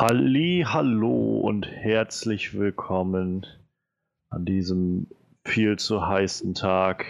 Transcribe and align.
Halli, 0.00 0.64
hallo 0.66 1.40
und 1.40 1.66
herzlich 1.66 2.58
willkommen 2.58 3.44
an 4.30 4.46
diesem 4.46 5.08
viel 5.44 5.78
zu 5.78 6.06
heißen 6.06 6.54
Tag 6.54 7.04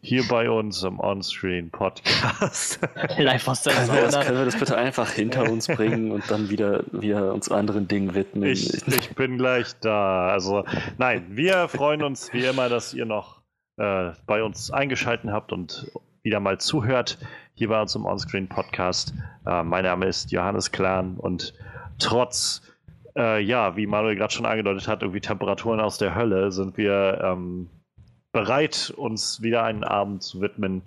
hier 0.00 0.24
bei 0.26 0.50
uns 0.50 0.82
im 0.82 0.98
Onscreen 0.98 1.70
Podcast. 1.70 2.80
Live 3.18 3.46
aus 3.46 3.62
der 3.62 3.74
Können 3.74 3.92
wir, 3.92 4.02
das, 4.02 4.26
können 4.26 4.38
wir 4.38 4.44
das 4.44 4.58
bitte 4.58 4.76
einfach 4.76 5.08
hinter 5.12 5.48
uns 5.48 5.68
bringen 5.68 6.10
und 6.10 6.28
dann 6.28 6.50
wieder, 6.50 6.82
wieder 6.90 7.32
uns 7.32 7.48
anderen 7.48 7.86
Dingen 7.86 8.12
widmen? 8.16 8.50
Ich, 8.50 8.84
ich 8.88 9.14
bin 9.14 9.38
gleich 9.38 9.78
da. 9.78 10.30
Also 10.30 10.64
nein, 10.96 11.26
wir 11.28 11.68
freuen 11.68 12.02
uns 12.02 12.32
wie 12.32 12.44
immer, 12.44 12.68
dass 12.68 12.92
ihr 12.92 13.04
noch 13.04 13.40
äh, 13.76 14.10
bei 14.26 14.42
uns 14.42 14.72
eingeschaltet 14.72 15.30
habt 15.30 15.52
und 15.52 15.92
wieder 16.24 16.40
mal 16.40 16.58
zuhört 16.58 17.18
hier 17.58 17.68
bei 17.68 17.80
uns 17.80 17.96
im 17.96 18.06
Onscreen 18.06 18.48
Podcast. 18.48 19.12
Äh, 19.44 19.64
mein 19.64 19.82
Name 19.82 20.06
ist 20.06 20.30
Johannes 20.30 20.70
Klan 20.70 21.16
und 21.16 21.52
trotz 21.98 22.62
äh, 23.16 23.42
ja, 23.42 23.76
wie 23.76 23.88
Manuel 23.88 24.14
gerade 24.14 24.32
schon 24.32 24.46
angedeutet 24.46 24.86
hat, 24.86 25.02
irgendwie 25.02 25.20
Temperaturen 25.20 25.80
aus 25.80 25.98
der 25.98 26.14
Hölle, 26.14 26.52
sind 26.52 26.76
wir 26.76 27.20
ähm, 27.20 27.68
bereit, 28.30 28.94
uns 28.96 29.42
wieder 29.42 29.64
einen 29.64 29.82
Abend 29.82 30.22
zu 30.22 30.40
widmen, 30.40 30.82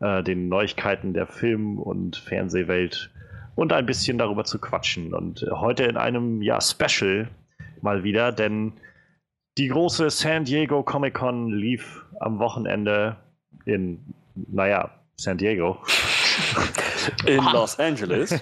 äh, 0.00 0.22
den 0.22 0.48
Neuigkeiten 0.48 1.12
der 1.12 1.26
Film- 1.26 1.78
und 1.78 2.16
Fernsehwelt 2.16 3.10
und 3.54 3.74
ein 3.74 3.84
bisschen 3.84 4.16
darüber 4.16 4.44
zu 4.44 4.58
quatschen. 4.58 5.12
Und 5.12 5.46
heute 5.50 5.84
in 5.84 5.98
einem 5.98 6.40
ja, 6.40 6.58
Special 6.58 7.28
mal 7.82 8.02
wieder, 8.02 8.32
denn 8.32 8.72
die 9.58 9.68
große 9.68 10.08
San 10.08 10.44
Diego 10.44 10.82
Comic 10.82 11.12
Con 11.12 11.50
lief 11.50 12.02
am 12.18 12.38
Wochenende 12.38 13.16
in, 13.66 14.14
naja, 14.34 14.90
San 15.16 15.38
Diego. 15.38 15.78
In 17.26 17.44
Los 17.52 17.78
Angeles. 17.78 18.34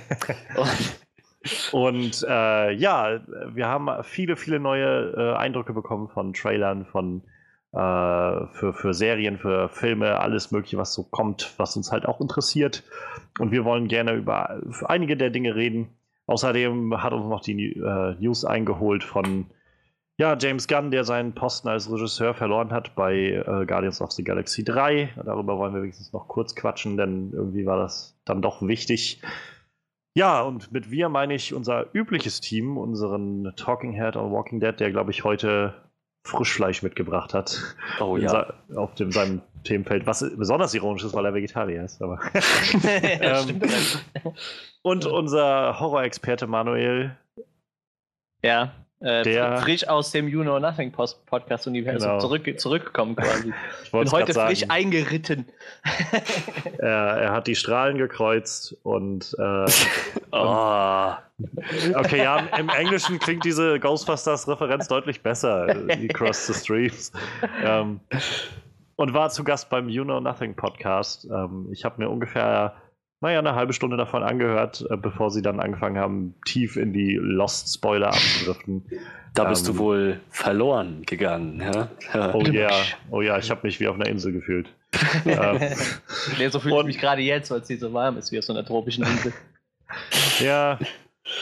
Und 1.72 2.24
äh, 2.28 2.72
ja, 2.72 3.20
wir 3.52 3.66
haben 3.66 3.88
viele, 4.04 4.36
viele 4.36 4.60
neue 4.60 5.12
äh, 5.16 5.36
Eindrücke 5.36 5.72
bekommen 5.72 6.08
von 6.08 6.32
Trailern, 6.32 6.86
von 6.86 7.22
äh, 7.72 8.46
für, 8.52 8.72
für 8.74 8.94
Serien, 8.94 9.38
für 9.38 9.68
Filme, 9.68 10.20
alles 10.20 10.52
Mögliche, 10.52 10.78
was 10.78 10.94
so 10.94 11.02
kommt, 11.02 11.54
was 11.56 11.76
uns 11.76 11.90
halt 11.90 12.06
auch 12.06 12.20
interessiert. 12.20 12.84
Und 13.38 13.50
wir 13.50 13.64
wollen 13.64 13.88
gerne 13.88 14.12
über 14.12 14.60
einige 14.84 15.16
der 15.16 15.30
Dinge 15.30 15.54
reden. 15.54 15.88
Außerdem 16.26 17.02
hat 17.02 17.12
uns 17.12 17.26
noch 17.26 17.40
die 17.40 17.72
äh, 17.72 18.14
News 18.20 18.44
eingeholt 18.44 19.02
von 19.02 19.46
ja, 20.22 20.36
James 20.38 20.68
Gunn, 20.68 20.92
der 20.92 21.02
seinen 21.02 21.34
Posten 21.34 21.66
als 21.66 21.90
Regisseur 21.90 22.32
verloren 22.32 22.70
hat 22.70 22.94
bei 22.94 23.32
äh, 23.32 23.66
Guardians 23.66 24.00
of 24.00 24.12
the 24.12 24.22
Galaxy 24.22 24.62
3. 24.62 25.14
Darüber 25.24 25.58
wollen 25.58 25.74
wir 25.74 25.82
wenigstens 25.82 26.12
noch 26.12 26.28
kurz 26.28 26.54
quatschen, 26.54 26.96
denn 26.96 27.32
irgendwie 27.32 27.66
war 27.66 27.76
das 27.76 28.16
dann 28.24 28.40
doch 28.40 28.62
wichtig. 28.62 29.20
Ja, 30.14 30.42
und 30.42 30.70
mit 30.70 30.92
wir 30.92 31.08
meine 31.08 31.34
ich 31.34 31.52
unser 31.52 31.92
übliches 31.92 32.40
Team, 32.40 32.78
unseren 32.78 33.52
Talking 33.56 33.94
Head 33.94 34.14
on 34.14 34.30
Walking 34.30 34.60
Dead, 34.60 34.78
der, 34.78 34.92
glaube 34.92 35.10
ich, 35.10 35.24
heute 35.24 35.74
Frischfleisch 36.24 36.84
mitgebracht 36.84 37.34
hat. 37.34 37.60
Oh 37.98 38.16
ja. 38.16 38.54
Auf 38.76 38.94
dem, 38.94 39.10
seinem 39.10 39.42
Themenfeld, 39.64 40.06
was 40.06 40.24
besonders 40.36 40.72
ironisch 40.72 41.02
ist, 41.02 41.14
weil 41.14 41.24
er 41.24 41.34
Vegetarier 41.34 41.82
ist. 41.82 42.00
Aber 42.00 42.20
Ähm, 42.84 43.60
und 44.82 45.04
unser 45.04 45.80
Horrorexperte 45.80 46.46
Manuel, 46.46 47.16
ja, 48.44 48.72
äh, 49.02 49.22
Der- 49.22 49.58
frisch 49.58 49.86
aus 49.88 50.10
dem 50.12 50.28
You 50.28 50.42
Know 50.42 50.58
Nothing 50.58 50.92
Post 50.92 51.24
Podcast 51.26 51.66
Universum 51.66 52.08
Genau. 52.08 52.20
zurück, 52.20 52.60
zurückgekommen 52.60 53.16
quasi. 53.16 53.52
ich 53.84 53.90
Bin 53.90 54.10
heute 54.10 54.32
frisch 54.34 54.60
sagen, 54.60 54.70
eingeritten. 54.70 55.46
er, 56.78 56.88
er 56.88 57.32
hat 57.32 57.46
die 57.46 57.54
Strahlen 57.54 57.98
gekreuzt 57.98 58.76
und 58.82 59.34
äh, 59.38 59.64
Oh, 60.32 61.12
okay, 61.94 62.22
ja, 62.22 62.38
im 62.58 62.68
Englischen 62.68 63.18
klingt 63.18 63.44
diese 63.44 63.78
Ghostbusters-Referenz 63.78 64.88
deutlich 64.88 65.22
besser, 65.22 65.74
die 65.74 66.08
Cross 66.08 66.46
the 66.46 66.54
Streams. 66.54 67.12
Ähm, 67.62 68.00
und 68.96 69.12
war 69.14 69.30
zu 69.30 69.44
Gast 69.44 69.68
beim 69.68 69.88
You 69.88 70.04
Know 70.04 70.20
Nothing 70.20 70.54
Podcast. 70.54 71.26
Ähm, 71.30 71.68
ich 71.72 71.84
habe 71.84 72.00
mir 72.02 72.08
ungefähr, 72.08 72.74
naja, 73.22 73.38
eine 73.38 73.54
halbe 73.54 73.72
Stunde 73.72 73.96
davon 73.96 74.22
angehört, 74.22 74.84
äh, 74.90 74.96
bevor 74.96 75.30
sie 75.30 75.40
dann 75.42 75.60
angefangen 75.60 75.96
haben, 75.98 76.34
tief 76.44 76.76
in 76.76 76.92
die 76.92 77.14
Lost-Spoiler 77.14 78.08
abzudriften. 78.08 78.84
da 79.34 79.44
bist 79.44 79.66
Ähm, 79.66 79.74
du 79.74 79.78
wohl 79.78 80.20
verloren 80.28 81.02
gegangen. 81.06 81.60
Ja? 81.60 81.88
Oh 82.34 82.42
ja, 82.42 82.70
oh 83.10 83.22
ja, 83.22 83.38
ich 83.38 83.50
habe 83.50 83.60
mich 83.62 83.80
wie 83.80 83.88
auf 83.88 83.94
einer 83.94 84.06
Insel 84.08 84.32
gefühlt. 84.32 84.68
ähm, 85.24 85.58
nee, 86.38 86.48
so 86.48 86.60
fühle 86.60 86.80
ich 86.80 86.84
mich 86.84 86.98
gerade 86.98 87.22
jetzt, 87.22 87.50
weil 87.50 87.60
es 87.60 87.68
hier 87.68 87.78
so 87.78 87.92
warm 87.94 88.18
ist 88.18 88.30
wie 88.32 88.38
auf 88.38 88.44
so 88.44 88.52
einer 88.52 88.64
tropischen 88.66 89.04
Insel. 89.04 89.32
Ja, 90.40 90.78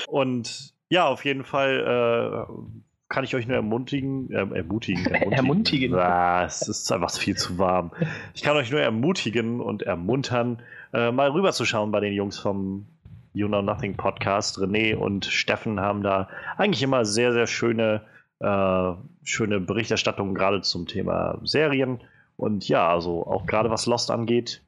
und 0.07 0.73
ja, 0.89 1.07
auf 1.07 1.25
jeden 1.25 1.45
Fall 1.45 2.47
äh, 2.49 2.53
kann 3.11 3.25
ich 3.25 3.35
euch 3.35 3.47
nur 3.47 3.57
ermutigen, 3.57 4.31
äh, 4.31 4.37
ermutigen, 4.55 5.05
Ermutigen. 5.05 5.95
Ah, 5.97 6.45
es 6.45 6.67
ist 6.67 6.91
einfach 6.91 7.11
viel 7.11 7.37
zu 7.37 7.59
warm. 7.59 7.91
Ich 8.35 8.43
kann 8.43 8.57
euch 8.57 8.71
nur 8.71 8.81
ermutigen 8.81 9.61
und 9.61 9.83
ermuntern, 9.83 10.63
äh, 10.95 11.11
mal 11.11 11.31
rüberzuschauen 11.31 11.91
bei 11.91 12.01
den 12.01 12.15
Jungs 12.15 12.39
vom 12.39 12.87
You 13.35 13.49
Know 13.49 13.63
Nothing 13.63 13.97
Podcast. 13.97 14.59
René 14.59 14.97
und 14.97 15.27
Steffen 15.27 15.81
haben 15.81 16.03
da 16.03 16.29
eigentlich 16.57 16.83
immer 16.83 17.05
sehr, 17.05 17.33
sehr 17.33 17.47
schöne, 17.47 18.03
äh, 18.39 18.93
schöne 19.25 19.61
Berichterstattungen 19.61 20.35
gerade 20.35 20.63
zum 20.63 20.87
Thema 20.87 21.39
Serien. 21.45 22.01
Und 22.37 22.69
ja, 22.69 22.89
also 22.89 23.27
auch 23.27 23.45
gerade 23.45 23.71
was 23.71 23.87
Lost 23.87 24.11
angeht. 24.11 24.63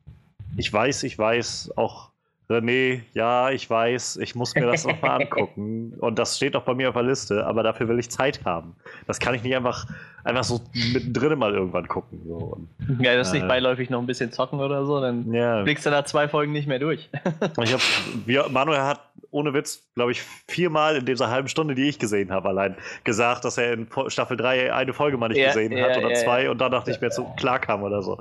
Ich 0.56 0.70
weiß, 0.70 1.04
ich 1.04 1.16
weiß, 1.16 1.72
auch 1.76 2.11
René, 2.52 3.02
ja, 3.14 3.50
ich 3.50 3.68
weiß, 3.68 4.18
ich 4.18 4.34
muss 4.34 4.54
mir 4.54 4.66
das 4.66 4.84
nochmal 4.84 5.22
angucken. 5.22 5.94
Und 5.98 6.18
das 6.18 6.36
steht 6.36 6.54
auch 6.56 6.62
bei 6.62 6.74
mir 6.74 6.88
auf 6.88 6.94
der 6.94 7.04
Liste, 7.04 7.46
aber 7.46 7.62
dafür 7.62 7.88
will 7.88 7.98
ich 7.98 8.10
Zeit 8.10 8.44
haben. 8.44 8.76
Das 9.06 9.18
kann 9.18 9.34
ich 9.34 9.42
nicht 9.42 9.56
einfach, 9.56 9.86
einfach 10.25 10.44
so 10.44 10.60
mittendrin 10.93 11.38
mal 11.38 11.53
irgendwann 11.55 11.88
gucken. 11.88 12.21
So. 12.27 12.34
Und, 12.34 12.69
Ja, 13.03 13.15
das 13.15 13.33
nicht 13.33 13.44
Äh. 13.44 13.49
beiläufig 13.49 13.91
noch 13.91 14.00
ein 14.00 14.06
bisschen 14.06 14.33
zocken 14.33 14.60
oder 14.60 14.84
so, 14.87 15.00
dann 15.00 15.33
ja. 15.33 15.62
blickst 15.62 15.87
du 15.87 15.91
nach 15.91 16.05
zwei 16.05 16.28
Folgen 16.28 16.53
nicht 16.53 16.69
mehr 16.69 16.78
durch. 16.78 17.09
Ich 17.62 17.72
hab, 17.72 17.81
wir, 18.27 18.49
Manuel 18.49 18.81
hat 18.81 19.00
ohne 19.31 19.55
Witz, 19.55 19.83
glaube 19.94 20.12
ich, 20.12 20.22
viermal 20.49 20.97
in 20.97 21.06
dieser 21.06 21.31
halben 21.31 21.49
Stunde, 21.49 21.75
die 21.75 21.88
ich 21.88 21.99
gesehen 21.99 22.31
habe, 22.31 22.49
allein 22.49 22.77
gesagt, 23.05 23.44
dass 23.44 23.56
er 23.56 23.72
in 23.72 23.88
Staffel 24.09 24.37
3 24.37 24.72
eine 24.75 24.93
Folge 24.93 25.16
mal 25.16 25.28
nicht 25.28 25.38
Ja, 25.38 25.49
gesehen 25.49 25.72
ja, 25.72 25.88
hat 25.88 25.97
oder 25.97 26.15
zwei 26.15 26.50
und 26.50 26.60
danach 26.60 26.87
nicht 26.87 27.00
mehr 27.00 27.10
zu 27.10 27.25
klar 27.37 27.59
kam 27.59 27.83
oder 27.83 28.03
so. 28.03 28.19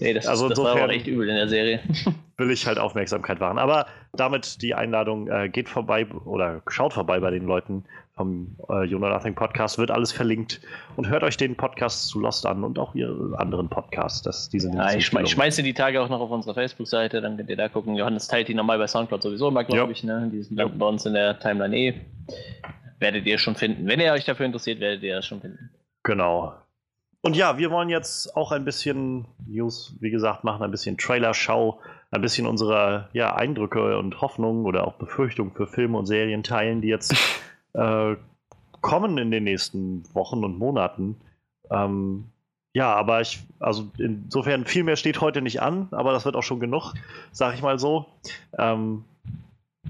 Nee, 0.00 0.14
das, 0.14 0.26
Also 0.26 0.48
das 0.48 0.58
war 0.58 0.74
auch 0.74 0.88
echt 0.88 1.06
übel 1.06 1.28
in 1.28 1.36
der 1.36 1.48
Serie. 1.48 1.80
will 2.40 2.50
ich 2.50 2.66
halt 2.66 2.78
Aufmerksamkeit 2.78 3.38
wahren. 3.38 3.58
Aber 3.58 3.86
damit 4.12 4.62
die 4.62 4.74
Einladung 4.74 5.28
äh, 5.28 5.48
geht 5.48 5.68
vorbei 5.68 6.06
oder 6.24 6.62
schaut 6.68 6.94
vorbei 6.94 7.20
bei 7.20 7.30
den 7.30 7.46
Leuten 7.46 7.84
vom 8.20 8.54
äh, 8.68 8.84
You 8.84 8.98
Know 8.98 9.08
Nothing 9.08 9.34
Podcast, 9.34 9.78
wird 9.78 9.90
alles 9.90 10.12
verlinkt 10.12 10.60
und 10.96 11.08
hört 11.08 11.22
euch 11.22 11.38
den 11.38 11.56
Podcast 11.56 12.08
zu 12.08 12.20
Lost 12.20 12.44
an 12.44 12.64
und 12.64 12.78
auch 12.78 12.94
ihre 12.94 13.38
anderen 13.38 13.70
Podcasts. 13.70 14.20
Das, 14.20 14.50
die 14.50 14.60
sind 14.60 14.74
Ja, 14.74 14.92
ich, 14.92 15.06
schme 15.06 15.22
ich 15.22 15.30
schmeiße 15.30 15.62
die 15.62 15.72
Tage 15.72 16.02
auch 16.02 16.10
noch 16.10 16.20
auf 16.20 16.30
unsere 16.30 16.54
Facebook-Seite, 16.54 17.22
dann 17.22 17.38
könnt 17.38 17.48
ihr 17.48 17.56
da 17.56 17.70
gucken. 17.70 17.96
Johannes 17.96 18.28
teilt 18.28 18.48
die 18.48 18.54
normal 18.54 18.76
bei 18.76 18.86
Soundcloud 18.86 19.22
sowieso 19.22 19.48
immer, 19.48 19.64
glaube 19.64 19.84
Ja. 19.84 19.90
ich. 19.90 20.04
Ne? 20.04 20.28
Die 20.30 20.42
sind 20.42 20.56
bei 20.56 20.86
uns 20.86 21.06
in 21.06 21.14
der 21.14 21.38
Timeline 21.38 21.74
eh. 21.74 21.94
Werdet 22.98 23.24
ihr 23.24 23.38
schon 23.38 23.54
finden. 23.54 23.86
Wenn 23.86 24.00
ihr 24.00 24.12
euch 24.12 24.26
dafür 24.26 24.44
interessiert, 24.44 24.80
werdet 24.80 25.02
ihr 25.02 25.16
das 25.16 25.24
schon 25.24 25.40
finden. 25.40 25.70
Genau. 26.02 26.52
Und 27.22 27.36
ja, 27.36 27.56
wir 27.56 27.70
wollen 27.70 27.88
jetzt 27.88 28.36
auch 28.36 28.52
ein 28.52 28.66
bisschen 28.66 29.26
News, 29.46 29.96
wie 30.00 30.10
gesagt, 30.10 30.44
machen, 30.44 30.62
ein 30.62 30.70
bisschen 30.70 30.98
Trailer-Schau, 30.98 31.80
ein 32.10 32.20
bisschen 32.20 32.46
unsere 32.46 33.08
ja, 33.12 33.34
Eindrücke 33.34 33.98
und 33.98 34.20
Hoffnungen 34.20 34.66
oder 34.66 34.86
auch 34.86 34.94
Befürchtungen 34.94 35.52
für 35.52 35.66
Filme 35.66 35.96
und 35.98 36.06
Serien 36.06 36.42
teilen, 36.42 36.80
die 36.82 36.88
jetzt 36.88 37.14
äh, 37.74 38.16
kommen 38.80 39.18
in 39.18 39.30
den 39.30 39.44
nächsten 39.44 40.02
Wochen 40.14 40.44
und 40.44 40.58
Monaten. 40.58 41.16
Ähm, 41.70 42.24
ja, 42.72 42.94
aber 42.94 43.20
ich, 43.20 43.40
also 43.58 43.90
insofern 43.98 44.64
viel 44.64 44.84
mehr 44.84 44.96
steht 44.96 45.20
heute 45.20 45.42
nicht 45.42 45.60
an, 45.60 45.88
aber 45.90 46.12
das 46.12 46.24
wird 46.24 46.36
auch 46.36 46.42
schon 46.42 46.60
genug, 46.60 46.94
sag 47.32 47.54
ich 47.54 47.62
mal 47.62 47.78
so. 47.78 48.06
Ähm, 48.58 49.04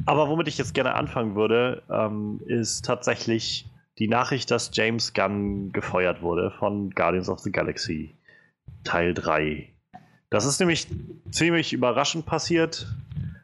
aber 0.06 0.28
womit 0.28 0.48
ich 0.48 0.56
jetzt 0.56 0.74
gerne 0.74 0.94
anfangen 0.94 1.34
würde, 1.34 1.82
ähm, 1.90 2.40
ist 2.46 2.84
tatsächlich 2.84 3.66
die 3.98 4.08
Nachricht, 4.08 4.50
dass 4.50 4.70
James 4.72 5.12
Gunn 5.12 5.72
gefeuert 5.72 6.22
wurde 6.22 6.52
von 6.52 6.90
Guardians 6.90 7.28
of 7.28 7.40
the 7.40 7.52
Galaxy 7.52 8.16
Teil 8.82 9.12
3. 9.12 9.68
Das 10.30 10.46
ist 10.46 10.58
nämlich 10.58 10.86
ziemlich 11.30 11.72
überraschend 11.72 12.24
passiert. 12.24 12.86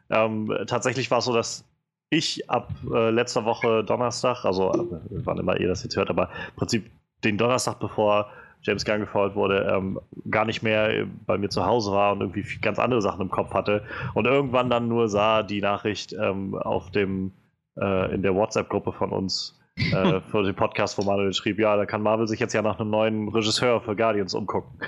Ähm, 0.08 0.50
tatsächlich 0.66 1.10
war 1.10 1.18
es 1.18 1.24
so, 1.26 1.34
dass 1.34 1.64
ich 2.10 2.48
ab 2.48 2.72
äh, 2.92 3.10
letzter 3.10 3.44
Woche 3.44 3.84
Donnerstag, 3.84 4.44
also 4.44 4.72
äh, 4.72 5.00
wann 5.10 5.38
immer 5.38 5.58
ihr 5.58 5.68
das 5.68 5.82
jetzt 5.82 5.96
hört, 5.96 6.10
aber 6.10 6.30
im 6.50 6.56
Prinzip 6.56 6.90
den 7.24 7.38
Donnerstag, 7.38 7.80
bevor 7.80 8.30
James 8.62 8.84
Gunn 8.84 9.00
gefeuert 9.00 9.34
wurde, 9.34 9.72
ähm, 9.72 10.00
gar 10.30 10.44
nicht 10.44 10.62
mehr 10.62 11.06
bei 11.26 11.38
mir 11.38 11.48
zu 11.48 11.64
Hause 11.64 11.92
war 11.92 12.12
und 12.12 12.20
irgendwie 12.20 12.44
ganz 12.60 12.78
andere 12.78 13.02
Sachen 13.02 13.22
im 13.22 13.30
Kopf 13.30 13.52
hatte 13.52 13.84
und 14.14 14.26
irgendwann 14.26 14.70
dann 14.70 14.88
nur 14.88 15.08
sah 15.08 15.42
die 15.42 15.60
Nachricht 15.60 16.12
ähm, 16.12 16.54
auf 16.54 16.90
dem 16.90 17.32
äh, 17.78 18.14
in 18.14 18.22
der 18.22 18.34
WhatsApp-Gruppe 18.34 18.92
von 18.92 19.10
uns 19.10 19.60
äh, 19.76 20.20
für 20.30 20.42
den 20.42 20.54
Podcast, 20.54 20.98
wo 20.98 21.02
Manuel 21.02 21.32
schrieb, 21.32 21.58
ja, 21.58 21.76
da 21.76 21.86
kann 21.86 22.02
Marvel 22.02 22.26
sich 22.26 22.40
jetzt 22.40 22.54
ja 22.54 22.62
nach 22.62 22.80
einem 22.80 22.90
neuen 22.90 23.28
Regisseur 23.28 23.80
für 23.80 23.96
Guardians 23.96 24.34
umgucken. 24.34 24.78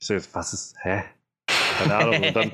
Ich 0.00 0.06
so, 0.06 0.14
jetzt, 0.14 0.34
was 0.34 0.52
ist, 0.52 0.76
hä? 0.82 1.02
Keine 1.80 1.94
Ahnung. 1.96 2.22
Und 2.22 2.36
dann, 2.36 2.50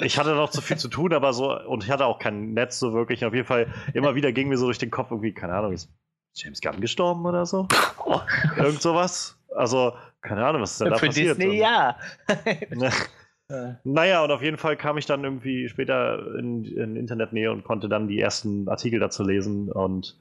äh, 0.00 0.04
ich 0.06 0.18
hatte 0.18 0.34
noch 0.34 0.50
zu 0.50 0.60
viel 0.60 0.76
zu 0.76 0.88
tun, 0.88 1.12
aber 1.12 1.32
so, 1.32 1.58
und 1.66 1.84
ich 1.84 1.90
hatte 1.90 2.04
auch 2.06 2.18
kein 2.18 2.52
Netz 2.52 2.78
so 2.78 2.92
wirklich. 2.92 3.24
Auf 3.24 3.34
jeden 3.34 3.46
Fall, 3.46 3.66
immer 3.94 4.14
wieder 4.14 4.32
ging 4.32 4.48
mir 4.48 4.58
so 4.58 4.66
durch 4.66 4.78
den 4.78 4.90
Kopf 4.90 5.10
irgendwie, 5.10 5.32
keine 5.32 5.54
Ahnung, 5.54 5.72
ist 5.72 5.90
James 6.34 6.60
Gunn 6.60 6.80
gestorben 6.80 7.24
oder 7.24 7.46
so? 7.46 7.66
Irgend 8.56 8.82
sowas. 8.82 9.38
Also, 9.54 9.92
keine 10.20 10.44
Ahnung, 10.44 10.62
was 10.62 10.72
ist 10.72 10.80
denn 10.82 10.90
da 10.90 10.98
Für 10.98 11.06
passiert? 11.06 11.38
Disney, 11.38 11.64
Und- 12.72 12.82
ja. 12.82 13.76
Naja, 13.84 14.24
und 14.24 14.32
auf 14.32 14.42
jeden 14.42 14.56
Fall 14.56 14.76
kam 14.76 14.98
ich 14.98 15.06
dann 15.06 15.22
irgendwie 15.22 15.68
später 15.68 16.18
in, 16.36 16.64
in 16.64 16.96
Internetnähe 16.96 17.52
und 17.52 17.62
konnte 17.62 17.88
dann 17.88 18.08
die 18.08 18.20
ersten 18.20 18.68
Artikel 18.68 18.98
dazu 18.98 19.22
lesen. 19.22 19.70
Und 19.70 20.18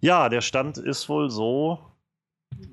ja, 0.00 0.30
der 0.30 0.40
Stand 0.40 0.78
ist 0.78 1.08
wohl 1.10 1.28
so, 1.30 1.78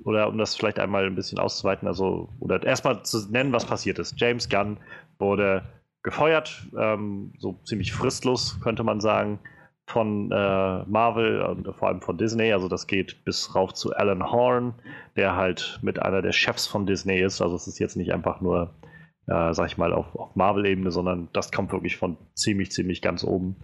oder 0.04 0.28
um 0.28 0.38
das 0.38 0.56
vielleicht 0.56 0.78
einmal 0.78 1.06
ein 1.06 1.14
bisschen 1.14 1.38
auszuweiten, 1.38 1.88
also, 1.88 2.28
oder 2.40 2.62
erstmal 2.62 3.02
zu 3.02 3.30
nennen, 3.30 3.52
was 3.52 3.66
passiert 3.66 3.98
ist. 3.98 4.18
James 4.18 4.48
Gunn 4.48 4.78
wurde 5.18 5.62
gefeuert, 6.02 6.66
ähm, 6.78 7.32
so 7.38 7.58
ziemlich 7.64 7.92
fristlos, 7.92 8.60
könnte 8.60 8.84
man 8.84 9.00
sagen, 9.00 9.38
von 9.86 10.30
äh, 10.32 10.84
Marvel 10.84 11.42
und 11.42 11.66
vor 11.76 11.88
allem 11.88 12.00
von 12.00 12.16
Disney. 12.16 12.52
Also 12.52 12.68
das 12.68 12.86
geht 12.86 13.24
bis 13.24 13.54
rauf 13.54 13.74
zu 13.74 13.94
Alan 13.94 14.30
Horn, 14.30 14.74
der 15.16 15.36
halt 15.36 15.78
mit 15.82 16.00
einer 16.00 16.22
der 16.22 16.32
Chefs 16.32 16.66
von 16.66 16.86
Disney 16.86 17.20
ist. 17.20 17.42
Also 17.42 17.56
es 17.56 17.66
ist 17.66 17.78
jetzt 17.78 17.96
nicht 17.96 18.12
einfach 18.12 18.40
nur 18.40 18.74
äh, 19.26 19.54
sag 19.54 19.66
ich 19.66 19.78
mal, 19.78 19.92
auf, 19.92 20.14
auf 20.14 20.36
Marvel-Ebene, 20.36 20.90
sondern 20.90 21.28
das 21.32 21.50
kommt 21.50 21.72
wirklich 21.72 21.96
von 21.96 22.16
ziemlich, 22.34 22.70
ziemlich 22.72 23.00
ganz 23.00 23.24
oben. 23.24 23.56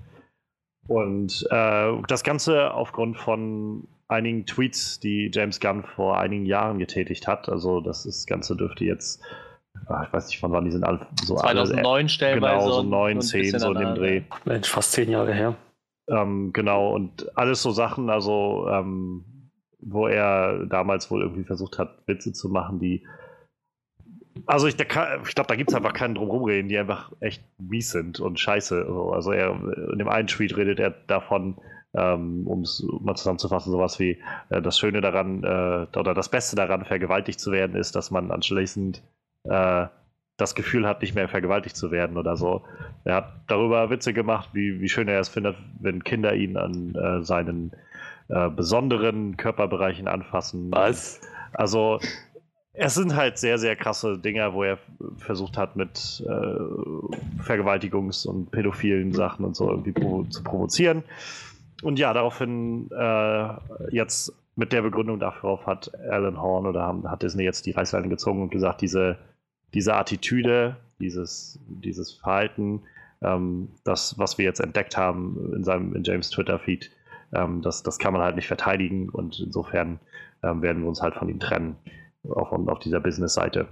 Und 0.88 1.46
äh, 1.50 1.92
das 2.08 2.24
Ganze 2.24 2.72
aufgrund 2.72 3.18
von 3.18 3.86
einigen 4.10 4.46
Tweets, 4.46 5.00
die 5.00 5.30
James 5.32 5.60
Gunn 5.60 5.84
vor 5.84 6.18
einigen 6.18 6.46
Jahren 6.46 6.78
getätigt 6.78 7.26
hat. 7.28 7.48
Also 7.48 7.80
das, 7.80 8.06
ist, 8.06 8.20
das 8.22 8.26
Ganze 8.26 8.56
dürfte 8.56 8.84
jetzt, 8.84 9.22
ah, 9.86 10.04
ich 10.06 10.12
weiß 10.12 10.28
nicht 10.28 10.40
von 10.40 10.52
wann 10.52 10.64
die 10.64 10.70
sind, 10.70 10.84
alle, 10.84 11.06
so 11.24 11.36
alle, 11.36 11.64
2009 11.64 12.08
stellenweise. 12.08 12.64
genau, 12.64 12.72
so 12.72 12.80
und- 12.80 12.90
9, 12.90 13.12
und 13.12 13.18
ein 13.18 13.22
10, 13.22 13.40
bisschen 13.42 13.58
so 13.60 13.72
in 13.72 13.78
dem. 13.78 13.94
Dreh. 13.94 14.22
Mensch, 14.44 14.68
fast 14.68 14.92
zehn 14.92 15.10
Jahre 15.10 15.32
her. 15.32 15.54
Ähm, 16.08 16.52
genau, 16.52 16.92
und 16.94 17.36
alles 17.36 17.62
so 17.62 17.70
Sachen, 17.70 18.10
also 18.10 18.66
ähm, 18.68 19.24
wo 19.80 20.08
er 20.08 20.66
damals 20.66 21.10
wohl 21.10 21.22
irgendwie 21.22 21.44
versucht 21.44 21.78
hat, 21.78 22.02
Witze 22.06 22.32
zu 22.32 22.48
machen, 22.48 22.78
die. 22.80 23.06
Also 24.46 24.66
ich, 24.66 24.76
kann- 24.76 25.20
ich 25.26 25.34
glaube, 25.34 25.48
da 25.48 25.54
gibt 25.56 25.70
es 25.70 25.76
einfach 25.76 25.92
keinen 25.92 26.14
drumherum 26.14 26.68
die 26.68 26.78
einfach 26.78 27.12
echt 27.20 27.42
mies 27.58 27.90
sind 27.90 28.20
und 28.20 28.38
scheiße. 28.40 28.86
So. 28.86 29.12
Also 29.12 29.32
er 29.32 29.52
in 29.92 29.98
dem 29.98 30.08
einen 30.08 30.28
Tweet 30.28 30.56
redet 30.56 30.78
er 30.80 30.90
davon, 30.90 31.56
ähm, 31.94 32.46
um 32.46 32.62
es 32.62 32.84
mal 33.00 33.14
zusammenzufassen, 33.16 33.72
sowas 33.72 33.98
wie 33.98 34.18
äh, 34.50 34.62
das 34.62 34.78
Schöne 34.78 35.00
daran 35.00 35.42
äh, 35.42 35.98
oder 35.98 36.14
das 36.14 36.28
Beste 36.28 36.56
daran, 36.56 36.84
vergewaltigt 36.84 37.40
zu 37.40 37.52
werden, 37.52 37.76
ist, 37.76 37.96
dass 37.96 38.10
man 38.10 38.30
anschließend 38.30 39.02
äh, 39.44 39.86
das 40.36 40.54
Gefühl 40.54 40.86
hat, 40.86 41.02
nicht 41.02 41.14
mehr 41.14 41.28
vergewaltigt 41.28 41.76
zu 41.76 41.90
werden 41.90 42.16
oder 42.16 42.36
so. 42.36 42.62
Er 43.04 43.16
hat 43.16 43.32
darüber 43.46 43.90
Witze 43.90 44.12
gemacht, 44.12 44.50
wie, 44.52 44.80
wie 44.80 44.88
schön 44.88 45.08
er 45.08 45.20
es 45.20 45.28
findet, 45.28 45.56
wenn 45.80 46.02
Kinder 46.02 46.34
ihn 46.34 46.56
an 46.56 46.94
äh, 46.94 47.22
seinen 47.22 47.72
äh, 48.28 48.48
besonderen 48.48 49.36
Körperbereichen 49.36 50.08
anfassen. 50.08 50.70
Was? 50.72 51.20
Also 51.52 52.00
es 52.72 52.94
sind 52.94 53.16
halt 53.16 53.38
sehr, 53.38 53.58
sehr 53.58 53.76
krasse 53.76 54.18
Dinger, 54.18 54.54
wo 54.54 54.62
er 54.62 54.78
versucht 55.18 55.58
hat, 55.58 55.76
mit 55.76 56.24
äh, 56.26 57.42
Vergewaltigungs- 57.42 58.26
und 58.26 58.50
pädophilen 58.50 59.12
Sachen 59.12 59.44
und 59.44 59.56
so 59.56 59.68
irgendwie 59.68 59.92
provo 59.92 60.24
zu 60.24 60.42
provozieren. 60.42 61.02
Und 61.82 61.98
ja, 61.98 62.12
daraufhin 62.12 62.90
äh, 62.90 63.48
jetzt 63.90 64.32
mit 64.56 64.72
der 64.72 64.82
Begründung 64.82 65.18
darauf 65.18 65.66
hat 65.66 65.92
Alan 66.10 66.40
Horn 66.40 66.66
oder 66.66 66.82
haben, 66.82 67.10
hat 67.10 67.22
Disney 67.22 67.44
jetzt 67.44 67.64
die 67.66 67.70
Reißleine 67.70 68.08
gezogen 68.08 68.42
und 68.42 68.50
gesagt, 68.50 68.82
diese, 68.82 69.16
diese 69.72 69.94
Attitüde, 69.94 70.76
dieses, 71.00 71.58
dieses 71.66 72.12
Verhalten, 72.12 72.82
ähm, 73.22 73.68
das, 73.84 74.18
was 74.18 74.36
wir 74.36 74.44
jetzt 74.44 74.60
entdeckt 74.60 74.96
haben 74.96 75.52
in 75.54 75.64
seinem 75.64 75.94
in 75.94 76.04
James 76.04 76.30
Twitter-Feed, 76.30 76.90
ähm, 77.32 77.62
das, 77.62 77.82
das 77.82 77.98
kann 77.98 78.12
man 78.12 78.22
halt 78.22 78.36
nicht 78.36 78.48
verteidigen 78.48 79.08
und 79.08 79.40
insofern 79.40 80.00
ähm, 80.42 80.62
werden 80.62 80.82
wir 80.82 80.88
uns 80.88 81.00
halt 81.00 81.14
von 81.14 81.28
ihm 81.28 81.40
trennen 81.40 81.76
auf, 82.28 82.52
auf 82.52 82.78
dieser 82.80 83.00
Business-Seite. 83.00 83.68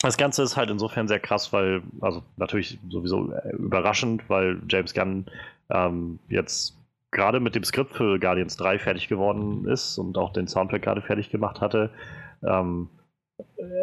Das 0.00 0.16
Ganze 0.16 0.42
ist 0.42 0.56
halt 0.56 0.70
insofern 0.70 1.06
sehr 1.06 1.20
krass, 1.20 1.52
weil, 1.52 1.82
also 2.00 2.22
natürlich 2.36 2.78
sowieso 2.88 3.32
äh, 3.32 3.50
überraschend, 3.56 4.28
weil 4.28 4.60
James 4.68 4.94
Gunn 4.94 5.26
ähm, 5.70 6.18
jetzt 6.28 6.76
gerade 7.12 7.40
mit 7.40 7.54
dem 7.54 7.62
Skript 7.62 7.94
für 7.94 8.18
Guardians 8.18 8.56
3 8.56 8.78
fertig 8.78 9.08
geworden 9.08 9.68
ist 9.68 9.98
und 9.98 10.18
auch 10.18 10.32
den 10.32 10.48
Soundtrack 10.48 10.82
gerade 10.82 11.02
fertig 11.02 11.30
gemacht 11.30 11.60
hatte. 11.60 11.90
Ähm, 12.44 12.88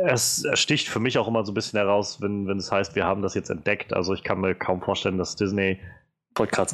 es, 0.05 0.43
es 0.43 0.59
sticht 0.59 0.89
für 0.89 0.99
mich 0.99 1.17
auch 1.17 1.27
immer 1.27 1.45
so 1.45 1.51
ein 1.51 1.55
bisschen 1.55 1.79
heraus, 1.79 2.21
wenn, 2.21 2.47
wenn 2.47 2.57
es 2.57 2.71
heißt, 2.71 2.95
wir 2.95 3.05
haben 3.05 3.21
das 3.21 3.35
jetzt 3.35 3.49
entdeckt. 3.49 3.93
Also 3.93 4.13
ich 4.13 4.23
kann 4.23 4.41
mir 4.41 4.55
kaum 4.55 4.81
vorstellen, 4.81 5.17
dass 5.17 5.35
Disney. 5.35 5.79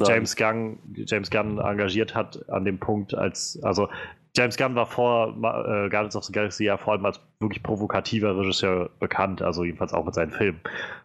James 0.08 0.36
Gunn, 0.36 0.78
James 0.94 1.30
Gunn 1.30 1.58
engagiert 1.58 2.14
hat 2.14 2.48
an 2.48 2.64
dem 2.64 2.78
Punkt, 2.78 3.14
als 3.14 3.58
also 3.62 3.88
James 4.36 4.56
Gunn 4.58 4.74
war 4.74 4.86
vor 4.86 5.28
äh, 5.30 5.88
Guardians 5.88 6.14
of 6.14 6.24
the 6.24 6.32
Galaxy 6.32 6.64
ja 6.64 6.76
vor 6.76 6.92
allem 6.92 7.06
als 7.06 7.20
wirklich 7.40 7.62
provokativer 7.62 8.36
Regisseur 8.36 8.90
bekannt, 9.00 9.40
also 9.40 9.64
jedenfalls 9.64 9.94
auch 9.94 10.04
mit 10.04 10.14
seinen 10.14 10.32
Filmen. 10.32 10.60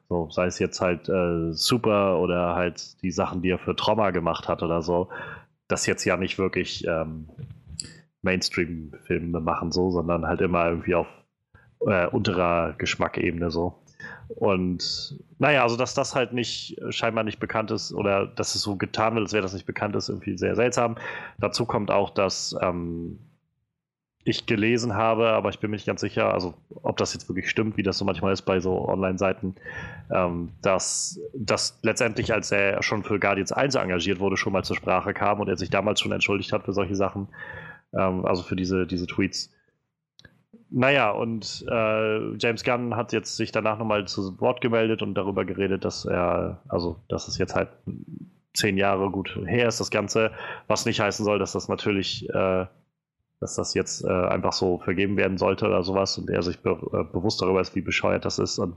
So, 0.10 0.30
sei 0.30 0.48
es 0.48 0.60
jetzt 0.60 0.82
halt 0.82 1.08
äh, 1.08 1.54
Super 1.54 2.20
oder 2.20 2.56
halt 2.56 3.02
die 3.02 3.12
Sachen, 3.12 3.42
die 3.42 3.52
er 3.52 3.60
für 3.60 3.76
Trauma 3.76 4.12
gemacht 4.12 4.50
hat 4.50 4.64
oder 4.64 4.82
so. 4.82 5.08
Das 5.70 5.86
jetzt 5.86 6.04
ja 6.04 6.18
nicht 6.18 6.38
wirklich 6.38 6.86
ähm, 6.86 7.30
Mainstream-Filme 8.22 9.40
machen, 9.40 9.72
so, 9.72 9.92
sondern 9.92 10.28
halt 10.28 10.42
immer 10.42 10.68
irgendwie 10.68 10.96
auf 10.96 11.08
äh, 11.88 12.08
unterer 12.08 12.74
Geschmackebene 12.78 13.50
so. 13.50 13.81
Und 14.36 15.20
naja, 15.40 15.64
also 15.64 15.78
dass 15.78 15.94
das 15.94 16.16
halt 16.16 16.34
nicht 16.34 16.80
scheinbar 16.90 17.24
nicht 17.24 17.40
bekannt 17.40 17.72
ist 17.72 17.94
oder 17.94 18.28
dass 18.28 18.56
es 18.56 18.62
so 18.62 18.76
getan 18.76 19.16
wird, 19.16 19.26
als 19.26 19.34
wäre 19.34 19.44
das 19.44 19.54
nicht 19.54 19.66
bekannt 19.66 19.96
ist, 19.96 20.10
irgendwie 20.10 20.38
sehr 20.38 20.56
seltsam. 20.56 20.98
Dazu 21.40 21.66
kommt 21.66 21.92
auch, 21.92 22.10
dass 22.10 22.56
ähm, 22.62 23.20
ich 24.24 24.46
gelesen 24.46 24.96
habe, 24.96 25.30
aber 25.30 25.50
ich 25.50 25.60
bin 25.60 25.72
mir 25.72 25.78
nicht 25.78 25.88
ganz 25.88 26.02
sicher, 26.02 26.34
also 26.34 26.54
ob 26.84 26.98
das 26.98 27.14
jetzt 27.14 27.28
wirklich 27.28 27.50
stimmt, 27.50 27.78
wie 27.78 27.84
das 27.84 27.98
so 27.98 28.06
manchmal 28.06 28.34
ist 28.34 28.44
bei 28.44 28.60
so 28.60 28.88
Online-Seiten, 28.88 29.56
ähm, 30.12 30.52
dass 30.62 31.20
das 31.34 31.80
letztendlich, 31.82 32.32
als 32.32 32.52
er 32.52 32.84
schon 32.84 33.04
für 33.04 33.20
Guardians 33.20 33.52
1 33.52 33.76
engagiert 33.76 34.20
wurde, 34.20 34.38
schon 34.38 34.54
mal 34.54 34.64
zur 34.64 34.76
Sprache 34.76 35.14
kam 35.14 35.40
und 35.40 35.50
er 35.50 35.58
sich 35.58 35.70
damals 35.70 36.02
schon 36.02 36.12
entschuldigt 36.12 36.54
hat 36.54 36.64
für 36.64 36.74
solche 36.74 36.96
Sachen, 36.96 37.30
ähm, 37.94 38.26
also 38.26 38.44
für 38.44 38.56
diese, 38.56 38.86
diese 38.86 39.08
Tweets. 39.08 39.52
Naja, 40.74 41.12
und 41.12 41.66
äh, 41.70 42.38
James 42.38 42.64
Gunn 42.64 42.96
hat 42.96 43.12
jetzt 43.12 43.36
sich 43.36 43.52
danach 43.52 43.78
nochmal 43.78 44.08
zu 44.08 44.40
Wort 44.40 44.62
gemeldet 44.62 45.02
und 45.02 45.16
darüber 45.16 45.44
geredet, 45.44 45.84
dass 45.84 46.06
er, 46.06 46.62
also, 46.70 46.96
dass 47.10 47.28
es 47.28 47.38
jetzt 47.38 47.56
halt 47.56 47.70
zehn 48.54 48.78
Jahre 48.78 49.12
gut 49.12 49.38
her 49.46 49.68
ist, 49.68 49.82
das 49.82 49.92
Ganze, 49.92 50.32
was 50.68 50.86
nicht 50.86 51.02
heißen 51.02 51.26
soll, 51.26 51.40
dass 51.40 51.52
das 51.52 51.68
natürlich, 51.68 52.30
äh, 52.30 52.66
dass 53.42 53.56
das 53.56 53.74
jetzt 53.74 54.06
äh, 54.06 54.08
einfach 54.08 54.54
so 54.54 54.78
vergeben 54.78 55.18
werden 55.18 55.40
sollte 55.40 55.66
oder 55.66 55.82
sowas 55.82 56.16
und 56.20 56.30
er 56.30 56.44
sich 56.44 56.60
be 56.62 56.78
äh, 56.94 57.04
bewusst 57.12 57.42
darüber 57.42 57.60
ist, 57.60 57.76
wie 57.76 57.82
bescheuert 57.82 58.24
das 58.24 58.38
ist 58.38 58.60
und 58.60 58.76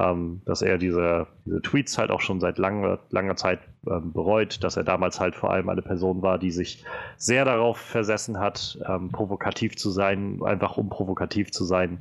ähm, 0.00 0.40
dass 0.46 0.62
er 0.62 0.78
diese, 0.78 1.26
diese 1.44 1.60
Tweets 1.60 1.98
halt 1.98 2.10
auch 2.10 2.22
schon 2.22 2.40
seit 2.40 2.56
langer, 2.56 3.00
langer 3.10 3.36
Zeit 3.36 3.60
ähm, 3.86 4.14
bereut, 4.14 4.64
dass 4.64 4.78
er 4.78 4.84
damals 4.84 5.20
halt 5.20 5.36
vor 5.36 5.50
allem 5.50 5.68
eine 5.68 5.82
Person 5.82 6.22
war, 6.22 6.38
die 6.38 6.50
sich 6.50 6.84
sehr 7.18 7.44
darauf 7.44 7.76
versessen 7.76 8.40
hat, 8.40 8.78
ähm, 8.88 9.10
provokativ 9.10 9.76
zu 9.76 9.90
sein, 9.90 10.40
einfach 10.42 10.78
um 10.78 10.88
provokativ 10.88 11.52
zu 11.52 11.66
sein. 11.66 12.00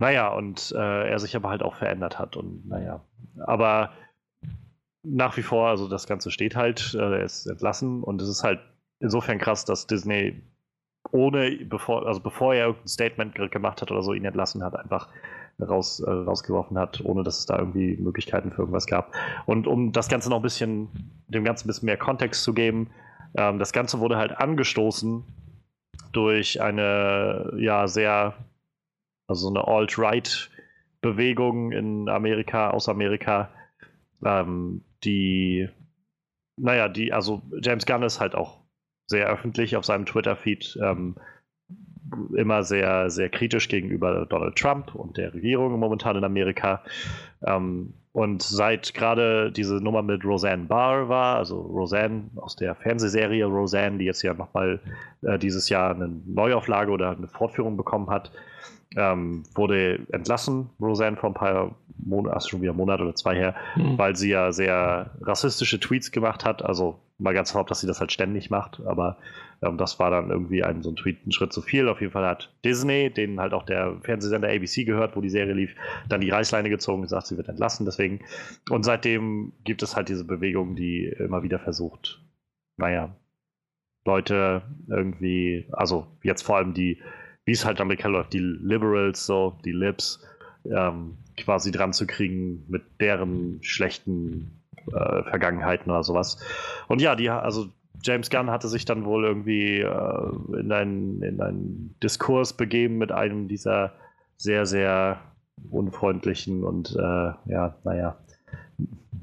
Naja, 0.00 0.34
und 0.34 0.74
äh, 0.76 1.08
er 1.10 1.18
sich 1.20 1.36
aber 1.36 1.48
halt 1.48 1.62
auch 1.62 1.76
verändert 1.76 2.18
hat 2.18 2.36
und 2.36 2.68
naja, 2.68 3.04
aber 3.38 3.92
nach 5.04 5.36
wie 5.36 5.42
vor, 5.42 5.68
also 5.68 5.86
das 5.86 6.08
Ganze 6.08 6.32
steht 6.32 6.56
halt, 6.56 6.92
äh, 6.94 6.98
er 6.98 7.22
ist 7.22 7.46
entlassen 7.46 8.02
und 8.02 8.20
es 8.20 8.28
ist 8.28 8.42
halt 8.42 8.58
insofern 8.98 9.38
krass, 9.38 9.64
dass 9.64 9.86
Disney 9.86 10.42
ohne, 11.12 11.56
bevor, 11.64 12.06
also 12.06 12.20
bevor 12.20 12.54
er 12.54 12.66
irgendein 12.66 12.88
Statement 12.88 13.34
ge- 13.34 13.48
gemacht 13.48 13.82
hat 13.82 13.90
oder 13.92 14.02
so, 14.02 14.14
ihn 14.14 14.24
entlassen 14.24 14.64
hat, 14.64 14.74
einfach 14.74 15.08
raus, 15.60 16.00
äh, 16.00 16.10
rausgeworfen 16.10 16.78
hat, 16.78 17.02
ohne 17.04 17.22
dass 17.22 17.38
es 17.38 17.46
da 17.46 17.58
irgendwie 17.58 17.96
Möglichkeiten 17.96 18.50
für 18.50 18.62
irgendwas 18.62 18.86
gab. 18.86 19.14
Und 19.46 19.66
um 19.66 19.92
das 19.92 20.08
Ganze 20.08 20.30
noch 20.30 20.38
ein 20.38 20.42
bisschen, 20.42 20.88
dem 21.28 21.44
Ganzen 21.44 21.66
ein 21.66 21.68
bisschen 21.68 21.86
mehr 21.86 21.98
Kontext 21.98 22.42
zu 22.42 22.54
geben, 22.54 22.90
ähm, 23.36 23.58
das 23.58 23.72
Ganze 23.72 24.00
wurde 24.00 24.16
halt 24.16 24.36
angestoßen 24.36 25.24
durch 26.12 26.60
eine, 26.60 27.52
ja, 27.58 27.86
sehr, 27.86 28.34
also 29.28 29.48
eine 29.48 29.66
Alt-Right-Bewegung 29.68 31.72
in 31.72 32.08
Amerika, 32.08 32.70
aus 32.70 32.88
Amerika, 32.88 33.50
ähm, 34.24 34.82
die, 35.04 35.68
naja, 36.56 36.88
die, 36.88 37.12
also 37.12 37.42
James 37.60 37.86
Gunn 37.86 38.02
ist 38.02 38.20
halt 38.20 38.34
auch 38.34 38.61
sehr 39.12 39.28
öffentlich 39.28 39.76
auf 39.76 39.84
seinem 39.84 40.06
Twitter-Feed 40.06 40.78
ähm, 40.82 41.14
immer 42.36 42.62
sehr, 42.62 43.10
sehr 43.10 43.28
kritisch 43.28 43.68
gegenüber 43.68 44.26
Donald 44.26 44.56
Trump 44.56 44.94
und 44.94 45.16
der 45.16 45.32
Regierung 45.32 45.78
momentan 45.78 46.16
in 46.16 46.24
Amerika. 46.24 46.82
Ähm, 47.46 47.94
und 48.12 48.42
seit 48.42 48.92
gerade 48.92 49.50
diese 49.50 49.76
Nummer 49.76 50.02
mit 50.02 50.24
Roseanne 50.24 50.64
Barr 50.64 51.08
war, 51.08 51.36
also 51.36 51.60
Roseanne 51.60 52.24
aus 52.36 52.56
der 52.56 52.74
Fernsehserie 52.74 53.46
Roseanne, 53.46 53.98
die 53.98 54.04
jetzt 54.04 54.22
ja 54.22 54.34
nochmal 54.34 54.80
äh, 55.22 55.38
dieses 55.38 55.68
Jahr 55.70 55.94
eine 55.94 56.08
Neuauflage 56.26 56.90
oder 56.90 57.16
eine 57.16 57.28
Fortführung 57.28 57.76
bekommen 57.76 58.10
hat, 58.10 58.32
ähm, 58.96 59.44
wurde 59.54 60.06
entlassen, 60.12 60.70
Roseanne, 60.80 61.16
vor 61.16 61.30
ein 61.30 61.34
paar 61.34 61.74
Monaten, 61.98 62.34
also 62.34 62.48
schon 62.48 62.62
wieder 62.62 62.72
Monat 62.72 63.00
oder 63.00 63.14
zwei 63.14 63.36
her, 63.36 63.54
mhm. 63.76 63.98
weil 63.98 64.16
sie 64.16 64.30
ja 64.30 64.52
sehr 64.52 65.10
rassistische 65.20 65.80
Tweets 65.80 66.10
gemacht 66.10 66.44
hat. 66.44 66.64
Also 66.64 66.98
mal 67.18 67.34
ganz 67.34 67.52
erlaubt, 67.52 67.70
dass 67.70 67.80
sie 67.80 67.86
das 67.86 68.00
halt 68.00 68.12
ständig 68.12 68.50
macht, 68.50 68.80
aber 68.84 69.16
ähm, 69.62 69.78
das 69.78 69.98
war 69.98 70.10
dann 70.10 70.30
irgendwie 70.30 70.64
ein, 70.64 70.82
so 70.82 70.90
ein 70.90 70.96
Tweet, 70.96 71.26
ein 71.26 71.32
Schritt 71.32 71.52
zu 71.52 71.62
viel. 71.62 71.88
Auf 71.88 72.00
jeden 72.00 72.12
Fall 72.12 72.26
hat 72.26 72.52
Disney, 72.64 73.10
den 73.10 73.40
halt 73.40 73.54
auch 73.54 73.62
der 73.62 73.96
Fernsehsender 74.02 74.48
ABC 74.48 74.84
gehört, 74.84 75.16
wo 75.16 75.20
die 75.20 75.30
Serie 75.30 75.54
lief, 75.54 75.74
dann 76.08 76.20
die 76.20 76.30
Reißleine 76.30 76.68
gezogen 76.68 76.98
und 76.98 77.02
gesagt, 77.02 77.28
sie 77.28 77.36
wird 77.36 77.48
entlassen. 77.48 77.86
Deswegen. 77.86 78.20
Und 78.70 78.84
seitdem 78.84 79.52
gibt 79.64 79.82
es 79.82 79.96
halt 79.96 80.08
diese 80.08 80.24
Bewegung, 80.24 80.74
die 80.74 81.06
immer 81.06 81.42
wieder 81.42 81.58
versucht, 81.58 82.20
naja, 82.76 83.14
Leute 84.04 84.62
irgendwie, 84.88 85.66
also 85.70 86.08
jetzt 86.22 86.42
vor 86.42 86.56
allem 86.56 86.74
die, 86.74 87.00
wie 87.44 87.52
es 87.52 87.64
halt 87.64 87.80
Amerika 87.80 88.08
läuft, 88.08 88.32
die 88.32 88.38
Liberals, 88.38 89.26
so, 89.26 89.58
die 89.64 89.72
Libs, 89.72 90.24
ähm, 90.64 91.16
quasi 91.36 91.70
dran 91.70 91.92
zu 91.92 92.06
kriegen 92.06 92.64
mit 92.68 92.82
deren 93.00 93.62
schlechten 93.62 94.62
äh, 94.86 95.22
Vergangenheiten 95.22 95.90
oder 95.90 96.02
sowas. 96.02 96.38
Und 96.88 97.00
ja, 97.00 97.16
die, 97.16 97.30
also 97.30 97.68
James 98.02 98.30
Gunn 98.30 98.50
hatte 98.50 98.68
sich 98.68 98.84
dann 98.84 99.04
wohl 99.04 99.24
irgendwie 99.24 99.80
äh, 99.80 100.60
in, 100.60 100.72
einen, 100.72 101.22
in 101.22 101.40
einen 101.40 101.94
Diskurs 102.02 102.52
begeben 102.52 102.98
mit 102.98 103.12
einem 103.12 103.48
dieser 103.48 103.92
sehr, 104.36 104.66
sehr 104.66 105.20
unfreundlichen 105.70 106.64
und 106.64 106.96
äh, 106.96 107.32
ja, 107.46 107.76
naja, 107.84 108.16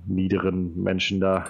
niederen 0.05 0.81
Menschen 0.81 1.19
da. 1.19 1.45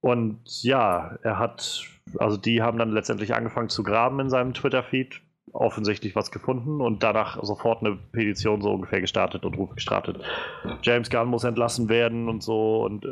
Und 0.00 0.40
ja, 0.62 1.18
er 1.22 1.38
hat, 1.38 1.84
also 2.18 2.36
die 2.36 2.62
haben 2.62 2.78
dann 2.78 2.90
letztendlich 2.90 3.34
angefangen 3.34 3.68
zu 3.68 3.82
graben 3.82 4.18
in 4.20 4.30
seinem 4.30 4.54
Twitter-Feed, 4.54 5.20
offensichtlich 5.52 6.14
was 6.16 6.30
gefunden 6.30 6.80
und 6.80 7.02
danach 7.02 7.42
sofort 7.42 7.82
eine 7.82 7.96
Petition 7.96 8.62
so 8.62 8.72
ungefähr 8.72 9.00
gestartet 9.00 9.44
und 9.44 9.56
Rufe 9.56 9.74
gestartet. 9.74 10.20
James 10.82 11.10
Gunn 11.10 11.28
muss 11.28 11.44
entlassen 11.44 11.88
werden 11.88 12.28
und 12.28 12.42
so 12.42 12.84
und 12.84 13.06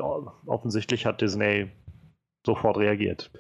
offensichtlich 0.47 1.07
hat 1.07 1.21
Disney 1.21 1.71
sofort 2.47 2.79
reagiert. 2.79 3.31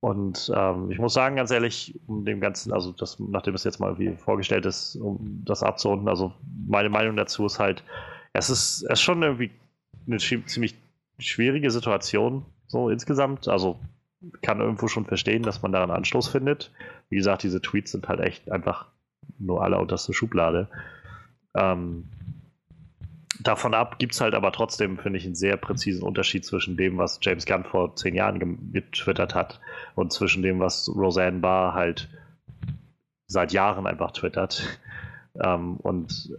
Und 0.00 0.50
ähm, 0.56 0.90
ich 0.90 0.98
muss 0.98 1.12
sagen, 1.12 1.36
ganz 1.36 1.50
ehrlich, 1.50 2.00
um 2.06 2.24
dem 2.24 2.40
Ganzen, 2.40 2.72
also 2.72 2.92
das, 2.92 3.18
nachdem 3.20 3.54
es 3.54 3.64
jetzt 3.64 3.80
mal 3.80 3.98
wie 3.98 4.16
vorgestellt 4.16 4.64
ist, 4.64 4.96
um 4.96 5.42
das 5.44 5.62
abzurunden, 5.62 6.08
also 6.08 6.32
meine 6.66 6.88
Meinung 6.88 7.16
dazu 7.16 7.44
ist 7.44 7.58
halt, 7.58 7.84
es 8.32 8.48
ist, 8.48 8.82
es 8.84 8.92
ist 8.92 9.00
schon 9.02 9.22
irgendwie 9.22 9.50
eine 10.06 10.16
ziemlich 10.16 10.74
schwierige 11.18 11.70
Situation, 11.70 12.46
so 12.66 12.88
insgesamt. 12.88 13.46
Also 13.48 13.78
kann 14.42 14.60
irgendwo 14.60 14.88
schon 14.88 15.06
verstehen, 15.06 15.42
dass 15.42 15.62
man 15.62 15.72
daran 15.72 15.90
Anstoß 15.90 16.28
findet. 16.28 16.72
Wie 17.08 17.16
gesagt, 17.16 17.42
diese 17.42 17.62
Tweets 17.62 17.92
sind 17.92 18.08
halt 18.08 18.20
echt 18.20 18.50
einfach 18.50 18.86
nur 19.38 19.62
alle 19.62 19.78
unterste 19.78 20.12
Schublade. 20.12 20.68
Ähm, 21.54 22.08
davon 23.40 23.74
ab 23.74 23.98
gibt 23.98 24.12
es 24.12 24.20
halt 24.20 24.34
aber 24.34 24.52
trotzdem, 24.52 24.98
finde 24.98 25.18
ich, 25.18 25.24
einen 25.24 25.34
sehr 25.34 25.56
präzisen 25.56 26.02
Unterschied 26.02 26.44
zwischen 26.44 26.76
dem, 26.76 26.98
was 26.98 27.18
James 27.22 27.46
Gunn 27.46 27.64
vor 27.64 27.96
zehn 27.96 28.14
Jahren 28.14 28.72
getwittert 28.72 29.34
hat 29.34 29.60
und 29.94 30.12
zwischen 30.12 30.42
dem, 30.42 30.60
was 30.60 30.88
Roseanne 30.94 31.40
Barr 31.40 31.74
halt 31.74 32.08
seit 33.26 33.52
Jahren 33.52 33.86
einfach 33.86 34.12
twittert. 34.12 34.80
Ähm, 35.40 35.76
und 35.76 36.30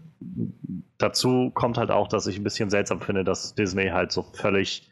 dazu 0.97 1.49
kommt 1.51 1.77
halt 1.77 1.91
auch, 1.91 2.07
dass 2.07 2.27
ich 2.27 2.37
ein 2.37 2.43
bisschen 2.43 2.69
seltsam 2.69 3.01
finde, 3.01 3.23
dass 3.23 3.55
Disney 3.55 3.87
halt 3.87 4.11
so 4.11 4.21
völlig 4.21 4.90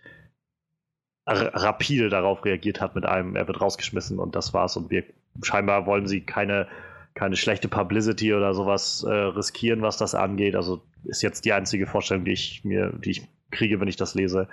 rapide 1.31 2.09
darauf 2.09 2.43
reagiert 2.45 2.81
hat 2.81 2.95
mit 2.95 3.05
einem, 3.05 3.35
er 3.35 3.47
wird 3.47 3.61
rausgeschmissen 3.61 4.19
und 4.19 4.35
das 4.35 4.53
war's. 4.53 4.77
Und 4.77 4.89
wir 4.89 5.03
scheinbar 5.41 5.85
wollen 5.85 6.07
sie 6.07 6.21
keine 6.21 6.67
keine 7.15 7.35
schlechte 7.35 7.67
Publicity 7.67 8.33
oder 8.33 8.53
sowas 8.53 9.03
äh, 9.03 9.11
riskieren, 9.11 9.81
was 9.81 9.97
das 9.97 10.15
angeht. 10.15 10.55
Also 10.55 10.81
ist 11.03 11.21
jetzt 11.21 11.43
die 11.43 11.53
einzige 11.53 11.85
Vorstellung, 11.87 12.23
die 12.23 12.31
ich 12.31 12.63
mir, 12.63 12.93
die 12.93 13.11
ich 13.11 13.27
kriege, 13.51 13.79
wenn 13.79 13.87
ich 13.87 13.97
das 13.97 14.15
lese. 14.15 14.47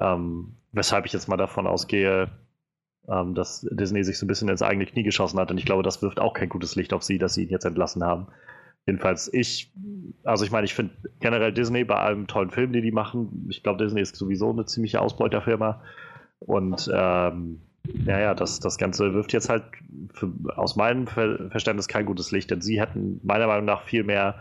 Ähm, 0.00 0.56
weshalb 0.72 1.06
ich 1.06 1.12
jetzt 1.12 1.28
mal 1.28 1.36
davon 1.36 1.66
ausgehe, 1.66 2.28
ähm, 3.08 3.34
dass 3.34 3.66
Disney 3.70 4.04
sich 4.04 4.18
so 4.18 4.26
ein 4.26 4.28
bisschen 4.28 4.48
ins 4.48 4.62
eigene 4.62 4.84
Knie 4.84 5.04
geschossen 5.04 5.38
hat. 5.38 5.50
Und 5.50 5.58
ich 5.58 5.64
glaube, 5.64 5.82
das 5.82 6.02
wirft 6.02 6.20
auch 6.20 6.34
kein 6.34 6.48
gutes 6.48 6.76
Licht 6.76 6.92
auf 6.92 7.02
sie, 7.02 7.18
dass 7.18 7.34
sie 7.34 7.44
ihn 7.44 7.50
jetzt 7.50 7.64
entlassen 7.64 8.04
haben. 8.04 8.26
Jedenfalls 8.86 9.32
ich, 9.32 9.72
also 10.22 10.44
ich 10.44 10.52
meine, 10.52 10.64
ich 10.64 10.74
finde 10.74 10.94
generell 11.20 11.52
Disney 11.52 11.84
bei 11.84 11.96
allem 11.96 12.28
tollen 12.28 12.50
Film, 12.50 12.72
die 12.72 12.82
die 12.82 12.92
machen, 12.92 13.46
ich 13.50 13.62
glaube, 13.62 13.82
Disney 13.82 14.00
ist 14.00 14.14
sowieso 14.14 14.50
eine 14.50 14.64
ziemliche 14.64 15.00
Ausbeuterfirma. 15.00 15.82
Und 16.38 16.88
ähm, 16.94 17.60
ja, 18.04 18.34
das, 18.34 18.60
das 18.60 18.78
Ganze 18.78 19.12
wirft 19.14 19.32
jetzt 19.32 19.48
halt 19.48 19.64
für, 20.12 20.32
aus 20.56 20.76
meinem 20.76 21.06
Ver 21.06 21.50
Verständnis 21.50 21.88
kein 21.88 22.06
gutes 22.06 22.30
Licht, 22.30 22.50
denn 22.50 22.60
sie 22.60 22.80
hätten 22.80 23.20
meiner 23.24 23.46
Meinung 23.46 23.64
nach 23.64 23.82
viel 23.82 24.04
mehr 24.04 24.40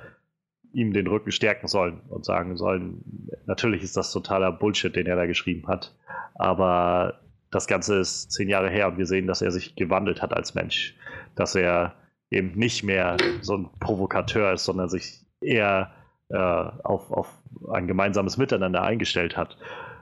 ihm 0.73 0.93
den 0.93 1.07
Rücken 1.07 1.31
stärken 1.31 1.67
sollen 1.67 2.01
und 2.09 2.25
sagen 2.25 2.57
sollen, 2.57 3.29
natürlich 3.45 3.81
ist 3.81 3.95
das 3.95 4.11
totaler 4.11 4.51
Bullshit, 4.51 4.95
den 4.95 5.07
er 5.07 5.15
da 5.15 5.25
geschrieben 5.25 5.67
hat, 5.67 5.95
aber 6.35 7.21
das 7.49 7.67
Ganze 7.67 7.95
ist 7.99 8.31
zehn 8.31 8.49
Jahre 8.49 8.69
her 8.69 8.89
und 8.89 8.97
wir 8.97 9.05
sehen, 9.05 9.27
dass 9.27 9.41
er 9.41 9.51
sich 9.51 9.75
gewandelt 9.75 10.21
hat 10.21 10.33
als 10.33 10.53
Mensch, 10.53 10.95
dass 11.35 11.55
er 11.55 11.95
eben 12.35 12.51
nicht 12.55 12.83
mehr 12.83 13.17
so 13.41 13.55
ein 13.57 13.69
Provokateur 13.79 14.53
ist, 14.53 14.65
sondern 14.65 14.89
sich 14.89 15.19
eher 15.41 15.91
äh, 16.29 16.37
auf, 16.37 17.11
auf 17.11 17.31
ein 17.71 17.87
gemeinsames 17.87 18.37
Miteinander 18.37 18.83
eingestellt 18.83 19.37
hat. 19.37 19.57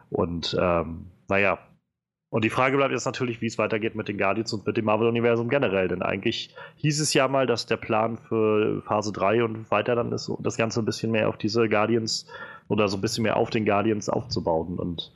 Und 0.10 0.58
ähm, 0.60 1.12
naja, 1.30 1.60
und 2.34 2.44
die 2.44 2.50
Frage 2.50 2.78
bleibt 2.78 2.92
jetzt 2.92 3.06
natürlich, 3.06 3.42
wie 3.42 3.46
es 3.46 3.60
weitergeht 3.60 3.94
mit 3.94 4.08
den 4.08 4.18
Guardians 4.18 4.52
und 4.54 4.66
mit 4.66 4.76
dem 4.76 4.86
Marvel-Universum 4.86 5.50
generell. 5.50 5.88
Denn 5.88 6.02
eigentlich 6.02 6.56
hieß 6.78 7.00
es 7.00 7.14
ja 7.14 7.28
mal, 7.28 7.46
dass 7.46 7.68
der 7.68 7.78
Plan 7.78 8.18
für 8.18 8.82
Phase 8.82 9.12
3 9.12 9.44
und 9.44 9.70
weiter 9.70 9.94
dann 9.94 10.12
ist, 10.12 10.32
das 10.40 10.58
Ganze 10.58 10.82
ein 10.82 10.86
bisschen 10.86 11.12
mehr 11.12 11.30
auf 11.30 11.38
diese 11.38 11.70
Guardians 11.70 12.26
oder 12.70 12.88
so 12.88 12.98
ein 12.98 13.02
bisschen 13.02 13.22
mehr 13.22 13.38
auf 13.38 13.52
den 13.52 13.66
Guardians 13.66 14.10
aufzubauen. 14.10 14.80
Und 14.80 15.14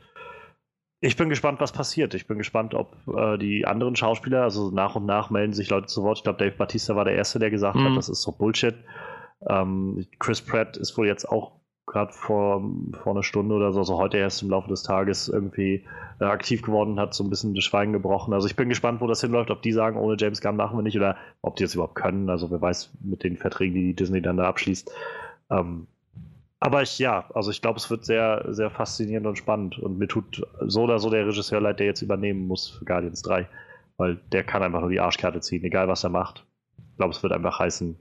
ich 1.00 1.16
bin 1.16 1.30
gespannt, 1.30 1.60
was 1.60 1.72
passiert. 1.72 2.14
Ich 2.14 2.28
bin 2.28 2.38
gespannt, 2.38 2.74
ob 2.74 2.96
äh, 3.08 3.38
die 3.38 3.66
anderen 3.66 3.96
Schauspieler, 3.96 4.44
also 4.44 4.72
nach 4.72 4.96
und 4.96 5.06
nach 5.06 5.30
melden 5.30 5.54
sich 5.54 5.70
Leute 5.70 5.88
zu 5.88 6.04
Wort. 6.04 6.18
Ich 6.18 6.24
glaube, 6.24 6.40
Dave 6.40 6.56
Batista 6.58 6.96
war 6.96 7.06
der 7.06 7.16
Erste, 7.16 7.40
der 7.40 7.52
gesagt 7.52 7.76
mhm. 7.76 7.90
hat, 7.90 7.98
das 7.98 8.10
ist 8.10 8.22
so 8.22 8.32
Bullshit. 8.32 8.76
Ähm, 9.48 10.06
Chris 10.18 10.42
Pratt 10.42 10.78
ist 10.78 10.98
wohl 10.98 11.06
jetzt 11.06 11.30
auch 11.30 11.52
gerade 11.86 12.12
vor, 12.12 12.62
vor 13.02 13.14
einer 13.14 13.24
Stunde 13.24 13.56
oder 13.56 13.72
so, 13.72 13.80
also 13.80 13.98
heute 13.98 14.18
erst 14.18 14.44
im 14.44 14.50
Laufe 14.50 14.68
des 14.68 14.84
Tages 14.84 15.30
irgendwie 15.30 15.86
äh, 16.20 16.26
aktiv 16.26 16.62
geworden 16.62 17.00
hat, 17.00 17.14
so 17.14 17.24
ein 17.24 17.30
bisschen 17.30 17.54
das 17.56 17.64
Schweigen 17.64 17.94
gebrochen. 17.94 18.34
Also 18.34 18.48
ich 18.48 18.56
bin 18.56 18.68
gespannt, 18.68 19.00
wo 19.00 19.08
das 19.08 19.22
hinläuft, 19.22 19.52
ob 19.52 19.62
die 19.62 19.72
sagen, 19.72 19.98
ohne 19.98 20.18
James 20.20 20.42
Gunn 20.42 20.58
machen 20.58 20.78
wir 20.78 20.84
nicht 20.84 20.98
oder 20.98 21.16
ob 21.42 21.56
die 21.56 21.64
das 21.64 21.76
überhaupt 21.76 21.96
können. 21.96 22.30
Also 22.30 22.52
wer 22.52 22.62
weiß 22.62 22.92
mit 23.02 23.24
den 23.24 23.38
Verträgen, 23.38 23.74
die 23.74 23.94
Disney 23.96 24.22
dann 24.22 24.38
da 24.38 24.48
abschließt. 24.48 24.92
Ähm, 25.50 25.88
aber 26.60 26.82
ich, 26.82 26.98
ja, 26.98 27.30
also 27.34 27.52
ich 27.52 27.62
glaube, 27.62 27.78
es 27.78 27.90
wird 27.90 28.06
sehr, 28.06 28.46
sehr 28.50 28.72
faszinierend 28.72 29.28
und 29.28 29.38
spannend. 29.38 29.78
Und 29.78 30.00
mir 30.00 30.08
tut 30.08 30.42
so 30.62 30.84
oder 30.84 31.00
so 31.00 31.10
der 31.10 31.28
Regisseur 31.28 31.62
leid, 31.62 31.80
der 31.80 31.86
jetzt 31.86 32.02
übernehmen 32.02 32.48
muss 32.48 32.70
für 32.70 32.86
Guardians 32.86 33.22
3. 33.22 33.48
Weil 33.98 34.16
der 34.32 34.44
kann 34.44 34.64
einfach 34.64 34.82
nur 34.82 34.90
die 34.90 35.00
Arschkarte 35.00 35.40
ziehen, 35.42 35.64
egal 35.64 35.88
was 35.88 36.04
er 36.04 36.10
macht. 36.10 36.46
Ich 36.92 36.98
glaube, 36.98 37.14
es 37.14 37.22
wird 37.22 37.34
einfach 37.34 37.60
heißen, 37.60 37.98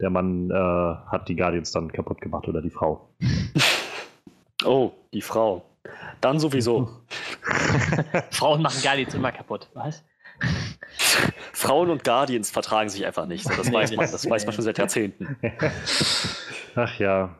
der 0.00 0.10
Mann 0.10 0.50
äh, 0.50 0.54
hat 0.54 1.28
die 1.28 1.36
Guardians 1.36 1.72
dann 1.72 1.92
kaputt 1.92 2.20
gemacht 2.20 2.48
oder 2.48 2.60
die 2.60 2.70
Frau. 2.70 3.08
Oh, 4.64 4.92
die 5.12 5.22
Frau. 5.22 5.64
Dann 6.20 6.38
sowieso. 6.38 6.88
Frauen 8.30 8.62
machen 8.62 8.80
Guardians 8.80 9.12
immer 9.12 9.32
kaputt. 9.32 9.68
Was? 9.74 10.04
Frauen 11.52 11.90
und 11.90 12.04
Guardians 12.04 12.52
vertragen 12.52 12.88
sich 12.88 13.04
einfach 13.04 13.26
nicht. 13.26 13.44
Das 13.44 13.72
weiß 13.72 13.96
man. 13.96 14.08
Das 14.08 14.30
weiß 14.30 14.46
man 14.46 14.54
schon 14.54 14.62
seit 14.62 14.78
Jahrzehnten. 14.78 15.36
Ach 16.76 16.96
ja. 17.00 17.34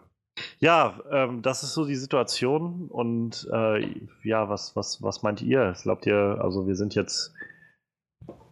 Ja, 0.63 1.01
ähm, 1.11 1.43
das 1.43 1.65
ist 1.65 1.75
so 1.75 1.85
die 1.85 1.97
Situation. 1.97 2.87
Und 2.89 3.49
äh, 3.53 3.85
ja, 4.23 4.49
was, 4.49 4.77
was, 4.77 5.03
was 5.03 5.25
meint 5.25 5.43
ihr? 5.43 5.75
Glaubt 5.83 6.07
ihr, 6.07 6.39
also 6.41 6.69
wir 6.69 6.77
sind 6.77 6.95
jetzt, 6.95 7.35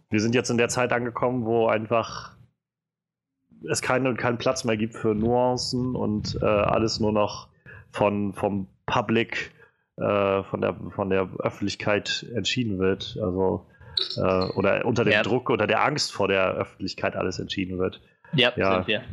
wir 0.09 0.19
sind 0.19 0.35
jetzt 0.35 0.49
in 0.49 0.57
der 0.57 0.67
Zeit 0.67 0.91
angekommen, 0.91 1.45
wo 1.45 1.67
einfach 1.67 2.35
es 3.69 3.81
keine, 3.81 4.13
keinen 4.15 4.37
Platz 4.37 4.65
mehr 4.65 4.75
gibt 4.75 4.95
für 4.95 5.15
Nuancen 5.15 5.95
und 5.95 6.37
äh, 6.41 6.45
alles 6.45 6.99
nur 6.99 7.13
noch 7.13 7.47
von, 7.91 8.33
vom 8.33 8.67
Public, 8.85 9.51
äh, 9.95 10.43
von, 10.43 10.59
der, 10.59 10.75
von 10.89 11.09
der 11.09 11.29
Öffentlichkeit 11.39 12.25
entschieden 12.35 12.77
wird. 12.77 13.17
Also 13.21 13.65
äh, 14.17 14.51
oder 14.51 14.83
unter 14.83 15.05
dem 15.05 15.13
ja. 15.13 15.23
Druck 15.23 15.49
oder 15.49 15.65
der 15.65 15.81
Angst 15.85 16.11
vor 16.11 16.27
der 16.27 16.55
Öffentlichkeit 16.55 17.15
alles 17.15 17.39
entschieden 17.39 17.79
wird. 17.79 18.01
Ja, 18.33 18.51
ja, 18.57 18.75
sind 18.75 18.87
wir. 18.87 19.03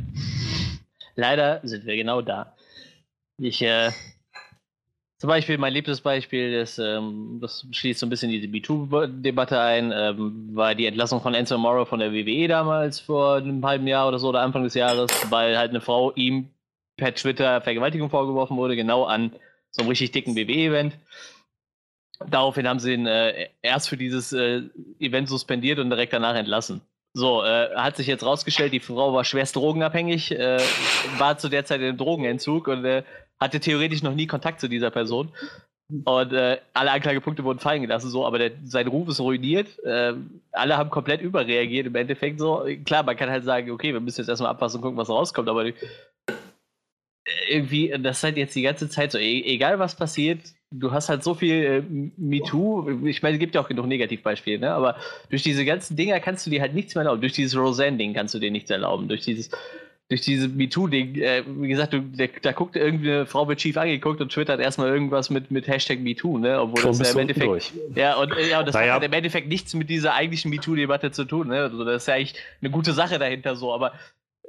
Leider 1.15 1.61
sind 1.63 1.85
wir 1.85 1.95
genau 1.95 2.21
da. 2.21 2.53
Ich 3.39 3.61
äh, 3.61 3.91
zum 5.19 5.27
Beispiel, 5.27 5.57
mein 5.57 5.73
liebstes 5.73 5.99
Beispiel, 5.99 6.53
ist, 6.53 6.77
ähm, 6.79 7.39
das 7.41 7.65
schließt 7.71 7.99
so 7.99 8.05
ein 8.05 8.09
bisschen 8.09 8.31
diese 8.31 8.47
MeToo-Debatte 8.47 9.59
ein, 9.59 9.91
ähm, 9.93 10.49
war 10.53 10.75
die 10.75 10.85
Entlassung 10.85 11.21
von 11.21 11.33
Enzo 11.33 11.57
Morrow 11.57 11.87
von 11.87 11.99
der 11.99 12.13
WWE 12.13 12.47
damals 12.47 13.01
vor 13.01 13.35
einem 13.35 13.65
halben 13.65 13.85
Jahr 13.85 14.07
oder 14.07 14.17
so 14.17 14.29
oder 14.29 14.41
Anfang 14.41 14.63
des 14.63 14.75
Jahres, 14.75 15.09
weil 15.29 15.57
halt 15.57 15.71
eine 15.71 15.81
Frau 15.81 16.13
ihm 16.15 16.49
per 16.95 17.13
Twitter 17.13 17.59
Vergewaltigung 17.59 18.09
vorgeworfen 18.09 18.55
wurde, 18.55 18.77
genau 18.77 19.03
an 19.03 19.33
so 19.71 19.81
einem 19.81 19.89
richtig 19.89 20.11
dicken 20.11 20.37
WWE-Event. 20.37 20.97
Daraufhin 22.25 22.67
haben 22.67 22.79
sie 22.79 22.93
ihn 22.93 23.05
äh, 23.05 23.49
erst 23.61 23.89
für 23.89 23.97
dieses 23.97 24.31
äh, 24.31 24.61
Event 24.99 25.27
suspendiert 25.27 25.79
und 25.79 25.89
direkt 25.89 26.13
danach 26.13 26.35
entlassen. 26.35 26.81
So, 27.13 27.43
äh, 27.43 27.75
hat 27.75 27.97
sich 27.97 28.07
jetzt 28.07 28.25
rausgestellt, 28.25 28.71
die 28.71 28.79
Frau 28.79 29.13
war 29.13 29.25
schwerst 29.25 29.55
drogenabhängig, 29.55 30.31
äh, 30.31 30.59
war 31.17 31.37
zu 31.37 31.49
der 31.49 31.65
Zeit 31.65 31.81
in 31.81 31.97
Drogenentzug 31.97 32.67
und 32.67 32.85
äh, 32.85 33.03
hatte 33.39 33.59
theoretisch 33.59 34.03
noch 34.03 34.15
nie 34.15 34.27
Kontakt 34.27 34.59
zu 34.59 34.67
dieser 34.67 34.91
Person. 34.91 35.29
Und 36.03 36.33
äh, 36.33 36.59
alle 36.73 36.91
Anklagepunkte 36.91 37.43
wurden 37.43 37.57
fallen 37.57 37.81
gelassen, 37.81 38.11
so, 38.11 38.25
aber 38.25 38.37
der, 38.37 38.51
sein 38.63 38.87
Ruf 38.87 39.09
ist 39.09 39.19
ruiniert. 39.19 39.83
Äh, 39.83 40.13
alle 40.51 40.77
haben 40.77 40.91
komplett 40.91 41.21
überreagiert 41.21 41.87
im 41.87 41.95
Endeffekt 41.95 42.39
so. 42.39 42.63
Klar, 42.85 43.03
man 43.03 43.17
kann 43.17 43.31
halt 43.31 43.43
sagen, 43.43 43.71
okay, 43.71 43.91
wir 43.91 43.99
müssen 43.99 44.21
jetzt 44.21 44.29
erstmal 44.29 44.51
abpassen 44.51 44.77
und 44.77 44.83
gucken, 44.83 44.97
was 44.97 45.09
rauskommt, 45.09 45.49
aber 45.49 45.65
irgendwie, 47.47 47.93
das 47.99 48.17
ist 48.17 48.23
halt 48.23 48.37
jetzt 48.37 48.55
die 48.55 48.61
ganze 48.61 48.89
Zeit 48.89 49.11
so, 49.11 49.17
e 49.17 49.43
egal 49.45 49.79
was 49.79 49.95
passiert, 49.95 50.39
du 50.71 50.91
hast 50.91 51.09
halt 51.09 51.23
so 51.23 51.33
viel 51.33 51.53
äh, 51.53 51.83
MeToo, 52.17 53.05
ich 53.05 53.21
meine, 53.23 53.35
es 53.35 53.39
gibt 53.39 53.55
ja 53.55 53.61
auch 53.61 53.67
genug 53.67 53.87
Negativbeispiele, 53.87 54.59
ne? 54.59 54.71
aber 54.71 54.95
durch 55.29 55.43
diese 55.43 55.65
ganzen 55.65 55.95
Dinger 55.95 56.19
kannst 56.19 56.45
du 56.45 56.51
dir 56.51 56.61
halt 56.61 56.73
nichts 56.73 56.95
mehr 56.95 57.03
erlauben. 57.03 57.21
Durch 57.21 57.33
dieses 57.33 57.57
Roseanne-Ding 57.57 58.13
kannst 58.13 58.33
du 58.33 58.39
dir 58.39 58.51
nichts 58.51 58.69
erlauben. 58.69 59.07
Durch 59.07 59.21
dieses, 59.21 59.49
durch 60.09 60.21
dieses 60.21 60.51
MeToo-Ding, 60.51 61.15
äh, 61.15 61.43
wie 61.45 61.67
gesagt, 61.67 61.93
du, 61.93 61.99
der, 62.01 62.29
da 62.41 62.51
guckt 62.51 62.75
irgendwie 62.75 63.11
eine 63.11 63.25
Frau 63.27 63.47
wird 63.47 63.61
schief 63.61 63.77
angeguckt 63.77 64.19
und 64.19 64.31
twittert 64.31 64.59
erstmal 64.59 64.89
irgendwas 64.89 65.29
mit, 65.29 65.51
mit 65.51 65.67
Hashtag 65.67 65.99
MeToo, 65.99 66.39
ne? 66.39 66.59
Obwohl 66.59 66.81
Schon 66.81 66.97
das 66.97 67.09
ja 67.09 67.13
im 67.13 67.19
Endeffekt. 67.19 67.45
Durch. 67.45 67.71
Ja, 67.93 68.15
und, 68.15 68.33
ja, 68.49 68.59
und 68.59 68.67
das 68.67 68.73
naja. 68.73 68.95
hat 68.95 69.03
im 69.03 69.13
Endeffekt 69.13 69.47
nichts 69.47 69.75
mit 69.75 69.87
dieser 69.87 70.15
eigentlichen 70.15 70.49
MeToo-Debatte 70.49 71.11
zu 71.11 71.25
tun, 71.25 71.49
ne? 71.49 71.61
Also 71.61 71.85
das 71.85 72.03
ist 72.03 72.07
ja 72.07 72.15
eigentlich 72.15 72.33
eine 72.59 72.71
gute 72.71 72.93
Sache 72.93 73.19
dahinter 73.19 73.55
so, 73.55 73.71
aber 73.71 73.93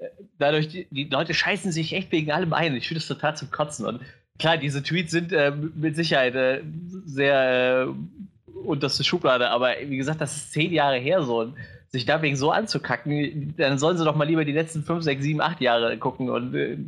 äh, 0.01 0.07
dadurch, 0.39 0.69
die, 0.69 0.87
die 0.91 1.05
Leute 1.05 1.35
scheißen 1.35 1.73
sich 1.73 1.93
echt 1.93 2.11
wegen 2.11 2.33
allem 2.33 2.55
ein. 2.55 2.75
Ich 2.75 2.89
finde 2.89 3.01
das 3.01 3.09
total 3.09 3.37
zum 3.37 3.51
Kotzen. 3.51 3.85
Und 3.85 4.01
klar, 4.39 4.57
diese 4.57 4.83
Tweets 4.83 5.11
sind 5.11 5.31
äh, 5.31 5.53
mit 5.75 5.95
Sicherheit 5.95 6.35
äh, 6.37 6.63
sehr 7.05 7.87
äh, 7.87 8.57
unterste 8.67 9.05
Schublade, 9.05 9.51
aber 9.51 9.75
wie 9.85 9.99
gesagt, 9.99 10.23
das 10.23 10.37
ist 10.37 10.53
zehn 10.53 10.73
Jahre 10.73 10.97
her 10.97 11.23
so. 11.23 11.41
Und 11.41 11.57
sich 11.93 12.07
deswegen 12.07 12.37
so 12.37 12.53
anzukacken, 12.53 13.55
dann 13.57 13.79
sollen 13.79 13.99
sie 13.99 14.05
doch 14.05 14.15
mal 14.15 14.25
lieber 14.25 14.45
die 14.45 14.53
letzten 14.53 14.85
fünf, 14.85 15.03
sechs, 15.03 15.23
sieben, 15.23 15.41
acht 15.41 15.61
Jahre 15.61 15.97
gucken. 15.99 16.31
Und 16.31 16.55
äh, 16.55 16.79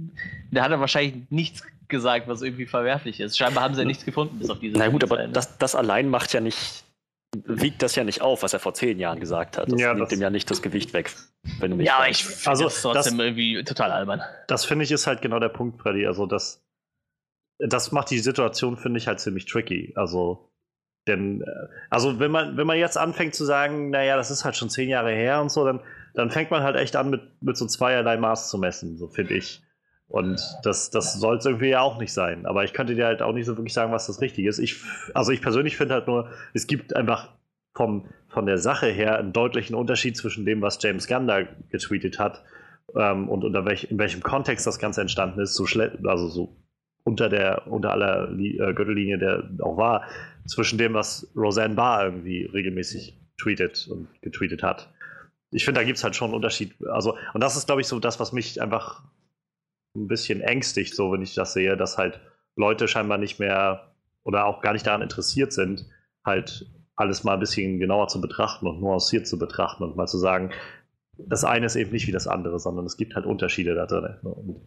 da 0.51 0.63
hat 0.63 0.71
er 0.71 0.81
wahrscheinlich 0.81 1.25
nichts 1.31 1.63
gesagt, 1.89 2.29
was 2.29 2.43
irgendwie 2.43 2.67
verwerflich 2.67 3.21
ist. 3.21 3.37
Scheinbar 3.37 3.65
haben 3.65 3.75
sie 3.75 3.81
ja 3.81 3.87
nichts 3.87 4.05
gefunden, 4.05 4.39
bis 4.39 4.49
auf 4.49 4.61
diese. 4.61 4.79
Na 4.79 4.89
gut, 4.89 5.03
aber 5.03 5.27
das, 5.27 5.59
das 5.59 5.75
allein 5.75 6.09
macht 6.09 6.33
ja 6.33 6.41
nicht, 6.41 6.85
wiegt 7.45 7.83
das 7.83 7.97
ja 7.97 8.05
nicht 8.05 8.23
auf, 8.23 8.45
was 8.45 8.53
er 8.53 8.61
vor 8.61 8.75
zehn 8.75 8.99
Jahren 9.01 9.19
gesagt 9.19 9.59
hat. 9.59 9.71
Das 9.71 9.81
ja, 9.81 9.89
nimmt 9.89 10.07
das 10.07 10.13
ihm 10.17 10.23
ja 10.23 10.31
nicht 10.31 10.49
das 10.51 10.63
Gewicht 10.63 10.93
weg, 10.93 11.13
wenn 11.59 11.73
du 11.73 11.77
mich 11.77 11.87
Ja, 11.87 11.97
aber 11.97 12.09
ich 12.09 12.25
finde 12.25 12.51
also, 12.51 12.65
das 12.65 12.83
trotzdem 12.83 13.19
das, 13.19 13.27
irgendwie 13.27 13.65
total 13.65 13.91
albern. 13.91 14.23
Das 14.47 14.65
finde 14.65 14.85
ich 14.85 14.93
ist 14.93 15.09
halt 15.09 15.21
genau 15.21 15.41
der 15.41 15.49
Punkt, 15.49 15.83
Freddy. 15.83 16.07
Also 16.07 16.27
das, 16.27 16.65
das 17.59 17.91
macht 17.91 18.11
die 18.11 18.21
Situation, 18.21 18.77
finde 18.77 18.99
ich, 18.99 19.09
halt 19.09 19.19
ziemlich 19.19 19.47
tricky. 19.47 19.93
Also 19.97 20.52
denn, 21.07 21.43
äh, 21.43 21.47
also 21.91 22.21
wenn 22.21 22.31
man, 22.31 22.57
wenn 22.57 22.67
man 22.67 22.79
jetzt 22.79 22.97
anfängt 22.97 23.35
zu 23.35 23.45
sagen, 23.45 23.91
naja, 23.91 24.17
das 24.17 24.31
ist 24.31 24.45
halt 24.45 24.57
schon 24.57 24.71
zehn 24.71 24.89
Jahre 24.89 25.13
her 25.13 25.41
und 25.41 25.51
so, 25.51 25.65
dann, 25.65 25.81
dann 26.15 26.31
fängt 26.31 26.51
man 26.51 26.63
halt 26.63 26.77
echt 26.77 26.97
an, 26.97 27.11
mit, 27.11 27.23
mit 27.43 27.57
so 27.57 27.67
zweierlei 27.67 28.17
Maß 28.17 28.49
zu 28.49 28.59
messen, 28.59 28.97
so 28.97 29.09
finde 29.09 29.35
ich. 29.35 29.63
Und 30.09 30.43
das, 30.63 30.91
das 30.91 31.15
soll 31.15 31.39
es 31.39 31.47
irgendwie 31.47 31.71
ja 31.71 31.81
auch 31.81 31.99
nicht 31.99 32.13
sein. 32.13 32.45
Aber 32.45 32.65
ich 32.65 32.75
könnte 32.75 32.95
dir 32.95 33.07
halt 33.07 33.23
auch 33.23 33.33
nicht 33.33 33.47
so 33.47 33.57
wirklich 33.57 33.73
sagen, 33.73 33.93
was 33.93 34.07
das 34.07 34.21
Richtige 34.21 34.49
ist. 34.49 34.59
Ich, 34.59 34.83
also 35.15 35.33
ich 35.33 35.41
persönlich 35.41 35.79
finde 35.79 35.95
halt 35.95 36.07
nur, 36.07 36.29
es 36.53 36.67
gibt 36.67 36.95
einfach 36.95 37.31
vom, 37.75 38.07
von 38.29 38.45
der 38.45 38.59
Sache 38.59 38.89
her 38.89 39.19
einen 39.19 39.33
deutlichen 39.33 39.75
Unterschied 39.75 40.17
zwischen 40.17 40.45
dem, 40.45 40.61
was 40.61 40.79
James 40.83 41.07
Gunn 41.07 41.27
da 41.27 41.43
getweetet 41.71 42.19
hat 42.19 42.45
ähm, 42.95 43.31
und 43.31 43.43
unter 43.43 43.65
welch, 43.65 43.85
in 43.91 43.99
welchem 43.99 44.23
Kontext 44.23 44.67
das 44.67 44.79
Ganze 44.79 45.01
entstanden 45.01 45.41
ist, 45.41 45.55
so 45.55 45.65
also 45.65 46.29
so 46.29 46.57
unter 47.05 47.29
der, 47.29 47.67
unter 47.67 47.93
aller 47.93 48.31
äh, 48.31 48.75
Gürtellinie, 48.75 49.19
der 49.19 49.45
auch 49.61 49.77
war, 49.77 50.05
zwischen 50.47 50.79
dem, 50.79 50.95
was 50.95 51.31
Roseanne 51.37 51.75
Barr 51.75 52.05
irgendwie 52.05 52.45
regelmäßig 52.45 53.19
tweetet 53.41 53.89
und 53.89 54.09
getweetet 54.23 54.63
hat. 54.63 54.93
Ich 55.51 55.65
finde, 55.65 55.81
da 55.81 55.85
gibt 55.85 55.99
es 55.99 56.05
halt 56.05 56.17
schon 56.17 56.29
einen 56.29 56.37
Unterschied. 56.37 56.75
Also, 56.87 57.17
und 57.35 57.43
das 57.43 57.57
ist, 57.57 57.67
glaube 57.67 57.81
ich, 57.81 57.87
so 57.87 57.99
das, 57.99 58.19
was 58.21 58.33
mich 58.33 58.61
einfach 58.61 59.03
ein 59.95 60.09
bisschen 60.09 60.41
ängstigt, 60.41 60.95
so 60.95 61.13
wenn 61.13 61.23
ich 61.23 61.35
das 61.35 61.53
sehe, 61.53 61.77
dass 61.77 61.99
halt 61.99 62.21
Leute 62.57 62.89
scheinbar 62.89 63.19
nicht 63.19 63.39
mehr 63.39 63.93
oder 64.25 64.47
auch 64.47 64.63
gar 64.63 64.73
nicht 64.73 64.87
daran 64.87 65.03
interessiert 65.03 65.53
sind, 65.53 65.87
halt 66.25 66.67
alles 66.97 67.25
mal 67.25 67.35
ein 67.35 67.41
bisschen 67.41 67.79
genauer 67.79 68.09
zu 68.09 68.21
betrachten 68.21 68.67
und 68.67 68.81
nuanciert 68.81 69.27
zu 69.27 69.39
betrachten 69.39 69.83
und 69.83 69.97
mal 69.97 70.07
zu 70.07 70.19
sagen, 70.19 70.51
das 71.19 71.45
eine 71.45 71.67
ist 71.67 71.77
eben 71.77 71.91
nicht 71.91 72.07
wie 72.07 72.13
das 72.13 72.27
andere, 72.27 72.59
sondern 72.59 72.87
es 72.87 72.97
gibt 72.97 73.15
halt 73.15 73.27
Unterschiede 73.27 73.75
da 73.75 73.87
drin. 73.87 74.17
Und, 74.23 74.61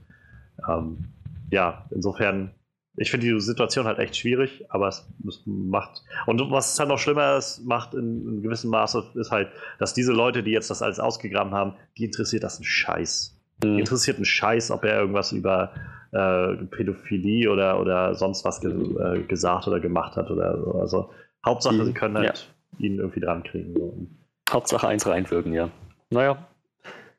ähm, 0.67 1.13
ja, 1.51 1.87
insofern 1.91 2.51
ich 2.97 3.11
finde 3.11 3.27
die 3.27 3.39
Situation 3.39 3.85
halt 3.85 3.99
echt 3.99 4.15
schwierig, 4.15 4.65
aber 4.69 4.87
es, 4.87 5.05
es, 5.27 5.41
macht. 5.45 6.03
Und 6.25 6.39
was 6.51 6.73
es 6.73 6.79
halt 6.79 6.89
noch 6.89 6.97
schlimmer 6.97 7.37
ist, 7.37 7.65
macht 7.65 7.93
in, 7.93 8.27
in 8.27 8.41
gewissem 8.41 8.69
Maße, 8.69 9.03
ist 9.15 9.31
halt, 9.31 9.49
dass 9.79 9.93
diese 9.93 10.13
Leute, 10.13 10.43
die 10.43 10.51
jetzt 10.51 10.69
das 10.69 10.81
alles 10.81 10.99
ausgegraben 10.99 11.53
haben, 11.53 11.73
die 11.97 12.05
interessiert 12.05 12.43
das 12.43 12.59
ein 12.59 12.63
Scheiß. 12.63 13.37
Mhm. 13.63 13.73
Die 13.73 13.79
interessiert 13.79 14.19
ein 14.19 14.25
Scheiß, 14.25 14.71
ob 14.71 14.83
er 14.85 14.99
irgendwas 14.99 15.31
über 15.31 15.71
äh, 16.11 16.55
Pädophilie 16.65 17.51
oder, 17.51 17.79
oder 17.81 18.15
sonst 18.15 18.45
was 18.45 18.61
ge 18.61 18.71
äh, 18.71 19.23
gesagt 19.23 19.67
oder 19.67 19.79
gemacht 19.79 20.15
hat 20.15 20.31
oder 20.31 20.57
so. 20.63 20.71
Also 20.79 21.09
Hauptsache, 21.45 21.75
mhm. 21.75 21.85
sie 21.85 21.93
können 21.93 22.17
halt 22.17 22.49
ja. 22.79 22.85
ihn 22.85 22.99
irgendwie 22.99 23.19
dran 23.19 23.43
kriegen. 23.43 23.73
So. 23.75 24.07
Hauptsache 24.49 24.87
eins 24.87 25.05
reinwirken, 25.05 25.53
ja. 25.53 25.69
Naja, 26.11 26.47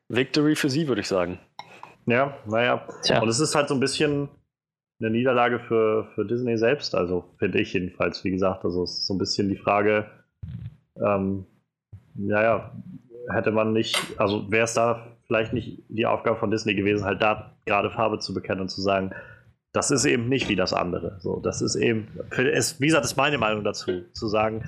Victory 0.09 0.55
für 0.55 0.69
sie, 0.69 0.87
würde 0.87 1.01
ich 1.01 1.07
sagen. 1.07 1.39
Ja, 2.05 2.37
naja. 2.45 2.87
Tja. 3.03 3.21
Und 3.21 3.27
es 3.27 3.39
ist 3.39 3.53
halt 3.53 3.67
so 3.67 3.73
ein 3.73 3.79
bisschen 3.81 4.29
eine 4.99 5.11
Niederlage 5.11 5.59
für, 5.59 6.07
für 6.15 6.25
Disney 6.25 6.57
selbst, 6.57 6.95
also 6.95 7.25
finde 7.37 7.59
ich 7.59 7.73
jedenfalls. 7.73 8.23
Wie 8.23 8.31
gesagt, 8.31 8.65
also 8.65 8.83
es 8.83 8.99
ist 8.99 9.07
so 9.07 9.13
ein 9.13 9.19
bisschen 9.19 9.49
die 9.49 9.57
Frage, 9.57 10.05
ähm, 10.95 11.45
naja, 12.15 12.71
hätte 13.29 13.51
man 13.51 13.73
nicht, 13.73 13.97
also 14.17 14.49
wäre 14.51 14.65
es 14.65 14.73
da 14.73 15.07
vielleicht 15.27 15.53
nicht 15.53 15.83
die 15.89 16.05
Aufgabe 16.05 16.39
von 16.39 16.49
Disney 16.49 16.73
gewesen, 16.73 17.05
halt 17.05 17.21
da 17.21 17.51
gerade 17.65 17.91
Farbe 17.91 18.19
zu 18.19 18.33
bekennen 18.33 18.61
und 18.61 18.69
zu 18.69 18.81
sagen, 18.81 19.11
das 19.73 19.91
ist 19.91 20.05
eben 20.05 20.29
nicht 20.29 20.49
wie 20.49 20.55
das 20.55 20.73
andere. 20.73 21.17
So, 21.19 21.39
das 21.39 21.61
ist 21.61 21.75
eben, 21.75 22.07
ist, 22.35 22.81
wie 22.81 22.87
gesagt, 22.87 23.05
ist 23.05 23.17
meine 23.17 23.37
Meinung 23.37 23.63
dazu, 23.63 24.03
zu 24.13 24.27
sagen, 24.27 24.63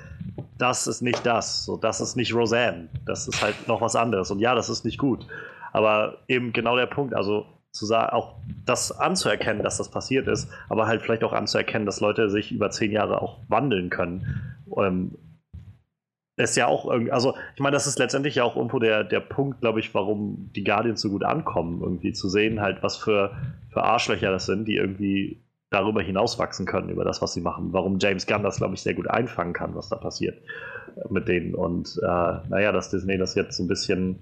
das 0.58 0.86
ist 0.86 1.00
nicht 1.00 1.24
das, 1.24 1.64
so, 1.64 1.76
das 1.76 2.00
ist 2.00 2.16
nicht 2.16 2.34
Roseanne, 2.34 2.88
das 3.06 3.26
ist 3.26 3.42
halt 3.42 3.66
noch 3.66 3.80
was 3.80 3.96
anderes. 3.96 4.30
Und 4.30 4.38
ja, 4.38 4.54
das 4.54 4.68
ist 4.68 4.84
nicht 4.84 4.98
gut. 4.98 5.26
Aber 5.72 6.18
eben 6.28 6.52
genau 6.52 6.76
der 6.76 6.86
Punkt, 6.86 7.14
also 7.14 7.46
zu 7.72 7.86
sagen, 7.86 8.12
auch 8.12 8.34
das 8.66 8.92
anzuerkennen, 8.92 9.62
dass 9.62 9.78
das 9.78 9.90
passiert 9.90 10.26
ist, 10.28 10.50
aber 10.68 10.86
halt 10.86 11.02
vielleicht 11.02 11.24
auch 11.24 11.32
anzuerkennen, 11.32 11.86
dass 11.86 12.00
Leute 12.00 12.28
sich 12.30 12.52
über 12.52 12.70
zehn 12.70 12.90
Jahre 12.90 13.22
auch 13.22 13.38
wandeln 13.48 13.90
können. 13.90 14.56
Ähm, 14.76 15.16
ist 16.36 16.56
ja 16.56 16.66
auch 16.66 16.90
irgendwie, 16.90 17.12
also 17.12 17.34
ich 17.54 17.60
meine, 17.60 17.74
das 17.74 17.86
ist 17.86 17.98
letztendlich 17.98 18.36
ja 18.36 18.44
auch 18.44 18.56
irgendwo 18.56 18.78
der, 18.78 19.04
der 19.04 19.20
Punkt, 19.20 19.60
glaube 19.60 19.80
ich, 19.80 19.94
warum 19.94 20.50
die 20.54 20.64
Guardians 20.64 21.00
so 21.00 21.10
gut 21.10 21.22
ankommen, 21.22 21.82
irgendwie 21.82 22.12
zu 22.12 22.28
sehen, 22.28 22.60
halt, 22.60 22.82
was 22.82 22.96
für, 22.96 23.36
für 23.70 23.82
Arschlöcher 23.82 24.30
das 24.30 24.46
sind, 24.46 24.66
die 24.66 24.76
irgendwie 24.76 25.42
darüber 25.70 26.02
hinauswachsen 26.02 26.66
können, 26.66 26.88
über 26.88 27.04
das, 27.04 27.22
was 27.22 27.34
sie 27.34 27.40
machen. 27.40 27.72
Warum 27.72 27.98
James 28.00 28.26
Gunn 28.26 28.42
das, 28.42 28.56
glaube 28.56 28.74
ich, 28.74 28.80
sehr 28.80 28.94
gut 28.94 29.08
einfangen 29.08 29.52
kann, 29.52 29.74
was 29.74 29.88
da 29.88 29.96
passiert 29.96 30.38
mit 31.08 31.28
denen. 31.28 31.54
Und 31.54 31.98
äh, 32.02 32.48
naja, 32.48 32.72
dass 32.72 32.90
Disney 32.90 33.18
das 33.18 33.34
jetzt 33.34 33.56
so 33.56 33.62
ein 33.62 33.68
bisschen 33.68 34.18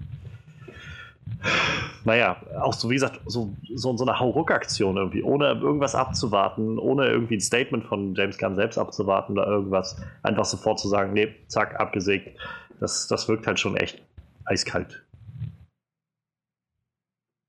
naja, 2.05 2.37
auch 2.59 2.73
so 2.73 2.89
wie 2.89 2.95
gesagt, 2.95 3.19
so, 3.25 3.55
so, 3.75 3.95
so 3.95 4.05
eine 4.05 4.19
Hauruck-Aktion 4.19 4.97
irgendwie, 4.97 5.23
ohne 5.23 5.51
irgendwas 5.61 5.95
abzuwarten, 5.95 6.77
ohne 6.77 7.07
irgendwie 7.07 7.37
ein 7.37 7.41
Statement 7.41 7.85
von 7.85 8.15
James 8.15 8.37
Gunn 8.37 8.55
selbst 8.55 8.77
abzuwarten 8.77 9.33
oder 9.33 9.47
irgendwas, 9.47 10.01
einfach 10.23 10.45
sofort 10.45 10.79
zu 10.79 10.87
sagen, 10.87 11.13
nee, 11.13 11.35
zack, 11.47 11.79
abgesägt. 11.79 12.37
Das, 12.79 13.07
das 13.07 13.27
wirkt 13.27 13.45
halt 13.47 13.59
schon 13.59 13.75
echt 13.75 14.01
eiskalt. 14.45 15.05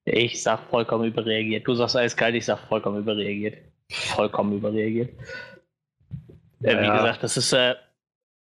Ich 0.05 0.42
sag 0.42 0.61
vollkommen 0.70 1.05
überreagiert. 1.05 1.66
Du 1.68 1.74
sagst 1.74 1.96
eiskalt, 1.96 2.35
ich 2.35 2.44
sag 2.44 2.59
vollkommen 2.68 2.98
überreagiert. 2.98 3.59
Vollkommen 3.88 4.57
überreagiert. 4.57 5.11
Äh, 6.62 6.72
ja. 6.72 6.83
Wie 6.83 6.96
gesagt, 6.98 7.22
das 7.22 7.37
ist, 7.37 7.53
äh, 7.53 7.74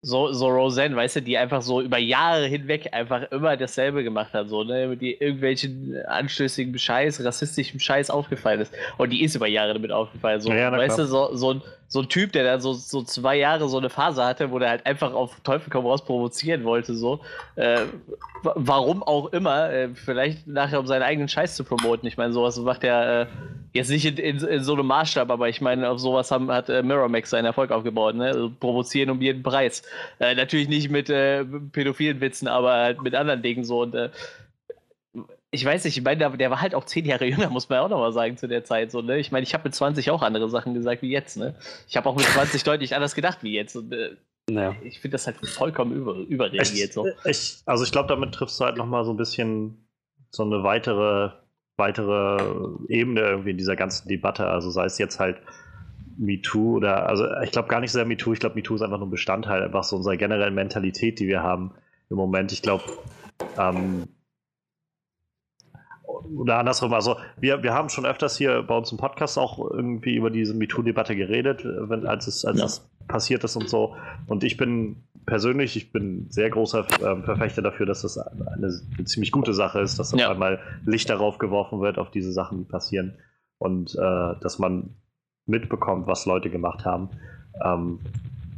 so, 0.02 0.32
so 0.32 0.48
Roseanne, 0.48 0.96
weißt 0.96 1.16
du, 1.16 1.22
die 1.22 1.36
einfach 1.36 1.60
so 1.60 1.82
über 1.82 1.98
Jahre 1.98 2.46
hinweg 2.46 2.88
einfach 2.92 3.30
immer 3.30 3.56
dasselbe 3.58 4.02
gemacht 4.02 4.32
hat, 4.32 4.48
so, 4.48 4.64
ne, 4.64 4.88
mit 4.88 5.02
die 5.02 5.12
irgendwelchen 5.12 5.94
anstößigen 6.06 6.78
Scheiß, 6.78 7.22
rassistischen 7.22 7.80
Scheiß 7.80 8.08
aufgefallen 8.08 8.60
ist. 8.60 8.72
Und 8.96 9.10
die 9.10 9.22
ist 9.22 9.34
über 9.34 9.46
Jahre 9.46 9.74
damit 9.74 9.92
aufgefallen, 9.92 10.40
so, 10.40 10.50
ja, 10.50 10.72
weißt 10.72 10.94
klar. 10.94 11.06
du, 11.06 11.10
so, 11.10 11.36
so, 11.36 11.52
ein, 11.52 11.62
so 11.88 12.00
ein 12.00 12.08
Typ, 12.08 12.32
der 12.32 12.44
dann 12.44 12.62
so, 12.62 12.72
so 12.72 13.02
zwei 13.02 13.36
Jahre 13.36 13.68
so 13.68 13.76
eine 13.76 13.90
Phase 13.90 14.24
hatte, 14.24 14.50
wo 14.50 14.58
der 14.58 14.70
halt 14.70 14.86
einfach 14.86 15.12
auf 15.12 15.38
Teufel 15.40 15.68
komm 15.70 15.84
raus 15.84 16.02
provozieren 16.02 16.64
wollte, 16.64 16.94
so, 16.94 17.20
äh, 17.56 17.80
warum 18.42 19.02
auch 19.02 19.26
immer, 19.34 19.70
äh, 19.70 19.90
vielleicht 19.94 20.46
nachher 20.46 20.80
um 20.80 20.86
seinen 20.86 21.02
eigenen 21.02 21.28
Scheiß 21.28 21.56
zu 21.56 21.64
promoten. 21.64 22.08
Ich 22.08 22.16
meine, 22.16 22.32
sowas 22.32 22.58
macht 22.58 22.84
er 22.84 23.22
äh, 23.22 23.26
jetzt 23.72 23.90
nicht 23.90 24.04
in, 24.04 24.16
in, 24.16 24.38
in, 24.38 24.62
so 24.62 24.74
einem 24.74 24.86
Maßstab, 24.86 25.30
aber 25.30 25.48
ich 25.48 25.60
meine, 25.60 25.88
auf 25.88 25.98
sowas 25.98 26.30
haben, 26.30 26.50
hat 26.50 26.68
äh, 26.68 26.82
Miramax 26.82 27.30
seinen 27.30 27.44
Erfolg 27.44 27.70
aufgebaut, 27.70 28.14
ne? 28.14 28.26
Also 28.26 28.50
provozieren 28.50 29.10
um 29.10 29.20
jeden 29.20 29.42
Preis. 29.42 29.82
Äh, 30.18 30.34
natürlich 30.34 30.68
nicht 30.68 30.90
mit 30.90 31.10
äh, 31.10 31.44
pädophilen 31.44 32.20
Witzen, 32.20 32.48
aber 32.48 32.72
halt 32.72 33.02
mit 33.02 33.14
anderen 33.14 33.42
Dingen 33.42 33.64
so 33.64 33.82
und 33.82 33.94
äh, 33.94 34.10
ich 35.52 35.64
weiß 35.64 35.84
nicht, 35.84 35.96
ich 35.96 36.04
meine, 36.04 36.18
der, 36.18 36.30
der, 36.30 36.50
war 36.50 36.60
halt 36.60 36.74
auch 36.74 36.84
zehn 36.84 37.04
Jahre 37.04 37.24
jünger, 37.26 37.50
muss 37.50 37.68
man 37.68 37.78
ja 37.78 37.82
auch 37.84 37.88
nochmal 37.88 38.12
sagen, 38.12 38.36
zu 38.36 38.46
der 38.46 38.64
Zeit. 38.64 38.90
So, 38.90 39.02
ne? 39.02 39.18
Ich 39.18 39.32
meine, 39.32 39.42
ich 39.44 39.54
habe 39.54 39.64
mit 39.64 39.74
20 39.74 40.10
auch 40.10 40.22
andere 40.22 40.48
Sachen 40.48 40.74
gesagt 40.74 41.02
wie 41.02 41.10
jetzt. 41.10 41.36
Ne? 41.36 41.54
Ich 41.88 41.96
habe 41.96 42.08
auch 42.08 42.16
mit 42.16 42.26
20 42.26 42.62
deutlich 42.64 42.94
anders 42.94 43.14
gedacht 43.14 43.38
wie 43.42 43.52
jetzt. 43.52 43.74
Und, 43.76 43.92
äh, 43.92 44.16
naja. 44.48 44.76
ich 44.82 45.00
finde 45.00 45.16
das 45.16 45.26
halt 45.26 45.36
vollkommen 45.46 45.92
über, 45.92 46.14
überreagiert. 46.14 46.92
So. 46.92 47.08
Ich, 47.24 47.62
also 47.66 47.84
ich 47.84 47.92
glaube, 47.92 48.08
damit 48.08 48.32
triffst 48.32 48.60
du 48.60 48.64
halt 48.64 48.76
nochmal 48.76 49.04
so 49.04 49.12
ein 49.12 49.16
bisschen 49.16 49.86
so 50.30 50.44
eine 50.44 50.62
weitere, 50.62 51.32
weitere 51.80 52.38
Ebene 52.86 53.22
irgendwie 53.22 53.50
in 53.50 53.58
dieser 53.58 53.74
ganzen 53.74 54.08
Debatte. 54.08 54.46
Also 54.46 54.70
sei 54.70 54.84
es 54.84 54.98
jetzt 54.98 55.18
halt 55.18 55.42
MeToo 56.16 56.76
oder, 56.76 57.08
also 57.08 57.26
ich 57.42 57.50
glaube 57.50 57.68
gar 57.68 57.80
nicht 57.80 57.90
sehr 57.90 58.04
MeToo, 58.04 58.32
ich 58.32 58.38
glaube 58.38 58.54
MeToo 58.54 58.76
ist 58.76 58.82
einfach 58.82 58.98
nur 58.98 59.08
ein 59.08 59.10
Bestandteil 59.10 59.64
einfach 59.64 59.82
so 59.82 59.96
unserer 59.96 60.16
generellen 60.16 60.54
Mentalität, 60.54 61.18
die 61.18 61.26
wir 61.26 61.42
haben 61.42 61.72
im 62.10 62.16
Moment. 62.16 62.52
Ich 62.52 62.62
glaube, 62.62 62.84
ähm, 63.58 64.04
oder 66.36 66.58
andersrum, 66.58 66.92
also 66.94 67.16
wir, 67.38 67.62
wir 67.62 67.72
haben 67.74 67.88
schon 67.88 68.06
öfters 68.06 68.36
hier 68.36 68.62
bei 68.62 68.76
uns 68.76 68.92
im 68.92 68.98
Podcast 68.98 69.38
auch 69.38 69.58
irgendwie 69.70 70.14
über 70.14 70.30
diese 70.30 70.54
MeToo-Debatte 70.54 71.16
geredet, 71.16 71.64
wenn, 71.64 72.06
als, 72.06 72.26
es, 72.26 72.44
als 72.44 72.58
ja. 72.58 72.64
es 72.66 72.90
passiert 73.08 73.44
ist 73.44 73.56
und 73.56 73.68
so. 73.68 73.96
Und 74.26 74.44
ich 74.44 74.56
bin 74.56 75.04
persönlich, 75.26 75.76
ich 75.76 75.92
bin 75.92 76.26
sehr 76.30 76.50
großer 76.50 76.86
äh, 76.88 77.22
Verfechter 77.22 77.62
dafür, 77.62 77.86
dass 77.86 78.02
das 78.02 78.18
eine, 78.18 78.50
eine, 78.50 79.04
ziemlich 79.04 79.32
gute 79.32 79.54
Sache 79.54 79.80
ist, 79.80 79.98
dass 79.98 80.14
auf 80.14 80.20
ja. 80.20 80.30
einmal 80.30 80.60
Licht 80.84 81.10
darauf 81.10 81.38
geworfen 81.38 81.80
wird, 81.80 81.98
auf 81.98 82.10
diese 82.10 82.32
Sachen, 82.32 82.58
die 82.58 82.64
passieren. 82.64 83.16
Und 83.58 83.94
äh, 83.94 84.34
dass 84.40 84.58
man 84.58 84.96
mitbekommt, 85.46 86.06
was 86.06 86.26
Leute 86.26 86.50
gemacht 86.50 86.84
haben. 86.84 87.10
Ähm, 87.62 88.00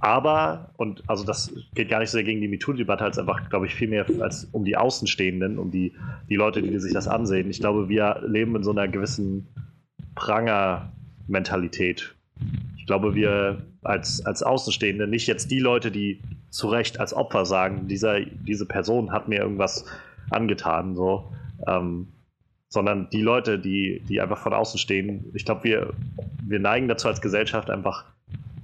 aber, 0.03 0.73
und 0.79 1.05
also 1.07 1.25
das 1.25 1.55
geht 1.77 1.88
gar 1.88 2.01
nicht 2.01 2.11
so 2.11 2.17
sehr 2.17 2.25
gegen 2.25 2.41
die 2.41 2.49
MeToo-Debatte, 2.49 3.05
als 3.05 3.19
einfach, 3.19 3.49
glaube 3.49 3.67
ich, 3.67 3.75
viel 3.77 3.87
mehr 3.87 4.05
als 4.21 4.49
um 4.51 4.65
die 4.65 4.77
Außenstehenden, 4.77 5.61
um 5.61 5.71
die, 5.71 5.93
die 6.29 6.35
Leute, 6.35 6.61
die 6.61 6.77
sich 6.81 6.93
das 6.93 7.07
ansehen. 7.07 7.49
Ich 7.49 7.61
glaube, 7.61 7.88
wir 7.88 8.21
leben 8.27 8.57
in 8.57 8.65
so 8.65 8.73
einer 8.73 8.88
gewissen 8.88 9.47
Pranger-Mentalität. 10.17 12.17
Ich 12.77 12.87
glaube, 12.87 13.15
wir 13.15 13.62
als, 13.83 14.27
als 14.27 14.43
Außenstehende, 14.43 15.07
nicht 15.07 15.29
jetzt 15.29 15.53
die 15.53 15.61
Leute, 15.61 15.93
die 15.93 16.21
zu 16.51 16.67
Recht 16.67 16.99
als 16.99 17.15
Opfer 17.15 17.47
sagen, 17.47 17.87
dieser, 17.87 18.23
diese 18.23 18.67
Person 18.67 19.12
hat 19.12 19.29
mir 19.29 19.38
irgendwas 19.38 19.85
angetan, 20.31 20.97
so, 20.97 21.33
ähm, 21.69 22.09
sondern 22.69 23.09
die 23.11 23.23
Leute, 23.23 23.57
die, 23.57 24.03
die 24.09 24.21
einfach 24.21 24.38
von 24.38 24.53
außen 24.53 24.81
stehen. 24.81 25.31
Ich 25.33 25.45
glaube, 25.45 25.62
wir, 25.62 25.93
wir 26.45 26.59
neigen 26.59 26.88
dazu 26.88 27.07
als 27.07 27.21
Gesellschaft 27.21 27.71
einfach 27.71 28.07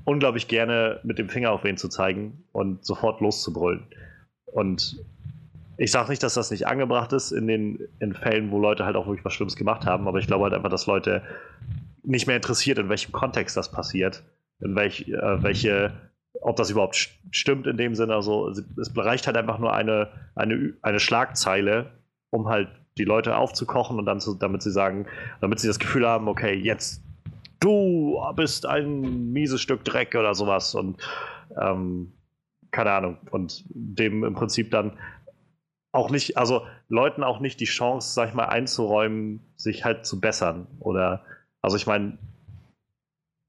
unglaublich 0.09 0.49
gerne 0.49 1.01
mit 1.03 1.19
dem 1.19 1.29
Finger 1.29 1.53
auf 1.53 1.65
wen 1.65 1.77
zu 1.77 1.89
zeigen 1.89 2.45
und 2.53 2.85
sofort 2.85 3.21
loszubrüllen. 3.21 3.85
Und 4.47 5.05
ich 5.77 5.93
sage 5.93 6.09
nicht, 6.09 6.23
dass 6.23 6.35
das 6.35 6.51
nicht 6.51 6.67
angebracht 6.67 7.13
ist 7.13 7.31
in 7.31 7.47
den 7.47 7.89
in 8.01 8.15
Fällen, 8.15 8.51
wo 8.51 8.59
Leute 8.59 8.87
halt 8.87 8.97
auch 8.97 9.07
wirklich 9.07 9.25
was 9.25 9.35
Schlimmes 9.35 9.55
gemacht 9.55 9.85
haben, 9.85 10.09
aber 10.09 10.19
ich 10.19 10.27
glaube 10.27 10.45
halt 10.45 10.55
einfach, 10.55 10.71
dass 10.71 10.87
Leute 10.87 11.23
nicht 12.03 12.27
mehr 12.27 12.37
interessiert, 12.37 12.79
in 12.79 12.89
welchem 12.89 13.13
Kontext 13.13 13.55
das 13.57 13.71
passiert, 13.71 14.25
in 14.61 14.75
welch, 14.75 15.09
äh, 15.09 15.43
welche, 15.43 15.93
ob 16.41 16.57
das 16.57 16.71
überhaupt 16.71 17.11
stimmt 17.31 17.67
in 17.67 17.77
dem 17.77 17.95
Sinne. 17.95 18.15
Also 18.15 18.49
es 18.49 18.97
reicht 18.97 19.27
halt 19.27 19.37
einfach 19.37 19.59
nur 19.59 19.75
eine, 19.75 20.09
eine, 20.35 20.73
eine 20.81 21.01
Schlagzeile, 21.01 21.91
um 22.31 22.49
halt 22.49 22.69
die 22.97 23.05
Leute 23.05 23.37
aufzukochen 23.37 23.99
und 23.99 24.07
dann 24.07 24.21
zu, 24.21 24.35
damit 24.35 24.63
sie 24.63 24.73
sagen, 24.73 25.07
damit 25.43 25.61
sie 25.61 25.69
das 25.69 25.79
Gefühl 25.79 26.09
haben, 26.09 26.29
okay, 26.29 26.55
jetzt 26.55 27.03
du 27.61 28.21
bist 28.37 28.67
ein 28.67 29.33
mieses 29.33 29.61
Stück 29.61 29.85
Dreck 29.85 30.15
oder 30.15 30.35
sowas 30.35 30.75
und 30.75 31.01
ähm, 31.61 32.13
keine 32.71 32.93
Ahnung 32.93 33.19
und 33.31 33.65
dem 33.69 34.25
im 34.25 34.35
Prinzip 34.35 34.71
dann 34.71 34.99
auch 35.93 36.11
nicht, 36.11 36.37
also 36.37 36.67
Leuten 36.89 37.25
auch 37.25 37.41
nicht 37.41 37.61
die 37.61 37.65
Chance, 37.65 38.13
sag 38.13 38.29
ich 38.29 38.35
mal, 38.35 38.47
einzuräumen, 38.47 39.41
sich 39.57 39.85
halt 39.85 40.07
zu 40.07 40.21
bessern 40.21 40.67
oder 40.81 41.25
also 41.63 41.77
ich 41.77 41.87
meine, 41.87 42.19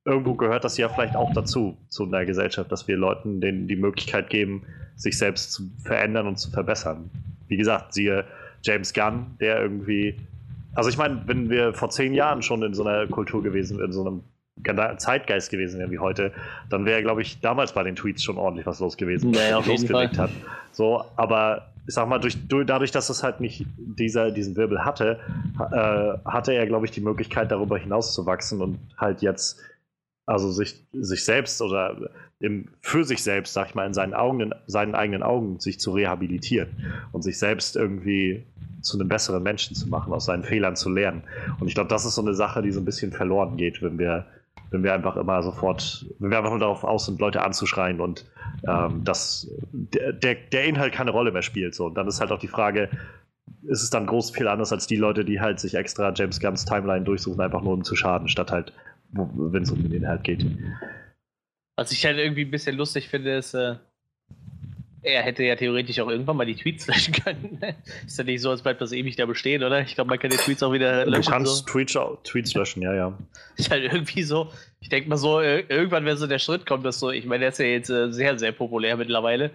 irgendwo 0.05 0.35
gehört 0.35 0.63
das 0.63 0.77
ja 0.77 0.89
vielleicht 0.89 1.15
auch 1.15 1.31
dazu, 1.33 1.77
zu 1.89 2.05
einer 2.05 2.25
Gesellschaft, 2.25 2.71
dass 2.71 2.87
wir 2.87 2.97
Leuten 2.97 3.41
denen 3.41 3.67
die 3.67 3.75
Möglichkeit 3.75 4.29
geben, 4.29 4.65
sich 4.95 5.17
selbst 5.17 5.51
zu 5.51 5.69
verändern 5.83 6.27
und 6.27 6.37
zu 6.37 6.49
verbessern. 6.49 7.11
Wie 7.47 7.57
gesagt, 7.57 7.93
siehe 7.93 8.25
James 8.63 8.93
Gunn, 8.93 9.37
der 9.39 9.61
irgendwie 9.61 10.17
also 10.75 10.89
ich 10.89 10.97
meine, 10.97 11.23
wenn 11.25 11.49
wir 11.49 11.73
vor 11.73 11.89
zehn 11.89 12.13
Jahren 12.13 12.41
schon 12.41 12.63
in 12.63 12.73
so 12.73 12.83
einer 12.83 13.07
Kultur 13.07 13.43
gewesen, 13.43 13.79
in 13.79 13.91
so 13.91 14.01
einem 14.01 14.23
Zeitgeist 14.97 15.51
gewesen 15.51 15.79
wären 15.79 15.91
wie 15.91 15.99
heute, 15.99 16.33
dann 16.69 16.85
wäre, 16.85 17.01
glaube 17.01 17.21
ich, 17.21 17.39
damals 17.39 17.73
bei 17.73 17.83
den 17.83 17.95
Tweets 17.95 18.23
schon 18.23 18.37
ordentlich 18.37 18.65
was 18.65 18.79
los 18.79 18.97
gewesen, 18.97 19.33
was 19.33 19.41
naja, 19.41 19.59
losgelegt 19.59 20.17
hat. 20.17 20.31
So, 20.71 21.05
aber 21.15 21.69
ich 21.87 21.95
sag 21.95 22.07
mal, 22.07 22.19
durch, 22.19 22.37
dadurch, 22.47 22.91
dass 22.91 23.09
es 23.09 23.23
halt 23.23 23.39
nicht 23.39 23.65
dieser, 23.77 24.31
diesen 24.31 24.55
Wirbel 24.55 24.85
hatte, 24.85 25.19
äh, 25.71 26.29
hatte 26.29 26.53
er, 26.53 26.67
glaube 26.67 26.85
ich, 26.85 26.91
die 26.91 27.01
Möglichkeit, 27.01 27.51
darüber 27.51 27.77
hinaus 27.77 28.13
zu 28.13 28.25
wachsen 28.25 28.61
und 28.61 28.79
halt 28.97 29.21
jetzt, 29.21 29.59
also 30.25 30.51
sich, 30.51 30.85
sich 30.91 31.23
selbst 31.25 31.61
oder 31.61 32.11
im, 32.39 32.69
für 32.81 33.03
sich 33.03 33.21
selbst, 33.21 33.53
sag 33.53 33.69
ich 33.69 33.75
mal, 33.75 33.85
in 33.85 33.93
seinen 33.93 34.13
Augen, 34.13 34.39
in 34.39 34.53
seinen 34.65 34.95
eigenen 34.95 35.23
Augen 35.23 35.59
sich 35.59 35.79
zu 35.79 35.91
rehabilitieren 35.91 36.69
und 37.11 37.21
sich 37.21 37.37
selbst 37.37 37.75
irgendwie 37.75 38.45
zu 38.81 38.97
einem 38.97 39.09
besseren 39.09 39.43
Menschen 39.43 39.75
zu 39.75 39.89
machen, 39.89 40.13
aus 40.13 40.25
seinen 40.25 40.43
Fehlern 40.43 40.75
zu 40.75 40.89
lernen. 40.89 41.23
Und 41.59 41.67
ich 41.67 41.75
glaube, 41.75 41.89
das 41.89 42.05
ist 42.05 42.15
so 42.15 42.21
eine 42.21 42.33
Sache, 42.33 42.61
die 42.61 42.71
so 42.71 42.79
ein 42.79 42.85
bisschen 42.85 43.11
verloren 43.11 43.57
geht, 43.57 43.81
wenn 43.81 43.99
wir, 43.99 44.25
wenn 44.71 44.83
wir 44.83 44.93
einfach 44.93 45.17
immer 45.17 45.43
sofort, 45.43 46.05
wenn 46.19 46.31
wir 46.31 46.37
einfach 46.37 46.51
nur 46.51 46.59
darauf 46.59 46.85
aus 46.85 47.07
sind, 47.07 47.19
Leute 47.19 47.41
anzuschreien 47.41 47.99
und 47.99 48.25
ähm, 48.67 49.03
dass 49.03 49.51
der, 49.73 50.35
der 50.35 50.63
Inhalt 50.65 50.93
keine 50.93 51.11
Rolle 51.11 51.31
mehr 51.31 51.41
spielt. 51.41 51.75
So. 51.75 51.87
Und 51.87 51.95
dann 51.95 52.07
ist 52.07 52.21
halt 52.21 52.31
auch 52.31 52.39
die 52.39 52.47
Frage, 52.47 52.89
ist 53.63 53.83
es 53.83 53.89
dann 53.89 54.05
groß 54.05 54.31
viel 54.31 54.47
anders 54.47 54.71
als 54.71 54.87
die 54.87 54.95
Leute, 54.95 55.25
die 55.25 55.41
halt 55.41 55.59
sich 55.59 55.75
extra 55.75 56.13
James 56.15 56.39
Gunns 56.39 56.63
Timeline 56.63 57.03
durchsuchen, 57.03 57.41
einfach 57.41 57.61
nur 57.61 57.73
um 57.73 57.83
zu 57.83 57.95
schaden, 57.95 58.29
statt 58.29 58.51
halt, 58.51 58.73
wenn 59.11 59.63
es 59.63 59.71
um 59.71 59.81
den 59.81 59.91
Inhalt 59.91 60.23
geht. 60.23 60.45
Was 61.79 61.93
ich 61.93 62.05
halt 62.05 62.17
irgendwie 62.17 62.41
ein 62.41 62.51
bisschen 62.51 62.75
lustig 62.75 63.07
finde, 63.07 63.37
ist, 63.37 63.53
äh, 63.53 63.75
er 65.01 65.21
hätte 65.23 65.45
ja 65.45 65.55
theoretisch 65.55 65.97
auch 66.01 66.09
irgendwann 66.09 66.35
mal 66.35 66.45
die 66.45 66.55
Tweets 66.55 66.87
löschen 66.87 67.13
können. 67.13 67.57
Ne? 67.61 67.73
ist 68.05 68.17
ja 68.17 68.25
nicht 68.25 68.41
so, 68.41 68.49
als 68.49 68.63
bleibt 68.63 68.81
das 68.81 68.91
ewig 68.91 69.15
da 69.15 69.25
bestehen, 69.25 69.63
oder? 69.63 69.79
Ich 69.79 69.95
glaube, 69.95 70.09
man 70.09 70.19
kann 70.19 70.29
die 70.29 70.35
Tweets 70.35 70.61
auch 70.61 70.73
wieder 70.73 71.05
löschen. 71.05 71.23
Du 71.23 71.29
kannst 71.31 71.55
so. 71.59 71.65
Tweets, 71.71 71.97
Tweets 72.25 72.53
löschen, 72.53 72.81
ja, 72.81 72.93
ja. 72.93 73.17
Ist 73.55 73.71
halt 73.71 73.85
irgendwie 73.85 74.23
so, 74.23 74.51
ich 74.81 74.89
denke 74.89 75.07
mal 75.07 75.15
so, 75.15 75.39
irgendwann, 75.39 76.03
wenn 76.03 76.17
so 76.17 76.27
der 76.27 76.39
Schritt 76.39 76.65
kommt, 76.65 76.85
dass 76.85 76.99
so, 76.99 77.11
ich 77.11 77.25
meine, 77.25 77.39
der 77.39 77.49
ist 77.51 77.59
ja 77.59 77.65
jetzt 77.67 77.89
äh, 77.89 78.11
sehr, 78.11 78.37
sehr 78.37 78.51
populär 78.51 78.97
mittlerweile. 78.97 79.51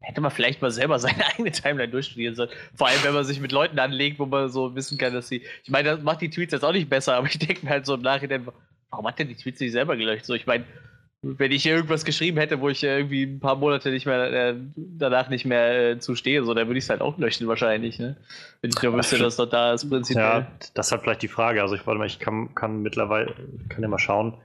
Hätte 0.00 0.22
man 0.22 0.30
vielleicht 0.30 0.62
mal 0.62 0.70
selber 0.70 0.98
seine 0.98 1.26
eigene 1.26 1.50
Timeline 1.50 1.92
durchstudieren 1.92 2.36
sollen. 2.36 2.48
Vor 2.74 2.86
allem, 2.86 3.04
wenn 3.04 3.12
man 3.12 3.24
sich 3.24 3.38
mit 3.38 3.52
Leuten 3.52 3.78
anlegt, 3.78 4.18
wo 4.18 4.24
man 4.24 4.48
so 4.48 4.74
wissen 4.74 4.96
kann, 4.96 5.12
dass 5.12 5.28
sie. 5.28 5.42
Ich 5.62 5.68
meine, 5.68 5.90
das 5.90 6.00
macht 6.00 6.22
die 6.22 6.30
Tweets 6.30 6.54
jetzt 6.54 6.64
auch 6.64 6.72
nicht 6.72 6.88
besser, 6.88 7.16
aber 7.16 7.26
ich 7.26 7.38
denke 7.38 7.66
mir 7.66 7.72
halt 7.72 7.84
so 7.84 7.92
im 7.92 8.00
Nachhinein, 8.00 8.48
warum 8.88 9.06
hat 9.06 9.18
der 9.18 9.26
die 9.26 9.34
Tweets 9.36 9.60
nicht 9.60 9.72
selber 9.72 9.98
gelöscht? 9.98 10.24
So, 10.24 10.32
ich 10.32 10.46
meine, 10.46 10.64
wenn 11.22 11.52
ich 11.52 11.66
irgendwas 11.66 12.06
geschrieben 12.06 12.38
hätte, 12.38 12.60
wo 12.60 12.70
ich 12.70 12.82
irgendwie 12.82 13.24
ein 13.24 13.40
paar 13.40 13.56
Monate 13.56 13.90
nicht 13.90 14.06
mehr 14.06 14.32
äh, 14.32 14.54
danach 14.76 15.28
nicht 15.28 15.44
mehr 15.44 15.90
äh, 15.90 15.98
zustehe, 15.98 16.42
so, 16.44 16.54
dann 16.54 16.66
würde 16.66 16.78
ich 16.78 16.84
es 16.84 16.90
halt 16.90 17.02
auch 17.02 17.18
löschen 17.18 17.46
wahrscheinlich, 17.46 17.98
ne? 17.98 18.16
Wenn 18.62 18.70
ich 18.70 18.82
nur 18.82 18.94
wüsste, 18.94 19.18
dass 19.18 19.36
dort 19.36 19.52
da 19.52 19.74
ist 19.74 19.86
prinzipiell. 19.88 20.24
Ja, 20.24 20.46
das 20.72 20.86
ist 20.86 20.92
halt 20.92 21.02
vielleicht 21.02 21.20
die 21.22 21.28
Frage. 21.28 21.60
Also 21.60 21.74
ich 21.74 21.86
warte 21.86 21.98
mal, 21.98 22.06
ich 22.06 22.20
kann, 22.20 22.54
kann 22.54 22.80
mittlerweile, 22.80 23.34
kann 23.68 23.82
ja 23.82 23.88
mal 23.88 23.98
schauen. 23.98 24.38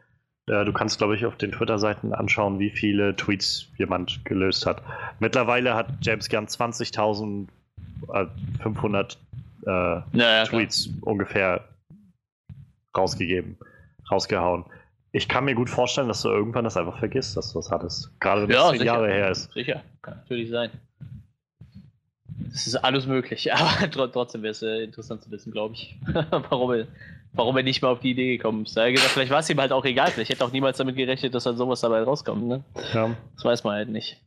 Äh, 0.48 0.66
du 0.66 0.74
kannst, 0.74 0.98
glaube 0.98 1.16
ich, 1.16 1.26
auf 1.26 1.38
den 1.38 1.54
Twitter-Seiten 1.54 2.14
anschauen, 2.14 2.60
wie 2.60 2.72
viele 2.72 3.16
Tweets 3.16 3.70
jemand 3.78 4.26
gelöst 4.26 4.66
hat. 4.66 4.82
Mittlerweile 5.20 5.76
hat 5.76 5.88
James 6.02 6.28
Gunn 6.28 6.48
20.500 6.48 9.18
äh, 9.66 9.70
ja, 9.70 10.04
ja, 10.14 10.44
Tweets 10.44 10.86
klar. 10.86 11.14
ungefähr 11.14 11.64
rausgegeben, 12.98 13.58
rausgehauen 14.12 14.66
ich 15.15 15.30
kann 15.30 15.45
mir 15.45 15.56
gut 15.56 15.69
vorstellen, 15.69 16.10
dass 16.10 16.23
du 16.23 16.30
irgendwann 16.30 16.65
das 16.65 16.75
einfach 16.75 16.99
vergisst, 16.99 17.38
dass 17.38 17.54
du 17.54 17.60
das 17.60 17.71
hattest. 17.71 18.12
Gerade 18.19 18.41
wenn 18.41 18.49
es 18.49 18.56
ja, 18.56 18.69
zehn 18.69 18.80
sicher. 18.80 18.86
Jahre 18.86 19.08
her 19.08 19.32
ist. 19.32 19.49
Sicher, 19.54 19.82
kann 20.01 20.17
natürlich 20.17 20.49
sein. 20.49 20.71
Es 22.51 22.67
ist 22.67 22.75
alles 22.75 23.08
möglich, 23.08 23.54
aber 23.89 24.12
trotzdem 24.12 24.41
wäre 24.43 24.51
es 24.51 24.62
äh, 24.62 24.84
interessant 24.84 25.23
zu 25.23 25.32
wissen, 25.32 25.54
glaube 25.54 25.73
ich, 25.73 25.95
warum, 26.49 26.73
er, 26.73 26.88
warum 27.32 27.56
er 27.56 27.63
nicht 27.63 27.82
mal 27.82 27.88
auf 27.88 28.01
die 28.01 28.12
Idee 28.12 28.36
gekommen 28.36 28.63
ist. 28.63 28.75
Gesagt, 28.75 28.99
vielleicht 28.99 29.32
war 29.32 29.39
es 29.39 29.49
ihm 29.49 29.62
halt 29.62 29.71
auch 29.71 29.86
egal. 29.86 30.12
Vielleicht 30.12 30.32
hätte 30.32 30.43
auch 30.43 30.51
niemals 30.51 30.80
damit 30.80 30.97
gerechnet, 30.97 31.34
dass 31.34 31.45
dann 31.45 31.56
sowas 31.56 31.80
dabei 31.80 32.04
rauskommt. 32.04 32.45
Ne? 32.45 32.65
Ja. 32.93 33.15
Das 33.36 33.45
weiß 33.45 33.63
man 33.63 33.75
halt 33.75 33.89
nicht. 33.89 34.21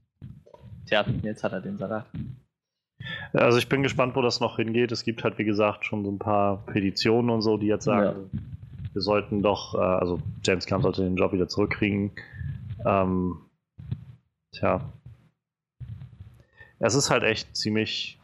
Tja, 0.86 1.04
jetzt 1.22 1.44
hat 1.44 1.52
er 1.52 1.60
den 1.60 1.76
Salat. 1.76 2.06
Also 3.34 3.58
ich 3.58 3.68
bin 3.68 3.82
gespannt, 3.82 4.16
wo 4.16 4.22
das 4.22 4.40
noch 4.40 4.56
hingeht. 4.56 4.90
Es 4.90 5.04
gibt 5.04 5.22
halt, 5.22 5.36
wie 5.36 5.44
gesagt, 5.44 5.84
schon 5.84 6.02
so 6.02 6.10
ein 6.10 6.18
paar 6.18 6.64
Petitionen 6.64 7.28
und 7.28 7.42
so, 7.42 7.58
die 7.58 7.66
jetzt 7.66 7.84
sagen, 7.84 8.30
ja 8.32 8.40
wir 8.92 9.02
sollten 9.02 9.42
doch, 9.42 9.74
äh, 9.74 9.78
also 9.78 10.20
James 10.44 10.66
Gunn 10.66 10.82
sollte 10.82 11.02
den 11.02 11.16
Job 11.16 11.32
wieder 11.32 11.48
zurückkriegen. 11.48 12.12
Ähm, 12.84 13.38
tja. 14.52 14.92
Es 16.78 16.94
ist 16.94 17.10
halt 17.10 17.24
echt 17.24 17.56
ziemlich, 17.56 18.18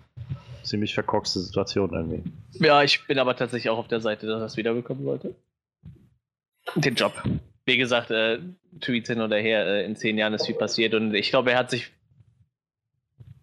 ziemlich 0.63 0.95
verkorkste 0.95 1.41
Situation 1.41 1.93
irgendwie. 1.93 2.23
Ja, 2.53 2.83
ich 2.83 3.07
bin 3.07 3.19
aber 3.19 3.37
tatsächlich 3.37 3.71
auch 3.71 3.79
auf 3.79 3.89
der 3.89 4.01
Seite, 4.01 4.27
dass 4.27 4.41
er 4.41 4.47
es 4.47 4.57
wiederbekommen 4.57 5.05
sollte. 5.05 5.35
Den 6.77 6.95
Job. 6.95 7.13
Wie 7.67 7.77
gesagt, 7.77 8.11
äh, 8.11 8.39
Tweets 8.81 9.09
hin 9.09 9.21
oder 9.21 9.37
her, 9.37 9.67
äh, 9.67 9.85
in 9.85 9.97
zehn 9.97 10.19
Jahren 10.19 10.35
ist 10.35 10.47
viel 10.47 10.55
passiert 10.55 10.95
und 10.95 11.15
ich 11.15 11.31
glaube, 11.31 11.53
er 11.53 11.59
hat 11.59 11.71
sich 11.71 11.93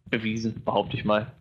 bewiesen, 0.09 0.61
behaupte 0.63 0.97
ich 0.97 1.05
mal 1.05 1.31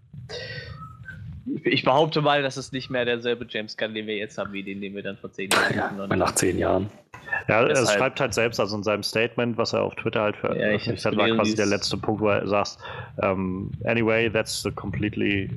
ich 1.65 1.85
behaupte 1.85 2.21
mal, 2.21 2.43
dass 2.43 2.57
es 2.57 2.73
nicht 2.73 2.91
mehr 2.91 3.05
derselbe 3.05 3.47
James 3.49 3.77
Gunn, 3.77 3.95
den 3.95 4.07
wir 4.07 4.17
jetzt 4.17 4.39
haben, 4.39 4.53
wie 4.53 4.63
den, 4.63 4.81
den 4.81 4.95
wir 4.95 5.03
dann 5.03 5.17
vor 5.17 5.33
zehn 5.33 5.51
Jahren 5.51 5.77
hatten. 5.77 5.99
Ja, 5.99 6.17
nach 6.17 6.35
zehn 6.35 6.59
Jahren. 6.59 6.91
Ja, 7.49 7.63
er 7.67 7.87
schreibt 7.87 8.21
halt 8.21 8.35
selbst, 8.35 8.59
also 8.59 8.77
in 8.77 8.83
seinem 8.83 9.03
Statement, 9.03 9.57
was 9.57 9.73
er 9.73 9.83
auf 9.83 9.95
Twitter 9.95 10.23
halt 10.23 10.37
veröffentlicht 10.37 10.87
ja, 10.87 11.11
hat, 11.11 11.17
war 11.17 11.29
quasi 11.29 11.55
der 11.55 11.67
letzte 11.67 11.97
Punkt, 11.97 12.21
wo 12.21 12.29
er 12.29 12.47
sagt, 12.47 12.79
um, 13.23 13.71
anyway, 13.85 14.29
that's 14.29 14.63
the 14.63 14.71
completely 14.71 15.49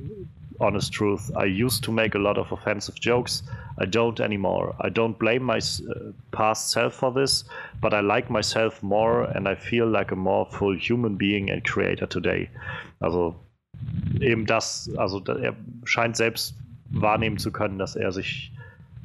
honest 0.60 0.92
truth. 0.92 1.30
I 1.36 1.44
used 1.44 1.82
to 1.84 1.92
make 1.92 2.14
a 2.14 2.20
lot 2.20 2.38
of 2.38 2.52
offensive 2.52 3.00
jokes. 3.00 3.42
I 3.78 3.86
don't 3.86 4.20
anymore. 4.20 4.74
I 4.80 4.88
don't 4.88 5.18
blame 5.18 5.42
my 5.42 5.58
uh, 5.58 6.12
past 6.30 6.70
self 6.70 6.94
for 6.94 7.12
this, 7.12 7.44
but 7.80 7.92
I 7.92 8.00
like 8.00 8.30
myself 8.30 8.82
more 8.82 9.24
and 9.24 9.48
I 9.48 9.56
feel 9.56 9.86
like 9.86 10.12
a 10.12 10.16
more 10.16 10.46
full 10.46 10.76
human 10.76 11.16
being 11.16 11.50
and 11.50 11.64
creator 11.64 12.06
today. 12.06 12.48
Also 13.00 13.34
eben 14.20 14.46
das, 14.46 14.90
also 14.96 15.22
er 15.24 15.54
scheint 15.84 16.16
selbst 16.16 16.56
wahrnehmen 16.90 17.38
zu 17.38 17.50
können, 17.50 17.78
dass 17.78 17.96
er 17.96 18.12
sich 18.12 18.52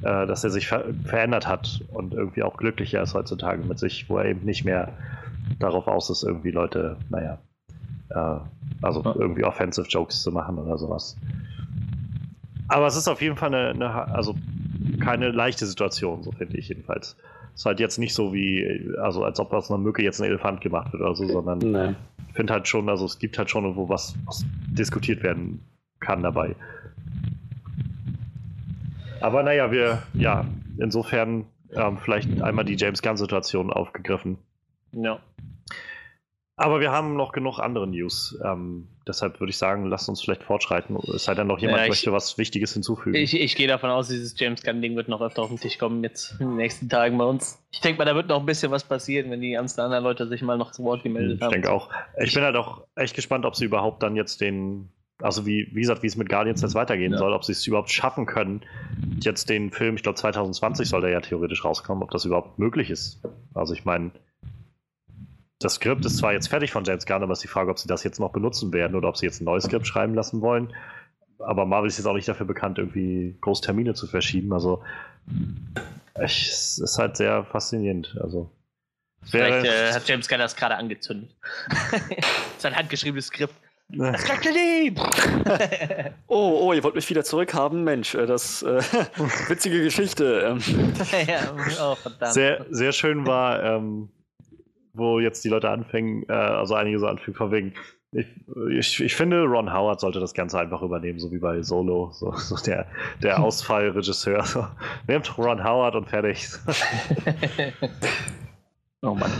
äh, 0.02 0.26
dass 0.26 0.44
er 0.44 0.50
sich 0.50 0.66
ver 0.66 0.84
verändert 1.04 1.46
hat 1.46 1.82
und 1.92 2.14
irgendwie 2.14 2.42
auch 2.42 2.56
glücklicher 2.56 3.02
ist 3.02 3.12
heutzutage 3.12 3.62
mit 3.62 3.78
sich, 3.78 4.08
wo 4.08 4.16
er 4.16 4.26
eben 4.26 4.46
nicht 4.46 4.64
mehr 4.64 4.94
darauf 5.58 5.86
aus 5.88 6.08
ist, 6.08 6.22
irgendwie 6.22 6.52
Leute, 6.52 6.96
naja, 7.10 7.38
äh, 8.08 8.38
also 8.80 9.02
ja. 9.02 9.14
irgendwie 9.14 9.44
Offensive 9.44 9.86
Jokes 9.88 10.22
zu 10.22 10.32
machen 10.32 10.58
oder 10.58 10.78
sowas. 10.78 11.16
Aber 12.68 12.86
es 12.86 12.96
ist 12.96 13.08
auf 13.08 13.20
jeden 13.20 13.36
Fall 13.36 13.54
eine, 13.54 13.70
eine 13.70 14.14
also 14.14 14.36
keine 15.00 15.30
leichte 15.30 15.66
Situation, 15.66 16.22
so 16.22 16.32
finde 16.32 16.56
ich 16.56 16.68
jedenfalls. 16.68 17.16
Es 17.52 17.60
ist 17.60 17.66
halt 17.66 17.80
jetzt 17.80 17.98
nicht 17.98 18.14
so 18.14 18.32
wie, 18.32 18.94
also 19.02 19.24
als 19.24 19.38
ob 19.38 19.52
aus 19.52 19.70
einer 19.70 19.78
Mücke 19.78 20.02
jetzt 20.02 20.20
ein 20.20 20.24
Elefant 20.24 20.60
gemacht 20.60 20.92
wird 20.92 21.02
oder 21.02 21.14
so, 21.14 21.26
sondern 21.26 21.58
nee. 21.58 21.94
Ich 22.30 22.36
finde 22.36 22.52
halt 22.52 22.68
schon, 22.68 22.88
also 22.88 23.04
es 23.04 23.18
gibt 23.18 23.38
halt 23.38 23.50
schon 23.50 23.64
irgendwo 23.64 23.88
was, 23.88 24.14
was 24.24 24.44
diskutiert 24.68 25.24
werden 25.24 25.60
kann 25.98 26.22
dabei. 26.22 26.54
Aber 29.20 29.42
naja, 29.42 29.72
wir, 29.72 30.04
ja, 30.14 30.46
insofern 30.78 31.46
ähm, 31.72 31.98
vielleicht 31.98 32.40
einmal 32.40 32.64
die 32.64 32.76
James 32.76 33.02
Gunn-Situation 33.02 33.72
aufgegriffen. 33.72 34.38
Ja. 34.92 35.18
Aber 36.56 36.78
wir 36.78 36.92
haben 36.92 37.16
noch 37.16 37.32
genug 37.32 37.58
andere 37.58 37.88
News. 37.88 38.38
Ähm, 38.44 38.86
deshalb 39.10 39.40
würde 39.40 39.50
ich 39.50 39.58
sagen, 39.58 39.86
lasst 39.86 40.08
uns 40.08 40.22
vielleicht 40.22 40.42
fortschreiten. 40.42 40.96
Es 41.14 41.24
sei 41.24 41.34
denn 41.34 41.46
noch 41.46 41.58
jemand 41.58 41.78
ja, 41.78 41.84
ich, 41.84 41.90
möchte 41.90 42.12
was 42.12 42.38
Wichtiges 42.38 42.72
hinzufügen. 42.72 43.16
Ich, 43.16 43.38
ich 43.38 43.56
gehe 43.56 43.68
davon 43.68 43.90
aus, 43.90 44.08
dieses 44.08 44.38
James 44.38 44.62
Gunn-Ding 44.62 44.96
wird 44.96 45.08
noch 45.08 45.20
öfter 45.20 45.42
auf 45.42 45.48
den 45.48 45.58
Tisch 45.58 45.78
kommen 45.78 46.02
jetzt 46.02 46.40
in 46.40 46.48
den 46.48 46.56
nächsten 46.56 46.88
Tagen 46.88 47.18
bei 47.18 47.24
uns. 47.24 47.62
Ich 47.70 47.80
denke 47.80 47.98
mal, 47.98 48.04
da 48.04 48.14
wird 48.14 48.28
noch 48.28 48.40
ein 48.40 48.46
bisschen 48.46 48.70
was 48.70 48.84
passieren, 48.84 49.30
wenn 49.30 49.40
die 49.40 49.52
ganzen 49.52 49.80
anderen 49.80 50.04
Leute 50.04 50.26
sich 50.28 50.42
mal 50.42 50.56
noch 50.56 50.72
zu 50.72 50.84
Wort 50.84 51.02
gemeldet 51.02 51.36
ich 51.36 51.42
haben. 51.42 51.50
Ich 51.50 51.54
denke 51.54 51.72
auch. 51.72 51.90
Ich 52.18 52.32
bin 52.32 52.42
halt 52.42 52.56
auch 52.56 52.82
echt 52.94 53.14
gespannt, 53.14 53.44
ob 53.44 53.56
sie 53.56 53.64
überhaupt 53.64 54.02
dann 54.02 54.16
jetzt 54.16 54.40
den 54.40 54.90
also 55.22 55.44
wie, 55.44 55.68
wie 55.72 55.80
gesagt, 55.80 56.02
wie 56.02 56.06
es 56.06 56.16
mit 56.16 56.30
Guardians 56.30 56.62
jetzt 56.62 56.74
weitergehen 56.74 57.12
ja. 57.12 57.18
soll, 57.18 57.34
ob 57.34 57.44
sie 57.44 57.52
es 57.52 57.66
überhaupt 57.66 57.90
schaffen 57.90 58.24
können, 58.24 58.62
jetzt 59.20 59.50
den 59.50 59.70
Film, 59.70 59.96
ich 59.96 60.02
glaube 60.02 60.16
2020 60.16 60.88
soll 60.88 61.02
der 61.02 61.10
ja 61.10 61.20
theoretisch 61.20 61.62
rauskommen, 61.62 62.02
ob 62.02 62.10
das 62.10 62.24
überhaupt 62.24 62.58
möglich 62.58 62.90
ist. 62.90 63.20
Also 63.52 63.74
ich 63.74 63.84
meine, 63.84 64.12
das 65.60 65.74
Skript 65.74 66.04
ist 66.06 66.16
zwar 66.16 66.32
jetzt 66.32 66.48
fertig 66.48 66.72
von 66.72 66.84
James 66.84 67.04
Gunn, 67.04 67.22
aber 67.22 67.32
es 67.32 67.38
ist 67.38 67.44
die 67.44 67.48
Frage, 67.48 67.70
ob 67.70 67.78
sie 67.78 67.86
das 67.86 68.02
jetzt 68.02 68.18
noch 68.18 68.32
benutzen 68.32 68.72
werden 68.72 68.96
oder 68.96 69.08
ob 69.08 69.16
sie 69.18 69.26
jetzt 69.26 69.40
ein 69.40 69.44
neues 69.44 69.64
Skript 69.64 69.86
schreiben 69.86 70.14
lassen 70.14 70.40
wollen. 70.40 70.72
Aber 71.38 71.66
Marvel 71.66 71.88
ist 71.88 71.98
jetzt 71.98 72.06
auch 72.06 72.14
nicht 72.14 72.28
dafür 72.28 72.46
bekannt, 72.46 72.78
irgendwie 72.78 73.36
groß 73.42 73.60
Termine 73.60 73.94
zu 73.94 74.06
verschieben. 74.06 74.52
Also 74.52 74.82
es 76.14 76.78
ist 76.78 76.98
halt 76.98 77.16
sehr 77.18 77.44
faszinierend. 77.44 78.16
Also 78.22 78.50
Vielleicht 79.22 79.66
äh, 79.66 79.92
hat 79.92 80.08
James 80.08 80.28
Gunn 80.28 80.38
das 80.38 80.56
gerade 80.56 80.76
angezündet. 80.76 81.36
Sein 82.58 82.74
handgeschriebenes 82.74 83.26
Skript. 83.26 83.54
Das 83.90 84.26
Jacqueline! 84.26 84.94
oh, 86.28 86.60
oh, 86.62 86.72
ihr 86.72 86.82
wollt 86.84 86.94
mich 86.94 87.10
wieder 87.10 87.24
zurückhaben? 87.24 87.84
Mensch, 87.84 88.14
äh, 88.14 88.24
das 88.24 88.62
äh, 88.62 88.80
witzige 89.48 89.82
Geschichte. 89.82 90.40
Ähm. 90.40 90.92
ja, 91.26 91.52
oh, 91.82 91.96
verdammt. 91.96 92.32
Sehr, 92.32 92.64
sehr 92.70 92.92
schön 92.92 93.26
war, 93.26 93.62
ähm, 93.62 94.08
wo 94.92 95.20
jetzt 95.20 95.44
die 95.44 95.48
Leute 95.48 95.70
anfangen, 95.70 96.24
äh, 96.28 96.32
also 96.32 96.74
einige 96.74 96.98
so 96.98 97.06
anfangen 97.06 97.36
von 97.36 97.50
wegen, 97.50 97.74
ich, 98.12 98.26
ich, 98.70 99.00
ich, 99.00 99.14
finde, 99.14 99.44
Ron 99.44 99.72
Howard 99.72 100.00
sollte 100.00 100.18
das 100.18 100.34
Ganze 100.34 100.58
einfach 100.58 100.82
übernehmen, 100.82 101.20
so 101.20 101.30
wie 101.30 101.38
bei 101.38 101.62
Solo, 101.62 102.10
so, 102.12 102.32
so 102.32 102.56
der, 102.56 102.86
der 103.22 103.40
Ausfallregisseur. 103.42 104.44
So. 104.44 104.66
Nehmt 105.06 105.38
Ron 105.38 105.62
Howard 105.62 105.94
und 105.94 106.08
fertig. 106.08 106.42
oh 109.02 109.14
Mann. 109.14 109.30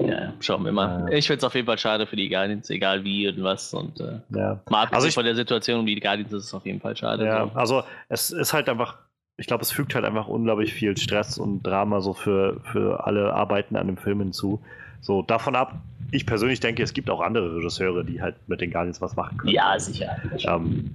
Ja, 0.00 0.32
schauen 0.40 0.64
wir 0.64 0.72
mal. 0.72 1.10
Ja. 1.10 1.18
Ich 1.18 1.26
finde 1.26 1.38
es 1.38 1.44
auf 1.44 1.54
jeden 1.54 1.66
Fall 1.66 1.78
schade 1.78 2.06
für 2.06 2.16
die 2.16 2.30
Guardians, 2.30 2.70
egal 2.70 3.04
wie 3.04 3.28
und 3.28 3.42
was. 3.42 3.74
Und 3.74 4.00
äh, 4.00 4.20
ja. 4.30 4.58
mal 4.70 4.88
also 4.90 5.06
ich, 5.06 5.14
von 5.14 5.24
der 5.24 5.34
Situation 5.34 5.80
um 5.80 5.86
die 5.86 6.00
Guardians 6.00 6.32
ist 6.32 6.44
es 6.44 6.54
auf 6.54 6.64
jeden 6.64 6.80
Fall 6.80 6.96
schade. 6.96 7.26
Ja, 7.26 7.46
so. 7.46 7.52
also 7.54 7.82
es 8.08 8.30
ist 8.30 8.54
halt 8.54 8.70
einfach, 8.70 8.96
ich 9.40 9.46
glaube, 9.46 9.62
es 9.62 9.72
fügt 9.72 9.94
halt 9.94 10.04
einfach 10.04 10.28
unglaublich 10.28 10.74
viel 10.74 10.98
Stress 10.98 11.38
und 11.38 11.62
Drama 11.62 12.02
so 12.02 12.12
für, 12.12 12.60
für 12.60 13.06
alle 13.06 13.32
Arbeiten 13.32 13.74
an 13.74 13.86
dem 13.86 13.96
Film 13.96 14.20
hinzu. 14.20 14.60
So, 15.00 15.22
davon 15.22 15.56
ab, 15.56 15.80
ich 16.10 16.26
persönlich 16.26 16.60
denke, 16.60 16.82
es 16.82 16.92
gibt 16.92 17.08
auch 17.08 17.22
andere 17.22 17.56
Regisseure, 17.56 18.04
die 18.04 18.20
halt 18.20 18.36
mit 18.48 18.60
den 18.60 18.70
Guardians 18.70 19.00
was 19.00 19.16
machen 19.16 19.38
können. 19.38 19.54
Ja, 19.54 19.78
sicher. 19.80 20.18
Ähm, 20.46 20.94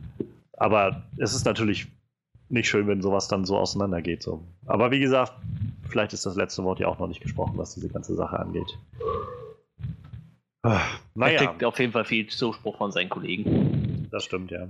aber 0.54 1.02
es 1.18 1.34
ist 1.34 1.46
natürlich 1.46 1.88
nicht 2.50 2.70
schön, 2.70 2.86
wenn 2.86 3.02
sowas 3.02 3.28
dann 3.28 3.46
so 3.46 3.58
auseinandergeht. 3.58 4.22
So. 4.22 4.44
Aber 4.68 4.92
wie 4.92 5.00
gesagt, 5.00 5.34
vielleicht 5.90 6.14
ist 6.14 6.28
das 6.28 6.36
letzte 6.36 6.64
Wort 6.64 6.80
ja 6.80 6.88
auch 6.88 7.00
noch 7.00 7.08
nicht 7.08 7.22
gesprochen, 7.22 7.58
was 7.58 7.74
diese 7.74 7.90
ganze 7.90 8.14
Sache 8.14 8.40
angeht. 8.40 8.78
Ah, 10.62 10.82
naja. 11.16 11.42
Er 11.42 11.48
kriegt 11.48 11.64
auf 11.64 11.80
jeden 11.80 11.94
Fall 11.94 12.06
viel 12.06 12.28
Zuspruch 12.28 12.78
von 12.78 12.92
seinen 12.92 13.10
Kollegen. 13.10 14.08
Das 14.12 14.24
stimmt, 14.24 14.52
ja. 14.52 14.68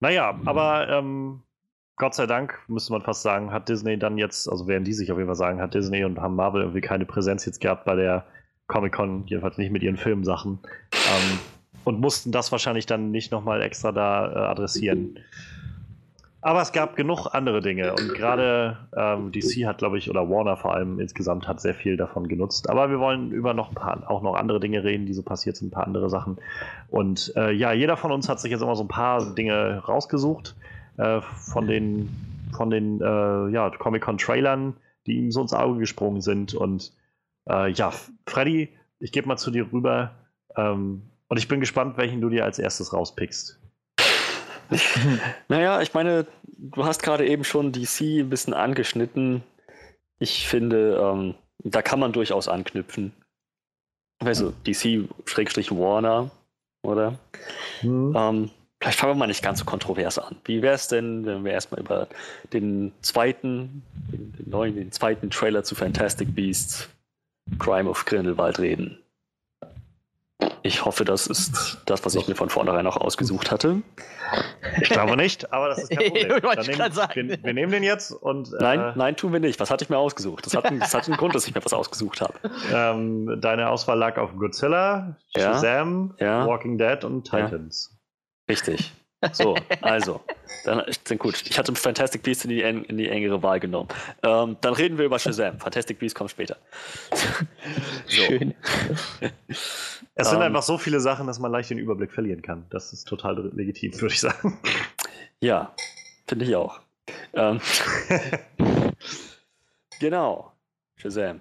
Naja, 0.00 0.40
aber 0.46 0.88
ähm, 0.88 1.42
Gott 1.96 2.14
sei 2.14 2.26
Dank, 2.26 2.58
müsste 2.68 2.92
man 2.92 3.00
fast 3.00 3.22
sagen, 3.22 3.52
hat 3.52 3.70
Disney 3.70 3.98
dann 3.98 4.18
jetzt, 4.18 4.50
also 4.50 4.68
werden 4.68 4.84
die 4.84 4.92
sich 4.92 5.10
auf 5.10 5.16
jeden 5.16 5.28
Fall 5.28 5.36
sagen, 5.36 5.62
hat 5.62 5.72
Disney 5.72 6.04
und 6.04 6.20
haben 6.20 6.36
Marvel 6.36 6.60
irgendwie 6.60 6.82
keine 6.82 7.06
Präsenz 7.06 7.46
jetzt 7.46 7.60
gehabt 7.60 7.86
bei 7.86 7.96
der 7.96 8.26
Comic-Con, 8.66 9.24
jedenfalls 9.26 9.56
nicht 9.56 9.72
mit 9.72 9.82
ihren 9.82 9.96
Filmsachen. 9.96 10.58
Ähm, 10.92 11.38
und 11.84 12.00
mussten 12.00 12.32
das 12.32 12.52
wahrscheinlich 12.52 12.84
dann 12.84 13.12
nicht 13.12 13.32
nochmal 13.32 13.62
extra 13.62 13.92
da 13.92 14.30
äh, 14.30 14.36
adressieren. 14.46 15.18
Aber 16.42 16.60
es 16.60 16.72
gab 16.72 16.96
genug 16.96 17.28
andere 17.32 17.60
Dinge 17.60 17.92
und 17.92 18.14
gerade 18.14 18.76
ähm, 18.94 19.32
DC 19.32 19.66
hat, 19.66 19.78
glaube 19.78 19.96
ich, 19.98 20.10
oder 20.10 20.28
Warner 20.28 20.56
vor 20.56 20.74
allem 20.74 21.00
insgesamt 21.00 21.48
hat 21.48 21.60
sehr 21.60 21.74
viel 21.74 21.96
davon 21.96 22.28
genutzt. 22.28 22.68
Aber 22.68 22.90
wir 22.90 23.00
wollen 23.00 23.32
über 23.32 23.54
noch 23.54 23.70
ein 23.70 23.74
paar, 23.74 24.08
auch 24.08 24.22
noch 24.22 24.34
andere 24.34 24.60
Dinge 24.60 24.84
reden, 24.84 25.06
die 25.06 25.14
so 25.14 25.22
passiert 25.22 25.56
sind, 25.56 25.68
ein 25.68 25.70
paar 25.72 25.86
andere 25.86 26.10
Sachen. 26.10 26.36
Und 26.88 27.32
äh, 27.36 27.52
ja, 27.52 27.72
jeder 27.72 27.96
von 27.96 28.12
uns 28.12 28.28
hat 28.28 28.38
sich 28.38 28.50
jetzt 28.50 28.60
immer 28.60 28.76
so 28.76 28.84
ein 28.84 28.88
paar 28.88 29.34
Dinge 29.34 29.82
rausgesucht 29.88 30.54
äh, 30.98 31.20
von 31.20 31.66
den, 31.66 32.08
von 32.56 32.70
den 32.70 33.00
äh, 33.00 33.48
ja, 33.48 33.70
Comic-Con-Trailern, 33.70 34.76
die 35.06 35.16
ihm 35.16 35.30
so 35.30 35.42
ins 35.42 35.52
Auge 35.52 35.78
gesprungen 35.80 36.20
sind. 36.20 36.54
Und 36.54 36.92
äh, 37.48 37.70
ja, 37.70 37.92
Freddy, 38.26 38.68
ich 38.98 39.12
gebe 39.12 39.28
mal 39.28 39.36
zu 39.36 39.50
dir 39.50 39.72
rüber 39.72 40.12
ähm, 40.56 41.02
und 41.28 41.36
ich 41.38 41.48
bin 41.48 41.60
gespannt, 41.60 41.96
welchen 41.96 42.20
du 42.20 42.28
dir 42.28 42.44
als 42.44 42.58
erstes 42.58 42.92
rauspickst. 42.92 43.60
naja, 45.48 45.80
ich 45.80 45.94
meine, 45.94 46.26
du 46.58 46.84
hast 46.84 47.02
gerade 47.02 47.26
eben 47.26 47.44
schon 47.44 47.72
DC 47.72 48.20
ein 48.20 48.30
bisschen 48.30 48.54
angeschnitten. 48.54 49.42
Ich 50.18 50.48
finde, 50.48 50.98
ähm, 51.00 51.34
da 51.58 51.82
kann 51.82 52.00
man 52.00 52.12
durchaus 52.12 52.48
anknüpfen. 52.48 53.12
Also 54.18 54.52
DC-Warner, 54.66 56.30
oder? 56.82 57.18
Mhm. 57.82 58.14
Ähm, 58.16 58.50
vielleicht 58.80 58.98
fangen 58.98 59.12
wir 59.12 59.18
mal 59.18 59.26
nicht 59.26 59.42
ganz 59.42 59.58
so 59.58 59.64
kontrovers 59.64 60.18
an. 60.18 60.36
Wie 60.44 60.62
wäre 60.62 60.74
es 60.74 60.88
denn, 60.88 61.24
wenn 61.26 61.44
wir 61.44 61.52
erstmal 61.52 61.80
über 61.80 62.08
den 62.52 62.92
zweiten, 63.02 63.82
den, 64.12 64.32
den, 64.32 64.50
neuen, 64.50 64.76
den 64.76 64.92
zweiten 64.92 65.30
Trailer 65.30 65.64
zu 65.64 65.74
Fantastic 65.74 66.34
Beasts, 66.34 66.88
Crime 67.58 67.88
of 67.88 68.04
Grindelwald 68.04 68.58
reden? 68.58 68.98
Ich 70.62 70.84
hoffe, 70.84 71.04
das 71.04 71.28
ist 71.28 71.78
das, 71.86 72.04
was 72.04 72.14
ich 72.14 72.28
mir 72.28 72.34
von 72.34 72.50
vornherein 72.50 72.86
auch 72.86 72.96
ausgesucht 72.96 73.50
hatte. 73.50 73.82
Ich 74.82 74.90
glaube 74.90 75.16
nicht, 75.16 75.52
aber 75.52 75.68
das 75.68 75.84
ist 75.84 75.90
kein 75.90 76.10
Problem. 76.10 76.38
nehmen, 76.76 77.28
wir, 77.28 77.44
wir, 77.44 77.52
nehmen 77.54 77.72
den 77.72 77.82
jetzt 77.84 78.10
und. 78.10 78.52
Äh, 78.52 78.56
nein, 78.60 78.92
nein, 78.96 79.16
tun 79.16 79.32
wir 79.32 79.40
nicht. 79.40 79.60
Was 79.60 79.70
hatte 79.70 79.84
ich 79.84 79.90
mir 79.90 79.96
ausgesucht? 79.96 80.44
Das 80.44 80.54
hat, 80.54 80.66
einen, 80.66 80.80
das 80.80 80.92
hat 80.92 81.06
einen 81.06 81.16
Grund, 81.16 81.34
dass 81.34 81.46
ich 81.46 81.54
mir 81.54 81.64
was 81.64 81.72
ausgesucht 81.72 82.20
habe. 82.20 82.34
Ähm, 82.72 83.38
deine 83.40 83.70
Auswahl 83.70 83.96
lag 83.96 84.18
auf 84.18 84.36
Godzilla, 84.36 85.16
Shazam, 85.36 86.14
ja, 86.18 86.26
ja. 86.40 86.46
Walking 86.46 86.76
Dead 86.76 87.02
und 87.04 87.24
Titans. 87.24 87.90
Ja. 87.92 87.95
Richtig. 88.48 88.92
So, 89.32 89.56
also, 89.80 90.20
dann, 90.64 90.82
dann 91.04 91.18
gut. 91.18 91.42
Ich 91.48 91.58
hatte 91.58 91.74
Fantastic 91.74 92.22
Beasts 92.22 92.44
in 92.44 92.50
die, 92.50 92.60
in 92.60 92.98
die 92.98 93.08
engere 93.08 93.42
Wahl 93.42 93.58
genommen. 93.58 93.88
Ähm, 94.22 94.56
dann 94.60 94.74
reden 94.74 94.98
wir 94.98 95.06
über 95.06 95.18
Shazam. 95.18 95.58
Fantastic 95.58 95.98
Beasts 95.98 96.14
kommt 96.14 96.30
später. 96.30 96.58
so. 98.06 98.22
Schön. 98.22 98.54
Es 100.18 100.28
sind 100.28 100.36
um, 100.36 100.42
ähm. 100.42 100.48
einfach 100.48 100.62
so 100.62 100.78
viele 100.78 101.00
Sachen, 101.00 101.26
dass 101.26 101.38
man 101.38 101.50
leicht 101.50 101.68
den 101.68 101.78
Überblick 101.78 102.10
verlieren 102.10 102.40
kann. 102.40 102.66
Das 102.70 102.92
ist 102.92 103.04
total 103.06 103.50
legitim, 103.54 103.92
würde 104.00 104.14
ich 104.14 104.20
sagen. 104.20 104.58
Ja, 105.40 105.74
finde 106.26 106.46
ich 106.46 106.56
auch. 106.56 106.80
Ähm, 107.34 107.60
genau. 110.00 110.52
Shazam 110.96 111.40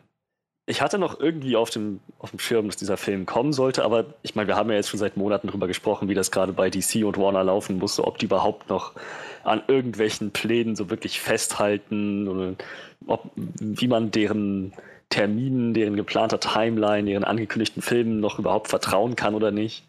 ich 0.68 0.82
hatte 0.82 0.98
noch 0.98 1.20
irgendwie 1.20 1.56
auf 1.56 1.70
dem, 1.70 2.00
auf 2.18 2.32
dem 2.32 2.40
Schirm, 2.40 2.68
dass 2.68 2.76
dieser 2.76 2.98
Film 2.98 3.26
kommen 3.26 3.54
sollte, 3.54 3.84
aber 3.84 4.06
ich 4.24 4.34
meine, 4.34 4.48
wir 4.48 4.56
haben 4.56 4.70
ja 4.70 4.76
jetzt 4.76 4.90
schon 4.90 5.00
seit 5.00 5.16
Monaten 5.16 5.48
darüber 5.48 5.68
gesprochen, 5.68 6.10
wie 6.10 6.16
das 6.16 6.32
gerade 6.32 6.54
bei 6.54 6.70
DC 6.70 7.06
und 7.06 7.18
Warner 7.18 7.44
laufen 7.44 7.78
musste, 7.78 8.04
ob 8.04 8.18
die 8.18 8.26
überhaupt 8.26 8.70
noch 8.70 8.94
an 9.44 9.62
irgendwelchen 9.68 10.32
Plänen 10.32 10.76
so 10.76 10.90
wirklich 10.90 11.20
festhalten 11.20 12.28
oder 12.28 12.56
ob, 13.06 13.30
wie 13.36 13.88
man 13.88 14.10
deren 14.10 14.74
Terminen, 15.10 15.76
deren 15.76 15.96
geplanter 15.96 16.40
Timeline, 16.40 17.08
deren 17.08 17.24
angekündigten 17.24 17.84
Filmen 17.84 18.20
noch 18.20 18.40
überhaupt 18.40 18.68
vertrauen 18.68 19.16
kann 19.16 19.36
oder 19.36 19.52
nicht. 19.52 19.86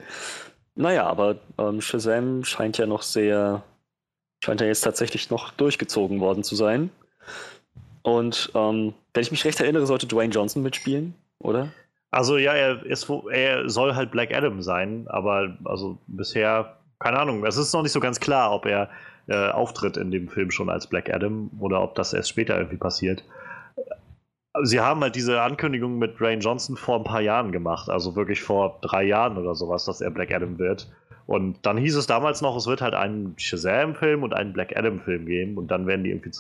Naja, 0.75 1.07
aber 1.07 1.37
ähm, 1.57 1.81
Shazam 1.81 2.45
scheint 2.45 2.77
ja 2.77 2.85
noch 2.85 3.01
sehr, 3.01 3.63
scheint 4.45 4.61
ja 4.61 4.67
jetzt 4.67 4.83
tatsächlich 4.83 5.31
noch 5.31 5.53
durchgezogen 5.53 6.21
worden 6.21 6.45
zu 6.45 6.55
sein. 6.55 6.91
Und 8.07 8.53
ähm, 8.55 8.95
wenn 9.15 9.23
ich 9.23 9.33
mich 9.33 9.45
recht 9.45 9.59
erinnere, 9.59 9.85
sollte 9.85 10.07
Dwayne 10.07 10.33
Johnson 10.33 10.63
mitspielen, 10.63 11.15
oder? 11.41 11.71
Also 12.13 12.39
ja, 12.39 12.53
er, 12.53 12.87
ist, 12.87 13.11
er 13.33 13.69
soll 13.69 13.97
halt 13.97 14.13
Black 14.13 14.33
Adam 14.33 14.63
sein, 14.63 15.07
aber 15.09 15.57
also 15.65 15.99
bisher, 16.07 16.77
keine 17.01 17.19
Ahnung, 17.19 17.45
es 17.45 17.57
ist 17.57 17.73
noch 17.73 17.83
nicht 17.83 17.91
so 17.91 17.99
ganz 17.99 18.21
klar, 18.21 18.53
ob 18.53 18.65
er 18.65 18.91
äh, 19.27 19.49
auftritt 19.49 19.97
in 19.97 20.13
dem 20.13 20.29
Film 20.29 20.53
schon 20.53 20.71
als 20.71 20.87
Black 20.87 21.13
Adam 21.13 21.51
oder 21.59 21.83
ob 21.83 21.97
das 21.97 22.13
erst 22.13 22.29
später 22.29 22.57
irgendwie 22.57 22.77
passiert. 22.77 23.25
Sie 24.63 24.79
haben 24.79 25.01
halt 25.01 25.17
diese 25.17 25.43
Ankündigung 25.43 25.99
mit 25.99 26.21
Dwayne 26.21 26.41
Johnson 26.41 26.77
vor 26.77 26.99
ein 26.99 27.05
paar 27.05 27.23
Jahren 27.23 27.51
gemacht, 27.51 27.91
also 27.91 28.15
wirklich 28.15 28.41
vor 28.41 28.79
drei 28.83 29.03
Jahren 29.03 29.37
oder 29.37 29.57
sowas, 29.57 29.85
dass 29.85 30.01
er 30.01 30.13
Black 30.13 30.31
Adam 30.31 30.61
wird. 30.61 30.89
Und 31.27 31.67
dann 31.67 31.77
hieß 31.77 31.97
es 31.97 32.07
damals 32.07 32.41
noch, 32.41 32.57
es 32.57 32.69
wird 32.69 32.83
halt 32.83 32.95
einen 32.95 33.35
Shazam-Film 33.37 34.23
und 34.23 34.33
einen 34.33 34.53
Black 34.53 34.77
Adam-Film 34.77 35.27
geben 35.27 35.59
und 35.59 35.73
dann 35.73 35.89
werden 35.89 36.05
die 36.05 36.11
irgendwie 36.11 36.31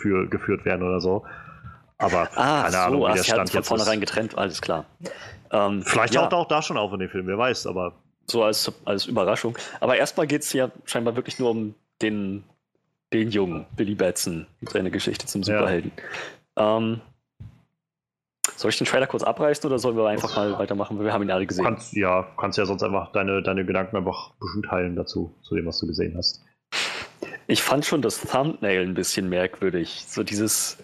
zusammengeführt 0.00 0.64
werden 0.64 0.86
oder 0.86 1.00
so. 1.00 1.24
Aber 1.98 2.28
ah, 2.36 2.62
keine 2.62 2.72
so, 2.72 2.78
Ahnung, 2.78 3.00
wie 3.08 3.14
der 3.14 3.24
Stand 3.24 3.50
von 3.50 3.64
vornherein 3.64 4.00
getrennt, 4.00 4.38
alles 4.38 4.62
klar. 4.62 4.84
Ähm, 5.50 5.82
Vielleicht 5.82 6.14
ja. 6.14 6.22
taucht 6.22 6.32
er 6.32 6.38
auch 6.38 6.48
da 6.48 6.62
schon 6.62 6.76
auf 6.76 6.92
in 6.92 7.00
dem 7.00 7.10
Film, 7.10 7.26
wer 7.26 7.38
weiß, 7.38 7.66
aber. 7.66 7.94
So 8.26 8.44
als, 8.44 8.70
als 8.84 9.06
Überraschung. 9.06 9.56
Aber 9.80 9.96
erstmal 9.96 10.26
geht 10.26 10.42
es 10.42 10.52
ja 10.52 10.70
scheinbar 10.84 11.16
wirklich 11.16 11.38
nur 11.38 11.50
um 11.50 11.74
den, 12.02 12.44
den 13.12 13.30
Jungen, 13.30 13.66
Billy 13.74 13.94
Batson, 13.94 14.46
seine 14.60 14.90
Geschichte 14.90 15.26
zum 15.26 15.42
Superhelden. 15.42 15.90
Ja. 16.56 16.76
Ähm, 16.76 17.00
soll 18.56 18.70
ich 18.70 18.78
den 18.78 18.86
Trailer 18.86 19.06
kurz 19.06 19.22
abreißen 19.22 19.66
oder 19.66 19.78
sollen 19.78 19.96
wir 19.96 20.06
einfach 20.06 20.36
mal 20.36 20.58
weitermachen? 20.58 21.02
Wir 21.02 21.12
haben 21.12 21.22
ihn 21.22 21.30
alle 21.30 21.46
gesehen. 21.46 21.64
Kannst, 21.64 21.94
ja, 21.94 22.26
kannst 22.36 22.58
ja 22.58 22.66
sonst 22.66 22.82
einfach 22.82 23.12
deine, 23.12 23.42
deine 23.42 23.64
Gedanken 23.64 23.96
einfach 23.96 24.30
ein 24.30 24.38
bisschen 24.40 24.62
teilen 24.62 24.96
dazu, 24.96 25.34
zu 25.42 25.54
dem, 25.54 25.66
was 25.66 25.78
du 25.78 25.86
gesehen 25.86 26.14
hast. 26.16 26.44
Ich 27.48 27.62
fand 27.62 27.84
schon 27.86 28.02
das 28.02 28.20
Thumbnail 28.20 28.82
ein 28.82 28.94
bisschen 28.94 29.28
merkwürdig. 29.28 30.04
So 30.06 30.22
dieses, 30.22 30.78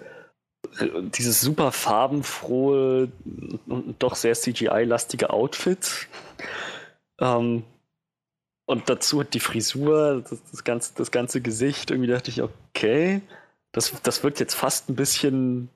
dieses 0.81 1.40
super 1.40 1.72
farbenfrohe 1.72 3.12
und 3.66 3.96
doch 3.98 4.16
sehr 4.16 4.35
CGI-lastige 4.35 5.31
Outfit. 5.31 6.09
Ähm, 7.20 7.64
und 8.66 8.88
dazu 8.88 9.22
die 9.24 9.40
Frisur, 9.40 10.24
das, 10.29 10.42
das, 10.50 10.64
ganze, 10.64 10.92
das 10.96 11.11
ganze 11.11 11.42
Gesicht. 11.42 11.90
Irgendwie 11.90 12.11
dachte 12.11 12.31
ich, 12.31 12.42
okay, 12.42 13.20
das, 13.72 13.92
das 14.03 14.24
wirkt 14.24 14.40
jetzt 14.40 14.55
fast 14.55 14.88
ein 14.88 14.96
bisschen 14.96 15.68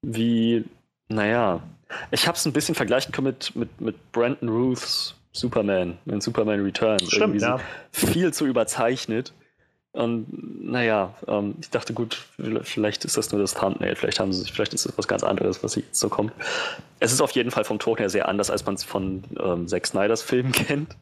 wie, 0.00 0.64
naja, 1.08 1.62
ich 2.10 2.26
habe 2.26 2.36
es 2.36 2.46
ein 2.46 2.54
bisschen 2.54 2.74
vergleichen 2.74 3.12
können 3.12 3.26
mit, 3.26 3.54
mit, 3.54 3.80
mit 3.80 4.12
Brandon 4.12 4.48
Ruths 4.48 5.14
Superman, 5.32 5.98
in 6.06 6.20
Superman 6.20 6.60
Returns. 6.60 7.10
Stimmt, 7.10 7.42
ja. 7.42 7.60
Viel 7.90 8.32
zu 8.32 8.46
überzeichnet. 8.46 9.34
Und 9.94 10.26
naja, 10.64 11.14
ähm, 11.28 11.54
ich 11.60 11.70
dachte, 11.70 11.94
gut, 11.94 12.26
vielleicht 12.62 13.04
ist 13.04 13.16
das 13.16 13.30
nur 13.30 13.40
das 13.40 13.54
Thumbnail, 13.54 13.94
vielleicht 13.94 14.18
haben 14.18 14.32
sie 14.32 14.40
sich, 14.40 14.52
vielleicht 14.52 14.74
ist 14.74 14.86
es 14.86 14.98
was 14.98 15.06
ganz 15.06 15.22
anderes, 15.22 15.62
was 15.62 15.76
jetzt 15.76 16.00
so 16.00 16.08
kommt. 16.08 16.32
Es 16.98 17.12
ist 17.12 17.20
auf 17.20 17.30
jeden 17.30 17.52
Fall 17.52 17.62
vom 17.62 17.78
Ton 17.78 17.98
her 17.98 18.10
sehr 18.10 18.28
anders, 18.28 18.50
als 18.50 18.66
man 18.66 18.74
es 18.74 18.82
von 18.82 19.22
ähm, 19.40 19.68
Zack 19.68 19.86
Snyders 19.86 20.20
Filmen 20.20 20.50
kennt. 20.52 20.96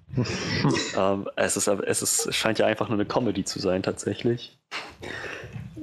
ähm, 0.98 1.26
es, 1.36 1.56
ist, 1.56 1.68
es 1.68 2.02
ist, 2.02 2.34
scheint 2.34 2.58
ja 2.58 2.66
einfach 2.66 2.90
nur 2.90 2.98
eine 2.98 3.06
Comedy 3.06 3.44
zu 3.44 3.60
sein, 3.60 3.82
tatsächlich. 3.82 4.58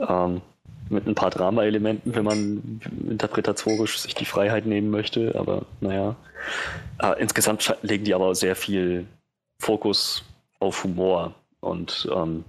Ähm, 0.08 0.41
mit 0.89 1.08
ein 1.08 1.15
paar 1.15 1.32
Drama-Elementen, 1.32 2.13
wenn 2.13 2.26
man 2.26 2.82
interpretatorisch 3.10 3.98
sich 3.98 4.13
die 4.13 4.26
Freiheit 4.26 4.67
nehmen 4.67 4.91
möchte, 4.91 5.34
aber 5.36 5.65
naja. 5.82 6.15
Äh, 7.02 7.19
insgesamt 7.19 7.76
legen 7.82 8.04
die 8.04 8.13
aber 8.13 8.36
sehr 8.36 8.56
viel 8.56 9.08
Fokus 9.60 10.24
auf 10.60 10.84
Humor 10.84 11.34
und 11.60 12.08
ähm, 12.15 12.43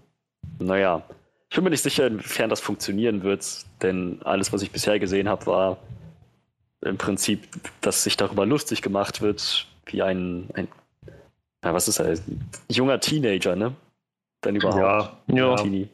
naja, 0.60 1.02
ich 1.48 1.56
bin 1.56 1.64
mir 1.64 1.70
nicht 1.70 1.82
sicher, 1.82 2.06
inwiefern 2.06 2.48
das 2.48 2.60
funktionieren 2.60 3.22
wird, 3.22 3.44
denn 3.82 4.20
alles, 4.22 4.52
was 4.52 4.62
ich 4.62 4.70
bisher 4.70 4.98
gesehen 4.98 5.28
habe, 5.28 5.46
war 5.46 5.78
im 6.82 6.96
Prinzip, 6.96 7.48
dass 7.80 8.04
sich 8.04 8.16
darüber 8.16 8.46
lustig 8.46 8.82
gemacht 8.82 9.20
wird, 9.20 9.66
wie 9.86 10.02
ein, 10.02 10.48
ein 10.54 10.68
na, 11.62 11.74
was 11.74 11.88
ist 11.88 11.98
er, 11.98 12.06
ein 12.06 12.48
junger 12.70 13.00
Teenager, 13.00 13.54
ne? 13.56 13.74
Wenn 14.42 14.56
überhaupt. 14.56 15.12
Ja, 15.28 15.34
ja. 15.36 15.56
Teenie. 15.56 15.88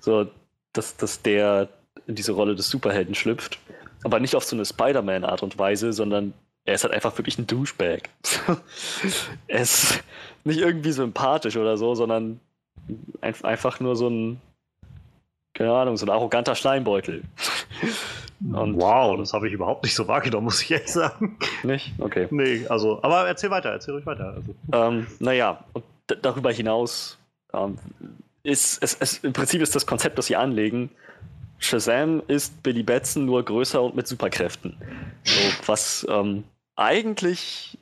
So, 0.00 0.26
dass, 0.72 0.96
dass 0.96 1.22
der 1.22 1.68
in 2.06 2.14
diese 2.16 2.32
Rolle 2.32 2.56
des 2.56 2.68
Superhelden 2.70 3.14
schlüpft. 3.14 3.58
Aber 4.02 4.18
nicht 4.18 4.34
auf 4.34 4.44
so 4.44 4.56
eine 4.56 4.64
Spider-Man-Art 4.64 5.42
und 5.42 5.58
Weise, 5.58 5.92
sondern 5.92 6.32
er 6.64 6.74
ist 6.74 6.84
halt 6.84 6.94
einfach 6.94 7.16
wirklich 7.18 7.38
ein 7.38 7.46
Douchebag. 7.46 8.08
er 9.46 9.60
ist 9.60 10.02
nicht 10.44 10.58
irgendwie 10.58 10.92
sympathisch 10.92 11.56
oder 11.56 11.76
so, 11.76 11.94
sondern 11.94 12.40
einfach 13.20 13.80
nur 13.80 13.96
so 13.96 14.08
ein, 14.08 14.40
keine 15.54 15.72
Ahnung, 15.72 15.96
so 15.96 16.06
ein 16.06 16.10
arroganter 16.10 16.54
Schleimbeutel. 16.54 17.22
Und, 18.40 18.80
wow, 18.80 19.18
das 19.18 19.34
habe 19.34 19.48
ich 19.48 19.52
überhaupt 19.52 19.84
nicht 19.84 19.94
so 19.94 20.08
wahrgenommen, 20.08 20.44
muss 20.44 20.62
ich 20.62 20.70
ehrlich 20.70 20.90
sagen. 20.90 21.36
Nicht? 21.62 21.92
Okay. 21.98 22.26
Nee, 22.30 22.66
also, 22.68 23.02
aber 23.02 23.26
erzähl 23.26 23.50
weiter, 23.50 23.68
erzähl 23.68 23.92
ruhig 23.92 24.06
weiter. 24.06 24.34
Also. 24.34 24.54
Ähm, 24.72 25.06
naja, 25.18 25.62
und 25.74 25.84
darüber 26.22 26.50
hinaus 26.50 27.18
ähm, 27.52 27.76
ist 28.42 28.82
es, 28.82 28.96
es, 28.98 29.18
im 29.18 29.34
Prinzip 29.34 29.60
ist 29.60 29.74
das 29.74 29.86
Konzept, 29.86 30.16
das 30.16 30.26
sie 30.26 30.36
anlegen, 30.36 30.88
Shazam 31.58 32.22
ist 32.26 32.62
Billy 32.62 32.82
Batson 32.82 33.26
nur 33.26 33.44
größer 33.44 33.82
und 33.82 33.94
mit 33.94 34.08
Superkräften. 34.08 34.74
So, 35.24 35.40
was 35.66 36.06
ähm, 36.08 36.44
eigentlich, 36.74 37.76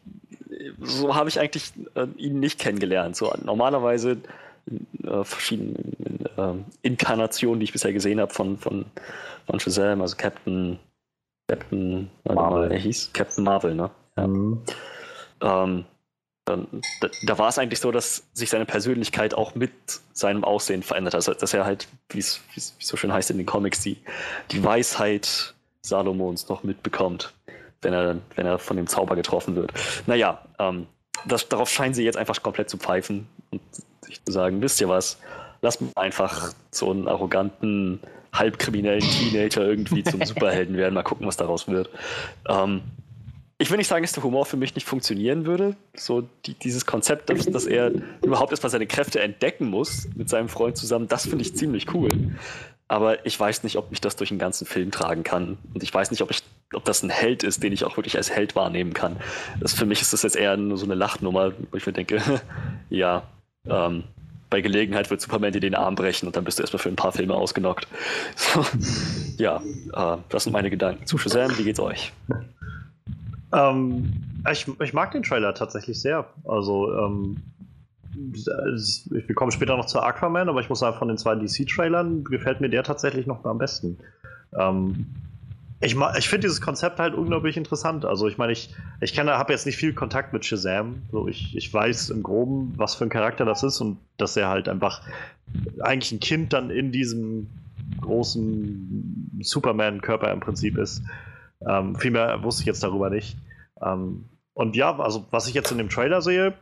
so 0.80 1.14
habe 1.14 1.28
ich 1.28 1.38
eigentlich 1.38 1.72
äh, 1.94 2.06
ihn 2.16 2.40
nicht 2.40 2.58
kennengelernt. 2.58 3.14
So, 3.14 3.32
normalerweise 3.44 4.16
äh, 5.04 5.24
verschiedenen 5.24 6.26
äh, 6.37 6.54
Inkarnationen, 6.83 7.61
die 7.61 7.64
ich 7.64 7.72
bisher 7.72 7.92
gesehen 7.92 8.20
habe 8.20 8.33
von, 8.33 8.59
von, 8.59 8.87
von 9.46 9.61
Shazam, 9.61 10.00
also 10.00 10.16
Captain, 10.16 10.78
Captain 11.48 12.11
Marvel. 12.24 12.70
er 12.70 12.78
hieß 12.78 13.12
Captain 13.12 13.44
Marvel, 13.44 13.74
ne? 13.74 13.90
Ja. 14.16 14.26
Mhm. 14.26 14.62
Ähm, 15.40 15.85
da, 16.44 16.59
da 17.26 17.38
war 17.38 17.48
es 17.48 17.59
eigentlich 17.59 17.81
so, 17.81 17.92
dass 17.92 18.26
sich 18.33 18.48
seine 18.50 18.64
Persönlichkeit 18.64 19.35
auch 19.35 19.54
mit 19.54 19.72
seinem 20.12 20.44
Aussehen 20.44 20.83
verändert 20.83 21.14
hat. 21.14 21.18
Also, 21.18 21.35
dass 21.35 21.52
er 21.52 21.64
halt, 21.64 21.88
wie 22.09 22.18
es 22.18 22.40
so 22.78 22.96
schön 22.96 23.12
heißt 23.12 23.31
in 23.31 23.37
den 23.37 23.46
Comics, 23.46 23.83
die, 23.83 23.98
die 24.50 24.64
Weisheit 24.64 25.54
Salomons 25.83 26.48
noch 26.48 26.62
mitbekommt, 26.62 27.35
wenn 27.83 27.92
er, 27.92 28.16
wenn 28.35 28.46
er 28.46 28.59
von 28.59 28.76
dem 28.76 28.87
Zauber 28.87 29.14
getroffen 29.14 29.57
wird. 29.57 29.72
Naja, 30.07 30.42
ähm, 30.59 30.87
das, 31.26 31.48
darauf 31.48 31.68
scheinen 31.68 31.94
sie 31.94 32.04
jetzt 32.04 32.16
einfach 32.16 32.42
komplett 32.42 32.70
zu 32.70 32.78
pfeifen 32.78 33.28
und 33.50 33.61
sich 34.09 34.25
zu 34.25 34.33
sagen, 34.33 34.61
wisst 34.61 34.81
ihr 34.81 34.88
was, 34.88 35.18
lass 35.61 35.81
mal 35.81 35.90
einfach 35.97 36.53
so 36.71 36.90
einen 36.90 37.09
arroganten, 37.09 38.01
halbkriminellen 38.33 39.01
Teenager 39.01 39.64
irgendwie 39.64 40.03
zum 40.03 40.23
Superhelden 40.25 40.77
werden, 40.77 40.94
mal 40.94 41.03
gucken, 41.03 41.27
was 41.27 41.37
daraus 41.37 41.68
wird. 41.68 41.90
Ähm, 42.49 42.83
ich 43.61 43.71
will 43.71 43.79
nicht 43.79 43.88
sagen, 43.88 44.05
dass 44.05 44.12
der 44.12 44.23
Humor 44.23 44.47
für 44.47 44.57
mich 44.57 44.77
nicht 44.77 44.87
funktionieren 44.87 45.44
würde. 45.44 45.75
So 45.94 46.29
die, 46.47 46.55
dieses 46.55 46.87
Konzept, 46.87 47.29
dass, 47.29 47.44
dass 47.47 47.66
er 47.66 47.90
überhaupt 48.23 48.53
erstmal 48.53 48.71
seine 48.71 48.87
Kräfte 48.87 49.21
entdecken 49.21 49.68
muss 49.68 50.09
mit 50.14 50.29
seinem 50.29 50.49
Freund 50.49 50.77
zusammen, 50.77 51.09
das 51.09 51.25
finde 51.27 51.42
ich 51.42 51.57
ziemlich 51.57 51.92
cool. 51.92 52.09
Aber 52.87 53.27
ich 53.27 53.38
weiß 53.38 53.64
nicht, 53.64 53.77
ob 53.77 53.88
ich 53.90 54.01
das 54.01 54.14
durch 54.14 54.31
einen 54.31 54.38
ganzen 54.38 54.64
Film 54.64 54.92
tragen 54.92 55.25
kann. 55.25 55.59
Und 55.75 55.83
ich 55.83 55.92
weiß 55.92 56.11
nicht, 56.12 56.23
ob, 56.23 56.31
ich, 56.31 56.42
ob 56.73 56.85
das 56.85 57.03
ein 57.03 57.11
Held 57.11 57.42
ist, 57.42 57.62
den 57.62 57.73
ich 57.73 57.85
auch 57.85 57.97
wirklich 57.97 58.16
als 58.16 58.31
Held 58.31 58.55
wahrnehmen 58.55 58.94
kann. 58.94 59.16
Das, 59.61 59.75
für 59.75 59.85
mich 59.87 60.01
ist 60.01 60.12
das 60.12 60.23
jetzt 60.23 60.37
eher 60.37 60.57
nur 60.57 60.79
so 60.79 60.87
eine 60.87 60.94
Lachnummer, 60.94 61.53
wo 61.71 61.77
ich 61.77 61.85
mir 61.85 61.92
denke, 61.92 62.23
ja, 62.90 63.25
ähm, 63.70 64.04
bei 64.50 64.61
Gelegenheit 64.61 65.11
wird 65.11 65.20
Superman 65.20 65.52
dir 65.52 65.61
den 65.61 65.74
Arm 65.74 65.94
brechen 65.94 66.26
und 66.26 66.37
dann 66.37 66.44
bist 66.44 66.59
du 66.59 66.62
erstmal 66.62 66.83
für 66.83 66.88
ein 66.88 66.96
paar 66.96 67.12
Filme 67.12 67.35
ausgenockt. 67.35 67.87
So, 68.37 68.64
ja, 69.42 69.62
äh, 69.94 70.16
das 70.28 70.44
sind 70.44 70.52
meine 70.52 70.70
Gedanken 70.70 71.07
zu 71.07 71.18
Shazam. 71.18 71.57
Wie 71.59 71.64
geht's 71.64 71.81
euch? 71.81 72.12
Ähm, 73.52 74.12
ich, 74.50 74.66
ich, 74.81 74.92
mag 74.92 75.12
den 75.12 75.23
Trailer 75.23 75.54
tatsächlich 75.54 76.00
sehr. 76.00 76.27
Also, 76.44 76.94
ähm, 76.98 77.37
wir 78.14 79.35
kommen 79.35 79.52
später 79.52 79.77
noch 79.77 79.87
zu 79.87 80.00
Aquaman, 80.00 80.48
aber 80.48 80.60
ich 80.60 80.69
muss 80.69 80.81
sagen, 80.81 80.96
von 80.98 81.08
den 81.08 81.19
zwei 81.19 81.35
DC-Trailern 81.35 82.25
gefällt 82.25 82.60
mir 82.60 82.69
der 82.69 82.83
tatsächlich 82.83 83.27
noch 83.27 83.44
am 83.44 83.58
besten. 83.58 83.98
Ähm, 84.58 85.06
ich, 85.81 85.96
ich 86.18 86.29
finde 86.29 86.46
dieses 86.46 86.60
Konzept 86.60 86.98
halt 86.98 87.14
unglaublich 87.14 87.56
interessant. 87.56 88.04
Also 88.04 88.26
ich 88.26 88.37
meine, 88.37 88.52
ich, 88.52 88.74
ich 89.00 89.18
habe 89.18 89.52
jetzt 89.52 89.66
nicht 89.66 89.76
viel 89.76 89.94
Kontakt 89.94 90.33
mit 90.33 90.44
Shazam. 90.44 91.02
So, 91.12 91.29
ich, 91.29 91.56
ich 91.56 91.72
weiß 91.72 92.10
im 92.10 92.22
Groben, 92.22 92.72
was 92.76 92.96
für 92.96 93.04
ein 93.04 93.10
Charakter 93.10 93.44
das 93.44 93.62
ist 93.62 93.81
und 93.81 93.98
dass 94.16 94.37
er 94.37 94.48
halt 94.48 94.68
einfach 94.68 95.02
eigentlich 95.81 96.12
ein 96.12 96.20
Kind 96.20 96.52
dann 96.52 96.70
in 96.70 96.90
diesem 96.90 97.48
großen 98.00 99.38
Superman-Körper 99.40 100.33
im 100.33 100.40
Prinzip 100.40 100.76
ist. 100.79 101.02
Ähm, 101.66 101.94
viel 101.96 102.10
mehr 102.10 102.42
wusste 102.42 102.62
ich 102.62 102.66
jetzt 102.66 102.83
darüber 102.83 103.08
nicht. 103.08 103.37
Ähm, 103.81 104.24
und 104.54 104.74
ja, 104.74 104.98
also 104.98 105.26
was 105.31 105.46
ich 105.46 105.54
jetzt 105.54 105.70
in 105.70 105.79
dem 105.79 105.88
Trailer 105.88 106.22
sehe, 106.22 106.54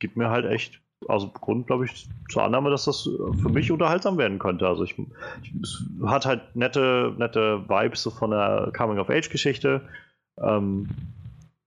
gibt 0.00 0.16
mir 0.16 0.30
halt 0.30 0.46
echt 0.46 0.80
also 1.08 1.28
Grund, 1.28 1.66
glaube 1.66 1.84
ich, 1.84 2.08
zur 2.30 2.42
Annahme, 2.42 2.70
dass 2.70 2.86
das 2.86 3.08
für 3.42 3.48
mich 3.48 3.70
unterhaltsam 3.70 4.18
werden 4.18 4.38
könnte. 4.38 4.66
Also 4.66 4.84
ich, 4.84 4.94
ich 5.42 5.78
hat 6.04 6.26
halt 6.26 6.56
nette, 6.56 7.14
nette 7.18 7.68
Vibes 7.68 8.02
so 8.02 8.10
von 8.10 8.30
der 8.30 8.72
Coming-of-Age-Geschichte. 8.76 9.82
Ähm, 10.42 10.88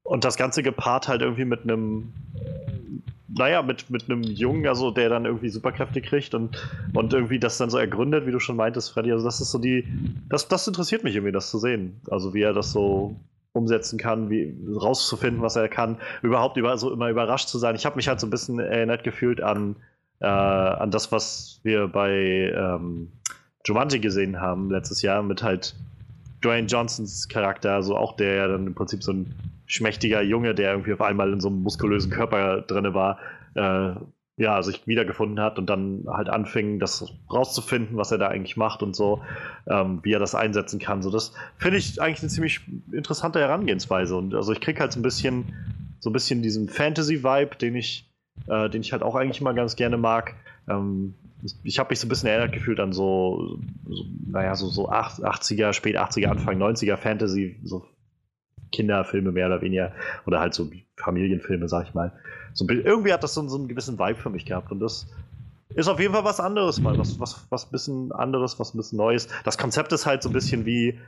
und 0.03 0.25
das 0.25 0.37
Ganze 0.37 0.63
gepaart 0.63 1.07
halt 1.07 1.21
irgendwie 1.21 1.45
mit 1.45 1.63
einem, 1.63 2.13
naja, 3.27 3.61
mit, 3.61 3.89
mit 3.91 4.09
einem 4.09 4.23
Jungen, 4.23 4.67
also 4.67 4.89
der 4.89 5.09
dann 5.09 5.25
irgendwie 5.25 5.49
Superkräfte 5.49 6.01
kriegt 6.01 6.33
und, 6.33 6.57
und 6.93 7.13
irgendwie 7.13 7.39
das 7.39 7.59
dann 7.59 7.69
so 7.69 7.77
ergründet, 7.77 8.25
wie 8.25 8.31
du 8.31 8.39
schon 8.39 8.55
meintest, 8.55 8.91
Freddy. 8.91 9.11
Also 9.11 9.25
das 9.25 9.39
ist 9.39 9.51
so 9.51 9.59
die, 9.59 9.87
das, 10.27 10.47
das 10.47 10.67
interessiert 10.67 11.03
mich 11.03 11.15
irgendwie, 11.15 11.31
das 11.31 11.51
zu 11.51 11.59
sehen. 11.59 12.01
Also 12.09 12.33
wie 12.33 12.41
er 12.41 12.53
das 12.53 12.71
so 12.71 13.15
umsetzen 13.53 13.97
kann, 13.97 14.29
wie 14.29 14.55
rauszufinden, 14.75 15.41
was 15.41 15.55
er 15.55 15.69
kann, 15.69 15.97
überhaupt 16.21 16.57
über, 16.57 16.77
so 16.77 16.91
immer 16.91 17.09
überrascht 17.09 17.49
zu 17.49 17.57
sein. 17.57 17.75
Ich 17.75 17.85
habe 17.85 17.95
mich 17.95 18.07
halt 18.07 18.19
so 18.19 18.27
ein 18.27 18.29
bisschen 18.29 18.59
erinnert 18.59 19.03
gefühlt 19.03 19.41
an, 19.41 19.75
äh, 20.19 20.27
an 20.27 20.91
das, 20.91 21.11
was 21.11 21.59
wir 21.63 21.87
bei 21.87 22.11
ähm, 22.55 23.11
Jumanji 23.65 23.99
gesehen 23.99 24.39
haben 24.39 24.69
letztes 24.69 25.01
Jahr 25.01 25.23
mit 25.23 25.43
halt 25.43 25.75
Dwayne 26.43 26.67
Johnsons 26.67 27.27
Charakter, 27.27 27.73
also 27.73 27.97
auch 27.97 28.15
der 28.15 28.35
ja 28.35 28.47
dann 28.47 28.67
im 28.67 28.75
Prinzip 28.75 29.03
so 29.03 29.11
ein 29.11 29.33
schmächtiger 29.65 30.21
Junge, 30.21 30.55
der 30.55 30.71
irgendwie 30.71 30.93
auf 30.93 31.01
einmal 31.01 31.31
in 31.31 31.41
so 31.41 31.49
einem 31.49 31.61
muskulösen 31.61 32.11
Körper 32.11 32.61
drin 32.61 32.93
war, 32.93 33.19
äh, 33.55 33.95
ja, 34.39 34.63
sich 34.63 34.87
wiedergefunden 34.87 35.41
hat 35.41 35.59
und 35.59 35.69
dann 35.69 36.05
halt 36.07 36.29
anfing, 36.29 36.79
das 36.79 37.05
rauszufinden, 37.29 37.97
was 37.97 38.13
er 38.13 38.17
da 38.17 38.29
eigentlich 38.29 38.55
macht 38.55 38.81
und 38.81 38.95
so, 38.95 39.21
ähm, 39.67 39.99
wie 40.03 40.13
er 40.13 40.19
das 40.19 40.33
einsetzen 40.33 40.79
kann. 40.79 41.01
So, 41.01 41.11
das 41.11 41.33
finde 41.57 41.77
ich 41.77 42.01
eigentlich 42.01 42.21
eine 42.21 42.29
ziemlich 42.29 42.61
interessante 42.93 43.39
Herangehensweise. 43.39 44.15
Und 44.15 44.33
also 44.33 44.53
ich 44.53 44.61
kriege 44.61 44.79
halt 44.79 44.93
so 44.93 44.99
ein 45.01 45.03
bisschen, 45.03 45.53
so 45.99 46.09
ein 46.09 46.13
bisschen 46.13 46.41
diesen 46.41 46.69
Fantasy-Vibe, 46.69 47.57
den 47.57 47.75
ich, 47.75 48.09
äh, 48.47 48.69
den 48.69 48.81
ich 48.81 48.93
halt 48.93 49.03
auch 49.03 49.15
eigentlich 49.15 49.41
immer 49.41 49.53
ganz 49.53 49.75
gerne 49.75 49.97
mag. 49.97 50.35
Ähm, 50.69 51.15
ich 51.63 51.77
habe 51.77 51.89
mich 51.89 51.99
so 51.99 52.05
ein 52.05 52.09
bisschen 52.09 52.29
erinnert 52.29 52.53
gefühlt 52.53 52.79
an 52.79 52.93
so, 52.93 53.59
so 53.89 54.05
naja, 54.25 54.55
so, 54.55 54.69
so 54.69 54.89
80er, 54.89 55.73
spät 55.73 55.97
80er, 55.97 56.27
Anfang 56.27 56.57
90er 56.61 56.95
Fantasy, 56.95 57.59
so 57.63 57.85
Kinderfilme 58.71 59.33
mehr 59.33 59.47
oder 59.47 59.61
weniger 59.61 59.91
oder 60.25 60.39
halt 60.39 60.53
so 60.53 60.69
Familienfilme, 60.95 61.67
sag 61.67 61.87
ich 61.87 61.93
mal. 61.93 62.13
So, 62.59 62.67
irgendwie 62.67 63.13
hat 63.13 63.23
das 63.23 63.33
so, 63.33 63.47
so 63.47 63.57
einen 63.57 63.67
gewissen 63.67 63.97
Vibe 63.97 64.19
für 64.19 64.29
mich 64.29 64.45
gehabt 64.45 64.71
und 64.71 64.79
das 64.79 65.07
ist 65.75 65.87
auf 65.87 65.99
jeden 65.99 66.13
Fall 66.13 66.25
was 66.25 66.39
anderes 66.39 66.79
mal, 66.81 66.97
was, 66.97 67.19
was, 67.19 67.47
was 67.49 67.67
ein 67.67 67.71
bisschen 67.71 68.11
anderes, 68.11 68.59
was 68.59 68.73
ein 68.73 68.77
bisschen 68.77 68.97
Neues. 68.97 69.27
Das 69.43 69.57
Konzept 69.57 69.93
ist 69.93 70.05
halt 70.05 70.23
so 70.23 70.29
ein 70.29 70.33
bisschen 70.33 70.65
wie, 70.65 70.99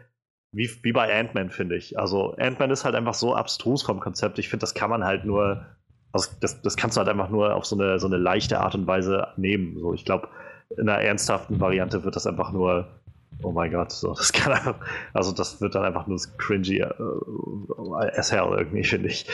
wie, 0.51 0.69
wie 0.83 0.91
bei 0.91 1.19
Ant-Man, 1.19 1.49
finde 1.49 1.75
ich. 1.75 1.99
Also 1.99 2.35
Ant-Man 2.37 2.71
ist 2.71 2.85
halt 2.85 2.95
einfach 2.95 3.15
so 3.15 3.35
abstrus 3.35 3.83
vom 3.83 3.99
Konzept. 3.99 4.39
Ich 4.39 4.49
finde, 4.49 4.61
das 4.61 4.73
kann 4.73 4.89
man 4.89 5.03
halt 5.03 5.25
nur, 5.25 5.65
also 6.11 6.29
das, 6.39 6.61
das 6.61 6.77
kannst 6.77 6.95
du 6.95 6.99
halt 6.99 7.09
einfach 7.09 7.29
nur 7.29 7.55
auf 7.55 7.65
so 7.65 7.75
eine, 7.75 7.99
so 7.99 8.07
eine 8.07 8.17
leichte 8.17 8.59
Art 8.59 8.75
und 8.75 8.87
Weise 8.87 9.27
nehmen. 9.35 9.77
So, 9.79 9.93
ich 9.93 10.05
glaube, 10.05 10.29
in 10.77 10.87
einer 10.87 11.01
ernsthaften 11.01 11.59
Variante 11.59 12.03
wird 12.03 12.15
das 12.15 12.27
einfach 12.27 12.51
nur 12.51 12.87
oh 13.43 13.51
mein 13.51 13.71
Gott, 13.71 13.91
so, 13.91 14.13
das 14.13 14.31
kann 14.33 14.53
einfach, 14.53 14.75
also 15.13 15.31
das 15.31 15.61
wird 15.61 15.75
dann 15.75 15.83
einfach 15.83 16.07
nur 16.07 16.19
cringy 16.37 16.79
äh, 16.79 16.93
as 18.15 18.31
hell 18.31 18.55
irgendwie, 18.57 18.83
finde 18.83 19.07
ich. 19.07 19.25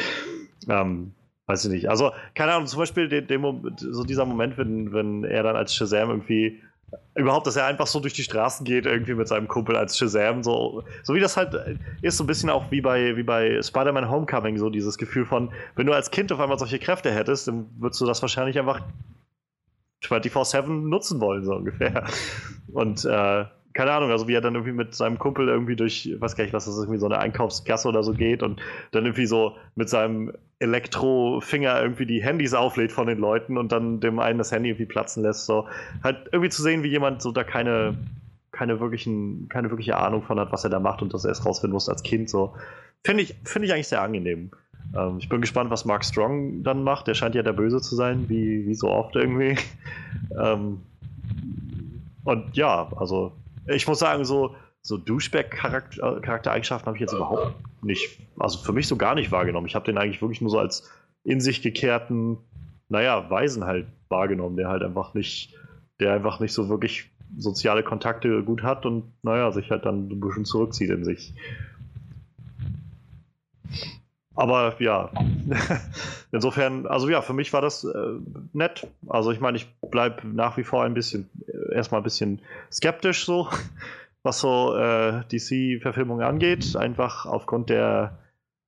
Ähm, 0.70 1.14
weiß 1.48 1.66
ich 1.66 1.72
nicht. 1.72 1.90
Also, 1.90 2.12
keine 2.36 2.54
Ahnung, 2.54 2.68
zum 2.68 2.80
Beispiel 2.80 3.08
den, 3.08 3.28
den, 3.28 3.76
so 3.78 4.04
dieser 4.04 4.26
Moment, 4.26 4.58
wenn, 4.58 4.94
wenn 4.94 5.24
er 5.24 5.44
dann 5.44 5.56
als 5.56 5.74
Shazam 5.74 6.10
irgendwie 6.10 6.62
überhaupt, 7.16 7.48
dass 7.48 7.56
er 7.56 7.66
einfach 7.66 7.88
so 7.88 8.00
durch 8.00 8.14
die 8.14 8.24
Straßen 8.24 8.66
geht, 8.66 8.86
irgendwie 8.86 9.14
mit 9.14 9.28
seinem 9.28 9.48
Kumpel 9.48 9.76
als 9.76 9.98
Shazam, 9.98 10.44
so, 10.44 10.84
so 11.04 11.14
wie 11.16 11.20
das 11.20 11.36
halt 11.36 11.56
ist, 12.02 12.18
so 12.18 12.24
ein 12.24 12.28
bisschen 12.28 12.50
auch 12.50 12.70
wie 12.72 12.82
bei, 12.82 13.18
wie 13.18 13.24
bei 13.24 13.62
Spider-Man 13.62 14.10
Homecoming, 14.10 14.58
so 14.58 14.70
dieses 14.70 14.98
Gefühl 14.98 15.26
von, 15.26 15.52
wenn 15.76 15.88
du 15.88 15.94
als 15.94 16.12
Kind 16.12 16.32
auf 16.32 16.40
einmal 16.40 16.60
solche 16.60 16.80
Kräfte 16.80 17.12
hättest, 17.12 17.48
dann 17.48 17.70
würdest 17.78 18.00
du 18.00 18.06
das 18.06 18.22
wahrscheinlich 18.22 18.60
einfach 18.60 18.82
24-7 20.04 20.68
nutzen 20.68 21.20
wollen, 21.20 21.44
so 21.44 21.56
ungefähr. 21.56 22.06
Und 22.72 23.04
äh, 23.06 23.46
keine 23.78 23.92
Ahnung, 23.92 24.10
also 24.10 24.28
wie 24.28 24.34
er 24.34 24.42
dann 24.42 24.56
irgendwie 24.56 24.74
mit 24.74 24.96
seinem 24.96 25.20
Kumpel 25.20 25.48
irgendwie 25.48 25.76
durch, 25.76 26.16
was 26.18 26.36
gar 26.36 26.46
nicht, 26.46 26.54
was 26.54 26.66
das 26.66 26.74
ist, 26.74 26.86
irgendwie 26.86 27.00
so 27.00 27.06
eine 27.06 27.20
Einkaufsgasse 27.20 27.88
oder 27.88 28.02
so 28.02 28.14
geht 28.14 28.42
und 28.42 28.60
dann 28.90 29.06
irgendwie 29.06 29.28
so 29.28 29.56
mit 29.76 29.88
seinem 29.88 30.34
Elektrofinger 30.58 31.80
irgendwie 31.80 32.08
die 32.08 32.24
Handys 32.24 32.56
auflädt 32.56 32.92
von 32.92 33.06
den 33.06 33.20
Leuten 33.20 33.56
und 33.56 33.72
dann 33.72 34.00
dem 34.00 34.18
einen 34.18 34.40
das 34.40 34.52
Handy 34.52 34.70
irgendwie 34.70 34.88
platzen 34.88 35.22
lässt. 35.22 35.46
So 35.46 35.68
halt 36.04 36.28
irgendwie 36.32 36.50
zu 36.50 36.64
sehen, 36.64 36.82
wie 36.82 36.88
jemand 36.88 37.22
so 37.22 37.32
da 37.32 37.44
keine, 37.44 37.96
keine 38.52 38.80
wirklichen, 38.80 39.48
keine 39.48 39.70
wirkliche 39.70 39.96
Ahnung 39.96 40.24
von 40.24 40.40
hat, 40.40 40.52
was 40.52 40.64
er 40.64 40.72
da 40.72 40.80
macht 40.80 41.04
und 41.04 41.14
das 41.14 41.24
erst 41.24 41.46
rausfinden 41.46 41.74
muss 41.74 41.88
als 41.88 42.02
Kind. 42.02 42.32
So 42.32 42.56
finde 43.06 43.22
ich, 43.22 43.36
finde 43.44 43.68
ich 43.68 43.74
eigentlich 43.76 43.90
sehr 43.90 44.02
angenehm. 44.02 44.50
Ähm, 44.98 45.18
ich 45.20 45.30
bin 45.30 45.40
gespannt, 45.40 45.70
was 45.70 45.86
Mark 45.86 46.04
Strong 46.04 46.64
dann 46.64 46.82
macht. 46.82 47.06
Der 47.06 47.14
scheint 47.14 47.36
ja 47.36 47.44
der 47.44 47.54
Böse 47.54 47.80
zu 47.80 47.96
sein, 47.96 48.28
wie, 48.28 48.66
wie 48.66 48.74
so 48.74 48.90
oft 48.90 49.16
irgendwie. 49.16 49.56
ähm, 50.44 50.82
und 52.24 52.58
ja, 52.58 52.92
also 52.96 53.34
ich 53.68 53.88
muss 53.88 54.00
sagen, 54.00 54.26
so, 54.26 54.56
so 54.82 54.98
Douchebag-Charaktereigenschaften 54.98 56.88
habe 56.88 56.98
ich 56.98 57.02
jetzt 57.02 57.14
überhaupt 57.14 57.56
nicht, 57.84 58.20
also 58.40 58.60
für 58.60 58.74
mich 58.74 58.88
so 58.88 58.96
gar 58.96 59.16
nicht 59.16 59.32
wahrgenommen. 59.32 59.68
Ich 59.68 59.76
habe 59.76 59.86
den 59.86 59.98
eigentlich 59.98 60.22
wirklich 60.22 60.42
nur 60.42 60.50
so 60.50 60.60
als 60.60 60.90
in 61.24 61.42
sich 61.42 61.62
gekehrten, 61.62 62.38
naja, 62.90 63.30
Weisen 63.30 63.66
halt 63.66 63.88
wahrgenommen, 64.10 64.56
der 64.56 64.70
halt 64.70 64.84
einfach 64.84 65.14
nicht, 65.14 65.54
der 66.00 66.14
einfach 66.14 66.40
nicht 66.40 66.54
so 66.54 66.70
wirklich 66.70 67.12
soziale 67.38 67.84
Kontakte 67.84 68.44
gut 68.44 68.64
hat 68.64 68.86
und 68.86 69.12
naja, 69.24 69.52
sich 69.52 69.70
halt 69.70 69.86
dann 69.86 70.08
ein 70.08 70.20
bisschen 70.20 70.46
zurückzieht 70.46 70.90
in 70.90 71.04
sich. 71.04 71.34
Aber 74.38 74.76
ja, 74.80 75.10
insofern, 76.32 76.86
also 76.86 77.10
ja, 77.10 77.24
für 77.24 77.34
mich 77.34 77.52
war 77.54 77.62
das 77.62 77.84
äh, 77.84 78.20
nett. 78.54 78.88
Also 79.08 79.32
ich 79.32 79.40
meine, 79.40 79.58
ich 79.58 79.68
bleibe 79.82 80.28
nach 80.28 80.58
wie 80.58 80.64
vor 80.64 80.84
ein 80.84 80.94
bisschen, 80.94 81.28
äh, 81.48 81.67
erstmal 81.78 82.02
ein 82.02 82.04
bisschen 82.04 82.42
skeptisch 82.72 83.26
so, 83.26 83.48
was 84.24 84.40
so 84.40 84.76
äh, 84.76 85.24
DC-Verfilmungen 85.32 86.26
angeht. 86.26 86.76
Einfach 86.76 87.26
aufgrund 87.26 87.70
der, 87.70 88.20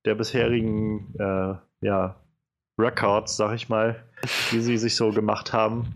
der 0.04 0.14
bisherigen, 0.14 1.14
äh, 1.18 1.54
ja, 1.86 2.16
Records, 2.78 3.36
sag 3.36 3.54
ich 3.54 3.68
mal, 3.68 4.02
die 4.52 4.60
sie 4.60 4.78
sich 4.78 4.96
so 4.96 5.10
gemacht 5.10 5.52
haben. 5.52 5.94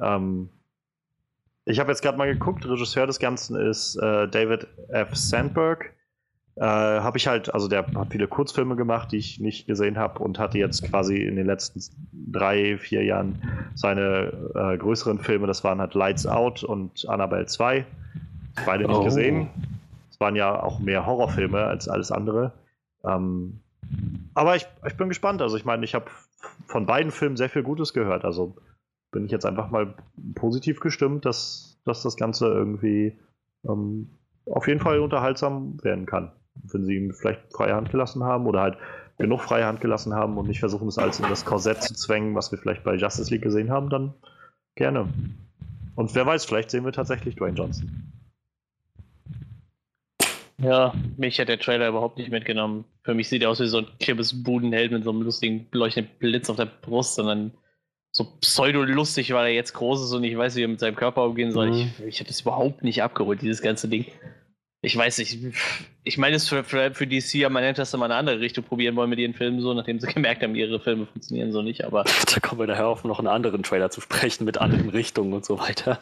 Ähm, 0.00 0.50
ich 1.64 1.80
habe 1.80 1.90
jetzt 1.90 2.02
gerade 2.02 2.18
mal 2.18 2.32
geguckt, 2.32 2.66
Regisseur 2.66 3.06
des 3.06 3.18
Ganzen 3.18 3.56
ist 3.56 3.96
äh, 3.96 4.28
David 4.28 4.66
F. 4.88 5.14
Sandberg 5.14 5.94
äh, 6.58 6.64
habe 6.64 7.18
ich 7.18 7.28
halt, 7.28 7.54
also 7.54 7.68
der 7.68 7.86
hat 7.86 8.08
viele 8.10 8.26
Kurzfilme 8.26 8.74
gemacht, 8.74 9.12
die 9.12 9.18
ich 9.18 9.38
nicht 9.38 9.68
gesehen 9.68 9.96
habe 9.96 10.18
und 10.18 10.40
hatte 10.40 10.58
jetzt 10.58 10.82
quasi 10.82 11.16
in 11.16 11.36
den 11.36 11.46
letzten 11.46 11.80
drei, 12.12 12.78
vier 12.78 13.04
Jahren 13.04 13.40
seine 13.74 14.32
äh, 14.54 14.76
größeren 14.76 15.20
Filme, 15.20 15.46
das 15.46 15.62
waren 15.62 15.80
halt 15.80 15.94
Lights 15.94 16.26
Out 16.26 16.64
und 16.64 17.08
Annabelle 17.08 17.46
2. 17.46 17.86
Beide 18.66 18.88
nicht 18.88 18.96
oh. 18.96 19.04
gesehen. 19.04 19.48
Es 20.10 20.18
waren 20.18 20.34
ja 20.34 20.60
auch 20.60 20.80
mehr 20.80 21.06
Horrorfilme 21.06 21.62
als 21.62 21.88
alles 21.88 22.10
andere. 22.10 22.52
Ähm, 23.04 23.60
aber 24.34 24.56
ich, 24.56 24.66
ich 24.84 24.96
bin 24.96 25.08
gespannt. 25.08 25.40
Also 25.40 25.56
ich 25.56 25.64
meine, 25.64 25.84
ich 25.84 25.94
habe 25.94 26.06
von 26.66 26.86
beiden 26.86 27.12
Filmen 27.12 27.36
sehr 27.36 27.48
viel 27.48 27.62
Gutes 27.62 27.92
gehört. 27.92 28.24
Also 28.24 28.56
bin 29.12 29.24
ich 29.24 29.30
jetzt 29.30 29.46
einfach 29.46 29.70
mal 29.70 29.94
positiv 30.34 30.80
gestimmt, 30.80 31.24
dass, 31.24 31.78
dass 31.84 32.02
das 32.02 32.16
Ganze 32.16 32.48
irgendwie 32.48 33.16
ähm, 33.64 34.10
auf 34.50 34.66
jeden 34.66 34.80
Fall 34.80 34.98
unterhaltsam 34.98 35.78
werden 35.84 36.04
kann 36.04 36.32
wenn 36.64 36.84
sie 36.84 36.96
ihm 36.96 37.12
vielleicht 37.12 37.52
freie 37.52 37.74
Hand 37.74 37.90
gelassen 37.90 38.24
haben 38.24 38.46
oder 38.46 38.60
halt 38.60 38.78
genug 39.18 39.42
freie 39.42 39.66
Hand 39.66 39.80
gelassen 39.80 40.14
haben 40.14 40.38
und 40.38 40.48
nicht 40.48 40.60
versuchen, 40.60 40.88
es 40.88 40.98
als 40.98 41.18
in 41.18 41.28
das 41.28 41.44
Korsett 41.44 41.82
zu 41.82 41.94
zwängen, 41.94 42.34
was 42.34 42.52
wir 42.52 42.58
vielleicht 42.58 42.84
bei 42.84 42.94
Justice 42.94 43.32
League 43.32 43.42
gesehen 43.42 43.70
haben, 43.70 43.90
dann 43.90 44.14
gerne. 44.76 45.08
Und 45.96 46.14
wer 46.14 46.24
weiß, 46.24 46.44
vielleicht 46.44 46.70
sehen 46.70 46.84
wir 46.84 46.92
tatsächlich 46.92 47.34
Dwayne 47.34 47.56
Johnson. 47.56 48.12
Ja, 50.60 50.92
mich 51.16 51.38
hat 51.38 51.48
der 51.48 51.58
Trailer 51.58 51.88
überhaupt 51.88 52.18
nicht 52.18 52.30
mitgenommen. 52.30 52.84
Für 53.02 53.14
mich 53.14 53.28
sieht 53.28 53.42
er 53.42 53.50
aus 53.50 53.60
wie 53.60 53.66
so 53.66 53.78
ein 53.78 54.42
Budenheld 54.42 54.90
mit 54.90 55.04
so 55.04 55.10
einem 55.10 55.22
lustigen 55.22 55.66
leuchtenden 55.72 56.12
Blitz 56.18 56.50
auf 56.50 56.56
der 56.56 56.66
Brust, 56.66 57.14
sondern 57.14 57.52
so 58.10 58.24
pseudo-lustig, 58.40 59.32
weil 59.32 59.46
er 59.46 59.54
jetzt 59.54 59.74
groß 59.74 60.04
ist 60.04 60.12
und 60.12 60.24
ich 60.24 60.36
weiß, 60.36 60.56
wie 60.56 60.62
er 60.62 60.68
mit 60.68 60.80
seinem 60.80 60.96
Körper 60.96 61.24
umgehen 61.24 61.52
soll. 61.52 61.70
Mhm. 61.70 61.76
Ich, 61.76 62.00
ich 62.04 62.20
habe 62.20 62.28
das 62.28 62.40
überhaupt 62.40 62.82
nicht 62.82 63.02
abgeholt, 63.02 63.42
dieses 63.42 63.62
ganze 63.62 63.88
Ding 63.88 64.06
ich 64.80 64.96
weiß 64.96 65.18
nicht, 65.18 65.36
ich 66.04 66.18
meine 66.18 66.36
es 66.36 66.48
für, 66.48 66.62
für, 66.62 66.94
für 66.94 67.06
DC 67.06 67.34
ja, 67.34 67.48
man 67.48 67.64
nennt 67.64 67.78
das 67.78 67.92
immer 67.94 68.04
eine 68.04 68.14
andere 68.14 68.38
Richtung 68.38 68.62
probieren 68.62 68.94
wollen 68.94 69.10
mit 69.10 69.18
ihren 69.18 69.34
Filmen 69.34 69.60
so, 69.60 69.74
nachdem 69.74 69.98
sie 69.98 70.06
gemerkt 70.06 70.42
haben, 70.42 70.54
ihre 70.54 70.78
Filme 70.78 71.06
funktionieren 71.06 71.50
so 71.50 71.62
nicht, 71.62 71.84
aber. 71.84 72.04
Da 72.32 72.40
kommen 72.40 72.60
wir 72.60 72.66
daher 72.68 72.86
auf 72.86 73.02
noch 73.02 73.18
einen 73.18 73.26
anderen 73.26 73.64
Trailer 73.64 73.90
zu 73.90 74.00
sprechen 74.00 74.44
mit 74.44 74.58
anderen 74.58 74.90
Richtungen 74.90 75.32
und 75.32 75.44
so 75.44 75.58
weiter. 75.58 76.00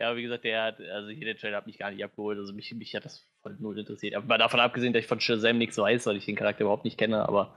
ja, 0.00 0.16
wie 0.16 0.22
gesagt, 0.22 0.44
der 0.44 0.64
hat, 0.64 0.80
also 0.80 1.10
jeder 1.10 1.36
Trailer 1.36 1.58
hat 1.58 1.66
mich 1.66 1.78
gar 1.78 1.92
nicht 1.92 2.02
abgeholt, 2.02 2.38
also 2.38 2.52
mich, 2.52 2.74
mich 2.74 2.94
hat 2.96 3.04
das 3.04 3.24
voll 3.42 3.56
null 3.60 3.78
interessiert. 3.78 4.14
Aber 4.14 4.38
davon 4.38 4.58
abgesehen, 4.58 4.92
dass 4.92 5.02
ich 5.02 5.08
von 5.08 5.20
Shazam 5.20 5.58
nichts 5.58 5.78
weiß, 5.78 6.06
weil 6.06 6.16
ich 6.16 6.26
den 6.26 6.36
Charakter 6.36 6.62
überhaupt 6.62 6.84
nicht 6.84 6.98
kenne, 6.98 7.28
aber 7.28 7.54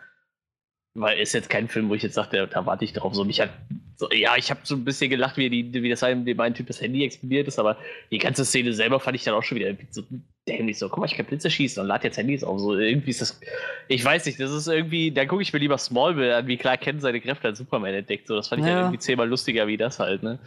weil 0.94 1.20
ist 1.20 1.34
jetzt 1.34 1.50
kein 1.50 1.68
Film, 1.68 1.90
wo 1.90 1.96
ich 1.96 2.04
jetzt 2.04 2.16
sage, 2.16 2.48
da 2.48 2.66
warte 2.66 2.84
ich 2.84 2.92
drauf. 2.92 3.16
So, 3.16 3.24
mich 3.24 3.40
hat, 3.40 3.50
so, 3.96 4.12
ja, 4.12 4.36
ich 4.36 4.50
habe 4.50 4.60
so 4.64 4.76
ein 4.76 4.84
bisschen 4.84 5.10
gelacht, 5.10 5.38
wie, 5.38 5.50
die, 5.50 5.72
wie 5.82 5.90
das 5.90 6.04
einem, 6.04 6.26
dem 6.26 6.40
einen 6.40 6.54
Typ 6.54 6.68
das 6.68 6.82
Handy 6.82 7.06
explodiert 7.06 7.48
ist, 7.48 7.60
aber 7.60 7.78
die 8.12 8.18
ganze 8.18 8.44
Szene 8.44 8.74
selber 8.74 9.00
fand 9.00 9.16
ich 9.16 9.24
dann 9.24 9.34
auch 9.34 9.44
schon 9.44 9.58
wieder 9.58 9.74
so 9.90 10.04
dämlich. 10.50 10.78
So, 10.78 10.90
guck 10.90 11.00
mal, 11.00 11.06
ich 11.06 11.16
kann 11.16 11.26
Blitze 11.26 11.50
schießen 11.50 11.82
und 11.82 11.88
lade 11.88 12.06
jetzt 12.06 12.18
Handys 12.18 12.44
auf. 12.44 12.60
So, 12.60 12.76
irgendwie 12.76 13.12
ist 13.12 13.22
das, 13.22 13.40
ich 13.88 14.04
weiß 14.04 14.26
nicht, 14.26 14.38
das 14.40 14.52
ist 14.52 14.68
irgendwie, 14.68 15.12
da 15.12 15.26
gucke 15.26 15.42
ich 15.42 15.54
mir 15.54 15.60
lieber 15.60 15.78
Smallville 15.78 16.36
an, 16.36 16.48
wie 16.48 16.58
klar 16.58 16.76
Ken 16.76 17.00
seine 17.00 17.22
Kräfte 17.22 17.48
als 17.48 17.60
Superman 17.60 17.94
entdeckt. 17.94 18.28
So, 18.28 18.36
das 18.36 18.50
fand 18.50 18.62
ich 18.62 18.68
ja. 18.68 18.74
halt 18.74 18.84
irgendwie 18.86 19.00
zehnmal 19.00 19.30
lustiger 19.30 19.68
wie 19.68 19.78
das 19.78 20.00
halt, 20.00 20.24
ne? 20.24 20.40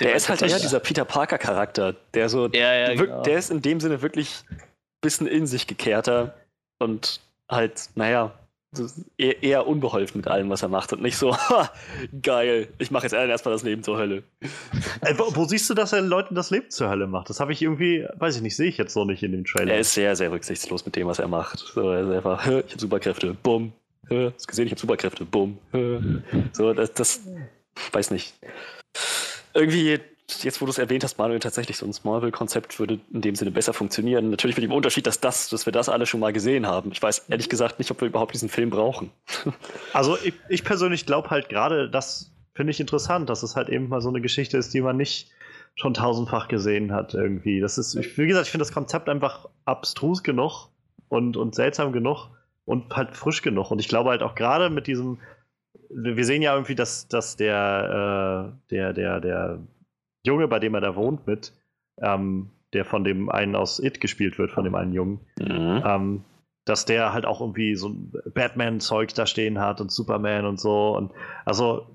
Der 0.00 0.14
ist 0.14 0.30
halt 0.30 0.40
eher 0.40 0.58
dieser 0.58 0.80
Peter 0.80 1.04
Parker-Charakter, 1.04 1.94
der 2.14 2.30
so, 2.30 2.48
ja, 2.48 2.74
ja, 2.74 2.94
genau. 2.94 3.22
der 3.22 3.38
ist 3.38 3.50
in 3.50 3.60
dem 3.60 3.80
Sinne 3.80 4.00
wirklich 4.00 4.44
ein 4.50 4.60
bisschen 5.02 5.26
in 5.26 5.46
sich 5.46 5.66
gekehrter 5.66 6.34
und 6.78 7.20
halt, 7.50 7.90
naja, 7.96 8.32
eher, 9.18 9.42
eher, 9.42 9.66
unbeholfen 9.66 10.18
mit 10.18 10.28
allem, 10.28 10.50
was 10.50 10.62
er 10.62 10.68
macht 10.68 10.92
und 10.92 11.02
nicht 11.02 11.16
so, 11.16 11.36
ha, 11.36 11.72
geil, 12.22 12.68
ich 12.78 12.90
mache 12.90 13.04
jetzt 13.04 13.12
erstmal 13.12 13.54
das 13.54 13.62
Leben 13.62 13.82
zur 13.82 13.98
Hölle. 13.98 14.22
Ey, 15.00 15.14
wo, 15.18 15.34
wo, 15.34 15.44
siehst 15.44 15.68
du, 15.70 15.74
dass 15.74 15.92
er 15.92 16.02
Leuten 16.02 16.34
das 16.34 16.50
Leben 16.50 16.70
zur 16.70 16.88
Hölle 16.88 17.06
macht? 17.06 17.30
Das 17.30 17.40
habe 17.40 17.52
ich 17.52 17.62
irgendwie, 17.62 18.06
weiß 18.14 18.36
ich 18.36 18.42
nicht, 18.42 18.56
sehe 18.56 18.68
ich 18.68 18.78
jetzt 18.78 18.92
so 18.92 19.04
nicht 19.04 19.22
in 19.22 19.32
dem 19.32 19.44
Trailer. 19.44 19.72
Er 19.72 19.80
ist 19.80 19.94
sehr, 19.94 20.14
sehr 20.16 20.30
rücksichtslos 20.30 20.84
mit 20.84 20.96
dem, 20.96 21.06
was 21.06 21.18
er 21.18 21.28
macht. 21.28 21.58
So, 21.58 21.90
er 21.90 22.02
ist 22.02 22.16
einfach, 22.16 22.46
ich 22.46 22.52
habe 22.52 22.78
Superkräfte, 22.78 23.36
bumm, 23.42 23.72
hast 24.08 24.48
gesehen, 24.48 24.66
ich 24.66 24.72
habe 24.72 24.80
Superkräfte, 24.80 25.24
bumm. 25.24 25.58
So, 26.52 26.72
das, 26.72 26.92
das, 26.94 27.20
weiß 27.92 28.10
nicht. 28.10 28.34
Irgendwie 29.54 29.98
jetzt 30.42 30.60
wo 30.60 30.66
du 30.66 30.70
es 30.70 30.78
erwähnt 30.78 31.04
hast, 31.04 31.18
Manuel, 31.18 31.40
tatsächlich 31.40 31.76
so 31.76 31.86
ein 31.86 31.92
Smallville-Konzept 31.92 32.78
würde 32.78 33.00
in 33.12 33.20
dem 33.20 33.34
Sinne 33.34 33.50
besser 33.50 33.72
funktionieren. 33.72 34.30
Natürlich 34.30 34.56
mit 34.56 34.64
dem 34.64 34.72
Unterschied, 34.72 35.06
dass, 35.06 35.20
das, 35.20 35.48
dass 35.48 35.66
wir 35.66 35.72
das 35.72 35.88
alle 35.88 36.06
schon 36.06 36.20
mal 36.20 36.32
gesehen 36.32 36.66
haben. 36.66 36.92
Ich 36.92 37.02
weiß 37.02 37.26
ehrlich 37.28 37.48
gesagt 37.48 37.78
nicht, 37.78 37.90
ob 37.90 38.00
wir 38.00 38.08
überhaupt 38.08 38.34
diesen 38.34 38.48
Film 38.48 38.70
brauchen. 38.70 39.10
Also 39.92 40.16
ich, 40.22 40.34
ich 40.48 40.64
persönlich 40.64 41.04
glaube 41.04 41.30
halt 41.30 41.48
gerade, 41.48 41.90
das 41.90 42.32
finde 42.54 42.70
ich 42.70 42.80
interessant, 42.80 43.28
dass 43.28 43.42
es 43.42 43.56
halt 43.56 43.68
eben 43.68 43.88
mal 43.88 44.00
so 44.00 44.08
eine 44.08 44.20
Geschichte 44.20 44.56
ist, 44.56 44.72
die 44.72 44.80
man 44.80 44.96
nicht 44.96 45.30
schon 45.74 45.94
tausendfach 45.94 46.48
gesehen 46.48 46.92
hat 46.92 47.14
irgendwie. 47.14 47.60
Das 47.60 47.78
ist, 47.78 47.96
wie 47.96 48.26
gesagt, 48.26 48.46
ich 48.46 48.50
finde 48.50 48.64
das 48.64 48.72
Konzept 48.72 49.08
einfach 49.08 49.48
abstrus 49.64 50.22
genug 50.22 50.68
und, 51.08 51.36
und 51.36 51.54
seltsam 51.54 51.92
genug 51.92 52.28
und 52.64 52.94
halt 52.94 53.16
frisch 53.16 53.42
genug. 53.42 53.70
Und 53.70 53.80
ich 53.80 53.88
glaube 53.88 54.10
halt 54.10 54.22
auch 54.22 54.34
gerade 54.34 54.70
mit 54.70 54.86
diesem, 54.86 55.18
wir 55.90 56.24
sehen 56.24 56.42
ja 56.42 56.54
irgendwie, 56.54 56.74
dass, 56.74 57.08
dass 57.08 57.36
der, 57.36 58.52
äh, 58.52 58.70
der, 58.70 58.92
der, 58.92 59.20
der 59.20 59.58
Junge, 60.24 60.48
bei 60.48 60.58
dem 60.58 60.74
er 60.74 60.80
da 60.80 60.96
wohnt 60.96 61.26
mit, 61.26 61.52
ähm, 62.00 62.50
der 62.72 62.84
von 62.84 63.04
dem 63.04 63.28
einen 63.30 63.56
aus 63.56 63.82
It 63.82 64.00
gespielt 64.00 64.38
wird, 64.38 64.50
von 64.50 64.64
dem 64.64 64.74
einen 64.74 64.92
Jungen, 64.92 65.20
mhm. 65.38 65.82
ähm, 65.84 66.24
dass 66.64 66.84
der 66.84 67.12
halt 67.12 67.26
auch 67.26 67.40
irgendwie 67.40 67.74
so 67.74 67.94
Batman-Zeug 68.34 69.14
da 69.14 69.26
stehen 69.26 69.58
hat 69.58 69.80
und 69.80 69.90
Superman 69.90 70.46
und 70.46 70.60
so. 70.60 70.96
Und 70.96 71.12
also, 71.44 71.86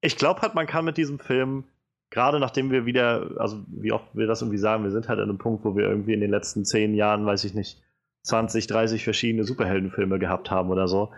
ich 0.00 0.16
glaube 0.16 0.42
halt, 0.42 0.54
man 0.54 0.66
kann 0.66 0.84
mit 0.84 0.96
diesem 0.96 1.18
Film, 1.18 1.64
gerade 2.10 2.38
nachdem 2.38 2.70
wir 2.70 2.86
wieder, 2.86 3.32
also 3.38 3.64
wie 3.68 3.92
oft 3.92 4.06
wir 4.14 4.26
das 4.26 4.42
irgendwie 4.42 4.58
sagen, 4.58 4.84
wir 4.84 4.90
sind 4.90 5.08
halt 5.08 5.18
an 5.18 5.28
einem 5.28 5.38
Punkt, 5.38 5.64
wo 5.64 5.76
wir 5.76 5.84
irgendwie 5.88 6.12
in 6.12 6.20
den 6.20 6.30
letzten 6.30 6.64
zehn 6.64 6.94
Jahren, 6.94 7.26
weiß 7.26 7.44
ich 7.44 7.54
nicht, 7.54 7.82
20, 8.24 8.66
30 8.66 9.04
verschiedene 9.04 9.44
Superheldenfilme 9.44 10.18
gehabt 10.18 10.50
haben 10.50 10.70
oder 10.70 10.88
so. 10.88 11.10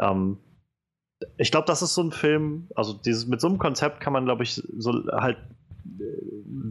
Ähm, 0.00 0.38
ich 1.36 1.50
glaube, 1.50 1.66
das 1.66 1.82
ist 1.82 1.94
so 1.94 2.02
ein 2.02 2.12
Film, 2.12 2.68
also 2.74 2.92
dieses, 2.92 3.26
mit 3.26 3.40
so 3.40 3.48
einem 3.48 3.58
Konzept 3.58 4.00
kann 4.00 4.12
man, 4.12 4.24
glaube 4.24 4.42
ich, 4.42 4.54
so 4.54 4.92
halt 5.12 5.38
äh, 5.98 6.02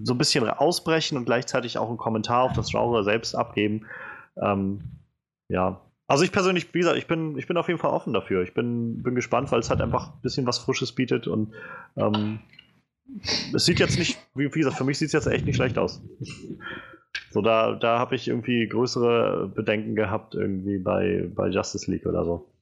so 0.04 0.14
ein 0.14 0.18
bisschen 0.18 0.48
ausbrechen 0.50 1.18
und 1.18 1.26
gleichzeitig 1.26 1.78
auch 1.78 1.90
einen 1.90 1.98
Kommentar 1.98 2.44
auf 2.44 2.54
das 2.54 2.72
Genre 2.72 3.04
selbst 3.04 3.36
abgeben. 3.36 3.86
Ähm, 4.42 4.82
ja. 5.50 5.82
Also 6.08 6.24
ich 6.24 6.32
persönlich, 6.32 6.74
wie 6.74 6.80
gesagt, 6.80 6.98
ich 6.98 7.08
bin, 7.08 7.38
ich 7.38 7.48
bin 7.48 7.58
auf 7.58 7.68
jeden 7.68 7.80
Fall 7.80 7.92
offen 7.92 8.14
dafür. 8.14 8.44
Ich 8.44 8.54
bin, 8.54 9.02
bin 9.02 9.16
gespannt, 9.16 9.52
weil 9.52 9.60
es 9.60 9.70
halt 9.70 9.82
einfach 9.82 10.14
ein 10.14 10.22
bisschen 10.22 10.46
was 10.46 10.60
Frisches 10.60 10.92
bietet 10.92 11.28
und 11.28 11.54
ähm, 11.96 12.40
es 13.54 13.66
sieht 13.66 13.80
jetzt 13.80 13.98
nicht, 13.98 14.18
wie, 14.36 14.50
gesagt, 14.50 14.78
für 14.78 14.84
mich 14.84 14.98
sieht 14.98 15.08
es 15.08 15.14
jetzt 15.14 15.28
echt 15.28 15.46
nicht 15.46 15.56
schlecht 15.56 15.78
aus. 15.78 16.02
So, 17.30 17.42
da, 17.42 17.74
da 17.74 18.00
habe 18.00 18.16
ich 18.16 18.28
irgendwie 18.28 18.68
größere 18.68 19.52
Bedenken 19.54 19.96
gehabt, 19.96 20.36
irgendwie 20.36 20.78
bei, 20.78 21.30
bei 21.34 21.48
Justice 21.50 21.90
League 21.90 22.06
oder 22.06 22.26
so. 22.26 22.53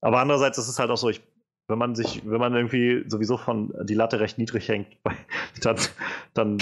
Aber 0.00 0.20
andererseits 0.20 0.58
ist 0.58 0.68
es 0.68 0.78
halt 0.78 0.90
auch 0.90 0.96
so, 0.96 1.08
ich, 1.08 1.20
wenn 1.68 1.78
man 1.78 1.94
sich, 1.94 2.22
wenn 2.24 2.40
man 2.40 2.54
irgendwie 2.54 3.04
sowieso 3.08 3.36
von 3.36 3.72
die 3.84 3.94
Latte 3.94 4.20
recht 4.20 4.38
niedrig 4.38 4.68
hängt, 4.68 4.88
dann, 5.62 5.76
dann 6.34 6.58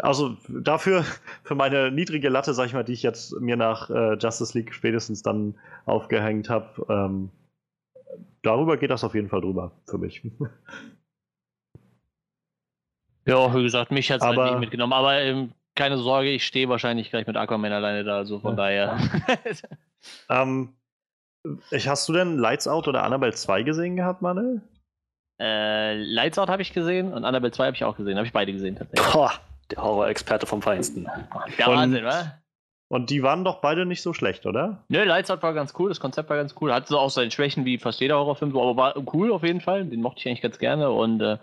also 0.00 0.36
dafür, 0.48 1.04
für 1.44 1.54
meine 1.54 1.90
niedrige 1.90 2.28
Latte, 2.28 2.54
sag 2.54 2.66
ich 2.66 2.74
mal, 2.74 2.84
die 2.84 2.92
ich 2.92 3.02
jetzt 3.02 3.38
mir 3.40 3.56
nach 3.56 3.90
äh, 3.90 4.14
Justice 4.14 4.56
League 4.56 4.74
spätestens 4.74 5.22
dann 5.22 5.54
aufgehängt 5.84 6.50
habe, 6.50 6.86
ähm, 6.88 7.30
darüber 8.42 8.76
geht 8.76 8.90
das 8.90 9.04
auf 9.04 9.14
jeden 9.14 9.28
Fall 9.28 9.40
drüber 9.40 9.72
für 9.86 9.98
mich. 9.98 10.22
Ja, 13.26 13.52
wie 13.54 13.62
gesagt, 13.62 13.90
mich 13.90 14.10
hat 14.10 14.20
es 14.20 14.26
halt 14.26 14.38
nicht 14.38 14.60
mitgenommen, 14.60 14.92
aber 14.92 15.20
ähm, 15.20 15.50
keine 15.74 15.98
Sorge, 15.98 16.30
ich 16.30 16.46
stehe 16.46 16.68
wahrscheinlich 16.68 17.10
gleich 17.10 17.26
mit 17.26 17.36
Aquaman 17.36 17.72
alleine 17.72 18.04
da, 18.04 18.18
also 18.18 18.38
von 18.38 18.56
ja. 18.56 18.56
daher. 18.56 18.98
ähm, 20.30 20.74
hast 21.72 22.08
du 22.08 22.12
denn 22.12 22.38
Lights 22.38 22.68
Out 22.68 22.88
oder 22.88 23.02
Annabelle 23.02 23.32
2 23.32 23.62
gesehen 23.62 23.96
gehabt, 23.96 24.22
Manuel? 24.22 24.62
Äh, 25.40 25.94
Lights 26.02 26.38
Out 26.38 26.48
habe 26.48 26.62
ich 26.62 26.72
gesehen 26.72 27.12
und 27.12 27.24
Annabelle 27.24 27.52
2 27.52 27.66
habe 27.66 27.76
ich 27.76 27.84
auch 27.84 27.96
gesehen. 27.96 28.16
Habe 28.16 28.26
ich 28.26 28.32
beide 28.32 28.52
gesehen 28.52 28.76
tatsächlich. 28.76 29.12
Boah, 29.12 29.32
der 29.70 29.82
Horror-Experte 29.82 30.46
vom 30.46 30.62
Feinsten. 30.62 31.08
Der 31.58 31.68
und, 31.68 31.76
Wahnsinn, 31.76 32.04
wa? 32.04 32.32
Und 32.88 33.10
die 33.10 33.22
waren 33.22 33.44
doch 33.44 33.56
beide 33.56 33.84
nicht 33.84 34.02
so 34.02 34.12
schlecht, 34.12 34.46
oder? 34.46 34.84
Nö, 34.88 35.02
Lights 35.02 35.30
Out 35.30 35.42
war 35.42 35.52
ganz 35.54 35.74
cool, 35.78 35.88
das 35.88 36.00
Konzept 36.00 36.30
war 36.30 36.36
ganz 36.36 36.54
cool. 36.60 36.72
Hat 36.72 36.86
so 36.86 36.98
auch 36.98 37.10
seine 37.10 37.30
Schwächen 37.30 37.64
wie 37.64 37.78
fast 37.78 38.00
jeder 38.00 38.16
Horrorfilm, 38.16 38.56
aber 38.56 38.76
war 38.76 38.94
cool 39.12 39.32
auf 39.32 39.42
jeden 39.42 39.60
Fall. 39.60 39.84
Den 39.84 40.00
mochte 40.00 40.20
ich 40.20 40.28
eigentlich 40.28 40.42
ganz 40.42 40.58
gerne. 40.58 40.90
Und 40.90 41.20
äh, 41.20 41.38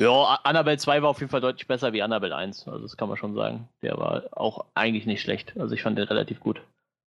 ja, 0.00 0.40
Annabelle 0.42 0.76
2 0.76 1.02
war 1.02 1.10
auf 1.10 1.20
jeden 1.20 1.30
Fall 1.30 1.40
deutlich 1.40 1.68
besser 1.68 1.92
wie 1.92 2.02
Annabelle 2.02 2.34
1. 2.34 2.66
Also 2.66 2.80
das 2.80 2.96
kann 2.96 3.08
man 3.08 3.16
schon 3.16 3.34
sagen. 3.34 3.68
Der 3.82 3.96
war 3.96 4.24
auch 4.32 4.66
eigentlich 4.74 5.06
nicht 5.06 5.22
schlecht. 5.22 5.54
Also 5.56 5.74
ich 5.74 5.82
fand 5.82 5.96
den 5.96 6.08
relativ 6.08 6.40
gut. 6.40 6.60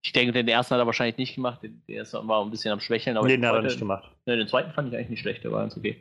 Ich 0.06 0.12
denke, 0.12 0.30
den 0.30 0.46
ersten 0.46 0.72
hat 0.72 0.80
er 0.80 0.86
wahrscheinlich 0.86 1.16
nicht 1.16 1.34
gemacht. 1.34 1.58
Der 1.64 1.96
erste 1.96 2.28
war 2.28 2.44
ein 2.44 2.50
bisschen 2.52 2.72
am 2.72 2.78
Schwächeln. 2.78 3.16
Aber 3.16 3.26
den 3.26 3.44
hat 3.44 3.56
er 3.56 3.62
nicht 3.62 3.80
gemacht. 3.80 4.08
Ne, 4.24 4.36
den 4.36 4.46
zweiten 4.46 4.70
fand 4.70 4.88
ich 4.88 4.94
eigentlich 4.94 5.08
nicht 5.08 5.20
schlecht, 5.20 5.42
der 5.42 5.50
war 5.50 5.62
ganz 5.62 5.76
okay. 5.76 6.00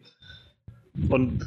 Und 1.10 1.44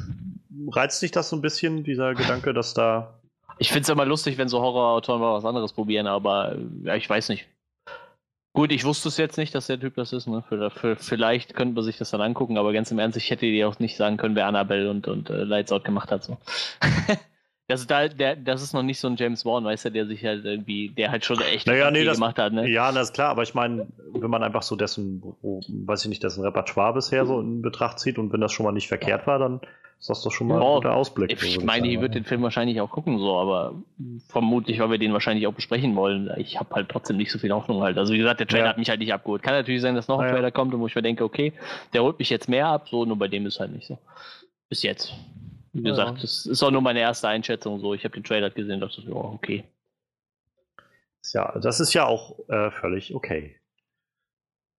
reizt 0.69 1.01
dich 1.01 1.11
das 1.11 1.29
so 1.29 1.37
ein 1.37 1.41
bisschen, 1.41 1.85
dieser 1.85 2.13
Gedanke, 2.15 2.53
dass 2.53 2.73
da. 2.73 3.17
Ich 3.59 3.69
finde 3.69 3.83
es 3.83 3.89
immer 3.89 4.03
lustig, 4.03 4.37
wenn 4.37 4.49
so 4.49 4.59
Horrorautoren 4.61 5.21
mal 5.21 5.35
was 5.35 5.45
anderes 5.45 5.71
probieren, 5.71 6.05
aber 6.05 6.57
ja, 6.83 6.95
ich 6.95 7.09
weiß 7.09 7.29
nicht. 7.29 7.47
Gut, 8.53 8.73
ich 8.73 8.83
wusste 8.83 9.07
es 9.07 9.15
jetzt 9.15 9.37
nicht, 9.37 9.55
dass 9.55 9.67
der 9.67 9.79
Typ 9.79 9.95
das 9.95 10.11
ist. 10.11 10.27
Ne? 10.27 10.43
Für, 10.49 10.69
für, 10.69 10.97
vielleicht 10.97 11.53
könnte 11.53 11.75
man 11.75 11.85
sich 11.85 11.97
das 11.97 12.11
dann 12.11 12.19
angucken, 12.19 12.57
aber 12.57 12.73
ganz 12.73 12.91
im 12.91 12.99
Ernst, 12.99 13.15
ich 13.15 13.31
hätte 13.31 13.45
dir 13.45 13.69
auch 13.69 13.79
nicht 13.79 13.95
sagen 13.95 14.17
können, 14.17 14.35
wer 14.35 14.47
Annabelle 14.47 14.89
und, 14.89 15.07
und 15.07 15.29
äh, 15.29 15.45
Lights 15.45 15.71
Out 15.71 15.85
gemacht 15.85 16.11
hat. 16.11 16.25
So. 16.25 16.37
Das 17.69 17.81
ist, 17.81 17.91
da, 17.91 18.07
der, 18.07 18.35
das 18.35 18.63
ist 18.63 18.73
noch 18.73 18.81
nicht 18.81 18.99
so 18.99 19.07
ein 19.07 19.15
James 19.15 19.45
Wan, 19.45 19.63
weißt 19.63 19.85
du, 19.85 19.91
der 19.91 20.07
sich 20.07 20.25
halt 20.25 20.43
irgendwie, 20.43 20.89
der 20.89 21.11
halt 21.11 21.23
schon 21.23 21.39
echt 21.39 21.67
naja, 21.67 21.91
nee, 21.91 22.03
das, 22.03 22.17
gemacht 22.17 22.39
hat, 22.39 22.51
ne? 22.51 22.67
Ja, 22.67 22.91
das 22.91 23.09
ist 23.09 23.13
klar, 23.13 23.29
aber 23.29 23.43
ich 23.43 23.53
meine, 23.53 23.85
wenn 24.11 24.31
man 24.31 24.41
einfach 24.41 24.63
so 24.63 24.75
dessen, 24.75 25.21
weiß 25.43 26.03
ich 26.03 26.09
nicht, 26.09 26.23
dessen 26.23 26.43
Repertoire 26.43 26.95
bisher 26.95 27.27
so 27.27 27.39
in 27.39 27.61
Betracht 27.61 27.99
zieht 27.99 28.17
und 28.17 28.33
wenn 28.33 28.41
das 28.41 28.51
schon 28.53 28.65
mal 28.65 28.71
nicht 28.71 28.87
verkehrt 28.87 29.27
war, 29.27 29.37
dann 29.37 29.61
ist 29.99 30.09
das 30.09 30.23
doch 30.23 30.31
schon 30.31 30.47
mal 30.47 30.55
ein 30.55 30.75
guter 30.77 30.95
Ausblick. 30.95 31.31
Ich, 31.31 31.43
ich 31.43 31.63
meine, 31.63 31.87
ich 31.87 31.99
würde 31.99 32.15
den 32.15 32.23
Film 32.23 32.41
wahrscheinlich 32.41 32.81
auch 32.81 32.89
gucken, 32.89 33.19
so, 33.19 33.37
aber 33.37 33.75
vermutlich, 34.29 34.79
weil 34.79 34.89
wir 34.89 34.97
den 34.97 35.13
wahrscheinlich 35.13 35.45
auch 35.45 35.53
besprechen 35.53 35.95
wollen. 35.95 36.31
Ich 36.37 36.59
habe 36.59 36.73
halt 36.73 36.89
trotzdem 36.89 37.17
nicht 37.17 37.31
so 37.31 37.37
viel 37.37 37.51
Hoffnung 37.51 37.83
halt. 37.83 37.99
Also 37.99 38.13
wie 38.13 38.17
gesagt, 38.17 38.39
der 38.39 38.47
Trailer 38.47 38.63
ja. 38.63 38.69
hat 38.69 38.79
mich 38.79 38.89
halt 38.89 38.99
nicht 38.99 39.13
abgeholt. 39.13 39.43
Kann 39.43 39.53
natürlich 39.53 39.81
sein, 39.81 39.93
dass 39.93 40.07
noch 40.07 40.17
ein 40.17 40.25
ja. 40.25 40.33
Trailer 40.33 40.49
kommt 40.49 40.73
und 40.73 40.79
wo 40.79 40.87
ich 40.87 40.95
mir 40.95 41.03
denke, 41.03 41.23
okay, 41.23 41.53
der 41.93 42.01
holt 42.01 42.17
mich 42.17 42.31
jetzt 42.31 42.49
mehr 42.49 42.65
ab, 42.65 42.89
so, 42.89 43.05
nur 43.05 43.19
bei 43.19 43.27
dem 43.27 43.45
ist 43.45 43.59
halt 43.59 43.73
nicht 43.73 43.85
so. 43.85 43.99
Bis 44.69 44.81
jetzt. 44.81 45.13
Wie 45.73 45.83
gesagt, 45.83 46.17
ja. 46.17 46.21
das 46.21 46.45
ist 46.45 46.63
auch 46.63 46.71
nur 46.71 46.81
meine 46.81 46.99
erste 46.99 47.27
Einschätzung 47.27 47.79
so. 47.79 47.93
Ich 47.93 48.03
habe 48.03 48.13
den 48.13 48.23
Trailer 48.23 48.49
gesehen 48.49 48.75
und 48.75 48.81
dachte, 48.81 49.01
oh, 49.11 49.33
okay. 49.35 49.63
Ja, 51.33 51.57
das 51.59 51.79
ist 51.79 51.93
ja 51.93 52.05
auch 52.05 52.37
äh, 52.49 52.71
völlig 52.71 53.13
okay. 53.13 53.59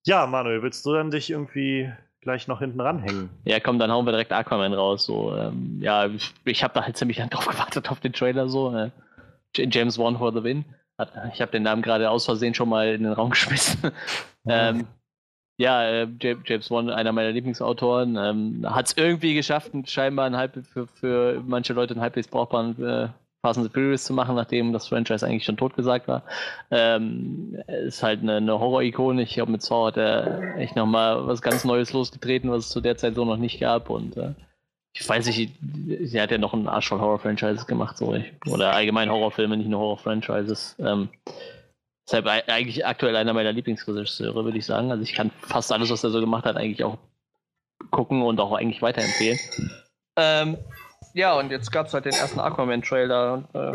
Ja, 0.07 0.27
Manuel, 0.27 0.63
willst 0.63 0.85
du 0.87 0.95
dann 0.95 1.11
dich 1.11 1.31
irgendwie 1.31 1.93
gleich 2.21 2.49
noch 2.49 2.61
hinten 2.61 2.81
ranhängen? 2.81 3.31
Ja, 3.45 3.61
komm, 3.61 3.79
dann 3.79 3.91
hauen 3.91 4.07
wir 4.07 4.13
direkt 4.13 4.33
Aquaman 4.33 4.73
raus. 4.73 5.05
So, 5.05 5.37
ähm, 5.37 5.79
ja, 5.81 6.07
ich, 6.07 6.35
ich 6.45 6.65
habe 6.65 6.75
da 6.75 6.83
halt 6.85 6.97
ziemlich 6.97 7.19
lang 7.19 7.31
drauf 7.31 7.47
gewartet 7.49 7.91
auf 7.91 8.01
den 8.01 8.13
Trailer 8.13 8.49
so. 8.49 8.75
Äh, 8.75 8.91
James 9.55 9.99
Wan 9.99 10.17
for 10.19 10.33
the 10.33 10.43
Win. 10.43 10.65
Ich 11.33 11.41
habe 11.41 11.51
den 11.51 11.63
Namen 11.63 11.83
gerade 11.83 12.11
aus 12.11 12.27
Versehen 12.27 12.55
schon 12.55 12.69
mal 12.69 12.89
in 12.89 13.05
den 13.05 13.13
Raum 13.13 13.31
geschmissen. 13.31 13.91
ähm, 14.47 14.87
ja, 15.61 15.85
äh, 15.85 16.09
James 16.47 16.71
Wan, 16.71 16.89
einer 16.89 17.13
meiner 17.13 17.33
Lieblingsautoren, 17.33 18.17
ähm, 18.17 18.67
hat 18.67 18.87
es 18.87 18.97
irgendwie 18.97 19.35
geschafft, 19.35 19.73
scheinbar 19.85 20.25
ein 20.25 20.37
halb, 20.37 20.59
für, 20.73 20.87
für 20.87 21.43
manche 21.47 21.75
Leute 21.75 21.93
einen 21.93 22.01
halbwegs 22.01 22.29
brauchbaren 22.29 22.83
äh, 22.83 23.09
Fast 23.43 23.59
and 23.59 23.67
the 23.67 23.73
Furious 23.73 24.05
zu 24.05 24.15
machen, 24.15 24.37
nachdem 24.37 24.73
das 24.73 24.89
Franchise 24.89 25.27
eigentlich 25.27 25.45
schon 25.45 25.59
totgesagt 25.59 26.09
war. 26.09 26.23
Ähm, 26.71 27.59
ist 27.67 28.03
halt 28.03 28.23
eine, 28.23 28.37
eine 28.37 28.59
Horror-Ikone. 28.59 29.23
Ich 29.23 29.35
glaube, 29.35 29.53
mit 29.53 29.61
Saw 29.61 29.89
hat 29.89 29.99
er 29.99 30.57
echt 30.57 30.77
nochmal 30.77 31.27
was 31.27 31.43
ganz 31.43 31.65
Neues 31.65 31.93
losgetreten, 31.93 32.51
was 32.51 32.65
es 32.65 32.71
zu 32.71 32.81
der 32.81 32.97
Zeit 32.97 33.15
so 33.15 33.27
noch 33.27 33.37
nicht 33.37 33.61
gab. 33.61 33.91
Und 33.91 34.17
äh, 34.17 34.33
ich 34.95 35.07
weiß 35.07 35.27
nicht, 35.27 35.53
sie 35.61 36.21
hat 36.21 36.31
ja 36.31 36.39
noch 36.39 36.55
einen 36.55 36.69
Arsch 36.69 36.89
von 36.89 37.03
Horror-Franchises 37.03 37.67
gemacht, 37.67 37.99
so 37.99 38.15
ich, 38.15 38.33
oder 38.51 38.73
allgemein 38.73 39.11
Horrorfilme, 39.11 39.59
nicht 39.59 39.69
nur 39.69 39.81
Horror-Franchises. 39.81 40.77
Ähm, 40.79 41.11
Deshalb 42.11 42.27
eigentlich 42.49 42.85
aktuell 42.85 43.15
einer 43.15 43.33
meiner 43.33 43.53
Lieblingsregisseure, 43.53 44.45
würde 44.45 44.59
ich 44.59 44.67
sagen. 44.67 44.91
Also 44.91 45.05
ich 45.05 45.15
kann 45.15 45.31
fast 45.43 45.71
alles, 45.71 45.91
was 45.91 46.03
er 46.03 46.11
so 46.11 46.19
gemacht 46.19 46.45
hat, 46.45 46.57
eigentlich 46.57 46.83
auch 46.83 46.99
gucken 47.93 48.23
und 48.23 48.41
auch 48.41 48.53
eigentlich 48.53 48.83
weiterempfehlen. 48.83 49.39
Ähm, 50.17 50.59
ja, 51.15 51.39
und 51.39 51.53
jetzt 51.53 51.71
gab 51.71 51.87
es 51.87 51.95
halt 51.95 52.07
den 52.07 52.13
ersten 52.13 52.41
Aquaman-Trailer. 52.41 53.49
Äh, 53.55 53.75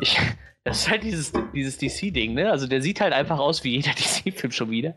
ich, 0.00 0.16
das 0.62 0.82
ist 0.82 0.90
halt 0.90 1.02
dieses, 1.02 1.32
dieses 1.52 1.76
DC-Ding, 1.76 2.34
ne? 2.34 2.48
Also 2.48 2.68
der 2.68 2.80
sieht 2.80 3.00
halt 3.00 3.12
einfach 3.12 3.40
aus 3.40 3.64
wie 3.64 3.74
jeder 3.74 3.90
DC-Film 3.94 4.52
schon 4.52 4.70
wieder. 4.70 4.94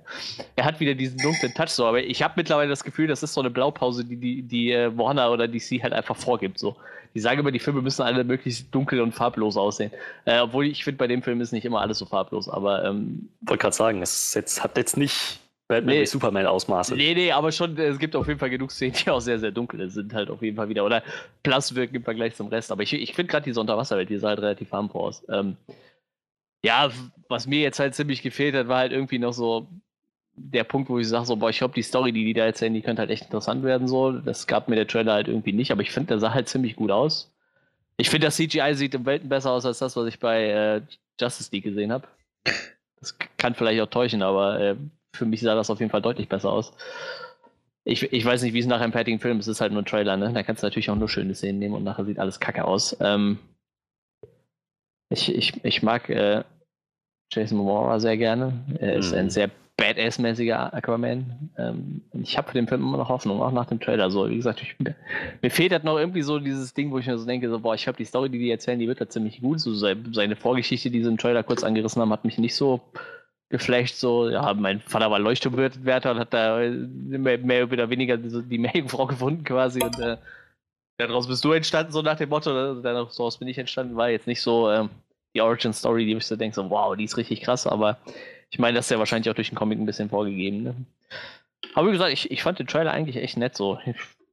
Er 0.56 0.66
hat 0.66 0.80
wieder 0.80 0.94
diesen 0.94 1.18
dunklen 1.18 1.56
Touch 1.56 1.70
so, 1.70 1.88
aber 1.88 2.04
ich 2.04 2.22
habe 2.22 2.36
mittlerweile 2.38 2.70
das 2.70 2.84
Gefühl, 2.84 3.08
das 3.08 3.24
ist 3.24 3.34
so 3.34 3.42
eine 3.42 3.50
Blaupause, 3.50 4.06
die, 4.06 4.18
die, 4.18 4.44
die 4.44 4.74
äh, 4.74 4.96
Warner 4.96 5.32
oder 5.32 5.48
DC 5.48 5.82
halt 5.82 5.94
einfach 5.94 6.16
vorgibt. 6.16 6.60
So. 6.60 6.78
Die 7.16 7.20
sagen 7.20 7.40
immer, 7.40 7.52
die 7.52 7.60
Filme 7.60 7.82
müssen 7.82 8.04
alle 8.04 8.24
möglichst 8.24 8.74
dunkel 8.74 9.02
und 9.02 9.14
farblos 9.14 9.58
aussehen. 9.58 9.92
Äh, 10.26 10.40
obwohl 10.40 10.66
ich 10.68 10.84
finde, 10.84 10.98
bei 10.98 11.08
dem 11.08 11.24
Film 11.24 11.42
ist 11.42 11.52
nicht 11.52 11.66
immer 11.66 11.82
alles 11.82 11.98
so 11.98 12.06
farblos, 12.06 12.50
aber 12.50 12.86
ähm, 12.86 13.30
wollte 13.42 13.62
gerade 13.62 13.76
sagen, 13.76 14.02
es 14.02 14.34
jetzt, 14.34 14.64
hat 14.64 14.78
jetzt 14.78 14.98
nicht 14.98 15.40
Batman 15.70 15.98
nee, 15.98 16.06
Superman 16.06 16.48
Ausmaße. 16.48 16.96
Nee, 16.96 17.14
nee, 17.14 17.32
aber 17.32 17.52
schon, 17.52 17.78
es 17.78 18.00
gibt 18.00 18.16
auf 18.16 18.28
jeden 18.28 18.40
Fall 18.40 18.50
genug 18.50 18.72
Szenen, 18.72 18.94
die 18.94 19.10
auch 19.10 19.20
sehr, 19.20 19.38
sehr 19.38 19.52
dunkel 19.52 19.88
sind, 19.92 20.14
halt 20.14 20.32
auf 20.32 20.42
jeden 20.42 20.58
Fall 20.58 20.68
wieder. 20.68 20.84
Oder 20.84 21.04
Plus 21.44 21.76
wirken 21.76 21.96
im 21.96 22.04
Vergleich 22.04 22.36
zum 22.36 22.48
Rest. 22.48 22.72
Aber 22.72 22.82
ich, 22.82 22.92
ich 22.92 23.14
finde 23.14 23.32
gerade 23.32 23.44
diese 23.44 23.62
Unterwasserwelt, 23.62 24.10
die 24.10 24.18
sah 24.18 24.30
halt 24.30 24.40
relativ 24.40 24.72
harmvoll 24.72 25.02
aus. 25.02 25.24
Ähm, 25.30 25.58
ja, 26.64 26.90
was 27.30 27.46
mir 27.46 27.60
jetzt 27.60 27.80
halt 27.80 27.94
ziemlich 27.94 28.24
gefehlt 28.24 28.56
hat, 28.56 28.68
war 28.68 28.80
halt 28.80 28.92
irgendwie 28.92 29.20
noch 29.20 29.34
so 29.34 29.68
der 30.42 30.64
Punkt, 30.64 30.90
wo 30.90 31.00
ich 31.00 31.08
sage, 31.08 31.26
so, 31.26 31.36
boah, 31.36 31.50
ich 31.50 31.58
glaube, 31.58 31.74
die 31.74 31.82
Story, 31.82 32.12
die 32.12 32.26
die 32.26 32.34
da 32.34 32.46
erzählen, 32.46 32.74
die 32.74 32.82
könnte 32.82 33.02
halt 33.02 33.12
echt 33.12 33.26
interessant 33.26 33.64
werden, 33.64 33.88
so. 33.88 34.12
Das 34.12 34.48
gab 34.48 34.68
mir 34.68 34.76
der 34.76 34.88
Trailer 34.88 35.14
halt 35.14 35.28
irgendwie 35.28 35.54
nicht, 35.54 35.72
aber 35.72 35.82
ich 35.82 35.92
finde, 35.92 36.08
der 36.08 36.20
sah 36.20 36.34
halt 36.34 36.48
ziemlich 36.48 36.76
gut 36.76 36.92
aus. 36.92 37.32
Ich 37.98 38.10
finde, 38.10 38.28
das 38.28 38.38
CGI 38.38 38.74
sieht 38.74 38.96
im 38.96 39.06
Welten 39.06 39.30
besser 39.30 39.52
aus 39.52 39.66
als 39.66 39.80
das, 39.80 39.96
was 39.96 40.08
ich 40.08 40.20
bei 40.20 40.46
äh, 40.46 40.82
Justice 41.20 41.50
League 41.52 41.66
gesehen 41.66 41.92
habe. 41.92 42.08
Das 43.00 43.18
kann 43.38 43.56
vielleicht 43.56 43.82
auch 43.82 43.90
täuschen, 43.90 44.22
aber 44.22 44.60
äh, 44.60 44.76
für 45.14 45.26
mich 45.26 45.42
sah 45.42 45.56
das 45.56 45.70
auf 45.70 45.80
jeden 45.80 45.92
Fall 45.92 46.02
deutlich 46.02 46.30
besser 46.30 46.52
aus. 46.52 46.74
Ich, 47.84 48.04
ich 48.12 48.26
weiß 48.26 48.42
nicht, 48.44 48.54
wie 48.54 48.60
es 48.60 48.68
nach 48.68 48.82
einem 48.82 48.92
fertigen 48.92 49.20
Film 49.20 49.40
ist, 49.40 49.48
es 49.48 49.58
ist 49.58 49.62
halt 49.62 49.72
nur 49.72 49.82
ein 49.82 49.86
Trailer, 49.86 50.18
ne? 50.18 50.32
Da 50.34 50.44
kannst 50.44 50.64
du 50.64 50.68
natürlich 50.68 50.90
auch 50.90 50.96
nur 50.96 51.10
schöne 51.10 51.34
Szenen 51.34 51.60
nehmen 51.60 51.76
und 51.76 51.84
nachher 51.84 52.06
sieht 52.06 52.20
alles 52.20 52.40
kacke 52.40 52.66
aus. 52.66 52.96
Ähm, 53.00 53.40
ich, 55.10 55.34
ich, 55.34 55.64
ich 55.66 55.82
mag 55.82 56.10
äh, 56.10 56.44
Jason 57.32 57.58
Momoa 57.58 58.00
sehr 58.00 58.18
gerne. 58.18 58.54
Er 58.80 58.96
ist 58.96 59.14
ein 59.14 59.26
mhm. 59.26 59.30
sehr 59.30 59.50
Badass-mäßiger 59.80 60.74
Aquaman. 60.74 61.50
Ähm, 61.58 62.02
ich 62.22 62.38
habe 62.38 62.50
für 62.50 62.54
den 62.54 62.68
Film 62.68 62.82
immer 62.82 62.98
noch 62.98 63.10
Hoffnung, 63.10 63.42
auch 63.42 63.52
nach 63.52 63.66
dem 63.66 63.80
Trailer. 63.80 64.12
So, 64.12 64.30
wie 64.30 64.36
gesagt, 64.36 64.62
ich, 64.62 64.76
mir 64.80 65.50
fehlt 65.50 65.72
halt 65.72 65.84
noch 65.84 65.98
irgendwie 65.98 66.22
so 66.22 66.40
dieses 66.40 66.74
Ding, 66.74 66.92
wo 66.92 67.00
ich 67.00 67.08
mir 67.08 67.18
so 67.18 67.26
denke, 67.26 67.50
so, 67.50 67.60
boah, 67.60 67.76
ich 67.76 67.88
habe 67.88 67.98
die 67.98 68.06
Story, 68.06 68.30
die 68.30 68.40
die 68.40 68.52
erzählen, 68.52 68.80
die 68.80 68.88
wird 68.88 69.02
da 69.02 69.08
ziemlich 69.08 69.42
gut. 69.42 69.60
So, 69.60 69.74
seine 69.74 70.36
Vorgeschichte, 70.36 70.92
die 70.92 71.02
sie 71.02 71.10
im 71.10 71.18
Trailer 71.18 71.44
kurz 71.44 71.64
angerissen 71.64 72.02
haben, 72.02 72.12
hat 72.12 72.26
mich 72.26 72.38
nicht 72.38 72.56
so 72.56 72.82
geflasht, 73.50 73.96
so, 73.96 74.30
ja, 74.30 74.54
mein 74.54 74.80
Vater 74.80 75.10
war 75.10 75.20
Leuchtturmwärter 75.20 76.12
und 76.12 76.20
hat 76.20 76.34
da 76.34 76.60
mehr, 76.60 77.40
mehr 77.40 77.72
oder 77.72 77.90
weniger 77.90 78.16
die 78.18 78.58
Meerjungfrau 78.60 79.06
gefunden 79.08 79.44
quasi 79.44 79.82
und 79.82 80.00
äh, 80.00 80.18
daraus 80.98 81.28
bist 81.28 81.44
du 81.44 81.52
entstanden, 81.54 81.92
so 81.92 82.04
nach 82.04 82.18
dem 82.18 82.30
Motto, 82.30 82.54
ne? 82.54 82.80
daraus 82.84 83.38
bin 83.38 83.48
ich 83.48 83.58
entstanden, 83.58 83.96
war 83.96 84.10
jetzt 84.10 84.28
nicht 84.28 84.42
so 84.42 84.70
ähm, 84.70 84.90
die 85.34 85.42
Origin-Story, 85.42 86.06
die 86.06 86.14
ich 86.14 86.26
so 86.28 86.36
denke, 86.36 86.56
so, 86.56 86.70
wow, 86.70 86.96
die 86.96 87.06
ist 87.06 87.18
richtig 87.18 87.42
krass, 87.42 87.66
aber 87.66 87.98
ich 88.50 88.60
meine, 88.60 88.76
das 88.76 88.86
ist 88.86 88.92
ja 88.92 89.00
wahrscheinlich 89.00 89.30
auch 89.30 89.36
durch 89.36 89.50
den 89.50 89.58
Comic 89.58 89.80
ein 89.80 89.86
bisschen 89.86 90.10
vorgegeben, 90.10 90.64
ne? 90.64 90.76
Aber 91.76 91.88
wie 91.88 91.92
gesagt, 91.92 92.14
ich, 92.14 92.32
ich 92.32 92.42
fand 92.42 92.60
den 92.60 92.68
Trailer 92.68 92.92
eigentlich 92.92 93.18
echt 93.18 93.38
nett 93.38 93.56
so. 93.56 93.80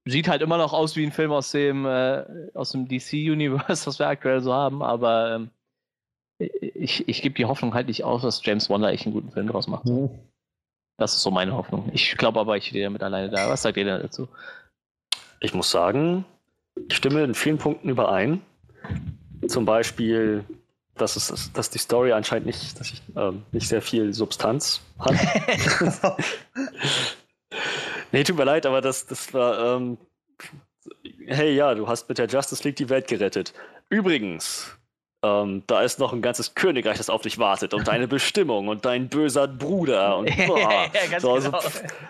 Sieht 0.05 0.29
halt 0.29 0.43
immer 0.43 0.59
noch 0.59 0.73
aus 0.73 0.97
wie 0.97 1.05
ein 1.05 1.13
Film 1.13 1.33
aus 1.33 1.51
dem, 1.51 1.85
äh, 1.85 2.25
aus 2.55 2.73
dem 2.73 2.89
DC-Universe, 2.89 3.87
was 3.87 3.99
wir 3.99 4.07
aktuell 4.09 4.41
so 4.41 4.53
haben, 4.53 4.83
aber 4.83 5.35
ähm, 5.35 5.51
ich, 6.39 7.09
ich 7.09 7.23
gebe 7.23 7.35
die 7.35 7.47
Hoffnung 7.47 7.75
halt 7.75 7.89
nicht 7.89 8.05
aus, 8.05 8.23
dass 8.23 8.45
James 8.45 8.69
Wonder 8.71 8.91
echt 8.91 9.07
einen 9.07 9.15
guten 9.15 9.33
Film 9.33 9.49
draus 9.49 9.69
macht. 9.69 9.87
Mhm. 9.87 10.11
Das 10.99 11.15
ist 11.15 11.23
so 11.23 11.31
meine 11.31 11.53
Hoffnung. 11.53 11.91
Ich 11.93 12.17
glaube 12.17 12.41
aber, 12.41 12.57
ich 12.57 12.67
stehe 12.67 12.85
damit 12.85 13.03
alleine 13.03 13.31
da. 13.31 13.51
Was 13.51 13.63
sagt 13.63 13.77
ihr 13.77 13.85
denn 13.85 14.01
dazu? 14.01 14.29
Ich 15.41 15.53
muss 15.53 15.71
sagen, 15.71 16.25
ich 16.89 16.97
stimme 16.97 17.23
in 17.23 17.35
vielen 17.35 17.59
Punkten 17.59 17.89
überein. 17.89 18.41
Zum 19.47 19.67
Beispiel, 19.67 20.45
dass, 20.97 21.17
es, 21.17 21.53
dass 21.53 21.71
die 21.71 21.79
Story 21.79 22.13
anscheinend 22.13 22.47
nicht, 22.47 22.79
dass 22.79 22.93
ich, 22.93 23.03
äh, 23.15 23.33
nicht 23.53 23.69
sehr 23.69 23.83
viel 23.83 24.13
Substanz 24.13 24.81
hat. 24.99 25.15
nee, 28.13 28.25
tut 28.25 28.37
mir 28.37 28.45
leid, 28.45 28.67
aber 28.67 28.81
das, 28.81 29.07
das 29.07 29.33
war. 29.35 29.77
Ähm, 29.77 29.99
hey, 31.27 31.55
ja, 31.55 31.75
du 31.75 31.89
hast 31.89 32.09
mit 32.09 32.19
der 32.19 32.27
Justice 32.27 32.65
League 32.65 32.77
die 32.77 32.89
Welt 32.89 33.09
gerettet. 33.09 33.53
Übrigens, 33.89 34.76
ähm, 35.23 35.63
da 35.67 35.83
ist 35.83 35.99
noch 35.99 36.13
ein 36.13 36.23
ganzes 36.23 36.55
Königreich, 36.55 36.99
das 36.99 37.11
auf 37.11 37.23
dich 37.23 37.39
wartet 37.39 37.75
und 37.75 37.89
deine 37.89 38.07
Bestimmung 38.07 38.69
und 38.69 38.85
dein 38.85 39.09
böser 39.09 39.49
Bruder 39.49 40.19
und 40.19 40.31
boah, 40.47 40.91
ja, 41.11 41.21
so, 41.21 41.33
also 41.33 41.51
genau. 41.51 41.63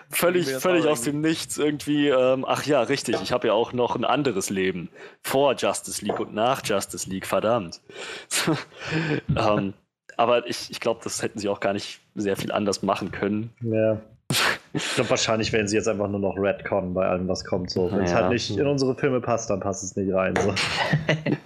völlig, 0.09 0.47
völlig 0.47 0.85
aus 0.85 1.01
dem 1.01 1.21
Nichts 1.21 1.57
irgendwie. 1.57 2.09
Ähm, 2.09 2.45
ach 2.47 2.65
ja, 2.65 2.81
richtig, 2.81 3.17
ich 3.21 3.31
habe 3.31 3.47
ja 3.47 3.53
auch 3.53 3.73
noch 3.73 3.95
ein 3.95 4.03
anderes 4.03 4.49
Leben 4.49 4.89
vor 5.21 5.55
Justice 5.55 6.03
League 6.03 6.19
und 6.19 6.33
nach 6.33 6.61
Justice 6.65 7.09
League, 7.09 7.25
verdammt. 7.25 7.81
ähm, 9.35 9.73
aber 10.17 10.47
ich, 10.47 10.69
ich 10.69 10.79
glaube, 10.79 10.99
das 11.03 11.21
hätten 11.21 11.39
sie 11.39 11.47
auch 11.47 11.59
gar 11.59 11.73
nicht 11.73 12.01
sehr 12.15 12.35
viel 12.35 12.51
anders 12.51 12.81
machen 12.81 13.11
können. 13.11 13.51
Ja. 13.61 14.01
Ich 14.73 14.95
glaube, 14.95 15.09
wahrscheinlich 15.09 15.53
werden 15.53 15.67
sie 15.67 15.75
jetzt 15.75 15.87
einfach 15.87 16.09
nur 16.09 16.19
noch 16.19 16.35
Redcon 16.37 16.93
bei 16.93 17.07
allem, 17.07 17.27
was 17.27 17.45
kommt. 17.45 17.69
So. 17.69 17.91
Wenn 17.91 18.01
es 18.01 18.11
ja. 18.11 18.17
halt 18.17 18.29
nicht 18.31 18.49
in 18.57 18.67
unsere 18.67 18.95
Filme 18.95 19.21
passt, 19.21 19.49
dann 19.49 19.59
passt 19.59 19.83
es 19.83 19.95
nicht 19.95 20.13
rein. 20.13 20.33
So. 20.35 20.53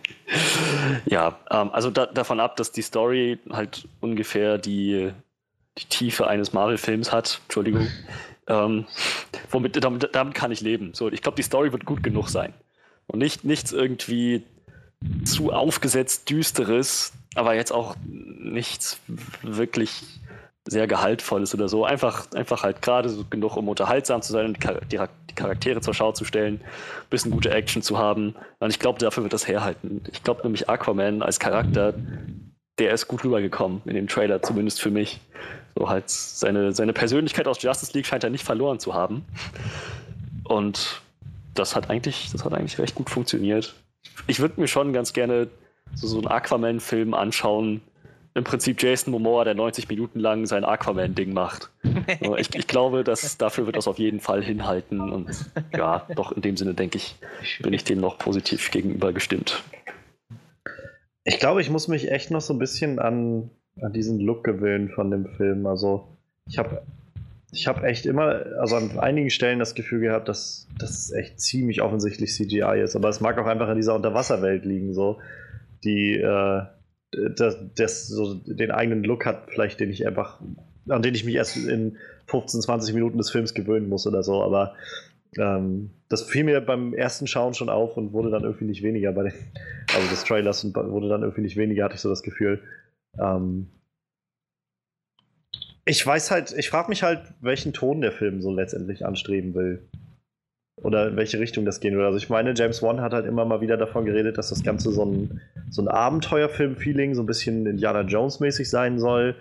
ja, 1.05 1.37
ähm, 1.49 1.69
also 1.71 1.91
da, 1.91 2.07
davon 2.07 2.39
ab, 2.39 2.55
dass 2.55 2.71
die 2.71 2.81
Story 2.81 3.39
halt 3.51 3.87
ungefähr 3.99 4.57
die, 4.57 5.11
die 5.77 5.85
Tiefe 5.85 6.27
eines 6.27 6.53
Marvel-Films 6.53 7.11
hat, 7.11 7.41
Entschuldigung, 7.43 7.87
ähm, 8.47 8.85
womit, 9.49 9.83
damit, 9.83 10.09
damit, 10.13 10.33
kann 10.35 10.51
ich 10.51 10.61
leben. 10.61 10.93
So, 10.93 11.09
ich 11.09 11.21
glaube, 11.21 11.35
die 11.35 11.43
Story 11.43 11.71
wird 11.71 11.85
gut 11.85 12.03
genug 12.03 12.29
sein. 12.29 12.53
Und 13.07 13.19
nicht, 13.19 13.43
nichts 13.43 13.71
irgendwie 13.71 14.43
zu 15.25 15.51
aufgesetzt 15.51 16.29
Düsteres, 16.29 17.13
aber 17.35 17.55
jetzt 17.55 17.71
auch 17.71 17.95
nichts 18.05 18.99
wirklich 19.41 20.20
sehr 20.65 20.87
gehaltvolles 20.87 21.53
oder 21.55 21.67
so. 21.67 21.85
Einfach, 21.85 22.31
einfach 22.33 22.63
halt 22.63 22.81
gerade 22.81 23.09
so 23.09 23.25
genug, 23.29 23.57
um 23.57 23.67
unterhaltsam 23.67 24.21
zu 24.21 24.31
sein 24.31 24.45
und 24.47 24.57
die, 24.91 24.99
die 25.29 25.35
Charaktere 25.35 25.81
zur 25.81 25.93
Schau 25.93 26.11
zu 26.11 26.23
stellen, 26.23 26.55
ein 26.55 27.09
bisschen 27.09 27.31
gute 27.31 27.51
Action 27.51 27.81
zu 27.81 27.97
haben. 27.97 28.35
Und 28.59 28.69
ich 28.69 28.79
glaube, 28.79 28.99
dafür 28.99 29.23
wird 29.23 29.33
das 29.33 29.47
herhalten. 29.47 30.01
Ich 30.11 30.23
glaube 30.23 30.43
nämlich 30.43 30.69
Aquaman 30.69 31.23
als 31.23 31.39
Charakter, 31.39 31.93
der 32.77 32.93
ist 32.93 33.07
gut 33.07 33.23
rübergekommen 33.23 33.81
in 33.85 33.95
dem 33.95 34.07
Trailer, 34.07 34.41
zumindest 34.41 34.81
für 34.81 34.91
mich. 34.91 35.19
So 35.75 35.89
halt 35.89 36.09
seine, 36.09 36.73
seine 36.73 36.93
Persönlichkeit 36.93 37.47
aus 37.47 37.61
Justice 37.61 37.93
League 37.93 38.05
scheint 38.05 38.23
er 38.23 38.29
nicht 38.29 38.43
verloren 38.43 38.79
zu 38.79 38.93
haben. 38.93 39.25
Und 40.43 41.01
das 41.53 41.75
hat 41.75 41.89
eigentlich, 41.89 42.29
das 42.31 42.45
hat 42.45 42.53
eigentlich 42.53 42.77
recht 42.77 42.95
gut 42.95 43.09
funktioniert. 43.09 43.73
Ich 44.27 44.39
würde 44.39 44.59
mir 44.59 44.67
schon 44.67 44.93
ganz 44.93 45.13
gerne 45.13 45.47
so, 45.95 46.07
so 46.07 46.17
einen 46.17 46.27
Aquaman-Film 46.27 47.13
anschauen, 47.13 47.81
im 48.33 48.43
Prinzip 48.43 48.81
Jason 48.81 49.11
Momoa, 49.11 49.43
der 49.43 49.55
90 49.55 49.89
Minuten 49.89 50.19
lang 50.19 50.45
sein 50.45 50.63
Aquaman-Ding 50.63 51.33
macht. 51.33 51.69
ich, 52.37 52.55
ich, 52.55 52.67
glaube, 52.67 53.03
dass 53.03 53.37
dafür 53.37 53.65
wird 53.65 53.75
das 53.75 53.87
auf 53.87 53.99
jeden 53.99 54.19
Fall 54.19 54.43
hinhalten. 54.43 54.99
Und 55.11 55.51
ja, 55.75 56.07
doch 56.15 56.31
in 56.31 56.41
dem 56.41 56.57
Sinne 56.57 56.73
denke 56.73 56.97
ich, 56.97 57.15
bin 57.61 57.73
ich 57.73 57.83
dem 57.83 57.99
noch 57.99 58.17
positiv 58.17 58.71
gegenüber 58.71 59.11
gestimmt. 59.13 59.63
Ich 61.23 61.39
glaube, 61.39 61.61
ich 61.61 61.69
muss 61.69 61.87
mich 61.87 62.11
echt 62.11 62.31
noch 62.31 62.41
so 62.41 62.53
ein 62.53 62.59
bisschen 62.59 62.99
an, 62.99 63.51
an 63.81 63.93
diesen 63.93 64.19
Look 64.19 64.43
gewöhnen 64.43 64.89
von 64.89 65.11
dem 65.11 65.27
Film. 65.37 65.65
Also 65.67 66.07
ich 66.47 66.57
habe 66.57 66.81
ich 67.53 67.67
habe 67.67 67.85
echt 67.85 68.05
immer, 68.05 68.45
also 68.59 68.77
an 68.77 68.97
einigen 68.97 69.29
Stellen 69.29 69.59
das 69.59 69.75
Gefühl 69.75 69.99
gehabt, 69.99 70.29
dass 70.29 70.67
das 70.79 71.11
echt 71.11 71.39
ziemlich 71.41 71.81
offensichtlich 71.81 72.33
CGI 72.33 72.81
ist. 72.81 72.95
Aber 72.95 73.09
es 73.09 73.19
mag 73.19 73.37
auch 73.37 73.45
einfach 73.45 73.69
in 73.69 73.75
dieser 73.75 73.93
Unterwasserwelt 73.93 74.63
liegen, 74.63 74.93
so. 74.93 75.19
Die, 75.83 76.13
äh, 76.13 76.61
das, 77.11 77.57
das 77.75 78.07
so 78.07 78.35
den 78.35 78.71
eigenen 78.71 79.03
Look 79.03 79.25
hat, 79.25 79.49
vielleicht 79.51 79.79
den 79.79 79.89
ich 79.89 80.07
einfach, 80.07 80.39
an 80.87 81.01
den 81.01 81.15
ich 81.15 81.25
mich 81.25 81.35
erst 81.35 81.57
in 81.57 81.97
15, 82.27 82.61
20 82.61 82.93
Minuten 82.95 83.17
des 83.17 83.29
Films 83.29 83.53
gewöhnen 83.53 83.89
muss 83.89 84.07
oder 84.07 84.23
so, 84.23 84.41
aber 84.41 84.75
ähm, 85.37 85.91
das 86.09 86.23
fiel 86.23 86.43
mir 86.43 86.61
beim 86.61 86.93
ersten 86.93 87.27
Schauen 87.27 87.53
schon 87.53 87.69
auf 87.69 87.97
und 87.97 88.13
wurde 88.13 88.31
dann 88.31 88.43
irgendwie 88.43 88.65
nicht 88.65 88.83
weniger 88.83 89.11
bei 89.11 89.23
den, 89.23 89.33
also 89.93 90.09
des 90.09 90.23
Trailers 90.23 90.63
und 90.63 90.75
wurde 90.75 91.09
dann 91.09 91.21
irgendwie 91.21 91.41
nicht 91.41 91.57
weniger, 91.57 91.85
hatte 91.85 91.95
ich 91.95 92.01
so 92.01 92.09
das 92.09 92.23
Gefühl. 92.23 92.61
Ähm, 93.19 93.67
ich 95.85 96.05
weiß 96.05 96.31
halt, 96.31 96.53
ich 96.57 96.69
frage 96.69 96.89
mich 96.89 97.03
halt, 97.03 97.21
welchen 97.41 97.73
Ton 97.73 98.01
der 98.01 98.11
Film 98.11 98.41
so 98.41 98.53
letztendlich 98.53 99.05
anstreben 99.05 99.53
will 99.53 99.81
oder 100.83 101.09
in 101.09 101.15
welche 101.15 101.39
Richtung 101.39 101.63
das 101.63 101.79
gehen 101.79 101.93
würde. 101.93 102.07
Also 102.07 102.17
ich 102.17 102.29
meine, 102.29 102.53
James 102.55 102.81
Wan 102.81 103.01
hat 103.01 103.13
halt 103.13 103.25
immer 103.25 103.45
mal 103.45 103.61
wieder 103.61 103.77
davon 103.77 104.05
geredet, 104.05 104.37
dass 104.37 104.49
das 104.49 104.63
Ganze 104.63 104.91
so 104.91 105.05
ein, 105.05 105.41
so 105.69 105.81
ein 105.81 105.87
Abenteuerfilm-Feeling, 105.87 107.13
so 107.13 107.21
ein 107.21 107.27
bisschen 107.27 107.67
Indiana 107.67 108.01
Jones-mäßig 108.01 108.69
sein 108.69 108.99
soll. 108.99 109.35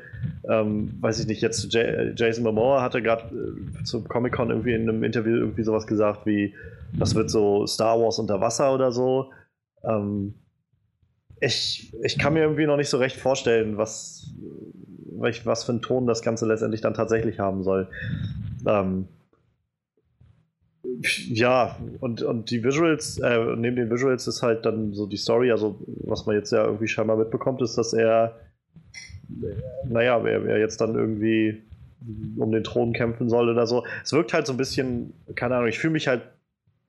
Ähm, 0.49 0.93
weiß 1.01 1.19
ich 1.21 1.27
nicht, 1.27 1.41
jetzt 1.41 1.73
J 1.73 2.19
Jason 2.19 2.45
Momoa 2.45 2.83
hatte 2.83 3.01
gerade 3.01 3.25
äh, 3.35 3.85
zum 3.85 4.07
Comic-Con 4.07 4.51
irgendwie 4.51 4.75
in 4.75 4.89
einem 4.89 5.03
Interview 5.03 5.37
irgendwie 5.37 5.63
sowas 5.63 5.87
gesagt 5.87 6.27
wie, 6.27 6.55
das 6.93 7.15
wird 7.15 7.31
so 7.31 7.67
Star 7.67 7.99
Wars 7.99 8.19
unter 8.19 8.41
Wasser 8.41 8.75
oder 8.75 8.93
so. 8.93 9.31
Ähm, 9.83 10.35
ich, 11.41 11.95
ich 12.03 12.19
kann 12.19 12.35
mir 12.35 12.41
irgendwie 12.41 12.67
noch 12.67 12.77
nicht 12.77 12.91
so 12.91 12.99
recht 12.99 13.17
vorstellen, 13.17 13.79
was, 13.79 14.31
was 15.45 15.65
für 15.65 15.73
einen 15.73 15.81
Ton 15.81 16.07
das 16.07 16.21
Ganze 16.21 16.45
letztendlich 16.47 16.83
dann 16.83 16.93
tatsächlich 16.93 17.39
haben 17.39 17.63
soll. 17.63 17.89
Ähm, 18.67 19.09
ja, 21.29 21.77
und, 22.01 22.23
und 22.23 22.51
die 22.51 22.63
Visuals, 22.63 23.19
äh, 23.19 23.57
neben 23.57 23.77
den 23.77 23.91
Visuals 23.91 24.27
ist 24.27 24.43
halt 24.43 24.67
dann 24.67 24.93
so 24.93 25.07
die 25.07 25.17
Story, 25.17 25.51
also 25.51 25.81
was 25.87 26.27
man 26.27 26.37
jetzt 26.37 26.53
ja 26.53 26.65
irgendwie 26.65 26.89
scheinbar 26.89 27.17
mitbekommt, 27.17 27.63
ist, 27.63 27.79
dass 27.79 27.93
er, 27.93 28.37
naja, 29.89 30.19
er, 30.19 30.47
er 30.47 30.59
jetzt 30.59 30.81
dann 30.81 30.95
irgendwie 30.95 31.63
um 32.37 32.53
den 32.53 32.65
Thron 32.65 32.93
kämpfen 32.93 33.29
soll 33.29 33.49
oder 33.49 33.67
so. 33.67 33.85
Es 34.03 34.13
wirkt 34.13 34.33
halt 34.33 34.47
so 34.47 34.53
ein 34.53 34.57
bisschen, 34.57 35.15
keine 35.35 35.57
Ahnung, 35.57 35.69
ich 35.69 35.79
fühle 35.79 35.93
mich 35.93 36.09
halt, 36.09 36.23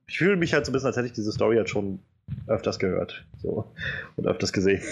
ich 0.06 0.18
fühle 0.18 0.36
mich 0.36 0.52
halt 0.52 0.66
so 0.66 0.72
ein 0.72 0.74
bisschen, 0.74 0.88
als 0.88 0.96
hätte 0.96 1.06
ich 1.06 1.12
diese 1.12 1.32
Story 1.32 1.56
halt 1.56 1.70
schon 1.70 2.00
öfters 2.46 2.78
gehört 2.78 3.24
so, 3.38 3.72
und 4.16 4.26
öfters 4.26 4.52
gesehen. 4.52 4.82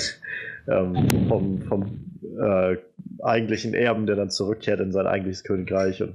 Ähm, 0.68 1.09
vom 1.27 1.62
vom 1.62 2.05
äh, 2.39 2.77
eigentlichen 3.23 3.73
Erben, 3.73 4.07
der 4.07 4.14
dann 4.14 4.29
zurückkehrt 4.29 4.79
in 4.81 4.93
sein 4.93 5.07
eigentliches 5.07 5.43
Königreich 5.43 6.03
und 6.03 6.14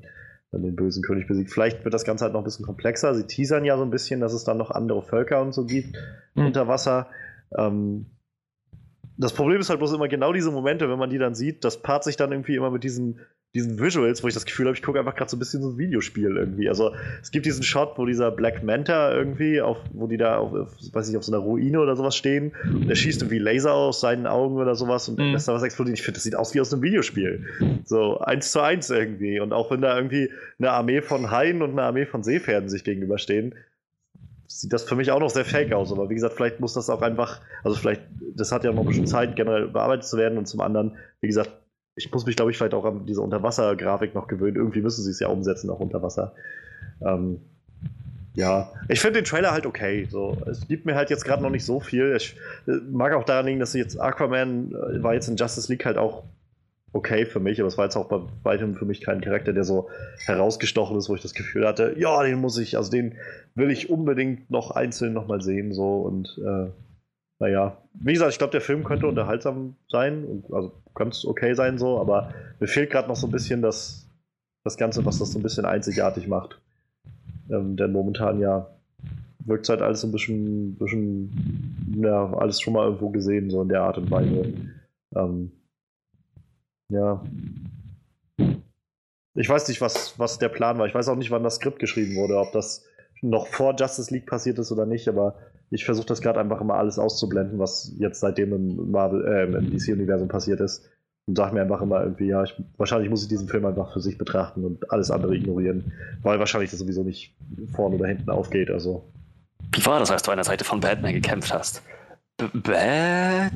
dann 0.52 0.64
den 0.64 0.76
bösen 0.76 1.04
König 1.04 1.28
besiegt. 1.28 1.52
Vielleicht 1.52 1.84
wird 1.84 1.94
das 1.94 2.06
Ganze 2.06 2.24
halt 2.24 2.34
noch 2.34 2.42
ein 2.42 2.46
bisschen 2.46 2.66
komplexer. 2.66 3.14
Sie 3.14 3.28
teasern 3.28 3.66
ja 3.66 3.78
so 3.78 3.84
ein 3.84 3.90
bisschen, 3.90 4.20
dass 4.20 4.34
es 4.34 4.44
dann 4.44 4.58
noch 4.58 4.72
andere 4.72 5.02
Völker 5.02 5.42
und 5.42 5.54
so 5.54 5.66
gibt 5.66 5.98
mhm. 6.36 6.48
unter 6.48 6.68
Wasser. 6.68 7.10
Ähm, 7.58 8.08
das 9.18 9.34
Problem 9.34 9.62
ist 9.62 9.70
halt 9.70 9.80
bloß 9.80 9.94
immer 9.94 10.08
genau 10.08 10.34
diese 10.34 10.52
Momente, 10.52 10.90
wenn 10.90 11.00
man 11.00 11.10
die 11.10 11.18
dann 11.18 11.36
sieht, 11.36 11.64
das 11.64 11.82
paart 11.82 12.04
sich 12.04 12.18
dann 12.18 12.32
irgendwie 12.32 12.56
immer 12.56 12.72
mit 12.72 12.84
diesen 12.84 13.20
diesen 13.56 13.80
Visuals, 13.80 14.22
wo 14.22 14.28
ich 14.28 14.34
das 14.34 14.46
Gefühl 14.46 14.66
habe, 14.66 14.76
ich 14.76 14.84
gucke 14.84 15.00
einfach 15.00 15.16
gerade 15.16 15.32
so 15.32 15.38
ein 15.38 15.40
bisschen 15.40 15.62
so 15.62 15.70
ein 15.70 15.78
Videospiel 15.78 16.36
irgendwie. 16.36 16.68
Also 16.68 16.92
es 17.22 17.32
gibt 17.32 17.46
diesen 17.46 17.64
Shot, 17.64 17.98
wo 17.98 18.06
dieser 18.06 18.30
Black 18.30 18.64
Manta 18.64 19.14
irgendwie, 19.14 19.62
auf, 19.62 19.78
wo 19.94 20.08
die 20.08 20.18
da 20.18 20.38
auf, 20.38 20.52
weiß 20.52 21.10
ich, 21.10 21.16
auf 21.16 21.24
so 21.24 21.32
einer 21.32 21.42
Ruine 21.42 21.80
oder 21.80 21.96
sowas 21.96 22.18
stehen 22.18 22.52
und 22.66 22.90
er 22.90 22.96
schießt 22.96 23.22
irgendwie 23.22 23.40
Laser 23.40 23.74
aus 23.74 24.02
seinen 24.02 24.28
Augen 24.28 24.58
oder 24.58 24.76
sowas 24.76 25.08
und 25.08 25.20
mhm. 25.20 25.32
lässt 25.32 25.48
da 25.48 25.54
was 25.54 25.64
explodieren. 25.64 25.96
Ich 25.96 26.04
finde, 26.04 26.18
das 26.18 26.24
sieht 26.24 26.36
aus 26.36 26.54
wie 26.54 26.60
aus 26.60 26.74
einem 26.74 26.84
Videospiel. 26.84 27.46
So 27.86 28.20
eins 28.20 28.52
zu 28.52 28.60
eins 28.60 28.90
irgendwie. 28.90 29.40
Und 29.40 29.54
auch 29.54 29.72
wenn 29.72 29.80
da 29.80 29.96
irgendwie 29.96 30.30
eine 30.60 30.72
Armee 30.72 31.02
von 31.02 31.32
Haien 31.32 31.62
und 31.62 31.72
eine 31.72 31.84
Armee 31.84 32.06
von 32.06 32.24
Seepferden 32.24 32.68
sich 32.68 32.84
gegenüberstehen, 32.84 33.56
sieht 34.48 34.74
das 34.74 34.84
für 34.84 34.96
mich 34.96 35.12
auch 35.12 35.22
noch 35.22 35.30
sehr 35.30 35.46
fake 35.46 35.72
aus. 35.72 35.94
Aber 35.94 36.10
wie 36.10 36.16
gesagt, 36.16 36.36
vielleicht 36.36 36.60
muss 36.60 36.74
das 36.74 36.90
auch 36.90 37.02
einfach, 37.02 37.40
also 37.64 37.78
vielleicht, 37.78 38.02
das 38.36 38.52
hat 38.52 38.66
ja 38.66 38.74
noch 38.74 38.82
ein 38.82 38.88
bisschen 38.88 39.08
Zeit, 39.08 39.38
generell 39.38 39.70
bearbeitet 39.70 40.06
zu 40.06 40.18
werden 40.18 40.38
und 40.38 40.46
zum 40.46 40.60
anderen, 40.60 40.98
wie 41.22 41.28
gesagt, 41.28 41.52
ich 41.96 42.12
muss 42.12 42.26
mich, 42.26 42.36
glaube 42.36 42.52
ich, 42.52 42.58
vielleicht 42.58 42.74
auch 42.74 42.86
an 42.86 43.06
diese 43.06 43.22
Unterwasser-Grafik 43.22 44.14
noch 44.16 44.28
gewöhnen. 44.28 44.58
Irgendwie 44.58 44.82
müssen 44.82 45.04
sie 45.04 45.12
es 45.12 45.20
ja 45.20 45.28
umsetzen, 45.28 45.70
auch 45.70 45.80
unter 45.80 46.02
Wasser. 46.02 46.34
Ähm, 47.02 47.40
ja, 48.34 48.74
ich 48.90 49.00
finde 49.00 49.22
den 49.22 49.26
Trailer 49.26 49.52
halt 49.52 49.66
okay. 49.66 50.08
So, 50.10 50.38
es 50.50 50.68
gibt 50.68 50.86
mir 50.86 50.96
halt 50.96 51.10
jetzt 51.10 51.24
gerade 51.24 51.42
noch 51.42 51.50
nicht 51.50 51.66
so 51.66 51.80
viel. 51.80 52.14
Ich 52.18 52.36
äh, 52.68 52.72
mag 52.92 53.14
auch 53.14 53.24
daran 53.24 53.46
liegen, 53.46 53.60
dass 53.60 53.74
jetzt 53.74 54.00
Aquaman 54.00 54.74
äh, 54.74 55.04
war 55.04 55.14
jetzt 55.14 55.30
in 55.30 55.38
Justice 55.38 55.72
League 55.72 55.86
halt 55.86 55.98
auch 55.98 56.24
okay 56.92 57.26
für 57.26 57.40
mich, 57.40 57.60
aber 57.60 57.68
es 57.68 57.78
war 57.78 57.86
jetzt 57.86 57.96
auch 57.98 58.08
bei 58.08 58.22
weitem 58.44 58.76
für 58.76 58.86
mich 58.86 59.02
kein 59.02 59.22
Charakter, 59.22 59.52
der 59.52 59.66
so 59.66 59.90
herausgestochen 60.26 60.98
ist, 60.98 61.10
wo 61.10 61.16
ich 61.16 61.22
das 61.22 61.34
Gefühl 61.34 61.68
hatte, 61.68 61.94
ja, 61.98 62.24
den 62.24 62.40
muss 62.40 62.58
ich, 62.58 62.78
also 62.78 62.90
den 62.90 63.16
will 63.54 63.70
ich 63.70 63.90
unbedingt 63.90 64.50
noch 64.50 64.72
einzeln 64.72 65.12
nochmal 65.12 65.42
sehen, 65.42 65.74
so 65.74 66.00
und 66.00 66.40
äh, 66.46 66.68
naja, 67.40 67.78
wie 67.94 68.14
gesagt, 68.14 68.32
ich 68.32 68.38
glaube, 68.38 68.52
der 68.52 68.62
Film 68.62 68.84
könnte 68.84 69.08
unterhaltsam 69.08 69.76
sein 69.90 70.24
und 70.24 70.54
also 70.54 70.82
es 71.10 71.26
okay 71.26 71.54
sein 71.54 71.78
so, 71.78 72.00
aber 72.00 72.34
mir 72.60 72.68
fehlt 72.68 72.90
gerade 72.90 73.08
noch 73.08 73.18
so 73.18 73.28
ein 73.28 73.32
bisschen 73.32 73.62
das, 73.62 74.10
das 74.64 74.78
Ganze, 74.78 75.06
was 75.06 75.20
das 75.20 75.32
so 75.32 75.40
ein 75.40 75.44
bisschen 75.44 75.66
einzigartig 75.66 76.28
macht. 76.28 76.62
Ähm, 77.50 77.76
denn 77.76 77.92
momentan 77.92 78.40
ja 78.40 78.76
wirkt 79.46 79.66
es 79.66 79.70
halt 79.70 79.82
alles 79.82 80.02
so 80.02 80.08
ein 80.08 80.12
bisschen, 80.12 80.76
bisschen, 80.76 82.02
ja, 82.04 82.34
alles 82.34 82.60
schon 82.60 82.74
mal 82.74 82.86
irgendwo 82.86 83.10
gesehen, 83.10 83.50
so 83.50 83.62
in 83.62 83.70
der 83.70 83.82
Art 83.82 83.98
und 83.98 84.12
Weise. 84.12 84.54
Ähm, 85.16 85.52
ja. 86.90 87.24
Ich 89.36 89.50
weiß 89.50 89.68
nicht, 89.68 89.82
was, 89.82 90.18
was 90.18 90.40
der 90.40 90.50
Plan 90.50 90.78
war. 90.78 90.88
Ich 90.88 90.96
weiß 90.96 91.10
auch 91.10 91.16
nicht, 91.16 91.32
wann 91.32 91.44
das 91.44 91.56
Skript 91.56 91.80
geschrieben 91.80 92.16
wurde, 92.16 92.38
ob 92.38 92.52
das 92.54 92.86
noch 93.22 93.48
vor 93.48 93.76
Justice 93.78 94.14
League 94.14 94.26
passiert 94.26 94.60
ist 94.60 94.72
oder 94.72 94.86
nicht, 94.86 95.08
aber 95.08 95.36
ich 95.72 95.86
versuche 95.86 96.08
das 96.08 96.22
gerade 96.22 96.40
einfach 96.40 96.62
immer 96.62 96.76
alles 96.76 97.00
auszublenden, 97.00 97.60
was 97.60 97.94
jetzt 97.98 98.20
seitdem 98.20 98.54
im 98.54 98.92
Marvel, 98.92 99.26
äh, 99.26 99.46
im 99.46 99.72
DC-Universum 99.72 100.28
passiert 100.28 100.60
ist. 100.60 100.90
Und 101.28 101.38
sage 101.38 101.56
mir 101.56 101.62
einfach 101.62 101.82
immer 101.82 102.04
irgendwie, 102.04 102.28
ja, 102.28 102.44
ich, 102.44 102.54
wahrscheinlich 102.78 103.10
muss 103.10 103.24
ich 103.24 103.30
diesen 103.30 103.48
Film 103.48 103.66
einfach 103.66 103.92
für 103.94 104.00
sich 104.00 104.20
betrachten 104.20 104.64
und 104.64 104.92
alles 104.92 105.10
andere 105.10 105.36
ignorieren, 105.36 105.92
weil 106.22 106.38
wahrscheinlich 106.38 106.70
das 106.70 106.80
sowieso 106.80 107.04
nicht 107.04 107.36
vorne 107.74 107.96
oder 107.96 108.06
hinten 108.08 108.30
aufgeht. 108.30 108.70
Also. 108.70 109.12
Wie 109.72 109.84
war 109.86 110.00
das, 110.00 110.12
als 110.12 110.22
du 110.22 110.30
an 110.32 110.38
der 110.38 110.46
Seite 110.46 110.64
von 110.64 110.82
Batman 110.82 111.14
gekämpft 111.14 111.52
hast? 111.52 111.82
B 112.38 112.46
Batman? 112.54 113.52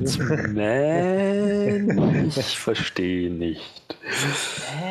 ich 2.36 2.58
verstehe 2.58 3.30
nicht. 3.30 3.96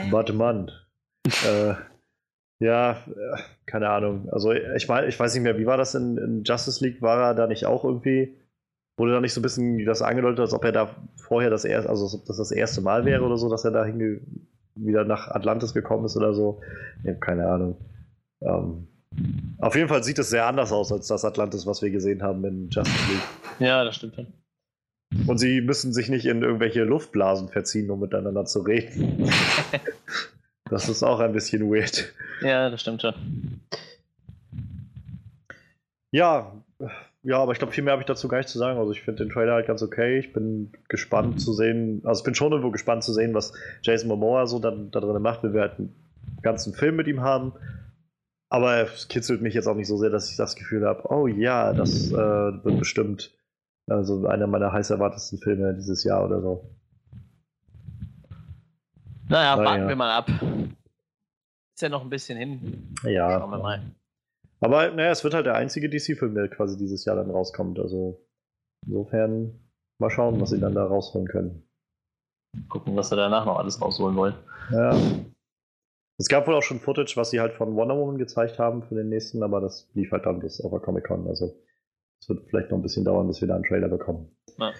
Batman. 0.09 0.71
äh, 1.25 1.73
ja, 2.59 2.91
äh, 2.91 3.37
keine 3.65 3.89
Ahnung. 3.89 4.29
Also 4.31 4.51
ich 4.51 4.87
meine, 4.87 5.07
ich 5.07 5.19
weiß 5.19 5.33
nicht 5.33 5.43
mehr, 5.43 5.57
wie 5.57 5.65
war 5.65 5.77
das 5.77 5.95
in, 5.95 6.17
in, 6.17 6.43
Justice 6.43 6.83
League? 6.83 7.01
War 7.01 7.29
er 7.29 7.35
da 7.35 7.47
nicht 7.47 7.65
auch 7.65 7.85
irgendwie, 7.85 8.35
wurde 8.97 9.13
da 9.13 9.21
nicht 9.21 9.33
so 9.33 9.39
ein 9.39 9.43
bisschen 9.43 9.85
das 9.85 10.01
angedeutet, 10.01 10.41
als 10.41 10.53
ob 10.53 10.63
er 10.65 10.73
da 10.73 10.95
vorher 11.15 11.49
das 11.49 11.63
erste, 11.63 11.89
also 11.89 12.17
ob 12.17 12.25
das 12.25 12.51
erste 12.51 12.81
Mal 12.81 13.05
wäre 13.05 13.23
oder 13.23 13.37
so, 13.37 13.49
dass 13.49 13.63
er 13.63 13.71
da 13.71 13.87
wieder 14.75 15.05
nach 15.05 15.29
Atlantis 15.29 15.73
gekommen 15.73 16.05
ist 16.05 16.17
oder 16.17 16.33
so? 16.33 16.61
Ich 17.03 17.09
habe 17.09 17.19
keine 17.19 17.47
Ahnung. 17.47 17.77
Ähm, 18.41 18.87
auf 19.57 19.75
jeden 19.75 19.87
Fall 19.87 20.03
sieht 20.03 20.19
es 20.19 20.29
sehr 20.29 20.45
anders 20.45 20.71
aus 20.71 20.91
als 20.91 21.07
das 21.07 21.25
Atlantis, 21.25 21.65
was 21.65 21.81
wir 21.81 21.91
gesehen 21.91 22.21
haben 22.21 22.43
in 22.45 22.69
Justice 22.69 23.11
League. 23.11 23.67
Ja, 23.67 23.83
das 23.83 23.95
stimmt. 23.95 24.25
Und 25.27 25.37
sie 25.39 25.61
müssen 25.61 25.93
sich 25.93 26.09
nicht 26.09 26.25
in 26.25 26.43
irgendwelche 26.43 26.83
Luftblasen 26.83 27.49
verziehen, 27.49 27.89
um 27.89 27.99
miteinander 27.99 28.45
zu 28.45 28.59
reden. 28.59 29.29
Das 30.69 30.89
ist 30.89 31.03
auch 31.03 31.19
ein 31.19 31.33
bisschen 31.33 31.69
weird. 31.71 32.13
Ja, 32.41 32.69
das 32.69 32.81
stimmt 32.81 33.01
schon. 33.01 33.13
Ja, 36.11 36.53
ja, 37.21 37.37
aber 37.37 37.51
ich 37.51 37.59
glaube, 37.59 37.73
viel 37.73 37.83
mehr 37.83 37.91
habe 37.91 38.01
ich 38.01 38.07
dazu 38.07 38.27
gar 38.27 38.37
nicht 38.37 38.49
zu 38.49 38.57
sagen. 38.57 38.79
Also 38.79 38.91
ich 38.91 39.01
finde 39.01 39.23
den 39.23 39.31
Trailer 39.31 39.53
halt 39.53 39.67
ganz 39.67 39.83
okay. 39.83 40.19
Ich 40.19 40.31
bin 40.31 40.71
gespannt 40.87 41.41
zu 41.41 41.53
sehen, 41.53 42.01
also 42.05 42.21
ich 42.21 42.25
bin 42.25 42.35
schon 42.35 42.51
irgendwo 42.51 42.71
gespannt 42.71 43.03
zu 43.03 43.13
sehen, 43.13 43.33
was 43.33 43.53
Jason 43.81 44.07
Momoa 44.07 44.47
so 44.47 44.59
dann 44.59 44.89
da 44.91 44.99
drin 44.99 45.21
macht. 45.21 45.43
Wir 45.43 45.53
werden 45.53 45.93
einen 46.27 46.41
ganzen 46.41 46.73
Film 46.73 46.95
mit 46.95 47.07
ihm 47.07 47.21
haben. 47.21 47.53
Aber 48.51 48.81
es 48.81 49.07
kitzelt 49.09 49.41
mich 49.41 49.53
jetzt 49.53 49.67
auch 49.67 49.75
nicht 49.75 49.87
so 49.87 49.97
sehr, 49.97 50.09
dass 50.09 50.31
ich 50.31 50.37
das 50.37 50.55
Gefühl 50.55 50.85
habe, 50.85 51.03
oh 51.11 51.27
ja, 51.27 51.73
das 51.73 52.11
äh, 52.11 52.15
wird 52.15 52.79
bestimmt 52.79 53.31
also 53.87 54.25
einer 54.27 54.47
meiner 54.47 54.71
heiß 54.71 54.89
erwartetsten 54.89 55.39
Filme 55.39 55.73
dieses 55.75 56.03
Jahr 56.03 56.25
oder 56.25 56.41
so. 56.41 56.69
Naja, 59.29 59.55
Na, 59.55 59.63
warten 59.63 59.83
ja. 59.83 59.87
wir 59.87 59.95
mal 59.95 60.17
ab. 60.17 60.29
Ist 60.29 61.81
ja 61.81 61.89
noch 61.89 62.01
ein 62.01 62.09
bisschen 62.09 62.37
hin. 62.37 62.93
Ja. 63.03 63.39
Schauen 63.39 63.51
wir 63.51 63.59
mal. 63.59 63.81
Aber 64.59 64.91
naja, 64.91 65.11
es 65.11 65.23
wird 65.23 65.33
halt 65.33 65.45
der 65.45 65.55
einzige 65.55 65.89
DC-Film, 65.89 66.35
der 66.35 66.49
quasi 66.49 66.77
dieses 66.77 67.05
Jahr 67.05 67.15
dann 67.15 67.29
rauskommt. 67.29 67.79
Also 67.79 68.25
insofern 68.85 69.59
mal 69.99 70.09
schauen, 70.09 70.41
was 70.41 70.49
sie 70.49 70.59
dann 70.59 70.75
da 70.75 70.85
rausholen 70.85 71.27
können. 71.27 71.69
Gucken, 72.67 72.95
was 72.95 73.09
sie 73.09 73.15
danach 73.15 73.45
noch 73.45 73.57
alles 73.57 73.81
rausholen 73.81 74.15
wollen. 74.17 74.35
Ja. 74.71 74.97
Es 76.19 76.27
gab 76.27 76.47
wohl 76.47 76.55
auch 76.55 76.63
schon 76.63 76.79
Footage, 76.79 77.15
was 77.15 77.29
sie 77.29 77.39
halt 77.39 77.53
von 77.53 77.75
Wonder 77.75 77.95
Woman 77.95 78.17
gezeigt 78.17 78.59
haben 78.59 78.83
für 78.83 78.95
den 78.95 79.07
nächsten, 79.07 79.41
aber 79.41 79.61
das 79.61 79.89
lief 79.93 80.11
halt 80.11 80.25
dann 80.25 80.39
bis 80.39 80.59
auf 80.59 80.71
der 80.71 80.81
Comic 80.81 81.05
Con. 81.05 81.27
Also 81.27 81.55
es 82.21 82.27
wird 82.27 82.49
vielleicht 82.49 82.71
noch 82.71 82.77
ein 82.79 82.81
bisschen 82.81 83.05
dauern, 83.05 83.27
bis 83.27 83.39
wir 83.39 83.47
da 83.47 83.55
einen 83.55 83.63
Trailer 83.63 83.87
bekommen. 83.87 84.35
Ja. 84.57 84.73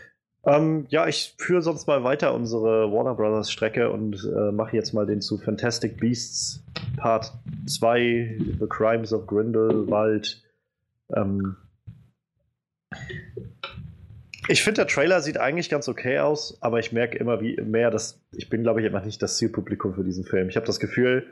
Ähm, 0.46 0.86
ja, 0.90 1.08
ich 1.08 1.36
führe 1.38 1.62
sonst 1.62 1.88
mal 1.88 2.04
weiter 2.04 2.34
unsere 2.34 2.92
Warner 2.92 3.16
Brothers 3.16 3.52
Strecke 3.52 3.92
und 3.92 4.24
äh, 4.24 4.52
mache 4.52 4.76
jetzt 4.76 4.94
mal 4.94 5.06
den 5.06 5.22
zu 5.22 5.38
Fantastic 5.38 6.00
Beasts 6.00 6.64
Part 6.98 7.34
2, 7.68 8.38
The 8.60 8.68
Crimes 8.68 9.12
of 9.12 9.28
Grindelwald. 9.28 10.42
Ähm, 11.14 11.58
ich 14.48 14.64
finde, 14.64 14.82
der 14.82 14.88
Trailer 14.88 15.22
sieht 15.22 15.38
eigentlich 15.38 15.70
ganz 15.70 15.88
okay 15.88 16.20
aus, 16.20 16.58
aber 16.62 16.80
ich 16.80 16.92
merke 16.92 17.18
immer 17.18 17.42
wie 17.42 17.60
mehr, 17.62 17.92
dass 17.92 18.22
ich 18.32 18.50
bin, 18.50 18.64
glaube 18.64 18.80
ich, 18.80 18.88
immer 18.88 19.02
nicht 19.02 19.22
das 19.22 19.38
Zielpublikum 19.38 19.94
für 19.94 20.04
diesen 20.04 20.24
Film. 20.24 20.50
Ich 20.50 20.56
habe 20.56 20.66
das 20.66 20.80
Gefühl, 20.80 21.28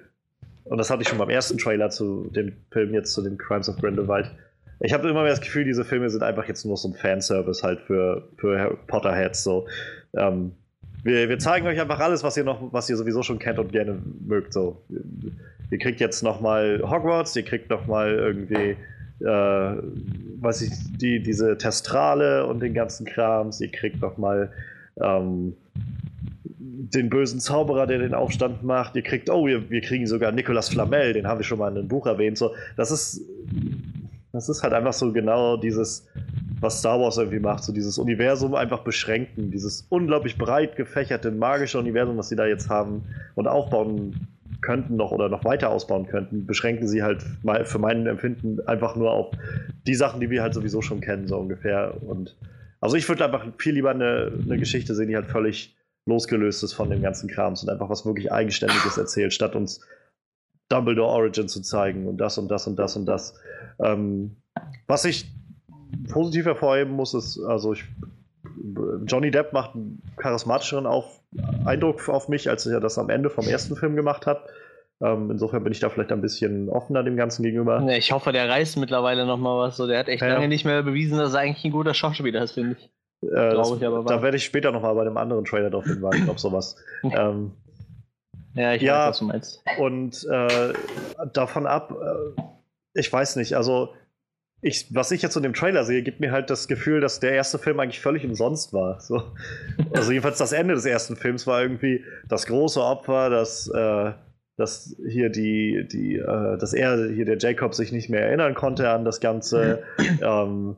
und 0.66 0.78
das 0.78 0.90
hatte 0.90 1.02
ich 1.02 1.08
schon 1.08 1.18
beim 1.18 1.30
ersten 1.30 1.58
Trailer 1.58 1.90
zu 1.90 2.30
dem 2.30 2.54
Film 2.72 2.94
jetzt 2.94 3.14
zu 3.14 3.22
den 3.22 3.38
Crimes 3.38 3.70
of 3.70 3.78
Grindelwald, 3.78 4.32
ich 4.80 4.94
habe 4.94 5.10
immer 5.10 5.24
mehr 5.24 5.32
das 5.32 5.42
Gefühl, 5.42 5.64
diese 5.64 5.84
Filme 5.84 6.10
sind 6.10 6.24
einfach 6.24 6.48
jetzt 6.48 6.66
nur 6.66 6.78
so 6.78 6.90
ein 6.90 6.94
Fanservice 6.94 7.64
halt 7.64 7.82
für, 7.82 8.30
für 8.38 8.78
Potter-Heads. 8.88 9.44
So. 9.44 9.68
Ähm, 10.16 10.52
wir, 11.04 11.30
wir, 11.30 11.40
zeigen 11.40 11.66
euch 11.68 11.80
einfach 11.80 12.00
alles, 12.00 12.24
was 12.24 12.38
ihr 12.38 12.44
noch, 12.44 12.74
was 12.74 12.90
ihr 12.90 12.98
sowieso 12.98 13.24
schon 13.24 13.40
kennt 13.40 13.60
und 13.60 13.72
gerne 13.72 14.00
mögt. 14.26 14.54
So. 14.54 14.84
Ihr 15.72 15.80
kriegt 15.80 16.00
jetzt 16.00 16.22
nochmal 16.22 16.82
Hogwarts, 16.84 17.36
ihr 17.36 17.44
kriegt 17.44 17.70
nochmal 17.70 18.14
irgendwie, 18.14 18.76
äh, 19.26 19.82
weiß 20.42 20.62
ich, 20.62 20.72
die, 20.98 21.22
diese 21.22 21.58
Testrale 21.58 22.46
und 22.46 22.60
den 22.60 22.74
ganzen 22.74 23.06
Krams, 23.06 23.62
ihr 23.62 23.72
kriegt 23.72 24.02
nochmal 24.02 24.52
ähm, 25.02 25.56
den 26.50 27.10
bösen 27.10 27.40
Zauberer, 27.40 27.88
der 27.88 28.00
den 28.00 28.14
Aufstand 28.14 28.64
macht. 28.64 28.96
Ihr 28.96 29.02
kriegt, 29.02 29.30
oh, 29.30 29.46
wir, 29.46 29.70
wir 29.70 29.82
kriegen 29.82 30.06
sogar 30.06 30.32
Nicolas 30.32 30.70
Flamel, 30.70 31.14
den 31.14 31.28
haben 31.28 31.40
wir 31.40 31.44
schon 31.44 31.60
mal 31.60 31.72
in 31.72 31.78
einem 31.78 31.88
Buch 31.88 32.06
erwähnt. 32.06 32.38
So, 32.38 32.54
das 32.76 32.92
ist 32.92 33.22
das 34.34 34.50
ist 34.50 34.64
halt 34.64 34.74
einfach 34.74 34.94
so 34.94 35.12
genau 35.12 35.58
dieses, 35.58 36.08
was 36.60 36.80
Star 36.80 37.00
Wars 37.00 37.18
irgendwie 37.18 37.40
macht, 37.40 37.64
so 37.64 37.72
dieses 37.72 37.98
Universum 37.98 38.56
einfach 38.56 38.80
beschränken, 38.80 39.52
dieses 39.52 39.86
unglaublich 39.90 40.38
breit 40.38 40.76
gefächerte 40.76 41.32
magische 41.32 41.80
Universum, 41.80 42.18
was 42.18 42.30
sie 42.30 42.36
da 42.36 42.46
jetzt 42.46 42.70
haben 42.70 43.04
und 43.36 43.48
aufbauen 43.48 44.28
könnten 44.62 44.96
noch 44.96 45.12
oder 45.12 45.30
noch 45.30 45.46
weiter 45.46 45.70
ausbauen 45.70 46.08
könnten, 46.08 46.46
beschränken 46.46 46.88
sie 46.88 47.04
halt 47.04 47.24
mal 47.44 47.66
für 47.66 47.80
meinen 47.80 48.08
Empfinden 48.08 48.60
einfach 48.68 48.96
nur 48.96 49.12
auf 49.12 49.32
die 49.86 49.96
Sachen, 49.96 50.20
die 50.20 50.30
wir 50.30 50.42
halt 50.42 50.54
sowieso 50.54 50.82
schon 50.82 51.00
kennen, 51.00 51.28
so 51.28 51.38
ungefähr. 51.38 51.96
Und 52.02 52.36
also 52.82 52.96
ich 52.96 53.08
würde 53.08 53.26
einfach 53.26 53.46
viel 53.58 53.74
lieber 53.74 53.92
eine, 53.92 54.32
eine 54.44 54.58
Geschichte 54.58 54.96
sehen, 54.96 55.10
die 55.10 55.16
halt 55.16 55.28
völlig 55.28 55.76
losgelöst 56.06 56.64
ist 56.64 56.74
von 56.74 56.90
dem 56.90 57.02
ganzen 57.02 57.30
Krams 57.30 57.64
und 57.64 57.70
einfach 57.70 57.90
was 57.90 58.06
wirklich 58.06 58.32
Eigenständiges 58.32 58.98
erzählt, 58.98 59.34
statt 59.34 59.56
uns 59.56 59.82
Dumbledore 60.70 61.10
Origin 61.10 61.48
zu 61.48 61.62
zeigen 61.62 62.08
und 62.08 62.18
das 62.18 62.38
und 62.38 62.50
das 62.50 62.68
und 62.68 62.78
das 62.78 62.96
und 62.96 63.06
das. 63.06 63.36
Ähm, 63.80 64.38
was 64.88 65.06
ich 65.06 65.32
positiv 66.12 66.46
hervorheben 66.46 66.94
muss, 66.94 67.14
ist, 67.14 67.40
also 67.40 67.74
ich, 67.74 67.86
Johnny 69.06 69.32
Depp 69.32 69.54
macht 69.54 69.76
einen 69.76 70.02
charismatischeren 70.18 70.86
auf, 70.86 71.22
Eindruck 71.66 72.08
auf 72.10 72.28
mich, 72.28 72.50
als 72.50 72.66
er 72.66 72.80
das 72.80 72.98
am 72.98 73.10
Ende 73.10 73.30
vom 73.30 73.48
ersten 73.48 73.76
Film 73.76 73.96
gemacht 73.96 74.26
hat. 74.26 74.44
Ähm, 75.00 75.30
insofern 75.30 75.64
bin 75.64 75.72
ich 75.72 75.80
da 75.80 75.90
vielleicht 75.90 76.12
ein 76.12 76.22
bisschen 76.22 76.70
offener 76.70 77.04
dem 77.04 77.18
Ganzen 77.18 77.44
gegenüber. 77.44 77.86
Ich 77.90 78.12
hoffe, 78.12 78.32
der 78.32 78.50
reißt 78.50 78.78
mittlerweile 78.78 79.26
nochmal 79.26 79.60
was. 79.60 79.78
So, 79.78 79.86
der 79.86 80.00
hat 80.00 80.08
echt 80.08 80.24
ja. 80.24 80.34
lange 80.34 80.48
nicht 80.48 80.66
mehr 80.66 80.82
bewiesen, 80.82 81.18
dass 81.20 81.34
er 81.34 81.42
eigentlich 81.42 81.66
ein 81.66 81.72
guter 81.72 81.94
Schauspieler 81.94 82.44
ist, 82.44 82.54
finde 82.54 82.78
ich. 82.80 82.90
Äh, 83.22 83.56
das, 83.56 83.72
ich 83.72 83.80
da 83.80 84.22
werde 84.22 84.38
ich 84.38 84.46
später 84.46 84.72
nochmal 84.72 84.96
bei 84.96 85.02
einem 85.02 85.18
anderen 85.18 85.46
Trailer 85.46 85.70
drauf 85.70 85.86
hinweisen, 85.86 86.30
auf 86.30 86.40
sowas. 86.40 86.76
ähm, 87.04 87.52
ja, 88.58 88.74
ich 88.74 88.82
ja, 88.82 89.00
weiß, 89.00 89.10
was 89.10 89.20
du 89.20 89.26
meinst. 89.26 89.64
Und 89.78 90.28
äh, 90.30 90.74
davon 91.34 91.66
ab, 91.66 91.92
äh, 91.92 92.42
ich 92.94 93.12
weiß 93.12 93.36
nicht, 93.36 93.56
also 93.56 93.94
ich, 94.62 94.94
was 94.94 95.12
ich 95.12 95.22
jetzt 95.22 95.36
in 95.36 95.44
dem 95.44 95.54
Trailer 95.54 95.86
sehe, 95.86 96.02
gibt 96.02 96.20
mir 96.20 96.32
halt 96.32 96.50
das 96.50 96.68
Gefühl, 96.68 97.00
dass 97.00 97.20
der 97.20 97.34
erste 97.34 97.60
Film 97.60 97.80
eigentlich 97.80 98.00
völlig 98.00 98.26
umsonst 98.26 98.74
war. 98.74 99.00
So. 99.00 99.22
Also 99.94 100.12
jedenfalls 100.12 100.40
das 100.40 100.52
Ende 100.52 100.74
des 100.74 100.86
ersten 100.86 101.16
Films 101.16 101.46
war 101.46 101.62
irgendwie 101.62 102.04
das 102.28 102.48
große 102.48 102.82
Opfer, 102.82 103.30
dass, 103.30 103.68
äh, 103.68 104.14
dass 104.58 104.96
hier 105.08 105.30
die, 105.30 105.88
die, 105.92 106.16
äh, 106.16 106.58
dass 106.58 106.74
er, 106.74 107.10
hier 107.12 107.26
der 107.26 107.38
Jacob 107.38 107.76
sich 107.76 107.92
nicht 107.92 108.10
mehr 108.10 108.26
erinnern 108.26 108.56
konnte 108.56 108.90
an 108.90 109.06
das 109.06 109.20
Ganze. 109.20 109.84
ähm, 110.22 110.76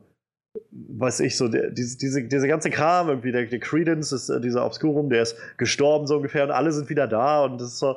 weiß 0.70 1.20
ich, 1.20 1.36
so, 1.36 1.48
der, 1.48 1.70
diese, 1.70 1.98
diese, 1.98 2.24
diese 2.24 2.48
ganze 2.48 2.70
Kram, 2.70 3.08
irgendwie, 3.08 3.32
der, 3.32 3.46
der 3.46 3.60
Credence 3.60 4.12
ist 4.12 4.28
äh, 4.28 4.40
dieser 4.40 4.66
Obscurum, 4.66 5.10
der 5.10 5.22
ist 5.22 5.36
gestorben 5.56 6.06
so 6.06 6.16
ungefähr 6.16 6.44
und 6.44 6.50
alle 6.50 6.72
sind 6.72 6.88
wieder 6.90 7.06
da 7.06 7.44
und 7.44 7.60
das 7.60 7.68
ist 7.68 7.78
so. 7.78 7.96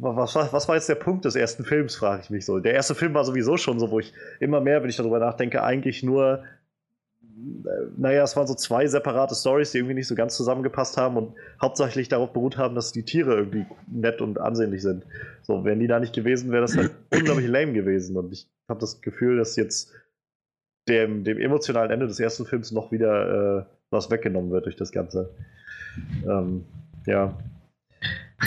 Was, 0.00 0.36
was, 0.36 0.52
was 0.52 0.68
war 0.68 0.76
jetzt 0.76 0.88
der 0.88 0.94
Punkt 0.94 1.24
des 1.24 1.34
ersten 1.34 1.64
Films, 1.64 1.96
frage 1.96 2.22
ich 2.22 2.30
mich 2.30 2.44
so. 2.44 2.60
Der 2.60 2.74
erste 2.74 2.94
Film 2.94 3.14
war 3.14 3.24
sowieso 3.24 3.56
schon 3.56 3.80
so, 3.80 3.90
wo 3.90 3.98
ich 3.98 4.12
immer 4.38 4.60
mehr, 4.60 4.80
wenn 4.82 4.90
ich 4.90 4.96
darüber 4.96 5.18
nachdenke, 5.18 5.64
eigentlich 5.64 6.04
nur 6.04 6.44
äh, 7.38 7.86
naja, 7.96 8.22
es 8.22 8.36
waren 8.36 8.46
so 8.46 8.54
zwei 8.54 8.86
separate 8.86 9.34
Stories, 9.34 9.72
die 9.72 9.78
irgendwie 9.78 9.94
nicht 9.94 10.06
so 10.06 10.14
ganz 10.14 10.36
zusammengepasst 10.36 10.96
haben 10.96 11.16
und 11.16 11.34
hauptsächlich 11.60 12.08
darauf 12.08 12.32
beruht 12.32 12.56
haben, 12.56 12.74
dass 12.74 12.92
die 12.92 13.04
Tiere 13.04 13.34
irgendwie 13.34 13.66
nett 13.86 14.20
und 14.20 14.40
ansehnlich 14.40 14.82
sind. 14.82 15.04
So, 15.42 15.64
wären 15.64 15.80
die 15.80 15.86
da 15.86 16.00
nicht 16.00 16.14
gewesen, 16.14 16.50
wäre 16.50 16.62
das 16.62 16.76
halt 16.76 16.92
unglaublich 17.12 17.48
lame 17.48 17.72
gewesen. 17.72 18.16
Und 18.16 18.32
ich 18.32 18.48
habe 18.68 18.80
das 18.80 19.00
Gefühl, 19.00 19.36
dass 19.36 19.56
jetzt 19.56 19.92
dem, 20.88 21.24
dem 21.24 21.38
emotionalen 21.38 21.90
Ende 21.90 22.06
des 22.06 22.20
ersten 22.20 22.46
Films 22.46 22.72
noch 22.72 22.92
wieder 22.92 23.58
äh, 23.58 23.64
was 23.90 24.10
weggenommen 24.10 24.50
wird 24.50 24.66
durch 24.66 24.76
das 24.76 24.92
Ganze. 24.92 25.30
Ähm, 26.26 26.64
ja. 27.06 27.34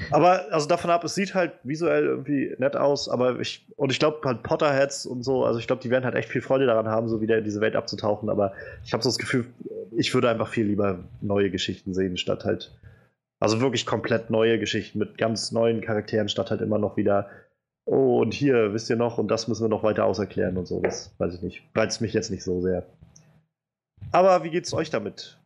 Aber 0.09 0.45
also 0.51 0.67
davon 0.67 0.89
ab, 0.89 1.03
es 1.03 1.15
sieht 1.15 1.35
halt 1.35 1.53
visuell 1.63 2.05
irgendwie 2.05 2.55
nett 2.59 2.77
aus, 2.77 3.09
aber 3.09 3.39
ich, 3.39 3.67
und 3.75 3.91
ich 3.91 3.99
glaube 3.99 4.19
halt 4.23 4.41
Potterheads 4.41 5.05
und 5.05 5.23
so, 5.23 5.43
also 5.43 5.59
ich 5.59 5.67
glaube, 5.67 5.81
die 5.81 5.89
werden 5.89 6.05
halt 6.05 6.15
echt 6.15 6.29
viel 6.29 6.41
Freude 6.41 6.65
daran 6.65 6.87
haben, 6.87 7.09
so 7.09 7.19
wieder 7.19 7.37
in 7.37 7.43
diese 7.43 7.59
Welt 7.59 7.75
abzutauchen, 7.75 8.29
aber 8.29 8.53
ich 8.85 8.93
habe 8.93 9.03
so 9.03 9.09
das 9.09 9.17
Gefühl, 9.17 9.45
ich 9.91 10.13
würde 10.13 10.29
einfach 10.29 10.47
viel 10.47 10.65
lieber 10.65 10.99
neue 11.19 11.51
Geschichten 11.51 11.93
sehen, 11.93 12.15
statt 12.15 12.45
halt, 12.45 12.71
also 13.41 13.59
wirklich 13.59 13.85
komplett 13.85 14.29
neue 14.29 14.59
Geschichten 14.59 14.97
mit 14.97 15.17
ganz 15.17 15.51
neuen 15.51 15.81
Charakteren, 15.81 16.29
statt 16.29 16.51
halt 16.51 16.61
immer 16.61 16.77
noch 16.77 16.95
wieder 16.95 17.27
oh, 17.85 18.21
und 18.21 18.33
hier, 18.33 18.73
wisst 18.73 18.89
ihr 18.89 18.95
noch, 18.95 19.17
und 19.17 19.29
das 19.29 19.47
müssen 19.47 19.63
wir 19.63 19.69
noch 19.69 19.83
weiter 19.83 20.05
auserklären 20.05 20.57
und 20.57 20.67
so. 20.67 20.79
Das 20.81 21.13
weiß 21.17 21.35
ich 21.35 21.41
nicht. 21.41 21.63
Reizt 21.75 22.01
mich 22.01 22.13
jetzt 22.13 22.31
nicht 22.31 22.43
so 22.43 22.61
sehr. 22.61 22.85
Aber 24.11 24.43
wie 24.43 24.49
geht's 24.49 24.73
euch 24.73 24.89
damit? 24.89 25.37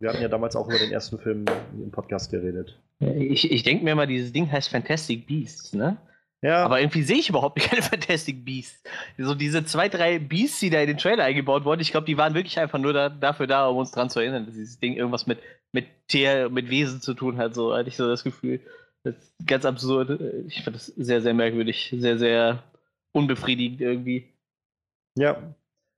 Wir 0.00 0.10
hatten 0.10 0.22
ja 0.22 0.28
damals 0.28 0.56
auch 0.56 0.68
über 0.68 0.78
den 0.78 0.90
ersten 0.90 1.18
Film 1.18 1.44
im 1.74 1.90
Podcast 1.92 2.30
geredet. 2.30 2.78
Ich, 2.98 3.50
ich 3.50 3.62
denke 3.62 3.84
mir 3.84 3.94
mal, 3.94 4.06
dieses 4.06 4.32
Ding 4.32 4.50
heißt 4.50 4.68
Fantastic 4.68 5.26
Beasts, 5.26 5.72
ne? 5.74 5.96
Ja. 6.42 6.64
Aber 6.64 6.80
irgendwie 6.80 7.04
sehe 7.04 7.18
ich 7.18 7.28
überhaupt 7.28 7.60
keine 7.60 7.82
Fantastic 7.82 8.44
Beasts. 8.44 8.82
So 9.16 9.34
diese 9.34 9.64
zwei, 9.64 9.88
drei 9.88 10.18
Beasts, 10.18 10.58
die 10.58 10.70
da 10.70 10.80
in 10.80 10.88
den 10.88 10.98
Trailer 10.98 11.24
eingebaut 11.24 11.64
wurden, 11.64 11.80
ich 11.80 11.92
glaube, 11.92 12.06
die 12.06 12.16
waren 12.16 12.34
wirklich 12.34 12.58
einfach 12.58 12.80
nur 12.80 12.92
da, 12.92 13.08
dafür 13.08 13.46
da, 13.46 13.68
um 13.68 13.76
uns 13.76 13.92
dran 13.92 14.10
zu 14.10 14.18
erinnern, 14.18 14.46
dass 14.46 14.54
dieses 14.54 14.80
Ding 14.80 14.94
irgendwas 14.94 15.26
mit, 15.26 15.38
mit 15.70 15.86
Tier, 16.08 16.48
mit 16.50 16.68
Wesen 16.68 17.00
zu 17.00 17.14
tun 17.14 17.38
hat. 17.38 17.54
So 17.54 17.74
hatte 17.74 17.88
ich 17.88 17.96
so 17.96 18.08
das 18.08 18.24
Gefühl. 18.24 18.60
Das 19.04 19.16
ist 19.16 19.34
ganz 19.46 19.64
absurd. 19.64 20.20
Ich 20.46 20.62
fand 20.62 20.76
das 20.76 20.86
sehr, 20.86 21.20
sehr 21.20 21.34
merkwürdig. 21.34 21.94
Sehr, 21.98 22.18
sehr 22.18 22.62
unbefriedigend 23.12 23.80
irgendwie. 23.80 24.32
Ja, 25.16 25.54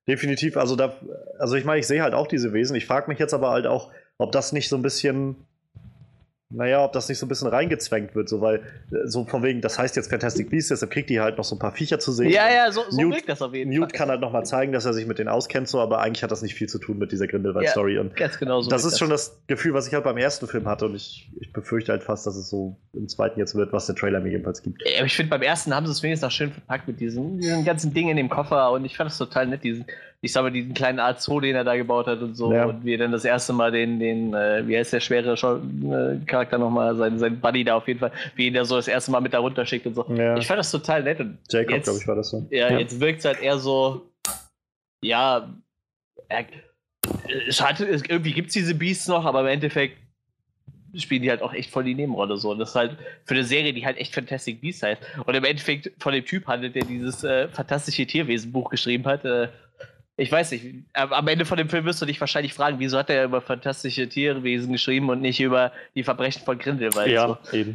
definitiv. 0.08 0.56
Also, 0.56 0.74
da, 0.76 0.98
also 1.38 1.54
ich 1.54 1.64
meine, 1.64 1.80
ich 1.80 1.86
sehe 1.86 2.02
halt 2.02 2.14
auch 2.14 2.26
diese 2.26 2.52
Wesen. 2.52 2.76
Ich 2.76 2.86
frage 2.86 3.08
mich 3.08 3.18
jetzt 3.18 3.34
aber 3.34 3.50
halt 3.50 3.66
auch, 3.66 3.92
ob 4.18 4.32
das 4.32 4.52
nicht 4.52 4.68
so 4.68 4.76
ein 4.76 4.82
bisschen 4.82 5.36
naja, 6.54 6.84
ob 6.84 6.92
das 6.92 7.08
nicht 7.08 7.18
so 7.18 7.26
ein 7.26 7.28
bisschen 7.28 7.48
reingezwängt 7.48 8.14
wird, 8.14 8.28
so 8.28 8.40
weil, 8.40 8.56
äh, 8.56 9.06
so 9.06 9.24
von 9.24 9.42
wegen, 9.42 9.60
das 9.60 9.78
heißt 9.78 9.96
jetzt 9.96 10.08
Fantastic 10.08 10.50
Beasts, 10.50 10.68
deshalb 10.68 10.90
kriegt 10.90 11.10
die 11.10 11.20
halt 11.20 11.36
noch 11.36 11.44
so 11.44 11.56
ein 11.56 11.58
paar 11.58 11.72
Viecher 11.72 11.98
zu 11.98 12.12
sehen. 12.12 12.30
Ja, 12.30 12.48
ja, 12.50 12.70
so, 12.70 12.82
so 12.88 13.00
Newt, 13.00 13.14
wirkt 13.14 13.28
das 13.28 13.42
auf 13.42 13.54
jeden 13.54 13.70
Newt 13.70 13.78
Fall. 13.78 13.86
Newt 13.88 13.92
kann 13.92 14.08
halt 14.08 14.20
nochmal 14.20 14.44
zeigen, 14.44 14.72
dass 14.72 14.84
er 14.84 14.94
sich 14.94 15.06
mit 15.06 15.18
denen 15.18 15.28
auskennt, 15.28 15.68
so, 15.68 15.80
aber 15.80 16.00
eigentlich 16.00 16.22
hat 16.22 16.30
das 16.30 16.42
nicht 16.42 16.54
viel 16.54 16.68
zu 16.68 16.78
tun 16.78 16.98
mit 16.98 17.12
dieser 17.12 17.26
Grindelwald-Story. 17.26 17.96
Ja, 17.96 18.04
ganz 18.04 18.38
genau 18.38 18.60
so. 18.60 18.70
Das 18.70 18.84
ist 18.84 18.98
schon 18.98 19.10
das 19.10 19.38
Gefühl, 19.46 19.74
was 19.74 19.88
ich 19.88 19.94
halt 19.94 20.04
beim 20.04 20.16
ersten 20.16 20.46
Film 20.46 20.66
hatte 20.66 20.86
und 20.86 20.94
ich, 20.94 21.28
ich 21.40 21.52
befürchte 21.52 21.92
halt 21.92 22.02
fast, 22.02 22.26
dass 22.26 22.36
es 22.36 22.48
so 22.48 22.76
im 22.92 23.08
zweiten 23.08 23.38
jetzt 23.38 23.54
wird, 23.54 23.72
was 23.72 23.86
der 23.86 23.96
Trailer 23.96 24.20
mir 24.20 24.30
jedenfalls 24.30 24.62
gibt. 24.62 24.82
Ja, 24.84 25.04
ich 25.04 25.14
finde, 25.14 25.30
beim 25.30 25.42
ersten 25.42 25.74
haben 25.74 25.86
sie 25.86 25.92
es 25.92 26.02
wenigstens 26.02 26.26
noch 26.26 26.32
schön 26.32 26.52
verpackt 26.52 26.86
mit 26.86 27.00
diesen, 27.00 27.38
diesen 27.38 27.64
ganzen 27.64 27.92
Dingen 27.92 28.10
in 28.10 28.16
dem 28.16 28.28
Koffer 28.28 28.70
und 28.72 28.84
ich 28.84 28.96
fand 28.96 29.10
das 29.10 29.18
total 29.18 29.46
nett, 29.46 29.64
diesen, 29.64 29.84
ich 30.24 30.32
sag 30.32 30.42
mal, 30.42 30.50
diesen 30.50 30.72
kleinen 30.72 31.00
Art 31.00 31.20
Zoo, 31.20 31.38
den 31.38 31.54
er 31.54 31.64
da 31.64 31.76
gebaut 31.76 32.06
hat 32.06 32.22
und 32.22 32.34
so. 32.34 32.50
Ja. 32.50 32.64
Und 32.64 32.82
wie 32.82 32.94
er 32.94 32.98
dann 32.98 33.12
das 33.12 33.26
erste 33.26 33.52
Mal 33.52 33.70
den, 33.70 34.00
den 34.00 34.32
äh, 34.32 34.66
wie 34.66 34.76
heißt 34.76 34.94
der 34.94 35.00
schwere 35.00 35.36
Schau 35.36 35.56
äh, 35.56 36.16
Charakter 36.26 36.56
nochmal, 36.56 36.96
sein, 36.96 37.18
sein 37.18 37.38
Buddy 37.38 37.62
da 37.62 37.76
auf 37.76 37.86
jeden 37.86 38.00
Fall, 38.00 38.10
wie 38.34 38.46
ihn 38.46 38.54
der 38.54 38.64
so 38.64 38.76
das 38.76 38.88
erste 38.88 39.10
Mal 39.10 39.20
mit 39.20 39.34
da 39.34 39.40
runterschickt 39.40 39.84
und 39.86 39.94
so. 39.94 40.06
Ja. 40.08 40.38
Ich 40.38 40.46
fand 40.46 40.58
das 40.58 40.70
total 40.70 41.02
nett. 41.02 41.20
Und 41.20 41.36
Jacob, 41.50 41.82
glaube 41.82 41.98
ich, 41.98 42.08
war 42.08 42.16
das 42.16 42.30
so. 42.30 42.46
Ja, 42.50 42.70
ja. 42.70 42.78
jetzt 42.78 42.98
wirkt 43.00 43.18
es 43.18 43.26
halt 43.26 43.42
eher 43.42 43.58
so, 43.58 44.10
ja, 45.02 45.46
er, 46.28 46.46
es 47.46 47.60
hat, 47.60 47.80
es, 47.80 48.02
irgendwie 48.08 48.32
gibt 48.32 48.48
es 48.48 48.54
diese 48.54 48.74
Beasts 48.74 49.06
noch, 49.06 49.26
aber 49.26 49.42
im 49.42 49.48
Endeffekt 49.48 49.98
spielen 50.96 51.20
die 51.20 51.28
halt 51.28 51.42
auch 51.42 51.52
echt 51.52 51.70
voll 51.70 51.84
die 51.84 51.94
Nebenrolle 51.94 52.38
so. 52.38 52.52
Und 52.52 52.60
das 52.60 52.70
ist 52.70 52.76
halt 52.76 52.96
für 53.24 53.34
eine 53.34 53.44
Serie, 53.44 53.74
die 53.74 53.84
halt 53.84 53.98
echt 53.98 54.14
Fantastic 54.14 54.62
Beasts 54.62 54.82
heißt. 54.82 55.02
Und 55.26 55.34
im 55.34 55.44
Endeffekt 55.44 55.92
von 55.98 56.14
dem 56.14 56.24
Typ 56.24 56.46
handelt, 56.46 56.74
der 56.74 56.84
dieses 56.84 57.24
äh, 57.24 57.48
fantastische 57.48 58.06
Tierwesen-Buch 58.06 58.70
geschrieben 58.70 59.04
hat. 59.04 59.24
Äh, 59.26 59.48
ich 60.16 60.30
weiß 60.30 60.52
nicht, 60.52 60.84
am 60.92 61.26
Ende 61.26 61.44
von 61.44 61.58
dem 61.58 61.68
Film 61.68 61.84
wirst 61.84 62.00
du 62.00 62.06
dich 62.06 62.20
wahrscheinlich 62.20 62.54
fragen, 62.54 62.78
wieso 62.78 62.98
hat 62.98 63.10
er 63.10 63.24
über 63.24 63.40
fantastische 63.40 64.08
Tierwesen 64.08 64.72
geschrieben 64.72 65.08
und 65.10 65.20
nicht 65.20 65.40
über 65.40 65.72
die 65.94 66.04
Verbrechen 66.04 66.42
von 66.44 66.58
Grindelwald? 66.58 67.10
Ja, 67.10 67.38
so. 67.42 67.56
eben. 67.56 67.74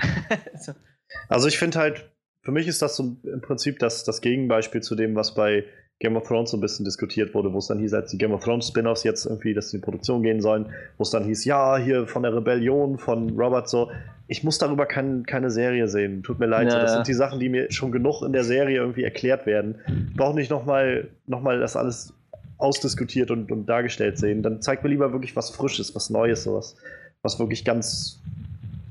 also 1.28 1.48
ich 1.48 1.58
finde 1.58 1.80
halt, 1.80 2.10
für 2.42 2.52
mich 2.52 2.68
ist 2.68 2.82
das 2.82 2.96
so 2.96 3.18
im 3.24 3.42
Prinzip 3.42 3.80
das, 3.80 4.06
das 4.06 4.22
Gegenbeispiel 4.22 4.82
zu 4.82 4.96
dem, 4.96 5.16
was 5.16 5.36
bei 5.36 5.66
Game 6.00 6.16
of 6.16 6.26
Thrones 6.28 6.52
so 6.52 6.58
ein 6.58 6.62
bisschen 6.62 6.86
diskutiert 6.86 7.34
wurde, 7.34 7.52
wo 7.52 7.58
es 7.58 7.68
dann 7.68 7.80
hieß, 7.80 7.94
als 7.94 8.12
die 8.12 8.18
Game 8.18 8.32
of 8.32 8.42
Thrones 8.42 8.70
Spin-offs 8.70 9.04
jetzt 9.04 9.26
irgendwie, 9.26 9.54
dass 9.54 9.72
sie 9.72 9.78
in 9.78 9.82
Produktion 9.82 10.24
gehen 10.24 10.40
sollen, 10.40 10.68
wo 10.98 11.04
es 11.04 11.10
dann 11.10 11.26
hieß, 11.26 11.44
ja, 11.44 11.76
hier 11.78 12.08
von 12.08 12.24
der 12.24 12.34
Rebellion 12.34 12.98
von 12.98 13.38
Robert 13.38 13.68
so, 13.68 13.92
ich 14.28 14.44
muss 14.46 14.58
darüber 14.60 14.86
kein, 14.86 15.26
keine 15.26 15.52
Serie 15.52 15.90
sehen. 15.90 16.24
Tut 16.24 16.40
mir 16.40 16.46
leid, 16.46 16.68
naja. 16.68 16.82
das 16.82 16.94
sind 16.94 17.08
die 17.08 17.14
Sachen, 17.14 17.40
die 17.40 17.50
mir 17.50 17.70
schon 17.72 17.92
genug 17.92 18.22
in 18.22 18.32
der 18.32 18.46
Serie 18.46 18.78
irgendwie 18.78 19.04
erklärt 19.04 19.46
werden. 19.46 19.76
Ich 20.10 20.16
brauche 20.16 20.36
nicht 20.36 20.50
nochmal 20.50 21.10
noch 21.26 21.42
mal 21.42 21.60
das 21.60 21.76
alles 21.76 22.14
ausdiskutiert 22.60 23.32
und, 23.32 23.52
und 23.52 23.66
dargestellt 23.66 24.18
sehen. 24.18 24.44
Dann 24.44 24.62
zeigt 24.62 24.84
mir 24.84 24.90
lieber 24.90 25.12
wirklich 25.12 25.36
was 25.36 25.50
Frisches, 25.50 25.96
was 25.96 26.10
Neues, 26.10 26.44
sowas, 26.44 26.76
was 27.24 27.40
wirklich 27.40 27.66
ganz. 27.66 28.22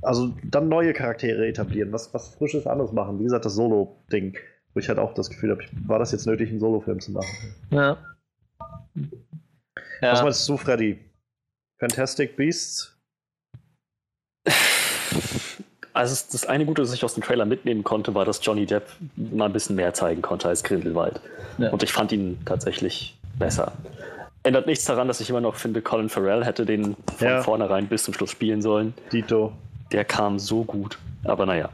Also 0.02 0.34
dann 0.44 0.68
neue 0.68 0.92
Charaktere 0.92 1.46
etablieren, 1.46 1.92
was, 1.92 2.12
was 2.14 2.34
Frisches 2.34 2.66
anderes 2.66 2.92
machen. 2.92 3.18
Wie 3.18 3.24
gesagt, 3.24 3.44
das 3.44 3.54
Solo-Ding, 3.54 4.36
wo 4.72 4.80
ich 4.80 4.88
halt 4.88 4.98
auch 4.98 5.12
das 5.12 5.28
Gefühl 5.28 5.50
habe, 5.50 5.62
war 5.86 5.98
das 5.98 6.12
jetzt 6.12 6.26
nötig, 6.26 6.50
einen 6.50 6.60
Solo-Film 6.60 7.00
zu 7.00 7.12
machen? 7.12 7.28
Ja. 7.70 7.98
ja. 10.00 10.12
Was 10.12 10.22
meinst 10.22 10.48
du, 10.48 10.56
Freddy? 10.56 10.98
Fantastic 11.78 12.36
Beasts? 12.36 12.96
Also 15.92 16.26
das 16.30 16.46
eine 16.46 16.64
Gute, 16.64 16.82
das 16.82 16.94
ich 16.94 17.04
aus 17.04 17.14
dem 17.14 17.24
Trailer 17.24 17.44
mitnehmen 17.44 17.82
konnte, 17.82 18.14
war, 18.14 18.24
dass 18.24 18.38
Johnny 18.44 18.66
Depp 18.66 18.84
mal 19.16 19.46
ein 19.46 19.52
bisschen 19.52 19.74
mehr 19.74 19.92
zeigen 19.94 20.22
konnte 20.22 20.48
als 20.48 20.62
Grindelwald. 20.62 21.20
Ja. 21.58 21.70
Und 21.70 21.82
ich 21.82 21.92
fand 21.92 22.12
ihn 22.12 22.38
tatsächlich 22.44 23.17
besser. 23.38 23.72
Ändert 24.42 24.66
nichts 24.66 24.84
daran, 24.84 25.08
dass 25.08 25.20
ich 25.20 25.30
immer 25.30 25.40
noch 25.40 25.56
finde, 25.56 25.82
Colin 25.82 26.08
Farrell 26.08 26.44
hätte 26.44 26.64
den 26.64 26.96
von 27.16 27.28
ja. 27.28 27.42
vornherein 27.42 27.86
bis 27.88 28.04
zum 28.04 28.14
Schluss 28.14 28.30
spielen 28.30 28.62
sollen. 28.62 28.94
Dito. 29.12 29.52
Der 29.92 30.04
kam 30.04 30.38
so 30.38 30.64
gut. 30.64 30.98
Aber 31.24 31.46
naja. 31.46 31.70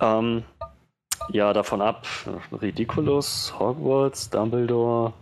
Ähm, 0.00 0.42
ja, 1.30 1.52
davon 1.52 1.80
ab. 1.80 2.06
Ridiculous, 2.60 3.54
Hogwarts, 3.58 4.30
Dumbledore. 4.30 5.12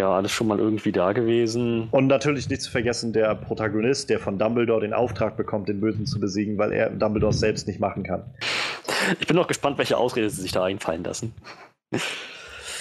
ja, 0.00 0.14
alles 0.16 0.32
schon 0.32 0.46
mal 0.46 0.58
irgendwie 0.58 0.92
da 0.92 1.12
gewesen. 1.12 1.88
Und 1.90 2.06
natürlich 2.06 2.48
nicht 2.48 2.62
zu 2.62 2.70
vergessen, 2.70 3.12
der 3.12 3.34
Protagonist, 3.34 4.10
der 4.10 4.18
von 4.18 4.38
Dumbledore 4.38 4.80
den 4.80 4.92
Auftrag 4.92 5.36
bekommt, 5.36 5.68
den 5.68 5.80
Bösen 5.80 6.06
zu 6.06 6.20
besiegen, 6.20 6.58
weil 6.58 6.72
er 6.72 6.90
Dumbledore 6.90 7.32
selbst 7.32 7.66
nicht 7.66 7.80
machen 7.80 8.02
kann. 8.02 8.22
Ich 9.20 9.26
bin 9.26 9.36
noch 9.36 9.48
gespannt, 9.48 9.78
welche 9.78 9.96
Ausrede 9.96 10.30
sie 10.30 10.42
sich 10.42 10.52
da 10.52 10.64
einfallen 10.64 11.04
lassen. 11.04 11.34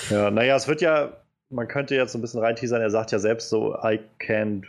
Ja, 0.10 0.32
naja, 0.32 0.56
es 0.56 0.68
wird 0.68 0.82
ja, 0.82 1.10
man 1.52 1.68
könnte 1.68 1.96
jetzt 1.96 2.14
so 2.14 2.18
ein 2.18 2.22
bisschen 2.22 2.42
reinteasern, 2.42 2.82
er 2.82 2.90
sagt 2.90 3.12
ja 3.12 3.20
selbst 3.20 3.50
so, 3.50 3.76
I 3.76 4.00
can't 4.20 4.66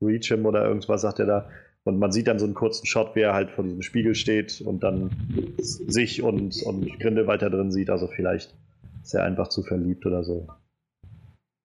reach 0.00 0.28
him 0.28 0.46
oder 0.46 0.64
irgendwas 0.64 1.02
sagt 1.02 1.18
er 1.18 1.26
da. 1.26 1.50
Und 1.84 1.98
man 1.98 2.12
sieht 2.12 2.28
dann 2.28 2.38
so 2.38 2.46
einen 2.46 2.54
kurzen 2.54 2.86
Shot, 2.86 3.14
wie 3.14 3.20
er 3.20 3.34
halt 3.34 3.50
vor 3.50 3.64
diesem 3.64 3.82
Spiegel 3.82 4.14
steht 4.14 4.62
und 4.62 4.82
dann 4.82 5.10
sich 5.58 6.22
und, 6.22 6.62
und 6.62 6.98
Grindelwald 6.98 7.42
da 7.42 7.50
drin 7.50 7.70
sieht. 7.70 7.90
Also 7.90 8.06
vielleicht 8.06 8.54
ist 9.02 9.14
er 9.14 9.24
einfach 9.24 9.48
zu 9.48 9.62
verliebt 9.62 10.06
oder 10.06 10.24
so. 10.24 10.48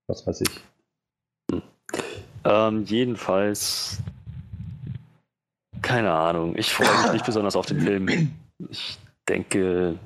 Was 0.08 0.26
weiß 0.26 0.42
ich. 0.42 1.60
Ähm, 2.44 2.84
jedenfalls, 2.84 3.98
keine 5.80 6.12
Ahnung. 6.12 6.54
Ich 6.56 6.72
freue 6.72 7.02
mich 7.02 7.12
nicht 7.14 7.26
besonders 7.26 7.56
auf 7.56 7.66
den 7.66 7.80
Film. 7.80 8.30
Ich 8.68 8.98
denke, 9.26 9.98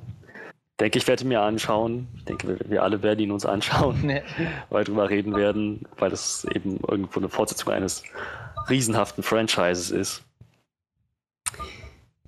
denke, 0.79 0.97
ich 0.97 1.07
werde 1.07 1.25
mir 1.25 1.41
anschauen. 1.41 2.07
Ich 2.17 2.25
denke, 2.25 2.59
wir, 2.67 2.83
alle 2.83 3.01
werden 3.01 3.19
ihn 3.19 3.31
uns 3.31 3.45
anschauen, 3.45 4.09
Ja. 4.09 4.21
weil 4.69 4.81
wir 4.81 4.85
drüber 4.85 5.09
reden 5.09 5.35
werden, 5.35 5.87
weil 5.97 6.11
es 6.11 6.45
eben 6.45 6.79
irgendwo 6.87 7.19
eine 7.19 7.29
Fortsetzung 7.29 7.73
eines 7.73 8.03
riesenhaften 8.69 9.23
Franchises 9.23 9.91
ist. 9.91 10.23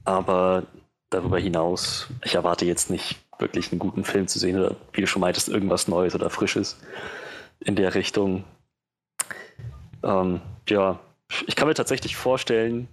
Aber 0.05 0.63
darüber 1.09 1.39
hinaus, 1.39 2.07
ich 2.23 2.35
erwarte 2.35 2.65
jetzt 2.65 2.89
nicht 2.89 3.17
wirklich 3.39 3.71
einen 3.71 3.79
guten 3.79 4.03
Film 4.03 4.27
zu 4.27 4.39
sehen 4.39 4.59
oder 4.59 4.75
wie 4.93 5.01
du 5.01 5.07
schon 5.07 5.19
meintest, 5.19 5.49
irgendwas 5.49 5.87
Neues 5.87 6.15
oder 6.15 6.29
Frisches 6.29 6.79
in 7.59 7.75
der 7.75 7.95
Richtung. 7.95 8.43
Ähm, 10.03 10.41
ja, 10.67 10.99
ich 11.45 11.55
kann 11.55 11.67
mir 11.67 11.73
tatsächlich 11.73 12.15
vorstellen, 12.15 12.87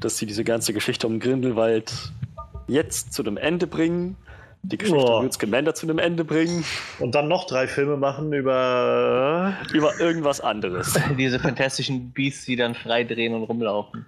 dass 0.00 0.18
sie 0.18 0.26
diese 0.26 0.44
ganze 0.44 0.72
Geschichte 0.72 1.06
um 1.06 1.20
Grindelwald 1.20 2.12
jetzt 2.66 3.12
zu 3.12 3.22
einem 3.22 3.36
Ende 3.36 3.66
bringen. 3.66 4.16
Die 4.66 4.78
Geschichte 4.78 4.98
um 5.04 5.24
Newt 5.24 5.34
Scamander 5.34 5.74
zu 5.74 5.86
einem 5.86 5.98
Ende 5.98 6.24
bringen. 6.24 6.64
Und 6.98 7.14
dann 7.14 7.28
noch 7.28 7.46
drei 7.46 7.66
Filme 7.66 7.96
machen 7.98 8.32
über. 8.32 9.54
Über 9.72 10.00
irgendwas 10.00 10.40
anderes. 10.40 10.98
Diese 11.18 11.38
fantastischen 11.38 12.12
Beasts, 12.12 12.46
die 12.46 12.56
dann 12.56 12.74
frei 12.74 13.04
drehen 13.04 13.34
und 13.34 13.44
rumlaufen. 13.44 14.06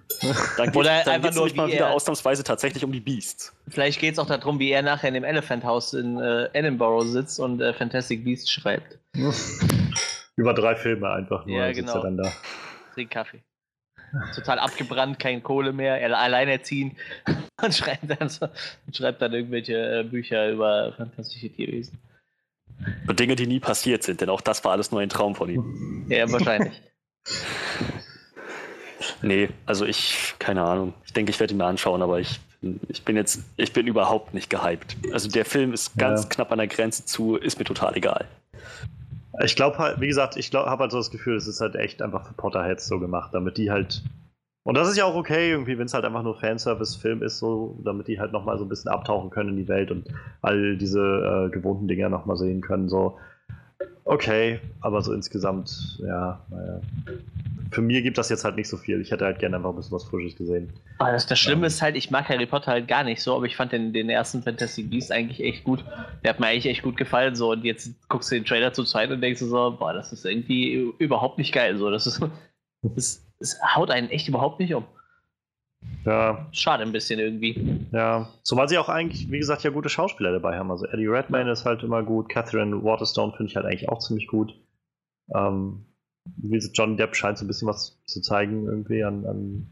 Dann 0.57 0.67
geht 0.67 0.75
Oder 0.75 1.03
dann 1.05 1.15
einfach 1.15 1.29
geht's 1.29 1.35
nur, 1.35 1.55
mal 1.55 1.67
wie 1.67 1.73
wieder 1.73 1.87
er- 1.87 1.93
ausnahmsweise 1.93 2.43
tatsächlich 2.43 2.83
um 2.83 2.91
die 2.91 2.99
Beasts. 2.99 3.55
Vielleicht 3.67 3.99
geht 3.99 4.13
es 4.13 4.19
auch 4.19 4.25
darum, 4.27 4.59
wie 4.59 4.71
er 4.71 4.81
nachher 4.81 5.09
in 5.09 5.13
dem 5.13 5.23
Elephant 5.23 5.63
House 5.63 5.93
in 5.93 6.19
äh, 6.19 6.49
Edinburgh 6.53 7.05
sitzt 7.07 7.39
und 7.39 7.61
äh, 7.61 7.73
Fantastic 7.73 8.23
Beasts 8.23 8.51
schreibt. 8.51 8.97
über 10.35 10.53
drei 10.53 10.75
Filme 10.75 11.09
einfach 11.09 11.45
nur. 11.45 11.57
Ja, 11.59 11.67
sitzt 11.67 11.79
genau. 11.87 11.97
er 11.99 12.01
dann 12.01 12.17
da. 12.17 12.31
Trinkt 12.95 13.13
Kaffee. 13.13 13.43
Total 14.35 14.59
abgebrannt, 14.59 15.19
keine 15.19 15.41
Kohle 15.41 15.73
mehr, 15.73 15.99
er 15.99 16.17
alleinerziehend 16.17 16.95
und 17.61 17.73
schreibt 17.75 18.09
dann, 18.09 18.29
so, 18.29 18.47
und 18.85 18.95
schreibt 18.95 19.21
dann 19.21 19.33
irgendwelche 19.33 19.99
äh, 19.99 20.03
Bücher 20.03 20.49
über 20.49 20.93
fantastische 20.93 21.49
Tierwesen. 21.49 21.99
Und 23.07 23.19
Dinge, 23.19 23.35
die 23.35 23.47
nie 23.47 23.59
passiert 23.59 24.03
sind, 24.03 24.21
denn 24.21 24.29
auch 24.29 24.41
das 24.41 24.63
war 24.63 24.71
alles 24.73 24.91
nur 24.91 25.01
ein 25.01 25.09
Traum 25.09 25.35
von 25.35 25.49
ihm. 25.49 26.05
Ja, 26.09 26.31
wahrscheinlich. 26.31 26.81
Nee, 29.21 29.49
also 29.65 29.85
ich, 29.85 30.35
keine 30.39 30.63
Ahnung. 30.63 30.93
Ich 31.05 31.13
denke, 31.13 31.31
ich 31.31 31.39
werde 31.39 31.53
ihn 31.53 31.57
mir 31.57 31.65
anschauen, 31.65 32.01
aber 32.01 32.19
ich, 32.19 32.39
ich 32.87 33.03
bin 33.03 33.15
jetzt, 33.15 33.43
ich 33.57 33.73
bin 33.73 33.87
überhaupt 33.87 34.33
nicht 34.33 34.49
gehypt. 34.49 34.95
Also 35.11 35.29
der 35.29 35.45
Film 35.45 35.73
ist 35.73 35.97
ganz 35.97 36.23
Ja. 36.23 36.29
knapp 36.29 36.51
an 36.51 36.59
der 36.59 36.67
Grenze 36.67 37.05
zu, 37.05 37.35
ist 37.35 37.57
mir 37.59 37.65
total 37.65 37.95
egal. 37.95 38.25
Ich 39.43 39.55
glaube 39.55 39.77
halt, 39.77 40.01
wie 40.01 40.07
gesagt, 40.07 40.35
ich 40.37 40.51
habe 40.53 40.81
halt 40.81 40.91
so 40.91 40.97
das 40.97 41.11
Gefühl, 41.11 41.35
es 41.35 41.47
ist 41.47 41.61
halt 41.61 41.75
echt 41.75 42.01
einfach 42.01 42.25
für 42.25 42.33
Potterheads 42.33 42.87
so 42.87 42.99
gemacht, 42.99 43.33
damit 43.33 43.57
die 43.57 43.71
halt. 43.71 44.03
Und 44.63 44.75
das 44.75 44.89
ist 44.89 44.97
ja 44.97 45.05
auch 45.05 45.15
okay, 45.15 45.51
irgendwie, 45.51 45.77
wenn 45.77 45.85
es 45.85 45.93
halt 45.93 46.03
einfach 46.03 46.23
nur 46.23 46.35
Fanservice-Film 46.35 47.23
ist, 47.23 47.39
so, 47.39 47.79
damit 47.85 48.07
die 48.07 48.19
halt 48.19 48.33
nochmal 48.33 48.57
so 48.57 48.65
ein 48.65 48.69
bisschen 48.69 48.91
abtauchen 48.91 49.29
können 49.29 49.49
in 49.49 49.57
die 49.57 49.67
Welt 49.67 49.91
und 49.91 50.07
all 50.41 50.77
diese 50.77 51.47
äh, 51.47 51.49
gewohnten 51.49 51.87
Dinger 51.87 52.09
nochmal 52.09 52.35
sehen 52.35 52.61
können. 52.61 52.89
So, 52.89 53.17
okay, 54.05 54.59
aber 54.81 55.01
so 55.01 55.13
insgesamt, 55.13 55.99
ja, 55.99 56.39
naja. 56.49 56.81
Für 57.71 57.81
mir 57.81 58.01
gibt 58.01 58.17
das 58.17 58.29
jetzt 58.29 58.45
halt 58.45 58.55
nicht 58.55 58.69
so 58.69 58.77
viel. 58.77 59.01
Ich 59.01 59.11
hätte 59.11 59.25
halt 59.25 59.39
gerne 59.39 59.57
einfach 59.57 59.71
ein 59.71 59.75
bisschen 59.75 59.91
was 59.91 60.05
Frisches 60.05 60.37
gesehen. 60.37 60.71
Aber 60.99 61.11
das, 61.11 61.27
das 61.27 61.37
Schlimme 61.37 61.63
Ähm. 61.63 61.67
ist 61.67 61.81
halt, 61.81 61.97
ich 61.97 62.09
mag 62.09 62.29
Harry 62.29 62.45
Potter 62.45 62.71
halt 62.71 62.87
gar 62.87 63.03
nicht 63.03 63.21
so, 63.21 63.35
aber 63.35 63.45
ich 63.45 63.57
fand 63.57 63.73
den, 63.73 63.91
den 63.91 64.09
ersten 64.09 64.41
Fantastic 64.41 64.89
Beast 64.89 65.11
eigentlich 65.11 65.43
echt 65.43 65.65
gut. 65.65 65.83
Der 66.23 66.29
hat 66.29 66.39
mir 66.39 66.47
eigentlich 66.47 66.67
echt 66.67 66.81
gut 66.81 66.95
gefallen. 66.95 67.35
So, 67.35 67.51
und 67.51 67.65
jetzt 67.65 67.91
guckst 68.07 68.31
du 68.31 68.35
den 68.35 68.45
Trailer 68.45 68.71
zur 68.71 68.85
Zeit 68.85 69.11
und 69.11 69.19
denkst 69.19 69.41
du 69.41 69.47
so, 69.47 69.75
boah, 69.77 69.91
das 69.93 70.13
ist 70.13 70.25
irgendwie 70.25 70.93
überhaupt 70.97 71.37
nicht 71.37 71.53
geil. 71.53 71.77
So, 71.77 71.89
das 71.91 72.07
ist. 72.07 72.21
Das, 72.83 73.27
das 73.39 73.57
haut 73.75 73.89
einen 73.89 74.09
echt 74.11 74.27
überhaupt 74.27 74.59
nicht 74.59 74.73
um. 74.73 74.85
Ja, 76.05 76.47
Schade 76.53 76.83
ein 76.83 76.93
bisschen 76.93 77.19
irgendwie. 77.19 77.85
Ja, 77.91 78.29
zumal 78.43 78.69
sie 78.69 78.77
auch 78.77 78.87
eigentlich, 78.87 79.29
wie 79.29 79.39
gesagt, 79.39 79.63
ja 79.63 79.71
gute 79.71 79.89
Schauspieler 79.89 80.31
dabei 80.31 80.57
haben. 80.57 80.71
Also 80.71 80.85
Eddie 80.85 81.07
Redmayne 81.07 81.51
ist 81.51 81.65
halt 81.65 81.83
immer 81.83 82.01
gut, 82.01 82.29
Catherine 82.29 82.83
Waterstone 82.83 83.33
finde 83.33 83.49
ich 83.49 83.55
halt 83.57 83.65
eigentlich 83.65 83.89
auch 83.89 83.99
ziemlich 83.99 84.27
gut. 84.27 84.53
Ähm, 85.35 85.85
Johnny 86.73 86.95
Depp 86.95 87.15
scheint 87.15 87.37
so 87.37 87.45
ein 87.45 87.47
bisschen 87.47 87.67
was 87.67 88.01
zu 88.05 88.21
zeigen 88.21 88.65
irgendwie 88.67 89.03
an, 89.03 89.25
an 89.25 89.67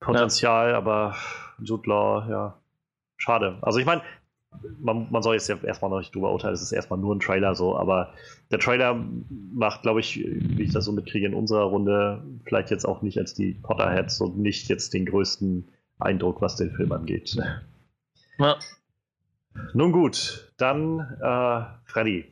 Potenzial, 0.00 0.74
aber 0.74 1.16
Jude 1.60 1.88
Law, 1.88 2.26
ja, 2.28 2.60
schade. 3.16 3.58
Also 3.62 3.78
ich 3.78 3.86
meine, 3.86 4.02
man, 4.78 5.08
man 5.10 5.22
soll 5.22 5.34
jetzt 5.34 5.48
ja 5.48 5.56
erstmal 5.62 5.90
noch 5.90 5.98
nicht 5.98 6.14
drüber 6.14 6.32
urteilen, 6.32 6.54
es 6.54 6.62
ist 6.62 6.72
erstmal 6.72 6.98
nur 6.98 7.14
ein 7.14 7.20
Trailer 7.20 7.54
so, 7.54 7.76
aber 7.76 8.14
der 8.50 8.58
Trailer 8.58 9.04
macht, 9.52 9.82
glaube 9.82 10.00
ich, 10.00 10.16
wie 10.16 10.62
ich 10.62 10.72
das 10.72 10.84
so 10.84 10.92
mitkriege 10.92 11.26
in 11.26 11.34
unserer 11.34 11.64
Runde, 11.64 12.22
vielleicht 12.44 12.70
jetzt 12.70 12.84
auch 12.84 13.02
nicht 13.02 13.18
als 13.18 13.34
die 13.34 13.54
Potterheads 13.54 14.20
und 14.20 14.38
nicht 14.38 14.68
jetzt 14.68 14.94
den 14.94 15.06
größten 15.06 15.68
Eindruck, 15.98 16.40
was 16.40 16.56
den 16.56 16.72
Film 16.72 16.92
angeht. 16.92 17.36
Ja. 18.38 18.56
Nun 19.72 19.92
gut, 19.92 20.52
dann 20.56 21.00
äh, 21.20 21.64
Freddy, 21.84 22.24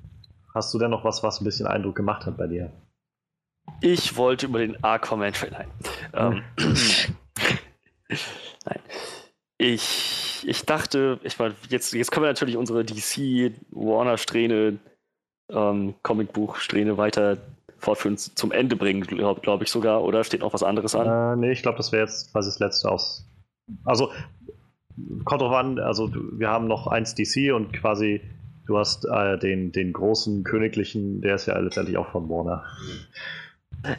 hast 0.55 0.75
du 0.75 0.79
denn 0.79 0.91
noch 0.91 1.05
was, 1.05 1.23
was 1.23 1.41
ein 1.41 1.45
bisschen 1.45 1.67
Eindruck 1.67 1.95
gemacht 1.95 2.27
hat 2.27 2.37
bei 2.37 2.47
dir? 2.47 2.73
Ich 3.81 4.17
wollte 4.17 4.47
über 4.47 4.59
den 4.59 4.83
Aquaman-Trailer. 4.83 5.67
Ähm, 6.15 6.43
Nein. 8.67 8.81
Ich, 9.59 10.22
ich 10.47 10.65
dachte, 10.65 11.19
ich 11.23 11.39
meine, 11.39 11.55
jetzt, 11.69 11.93
jetzt 11.93 12.11
können 12.11 12.25
wir 12.25 12.31
natürlich 12.31 12.57
unsere 12.57 12.85
DC-Warner-Strähne, 12.85 14.79
ähm, 15.51 15.95
Comicbuch-Strähne 16.03 16.97
weiter 16.97 17.39
fortführen, 17.79 18.17
zum 18.17 18.53
Ende 18.53 18.77
bringen, 18.77 19.03
glaube 19.03 19.41
glaub 19.41 19.63
ich 19.63 19.71
sogar, 19.71 20.03
oder? 20.03 20.25
Steht 20.25 20.41
noch 20.41 20.55
was 20.55 20.63
anderes 20.63 20.95
an? 20.95 21.07
Äh, 21.07 21.37
nee, 21.37 21.53
ich 21.53 21.63
glaube, 21.63 21.79
das 21.79 21.93
wäre 21.93 22.05
jetzt 22.05 22.33
quasi 22.33 22.49
das 22.51 22.59
letzte 22.59 22.91
aus. 22.91 23.27
Also, 23.85 24.11
kommt 25.25 25.43
drauf 25.43 25.53
an, 25.53 25.79
also 25.79 26.11
wir 26.13 26.49
haben 26.49 26.69
noch 26.69 26.87
eins 26.87 27.15
DC 27.15 27.53
und 27.55 27.73
quasi 27.73 28.21
du 28.67 28.79
hast 28.79 29.05
äh, 29.05 29.39
den, 29.39 29.73
den 29.73 29.93
großen 29.93 30.45
königlichen, 30.45 31.21
der 31.21 31.35
ist 31.37 31.47
ja 31.47 31.59
letztendlich 31.59 31.97
auch 31.97 32.11
von 32.11 32.29
Warner. 32.29 32.65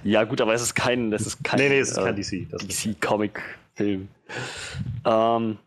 Ja, 0.04 0.24
gut, 0.24 0.39
aber 0.39 0.54
es 0.54 0.62
ist 0.62 0.76
kein, 0.76 1.12
es 1.12 1.28
ist 1.28 1.44
kein, 1.44 1.60
nee, 1.60 1.70
nee, 1.70 1.80
es 1.80 1.91
ist 1.91 1.98
äh, 1.98 2.04
kein 2.04 2.16
DC. 2.16 2.50
Das 2.50 2.66
DC-Comic-Film. 2.66 4.08
Ähm, 5.06 5.58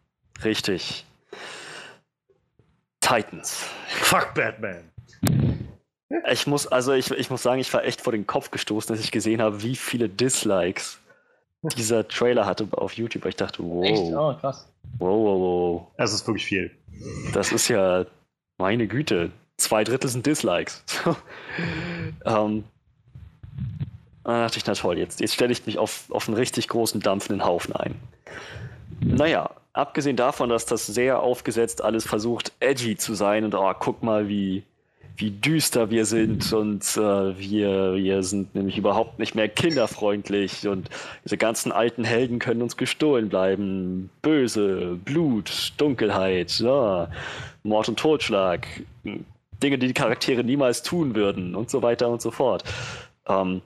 richtig. 0.44 1.04
Titans. 3.00 3.64
fuck 3.88 4.34
Batman. 4.34 4.90
Ich 6.30 6.46
muss, 6.46 6.66
also 6.66 6.92
ich, 6.92 7.10
ich 7.10 7.30
muss 7.30 7.42
sagen, 7.42 7.60
ich 7.60 7.72
war 7.72 7.84
echt 7.84 8.00
vor 8.00 8.12
den 8.12 8.26
Kopf 8.26 8.50
gestoßen, 8.50 8.94
als 8.94 9.04
ich 9.04 9.10
gesehen 9.10 9.40
habe, 9.40 9.62
wie 9.62 9.76
viele 9.76 10.08
Dislikes 10.08 10.98
dieser 11.76 12.06
Trailer 12.06 12.46
hatte 12.46 12.68
auf 12.72 12.92
YouTube. 12.92 13.26
Ich 13.26 13.36
dachte, 13.36 13.62
wow, 13.62 13.84
Echt? 13.84 14.02
Oh, 14.02 14.34
krass. 14.34 14.68
wow, 14.98 15.08
wow, 15.08 15.40
wow. 15.40 15.86
Es 15.96 16.12
ist 16.12 16.26
wirklich 16.26 16.46
viel. 16.46 16.70
Das 17.32 17.52
ist 17.52 17.68
ja 17.68 18.06
meine 18.58 18.86
Güte. 18.86 19.32
Zwei 19.56 19.84
Drittel 19.84 20.08
sind 20.10 20.26
Dislikes. 20.26 20.84
ähm, 22.24 22.64
da 24.22 24.42
dachte 24.42 24.58
ich, 24.58 24.66
na 24.66 24.74
toll, 24.74 24.98
jetzt, 24.98 25.20
jetzt 25.20 25.34
stelle 25.34 25.52
ich 25.52 25.66
mich 25.66 25.78
auf, 25.78 26.10
auf 26.10 26.28
einen 26.28 26.36
richtig 26.36 26.68
großen 26.68 27.00
dampfenden 27.00 27.44
Haufen 27.44 27.74
ein. 27.74 27.94
Naja, 29.00 29.50
abgesehen 29.76 30.16
davon, 30.16 30.48
dass 30.48 30.66
das 30.66 30.86
sehr 30.86 31.20
aufgesetzt 31.20 31.84
alles 31.84 32.06
versucht, 32.06 32.52
edgy 32.60 32.96
zu 32.96 33.14
sein 33.14 33.44
und 33.44 33.54
oh, 33.54 33.72
guck 33.78 34.02
mal, 34.02 34.28
wie, 34.28 34.62
wie 35.16 35.30
düster 35.30 35.90
wir 35.90 36.06
sind 36.06 36.52
und 36.52 36.82
äh, 36.96 37.38
wir, 37.38 37.94
wir 37.94 38.22
sind 38.22 38.54
nämlich 38.54 38.78
überhaupt 38.78 39.18
nicht 39.18 39.34
mehr 39.34 39.48
kinderfreundlich 39.48 40.66
und 40.66 40.88
diese 41.24 41.36
ganzen 41.36 41.72
alten 41.72 42.04
Helden 42.04 42.38
können 42.38 42.62
uns 42.62 42.76
gestohlen 42.76 43.28
bleiben. 43.28 44.10
Böse, 44.22 44.98
Blut, 45.04 45.74
Dunkelheit, 45.76 46.58
ja, 46.58 47.10
Mord 47.62 47.88
und 47.88 47.98
Totschlag, 47.98 48.66
Dinge, 49.04 49.78
die 49.78 49.88
die 49.88 49.94
Charaktere 49.94 50.42
niemals 50.42 50.82
tun 50.82 51.14
würden 51.14 51.54
und 51.54 51.70
so 51.70 51.82
weiter 51.82 52.08
und 52.08 52.22
so 52.22 52.30
fort. 52.30 52.64
Ähm, 53.26 53.60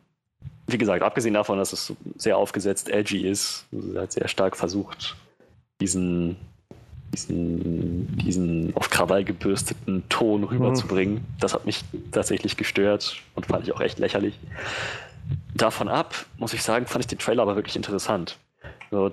wie 0.67 0.79
gesagt, 0.79 1.03
abgesehen 1.03 1.35
davon, 1.35 1.59
dass 1.59 1.73
es 1.73 1.93
sehr 2.17 2.37
aufgesetzt 2.37 2.89
edgy 2.91 3.27
ist, 3.29 3.67
also 3.73 4.07
sehr 4.09 4.29
stark 4.29 4.57
versucht, 4.57 5.17
diesen 5.81 6.37
diesen, 7.13 8.17
diesen 8.19 8.77
auf 8.77 8.91
Krawall 8.91 9.25
gebürsteten 9.25 10.05
Ton 10.09 10.45
rüberzubringen. 10.45 11.17
Mhm. 11.17 11.25
Das 11.41 11.55
hat 11.55 11.67
mich 11.67 11.85
tatsächlich 12.13 12.57
gestört 12.57 13.17
und 13.35 13.47
fand 13.47 13.67
ich 13.67 13.73
auch 13.73 13.81
echt 13.81 13.99
lächerlich. 13.99 14.39
Davon 15.55 15.89
ab, 15.89 16.15
muss 16.39 16.55
ich 16.55 16.63
sagen, 16.63 16.87
fand 16.87 17.05
ich 17.05 17.09
den 17.09 17.19
Trailer 17.19 17.43
aber 17.43 17.57
wirklich 17.57 17.77
interessant. 17.77 18.39
So, 18.91 19.13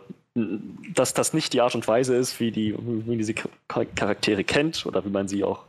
dass 0.93 1.13
das 1.13 1.33
nicht 1.33 1.53
die 1.53 1.61
Art 1.61 1.73
und 1.75 1.87
Weise 1.87 2.15
ist, 2.15 2.39
wie, 2.39 2.51
die, 2.51 2.75
wie 2.77 3.09
man 3.09 3.17
diese 3.17 3.33
Charaktere 3.67 4.43
kennt 4.43 4.85
oder 4.85 5.03
wie 5.03 5.09
man 5.09 5.27
sie 5.27 5.43
auch 5.43 5.63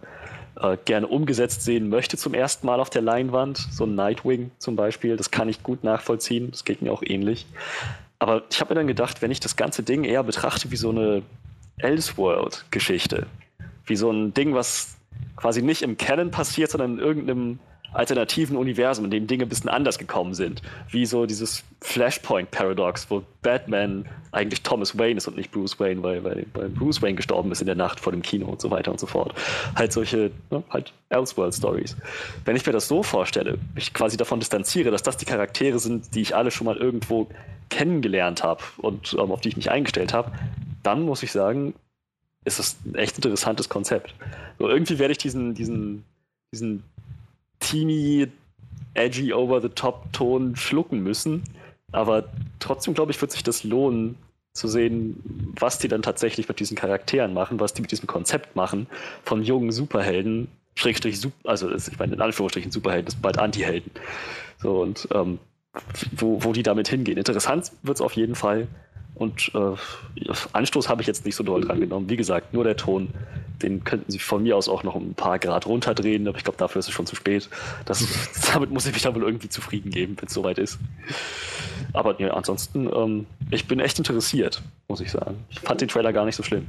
äh, 0.60 0.76
gerne 0.84 1.06
umgesetzt 1.06 1.62
sehen 1.62 1.88
möchte 1.88 2.16
zum 2.16 2.34
ersten 2.34 2.66
Mal 2.66 2.80
auf 2.80 2.90
der 2.90 3.02
Leinwand. 3.02 3.56
So 3.70 3.84
ein 3.84 3.94
Nightwing 3.94 4.50
zum 4.58 4.76
Beispiel, 4.76 5.16
das 5.16 5.30
kann 5.30 5.48
ich 5.48 5.62
gut 5.62 5.84
nachvollziehen. 5.84 6.50
Das 6.50 6.64
geht 6.64 6.82
mir 6.82 6.92
auch 6.92 7.02
ähnlich. 7.02 7.46
Aber 8.18 8.42
ich 8.50 8.60
habe 8.60 8.74
mir 8.74 8.80
dann 8.80 8.86
gedacht, 8.86 9.22
wenn 9.22 9.30
ich 9.30 9.40
das 9.40 9.56
ganze 9.56 9.82
Ding 9.82 10.04
eher 10.04 10.24
betrachte 10.24 10.70
wie 10.70 10.76
so 10.76 10.90
eine 10.90 11.22
Elseworld-Geschichte, 11.78 13.26
wie 13.86 13.96
so 13.96 14.10
ein 14.10 14.34
Ding, 14.34 14.54
was 14.54 14.96
quasi 15.36 15.62
nicht 15.62 15.82
im 15.82 15.96
Canon 15.96 16.30
passiert, 16.30 16.70
sondern 16.70 16.94
in 16.94 16.98
irgendeinem 16.98 17.58
alternativen 17.92 18.56
Universum, 18.56 19.06
in 19.06 19.10
dem 19.10 19.26
Dinge 19.26 19.44
ein 19.44 19.48
bisschen 19.48 19.70
anders 19.70 19.98
gekommen 19.98 20.34
sind. 20.34 20.62
Wie 20.90 21.06
so 21.06 21.26
dieses 21.26 21.64
Flashpoint-Paradox, 21.80 23.10
wo 23.10 23.22
Batman 23.42 24.06
eigentlich 24.32 24.62
Thomas 24.62 24.98
Wayne 24.98 25.16
ist 25.16 25.26
und 25.26 25.36
nicht 25.36 25.50
Bruce 25.50 25.78
Wayne, 25.80 26.02
weil, 26.02 26.22
weil, 26.22 26.46
weil, 26.52 26.68
Bruce 26.68 27.00
Wayne 27.00 27.16
gestorben 27.16 27.50
ist 27.50 27.60
in 27.60 27.66
der 27.66 27.76
Nacht 27.76 28.00
vor 28.00 28.12
dem 28.12 28.22
Kino 28.22 28.46
und 28.46 28.60
so 28.60 28.70
weiter 28.70 28.90
und 28.90 29.00
so 29.00 29.06
fort. 29.06 29.34
Halt 29.74 29.92
solche, 29.92 30.30
ne, 30.50 30.62
halt 30.70 30.92
Elseworld-Stories. 31.08 31.96
Wenn 32.44 32.56
ich 32.56 32.66
mir 32.66 32.72
das 32.72 32.88
so 32.88 33.02
vorstelle, 33.02 33.58
mich 33.74 33.94
quasi 33.94 34.16
davon 34.16 34.40
distanziere, 34.40 34.90
dass 34.90 35.02
das 35.02 35.16
die 35.16 35.24
Charaktere 35.24 35.78
sind, 35.78 36.14
die 36.14 36.20
ich 36.20 36.36
alle 36.36 36.50
schon 36.50 36.66
mal 36.66 36.76
irgendwo 36.76 37.28
kennengelernt 37.70 38.42
habe 38.42 38.62
und 38.78 39.14
ähm, 39.14 39.30
auf 39.30 39.40
die 39.40 39.48
ich 39.48 39.56
mich 39.56 39.70
eingestellt 39.70 40.12
habe, 40.12 40.32
dann 40.82 41.02
muss 41.02 41.22
ich 41.22 41.32
sagen, 41.32 41.74
ist 42.44 42.58
es 42.58 42.76
ein 42.84 42.94
echt 42.94 43.16
interessantes 43.16 43.68
Konzept. 43.68 44.14
So, 44.58 44.68
irgendwie 44.68 44.98
werde 44.98 45.12
ich 45.12 45.18
diesen, 45.18 45.54
diesen, 45.54 46.04
diesen 46.52 46.82
teeny, 47.60 48.28
edgy, 48.94 49.32
over-the-top-Ton 49.32 50.56
schlucken 50.56 51.02
müssen. 51.02 51.42
Aber 51.92 52.24
trotzdem, 52.58 52.94
glaube 52.94 53.12
ich, 53.12 53.20
wird 53.20 53.32
sich 53.32 53.42
das 53.42 53.64
lohnen, 53.64 54.16
zu 54.58 54.68
sehen, 54.68 55.54
was 55.58 55.78
die 55.78 55.88
dann 55.88 56.02
tatsächlich 56.02 56.48
mit 56.48 56.60
diesen 56.60 56.76
Charakteren 56.76 57.32
machen, 57.32 57.60
was 57.60 57.74
die 57.74 57.82
mit 57.82 57.92
diesem 57.92 58.06
Konzept 58.06 58.56
machen, 58.56 58.88
von 59.24 59.42
jungen 59.42 59.70
Superhelden, 59.70 60.48
Schrägstrich, 60.74 61.20
also 61.44 61.72
ich 61.72 61.98
meine 61.98 62.14
in 62.14 62.20
Anführungsstrichen 62.20 62.70
Superhelden, 62.70 63.06
das 63.06 63.14
sind 63.14 63.22
bald 63.22 63.38
Anti-Helden. 63.38 63.90
So, 64.60 64.82
und 64.82 65.08
ähm, 65.12 65.38
wo, 66.16 66.42
wo 66.42 66.52
die 66.52 66.62
damit 66.62 66.88
hingehen. 66.88 67.18
Interessant 67.18 67.70
wird 67.82 67.96
es 67.96 68.00
auf 68.00 68.14
jeden 68.14 68.34
Fall. 68.34 68.66
Und 69.18 69.50
äh, 69.54 70.30
Anstoß 70.52 70.88
habe 70.88 71.02
ich 71.02 71.08
jetzt 71.08 71.24
nicht 71.24 71.34
so 71.34 71.42
doll 71.42 71.62
dran 71.62 71.80
genommen. 71.80 72.08
Wie 72.08 72.16
gesagt, 72.16 72.54
nur 72.54 72.62
der 72.62 72.76
Ton, 72.76 73.08
den 73.62 73.82
könnten 73.82 74.10
sie 74.12 74.20
von 74.20 74.44
mir 74.44 74.56
aus 74.56 74.68
auch 74.68 74.84
noch 74.84 74.94
ein 74.94 75.14
paar 75.14 75.40
Grad 75.40 75.66
runterdrehen, 75.66 76.28
aber 76.28 76.38
ich 76.38 76.44
glaube, 76.44 76.58
dafür 76.58 76.78
ist 76.78 76.88
es 76.88 76.94
schon 76.94 77.06
zu 77.06 77.16
spät. 77.16 77.48
Das, 77.84 78.06
damit 78.52 78.70
muss 78.70 78.86
ich 78.86 78.92
mich 78.92 79.02
dann 79.02 79.14
wohl 79.16 79.24
irgendwie 79.24 79.48
zufrieden 79.48 79.90
geben, 79.90 80.16
wenn 80.18 80.28
es 80.28 80.34
soweit 80.34 80.58
ist. 80.58 80.78
Aber 81.92 82.20
ja, 82.20 82.32
ansonsten, 82.32 82.88
ähm, 82.94 83.26
ich 83.50 83.66
bin 83.66 83.80
echt 83.80 83.98
interessiert, 83.98 84.62
muss 84.86 85.00
ich 85.00 85.10
sagen. 85.10 85.44
Ich 85.50 85.60
fand 85.60 85.80
den 85.80 85.88
Trailer 85.88 86.12
gar 86.12 86.24
nicht 86.24 86.36
so 86.36 86.44
schlimm. 86.44 86.68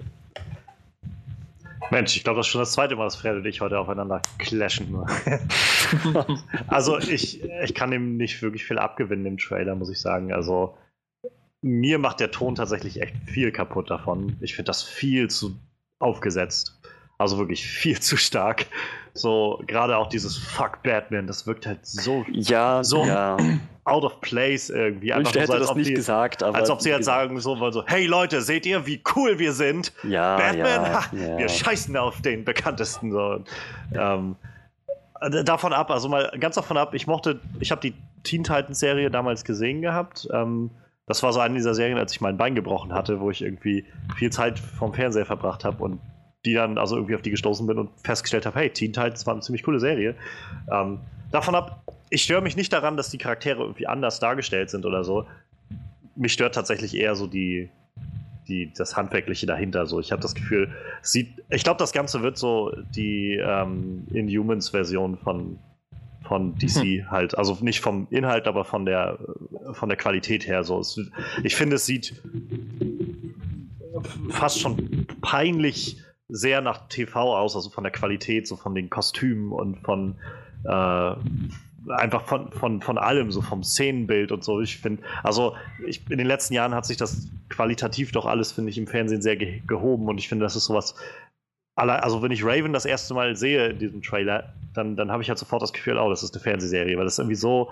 Mensch, 1.91 2.15
ich 2.15 2.23
glaube, 2.23 2.37
das 2.37 2.47
ist 2.47 2.51
schon 2.51 2.61
das 2.61 2.71
zweite 2.71 2.95
Mal, 2.95 3.05
dass 3.05 3.15
Fred 3.15 3.35
und 3.35 3.45
ich 3.45 3.61
heute 3.61 3.79
aufeinander 3.79 4.21
clashen. 4.37 4.95
also 6.67 6.99
ich, 6.99 7.43
ich 7.43 7.73
kann 7.73 7.89
dem 7.91 8.17
nicht 8.17 8.41
wirklich 8.41 8.63
viel 8.63 8.77
abgewinnen 8.77 9.25
im 9.25 9.37
Trailer, 9.37 9.75
muss 9.75 9.89
ich 9.89 9.99
sagen. 9.99 10.31
Also 10.31 10.75
mir 11.61 11.99
macht 11.99 12.19
der 12.19 12.31
Ton 12.31 12.55
tatsächlich 12.55 13.01
echt 13.01 13.15
viel 13.25 13.51
kaputt 13.51 13.89
davon. 13.89 14.37
Ich 14.41 14.55
finde 14.55 14.69
das 14.69 14.83
viel 14.83 15.29
zu 15.29 15.57
aufgesetzt. 15.99 16.79
Also 17.17 17.37
wirklich 17.37 17.67
viel 17.67 17.99
zu 17.99 18.15
stark. 18.15 18.65
So, 19.13 19.61
gerade 19.67 19.97
auch 19.97 20.07
dieses 20.07 20.37
Fuck 20.37 20.81
Batman, 20.83 21.27
das 21.27 21.45
wirkt 21.45 21.65
halt 21.65 21.85
so, 21.85 22.25
ja, 22.31 22.83
so 22.85 23.03
ja. 23.03 23.35
out 23.83 24.05
of 24.05 24.21
place 24.21 24.69
irgendwie. 24.69 25.11
Einfach 25.11 25.33
so, 25.33 25.39
hätte 25.41 25.59
das 25.59 25.75
nicht 25.75 25.89
die, 25.89 25.93
gesagt, 25.95 26.41
aber. 26.43 26.57
Als 26.57 26.69
ob 26.69 26.81
sie 26.81 26.89
jetzt 26.89 27.05
sagen 27.05 27.37
so, 27.41 27.71
so, 27.71 27.83
hey 27.85 28.05
Leute, 28.05 28.41
seht 28.41 28.65
ihr, 28.65 28.85
wie 28.85 29.03
cool 29.15 29.37
wir 29.37 29.51
sind? 29.51 29.91
Ja, 30.03 30.37
Batman, 30.37 30.65
ja, 30.65 30.93
ha, 30.93 31.15
ja. 31.15 31.37
wir 31.39 31.49
scheißen 31.49 31.97
auf 31.97 32.21
den 32.21 32.45
bekanntesten. 32.45 33.11
So. 33.11 33.43
Ähm, 33.91 34.37
davon 35.43 35.73
ab, 35.73 35.91
also 35.91 36.07
mal 36.07 36.31
ganz 36.39 36.55
davon 36.55 36.77
ab, 36.77 36.93
ich 36.93 37.05
mochte, 37.05 37.41
ich 37.59 37.71
habe 37.71 37.81
die 37.81 37.93
Teen 38.23 38.45
Titans 38.45 38.79
Serie 38.79 39.11
damals 39.11 39.43
gesehen 39.43 39.81
gehabt. 39.81 40.29
Ähm, 40.31 40.71
das 41.09 41.23
war 41.23 41.33
so 41.33 41.39
eine 41.39 41.55
dieser 41.55 41.73
Serien, 41.73 41.97
als 41.97 42.13
ich 42.13 42.21
mein 42.21 42.37
Bein 42.37 42.53
gebrochen 42.53 42.93
hatte, 42.93 43.19
wo 43.19 43.31
ich 43.31 43.41
irgendwie 43.41 43.83
viel 44.15 44.31
Zeit 44.31 44.59
vom 44.59 44.93
Fernseher 44.93 45.25
verbracht 45.25 45.65
habe 45.65 45.83
und 45.83 45.99
die 46.45 46.53
dann 46.53 46.77
also 46.77 46.95
irgendwie 46.95 47.15
auf 47.15 47.23
die 47.23 47.31
gestoßen 47.31 47.65
bin 47.65 47.79
und 47.79 47.89
festgestellt 48.03 48.45
habe, 48.45 48.59
hey, 48.59 48.69
Teen 48.69 48.93
Titans 48.93 49.25
war 49.25 49.33
eine 49.33 49.41
ziemlich 49.41 49.63
coole 49.63 49.79
Serie. 49.79 50.13
Ähm, 50.71 50.99
davon 51.31 51.55
ab, 51.55 51.81
ich 52.11 52.21
störe 52.21 52.43
mich 52.43 52.55
nicht 52.55 52.71
daran, 52.71 52.95
dass 52.95 53.09
die 53.09 53.17
Charaktere 53.17 53.63
irgendwie 53.63 53.87
anders 53.87 54.19
dargestellt 54.19 54.69
sind 54.69 54.85
oder 54.85 55.03
so. 55.03 55.25
Mich 56.15 56.33
stört 56.33 56.53
tatsächlich 56.53 56.95
eher 56.95 57.15
so 57.15 57.25
die, 57.25 57.71
die, 58.47 58.71
das 58.77 58.95
Handwerkliche 58.95 59.47
dahinter. 59.47 59.87
So, 59.87 59.99
ich 59.99 60.11
habe 60.11 60.21
das 60.21 60.35
Gefühl, 60.35 60.71
sieht, 61.01 61.43
ich 61.49 61.63
glaube, 61.63 61.79
das 61.79 61.91
Ganze 61.91 62.21
wird 62.21 62.37
so 62.37 62.71
die 62.95 63.35
ähm, 63.43 64.05
Inhumans-Version 64.13 65.17
von 65.17 65.57
von 66.29 66.55
DC 66.59 67.09
halt. 67.09 67.37
Also 67.37 67.57
nicht 67.59 67.81
vom 67.81 68.07
Inhalt, 68.11 68.47
aber 68.47 68.63
von 68.63 68.85
der, 68.85 69.19
von 69.73 69.89
der 69.89 69.97
Qualität 69.97 70.47
her. 70.47 70.63
So. 70.63 70.79
Es, 70.79 70.97
ich 71.43 71.55
finde, 71.55 71.75
es 71.75 71.85
sieht 71.85 72.21
fast 74.29 74.61
schon 74.61 75.07
peinlich 75.21 75.97
sehr 76.29 76.61
nach 76.61 76.87
TV 76.87 77.35
aus, 77.35 77.55
also 77.55 77.69
von 77.71 77.83
der 77.83 77.91
Qualität, 77.91 78.47
so 78.47 78.55
von 78.55 78.75
den 78.75 78.89
Kostümen 78.89 79.51
und 79.51 79.79
von 79.83 80.15
äh, 80.63 81.15
einfach 81.87 82.21
von, 82.27 82.51
von, 82.51 82.81
von 82.81 82.97
allem, 82.99 83.31
so 83.31 83.41
vom 83.41 83.63
Szenenbild 83.63 84.31
und 84.31 84.43
so. 84.43 84.61
Ich 84.61 84.77
finde, 84.77 85.01
also 85.23 85.55
ich, 85.87 86.07
in 86.11 86.19
den 86.19 86.27
letzten 86.27 86.53
Jahren 86.53 86.75
hat 86.75 86.85
sich 86.85 86.97
das 86.97 87.27
qualitativ 87.49 88.11
doch 88.11 88.27
alles, 88.27 88.51
finde 88.51 88.69
ich, 88.69 88.77
im 88.77 88.85
Fernsehen 88.85 89.23
sehr 89.23 89.37
ge 89.37 89.61
gehoben 89.65 90.07
und 90.07 90.19
ich 90.19 90.29
finde, 90.29 90.45
das 90.45 90.55
ist 90.55 90.65
sowas, 90.65 90.93
also 91.75 92.21
wenn 92.21 92.31
ich 92.31 92.43
Raven 92.43 92.73
das 92.73 92.85
erste 92.85 93.15
Mal 93.15 93.35
sehe 93.35 93.69
in 93.69 93.79
diesem 93.79 94.01
Trailer, 94.03 94.53
dann, 94.79 94.95
dann 94.95 95.11
habe 95.11 95.21
ich 95.21 95.29
halt 95.29 95.39
sofort 95.39 95.61
das 95.61 95.73
Gefühl, 95.73 95.97
oh, 95.97 96.09
das 96.09 96.23
ist 96.23 96.33
eine 96.33 96.41
Fernsehserie, 96.41 96.97
weil 96.97 97.05
das 97.05 97.19
irgendwie 97.19 97.35
so, 97.35 97.69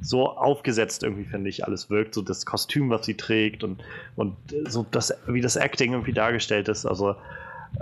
so 0.00 0.28
aufgesetzt 0.28 1.02
irgendwie, 1.02 1.24
finde 1.24 1.50
ich, 1.50 1.64
alles 1.64 1.90
wirkt. 1.90 2.14
So 2.14 2.22
das 2.22 2.46
Kostüm, 2.46 2.90
was 2.90 3.06
sie 3.06 3.16
trägt 3.16 3.64
und, 3.64 3.82
und 4.16 4.36
so 4.68 4.86
das, 4.90 5.14
wie 5.26 5.40
das 5.40 5.56
Acting 5.56 5.92
irgendwie 5.92 6.12
dargestellt 6.12 6.68
ist. 6.68 6.86
Also 6.86 7.16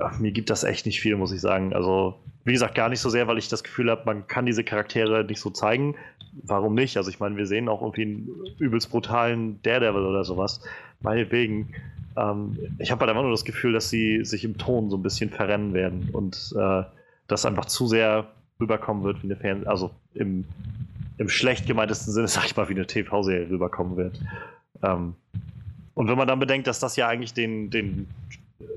ach, 0.01 0.18
mir 0.18 0.32
gibt 0.32 0.51
das 0.51 0.64
echt 0.64 0.86
nicht 0.86 1.01
viel, 1.01 1.16
muss 1.16 1.32
ich 1.32 1.41
sagen. 1.41 1.72
Also, 1.72 2.14
wie 2.45 2.53
gesagt, 2.53 2.74
gar 2.74 2.89
nicht 2.89 3.01
so 3.01 3.11
sehr, 3.11 3.26
weil 3.26 3.39
ich 3.39 3.49
das 3.49 3.64
Gefühl 3.64 3.91
habe, 3.91 4.03
man 4.07 4.26
kann 4.26 4.47
diese 4.47 4.64
Charaktere 4.64 5.24
nicht 5.24 5.41
so 5.41 5.51
zeigen. 5.51 5.95
Warum 6.43 6.74
nicht? 6.74 6.97
Also, 6.97 7.11
ich 7.11 7.20
meine, 7.20 7.36
wir 7.36 7.47
sehen 7.47 7.68
auch 7.68 7.82
irgendwie 7.82 8.03
einen 8.03 8.28
übelst 8.59 8.91
brutalen 8.91 9.61
Daredevil 9.62 10.05
oder 10.05 10.24
sowas. 10.24 10.61
Meinetwegen. 11.01 11.74
Ähm, 12.16 12.59
ich 12.78 12.91
habe 12.91 13.01
halt 13.01 13.11
einfach 13.11 13.22
nur 13.22 13.32
das 13.32 13.45
Gefühl, 13.45 13.72
dass 13.72 13.91
sie 13.91 14.24
sich 14.24 14.45
im 14.45 14.59
Ton 14.59 14.91
so 14.91 14.97
ein 14.97 15.03
bisschen 15.03 15.30
verrennen 15.30 15.74
werden 15.74 16.09
und 16.12 16.55
äh, 16.59 16.82
das 17.29 17.47
einfach 17.47 17.66
zu 17.66 17.87
sehr 17.87 18.26
rüberkommen 18.61 19.05
wird 19.05 19.22
wie 19.22 19.26
eine 19.26 19.37
Fernseh... 19.37 19.66
Also 19.66 19.91
im, 20.14 20.45
im 21.18 21.29
schlecht 21.29 21.66
gemeintesten 21.66 22.12
Sinne, 22.12 22.29
sag 22.29 22.47
ich 22.47 22.57
mal, 22.57 22.68
wie 22.68 22.74
eine 22.74 22.87
TV-Serie 22.87 23.49
rüberkommen 23.49 23.97
wird. 23.97 24.20
Ähm, 24.83 25.14
und 25.95 26.09
wenn 26.09 26.18
man 26.18 26.29
dann 26.29 26.39
bedenkt, 26.39 26.66
dass 26.66 26.81
das 26.81 26.97
ja 26.97 27.09
eigentlich 27.09 27.35
den, 27.35 27.70
den 27.70 28.09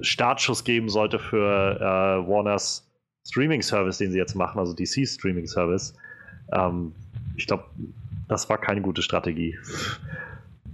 Startschuss 0.01 0.63
geben 0.63 0.89
sollte 0.89 1.19
für 1.19 1.77
äh, 1.79 2.27
Warners 2.27 2.87
Streaming-Service, 3.27 3.97
den 3.99 4.11
sie 4.11 4.17
jetzt 4.17 4.35
machen, 4.35 4.59
also 4.59 4.73
DC 4.73 5.07
Streaming-Service, 5.07 5.95
ähm, 6.53 6.93
ich 7.35 7.47
glaube, 7.47 7.65
das 8.27 8.49
war 8.49 8.57
keine 8.57 8.81
gute 8.81 9.01
Strategie 9.01 9.57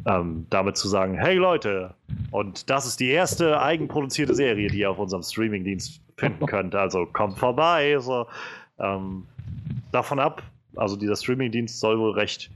ähm, 0.08 0.48
damit 0.50 0.78
zu 0.78 0.88
sagen, 0.88 1.16
hey 1.16 1.36
Leute, 1.36 1.94
und 2.32 2.70
das 2.70 2.86
ist 2.86 3.00
die 3.00 3.10
erste 3.10 3.62
eigenproduzierte 3.62 4.34
Serie, 4.34 4.70
die 4.70 4.80
ihr 4.80 4.90
auf 4.90 5.00
unserem 5.00 5.22
Streamingdienst 5.22 6.02
finden 6.18 6.46
könnt. 6.48 6.76
Also 6.76 7.06
kommt 7.06 7.38
vorbei. 7.38 7.98
So, 8.00 8.28
ähm, 8.80 9.26
davon 9.92 10.20
ab, 10.20 10.44
also 10.76 10.96
dieser 10.96 11.16
Streamingdienst 11.16 11.80
soll 11.80 12.00
wohl 12.00 12.12
recht, 12.12 12.52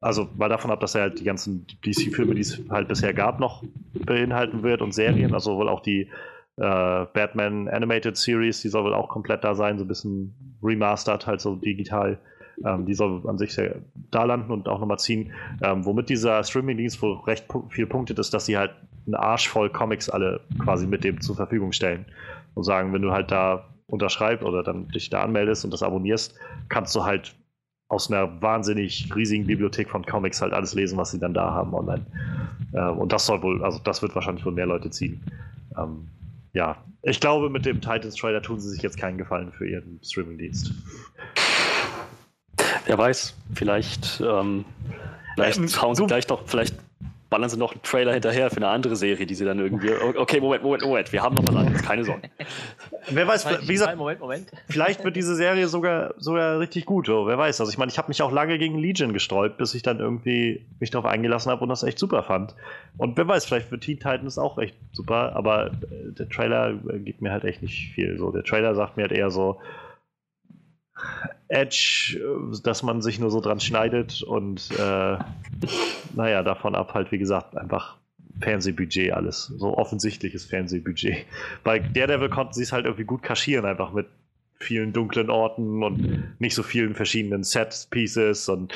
also 0.00 0.28
mal 0.36 0.48
davon 0.48 0.70
ab, 0.70 0.80
dass 0.80 0.94
er 0.94 1.02
halt 1.02 1.20
die 1.20 1.24
ganzen 1.24 1.66
DC-Filme, 1.84 2.34
die 2.34 2.40
es 2.42 2.60
halt 2.70 2.88
bisher 2.88 3.14
gab, 3.14 3.40
noch 3.40 3.62
beinhalten 3.94 4.62
wird 4.62 4.82
und 4.82 4.92
Serien, 4.92 5.34
also 5.34 5.56
wohl 5.56 5.68
auch 5.68 5.80
die 5.80 6.08
äh, 6.56 7.06
Batman 7.12 7.68
Animated 7.68 8.16
Series, 8.16 8.62
die 8.62 8.68
soll 8.68 8.84
wohl 8.84 8.94
auch 8.94 9.08
komplett 9.08 9.44
da 9.44 9.54
sein, 9.54 9.78
so 9.78 9.84
ein 9.84 9.88
bisschen 9.88 10.34
remastered, 10.62 11.26
halt 11.26 11.40
so 11.40 11.56
digital. 11.56 12.18
Ähm, 12.64 12.86
die 12.86 12.94
soll 12.94 13.22
an 13.28 13.36
sich 13.36 13.52
sehr 13.52 13.76
da 14.10 14.24
landen 14.24 14.50
und 14.50 14.66
auch 14.66 14.80
nochmal 14.80 14.98
ziehen. 14.98 15.32
Ähm, 15.62 15.84
womit 15.84 16.08
dieser 16.08 16.42
Streaming-Dienst 16.42 17.02
wohl 17.02 17.18
recht 17.26 17.44
viel 17.68 17.86
punktet, 17.86 18.18
ist, 18.18 18.32
dass 18.32 18.46
sie 18.46 18.56
halt 18.56 18.70
einen 19.04 19.14
Arsch 19.14 19.48
voll 19.48 19.68
Comics 19.68 20.08
alle 20.08 20.40
quasi 20.58 20.86
mit 20.86 21.04
dem 21.04 21.20
zur 21.20 21.36
Verfügung 21.36 21.72
stellen. 21.72 22.06
Und 22.56 22.64
sagen, 22.64 22.92
wenn 22.94 23.02
du 23.02 23.12
halt 23.12 23.30
da 23.30 23.68
unterschreibst 23.86 24.44
oder 24.44 24.62
dann 24.62 24.88
dich 24.88 25.10
da 25.10 25.22
anmeldest 25.22 25.64
und 25.64 25.70
das 25.72 25.82
abonnierst, 25.82 26.34
kannst 26.70 26.96
du 26.96 27.04
halt 27.04 27.36
aus 27.88 28.10
einer 28.10 28.42
wahnsinnig 28.42 29.14
riesigen 29.14 29.46
Bibliothek 29.46 29.90
von 29.90 30.04
Comics 30.04 30.40
halt 30.42 30.52
alles 30.52 30.74
lesen, 30.74 30.98
was 30.98 31.10
sie 31.10 31.20
dann 31.20 31.34
da 31.34 31.52
haben 31.52 31.74
online. 31.74 32.04
Ähm, 32.74 32.98
und 32.98 33.12
das 33.12 33.26
soll 33.26 33.42
wohl, 33.42 33.62
also 33.62 33.78
das 33.84 34.00
wird 34.02 34.14
wahrscheinlich 34.14 34.44
wohl 34.44 34.52
mehr 34.52 34.66
Leute 34.66 34.90
ziehen. 34.90 35.20
Ähm, 35.78 36.08
ja, 36.52 36.78
ich 37.02 37.20
glaube, 37.20 37.50
mit 37.50 37.66
dem 37.66 37.80
Titans-Trailer 37.80 38.42
tun 38.42 38.58
sie 38.58 38.70
sich 38.70 38.82
jetzt 38.82 38.96
keinen 38.96 39.18
Gefallen 39.18 39.52
für 39.52 39.68
ihren 39.68 40.00
Streaming-Dienst. 40.02 40.72
Wer 42.86 42.98
weiß, 42.98 43.36
vielleicht, 43.54 44.22
ähm, 44.26 44.64
vielleicht 45.34 45.58
ähm, 45.58 45.68
hauen 45.82 45.94
sie 45.94 46.06
gleich 46.06 46.26
doch, 46.26 46.42
vielleicht 46.46 46.74
ballern 47.28 47.48
sie 47.48 47.56
noch 47.56 47.72
einen 47.72 47.82
Trailer 47.82 48.12
hinterher 48.12 48.50
für 48.50 48.56
eine 48.56 48.68
andere 48.68 48.96
Serie, 48.96 49.26
die 49.26 49.34
sie 49.34 49.44
dann 49.44 49.58
irgendwie. 49.58 49.90
Okay, 50.16 50.40
Moment, 50.40 50.62
Moment, 50.62 50.82
Moment, 50.82 51.12
wir 51.12 51.22
haben 51.22 51.34
noch 51.34 51.46
was 51.46 51.56
anderes, 51.56 51.82
keine 51.82 52.04
Sorge. 52.04 52.30
Wer 53.08 53.26
weiß, 53.26 53.46
wie 53.68 53.72
gesagt, 53.72 53.96
Moment, 53.96 54.20
Moment. 54.20 54.50
vielleicht 54.68 55.04
wird 55.04 55.16
diese 55.16 55.34
Serie 55.34 55.68
sogar, 55.68 56.14
sogar 56.18 56.58
richtig 56.58 56.86
gut, 56.86 57.08
oh, 57.08 57.26
wer 57.26 57.38
weiß. 57.38 57.60
Also 57.60 57.70
ich 57.70 57.78
meine, 57.78 57.90
ich 57.92 57.98
habe 57.98 58.08
mich 58.08 58.20
auch 58.22 58.32
lange 58.32 58.58
gegen 58.58 58.78
Legion 58.78 59.12
gesträubt, 59.12 59.58
bis 59.58 59.74
ich 59.74 59.82
dann 59.82 60.00
irgendwie 60.00 60.66
mich 60.80 60.90
darauf 60.90 61.06
eingelassen 61.06 61.50
habe 61.52 61.62
und 61.62 61.68
das 61.68 61.84
echt 61.84 61.98
super 61.98 62.24
fand. 62.24 62.54
Und 62.96 63.16
wer 63.16 63.28
weiß, 63.28 63.44
vielleicht 63.44 63.70
wird 63.70 63.82
Teen 63.82 63.98
Titans 63.98 64.38
auch 64.38 64.58
echt 64.58 64.76
super, 64.92 65.36
aber 65.36 65.68
äh, 65.68 66.12
der 66.18 66.28
Trailer 66.28 66.74
äh, 66.88 66.98
gibt 66.98 67.22
mir 67.22 67.30
halt 67.30 67.44
echt 67.44 67.62
nicht 67.62 67.92
viel. 67.94 68.18
So, 68.18 68.32
der 68.32 68.42
Trailer 68.42 68.74
sagt 68.74 68.96
mir 68.96 69.04
halt 69.04 69.12
eher 69.12 69.30
so, 69.30 69.60
Edge, 71.48 72.20
dass 72.62 72.82
man 72.82 73.02
sich 73.02 73.18
nur 73.18 73.30
so 73.30 73.40
dran 73.40 73.60
schneidet 73.60 74.22
und 74.22 74.70
äh, 74.72 75.18
naja, 76.14 76.42
davon 76.42 76.74
ab 76.74 76.94
halt, 76.94 77.12
wie 77.12 77.18
gesagt, 77.18 77.56
einfach 77.56 77.98
Fernsehbudget 78.40 79.12
alles. 79.12 79.46
So 79.56 79.76
offensichtliches 79.76 80.44
Fernsehbudget. 80.44 81.24
Bei 81.62 81.78
Daredevil 81.78 82.28
konnten 82.28 82.52
sie 82.52 82.62
es 82.62 82.72
halt 82.72 82.84
irgendwie 82.84 83.04
gut 83.04 83.22
kaschieren, 83.22 83.64
einfach 83.64 83.92
mit 83.92 84.06
vielen 84.58 84.92
dunklen 84.92 85.30
Orten 85.30 85.82
und 85.82 86.40
nicht 86.40 86.54
so 86.54 86.62
vielen 86.62 86.94
verschiedenen 86.94 87.44
Set-Pieces 87.44 88.48
und 88.48 88.72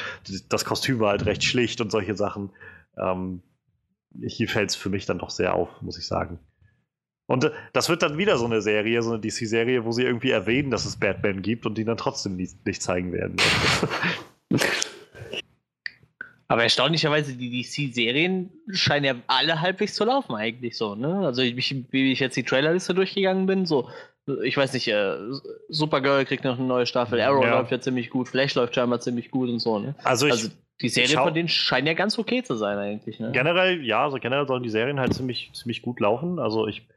das 0.49 0.65
Kostüm 0.65 1.01
war 1.01 1.11
halt 1.11 1.27
recht 1.27 1.43
schlicht 1.43 1.81
und 1.81 1.91
solche 1.91 2.15
Sachen. 2.17 2.51
Ähm, 2.99 3.43
hier 4.23 4.49
fällt 4.49 4.71
es 4.71 4.77
für 4.77 4.91
mich 4.91 5.07
dann 5.07 5.19
doch 5.19 5.31
sehr 5.31 5.55
auf, 5.55 5.69
muss 5.81 5.99
ich 5.99 6.07
sagen. 6.07 6.39
Und 7.31 7.45
äh, 7.45 7.53
das 7.73 7.89
wird 7.89 8.03
dann 8.03 8.19
wieder 8.19 8.37
so 8.39 8.45
eine 8.45 8.61
Serie, 8.61 9.03
so 9.03 9.13
eine 9.13 9.21
DC-Serie, 9.21 9.85
wo 9.85 9.93
sie 9.93 10.03
irgendwie 10.03 10.31
erwähnen, 10.31 10.73
dass 10.73 10.85
es 10.85 10.99
Batman 10.99 11.43
gibt 11.43 11.65
und 11.65 11.79
die 11.79 11.85
dann 11.85 11.97
trotzdem 11.97 12.35
nicht, 12.35 12.67
nicht 12.67 12.83
zeigen 12.83 13.13
werden. 13.13 13.37
Aber 16.49 16.65
erstaunlicherweise, 16.65 17.35
die 17.35 17.63
DC-Serien 17.63 18.51
scheinen 18.73 19.05
ja 19.05 19.15
alle 19.29 19.61
halbwegs 19.61 19.95
zu 19.95 20.05
laufen, 20.05 20.35
eigentlich 20.35 20.77
so, 20.77 20.97
ne? 20.97 21.25
Also, 21.25 21.43
ich, 21.43 21.55
wie 21.93 22.11
ich 22.11 22.19
jetzt 22.19 22.37
die 22.37 22.43
Trailerliste 22.43 22.95
durchgegangen 22.95 23.47
bin, 23.47 23.65
so, 23.65 23.89
ich 24.43 24.57
weiß 24.57 24.73
nicht, 24.73 24.89
äh, 24.89 25.15
Supergirl 25.69 26.25
kriegt 26.25 26.43
noch 26.43 26.59
eine 26.59 26.67
neue 26.67 26.87
Staffel, 26.87 27.21
Arrow 27.21 27.45
ja. 27.45 27.61
läuft 27.61 27.71
ja 27.71 27.81
ziemlich 27.81 28.11
gut, 28.11 28.27
Flash 28.27 28.57
läuft 28.57 28.75
scheinbar 28.75 28.99
ziemlich 28.99 29.31
gut 29.31 29.49
und 29.49 29.61
so, 29.61 29.79
ne? 29.79 29.95
Also, 30.03 30.27
ich, 30.27 30.33
also 30.33 30.49
die 30.81 30.89
Serien 30.89 31.21
von 31.21 31.33
denen 31.33 31.49
scheinen 31.49 31.87
ja 31.87 31.95
ganz 31.95 32.19
okay 32.19 32.43
zu 32.43 32.57
sein, 32.57 32.77
eigentlich, 32.77 33.21
ne? 33.21 33.31
Generell, 33.31 33.85
ja, 33.85 34.03
also 34.03 34.17
generell 34.17 34.49
sollen 34.49 34.65
die 34.65 34.71
Serien 34.71 34.99
halt 34.99 35.15
ziemlich, 35.15 35.53
ziemlich 35.55 35.83
gut 35.83 36.01
laufen. 36.01 36.41
Also, 36.41 36.67
ich 36.67 36.89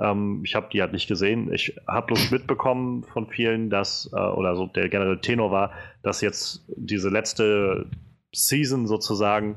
ähm, 0.00 0.42
ich 0.44 0.54
habe 0.54 0.68
die 0.72 0.80
halt 0.80 0.92
nicht 0.92 1.08
gesehen. 1.08 1.52
Ich 1.52 1.76
habe 1.86 2.08
bloß 2.08 2.30
mitbekommen 2.30 3.04
von 3.04 3.26
vielen, 3.26 3.70
dass, 3.70 4.10
äh, 4.12 4.16
oder 4.16 4.56
so 4.56 4.66
der 4.66 4.88
generelle 4.88 5.20
Tenor 5.20 5.50
war, 5.50 5.72
dass 6.02 6.20
jetzt 6.20 6.64
diese 6.68 7.10
letzte 7.10 7.86
Season 8.32 8.86
sozusagen 8.86 9.56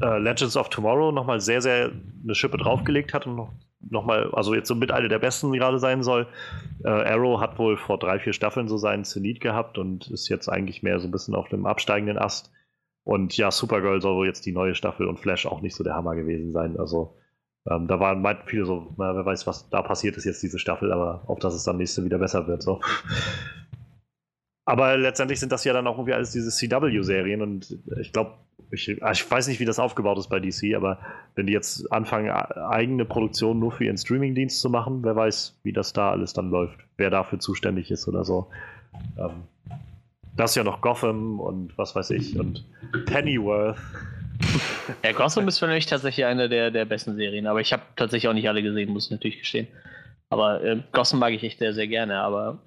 äh, 0.00 0.18
Legends 0.18 0.56
of 0.56 0.70
Tomorrow 0.70 1.12
nochmal 1.12 1.40
sehr, 1.40 1.60
sehr 1.60 1.92
eine 2.22 2.34
Schippe 2.34 2.56
draufgelegt 2.58 3.14
hat 3.14 3.26
und 3.26 3.36
noch 3.36 3.52
nochmal, 3.90 4.30
also 4.32 4.54
jetzt 4.54 4.68
so 4.68 4.74
mit 4.74 4.90
einer 4.90 5.08
der 5.08 5.18
besten 5.18 5.52
gerade 5.52 5.78
sein 5.78 6.02
soll. 6.02 6.26
Äh, 6.84 6.88
Arrow 6.88 7.40
hat 7.40 7.58
wohl 7.58 7.76
vor 7.76 7.98
drei, 7.98 8.18
vier 8.18 8.32
Staffeln 8.32 8.68
so 8.68 8.78
seinen 8.78 9.04
Zenit 9.04 9.40
gehabt 9.40 9.78
und 9.78 10.10
ist 10.10 10.28
jetzt 10.28 10.48
eigentlich 10.48 10.82
mehr 10.82 10.98
so 10.98 11.06
ein 11.06 11.10
bisschen 11.10 11.34
auf 11.34 11.48
dem 11.48 11.66
absteigenden 11.66 12.18
Ast. 12.18 12.50
Und 13.04 13.36
ja, 13.36 13.50
Supergirl 13.50 14.00
soll 14.00 14.16
wohl 14.16 14.26
jetzt 14.26 14.46
die 14.46 14.52
neue 14.52 14.74
Staffel 14.74 15.06
und 15.06 15.20
Flash 15.20 15.46
auch 15.46 15.60
nicht 15.60 15.76
so 15.76 15.84
der 15.84 15.94
Hammer 15.94 16.16
gewesen 16.16 16.52
sein. 16.52 16.76
Also 16.78 17.16
ähm, 17.68 17.88
da 17.88 17.98
waren 18.00 18.22
meinten 18.22 18.46
viele 18.46 18.64
so, 18.64 18.94
na, 18.96 19.14
wer 19.14 19.24
weiß, 19.24 19.46
was 19.46 19.68
da 19.70 19.82
passiert 19.82 20.16
ist 20.16 20.24
jetzt 20.24 20.42
diese 20.42 20.58
Staffel, 20.58 20.92
aber 20.92 21.22
auch, 21.26 21.38
dass 21.38 21.54
es 21.54 21.64
dann 21.64 21.76
nächste 21.76 22.04
wieder 22.04 22.18
besser 22.18 22.46
wird. 22.46 22.62
So. 22.62 22.80
Aber 24.68 24.96
letztendlich 24.96 25.38
sind 25.38 25.52
das 25.52 25.62
ja 25.62 25.72
dann 25.72 25.86
auch 25.86 25.96
irgendwie 25.96 26.12
alles 26.12 26.32
diese 26.32 26.50
CW-Serien 26.50 27.40
und 27.40 27.78
ich 28.00 28.12
glaube, 28.12 28.32
ich, 28.72 29.00
ah, 29.00 29.12
ich, 29.12 29.30
weiß 29.30 29.46
nicht, 29.46 29.60
wie 29.60 29.64
das 29.64 29.78
aufgebaut 29.78 30.18
ist 30.18 30.28
bei 30.28 30.40
DC, 30.40 30.74
aber 30.74 30.98
wenn 31.36 31.46
die 31.46 31.52
jetzt 31.52 31.92
anfangen, 31.92 32.30
eigene 32.30 33.04
Produktionen 33.04 33.60
nur 33.60 33.70
für 33.70 33.84
ihren 33.84 33.96
Streaming-Dienst 33.96 34.60
zu 34.60 34.68
machen, 34.68 35.04
wer 35.04 35.14
weiß, 35.14 35.60
wie 35.62 35.72
das 35.72 35.92
da 35.92 36.10
alles 36.10 36.32
dann 36.32 36.50
läuft, 36.50 36.80
wer 36.96 37.10
dafür 37.10 37.38
zuständig 37.38 37.92
ist 37.92 38.08
oder 38.08 38.24
so. 38.24 38.48
Ähm, 39.16 39.44
das 40.36 40.50
ist 40.50 40.56
ja 40.56 40.64
noch 40.64 40.80
Gotham 40.80 41.38
und 41.38 41.78
was 41.78 41.94
weiß 41.94 42.10
ich 42.10 42.36
und 42.36 42.64
Pennyworth. 43.06 43.78
Ja, 45.04 45.12
Gotham 45.12 45.48
ist 45.48 45.58
für 45.58 45.66
mich 45.66 45.86
tatsächlich 45.86 46.26
eine 46.26 46.48
der, 46.48 46.70
der 46.70 46.84
besten 46.84 47.16
Serien, 47.16 47.46
aber 47.46 47.60
ich 47.60 47.72
habe 47.72 47.82
tatsächlich 47.96 48.28
auch 48.28 48.34
nicht 48.34 48.48
alle 48.48 48.62
gesehen, 48.62 48.90
muss 48.90 49.06
ich 49.06 49.10
natürlich 49.10 49.38
gestehen. 49.38 49.68
Aber 50.30 50.62
äh, 50.62 50.80
Gotham 50.92 51.18
mag 51.18 51.32
ich 51.32 51.42
echt 51.42 51.58
sehr, 51.58 51.72
sehr 51.72 51.86
gerne, 51.86 52.20
aber 52.20 52.58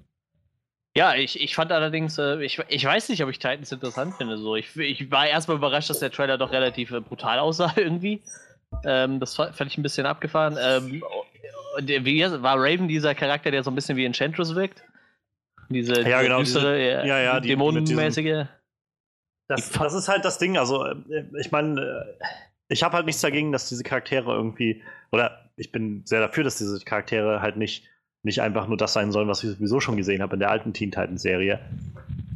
ja, 0.96 1.14
ich, 1.14 1.40
ich 1.40 1.54
fand 1.54 1.70
allerdings, 1.70 2.18
äh, 2.18 2.42
ich, 2.42 2.60
ich 2.68 2.84
weiß 2.84 3.10
nicht, 3.10 3.22
ob 3.22 3.30
ich 3.30 3.38
Titans 3.38 3.70
interessant 3.70 4.14
finde. 4.16 4.38
So. 4.38 4.56
Ich, 4.56 4.76
ich 4.76 5.10
war 5.10 5.26
erstmal 5.26 5.56
überrascht, 5.56 5.88
dass 5.88 6.00
der 6.00 6.10
Trailer 6.10 6.36
doch 6.36 6.50
relativ 6.50 6.90
äh, 6.90 7.00
brutal 7.00 7.38
aussah 7.38 7.72
irgendwie. 7.76 8.22
Ähm, 8.84 9.20
das 9.20 9.36
fand 9.36 9.66
ich 9.66 9.78
ein 9.78 9.82
bisschen 9.82 10.06
abgefahren. 10.06 10.56
Ähm, 10.60 11.02
wie 11.78 12.24
war 12.24 12.56
Raven 12.56 12.88
dieser 12.88 13.14
Charakter, 13.14 13.50
der 13.50 13.62
so 13.62 13.70
ein 13.70 13.74
bisschen 13.74 13.96
wie 13.96 14.04
Enchantress 14.04 14.54
wirkt? 14.54 14.82
Diese, 15.68 16.02
ja, 16.02 16.22
genau, 16.22 16.40
düstere, 16.40 16.76
diese, 16.76 17.08
ja, 17.08 17.20
ja, 17.20 17.40
dämonenmäßige. 17.40 18.46
Das, 19.50 19.70
das 19.70 19.94
ist 19.94 20.08
halt 20.08 20.24
das 20.24 20.38
Ding. 20.38 20.56
Also, 20.56 20.84
äh, 20.84 21.24
ich 21.38 21.50
meine, 21.50 21.80
äh, 21.80 22.24
ich 22.68 22.84
habe 22.84 22.96
halt 22.96 23.06
nichts 23.06 23.20
dagegen, 23.20 23.50
dass 23.50 23.68
diese 23.68 23.82
Charaktere 23.82 24.32
irgendwie, 24.32 24.82
oder 25.10 25.50
ich 25.56 25.72
bin 25.72 26.02
sehr 26.04 26.20
dafür, 26.20 26.44
dass 26.44 26.58
diese 26.58 26.78
Charaktere 26.84 27.42
halt 27.42 27.56
nicht, 27.56 27.84
nicht 28.22 28.40
einfach 28.42 28.68
nur 28.68 28.76
das 28.76 28.92
sein 28.92 29.10
sollen, 29.10 29.28
was 29.28 29.42
ich 29.42 29.50
sowieso 29.50 29.80
schon 29.80 29.96
gesehen 29.96 30.22
habe 30.22 30.34
in 30.34 30.40
der 30.40 30.50
alten 30.50 30.72
Teen 30.72 30.92
Titans 30.92 31.22
Serie. 31.22 31.58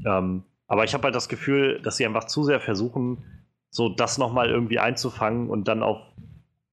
Ähm, 0.04 0.42
aber 0.66 0.82
ich 0.84 0.92
habe 0.92 1.04
halt 1.04 1.14
das 1.14 1.28
Gefühl, 1.28 1.80
dass 1.82 1.96
sie 1.96 2.04
einfach 2.04 2.24
zu 2.24 2.42
sehr 2.42 2.60
versuchen, 2.60 3.24
so 3.70 3.88
das 3.88 4.18
nochmal 4.18 4.50
irgendwie 4.50 4.80
einzufangen 4.80 5.50
und 5.50 5.68
dann 5.68 5.82
auf, 5.84 5.98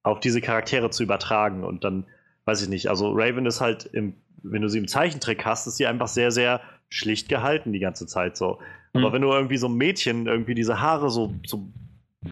auf 0.02 0.20
diese 0.20 0.42
Charaktere 0.42 0.90
zu 0.90 1.04
übertragen. 1.04 1.64
Und 1.64 1.84
dann, 1.84 2.06
weiß 2.46 2.64
ich 2.64 2.70
nicht, 2.70 2.88
also 2.88 3.12
Raven 3.14 3.46
ist 3.46 3.62
halt, 3.62 3.86
im, 3.86 4.16
wenn 4.42 4.64
du 4.64 4.70
sie 4.70 4.80
im 4.80 4.88
Zeichentrick 4.88 5.46
hast, 5.46 5.68
ist 5.68 5.78
sie 5.78 5.86
einfach 5.86 6.08
sehr, 6.08 6.32
sehr 6.32 6.62
schlicht 6.90 7.30
gehalten 7.30 7.74
die 7.74 7.80
ganze 7.80 8.08
Zeit 8.08 8.38
so. 8.38 8.60
Aber 8.94 9.10
mhm. 9.10 9.14
wenn 9.14 9.22
du 9.22 9.32
irgendwie 9.32 9.58
so 9.58 9.68
ein 9.68 9.76
Mädchen 9.76 10.28
irgendwie 10.28 10.56
diese 10.56 10.82
Haare 10.82 11.10
so, 11.10 11.34
so 11.46 11.68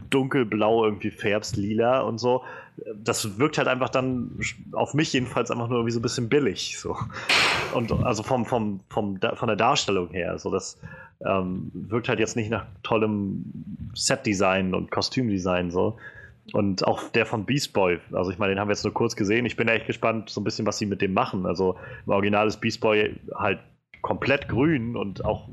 dunkelblau 0.09 0.85
irgendwie 0.85 1.09
färbst, 1.09 1.57
lila 1.57 2.01
und 2.01 2.19
so, 2.19 2.43
das 2.95 3.39
wirkt 3.39 3.57
halt 3.57 3.67
einfach 3.67 3.89
dann 3.89 4.39
auf 4.73 4.93
mich 4.93 5.13
jedenfalls 5.13 5.51
einfach 5.51 5.67
nur 5.67 5.79
irgendwie 5.79 5.93
so 5.93 5.99
ein 5.99 6.03
bisschen 6.03 6.29
billig. 6.29 6.77
So. 6.79 6.95
Und 7.73 7.91
also 8.03 8.23
vom, 8.23 8.45
vom, 8.45 8.81
vom, 8.89 9.19
von 9.19 9.47
der 9.47 9.55
Darstellung 9.55 10.09
her. 10.09 10.37
So 10.37 10.51
das 10.51 10.79
ähm, 11.25 11.71
wirkt 11.73 12.09
halt 12.09 12.19
jetzt 12.19 12.35
nicht 12.35 12.49
nach 12.49 12.65
tollem 12.83 13.45
Setdesign 13.93 14.73
und 14.73 14.91
Kostümdesign 14.91 15.71
so. 15.71 15.97
Und 16.53 16.85
auch 16.87 17.09
der 17.09 17.25
von 17.25 17.45
Beast 17.45 17.73
Boy, 17.73 17.99
also 18.11 18.31
ich 18.31 18.39
meine, 18.39 18.53
den 18.53 18.59
haben 18.59 18.69
wir 18.69 18.73
jetzt 18.73 18.83
nur 18.83 18.93
kurz 18.93 19.15
gesehen. 19.15 19.45
Ich 19.45 19.55
bin 19.55 19.67
echt 19.67 19.85
gespannt, 19.85 20.29
so 20.29 20.41
ein 20.41 20.43
bisschen, 20.43 20.65
was 20.65 20.79
sie 20.79 20.87
mit 20.87 21.01
dem 21.01 21.13
machen. 21.13 21.45
Also 21.45 21.75
im 22.05 22.11
Original 22.11 22.47
ist 22.47 22.57
Beast 22.57 22.79
Boy 22.79 23.15
halt 23.35 23.59
komplett 24.01 24.47
grün 24.47 24.95
und 24.95 25.25
auch 25.25 25.49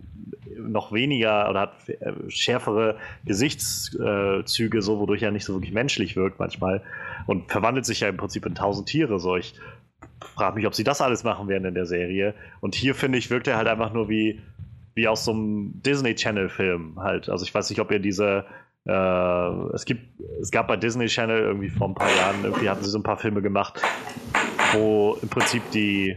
noch 0.59 0.93
weniger 0.93 1.49
oder 1.51 1.61
hat 1.61 1.89
äh, 1.89 2.13
schärfere 2.29 2.97
Gesichtszüge, 3.25 4.83
so 4.83 4.99
wodurch 4.99 5.23
er 5.23 5.31
nicht 5.31 5.45
so 5.45 5.55
wirklich 5.55 5.73
menschlich 5.73 6.17
wirkt 6.17 6.39
manchmal 6.39 6.83
und 7.27 7.51
verwandelt 7.51 7.87
sich 7.87 8.01
ja 8.01 8.09
im 8.09 8.17
Prinzip 8.17 8.47
in 8.47 8.55
tausend 8.55 8.89
Tiere. 8.89 9.19
So, 9.19 9.37
ich 9.37 9.55
frage 10.21 10.57
mich, 10.57 10.67
ob 10.67 10.75
sie 10.75 10.85
das 10.85 11.01
alles 11.01 11.25
machen 11.25 11.49
werden 11.49 11.65
in 11.65 11.75
der 11.75 11.87
Serie. 11.87 12.35
Und 12.61 12.75
hier 12.75 12.95
finde 12.95 13.19
ich, 13.19 13.31
wirkt 13.31 13.49
er 13.49 13.57
halt 13.57 13.69
einfach 13.69 13.93
nur 13.93 14.09
wie, 14.09 14.41
wie 14.95 15.09
aus 15.09 15.25
so 15.25 15.33
einem 15.33 15.83
Disney 15.83 16.15
Channel 16.15 16.49
Film 16.49 16.99
halt. 16.99 17.29
Also 17.29 17.45
ich 17.45 17.55
weiß 17.55 17.71
nicht, 17.71 17.81
ob 17.81 17.91
ihr 17.91 17.99
diese 17.99 18.45
äh, 18.87 19.75
es 19.75 19.85
gibt, 19.85 20.21
es 20.41 20.51
gab 20.51 20.69
bei 20.69 20.77
Disney 20.77 21.07
Channel 21.07 21.41
irgendwie 21.41 21.71
vor 21.71 21.89
ein 21.89 21.95
paar 21.95 22.15
Jahren, 22.15 22.45
irgendwie 22.45 22.71
hatten 22.71 22.85
sie 22.85 22.91
so 22.91 22.99
ein 22.99 23.03
paar 23.03 23.19
Filme 23.19 23.43
gemacht, 23.43 23.83
wo 24.73 25.19
im 25.21 25.29
Prinzip 25.29 25.63
die 25.73 26.17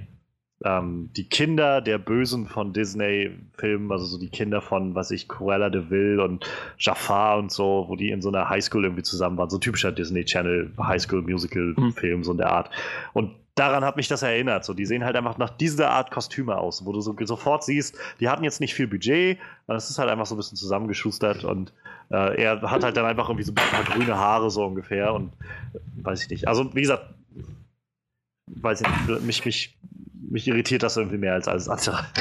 ähm, 0.65 1.09
die 1.15 1.27
Kinder 1.27 1.81
der 1.81 1.97
Bösen 1.97 2.47
von 2.47 2.73
Disney-Filmen, 2.73 3.91
also 3.91 4.05
so 4.05 4.19
die 4.19 4.29
Kinder 4.29 4.61
von, 4.61 4.93
was 4.93 5.11
ich, 5.11 5.27
Cruella 5.27 5.69
de 5.69 5.89
Vil 5.89 6.19
und 6.19 6.45
Jafar 6.77 7.37
und 7.37 7.51
so, 7.51 7.85
wo 7.87 7.95
die 7.95 8.09
in 8.09 8.21
so 8.21 8.29
einer 8.29 8.49
Highschool 8.49 8.83
irgendwie 8.83 9.03
zusammen 9.03 9.37
waren, 9.37 9.49
so 9.49 9.57
typischer 9.57 9.91
Disney 9.91 10.25
Channel 10.25 10.71
Highschool 10.77 11.21
Musical 11.21 11.75
Film, 11.95 12.19
mhm. 12.19 12.23
so 12.23 12.31
in 12.31 12.37
der 12.37 12.51
Art. 12.51 12.69
Und 13.13 13.31
daran 13.55 13.83
hat 13.83 13.95
mich 13.95 14.07
das 14.07 14.21
erinnert. 14.21 14.65
So, 14.65 14.73
die 14.73 14.85
sehen 14.85 15.03
halt 15.03 15.15
einfach 15.15 15.37
nach 15.37 15.49
dieser 15.49 15.91
Art 15.91 16.11
Kostüme 16.11 16.57
aus, 16.57 16.85
wo 16.85 16.91
du 16.91 17.01
so, 17.01 17.15
sofort 17.23 17.63
siehst, 17.63 17.97
die 18.19 18.29
hatten 18.29 18.43
jetzt 18.43 18.59
nicht 18.59 18.73
viel 18.73 18.87
Budget, 18.87 19.37
es 19.67 19.89
ist 19.89 19.99
halt 19.99 20.09
einfach 20.09 20.25
so 20.25 20.35
ein 20.35 20.37
bisschen 20.37 20.57
zusammengeschustert 20.57 21.43
und 21.43 21.73
äh, 22.09 22.41
er 22.41 22.61
hat 22.61 22.83
halt 22.83 22.97
dann 22.97 23.05
einfach 23.05 23.29
irgendwie 23.29 23.43
so 23.43 23.51
ein 23.51 23.55
paar 23.55 23.83
grüne 23.83 24.17
Haare 24.17 24.49
so 24.49 24.65
ungefähr 24.65 25.13
und 25.13 25.31
äh, 25.73 25.79
weiß 26.03 26.23
ich 26.23 26.29
nicht. 26.29 26.47
Also, 26.47 26.73
wie 26.73 26.81
gesagt, 26.81 27.05
weiß 28.47 28.81
ich 28.81 28.87
nicht, 28.87 29.25
mich, 29.25 29.45
mich 29.45 29.79
mich 30.29 30.47
irritiert 30.47 30.83
das 30.83 30.97
irgendwie 30.97 31.17
mehr 31.17 31.33
als 31.33 31.47
alles 31.47 31.69
andere. 31.69 32.05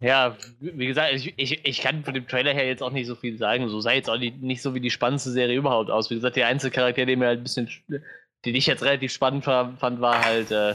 Ja, 0.00 0.36
wie 0.60 0.86
gesagt, 0.86 1.14
ich, 1.14 1.32
ich, 1.38 1.64
ich 1.64 1.80
kann 1.80 2.04
von 2.04 2.12
dem 2.12 2.28
Trailer 2.28 2.52
her 2.52 2.66
jetzt 2.66 2.82
auch 2.82 2.90
nicht 2.90 3.06
so 3.06 3.14
viel 3.14 3.38
sagen. 3.38 3.70
So 3.70 3.80
sah 3.80 3.92
jetzt 3.92 4.10
auch 4.10 4.18
nicht, 4.18 4.42
nicht 4.42 4.60
so 4.60 4.74
wie 4.74 4.80
die 4.80 4.90
spannendste 4.90 5.30
Serie 5.30 5.56
überhaupt 5.56 5.88
aus. 5.90 6.10
Wie 6.10 6.14
gesagt, 6.14 6.36
der 6.36 6.46
einzige 6.46 6.72
Charakter, 6.72 7.06
der 7.06 7.16
mir 7.16 7.28
halt 7.28 7.40
ein 7.40 7.42
bisschen 7.42 7.70
den 8.44 8.54
ich 8.54 8.66
jetzt 8.66 8.82
relativ 8.82 9.12
spannend 9.12 9.44
fand, 9.44 10.00
war 10.00 10.24
halt, 10.24 10.50
äh, 10.50 10.74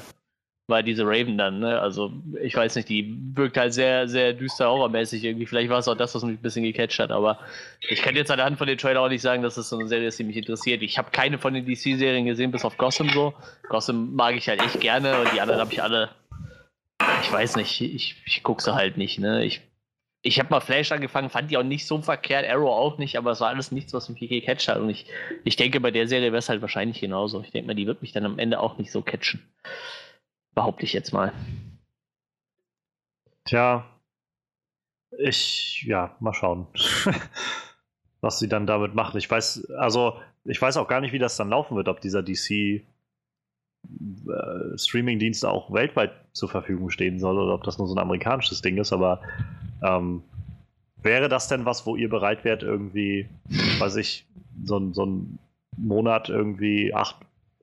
war 0.69 0.83
diese 0.83 1.05
Raven 1.05 1.37
dann, 1.37 1.59
ne? 1.59 1.79
Also, 1.79 2.11
ich 2.41 2.55
weiß 2.55 2.75
nicht, 2.75 2.87
die 2.87 3.17
wirkt 3.33 3.57
halt 3.57 3.73
sehr, 3.73 4.07
sehr 4.07 4.33
düster 4.33 4.69
horrormäßig 4.69 5.23
irgendwie. 5.23 5.45
Vielleicht 5.45 5.69
war 5.69 5.79
es 5.79 5.87
auch 5.87 5.95
das, 5.97 6.15
was 6.15 6.23
mich 6.23 6.39
ein 6.39 6.41
bisschen 6.41 6.63
gecatcht 6.63 6.99
hat, 6.99 7.11
aber 7.11 7.39
ich 7.81 8.01
kann 8.01 8.15
jetzt 8.15 8.31
an 8.31 8.37
der 8.37 8.45
Hand 8.45 8.57
von 8.57 8.67
den 8.67 8.77
Trailer 8.77 9.01
auch 9.01 9.09
nicht 9.09 9.21
sagen, 9.21 9.43
dass 9.43 9.57
es 9.57 9.69
so 9.69 9.77
eine 9.77 9.87
Serie 9.87 10.07
ist, 10.07 10.19
die 10.19 10.23
mich 10.23 10.37
interessiert. 10.37 10.81
Ich 10.81 10.97
habe 10.97 11.11
keine 11.11 11.37
von 11.37 11.53
den 11.53 11.65
DC-Serien 11.65 12.25
gesehen, 12.25 12.51
bis 12.51 12.63
auf 12.63 12.77
Gotham 12.77 13.09
so. 13.09 13.33
Gotham 13.67 14.13
mag 14.15 14.35
ich 14.35 14.47
halt 14.47 14.61
echt 14.61 14.79
gerne 14.79 15.19
und 15.19 15.33
die 15.33 15.41
anderen 15.41 15.59
habe 15.59 15.73
ich 15.73 15.83
alle. 15.83 16.09
Ich 17.23 17.31
weiß 17.31 17.55
nicht, 17.55 17.81
ich, 17.81 18.15
ich 18.25 18.43
gucke 18.43 18.61
sie 18.63 18.73
halt 18.73 18.97
nicht, 18.97 19.19
ne? 19.19 19.43
Ich, 19.43 19.61
ich 20.21 20.39
habe 20.39 20.49
mal 20.49 20.59
Flash 20.59 20.91
angefangen, 20.91 21.29
fand 21.29 21.49
die 21.49 21.57
auch 21.57 21.63
nicht 21.63 21.87
so 21.87 22.01
verkehrt, 22.01 22.45
Arrow 22.49 22.69
auch 22.69 22.97
nicht, 22.97 23.17
aber 23.17 23.31
es 23.31 23.39
war 23.39 23.49
alles 23.49 23.71
nichts, 23.71 23.93
was 23.93 24.09
mich 24.09 24.19
gecatcht 24.19 24.67
hat. 24.67 24.77
Und 24.77 24.89
ich, 24.89 25.05
ich 25.45 25.55
denke, 25.55 25.79
bei 25.79 25.91
der 25.91 26.07
Serie 26.07 26.31
wäre 26.31 26.39
es 26.39 26.49
halt 26.49 26.61
wahrscheinlich 26.61 26.99
genauso. 26.99 27.41
Ich 27.41 27.51
denke 27.51 27.67
mal, 27.67 27.73
die 27.73 27.87
wird 27.87 28.01
mich 28.01 28.11
dann 28.11 28.25
am 28.25 28.37
Ende 28.37 28.59
auch 28.59 28.77
nicht 28.77 28.91
so 28.91 29.01
catchen. 29.01 29.41
Behaupte 30.55 30.85
ich 30.85 30.93
jetzt 30.93 31.13
mal. 31.13 31.34
Tja, 33.45 33.85
ich, 35.17 35.84
ja, 35.88 36.15
mal 36.19 36.34
schauen, 36.34 36.67
was 38.21 38.39
sie 38.39 38.47
dann 38.47 38.67
damit 38.67 38.95
machen. 38.95 39.17
Ich 39.17 39.30
weiß, 39.30 39.71
also, 39.71 40.19
ich 40.45 40.61
weiß 40.61 40.77
auch 40.77 40.88
gar 40.88 41.01
nicht, 41.01 41.13
wie 41.13 41.19
das 41.19 41.38
dann 41.38 41.49
laufen 41.49 41.76
wird, 41.76 41.88
ob 41.88 42.01
dieser 42.01 42.21
DC 42.21 42.51
äh, 42.51 42.84
Streaming-Dienst 44.76 45.45
auch 45.45 45.73
weltweit 45.73 46.11
zur 46.34 46.49
Verfügung 46.49 46.89
stehen 46.89 47.19
soll 47.19 47.39
oder 47.39 47.53
ob 47.53 47.63
das 47.63 47.77
nur 47.77 47.88
so 47.88 47.95
ein 47.95 47.99
amerikanisches 47.99 48.61
Ding 48.61 48.77
ist, 48.77 48.93
aber 48.93 49.21
ähm, 49.81 50.23
wäre 51.01 51.30
das 51.30 51.47
denn 51.47 51.65
was, 51.65 51.85
wo 51.85 51.95
ihr 51.95 52.09
bereit 52.09 52.43
wärt, 52.43 52.63
irgendwie, 52.63 53.30
weiß 53.80 53.95
ich, 53.95 54.27
so, 54.63 54.91
so 54.93 55.05
ein 55.05 55.39
Monat 55.77 56.30
irgendwie 56.30 56.93
8 56.93 57.15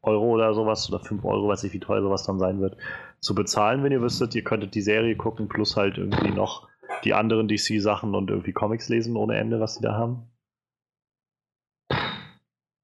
Euro 0.02 0.31
oder 0.31 0.55
sowas 0.55 0.89
oder 0.89 1.01
5 1.01 1.24
Euro, 1.24 1.48
weiß 1.48 1.64
ich, 1.64 1.73
wie 1.73 1.81
teuer 1.81 2.02
sowas 2.02 2.24
dann 2.24 2.39
sein 2.39 2.60
wird, 2.60 2.77
zu 3.20 3.35
bezahlen, 3.35 3.82
wenn 3.82 3.93
ihr 3.93 4.02
wüsstet, 4.02 4.35
ihr 4.35 4.44
könntet 4.44 4.74
die 4.74 4.82
Serie 4.82 5.16
gucken, 5.16 5.48
plus 5.48 5.77
halt 5.77 5.98
irgendwie 5.98 6.31
noch 6.31 6.68
die 7.05 7.14
anderen 7.14 7.48
DC-Sachen 7.48 8.14
und 8.14 8.31
irgendwie 8.31 8.52
Comics 8.52 8.89
lesen 8.89 9.16
ohne 9.16 9.36
Ende, 9.36 9.60
was 9.60 9.74
sie 9.74 9.82
da 9.82 9.94
haben? 9.94 10.31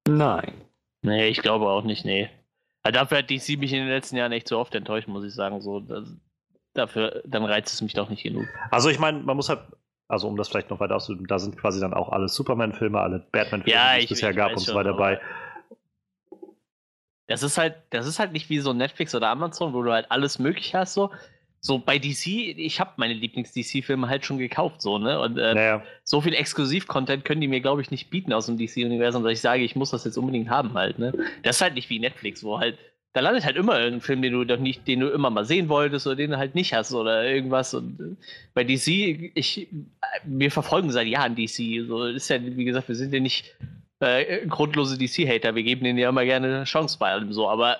Nein. 0.07 0.53
Nee, 1.01 1.27
ich 1.27 1.41
glaube 1.41 1.67
auch 1.67 1.83
nicht, 1.83 2.05
nee. 2.05 2.29
Also 2.81 2.99
dafür 2.99 3.19
hat 3.19 3.29
DC 3.29 3.57
mich 3.57 3.71
in 3.71 3.79
den 3.79 3.87
letzten 3.87 4.17
Jahren 4.17 4.31
echt 4.31 4.47
so 4.47 4.59
oft 4.59 4.75
enttäuscht, 4.75 5.07
muss 5.07 5.23
ich 5.23 5.33
sagen. 5.33 5.61
So, 5.61 5.79
das, 5.79 6.13
dafür, 6.73 7.21
dann 7.25 7.45
reizt 7.45 7.73
es 7.73 7.81
mich 7.81 7.93
doch 7.93 8.09
nicht 8.09 8.23
genug. 8.23 8.45
Also 8.71 8.89
ich 8.89 8.99
meine, 8.99 9.19
man 9.19 9.37
muss 9.37 9.49
halt, 9.49 9.61
also 10.09 10.27
um 10.27 10.35
das 10.35 10.49
vielleicht 10.49 10.69
noch 10.69 10.79
weiter 10.79 10.95
auszudrücken, 10.95 11.27
da 11.27 11.39
sind 11.39 11.57
quasi 11.57 11.79
dann 11.79 11.93
auch 11.93 12.09
alle 12.09 12.27
Superman-Filme, 12.27 12.99
alle 12.99 13.19
Batman-Filme, 13.31 13.77
ja, 13.77 13.97
die 13.97 14.03
es 14.03 14.09
bisher 14.09 14.33
gab 14.33 14.51
und 14.51 14.59
so 14.59 14.75
weiter 14.75 14.91
dabei. 14.91 15.21
Das 17.27 17.43
ist 17.43 17.57
halt, 17.57 17.75
das 17.89 18.05
ist 18.05 18.19
halt 18.19 18.33
nicht 18.33 18.49
wie 18.49 18.59
so 18.59 18.73
Netflix 18.73 19.15
oder 19.15 19.29
Amazon, 19.29 19.73
wo 19.73 19.81
du 19.81 19.91
halt 19.91 20.11
alles 20.11 20.39
möglich 20.39 20.75
hast, 20.75 20.93
so. 20.93 21.11
So 21.65 21.79
bei 21.79 21.97
DC, 21.97 22.27
ich 22.27 22.81
habe 22.81 22.91
meine 22.97 23.13
Lieblings-DC-Filme 23.13 24.09
halt 24.09 24.25
schon 24.25 24.37
gekauft, 24.37 24.81
so, 24.81 24.97
ne? 24.97 25.17
Und 25.21 25.37
äh, 25.37 25.53
naja. 25.53 25.83
so 26.03 26.19
viel 26.19 26.33
Exklusiv-Content 26.33 27.23
können 27.23 27.39
die 27.39 27.47
mir, 27.47 27.61
glaube 27.61 27.81
ich, 27.81 27.89
nicht 27.89 28.09
bieten 28.09 28.33
aus 28.33 28.47
dem 28.47 28.57
DC-Universum, 28.57 29.23
dass 29.23 29.31
ich 29.31 29.39
sage, 29.39 29.63
ich 29.63 29.77
muss 29.77 29.91
das 29.91 30.03
jetzt 30.03 30.17
unbedingt 30.17 30.49
haben 30.49 30.73
halt, 30.73 30.99
ne? 30.99 31.13
Das 31.41 31.55
ist 31.55 31.61
halt 31.61 31.75
nicht 31.75 31.89
wie 31.89 31.99
Netflix, 31.99 32.43
wo 32.43 32.59
halt, 32.59 32.77
da 33.13 33.21
landet 33.21 33.45
halt 33.45 33.55
immer 33.55 33.77
irgendein 33.79 34.01
Film, 34.01 34.21
den 34.21 34.33
du 34.33 34.43
doch 34.43 34.59
nicht, 34.59 34.85
den 34.87 34.99
du 34.99 35.09
immer 35.09 35.29
mal 35.29 35.45
sehen 35.45 35.69
wolltest 35.69 36.05
oder 36.05 36.17
den 36.17 36.31
du 36.31 36.37
halt 36.37 36.53
nicht 36.53 36.73
hast 36.73 36.93
oder 36.93 37.23
irgendwas. 37.23 37.73
Und 37.73 37.99
äh, 37.99 38.15
bei 38.53 38.65
DC, 38.65 39.31
ich, 39.35 39.69
wir 40.25 40.51
verfolgen 40.51 40.91
seit 40.91 41.07
Jahren 41.07 41.35
DC. 41.35 41.87
So 41.87 42.05
ist 42.07 42.29
ja, 42.29 42.43
wie 42.43 42.65
gesagt, 42.65 42.89
wir 42.89 42.95
sind 42.95 43.13
ja 43.13 43.21
nicht 43.21 43.55
äh, 43.99 44.45
grundlose 44.47 44.97
DC-Hater. 44.97 45.55
Wir 45.55 45.63
geben 45.63 45.83
denen 45.83 45.99
ja 45.99 46.09
immer 46.09 46.25
gerne 46.25 46.47
eine 46.47 46.63
Chance 46.65 46.97
bei 46.99 47.11
allem 47.11 47.33
so, 47.33 47.49
aber 47.49 47.79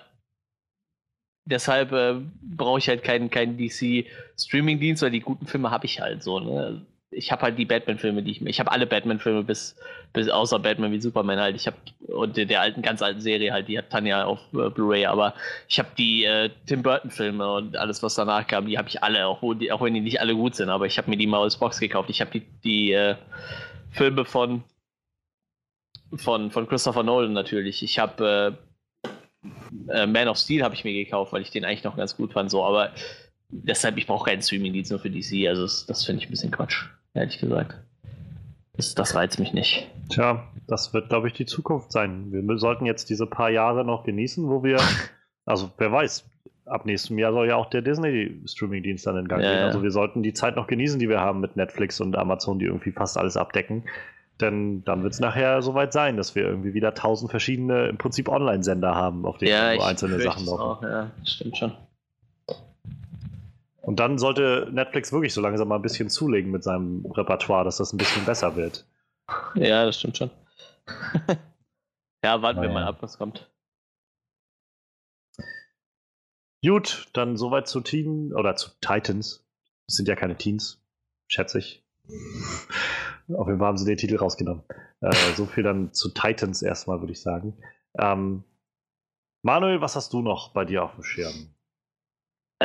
deshalb 1.45 1.91
äh, 1.91 2.15
brauche 2.41 2.80
ich 2.80 2.88
halt 2.88 3.03
keinen, 3.03 3.30
keinen 3.30 3.57
DC-Streaming-Dienst, 3.57 5.03
weil 5.03 5.11
die 5.11 5.19
guten 5.19 5.45
Filme 5.45 5.72
habe 5.72 5.85
ich 5.85 5.99
halt 5.99 6.23
so. 6.23 6.40
Ne? 6.40 6.85
Ich 7.11 7.31
habe 7.31 7.44
halt 7.44 7.60
die 7.60 7.65
Batman-Filme, 7.65 8.23
die 8.23 8.31
ich 8.31 8.41
mir. 8.41 8.49
Ich 8.49 8.60
habe 8.60 8.72
alle 8.72 8.88
Batman-Filme 8.88 9.44
bis, 9.44 9.76
bis 10.14 10.30
außer 10.30 10.57
Batman 10.60 10.91
wie 10.91 11.02
Superman 11.02 11.40
halt. 11.40 11.56
Ich 11.56 11.68
habe 11.68 11.77
und 12.07 12.38
der, 12.38 12.61
alten, 12.61 12.81
ganz 12.81 13.02
alten 13.02 13.22
Serie 13.22 13.52
halt, 13.52 13.68
die 13.68 13.77
hat 13.77 13.90
Tanja 13.90 14.26
auf 14.26 14.40
äh, 14.53 14.69
Blu-ray, 14.69 15.06
aber 15.06 15.34
ich 15.68 15.80
habe 15.80 15.90
die 15.98 16.26
äh, 16.26 16.49
Tim 16.65 16.81
Burton-Filme 16.81 17.53
und 17.53 17.77
alles, 17.77 18.02
was 18.02 18.15
danach 18.15 18.48
kam, 18.48 18.68
die 18.68 18.77
habe 18.77 18.88
ich 18.88 19.03
alle, 19.03 19.27
auch, 19.27 19.41
die, 19.56 19.72
auch 19.72 19.81
wenn 19.81 19.94
die 19.94 20.02
nicht 20.02 20.22
alle 20.22 20.35
gut 20.35 20.56
sind, 20.56 20.69
aber 20.69 20.85
ich 20.85 20.98
habe 20.98 21.10
mir 21.10 21.18
die 21.18 21.27
mal 21.27 21.41
als 21.41 21.57
Box 21.57 21.80
gekauft. 21.80 22.10
Ich 22.10 22.22
habe 22.22 22.31
die, 22.31 22.44
die 22.64 22.94
äh, 22.94 23.15
Filme 23.91 24.26
von 24.26 24.64
von, 26.15 26.52
von 26.52 26.68
Christopher 26.68 27.03
Nolan 27.03 27.34
natürlich. 27.34 27.84
Ich 27.84 27.99
habe 27.99 28.57
äh, 29.90 29.94
äh, 29.94 30.07
Man 30.07 30.27
of 30.27 30.38
Steel 30.38 30.64
habe 30.64 30.76
ich 30.76 30.84
mir 30.84 30.94
gekauft, 30.94 31.34
weil 31.34 31.41
ich 31.41 31.52
den 31.52 31.65
eigentlich 31.65 31.84
noch 31.84 31.98
ganz 31.98 32.15
gut 32.15 32.34
fand. 32.34 32.49
So, 32.49 32.64
aber 32.64 32.91
deshalb, 33.49 33.98
ich 33.98 34.07
brauche 34.07 34.30
keinen 34.30 34.41
Streaming-Dienst 34.41 34.91
nur 34.91 34.99
für 34.99 35.10
DC. 35.10 35.48
Also 35.48 35.64
das, 35.64 35.85
das 35.85 36.06
finde 36.06 36.22
ich 36.22 36.30
ein 36.30 36.31
bisschen 36.31 36.52
Quatsch, 36.52 36.85
ehrlich 37.14 37.40
gesagt. 37.40 37.76
Das, 38.76 38.95
das 38.95 39.15
reizt 39.15 39.40
mich 39.40 39.53
nicht. 39.53 39.88
Tja, 40.10 40.48
das 40.68 40.94
wird, 40.94 41.10
glaube 41.10 41.27
ich, 41.27 41.34
die 41.34 41.45
Zukunft 41.45 41.91
sein. 41.91 42.31
Wir 42.31 42.57
sollten 42.57 42.85
jetzt 42.85 43.10
diese 43.10 43.27
paar 43.27 43.49
Jahre 43.49 43.85
noch 43.85 44.03
genießen, 44.03 44.49
wo 44.49 44.64
wir, 44.64 44.80
also 45.45 45.72
wer 45.77 45.91
weiß, 45.91 46.26
ab 46.65 46.85
nächstem 46.85 47.19
Jahr 47.19 47.34
soll 47.34 47.49
ja 47.49 47.56
auch 47.56 47.69
der 47.69 47.81
Disney-Streaming-Dienst 47.81 49.06
dann 49.06 49.18
in 49.18 49.27
Gang 49.27 49.44
ja, 49.44 49.53
gehen. 49.53 49.64
Also 49.64 49.84
wir 49.84 49.91
sollten 49.91 50.23
die 50.23 50.34
Zeit 50.34 50.56
noch 50.56 50.68
genießen, 50.68 50.99
die 50.99 51.10
wir 51.10 51.19
haben 51.19 51.40
mit 51.40 51.56
Netflix 51.56 51.99
und 51.99 52.15
Amazon, 52.18 52.57
die 52.57 52.65
irgendwie 52.65 52.91
fast 52.91 53.18
alles 53.18 53.38
abdecken. 53.38 53.84
Denn 54.44 54.84
dann 54.84 55.03
wird 55.03 55.14
es 55.14 55.22
nachher 55.22 55.61
soweit 55.61 55.94
sein, 55.94 56.18
dass 56.18 56.36
wir 56.36 56.44
irgendwie 56.44 56.74
wieder 56.74 56.94
tausend 56.94 57.32
verschiedene, 57.32 57.88
im 57.88 57.98
Prinzip 57.98 58.28
Online-Sender 58.28 58.94
haben, 58.94 59.26
auf 59.26 59.38
denen 59.38 59.52
ja, 59.52 59.74
nur 59.74 59.88
einzelne 59.88 60.20
Sachen 60.20 60.45
laufen. 60.45 60.61
Auch, 60.61 60.84
ja, 60.84 61.11
stimmt 61.24 61.57
schon. 61.57 61.72
Und 63.84 64.02
dann 64.02 64.18
sollte 64.18 64.68
Netflix 64.70 65.14
wirklich 65.14 65.34
so 65.34 65.40
langsam 65.40 65.70
mal 65.70 65.78
ein 65.78 65.82
bisschen 65.82 66.10
zulegen 66.10 66.52
mit 66.52 66.61
seinem 66.61 67.06
Repertoire, 67.06 67.64
dass 67.64 67.78
das 67.78 67.94
ein 67.94 67.98
bisschen 67.98 68.26
besser 68.26 68.57
wird. 68.57 68.86
Ja, 69.56 69.86
das 69.86 69.98
stimmt 69.98 70.18
schon. 70.18 70.30
ja, 72.22 72.41
warten 72.41 72.60
naja. 72.60 72.70
wir 72.70 72.74
mal 72.74 72.84
ab, 72.84 72.98
was 72.99 73.18
kommt. 73.18 73.49
Gut, 76.65 77.07
dann 77.14 77.38
soweit 77.38 77.70
zu 77.70 77.80
Teen 77.80 78.34
oder 78.34 78.57
zu 78.57 78.72
Titans. 78.82 79.45
Das 79.88 79.95
sind 79.95 80.10
ja 80.10 80.15
keine 80.15 80.36
Teens, 80.36 80.82
schätze 81.30 81.60
ich. 81.60 81.82
Auf 83.30 83.48
jeden 83.48 83.60
Fall 83.60 83.68
haben 83.68 83.78
sie 83.78 83.86
den 83.86 83.98
Titel 83.98 84.18
rausgenommen. 84.18 84.64
Äh, 85.02 85.12
so 85.36 85.45
viel 85.45 85.64
dann 85.64 85.94
zu 85.94 86.10
Titans 86.10 86.62
erstmal, 86.62 87.00
würde 87.00 87.14
ich 87.14 87.22
sagen. 87.22 87.58
Ähm, 87.98 88.44
Manuel, 89.44 89.82
was 89.82 89.95
hast 89.95 90.14
du 90.14 90.22
noch 90.22 90.54
bei 90.54 90.66
dir 90.66 90.84
auf 90.84 90.95
dem 90.95 91.04
Schirm? 91.04 91.54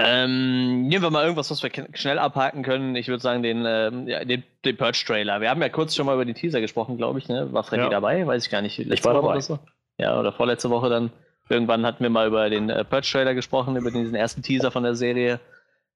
Ähm, 0.00 0.86
nehmen 0.86 1.02
wir 1.02 1.10
mal 1.10 1.24
irgendwas, 1.24 1.50
was 1.50 1.62
wir 1.62 1.70
schnell 1.94 2.20
abhaken 2.20 2.62
können. 2.62 2.94
Ich 2.94 3.08
würde 3.08 3.20
sagen, 3.20 3.42
den, 3.42 3.64
ähm, 3.66 4.06
ja, 4.06 4.24
den, 4.24 4.44
den 4.64 4.76
Purge-Trailer. 4.76 5.40
Wir 5.40 5.50
haben 5.50 5.60
ja 5.60 5.68
kurz 5.70 5.96
schon 5.96 6.06
mal 6.06 6.14
über 6.14 6.24
den 6.24 6.36
Teaser 6.36 6.60
gesprochen, 6.60 6.96
glaube 6.96 7.18
ich. 7.18 7.28
Ne? 7.28 7.52
War 7.52 7.64
Freddy 7.64 7.82
ja. 7.82 7.88
dabei? 7.88 8.24
Weiß 8.24 8.44
ich 8.44 8.50
gar 8.50 8.62
nicht. 8.62 8.78
Letzte 8.78 8.94
ich 8.94 9.04
war 9.04 9.14
Woche 9.14 9.22
dabei. 9.22 9.32
Oder 9.32 9.42
so? 9.42 9.58
Ja, 9.98 10.20
oder 10.20 10.32
vorletzte 10.32 10.70
Woche 10.70 10.88
dann. 10.88 11.10
Irgendwann 11.48 11.84
hatten 11.84 12.02
wir 12.02 12.10
mal 12.10 12.28
über 12.28 12.48
den 12.48 12.70
äh, 12.70 12.84
Purge-Trailer 12.84 13.34
gesprochen, 13.34 13.74
über 13.76 13.90
diesen 13.90 14.14
ersten 14.14 14.42
Teaser 14.42 14.70
von 14.70 14.84
der 14.84 14.94
Serie. 14.94 15.40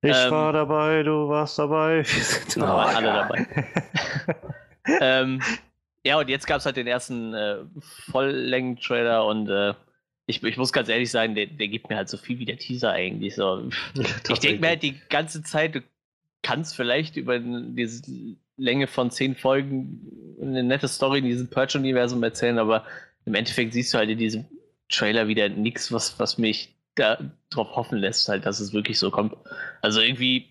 Ich 0.02 0.16
ähm, 0.16 0.30
war 0.32 0.52
dabei, 0.52 1.04
du 1.04 1.28
warst 1.28 1.58
dabei. 1.58 1.98
Wir 2.04 2.04
sind 2.04 2.62
oh, 2.62 2.66
alle 2.66 3.06
ja. 3.06 3.22
dabei. 3.22 3.46
ähm, 5.00 5.40
ja, 6.04 6.18
und 6.18 6.28
jetzt 6.28 6.46
gab 6.46 6.58
es 6.58 6.66
halt 6.66 6.76
den 6.76 6.88
ersten 6.88 7.32
äh, 7.34 7.58
Volllängen-Trailer 8.10 9.24
und 9.24 9.48
äh, 9.48 9.74
ich, 10.26 10.42
ich, 10.42 10.56
muss 10.56 10.72
ganz 10.72 10.88
ehrlich 10.88 11.10
sagen, 11.10 11.36
der, 11.36 11.46
der, 11.46 11.68
gibt 11.68 11.88
mir 11.88 11.96
halt 11.96 12.08
so 12.08 12.16
viel 12.16 12.38
wie 12.40 12.44
der 12.44 12.58
Teaser 12.58 12.90
eigentlich. 12.90 13.36
So. 13.36 13.70
ich 14.28 14.38
denke 14.40 14.60
mir 14.60 14.68
halt 14.68 14.82
die 14.82 15.00
ganze 15.08 15.42
Zeit, 15.42 15.76
du 15.76 15.82
kannst 16.42 16.74
vielleicht 16.74 17.16
über 17.16 17.38
diese 17.38 18.02
Länge 18.56 18.88
von 18.88 19.10
zehn 19.12 19.36
Folgen 19.36 20.36
eine 20.40 20.64
nette 20.64 20.88
Story 20.88 21.18
in 21.18 21.26
diesem 21.26 21.48
Purge-Universum 21.48 22.22
erzählen, 22.24 22.58
aber 22.58 22.84
im 23.24 23.34
Endeffekt 23.34 23.72
siehst 23.72 23.94
du 23.94 23.98
halt 23.98 24.10
in 24.10 24.18
diesem 24.18 24.46
Trailer 24.88 25.28
wieder 25.28 25.48
nichts, 25.48 25.92
was, 25.92 26.18
was 26.18 26.38
mich 26.38 26.74
darauf 26.94 27.76
hoffen 27.76 27.98
lässt, 27.98 28.28
halt, 28.28 28.46
dass 28.46 28.60
es 28.60 28.72
wirklich 28.72 28.98
so 28.98 29.10
kommt. 29.10 29.34
Also 29.80 30.00
irgendwie, 30.00 30.48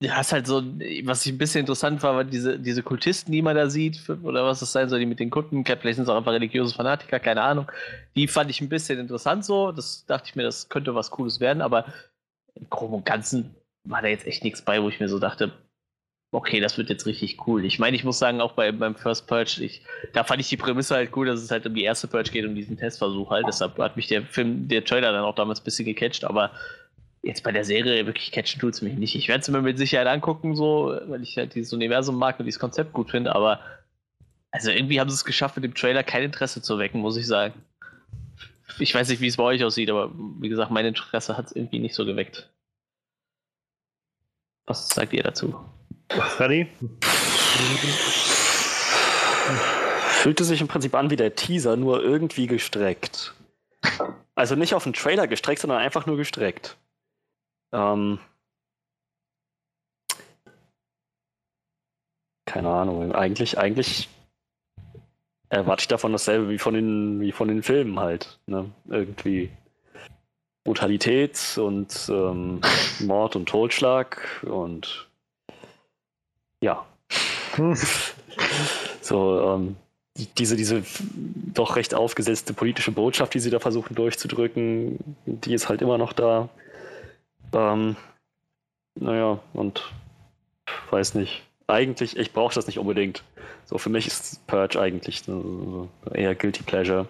du 0.00 0.10
hast 0.10 0.32
halt 0.32 0.46
so, 0.46 0.62
was 1.04 1.26
ich 1.26 1.32
ein 1.32 1.38
bisschen 1.38 1.60
interessant 1.60 2.02
war, 2.02 2.14
war 2.14 2.24
diese, 2.24 2.58
diese 2.58 2.82
Kultisten, 2.82 3.32
die 3.32 3.42
man 3.42 3.56
da 3.56 3.68
sieht, 3.68 4.08
oder 4.08 4.44
was 4.44 4.62
es 4.62 4.72
sein 4.72 4.88
soll, 4.88 5.00
die 5.00 5.06
mit 5.06 5.20
den 5.20 5.30
Kunden, 5.30 5.64
vielleicht 5.64 5.96
sind 5.96 6.04
es 6.04 6.08
auch 6.08 6.16
einfach 6.16 6.32
religiöse 6.32 6.74
Fanatiker, 6.74 7.20
keine 7.20 7.42
Ahnung. 7.42 7.70
Die 8.16 8.28
fand 8.28 8.50
ich 8.50 8.60
ein 8.60 8.68
bisschen 8.68 8.98
interessant 8.98 9.44
so. 9.44 9.72
Das 9.72 10.06
dachte 10.06 10.28
ich 10.28 10.36
mir, 10.36 10.44
das 10.44 10.68
könnte 10.68 10.94
was 10.94 11.10
Cooles 11.10 11.40
werden, 11.40 11.62
aber 11.62 11.86
im 12.54 12.68
Groben 12.70 12.94
und 12.94 13.06
Ganzen 13.06 13.54
war 13.84 14.02
da 14.02 14.08
jetzt 14.08 14.26
echt 14.26 14.44
nichts 14.44 14.62
bei, 14.62 14.82
wo 14.82 14.88
ich 14.88 15.00
mir 15.00 15.08
so 15.08 15.18
dachte, 15.18 15.52
okay, 16.30 16.60
das 16.60 16.76
wird 16.76 16.90
jetzt 16.90 17.06
richtig 17.06 17.46
cool. 17.46 17.64
Ich 17.64 17.78
meine, 17.78 17.96
ich 17.96 18.04
muss 18.04 18.18
sagen, 18.18 18.40
auch 18.40 18.52
bei, 18.52 18.70
beim 18.70 18.94
First 18.94 19.26
Purge, 19.26 19.62
ich, 19.62 19.82
da 20.12 20.24
fand 20.24 20.40
ich 20.40 20.48
die 20.48 20.56
Prämisse 20.56 20.94
halt 20.94 21.16
cool, 21.16 21.26
dass 21.26 21.40
es 21.40 21.50
halt 21.50 21.66
um 21.66 21.74
die 21.74 21.84
erste 21.84 22.06
Purge 22.06 22.30
geht, 22.30 22.44
um 22.44 22.54
diesen 22.54 22.76
Testversuch 22.76 23.30
halt. 23.30 23.46
Deshalb 23.46 23.78
hat 23.78 23.96
mich 23.96 24.08
der 24.08 24.22
Film, 24.22 24.68
der 24.68 24.84
Trailer 24.84 25.12
dann 25.12 25.24
auch 25.24 25.34
damals 25.34 25.60
ein 25.60 25.64
bisschen 25.64 25.86
gecatcht, 25.86 26.24
aber 26.24 26.50
jetzt 27.22 27.42
bei 27.42 27.52
der 27.52 27.64
Serie 27.64 28.06
wirklich 28.06 28.30
catchen 28.30 28.60
tut 28.60 28.74
es 28.74 28.82
mich 28.82 28.94
nicht. 28.94 29.14
Ich 29.14 29.28
werde 29.28 29.40
es 29.40 29.48
mir 29.48 29.62
mit 29.62 29.78
Sicherheit 29.78 30.06
angucken, 30.06 30.54
so, 30.54 30.98
weil 31.06 31.22
ich 31.22 31.36
halt 31.36 31.54
dieses 31.54 31.72
Universum 31.72 32.16
mag 32.16 32.38
und 32.38 32.46
dieses 32.46 32.60
Konzept 32.60 32.92
gut 32.92 33.10
finde, 33.10 33.34
aber 33.34 33.60
also 34.50 34.70
irgendwie 34.70 35.00
haben 35.00 35.10
sie 35.10 35.14
es 35.14 35.24
geschafft, 35.24 35.56
mit 35.56 35.64
dem 35.64 35.74
Trailer 35.74 36.02
kein 36.02 36.22
Interesse 36.22 36.62
zu 36.62 36.78
wecken, 36.78 37.00
muss 37.00 37.16
ich 37.16 37.26
sagen. 37.26 37.54
ich 38.78 38.94
weiß 38.94 39.08
nicht, 39.08 39.20
wie 39.20 39.26
es 39.26 39.36
bei 39.36 39.44
euch 39.44 39.64
aussieht, 39.64 39.90
aber 39.90 40.10
wie 40.40 40.48
gesagt, 40.48 40.70
mein 40.70 40.86
Interesse 40.86 41.36
hat 41.36 41.46
es 41.46 41.52
irgendwie 41.52 41.80
nicht 41.80 41.94
so 41.94 42.04
geweckt. 42.04 42.50
Was 44.66 44.88
sagt 44.88 45.12
ihr 45.14 45.22
dazu? 45.22 45.58
Freddy? 46.10 46.66
Fühlte 50.08 50.44
sich 50.44 50.60
im 50.60 50.68
Prinzip 50.68 50.94
an 50.94 51.10
wie 51.10 51.16
der 51.16 51.34
Teaser, 51.34 51.76
nur 51.76 52.02
irgendwie 52.02 52.46
gestreckt. 52.46 53.34
Also 54.34 54.54
nicht 54.54 54.74
auf 54.74 54.84
den 54.84 54.92
Trailer 54.92 55.26
gestreckt, 55.26 55.60
sondern 55.60 55.78
einfach 55.78 56.06
nur 56.06 56.16
gestreckt. 56.16 56.76
Ähm, 57.72 58.18
keine 62.46 62.68
Ahnung. 62.70 63.12
Eigentlich, 63.12 63.58
eigentlich 63.58 64.08
erwarte 65.48 65.82
ich 65.82 65.88
davon 65.88 66.12
dasselbe 66.12 66.48
wie 66.48 66.58
von 66.58 66.74
den, 66.74 67.20
wie 67.20 67.32
von 67.32 67.48
den 67.48 67.62
Filmen 67.62 67.98
halt. 67.98 68.38
Ne? 68.46 68.70
Irgendwie 68.88 69.50
Brutalität 70.64 71.56
und 71.58 72.08
ähm, 72.08 72.60
Mord 73.00 73.36
und 73.36 73.48
Totschlag 73.48 74.44
und 74.44 75.07
ja. 76.60 76.84
so, 79.00 79.40
ähm, 79.40 79.76
diese, 80.36 80.56
diese 80.56 80.82
doch 81.54 81.76
recht 81.76 81.94
aufgesetzte 81.94 82.52
politische 82.52 82.92
Botschaft, 82.92 83.34
die 83.34 83.40
sie 83.40 83.50
da 83.50 83.60
versuchen 83.60 83.94
durchzudrücken, 83.94 84.98
die 85.26 85.54
ist 85.54 85.68
halt 85.68 85.82
immer 85.82 85.98
noch 85.98 86.12
da. 86.12 86.48
Ähm, 87.52 87.96
naja, 88.94 89.38
und 89.52 89.92
weiß 90.90 91.14
nicht. 91.14 91.42
Eigentlich, 91.66 92.16
ich 92.16 92.32
brauche 92.32 92.54
das 92.54 92.66
nicht 92.66 92.78
unbedingt. 92.78 93.22
So, 93.66 93.78
für 93.78 93.90
mich 93.90 94.06
ist 94.06 94.46
Purge 94.46 94.80
eigentlich 94.80 95.22
eher 96.12 96.34
Guilty 96.34 96.62
Pleasure. 96.62 97.08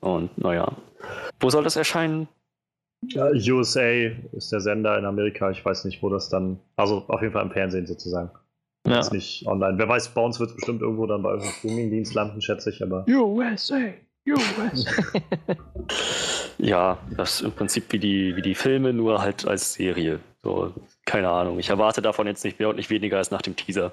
Und 0.00 0.36
naja. 0.38 0.72
Wo 1.40 1.50
soll 1.50 1.64
das 1.64 1.76
erscheinen? 1.76 2.28
Ja, 3.08 3.30
USA 3.30 4.10
ist 4.32 4.52
der 4.52 4.60
Sender 4.60 4.98
in 4.98 5.04
Amerika. 5.04 5.50
Ich 5.50 5.64
weiß 5.64 5.84
nicht, 5.84 6.02
wo 6.02 6.08
das 6.08 6.28
dann. 6.28 6.58
Also 6.76 7.04
auf 7.08 7.20
jeden 7.20 7.32
Fall 7.32 7.44
im 7.44 7.50
Fernsehen 7.50 7.86
sozusagen. 7.86 8.30
Ja. 8.86 9.00
Ist 9.00 9.12
nicht 9.12 9.46
online. 9.46 9.78
Wer 9.78 9.88
weiß, 9.88 10.10
bei 10.10 10.20
uns 10.20 10.38
wird 10.38 10.50
es 10.50 10.56
bestimmt 10.56 10.82
irgendwo 10.82 11.06
dann 11.06 11.22
bei 11.22 11.30
irgendeinem 11.30 11.54
Streamingdienst 11.54 12.14
landen, 12.14 12.40
schätze 12.42 12.70
ich, 12.70 12.82
aber. 12.82 13.06
USA! 13.08 13.80
USA! 14.28 15.20
ja, 16.58 16.98
das 17.16 17.36
ist 17.36 17.40
im 17.42 17.52
Prinzip 17.52 17.84
wie 17.92 17.98
die, 17.98 18.36
wie 18.36 18.42
die 18.42 18.54
Filme, 18.54 18.92
nur 18.92 19.22
halt 19.22 19.46
als 19.46 19.72
Serie. 19.74 20.20
So, 20.42 20.74
keine 21.06 21.30
Ahnung. 21.30 21.58
Ich 21.58 21.70
erwarte 21.70 22.02
davon 22.02 22.26
jetzt 22.26 22.44
nicht 22.44 22.58
mehr 22.58 22.68
und 22.68 22.76
nicht 22.76 22.90
weniger 22.90 23.16
als 23.16 23.30
nach 23.30 23.40
dem 23.40 23.56
Teaser. 23.56 23.92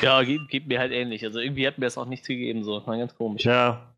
Ja, 0.00 0.22
geht, 0.22 0.48
geht 0.48 0.68
mir 0.68 0.78
halt 0.78 0.92
ähnlich. 0.92 1.24
Also 1.24 1.40
irgendwie 1.40 1.66
hat 1.66 1.78
mir 1.78 1.86
das 1.86 1.98
auch 1.98 2.06
nichts 2.06 2.28
gegeben, 2.28 2.62
so. 2.62 2.86
War 2.86 2.96
ganz 2.96 3.16
komisch. 3.16 3.44
Ja. 3.44 3.93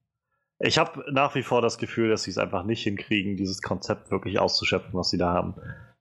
Ich 0.59 0.79
habe 0.79 1.05
nach 1.13 1.35
wie 1.35 1.43
vor 1.43 1.61
das 1.61 1.79
Gefühl, 1.79 2.09
dass 2.09 2.23
sie 2.23 2.31
es 2.31 2.39
einfach 2.39 2.65
nicht 2.65 2.83
hinkriegen, 2.83 3.37
dieses 3.37 3.61
Konzept 3.61 4.11
wirklich 4.11 4.39
auszuschöpfen, 4.39 4.95
was 4.95 5.11
sie 5.11 5.19
da 5.19 5.33
haben. 5.33 5.55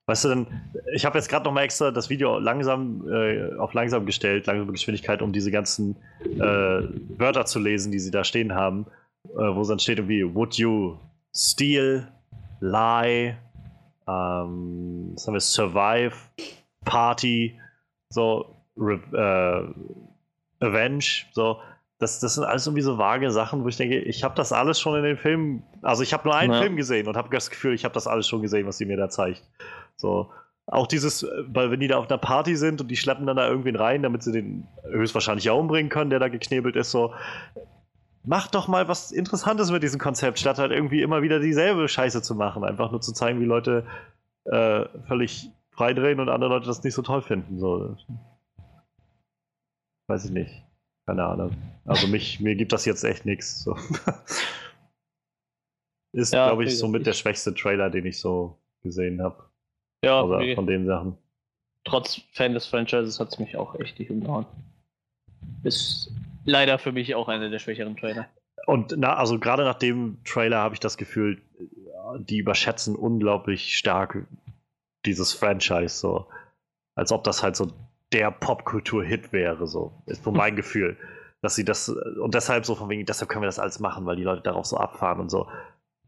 Weißt 0.07 0.23
du 0.25 0.29
denn, 0.29 0.47
ich 0.93 1.03
habe 1.05 1.17
jetzt 1.17 1.29
gerade 1.29 1.45
noch 1.45 1.51
mal 1.51 1.63
extra 1.63 1.89
das 1.91 2.09
Video 2.09 2.37
langsam 2.37 3.07
äh, 3.09 3.55
auf 3.55 3.73
langsam 3.73 4.05
gestellt, 4.05 4.45
langsame 4.45 4.71
Geschwindigkeit, 4.71 5.21
um 5.21 5.33
diese 5.33 5.49
ganzen 5.49 5.97
äh, 6.23 6.83
Wörter 7.17 7.45
zu 7.45 7.59
lesen, 7.59 7.91
die 7.91 7.99
sie 7.99 8.11
da 8.11 8.23
stehen 8.23 8.53
haben, 8.53 8.85
äh, 9.33 9.55
wo 9.55 9.61
es 9.61 9.67
dann 9.67 9.79
steht 9.79 9.97
irgendwie, 9.97 10.23
would 10.35 10.55
you 10.55 10.97
steal, 11.33 12.07
lie, 12.61 13.35
ähm, 14.07 15.11
was 15.15 15.27
haben 15.27 15.33
wir, 15.33 15.39
survive, 15.39 16.15
party, 16.85 17.59
so, 18.09 18.55
re, 18.77 19.73
äh, 20.61 20.63
avenge, 20.65 21.25
so. 21.33 21.59
Das, 22.05 22.19
das 22.19 22.35
sind 22.35 22.43
alles 22.43 22.67
irgendwie 22.67 22.83
so 22.83 22.99
vage 22.99 23.31
Sachen, 23.31 23.63
wo 23.63 23.67
ich 23.67 23.77
denke, 23.77 23.97
ich 23.97 24.23
habe 24.23 24.35
das 24.35 24.51
alles 24.51 24.79
schon 24.79 24.95
in 24.95 25.03
den 25.03 25.17
Filmen, 25.17 25.63
also 25.81 26.03
ich 26.03 26.13
habe 26.13 26.27
nur 26.27 26.35
einen 26.35 26.53
ja. 26.53 26.61
Film 26.61 26.75
gesehen 26.75 27.07
und 27.07 27.17
habe 27.17 27.29
das 27.31 27.49
Gefühl, 27.49 27.73
ich 27.73 27.83
habe 27.83 27.95
das 27.95 28.05
alles 28.05 28.27
schon 28.27 28.43
gesehen, 28.43 28.67
was 28.67 28.77
sie 28.77 28.85
mir 28.85 28.95
da 28.95 29.09
zeigt. 29.09 29.43
So. 29.95 30.29
Auch 30.67 30.85
dieses, 30.85 31.25
weil 31.47 31.71
wenn 31.71 31.79
die 31.79 31.87
da 31.87 31.97
auf 31.97 32.07
einer 32.07 32.19
Party 32.19 32.55
sind 32.55 32.79
und 32.79 32.89
die 32.89 32.95
schleppen 32.95 33.25
dann 33.25 33.37
da 33.37 33.47
irgendwen 33.47 33.75
rein, 33.75 34.03
damit 34.03 34.21
sie 34.21 34.31
den 34.31 34.67
höchstwahrscheinlich 34.87 35.49
auch 35.49 35.59
umbringen 35.59 35.89
können, 35.89 36.11
der 36.11 36.19
da 36.19 36.27
geknebelt 36.27 36.75
ist, 36.75 36.91
so. 36.91 37.11
Mach 38.23 38.47
doch 38.49 38.67
mal 38.67 38.87
was 38.87 39.11
Interessantes 39.11 39.71
mit 39.71 39.81
diesem 39.81 39.99
Konzept, 39.99 40.37
statt 40.37 40.59
halt 40.59 40.71
irgendwie 40.71 41.01
immer 41.01 41.23
wieder 41.23 41.39
dieselbe 41.39 41.87
Scheiße 41.87 42.21
zu 42.21 42.35
machen. 42.35 42.63
Einfach 42.63 42.91
nur 42.91 43.01
zu 43.01 43.13
zeigen, 43.13 43.39
wie 43.39 43.45
Leute 43.45 43.83
äh, 44.45 44.85
völlig 45.07 45.49
freidrehen 45.71 46.19
und 46.19 46.29
andere 46.29 46.51
Leute 46.51 46.67
das 46.67 46.83
nicht 46.83 46.93
so 46.93 47.01
toll 47.01 47.23
finden. 47.23 47.59
So. 47.59 47.97
Weiß 50.07 50.25
ich 50.25 50.31
nicht. 50.31 50.64
Keine 51.05 51.23
Ahnung. 51.23 51.55
Also 51.85 52.07
mich, 52.07 52.39
mir 52.39 52.55
gibt 52.55 52.73
das 52.73 52.85
jetzt 52.85 53.03
echt 53.03 53.25
nichts. 53.25 53.63
So. 53.63 53.77
Ist, 56.13 56.33
ja, 56.33 56.47
glaube 56.47 56.63
ich, 56.63 56.77
somit 56.77 57.05
der 57.05 57.13
schwächste 57.13 57.53
Trailer, 57.53 57.89
den 57.89 58.05
ich 58.05 58.19
so 58.19 58.57
gesehen 58.81 59.21
habe. 59.21 59.43
Ja, 60.03 60.21
Oder 60.21 60.37
okay. 60.37 60.55
von 60.55 60.65
den 60.65 60.85
Sachen. 60.85 61.17
Trotz 61.83 62.21
Fan 62.31 62.53
des 62.53 62.65
Franchises 62.65 63.19
hat 63.19 63.33
es 63.33 63.39
mich 63.39 63.57
auch 63.57 63.79
echt 63.79 63.99
nicht 63.99 64.09
umgehauen. 64.09 64.45
Ist 65.63 66.11
leider 66.45 66.79
für 66.79 66.91
mich 66.91 67.13
auch 67.15 67.27
einer 67.27 67.49
der 67.49 67.59
schwächeren 67.59 67.97
Trailer. 67.97 68.27
Und 68.65 68.95
na, 68.97 69.15
also 69.15 69.39
gerade 69.39 69.63
nach 69.63 69.75
dem 69.75 70.17
Trailer 70.23 70.57
habe 70.57 70.73
ich 70.73 70.79
das 70.79 70.97
Gefühl, 70.97 71.41
die 72.19 72.37
überschätzen 72.37 72.95
unglaublich 72.95 73.77
stark 73.77 74.25
dieses 75.05 75.33
Franchise 75.33 75.95
so. 75.95 76.27
Als 76.95 77.11
ob 77.11 77.23
das 77.23 77.43
halt 77.43 77.55
so 77.55 77.71
der 78.11 78.31
Popkultur-Hit 78.31 79.33
wäre, 79.33 79.67
so. 79.67 80.01
Ist 80.05 80.23
so 80.23 80.31
mein 80.31 80.55
Gefühl. 80.55 80.97
Dass 81.41 81.55
sie 81.55 81.65
das, 81.65 81.89
und 81.89 82.33
deshalb 82.33 82.65
so 82.65 82.75
von 82.75 82.89
wegen, 82.89 83.05
deshalb 83.05 83.29
können 83.29 83.43
wir 83.43 83.47
das 83.47 83.59
alles 83.59 83.79
machen, 83.79 84.05
weil 84.05 84.15
die 84.15 84.23
Leute 84.23 84.41
darauf 84.41 84.65
so 84.65 84.77
abfahren 84.77 85.19
und 85.19 85.29
so. 85.29 85.47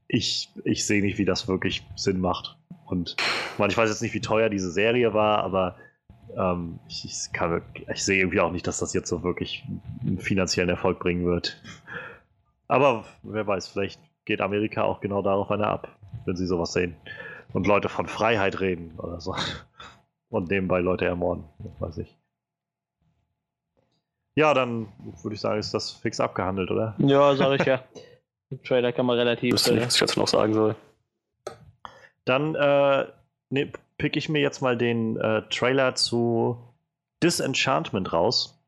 Ich, 0.07 0.49
ich 0.63 0.85
sehe 0.85 1.01
nicht, 1.01 1.17
wie 1.17 1.25
das 1.25 1.47
wirklich 1.47 1.85
Sinn 1.95 2.19
macht. 2.19 2.57
Und 2.85 3.17
man, 3.57 3.69
ich 3.69 3.77
weiß 3.77 3.89
jetzt 3.89 4.01
nicht, 4.01 4.13
wie 4.13 4.21
teuer 4.21 4.49
diese 4.49 4.71
Serie 4.71 5.13
war, 5.13 5.39
aber 5.39 5.75
ähm, 6.35 6.79
ich, 6.87 7.05
ich, 7.05 7.29
ich 7.93 8.03
sehe 8.03 8.19
irgendwie 8.19 8.39
auch 8.39 8.51
nicht, 8.51 8.67
dass 8.67 8.79
das 8.79 8.93
jetzt 8.93 9.09
so 9.09 9.23
wirklich 9.23 9.65
einen 10.01 10.19
finanziellen 10.19 10.69
Erfolg 10.69 10.99
bringen 10.99 11.25
wird. 11.25 11.61
Aber 12.67 13.05
wer 13.23 13.45
weiß, 13.45 13.67
vielleicht 13.67 13.99
geht 14.25 14.41
Amerika 14.41 14.83
auch 14.83 15.01
genau 15.01 15.21
darauf 15.21 15.51
einer 15.51 15.67
ab, 15.67 15.97
wenn 16.25 16.35
sie 16.35 16.47
sowas 16.47 16.73
sehen. 16.73 16.95
Und 17.53 17.65
Leute 17.65 17.89
von 17.89 18.07
Freiheit 18.07 18.59
reden 18.59 18.93
oder 18.97 19.21
so. 19.21 19.35
Und 20.29 20.49
nebenbei 20.49 20.79
Leute 20.79 21.05
ermorden, 21.05 21.45
weiß 21.79 21.99
ich. 21.99 22.17
Ja, 24.35 24.53
dann 24.53 24.87
würde 25.23 25.33
ich 25.33 25.41
sagen, 25.41 25.59
ist 25.59 25.73
das 25.73 25.91
fix 25.91 26.19
abgehandelt, 26.19 26.69
oder? 26.69 26.93
Ja, 26.99 27.35
sag 27.35 27.59
ich 27.59 27.65
ja. 27.65 27.81
Im 28.49 28.61
Trailer 28.63 28.91
kann 28.93 29.05
man 29.05 29.17
relativ. 29.17 29.55
Ich 29.55 29.71
nicht, 29.71 29.85
was 29.85 29.95
ich 29.95 30.01
jetzt 30.01 30.17
noch 30.17 30.27
sagen 30.27 30.53
soll. 30.53 30.75
Dann 32.25 32.55
äh, 32.55 33.05
ne, 33.49 33.71
pick 33.97 34.15
ich 34.15 34.29
mir 34.29 34.39
jetzt 34.39 34.61
mal 34.61 34.77
den 34.77 35.17
äh, 35.17 35.41
Trailer 35.49 35.95
zu 35.95 36.57
Disenchantment 37.23 38.13
raus. 38.13 38.59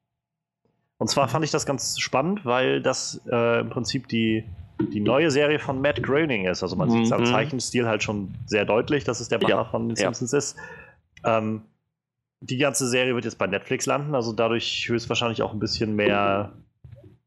Und 0.98 1.08
zwar 1.08 1.28
mhm. 1.28 1.32
fand 1.32 1.46
ich 1.46 1.52
das 1.52 1.66
ganz 1.66 2.00
spannend, 2.00 2.46
weil 2.46 2.82
das 2.82 3.22
äh, 3.32 3.62
im 3.62 3.70
Prinzip 3.70 4.08
die, 4.08 4.44
die 4.92 5.00
neue 5.00 5.30
Serie 5.30 5.60
von 5.60 5.82
Matt 5.82 6.02
Groening 6.02 6.46
ist. 6.46 6.64
Also 6.64 6.76
man 6.76 6.90
mhm. 6.90 6.94
sieht 6.94 7.06
es 7.06 7.12
am 7.12 7.26
Zeichenstil 7.26 7.88
halt 7.88 8.04
schon 8.04 8.34
sehr 8.48 8.66
deutlich, 8.66 9.04
dass 9.04 9.20
es 9.20 9.30
der 9.30 9.40
Macher 9.40 9.50
ja. 9.50 9.66
von 9.66 9.88
den 9.88 9.96
Simpsons 9.96 10.32
ja. 10.32 10.38
ist. 10.40 10.58
Ähm, 11.24 11.64
die 12.42 12.58
ganze 12.58 12.88
Serie 12.88 13.16
wird 13.16 13.26
jetzt 13.26 13.38
bei 13.38 13.48
Netflix 13.48 13.86
landen, 13.86 14.16
also 14.16 14.34
dadurch 14.34 14.88
höchstwahrscheinlich 14.88 15.42
auch 15.42 15.54
ein 15.54 15.60
bisschen 15.60 15.96
mehr 15.96 16.54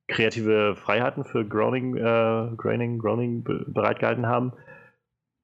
kreative 0.08 0.76
Freiheiten 0.76 1.24
für 1.24 1.44
Groening, 1.44 1.96
äh, 1.96 2.50
Groening, 2.56 2.98
Groening 2.98 3.44
bereitgehalten 3.44 4.26
haben. 4.26 4.52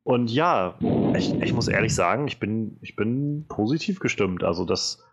Und 0.05 0.31
ja, 0.31 0.75
ich, 1.15 1.35
ich 1.43 1.53
muss 1.53 1.69
ehrlich 1.69 1.95
sagen, 1.95 2.29
ich 2.29 2.41
bin, 2.41 2.79
ich 2.81 2.97
bin 2.97 3.47
positiv 3.49 4.01
gestimmt. 4.01 4.43
Also 4.43 4.65
das, 4.65 5.05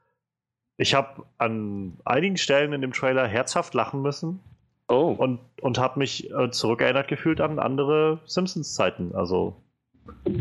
ich 0.77 0.93
habe 0.93 1.23
an 1.37 1.97
einigen 2.05 2.37
Stellen 2.37 2.71
in 2.71 2.81
dem 2.81 2.93
Trailer 2.93 3.27
herzhaft 3.27 3.73
lachen 3.73 4.01
müssen. 4.01 4.39
Oh. 4.87 5.15
Und, 5.17 5.39
und 5.61 5.79
habe 5.79 5.99
mich 5.99 6.31
äh, 6.31 6.49
zurückerinnert 6.51 7.07
gefühlt 7.07 7.41
an 7.41 7.59
andere 7.59 8.19
Simpsons-Zeiten. 8.25 9.15
Also 9.15 9.61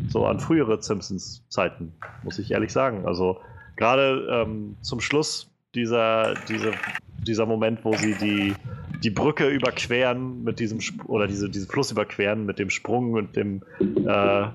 so 0.09 0.27
an 0.27 0.41
frühere 0.41 0.83
Simpsons-Zeiten, 0.83 1.93
muss 2.23 2.39
ich 2.39 2.51
ehrlich 2.51 2.73
sagen. 2.73 3.07
Also 3.07 3.41
gerade 3.77 4.27
ähm, 4.31 4.77
zum 4.81 5.01
Schluss 5.01 5.51
dieser, 5.75 6.35
diese, 6.49 6.73
dieser 7.27 7.47
Moment, 7.47 7.85
wo 7.85 7.95
sie 7.97 8.15
die, 8.15 8.55
die 9.03 9.11
Brücke 9.11 9.49
überqueren 9.49 10.45
mit 10.45 10.61
diesem 10.61 10.79
Sp 10.79 11.03
oder 11.07 11.27
diese, 11.27 11.51
diesen 11.51 11.69
Fluss 11.69 11.91
überqueren 11.91 12.47
mit 12.47 12.59
dem 12.59 12.71
Sprung 12.71 13.13
und 13.15 13.37
dem 13.37 13.63
äh, 14.07 14.47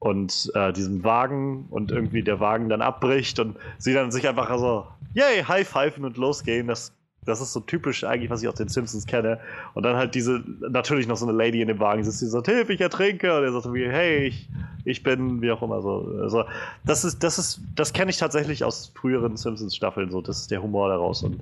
und 0.00 0.52
äh, 0.54 0.72
diesem 0.72 1.02
Wagen 1.02 1.66
und 1.70 1.90
irgendwie 1.90 2.22
der 2.22 2.38
Wagen 2.40 2.68
dann 2.68 2.82
abbricht 2.82 3.40
und 3.40 3.56
sie 3.78 3.94
dann 3.94 4.12
sich 4.12 4.28
einfach 4.28 4.56
so, 4.58 4.86
yay, 5.14 5.42
high 5.42 5.68
pfeifen 5.68 6.04
und 6.04 6.16
losgehen. 6.16 6.68
Das, 6.68 6.92
das 7.28 7.40
ist 7.40 7.52
so 7.52 7.60
typisch 7.60 8.04
eigentlich, 8.04 8.30
was 8.30 8.42
ich 8.42 8.48
aus 8.48 8.54
den 8.54 8.68
Simpsons 8.68 9.06
kenne. 9.06 9.38
Und 9.74 9.84
dann 9.84 9.96
halt 9.96 10.14
diese, 10.14 10.42
natürlich 10.60 11.06
noch 11.06 11.16
so 11.16 11.26
eine 11.26 11.36
Lady 11.36 11.60
in 11.60 11.68
dem 11.68 11.78
Wagen 11.78 12.02
sitzt, 12.02 12.22
die 12.22 12.26
sagt, 12.26 12.46
Hilfe, 12.46 12.72
ich 12.72 12.80
ertrinke. 12.80 13.36
Und 13.36 13.44
er 13.44 13.52
sagt 13.52 13.72
wie, 13.72 13.88
hey, 13.88 14.26
ich, 14.26 14.48
ich 14.84 15.02
bin, 15.02 15.42
wie 15.42 15.50
auch 15.50 15.62
immer 15.62 15.82
so. 15.82 16.10
Also, 16.22 16.44
das 16.84 17.04
ist, 17.04 17.22
das 17.22 17.38
ist, 17.38 17.60
das 17.74 17.92
kenne 17.92 18.10
ich 18.10 18.16
tatsächlich 18.16 18.64
aus 18.64 18.92
früheren 18.94 19.36
Simpsons-Staffeln 19.36 20.10
so. 20.10 20.22
Das 20.22 20.38
ist 20.40 20.50
der 20.50 20.62
Humor 20.62 20.88
daraus 20.88 21.22
und 21.22 21.40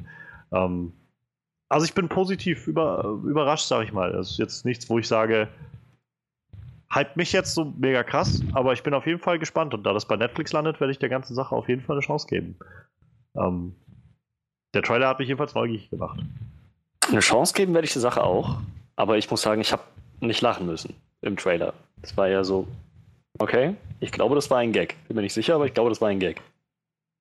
ähm, 0.52 0.92
also 1.68 1.84
ich 1.84 1.94
bin 1.94 2.08
positiv 2.08 2.68
über, 2.68 3.18
überrascht, 3.24 3.66
sag 3.66 3.84
ich 3.84 3.92
mal. 3.92 4.12
Das 4.12 4.30
ist 4.30 4.38
jetzt 4.38 4.64
nichts, 4.64 4.88
wo 4.88 4.98
ich 4.98 5.08
sage, 5.08 5.48
hype 6.92 7.16
mich 7.16 7.32
jetzt 7.32 7.54
so 7.54 7.72
mega 7.76 8.04
krass, 8.04 8.40
aber 8.52 8.72
ich 8.72 8.82
bin 8.82 8.94
auf 8.94 9.06
jeden 9.06 9.18
Fall 9.18 9.38
gespannt. 9.38 9.74
Und 9.74 9.82
da 9.84 9.92
das 9.92 10.06
bei 10.06 10.16
Netflix 10.16 10.52
landet, 10.52 10.80
werde 10.80 10.92
ich 10.92 10.98
der 10.98 11.08
ganzen 11.08 11.34
Sache 11.34 11.54
auf 11.56 11.68
jeden 11.68 11.82
Fall 11.82 11.96
eine 11.96 12.06
Chance 12.06 12.28
geben. 12.28 12.56
Ähm, 13.36 13.74
der 14.76 14.82
Trailer 14.82 15.08
hat 15.08 15.18
mich 15.18 15.28
jedenfalls 15.28 15.54
neugierig 15.54 15.88
gemacht. 15.88 16.20
Eine 17.08 17.20
Chance 17.20 17.54
geben 17.54 17.72
werde 17.72 17.86
ich 17.86 17.94
der 17.94 18.02
Sache 18.02 18.22
auch, 18.22 18.58
aber 18.94 19.16
ich 19.16 19.30
muss 19.30 19.40
sagen, 19.40 19.60
ich 19.62 19.72
habe 19.72 19.82
nicht 20.20 20.42
lachen 20.42 20.66
müssen 20.66 20.94
im 21.22 21.36
Trailer. 21.36 21.72
Das 22.02 22.16
war 22.16 22.28
ja 22.28 22.44
so, 22.44 22.68
okay, 23.38 23.74
ich 24.00 24.12
glaube, 24.12 24.34
das 24.34 24.50
war 24.50 24.58
ein 24.58 24.72
Gag. 24.72 24.94
Bin 25.08 25.16
mir 25.16 25.22
nicht 25.22 25.32
sicher, 25.32 25.54
aber 25.54 25.64
ich 25.64 25.72
glaube, 25.72 25.88
das 25.88 26.00
war 26.02 26.08
ein 26.08 26.20
Gag. 26.20 26.42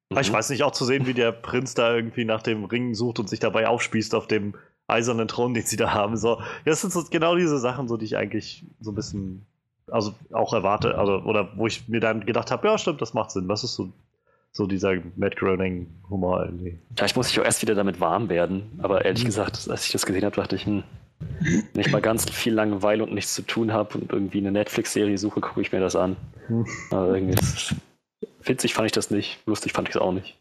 Mhm. 0.10 0.18
Ich 0.20 0.32
weiß 0.32 0.50
nicht, 0.50 0.64
auch 0.64 0.74
zu 0.74 0.84
sehen, 0.84 1.08
wie 1.08 1.14
der 1.14 1.32
Prinz 1.32 1.76
da 1.76 1.96
irgendwie 1.96 2.26
nach 2.26 2.44
dem 2.44 2.66
Ring 2.66 2.94
sucht 2.94 3.20
und 3.20 3.30
sich 3.30 3.40
dabei 3.40 3.68
aufspießt 3.68 4.16
auf 4.16 4.28
dem 4.28 4.56
eisernen 4.88 5.30
Thron, 5.30 5.54
den 5.54 5.64
sie 5.64 5.78
da 5.78 5.94
haben. 5.94 6.18
So, 6.18 6.42
das 6.66 6.82
sind 6.82 6.92
so 6.92 7.04
genau 7.10 7.36
diese 7.38 7.58
Sachen, 7.58 7.88
so 7.88 7.96
die 7.96 8.06
ich 8.06 8.18
eigentlich 8.18 8.66
so 8.82 8.92
ein 8.92 8.96
bisschen, 8.96 9.46
also 9.90 10.14
auch 10.34 10.54
erwarte, 10.54 10.98
also 10.98 11.20
oder 11.20 11.56
wo 11.56 11.68
ich 11.68 11.88
mir 11.88 12.02
dann 12.02 12.26
gedacht 12.26 12.52
habe, 12.52 12.68
ja 12.68 12.78
stimmt, 12.78 13.02
das 13.02 13.14
macht 13.14 13.32
Sinn. 13.32 13.48
Was 13.48 13.64
ist 13.64 13.76
so 13.76 13.94
so 14.56 14.66
dieser 14.66 14.96
Matt 15.18 15.36
Groening 15.36 15.88
Humor 16.10 16.46
irgendwie. 16.46 16.80
Ja, 16.98 17.06
ich 17.06 17.16
muss 17.18 17.28
mich 17.28 17.38
auch 17.42 17.44
erst 17.44 17.62
wieder 17.62 17.76
damit 17.76 18.00
warm 18.00 18.30
werden, 18.30 18.80
aber 18.82 19.04
ehrlich 19.04 19.24
mhm. 19.24 19.28
gesagt, 19.28 19.68
als 19.70 19.86
ich 19.86 19.92
das 19.92 20.06
gesehen 20.06 20.24
habe, 20.24 20.36
dachte 20.38 20.56
ich, 20.56 20.66
hm, 20.66 20.84
wenn 21.74 21.82
ich 21.82 21.92
mal 21.92 22.02
ganz 22.02 22.30
viel 22.30 22.54
Langeweile 22.54 23.04
und 23.04 23.14
nichts 23.14 23.34
zu 23.34 23.42
tun 23.42 23.74
habe 23.74 23.98
und 23.98 24.14
irgendwie 24.14 24.38
eine 24.38 24.54
Netflix-Serie 24.54 25.18
suche, 25.18 25.42
gucke 25.42 25.60
ich 25.60 25.74
mir 25.74 25.82
das 25.82 25.98
an. 25.98 26.16
Mhm. 26.48 26.66
Aber 26.90 27.14
irgendwie 27.14 27.38
witzig 28.44 28.74
fand 28.74 28.86
ich 28.86 28.94
das 28.94 29.12
nicht, 29.12 29.46
lustig 29.46 29.74
fand 29.74 29.90
ich 29.90 29.96
es 29.96 30.02
auch 30.02 30.14
nicht. 30.14 30.40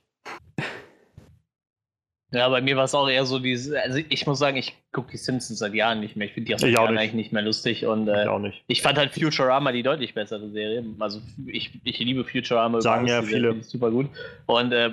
Ja, 2.35 2.49
bei 2.49 2.61
mir 2.61 2.77
war 2.77 2.85
es 2.85 2.95
auch 2.95 3.09
eher 3.09 3.25
so 3.25 3.39
dieses, 3.39 3.73
also 3.73 4.01
ich 4.09 4.27
muss 4.27 4.39
sagen, 4.39 4.57
ich 4.57 4.75
gucke 4.93 5.13
die 5.13 5.17
Simpsons 5.17 5.61
seit 5.61 5.73
Jahren 5.75 6.01
nicht 6.01 6.17
mehr. 6.17 6.27
Ich 6.27 6.35
finde 6.35 6.49
die 6.49 6.55
aus 6.55 6.61
seit 6.61 6.73
Jahren 6.73 6.99
eigentlich 6.99 7.15
nicht 7.15 7.33
mehr 7.33 7.43
lustig 7.43 7.87
und 7.87 8.09
äh, 8.09 8.25
ich, 8.25 8.29
auch 8.29 8.39
nicht. 8.39 8.63
ich 8.67 8.83
fand 8.83 8.99
halt 8.99 9.15
Futurama 9.15 9.73
die 9.73 9.83
deutlich 9.83 10.15
bessere 10.15 10.51
Serie. 10.51 10.85
Also 10.99 11.21
ich, 11.47 11.71
ich 11.85 11.99
liebe 12.01 12.25
Futurama. 12.25 12.81
Sagen 12.81 13.07
ja 13.07 13.23
viele. 13.23 13.63
Super 13.63 13.91
gut. 13.91 14.09
Und 14.47 14.73
äh, 14.73 14.91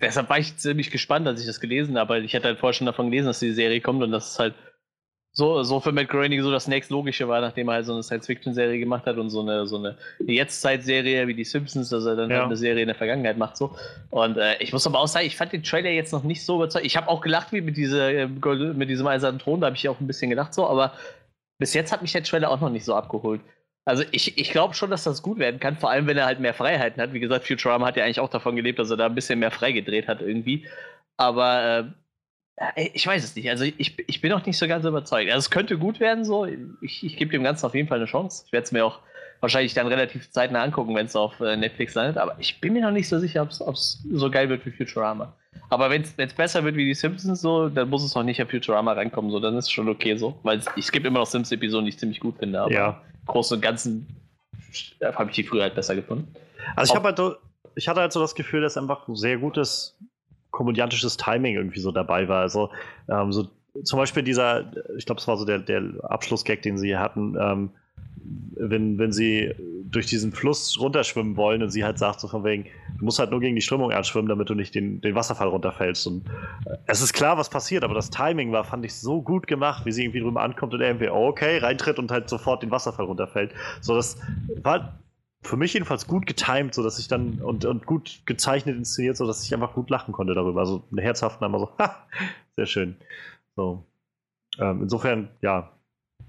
deshalb 0.00 0.28
war 0.28 0.38
ich 0.38 0.56
ziemlich 0.56 0.90
gespannt, 0.90 1.26
als 1.26 1.40
ich 1.40 1.46
das 1.46 1.60
gelesen 1.60 1.96
habe. 1.98 2.18
Ich 2.20 2.34
hatte 2.34 2.46
halt 2.46 2.58
vorher 2.58 2.74
schon 2.74 2.86
davon 2.86 3.10
gelesen, 3.10 3.26
dass 3.26 3.38
die 3.38 3.52
Serie 3.52 3.80
kommt 3.80 4.02
und 4.02 4.10
das 4.10 4.32
ist 4.32 4.38
halt 4.38 4.54
so, 5.38 5.62
so 5.62 5.80
für 5.80 5.92
Matt 5.92 6.08
Groening 6.08 6.42
so 6.42 6.50
das 6.50 6.66
nächstlogische 6.66 7.28
war, 7.28 7.42
nachdem 7.42 7.68
er 7.68 7.74
halt 7.74 7.86
so 7.86 7.92
eine 7.92 8.02
Science-Fiction-Serie 8.02 8.78
gemacht 8.78 9.04
hat 9.04 9.18
und 9.18 9.28
so 9.28 9.42
eine, 9.42 9.66
so 9.66 9.76
eine 9.76 9.94
Jetztzeit-Serie 10.20 11.26
wie 11.26 11.34
die 11.34 11.44
Simpsons, 11.44 11.90
dass 11.90 12.06
er 12.06 12.16
dann 12.16 12.30
ja. 12.30 12.36
halt 12.36 12.46
eine 12.46 12.56
Serie 12.56 12.80
in 12.80 12.88
der 12.88 12.96
Vergangenheit 12.96 13.36
macht. 13.36 13.58
so. 13.58 13.76
Und 14.08 14.38
äh, 14.38 14.56
ich 14.60 14.72
muss 14.72 14.86
aber 14.86 14.98
auch 14.98 15.08
sagen, 15.08 15.26
ich 15.26 15.36
fand 15.36 15.52
den 15.52 15.62
Trailer 15.62 15.90
jetzt 15.90 16.10
noch 16.10 16.22
nicht 16.22 16.42
so 16.42 16.56
überzeugt. 16.56 16.86
Ich 16.86 16.96
habe 16.96 17.08
auch 17.08 17.20
gelacht 17.20 17.52
wie 17.52 17.60
mit, 17.60 17.76
diese, 17.76 18.10
äh, 18.10 18.26
mit 18.26 18.88
diesem 18.88 19.06
eisernen 19.06 19.38
Thron, 19.38 19.60
da 19.60 19.66
habe 19.66 19.76
ich 19.76 19.86
auch 19.90 20.00
ein 20.00 20.06
bisschen 20.06 20.30
gedacht 20.30 20.54
so, 20.54 20.66
aber 20.66 20.94
bis 21.58 21.74
jetzt 21.74 21.92
hat 21.92 22.00
mich 22.00 22.12
der 22.12 22.22
Trailer 22.22 22.50
auch 22.50 22.60
noch 22.60 22.70
nicht 22.70 22.86
so 22.86 22.94
abgeholt. 22.94 23.42
Also 23.84 24.04
ich, 24.12 24.38
ich 24.38 24.50
glaube 24.50 24.72
schon, 24.72 24.90
dass 24.90 25.04
das 25.04 25.22
gut 25.22 25.38
werden 25.38 25.60
kann, 25.60 25.76
vor 25.76 25.90
allem 25.90 26.06
wenn 26.06 26.16
er 26.16 26.24
halt 26.24 26.40
mehr 26.40 26.54
Freiheiten 26.54 27.00
hat. 27.00 27.12
Wie 27.12 27.20
gesagt, 27.20 27.46
Futurama 27.46 27.86
hat 27.86 27.96
ja 27.98 28.04
eigentlich 28.04 28.20
auch 28.20 28.30
davon 28.30 28.56
gelebt, 28.56 28.78
dass 28.78 28.90
er 28.90 28.96
da 28.96 29.04
ein 29.04 29.14
bisschen 29.14 29.38
mehr 29.38 29.50
freigedreht 29.50 30.08
hat 30.08 30.22
irgendwie. 30.22 30.66
Aber 31.18 31.62
äh, 31.78 31.84
ich 32.76 33.06
weiß 33.06 33.22
es 33.22 33.36
nicht. 33.36 33.50
Also 33.50 33.64
ich, 33.64 33.98
ich 34.06 34.20
bin 34.20 34.32
auch 34.32 34.44
nicht 34.46 34.56
so 34.56 34.66
ganz 34.66 34.84
überzeugt. 34.84 35.30
Also 35.30 35.38
es 35.40 35.50
könnte 35.50 35.76
gut 35.76 36.00
werden 36.00 36.24
so. 36.24 36.46
Ich, 36.80 37.04
ich 37.04 37.16
gebe 37.16 37.30
dem 37.30 37.42
Ganzen 37.42 37.66
auf 37.66 37.74
jeden 37.74 37.88
Fall 37.88 37.98
eine 37.98 38.06
Chance. 38.06 38.44
Ich 38.46 38.52
werde 38.52 38.64
es 38.64 38.72
mir 38.72 38.84
auch 38.84 39.00
wahrscheinlich 39.40 39.74
dann 39.74 39.86
relativ 39.86 40.30
zeitnah 40.30 40.62
angucken, 40.62 40.94
wenn 40.94 41.06
es 41.06 41.14
auf 41.14 41.38
äh, 41.40 41.56
Netflix 41.56 41.94
landet. 41.94 42.16
Aber 42.16 42.36
ich 42.38 42.60
bin 42.60 42.72
mir 42.72 42.82
noch 42.82 42.92
nicht 42.92 43.08
so 43.08 43.18
sicher, 43.18 43.42
ob 43.42 43.50
es 43.50 44.02
so 44.10 44.30
geil 44.30 44.48
wird 44.48 44.64
wie 44.64 44.70
Futurama. 44.70 45.34
Aber 45.68 45.90
wenn 45.90 46.02
es 46.02 46.32
besser 46.34 46.64
wird 46.64 46.76
wie 46.76 46.84
die 46.86 46.94
Simpsons 46.94 47.40
so, 47.40 47.68
dann 47.68 47.90
muss 47.90 48.04
es 48.04 48.14
noch 48.14 48.22
nicht 48.22 48.42
auf 48.42 48.48
Futurama 48.50 48.92
reinkommen. 48.92 49.30
So, 49.30 49.38
dann 49.38 49.56
ist 49.56 49.66
es 49.66 49.70
schon 49.70 49.88
okay 49.88 50.16
so. 50.16 50.38
Weil 50.42 50.62
es 50.76 50.92
gibt 50.92 51.06
immer 51.06 51.18
noch 51.18 51.26
Simpsons-Episoden, 51.26 51.84
die 51.84 51.90
ich 51.90 51.98
ziemlich 51.98 52.20
gut 52.20 52.38
finde. 52.38 52.60
Aber 52.60 52.72
ja. 52.72 53.02
im 53.20 53.26
Großen 53.26 53.56
und 53.56 53.60
Ganzen 53.60 54.06
habe 55.02 55.30
ich 55.30 55.36
die 55.36 55.42
früher 55.42 55.64
halt 55.64 55.74
besser 55.74 55.94
gefunden. 55.94 56.34
Also 56.74 56.92
ich 56.92 56.96
habe 56.96 57.08
halt, 57.08 57.38
ich 57.74 57.88
hatte 57.88 58.00
halt 58.00 58.12
so 58.12 58.20
das 58.20 58.34
Gefühl, 58.34 58.62
dass 58.62 58.76
einfach 58.76 59.08
ein 59.08 59.16
sehr 59.16 59.36
gutes 59.38 59.98
komödiantisches 60.50 61.16
Timing 61.16 61.54
irgendwie 61.54 61.80
so 61.80 61.92
dabei 61.92 62.28
war. 62.28 62.40
Also 62.40 62.70
ähm, 63.08 63.32
so 63.32 63.48
zum 63.84 63.98
Beispiel 63.98 64.22
dieser, 64.22 64.72
ich 64.96 65.06
glaube, 65.06 65.20
es 65.20 65.28
war 65.28 65.36
so 65.36 65.44
der, 65.44 65.58
der 65.58 65.82
Abschlussgag, 66.02 66.62
den 66.62 66.78
sie 66.78 66.96
hatten, 66.96 67.36
ähm, 67.38 67.70
wenn, 68.56 68.98
wenn 68.98 69.12
sie 69.12 69.54
durch 69.90 70.06
diesen 70.06 70.32
Fluss 70.32 70.80
runterschwimmen 70.80 71.36
wollen 71.36 71.62
und 71.62 71.70
sie 71.70 71.84
halt 71.84 71.98
sagt 71.98 72.20
so 72.20 72.28
von 72.28 72.42
wegen, 72.44 72.64
du 72.98 73.04
musst 73.04 73.18
halt 73.18 73.30
nur 73.30 73.40
gegen 73.40 73.54
die 73.54 73.62
Strömung 73.62 73.92
anschwimmen, 73.92 74.28
damit 74.28 74.48
du 74.50 74.54
nicht 74.54 74.74
den, 74.74 75.00
den 75.00 75.14
Wasserfall 75.14 75.48
runterfällst. 75.48 76.06
Und 76.06 76.26
äh, 76.64 76.76
es 76.86 77.02
ist 77.02 77.12
klar, 77.12 77.38
was 77.38 77.50
passiert, 77.50 77.84
aber 77.84 77.94
das 77.94 78.10
Timing 78.10 78.52
war, 78.52 78.64
fand 78.64 78.84
ich, 78.84 78.94
so 78.94 79.22
gut 79.22 79.46
gemacht, 79.46 79.84
wie 79.84 79.92
sie 79.92 80.04
irgendwie 80.04 80.20
drüber 80.20 80.42
ankommt 80.42 80.74
und 80.74 80.80
er 80.80 80.88
irgendwie, 80.88 81.08
okay, 81.08 81.58
reintritt 81.58 81.98
und 81.98 82.10
halt 82.10 82.28
sofort 82.28 82.62
den 82.62 82.70
Wasserfall 82.70 83.06
runterfällt. 83.06 83.52
So, 83.80 83.94
das 83.94 84.18
war 84.62 84.98
für 85.46 85.56
mich 85.56 85.72
jedenfalls 85.74 86.06
gut 86.06 86.26
getimed, 86.26 86.74
so 86.74 86.82
dass 86.82 86.98
ich 86.98 87.08
dann 87.08 87.40
und, 87.40 87.64
und 87.64 87.86
gut 87.86 88.22
gezeichnet 88.26 88.76
inszeniert, 88.76 89.16
so 89.16 89.26
dass 89.26 89.44
ich 89.44 89.54
einfach 89.54 89.74
gut 89.74 89.90
lachen 89.90 90.12
konnte 90.12 90.34
darüber. 90.34 90.60
Also 90.60 90.84
herzhaft 90.96 91.42
einmal 91.42 91.60
so, 91.60 91.70
ha, 91.78 91.96
sehr 92.56 92.66
schön. 92.66 92.96
So. 93.54 93.84
Ähm, 94.58 94.82
insofern, 94.82 95.28
ja. 95.42 95.70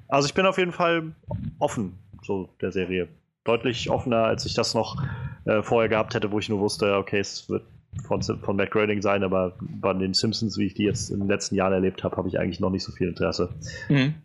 Also 0.07 0.27
ich 0.27 0.34
bin 0.34 0.45
auf 0.45 0.57
jeden 0.57 0.72
Fall 0.72 1.15
offen, 1.60 1.98
so 2.22 2.49
der 2.61 2.72
Serie. 2.72 3.07
Deutlich 3.44 3.89
offener, 3.89 4.23
als 4.23 4.45
ich 4.45 4.53
das 4.53 4.73
noch 4.73 5.02
äh, 5.45 5.61
vorher 5.61 5.89
gehabt 5.89 6.14
hätte, 6.14 6.31
wo 6.31 6.39
ich 6.39 6.49
nur 6.49 6.60
wusste, 6.60 6.95
okay, 6.95 7.19
es 7.19 7.49
wird 7.49 7.64
von, 8.03 8.22
von 8.22 8.56
Matt 8.56 8.72
Groening 8.72 9.02
sein, 9.02 9.23
aber 9.23 9.53
bei 9.60 9.94
den 9.94 10.14
Simpsons, 10.14 10.57
wie 10.57 10.65
ich 10.65 10.73
die 10.73 10.84
jetzt 10.84 11.10
in 11.10 11.19
den 11.19 11.27
letzten 11.27 11.56
Jahren 11.56 11.73
erlebt 11.73 12.03
habe, 12.03 12.18
habe 12.18 12.27
ich 12.27 12.39
eigentlich 12.39 12.60
noch 12.60 12.69
nicht 12.69 12.84
so 12.84 12.91
viel 12.91 13.07
Interesse. 13.07 13.49
Mhm. 13.89 14.15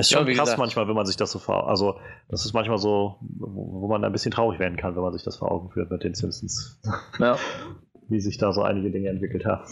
Es 0.00 0.06
ist 0.06 0.12
schon 0.12 0.28
ja, 0.28 0.34
krass 0.34 0.44
gesagt. 0.44 0.58
manchmal, 0.60 0.86
wenn 0.86 0.94
man 0.94 1.06
sich 1.06 1.16
das 1.16 1.32
so 1.32 1.40
vor 1.40 1.68
Also, 1.68 1.98
das 2.28 2.44
ist 2.44 2.52
manchmal 2.52 2.78
so, 2.78 3.16
wo, 3.20 3.88
man 3.88 4.04
ein 4.04 4.12
bisschen 4.12 4.30
traurig 4.30 4.60
werden 4.60 4.76
kann, 4.76 4.94
wenn 4.94 5.02
man 5.02 5.12
sich 5.12 5.24
das 5.24 5.36
vor 5.36 5.50
Augen 5.50 5.70
führt 5.70 5.90
mit 5.90 6.04
den 6.04 6.14
Simpsons. 6.14 6.80
Ja. 7.18 7.36
Wie 8.08 8.20
sich 8.20 8.38
da 8.38 8.52
so 8.52 8.62
einige 8.62 8.90
Dinge 8.90 9.08
entwickelt 9.10 9.44
haben. 9.44 9.64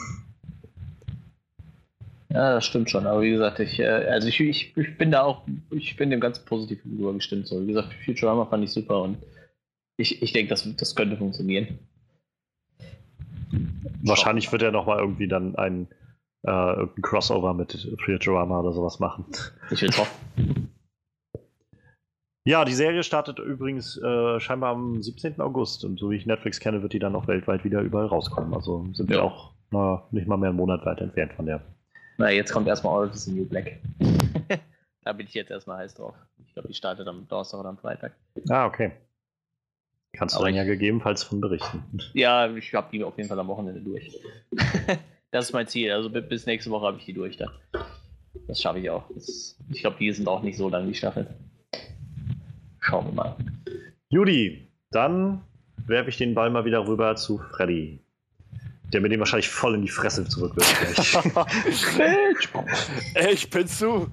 Ja, 2.29 2.55
das 2.55 2.67
stimmt 2.67 2.91
schon. 2.91 3.07
Aber 3.07 3.23
wie 3.23 3.31
gesagt, 3.31 3.61
ich, 3.61 3.79
äh, 3.79 3.87
also 3.87 4.29
ich, 4.29 4.39
ich, 4.41 4.77
ich 4.77 4.99
bin 4.99 5.11
da 5.11 5.23
auch, 5.23 5.43
ich 5.71 5.97
bin 5.97 6.11
dem 6.11 6.21
ganz 6.21 6.41
positiv 6.41 6.81
gestimmt. 6.85 7.47
So, 7.47 7.63
wie 7.63 7.69
gesagt, 7.69 7.95
Futurama 8.05 8.45
fand 8.47 8.65
ich 8.65 8.73
super 8.73 9.01
und 9.03 9.17
ich, 9.97 10.21
ich 10.23 10.33
denke, 10.33 10.51
das, 10.51 10.69
das 10.77 10.95
könnte 10.95 11.17
funktionieren. 11.17 11.79
Wahrscheinlich 14.03 14.53
wird 14.53 14.63
er 14.63 14.73
nochmal 14.73 14.99
irgendwie 14.99 15.29
dann 15.29 15.57
ein 15.57 15.89
äh, 16.47 16.51
irgendein 16.51 17.03
Crossover 17.03 17.55
mit 17.55 17.89
Futurama 18.05 18.61
oder 18.61 18.73
sowas 18.73 18.99
machen. 19.01 19.27
Ich 19.71 19.83
will 19.83 19.91
hoffen. 19.91 20.71
Ja, 22.45 22.65
die 22.65 22.75
Serie 22.75 23.03
startet 23.03 23.41
übrigens 23.41 24.01
äh, 24.01 24.39
scheinbar 24.39 24.71
am 24.71 25.03
17. 25.03 25.41
August 25.41 25.85
und 25.85 25.99
so 25.99 26.11
wie 26.11 26.17
ich 26.17 26.27
Netflix 26.27 26.61
kenne, 26.61 26.81
wird 26.81 26.93
die 26.93 27.01
dann 27.01 27.17
auch 27.17 27.27
weltweit 27.27 27.65
wieder 27.65 27.81
überall 27.81 28.07
rauskommen. 28.07 28.55
Also 28.55 28.87
sind 28.93 29.11
ja. 29.11 29.17
wir 29.17 29.25
auch 29.25 29.51
na, 29.73 30.05
nicht 30.13 30.29
mal 30.29 30.37
mehr 30.37 30.51
einen 30.51 30.57
Monat 30.57 30.87
weit 30.87 31.01
entfernt 31.01 31.33
von 31.33 31.47
der. 31.47 31.61
Na, 32.19 32.31
jetzt 32.31 32.53
kommt 32.53 32.69
erstmal 32.69 32.95
Orange 32.95 33.15
is 33.15 33.25
the 33.25 33.33
New 33.33 33.47
Black. 33.47 33.81
da 35.03 35.13
bin 35.13 35.27
ich 35.27 35.35
jetzt 35.35 35.51
erstmal 35.51 35.79
heiß 35.79 35.95
drauf. 35.95 36.15
Ich 36.47 36.53
glaube, 36.53 36.69
die 36.69 36.75
startet 36.75 37.09
am 37.09 37.27
Donnerstag 37.27 37.59
oder 37.59 37.71
am 37.71 37.79
Freitag. 37.79 38.13
Ah, 38.49 38.67
okay. 38.67 38.93
Kannst 40.13 40.39
du 40.39 40.45
dann 40.45 40.55
ja 40.55 40.63
gegebenenfalls 40.63 41.25
von 41.25 41.41
berichten. 41.41 41.83
Ja, 42.15 42.49
ich 42.55 42.73
habe 42.75 42.89
die 42.93 43.03
auf 43.03 43.17
jeden 43.17 43.29
Fall 43.29 43.41
am 43.41 43.49
Wochenende 43.49 43.81
durch. 43.81 44.17
Das 45.31 45.47
ist 45.47 45.53
mein 45.53 45.67
Ziel. 45.67 45.93
Also 45.93 46.11
bis 46.11 46.47
nächste 46.47 46.71
Woche 46.71 46.87
habe 46.87 46.99
ich 46.99 47.05
die 47.05 47.13
durch 47.13 47.37
dann. 47.37 47.51
Das 48.47 48.61
schaffe 48.61 48.79
ich 48.79 48.91
auch. 48.91 49.05
Das, 49.15 49.57
ich 49.71 49.81
glaube, 49.81 49.97
die 49.99 50.13
sind 50.13 50.29
auch 50.29 50.43
nicht 50.43 50.57
so 50.57 50.69
lang, 50.69 50.87
die 50.87 50.95
Staffel. 50.95 51.27
Schauen 52.81 53.07
wir 53.07 53.13
mal. 53.13 53.37
Judy, 54.09 54.69
dann 54.91 55.43
werfe 55.87 56.11
ich 56.11 56.17
den 56.17 56.35
Ball 56.35 56.51
mal 56.51 56.65
wieder 56.65 56.87
rüber 56.87 57.17
zu 57.17 57.39
Freddy. 57.39 58.01
Der 58.93 59.01
mir 59.01 59.09
den 59.09 59.19
wahrscheinlich 59.19 59.49
voll 59.49 59.75
in 59.75 59.83
die 59.83 59.89
Fresse 59.89 60.29
zurückwirft. 60.29 61.27
ich 63.33 63.51
bin 63.51 63.67
zu. 63.67 64.09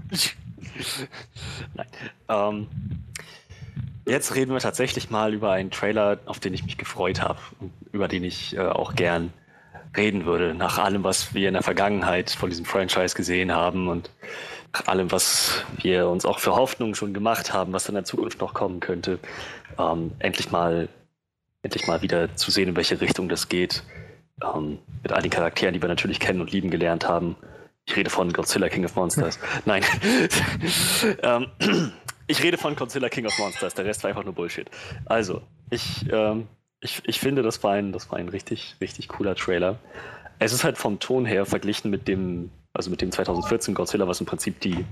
Nein. 1.75 1.87
Ähm, 2.27 2.67
jetzt 4.07 4.33
reden 4.33 4.51
wir 4.51 4.59
tatsächlich 4.59 5.11
mal 5.11 5.33
über 5.33 5.51
einen 5.51 5.69
Trailer, 5.69 6.19
auf 6.25 6.39
den 6.39 6.55
ich 6.55 6.63
mich 6.63 6.79
gefreut 6.79 7.21
habe 7.21 7.39
und 7.59 7.71
über 7.91 8.07
den 8.07 8.23
ich 8.23 8.55
äh, 8.55 8.61
auch 8.61 8.95
gern 8.95 9.31
reden 9.95 10.25
würde, 10.25 10.53
nach 10.53 10.77
allem, 10.77 11.03
was 11.03 11.33
wir 11.33 11.47
in 11.47 11.53
der 11.53 11.63
Vergangenheit 11.63 12.31
von 12.31 12.49
diesem 12.49 12.65
Franchise 12.65 13.15
gesehen 13.15 13.51
haben 13.51 13.87
und 13.87 14.09
nach 14.73 14.87
allem, 14.87 15.11
was 15.11 15.63
wir 15.81 16.07
uns 16.09 16.25
auch 16.25 16.39
für 16.39 16.55
Hoffnungen 16.55 16.95
schon 16.95 17.13
gemacht 17.13 17.53
haben, 17.53 17.73
was 17.73 17.87
in 17.87 17.95
der 17.95 18.03
Zukunft 18.03 18.39
noch 18.39 18.53
kommen 18.53 18.79
könnte, 18.79 19.19
ähm, 19.77 20.11
endlich 20.19 20.51
mal 20.51 20.89
endlich 21.63 21.87
mal 21.87 22.01
wieder 22.01 22.35
zu 22.35 22.51
sehen, 22.51 22.69
in 22.69 22.75
welche 22.75 23.01
Richtung 23.01 23.29
das 23.29 23.49
geht. 23.49 23.83
Ähm, 24.43 24.79
mit 25.01 25.11
all 25.11 25.21
den 25.21 25.31
Charakteren, 25.31 25.73
die 25.73 25.81
wir 25.81 25.89
natürlich 25.89 26.19
kennen 26.19 26.41
und 26.41 26.51
lieben 26.51 26.69
gelernt 26.69 27.07
haben. 27.07 27.35
Ich 27.85 27.95
rede 27.95 28.09
von 28.09 28.31
Godzilla 28.31 28.69
King 28.69 28.85
of 28.85 28.95
Monsters. 28.95 29.39
Nein. 29.65 29.83
ähm, 31.23 31.47
ich 32.27 32.43
rede 32.43 32.57
von 32.57 32.75
Godzilla 32.75 33.09
King 33.09 33.25
of 33.25 33.37
Monsters. 33.39 33.73
Der 33.73 33.85
Rest 33.85 34.03
war 34.03 34.09
einfach 34.09 34.23
nur 34.23 34.33
Bullshit. 34.33 34.69
Also, 35.05 35.41
ich 35.69 36.05
ähm, 36.11 36.47
ich, 36.83 37.01
ich 37.05 37.19
finde, 37.19 37.41
das 37.41 37.63
war, 37.63 37.73
ein, 37.73 37.91
das 37.91 38.11
war 38.11 38.19
ein 38.19 38.29
richtig, 38.29 38.75
richtig 38.81 39.07
cooler 39.07 39.35
Trailer. 39.35 39.79
es 40.39 40.53
ist 40.53 40.63
halt 40.63 40.77
vom 40.77 40.99
Ton 40.99 41.25
her 41.25 41.45
verglichen 41.45 41.89
mit 41.89 42.07
dem, 42.07 42.51
also 42.73 42.89
mit 42.89 43.01
dem 43.01 43.11
2014 43.11 43.73
Godzilla, 43.73 44.07
was 44.07 44.19
im 44.19 44.25
Prinzip 44.25 44.59
die 44.59 44.85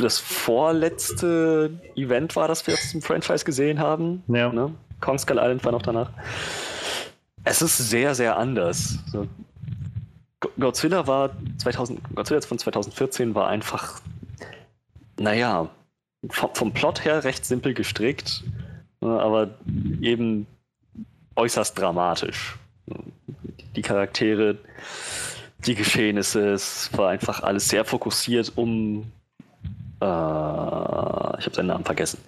das 0.00 0.18
vorletzte 0.18 1.70
Event 1.96 2.34
war, 2.36 2.48
das 2.48 2.66
wir 2.66 2.74
jetzt 2.74 2.90
zum 2.90 3.02
Franchise 3.02 3.44
gesehen 3.44 3.78
haben. 3.78 4.22
Ja. 4.28 4.52
Ne? 4.52 4.72
Kong 5.00 5.18
Skull 5.18 5.38
Island 5.38 5.64
war 5.64 5.72
noch 5.72 5.82
danach. 5.82 6.10
Es 7.44 7.62
ist 7.62 7.76
sehr, 7.76 8.14
sehr 8.14 8.36
anders. 8.36 8.98
So, 9.06 9.26
Godzilla 10.58 11.06
war 11.06 11.30
2000, 11.58 12.14
Godzilla 12.14 12.40
von 12.40 12.58
2014 12.58 13.34
war 13.34 13.48
einfach, 13.48 14.00
naja, 15.18 15.68
vom, 16.28 16.54
vom 16.54 16.72
Plot 16.72 17.04
her 17.04 17.24
recht 17.24 17.44
simpel 17.44 17.74
gestrickt, 17.74 18.44
ne, 19.00 19.20
aber 19.20 19.50
eben 20.00 20.46
äußerst 21.42 21.76
dramatisch. 21.76 22.56
Die 23.74 23.82
Charaktere, 23.82 24.58
die 25.66 25.74
Geschehnisse, 25.74 26.52
es 26.52 26.88
war 26.96 27.10
einfach 27.10 27.42
alles 27.42 27.68
sehr 27.68 27.84
fokussiert 27.84 28.52
um. 28.54 29.10
Äh, 30.00 30.04
ich 30.04 31.46
habe 31.46 31.52
seinen 31.52 31.66
Namen 31.66 31.84
vergessen. 31.84 32.20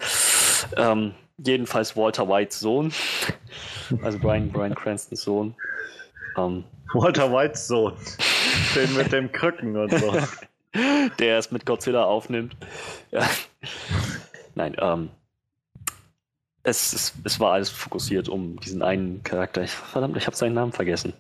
Ähm, 0.77 1.15
jedenfalls 1.39 1.97
Walter 1.97 2.29
Whites 2.29 2.59
Sohn, 2.59 2.93
also 4.03 4.19
Brian, 4.19 4.51
Brian 4.51 4.75
Cranstons 4.75 5.23
Sohn. 5.23 5.55
Ähm, 6.37 6.65
Walter 6.93 7.31
Whites 7.31 7.69
Sohn. 7.69 7.93
Den 8.75 8.97
mit 8.97 9.13
dem 9.13 9.31
Krücken 9.31 9.77
und 9.77 9.97
so. 9.97 10.17
Der 11.21 11.39
es 11.39 11.53
mit 11.53 11.67
Godzilla 11.67 12.03
aufnimmt. 12.03 12.57
Ja. 13.13 13.29
Nein, 14.57 14.75
ähm, 14.81 15.11
es, 16.65 16.95
es, 16.95 17.13
es, 17.25 17.39
war 17.41 17.53
alles 17.53 17.69
fokussiert 17.69 18.29
um 18.29 18.59
diesen 18.59 18.83
einen 18.83 19.23
Charakter. 19.23 19.67
Verdammt, 19.67 20.17
ich 20.17 20.27
habe 20.27 20.35
seinen 20.35 20.55
Namen 20.55 20.73
vergessen. 20.73 21.13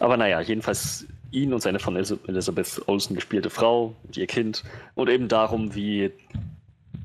Aber 0.00 0.16
naja, 0.16 0.40
jedenfalls 0.40 1.06
ihn 1.30 1.54
und 1.54 1.62
seine 1.62 1.78
von 1.78 1.96
Elizabeth 1.96 2.82
Olsen 2.86 3.14
gespielte 3.14 3.50
Frau 3.50 3.94
und 4.02 4.16
ihr 4.16 4.26
Kind 4.26 4.64
und 4.96 5.08
eben 5.08 5.28
darum, 5.28 5.74
wie 5.76 6.10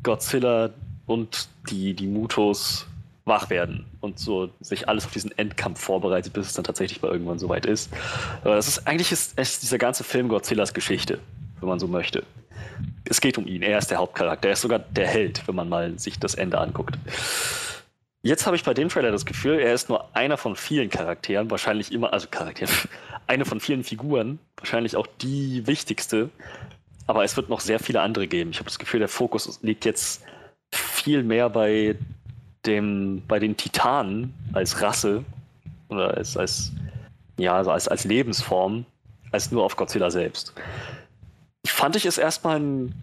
Godzilla 0.02 0.72
und 1.06 1.48
die, 1.70 1.94
die 1.94 2.07
Mutos 2.07 2.88
wach 3.26 3.49
werden 3.49 3.86
und 4.02 4.20
so 4.20 4.49
sich 4.62 4.90
alles 4.90 5.06
auf 5.06 5.12
diesen 5.12 5.36
Endkampf 5.38 5.80
vorbereitet, 5.80 6.34
bis 6.34 6.48
es 6.48 6.53
dann 6.53 6.64
tatsächlich 6.64 7.02
mal 7.03 7.12
irgendwann 7.12 7.40
soweit 7.40 7.68
ist. 7.68 7.91
Aber 8.44 8.56
das 8.56 8.68
ist 8.68 8.88
eigentlich 8.88 9.12
ist, 9.12 9.40
ist 9.40 9.62
dieser 9.62 9.78
ganze 9.78 10.03
Film 10.03 10.28
Godzillas 10.28 10.74
Geschichte, 10.74 11.20
wenn 11.60 11.70
man 11.70 11.80
so 11.80 11.88
möchte. 11.88 12.24
Es 13.07 13.22
geht 13.22 13.38
um 13.38 13.48
ihn, 13.48 13.62
er 13.62 13.78
ist 13.78 13.91
der 13.91 13.99
Hauptcharakter, 13.99 14.49
er 14.49 14.53
ist 14.53 14.62
sogar 14.62 14.80
der 14.80 15.07
Held, 15.07 15.48
wenn 15.48 15.56
man 15.56 15.70
mal 15.70 15.98
sich 15.99 16.20
das 16.20 16.34
Ende 16.34 16.60
anguckt. 16.60 16.98
Jetzt 18.26 18.47
habe 18.47 18.56
ich 18.56 18.64
bei 18.64 18.73
dem 18.73 18.89
Trailer 18.89 19.11
das 19.11 19.27
Gefühl, 19.27 19.60
er 19.60 19.72
ist 19.72 19.88
nur 19.88 20.10
einer 20.15 20.38
von 20.38 20.56
vielen 20.56 20.89
Charakteren, 20.89 21.52
wahrscheinlich 21.52 21.91
immer, 21.91 22.11
also 22.11 22.27
Charakteren, 22.27 22.73
eine 23.27 23.45
von 23.45 23.60
vielen 23.60 23.84
Figuren, 23.84 24.39
wahrscheinlich 24.57 24.95
auch 24.95 25.06
die 25.22 25.68
wichtigste. 25.68 26.31
Aber 27.06 27.23
es 27.23 27.38
wird 27.38 27.49
noch 27.49 27.60
sehr 27.60 27.77
viele 27.77 28.02
andere 28.02 28.27
geben. 28.27 28.49
Ich 28.49 28.57
habe 28.57 28.65
das 28.65 28.80
Gefühl, 28.80 28.97
der 28.99 29.10
Fokus 29.10 29.60
liegt 29.61 29.85
jetzt 29.85 30.23
viel 30.72 31.22
mehr 31.22 31.52
bei 31.52 31.97
dem, 32.65 33.22
bei 33.27 33.38
den 33.38 33.57
Titanen 33.57 34.34
als 34.53 34.81
Rasse 34.81 35.23
oder 35.89 36.15
als, 36.15 36.35
als, 36.35 36.72
ja, 37.38 37.56
also 37.56 37.69
als, 37.69 37.88
als 37.88 38.06
Lebensform, 38.06 38.88
als 39.31 39.52
nur 39.52 39.64
auf 39.64 39.76
Godzilla 39.76 40.10
selbst. 40.10 40.52
Fand 41.64 41.95
ich 41.95 42.07
es 42.07 42.18
erstmal 42.18 42.60
ein 42.60 42.95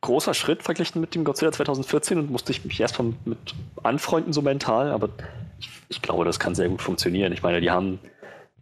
großer 0.00 0.34
Schritt 0.34 0.62
verglichen 0.62 1.00
mit 1.00 1.14
dem 1.14 1.24
Godzilla 1.24 1.52
2014 1.52 2.18
und 2.18 2.30
musste 2.30 2.52
ich 2.52 2.64
mich 2.64 2.80
erstmal 2.80 3.12
mit 3.24 3.54
anfreunden, 3.82 4.32
so 4.32 4.42
mental, 4.42 4.90
aber 4.90 5.10
ich, 5.58 5.70
ich, 5.88 6.02
glaube, 6.02 6.24
das 6.24 6.40
kann 6.40 6.54
sehr 6.54 6.68
gut 6.68 6.82
funktionieren. 6.82 7.32
Ich 7.32 7.42
meine, 7.42 7.60
die 7.60 7.70
haben, 7.70 7.98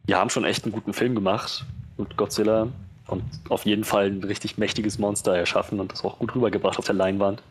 die 0.04 0.14
haben 0.14 0.30
schon 0.30 0.44
echt 0.44 0.64
einen 0.64 0.72
guten 0.72 0.92
Film 0.92 1.14
gemacht 1.14 1.64
mit 1.96 2.16
Godzilla 2.16 2.68
und 3.06 3.22
auf 3.48 3.64
jeden 3.64 3.84
Fall 3.84 4.06
ein 4.06 4.24
richtig 4.24 4.58
mächtiges 4.58 4.98
Monster 4.98 5.34
erschaffen 5.34 5.80
und 5.80 5.92
das 5.92 6.04
auch 6.04 6.18
gut 6.18 6.34
rübergebracht 6.34 6.78
auf 6.78 6.84
der 6.84 6.94
Leinwand 6.94 7.42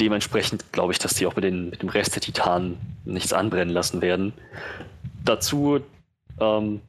dementsprechend 0.00 0.72
glaube 0.72 0.92
ich, 0.92 0.98
dass 0.98 1.14
die 1.14 1.26
auch 1.26 1.36
mit, 1.36 1.44
den, 1.44 1.70
mit 1.70 1.82
dem 1.82 1.88
Rest 1.88 2.14
der 2.14 2.22
Titanen 2.22 2.78
nichts 3.04 3.32
anbrennen 3.32 3.72
lassen 3.72 4.00
werden. 4.00 4.32
Dazu 5.24 5.80
ähm, 6.40 6.80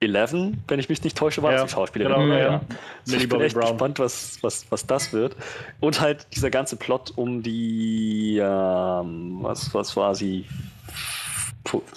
Eleven, 0.00 0.62
wenn 0.68 0.80
ich 0.80 0.88
mich 0.88 1.02
nicht 1.02 1.16
täusche, 1.16 1.42
war 1.42 1.52
ja, 1.52 1.58
das 1.58 1.70
die 1.70 1.74
Schauspielerin. 1.74 2.20
Genau, 2.20 2.34
ja, 2.34 2.38
ja. 2.38 2.60
Also 3.06 3.16
ich 3.16 3.28
bin 3.28 3.40
echt 3.40 3.54
Brown. 3.54 3.70
gespannt, 3.70 3.98
was, 3.98 4.38
was, 4.42 4.70
was 4.70 4.86
das 4.86 5.12
wird. 5.12 5.36
Und 5.80 6.00
halt 6.00 6.26
dieser 6.34 6.50
ganze 6.50 6.76
Plot 6.76 7.12
um 7.16 7.42
die, 7.42 8.38
ähm, 8.42 9.38
was, 9.40 9.72
was 9.74 9.96
war 9.96 10.14
sie? 10.14 10.44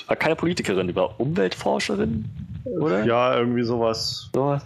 War 0.07 0.15
keine 0.15 0.35
Politikerin, 0.35 0.87
die 0.87 0.95
war 0.95 1.19
Umweltforscherin, 1.19 2.25
oder? 2.79 3.03
Ja, 3.05 3.37
irgendwie 3.37 3.63
sowas. 3.63 4.29
sowas 4.33 4.63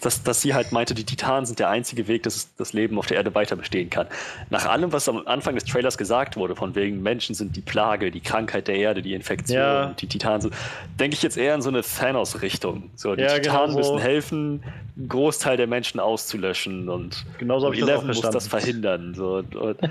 dass, 0.00 0.22
dass 0.22 0.40
sie 0.40 0.54
halt 0.54 0.72
meinte, 0.72 0.94
die 0.94 1.04
Titanen 1.04 1.46
sind 1.46 1.58
der 1.58 1.68
einzige 1.68 2.08
Weg, 2.08 2.22
dass 2.22 2.54
das 2.56 2.72
Leben 2.72 2.98
auf 2.98 3.06
der 3.06 3.18
Erde 3.18 3.34
weiter 3.34 3.56
bestehen 3.56 3.90
kann. 3.90 4.06
Nach 4.50 4.66
allem, 4.66 4.92
was 4.92 5.08
am 5.08 5.26
Anfang 5.26 5.54
des 5.54 5.64
Trailers 5.64 5.98
gesagt 5.98 6.36
wurde, 6.36 6.56
von 6.56 6.74
wegen 6.74 7.02
Menschen 7.02 7.34
sind 7.34 7.56
die 7.56 7.60
Plage, 7.60 8.10
die 8.10 8.20
Krankheit 8.20 8.68
der 8.68 8.76
Erde, 8.76 9.02
die 9.02 9.14
Infektion, 9.14 9.58
ja. 9.58 9.86
die 9.98 10.06
Titanen 10.06 10.40
sind, 10.40 10.54
denke 10.98 11.14
ich 11.14 11.22
jetzt 11.22 11.36
eher 11.36 11.54
in 11.54 11.62
so 11.62 11.68
eine 11.68 11.82
Thanos-Richtung. 11.82 12.90
So, 12.94 13.14
die 13.14 13.22
ja, 13.22 13.34
Titanen 13.34 13.76
genau 13.76 13.78
müssen 13.78 13.98
helfen, 13.98 14.62
einen 14.96 15.08
Großteil 15.08 15.56
der 15.56 15.66
Menschen 15.66 16.00
auszulöschen 16.00 16.88
und 16.88 17.24
genauso 17.38 17.68
und 17.68 17.76
Eleven 17.76 18.08
muss 18.08 18.20
das 18.20 18.48
verhindern. 18.48 19.14
So, 19.14 19.42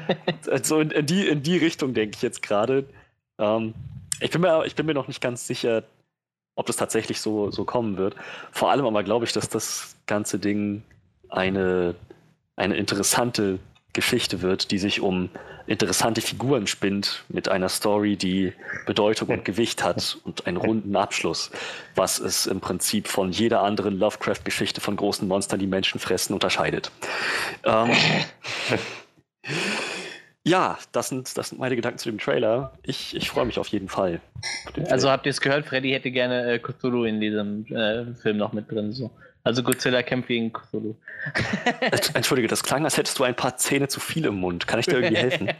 so 0.63 0.79
in, 0.79 0.91
in, 0.91 1.05
die, 1.05 1.27
in 1.27 1.43
die 1.43 1.57
Richtung 1.57 1.93
denke 1.93 2.15
ich 2.15 2.21
jetzt 2.21 2.41
gerade. 2.41 2.85
Ähm, 3.39 3.73
ich, 4.19 4.31
bin 4.31 4.41
mir, 4.41 4.65
ich 4.65 4.75
bin 4.75 4.85
mir 4.85 4.93
noch 4.93 5.07
nicht 5.07 5.21
ganz 5.21 5.47
sicher, 5.47 5.83
ob 6.55 6.65
das 6.65 6.77
tatsächlich 6.77 7.21
so, 7.21 7.51
so 7.51 7.65
kommen 7.65 7.97
wird. 7.97 8.15
Vor 8.51 8.71
allem 8.71 8.85
aber 8.85 9.03
glaube 9.03 9.25
ich, 9.25 9.33
dass 9.33 9.49
das 9.49 9.95
ganze 10.05 10.39
Ding 10.39 10.83
eine, 11.29 11.95
eine 12.55 12.75
interessante 12.75 13.59
Geschichte 13.93 14.41
wird, 14.41 14.71
die 14.71 14.77
sich 14.77 15.01
um 15.01 15.29
interessante 15.67 16.21
Figuren 16.21 16.67
spinnt, 16.67 17.23
mit 17.29 17.49
einer 17.49 17.69
Story, 17.69 18.15
die 18.15 18.53
Bedeutung 18.85 19.29
und 19.29 19.45
Gewicht 19.45 19.83
hat 19.83 20.17
und 20.23 20.47
einen 20.47 20.57
runden 20.57 20.95
Abschluss, 20.95 21.51
was 21.95 22.19
es 22.19 22.47
im 22.47 22.59
Prinzip 22.59 23.07
von 23.07 23.31
jeder 23.31 23.61
anderen 23.61 23.97
Lovecraft-Geschichte 23.97 24.81
von 24.81 24.95
großen 24.95 25.27
Monstern, 25.27 25.59
die 25.59 25.67
Menschen 25.67 25.99
fressen, 25.99 26.33
unterscheidet. 26.33 26.91
Ähm, 27.63 27.91
ja, 30.43 30.77
das 30.91 31.09
sind, 31.09 31.37
das 31.37 31.49
sind 31.49 31.59
meine 31.59 31.75
Gedanken 31.75 31.99
zu 31.99 32.09
dem 32.09 32.17
Trailer. 32.17 32.73
Ich, 32.83 33.15
ich 33.15 33.29
freue 33.29 33.45
mich 33.45 33.59
auf 33.59 33.67
jeden 33.67 33.89
Fall. 33.89 34.21
Also 34.89 35.11
habt 35.11 35.25
ihr 35.25 35.29
es 35.29 35.39
gehört, 35.39 35.67
Freddy 35.67 35.91
hätte 35.91 36.09
gerne 36.09 36.53
äh, 36.53 36.59
Cthulhu 36.59 37.03
in 37.03 37.21
diesem 37.21 37.65
äh, 37.67 38.15
Film 38.15 38.37
noch 38.37 38.51
mit 38.51 38.71
drin. 38.71 38.91
So. 38.91 39.11
Also 39.43 39.61
Godzilla 39.61 40.01
kämpft 40.03 40.27
gegen 40.27 40.51
Cthulhu. 40.51 40.95
Entschuldige, 42.13 42.47
das 42.47 42.63
klang, 42.63 42.85
als 42.85 42.97
hättest 42.97 43.19
du 43.19 43.23
ein 43.23 43.35
paar 43.35 43.57
Zähne 43.57 43.87
zu 43.87 43.99
viel 43.99 44.25
im 44.25 44.35
Mund. 44.35 44.65
Kann 44.67 44.79
ich 44.79 44.87
dir 44.87 44.99
irgendwie 44.99 45.17
helfen? 45.17 45.49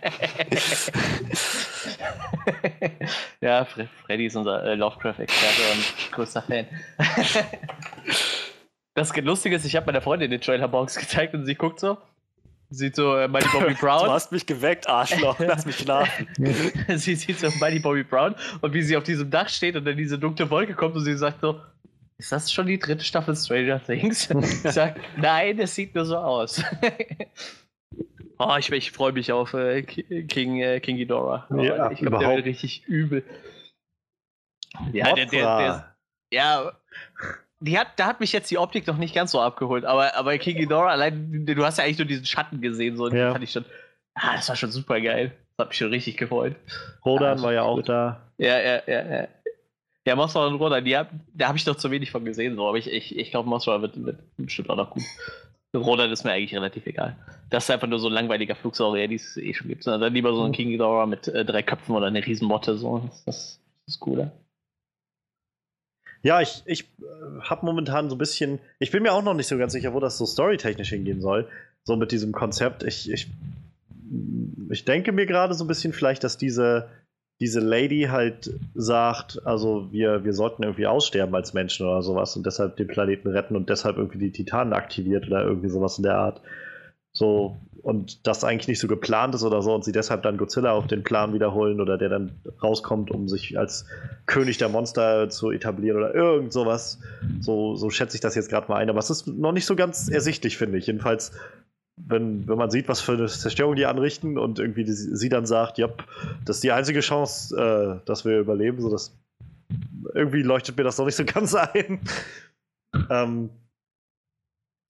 ja, 3.41 3.65
Freddy 3.65 4.25
ist 4.25 4.35
unser 4.35 4.63
äh, 4.63 4.75
Lovecraft-Experte 4.75 5.61
und 5.73 6.11
größter 6.11 6.43
Fan. 6.43 6.67
das 8.95 9.15
Lustige 9.15 9.55
ist, 9.55 9.65
ich 9.65 9.75
habe 9.75 9.87
meiner 9.87 10.01
Freundin 10.01 10.31
den 10.31 10.41
Trailerbox 10.41 10.95
gezeigt 10.95 11.35
und 11.35 11.45
sie 11.45 11.55
guckt 11.55 11.79
so. 11.79 11.97
Sieht 12.73 12.95
so 12.95 13.17
äh, 13.17 13.27
Mighty 13.27 13.49
Bobby 13.51 13.73
Brown. 13.79 14.05
Du 14.05 14.11
hast 14.11 14.31
mich 14.31 14.45
geweckt, 14.45 14.87
Arschloch. 14.87 15.37
Lass 15.39 15.65
mich 15.65 15.77
schlafen. 15.77 16.27
sie 16.97 17.15
sieht 17.15 17.39
so 17.39 17.49
Mighty 17.59 17.79
Bobby 17.79 18.03
Brown 18.03 18.33
und 18.61 18.73
wie 18.73 18.81
sie 18.81 18.95
auf 18.95 19.03
diesem 19.03 19.29
Dach 19.29 19.49
steht 19.49 19.75
und 19.75 19.83
dann 19.83 19.97
diese 19.97 20.17
dunkle 20.17 20.49
Wolke 20.49 20.73
kommt 20.73 20.95
und 20.95 21.03
sie 21.03 21.17
sagt 21.17 21.41
so, 21.41 21.59
ist 22.17 22.31
das 22.31 22.51
schon 22.51 22.67
die 22.67 22.79
dritte 22.79 23.03
Staffel 23.03 23.35
Stranger 23.35 23.83
Things? 23.83 24.29
ich 24.29 24.71
sag, 24.71 24.95
nein, 25.17 25.59
es 25.59 25.75
sieht 25.75 25.93
nur 25.95 26.05
so 26.05 26.15
aus. 26.15 26.63
oh, 28.39 28.55
ich, 28.57 28.71
ich 28.71 28.91
freue 28.91 29.11
mich 29.11 29.33
auf 29.33 29.53
äh, 29.53 29.81
King, 29.83 30.61
äh, 30.61 30.79
King 30.79 30.95
Ghidorah. 30.95 31.47
Oh, 31.49 31.59
ja, 31.59 31.91
ich 31.91 31.99
glaube, 31.99 32.19
der 32.19 32.35
wird 32.37 32.45
richtig 32.45 32.87
übel. 32.87 33.23
Ja, 34.93 35.13
der, 35.13 35.25
der, 35.25 35.57
der, 35.57 35.95
ja, 36.31 36.71
die 37.61 37.77
hat, 37.77 37.87
da 37.97 38.07
hat 38.07 38.19
mich 38.19 38.33
jetzt 38.33 38.49
die 38.51 38.57
Optik 38.57 38.87
noch 38.87 38.97
nicht 38.97 39.13
ganz 39.13 39.31
so 39.31 39.39
abgeholt, 39.39 39.85
aber, 39.85 40.15
aber 40.15 40.37
King 40.37 40.57
Ghidorah, 40.57 40.91
allein, 40.91 41.45
du 41.45 41.63
hast 41.63 41.77
ja 41.77 41.83
eigentlich 41.83 41.99
nur 41.99 42.07
diesen 42.07 42.25
Schatten 42.25 42.59
gesehen, 42.59 42.97
so, 42.97 43.07
ja. 43.09 43.31
fand 43.31 43.43
ich 43.43 43.51
schon, 43.51 43.65
ah, 44.15 44.35
das 44.35 44.49
war 44.49 44.55
schon 44.55 44.71
super 44.71 44.99
geil. 44.99 45.31
Das 45.57 45.65
hat 45.65 45.69
mich 45.69 45.77
schon 45.77 45.89
richtig 45.89 46.17
gefreut. 46.17 46.55
Rodan 47.05 47.39
ah, 47.39 47.43
war 47.43 47.53
ja 47.53 47.61
auch 47.61 47.75
gut. 47.75 47.89
da. 47.89 48.31
Ja, 48.37 48.59
ja, 48.59 48.81
ja, 48.87 49.15
ja. 49.15 49.27
Ja, 50.07 50.15
Mothra 50.15 50.47
und 50.47 50.55
Rodan, 50.55 50.83
die 50.83 50.97
hab, 50.97 51.11
da 51.35 51.47
habe 51.47 51.59
ich 51.59 51.65
noch 51.67 51.75
zu 51.75 51.91
wenig 51.91 52.09
von 52.09 52.25
gesehen, 52.25 52.55
so, 52.55 52.67
aber 52.67 52.77
ich, 52.79 52.91
ich, 52.91 53.15
ich 53.15 53.29
glaube, 53.29 53.47
Mothra 53.47 53.81
wird, 53.83 54.03
wird 54.03 54.19
bestimmt 54.37 54.71
auch 54.71 54.75
noch 54.75 54.89
gut. 54.89 55.03
Rodan 55.75 56.11
ist 56.11 56.23
mir 56.23 56.31
eigentlich 56.31 56.55
relativ 56.55 56.85
egal. 56.87 57.15
Das 57.49 57.65
ist 57.65 57.69
einfach 57.69 57.87
nur 57.87 57.99
so 57.99 58.07
ein 58.07 58.13
langweiliger 58.13 58.55
Flugsaurier, 58.55 59.07
die 59.07 59.15
es 59.15 59.37
eh 59.37 59.53
schon 59.53 59.67
gibt. 59.67 59.87
Also 59.87 59.99
dann 59.99 60.13
lieber 60.13 60.33
so 60.33 60.41
ein 60.41 60.49
mhm. 60.49 60.55
King 60.55 60.69
Ghidorah 60.69 61.05
mit 61.05 61.27
äh, 61.27 61.45
drei 61.45 61.61
Köpfen 61.61 61.95
oder 61.95 62.07
eine 62.07 62.25
Riesenmotte, 62.25 62.77
so. 62.77 62.99
Das, 62.99 63.23
das 63.25 63.59
ist 63.87 63.99
cooler. 63.99 64.31
Ja, 66.23 66.41
ich, 66.41 66.63
ich 66.65 66.83
äh, 66.99 67.41
habe 67.41 67.65
momentan 67.65 68.09
so 68.09 68.15
ein 68.15 68.19
bisschen, 68.19 68.59
ich 68.79 68.91
bin 68.91 69.03
mir 69.03 69.13
auch 69.13 69.23
noch 69.23 69.33
nicht 69.33 69.47
so 69.47 69.57
ganz 69.57 69.73
sicher, 69.73 69.93
wo 69.93 69.99
das 69.99 70.17
so 70.17 70.25
storytechnisch 70.25 70.89
hingehen 70.89 71.21
soll, 71.21 71.47
so 71.83 71.95
mit 71.95 72.11
diesem 72.11 72.31
Konzept. 72.31 72.83
Ich, 72.83 73.11
ich, 73.11 73.27
ich 74.69 74.85
denke 74.85 75.11
mir 75.11 75.25
gerade 75.25 75.53
so 75.53 75.63
ein 75.63 75.67
bisschen 75.67 75.93
vielleicht, 75.93 76.23
dass 76.23 76.37
diese, 76.37 76.89
diese 77.39 77.59
Lady 77.59 78.07
halt 78.11 78.51
sagt, 78.75 79.41
also 79.45 79.91
wir, 79.91 80.23
wir 80.23 80.33
sollten 80.33 80.61
irgendwie 80.61 80.85
aussterben 80.85 81.33
als 81.33 81.53
Menschen 81.53 81.87
oder 81.87 82.03
sowas 82.03 82.35
und 82.35 82.45
deshalb 82.45 82.77
den 82.77 82.87
Planeten 82.87 83.29
retten 83.29 83.55
und 83.55 83.69
deshalb 83.69 83.97
irgendwie 83.97 84.19
die 84.19 84.31
Titanen 84.31 84.73
aktiviert 84.73 85.25
oder 85.25 85.43
irgendwie 85.43 85.69
sowas 85.69 85.97
in 85.97 86.03
der 86.03 86.17
Art. 86.17 86.41
So, 87.13 87.57
und 87.83 88.27
das 88.27 88.43
eigentlich 88.43 88.67
nicht 88.67 88.79
so 88.79 88.87
geplant 88.87 89.33
ist 89.35 89.43
oder 89.43 89.61
so 89.61 89.73
und 89.73 89.83
sie 89.83 89.91
deshalb 89.91 90.23
dann 90.23 90.37
Godzilla 90.37 90.71
auf 90.71 90.87
den 90.87 91.03
Plan 91.03 91.33
wiederholen 91.33 91.81
oder 91.81 91.97
der 91.97 92.09
dann 92.09 92.31
rauskommt, 92.61 93.11
um 93.11 93.27
sich 93.27 93.57
als 93.57 93.85
König 94.25 94.57
der 94.57 94.69
Monster 94.69 95.29
zu 95.29 95.51
etablieren 95.51 95.97
oder 95.97 96.13
irgend 96.13 96.53
sowas. 96.53 96.99
So, 97.39 97.75
so 97.75 97.89
schätze 97.89 98.15
ich 98.15 98.21
das 98.21 98.35
jetzt 98.35 98.49
gerade 98.49 98.67
mal 98.67 98.77
ein. 98.77 98.89
Aber 98.89 98.99
es 98.99 99.09
ist 99.09 99.27
noch 99.27 99.51
nicht 99.51 99.65
so 99.65 99.75
ganz 99.75 100.09
ersichtlich, 100.09 100.57
finde 100.57 100.77
ich. 100.77 100.87
Jedenfalls, 100.87 101.31
wenn, 101.97 102.47
wenn 102.47 102.57
man 102.57 102.69
sieht, 102.69 102.87
was 102.87 103.01
für 103.01 103.13
eine 103.13 103.27
Zerstörung 103.27 103.75
die 103.75 103.85
anrichten 103.85 104.37
und 104.37 104.59
irgendwie 104.59 104.83
die, 104.83 104.93
sie 104.93 105.29
dann 105.29 105.45
sagt, 105.45 105.77
ja, 105.77 105.89
das 106.45 106.57
ist 106.57 106.63
die 106.63 106.71
einzige 106.71 106.99
Chance, 106.99 107.55
äh, 107.55 108.05
dass 108.05 108.25
wir 108.25 108.39
überleben, 108.39 108.81
so 108.81 108.89
dass 108.89 109.17
irgendwie 110.13 110.43
leuchtet 110.43 110.77
mir 110.77 110.83
das 110.83 110.97
noch 110.97 111.05
nicht 111.05 111.15
so 111.15 111.25
ganz 111.25 111.55
ein. 111.55 111.99
ähm, 113.09 113.49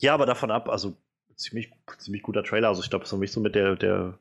ja, 0.02 0.14
aber 0.14 0.26
davon 0.26 0.52
ab, 0.52 0.68
also 0.68 0.96
ziemlich, 1.42 1.72
ziemlich 1.98 2.24
guter 2.24 2.44
Trailer. 2.44 2.70
Also 2.70 2.82
ich 2.82 2.90
glaube, 2.90 3.06
für 3.06 3.18
mich 3.18 3.32
so 3.32 3.40
mit 3.40 3.56
der, 3.56 3.76
der 3.76 4.18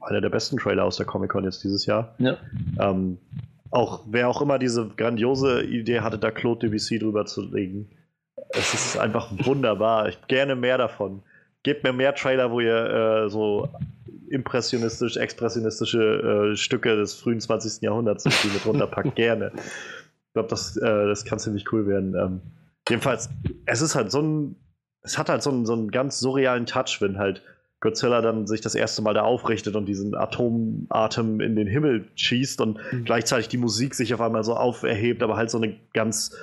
einer 0.00 0.20
der 0.20 0.30
besten 0.30 0.56
Trailer 0.58 0.84
aus 0.84 0.96
der 0.96 1.06
Comic-Con 1.06 1.44
jetzt 1.44 1.64
dieses 1.64 1.86
Jahr. 1.86 2.14
Ja. 2.18 2.36
Ähm, 2.78 3.18
auch 3.70 4.04
wer 4.08 4.28
auch 4.28 4.42
immer 4.42 4.58
diese 4.58 4.88
grandiose 4.88 5.62
Idee 5.62 6.00
hatte, 6.00 6.18
da 6.18 6.30
Claude 6.30 6.66
Debussy 6.66 6.98
drüber 6.98 7.24
zu 7.26 7.42
legen. 7.42 7.88
Es 8.50 8.74
ist 8.74 8.98
einfach 8.98 9.30
wunderbar. 9.44 10.08
Ich 10.08 10.18
gerne 10.26 10.56
mehr 10.56 10.76
davon. 10.76 11.22
Gebt 11.62 11.84
mir 11.84 11.92
mehr 11.92 12.14
Trailer, 12.14 12.50
wo 12.50 12.60
ihr 12.60 13.24
äh, 13.26 13.30
so 13.30 13.68
impressionistisch, 14.28 15.16
expressionistische 15.16 16.52
äh, 16.52 16.56
Stücke 16.56 16.96
des 16.96 17.14
frühen 17.14 17.40
20. 17.40 17.82
Jahrhunderts 17.82 18.24
mit 18.24 18.66
runterpackt. 18.66 19.14
gerne. 19.16 19.52
Ich 19.54 20.32
glaube, 20.32 20.48
das, 20.48 20.76
äh, 20.76 21.06
das 21.06 21.24
kann 21.24 21.38
ziemlich 21.38 21.70
cool 21.72 21.86
werden. 21.86 22.14
Ähm, 22.14 22.40
jedenfalls, 22.88 23.28
es 23.66 23.82
ist 23.82 23.94
halt 23.94 24.10
so 24.10 24.22
ein 24.22 24.56
es 25.02 25.18
hat 25.18 25.28
halt 25.28 25.42
so 25.42 25.50
einen, 25.50 25.66
so 25.66 25.72
einen 25.72 25.90
ganz 25.90 26.20
surrealen 26.20 26.66
Touch, 26.66 26.98
wenn 27.00 27.18
halt 27.18 27.42
Godzilla 27.80 28.20
dann 28.20 28.46
sich 28.46 28.60
das 28.60 28.74
erste 28.74 29.00
Mal 29.00 29.14
da 29.14 29.22
aufrichtet 29.22 29.74
und 29.74 29.86
diesen 29.86 30.14
Atomatem 30.14 31.40
in 31.40 31.56
den 31.56 31.66
Himmel 31.66 32.08
schießt 32.14 32.60
und 32.60 32.78
mhm. 32.92 33.04
gleichzeitig 33.04 33.48
die 33.48 33.56
Musik 33.56 33.94
sich 33.94 34.12
auf 34.12 34.20
einmal 34.20 34.44
so 34.44 34.54
auferhebt, 34.54 35.22
aber 35.22 35.36
halt 35.36 35.50
so 35.50 35.58
eine 35.58 35.76
ganz 35.94 36.36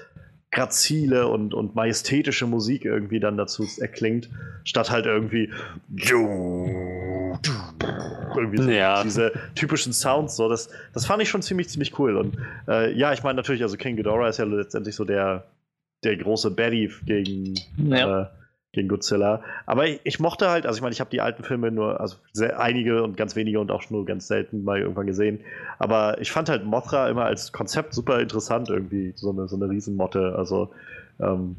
grazile 0.51 1.27
und, 1.27 1.53
und 1.53 1.75
majestätische 1.75 2.47
Musik 2.47 2.85
irgendwie 2.85 3.19
dann 3.19 3.37
dazu 3.37 3.67
erklingt, 3.79 4.29
statt 4.63 4.89
halt 4.89 5.05
irgendwie 5.05 5.51
irgendwie 8.35 8.57
so 8.57 8.69
ja. 8.69 9.03
diese 9.03 9.33
typischen 9.53 9.93
Sounds. 9.93 10.35
So, 10.35 10.49
das, 10.49 10.69
das 10.93 11.05
fand 11.05 11.21
ich 11.21 11.29
schon 11.29 11.41
ziemlich, 11.41 11.69
ziemlich 11.69 11.99
cool. 11.99 12.17
Und 12.17 12.37
äh, 12.67 12.91
ja, 12.93 13.13
ich 13.13 13.23
meine 13.23 13.35
natürlich, 13.35 13.61
also 13.61 13.77
King 13.77 13.95
Ghidorah 13.97 14.29
ist 14.29 14.39
ja 14.39 14.45
letztendlich 14.45 14.95
so 14.95 15.05
der, 15.05 15.45
der 16.03 16.17
große 16.17 16.51
Baddie 16.51 16.91
gegen 17.05 17.55
ja. 17.77 18.21
äh, 18.21 18.25
gegen 18.77 18.87
Godzilla. 18.87 19.41
Aber 19.65 19.87
ich, 19.87 19.99
ich, 20.03 20.19
mochte 20.19 20.49
halt, 20.49 20.65
also 20.65 20.77
ich 20.77 20.81
meine, 20.81 20.93
ich 20.93 20.99
habe 20.99 21.09
die 21.09 21.21
alten 21.21 21.43
Filme 21.43 21.71
nur, 21.71 21.99
also 21.99 22.15
sehr, 22.31 22.59
einige 22.59 23.03
und 23.03 23.17
ganz 23.17 23.35
wenige 23.35 23.59
und 23.59 23.71
auch 23.71 23.89
nur 23.89 24.05
ganz 24.05 24.27
selten 24.27 24.63
mal 24.63 24.79
irgendwann 24.79 25.07
gesehen. 25.07 25.41
Aber 25.79 26.21
ich 26.21 26.31
fand 26.31 26.49
halt 26.49 26.63
Mothra 26.63 27.09
immer 27.09 27.25
als 27.25 27.51
Konzept 27.51 27.93
super 27.93 28.19
interessant 28.19 28.69
irgendwie, 28.69 29.13
so 29.15 29.31
eine, 29.31 29.47
so 29.47 29.55
eine 29.55 29.69
Riesenmotte. 29.69 30.35
Also 30.37 30.71
ähm, 31.19 31.57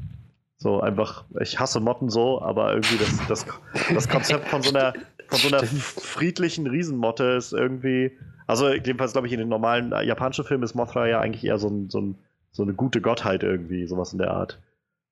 so 0.56 0.80
einfach, 0.80 1.24
ich 1.40 1.60
hasse 1.60 1.80
Motten 1.80 2.08
so, 2.08 2.40
aber 2.40 2.72
irgendwie 2.72 2.98
das, 2.98 3.26
das, 3.28 3.46
das 3.94 4.08
Konzept 4.08 4.48
von 4.48 4.62
so 4.62 4.70
einer, 4.74 4.94
von 5.28 5.38
so 5.38 5.48
einer 5.48 5.64
friedlichen 5.64 6.66
Riesenmotte 6.66 7.24
ist 7.24 7.52
irgendwie, 7.52 8.12
also 8.46 8.70
jedenfalls 8.70 9.12
glaube 9.12 9.26
ich 9.26 9.32
in 9.32 9.38
den 9.38 9.48
normalen 9.48 9.90
japanischen 10.04 10.44
Filmen 10.44 10.64
ist 10.64 10.74
Mothra 10.74 11.06
ja 11.06 11.20
eigentlich 11.20 11.44
eher 11.44 11.58
so, 11.58 11.68
ein, 11.68 11.90
so, 11.90 12.00
ein, 12.00 12.18
so 12.50 12.62
eine 12.62 12.74
gute 12.74 13.00
Gottheit 13.00 13.42
irgendwie, 13.44 13.86
sowas 13.86 14.12
in 14.12 14.18
der 14.18 14.32
Art. 14.32 14.58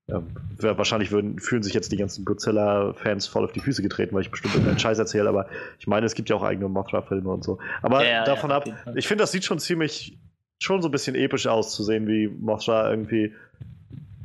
Ähm, 0.08 0.28
wahrscheinlich 0.58 1.10
würden, 1.10 1.40
fühlen 1.40 1.64
sich 1.64 1.74
jetzt 1.74 1.90
die 1.90 1.96
ganzen 1.96 2.24
Godzilla-Fans 2.24 3.26
voll 3.26 3.44
auf 3.44 3.52
die 3.52 3.60
Füße 3.60 3.82
getreten, 3.82 4.14
weil 4.14 4.22
ich 4.22 4.30
bestimmt 4.30 4.54
irgendeinen 4.54 4.78
Scheiß 4.78 4.98
erzähle, 4.98 5.28
aber 5.28 5.48
ich 5.80 5.88
meine, 5.88 6.06
es 6.06 6.14
gibt 6.14 6.28
ja 6.28 6.36
auch 6.36 6.44
eigene 6.44 6.68
Mothra-Filme 6.68 7.28
und 7.28 7.42
so. 7.42 7.58
Aber 7.82 8.06
ja, 8.06 8.24
davon 8.24 8.50
ja, 8.50 8.56
ab, 8.56 8.64
ich 8.94 9.08
finde, 9.08 9.22
das 9.22 9.32
sieht 9.32 9.44
schon 9.44 9.58
ziemlich, 9.58 10.16
schon 10.60 10.80
so 10.80 10.88
ein 10.88 10.92
bisschen 10.92 11.16
episch 11.16 11.48
aus, 11.48 11.74
zu 11.74 11.82
sehen, 11.82 12.06
wie 12.06 12.28
Mothra 12.28 12.88
irgendwie 12.88 13.32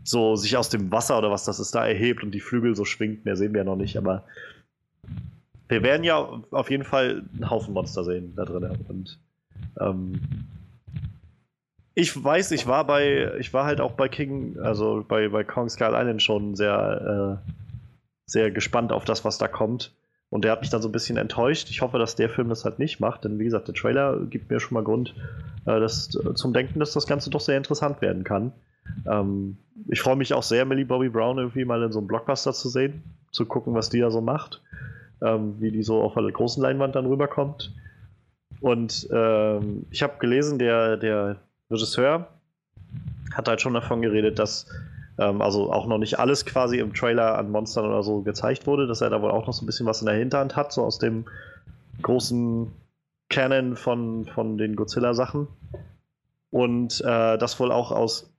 so 0.04 0.36
sich 0.36 0.56
aus 0.56 0.70
dem 0.70 0.92
Wasser 0.92 1.18
oder 1.18 1.32
was 1.32 1.46
das 1.46 1.60
ist, 1.60 1.74
da 1.74 1.88
erhebt 1.88 2.24
und 2.24 2.32
die 2.32 2.42
Flügel 2.42 2.76
so 2.76 2.86
schwingt. 2.86 3.26
Mehr 3.26 3.36
sehen 3.36 3.54
wir 3.54 3.62
ja 3.62 3.66
noch 3.66 3.76
nicht, 3.76 3.98
aber 3.98 4.24
wir 5.68 5.82
werden 5.84 6.04
ja 6.04 6.44
auf 6.52 6.70
jeden 6.70 6.84
Fall 6.84 7.24
einen 7.34 7.50
Haufen 7.50 7.74
Monster 7.74 8.04
sehen 8.04 8.34
da 8.36 8.46
drin. 8.46 8.70
Und 8.88 9.20
ähm, 9.80 10.22
ich 11.94 12.24
weiß, 12.24 12.52
ich 12.52 12.68
war 12.68 12.86
bei, 12.86 13.34
ich 13.40 13.54
war 13.54 13.66
halt 13.66 13.82
auch 13.82 13.94
bei 13.94 14.08
King, 14.08 14.58
also 14.60 15.04
bei, 15.08 15.28
bei 15.30 15.44
Kong 15.44 15.70
Skull 15.70 15.94
Island 15.94 16.22
schon 16.22 16.56
sehr, 16.56 17.42
äh, 17.46 17.52
sehr 18.26 18.52
gespannt 18.52 18.92
auf 18.92 19.06
das, 19.06 19.26
was 19.26 19.38
da 19.38 19.48
kommt. 19.48 19.94
Und 20.30 20.46
der 20.46 20.54
hat 20.54 20.62
mich 20.62 20.70
dann 20.70 20.82
so 20.82 20.88
ein 20.88 20.94
bisschen 20.94 21.18
enttäuscht. 21.18 21.70
Ich 21.70 21.82
hoffe, 21.82 22.00
dass 22.00 22.16
der 22.16 22.30
Film 22.30 22.48
das 22.48 22.64
halt 22.64 22.80
nicht 22.80 23.02
macht, 23.02 23.26
denn 23.26 23.38
wie 23.38 23.44
gesagt, 23.44 23.68
der 23.68 23.76
Trailer 23.76 24.18
gibt 24.30 24.50
mir 24.50 24.62
schon 24.62 24.76
mal 24.76 24.84
Grund 24.84 25.14
äh, 25.66 25.80
das, 25.80 26.16
äh, 26.16 26.34
zum 26.36 26.54
Denken, 26.54 26.80
dass 26.80 26.94
das 26.94 27.06
Ganze 27.06 27.30
doch 27.30 27.42
sehr 27.42 27.58
interessant 27.58 28.02
werden 28.02 28.24
kann. 28.24 28.54
Ähm, 29.06 29.58
ich 29.90 30.00
freue 30.00 30.16
mich 30.16 30.34
auch 30.34 30.44
sehr, 30.44 30.64
Millie 30.64 30.86
Bobby 30.86 31.10
Brown 31.10 31.38
irgendwie 31.38 31.66
mal 31.66 31.84
in 31.84 31.92
so 31.92 32.00
einem 32.00 32.08
Blockbuster 32.08 32.54
zu 32.54 32.70
sehen, 32.70 33.04
zu 33.32 33.46
gucken, 33.46 33.74
was 33.74 33.90
die 33.90 34.00
da 34.00 34.10
so 34.10 34.22
macht, 34.22 34.62
ähm, 35.22 35.56
wie 35.60 35.72
die 35.72 35.84
so 35.84 36.02
auf 36.02 36.14
der 36.14 36.24
großen 36.24 36.64
Leinwand 36.64 36.96
dann 36.96 37.06
rüberkommt. 37.06 37.74
Und 38.62 39.10
ähm, 39.12 39.86
ich 39.90 40.02
habe 40.02 40.14
gelesen, 40.20 40.60
der, 40.60 40.96
der 40.96 41.42
Regisseur 41.72 42.28
hat 43.34 43.48
halt 43.48 43.62
schon 43.62 43.74
davon 43.74 44.02
geredet, 44.02 44.40
dass 44.40 44.68
ähm, 45.18 45.42
also 45.42 45.72
auch 45.72 45.88
noch 45.88 45.98
nicht 45.98 46.20
alles 46.20 46.46
quasi 46.46 46.80
im 46.80 46.94
Trailer 46.94 47.38
an 47.38 47.52
Monstern 47.52 47.86
oder 47.86 48.04
so 48.04 48.22
gezeigt 48.22 48.68
wurde, 48.68 48.88
dass 48.88 49.02
er 49.02 49.10
da 49.10 49.22
wohl 49.22 49.32
auch 49.32 49.48
noch 49.48 49.54
so 49.54 49.64
ein 49.64 49.66
bisschen 49.66 49.86
was 49.86 50.02
in 50.02 50.08
der 50.08 50.16
Hinterhand 50.16 50.56
hat, 50.56 50.74
so 50.74 50.84
aus 50.84 51.00
dem 51.00 51.26
großen 52.02 52.72
Canon 53.30 53.76
von, 53.78 54.26
von 54.26 54.58
den 54.58 54.76
Godzilla-Sachen. 54.76 55.48
Und 56.50 57.00
äh, 57.02 57.38
dass 57.38 57.60
wohl 57.60 57.72
auch 57.72 57.92
aus 57.92 58.30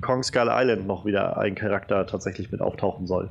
Kong 0.00 0.22
Skull 0.22 0.48
Island 0.50 0.86
noch 0.86 1.04
wieder 1.04 1.36
ein 1.38 1.54
Charakter 1.54 2.06
tatsächlich 2.06 2.52
mit 2.52 2.60
auftauchen 2.60 3.06
soll. 3.06 3.30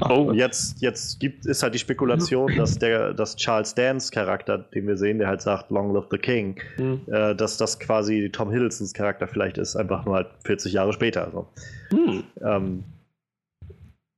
Oh. 0.00 0.32
Jetzt, 0.32 0.80
jetzt 0.82 1.20
gibt, 1.20 1.46
ist 1.46 1.62
halt 1.62 1.74
die 1.74 1.78
Spekulation, 1.78 2.54
dass 2.56 2.78
der, 2.78 3.14
dass 3.14 3.36
Charles 3.36 3.74
Dance 3.74 4.10
Charakter, 4.10 4.58
den 4.58 4.86
wir 4.86 4.96
sehen, 4.96 5.18
der 5.18 5.28
halt 5.28 5.40
sagt, 5.40 5.70
Long 5.70 5.94
live 5.94 6.06
the 6.10 6.18
King, 6.18 6.60
mhm. 6.76 7.00
äh, 7.06 7.34
dass 7.34 7.56
das 7.56 7.78
quasi 7.78 8.30
Tom 8.30 8.50
Hiddlestons 8.50 8.92
Charakter 8.92 9.26
vielleicht 9.26 9.58
ist, 9.58 9.76
einfach 9.76 10.04
nur 10.04 10.16
halt 10.16 10.28
40 10.44 10.72
Jahre 10.72 10.92
später. 10.92 11.24
Also. 11.24 11.46
Mhm. 11.92 12.24
Ähm, 12.42 12.84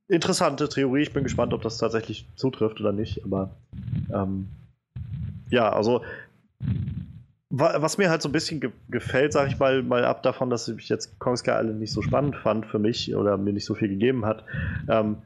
interessante 0.09 0.67
Theorie, 0.67 1.03
ich 1.03 1.13
bin 1.13 1.23
gespannt, 1.23 1.53
ob 1.53 1.61
das 1.61 1.77
tatsächlich 1.77 2.27
zutrifft 2.35 2.81
oder 2.81 2.91
nicht, 2.91 3.23
aber 3.23 3.51
ähm, 4.13 4.47
ja, 5.49 5.71
also 5.71 6.01
was 7.51 7.97
mir 7.97 8.11
halt 8.11 8.21
so 8.21 8.29
ein 8.29 8.31
bisschen 8.31 8.59
ge 8.59 8.71
gefällt, 8.89 9.33
sag 9.33 9.47
ich 9.47 9.57
mal, 9.57 9.81
mal 9.81 10.05
ab 10.05 10.21
davon, 10.21 10.51
dass 10.51 10.67
ich 10.67 10.87
jetzt 10.87 11.17
Kong 11.17 11.35
Sky 11.35 11.51
Island 11.51 11.79
nicht 11.79 11.91
so 11.91 12.03
spannend 12.03 12.35
fand 12.35 12.67
für 12.67 12.77
mich 12.77 13.15
oder 13.15 13.37
mir 13.37 13.53
nicht 13.53 13.65
so 13.65 13.73
viel 13.73 13.87
gegeben 13.89 14.25
hat, 14.25 14.43
ähm, 14.87 15.17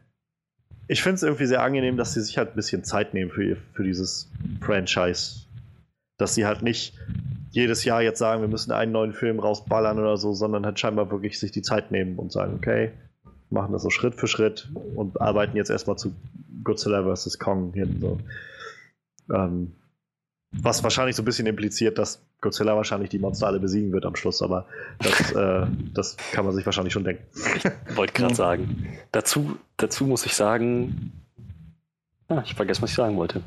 ich 0.87 1.01
finde 1.01 1.15
es 1.15 1.23
irgendwie 1.23 1.45
sehr 1.45 1.61
angenehm, 1.61 1.97
dass 1.97 2.13
sie 2.13 2.21
sich 2.21 2.37
halt 2.37 2.49
ein 2.49 2.55
bisschen 2.55 2.83
Zeit 2.83 3.13
nehmen 3.13 3.31
für, 3.31 3.57
für 3.73 3.83
dieses 3.83 4.31
Franchise. 4.61 5.45
Dass 6.17 6.35
sie 6.35 6.45
halt 6.45 6.61
nicht 6.61 6.93
jedes 7.51 7.83
Jahr 7.85 8.01
jetzt 8.01 8.19
sagen, 8.19 8.41
wir 8.41 8.47
müssen 8.47 8.71
einen 8.71 8.91
neuen 8.91 9.13
Film 9.13 9.39
rausballern 9.39 9.99
oder 9.99 10.17
so, 10.17 10.33
sondern 10.33 10.65
halt 10.65 10.79
scheinbar 10.79 11.11
wirklich 11.11 11.39
sich 11.39 11.51
die 11.51 11.61
Zeit 11.61 11.91
nehmen 11.91 12.17
und 12.17 12.31
sagen, 12.31 12.55
okay, 12.55 12.91
machen 13.49 13.71
das 13.71 13.83
so 13.83 13.89
Schritt 13.89 14.15
für 14.15 14.27
Schritt 14.27 14.69
und 14.95 15.21
arbeiten 15.21 15.55
jetzt 15.55 15.69
erstmal 15.69 15.97
zu 15.97 16.13
Godzilla 16.63 17.03
vs. 17.03 17.39
Kong 17.39 17.73
hin. 17.73 17.97
So. 18.01 18.17
Ähm, 19.33 19.73
was 20.51 20.83
wahrscheinlich 20.83 21.15
so 21.15 21.21
ein 21.21 21.25
bisschen 21.25 21.47
impliziert, 21.47 21.97
dass 21.97 22.25
Godzilla 22.43 22.75
wahrscheinlich 22.75 23.09
die 23.09 23.17
Monster 23.17 23.47
alle 23.47 23.59
besiegen 23.59 23.91
wird 23.91 24.05
am 24.05 24.15
Schluss, 24.15 24.41
aber 24.41 24.65
das, 24.99 25.31
äh, 25.35 25.65
das 25.93 26.17
kann 26.31 26.45
man 26.45 26.53
sich 26.53 26.65
wahrscheinlich 26.65 26.93
schon 26.93 27.03
denken. 27.03 27.23
Ich 27.89 27.97
wollte 27.97 28.13
gerade 28.13 28.35
sagen. 28.35 28.87
Dazu, 29.11 29.57
dazu 29.77 30.05
muss 30.05 30.25
ich 30.25 30.35
sagen. 30.35 31.11
Ah, 32.27 32.43
ich 32.45 32.53
vergesse, 32.53 32.81
was 32.81 32.91
ich 32.91 32.95
sagen 32.95 33.17
wollte. 33.17 33.41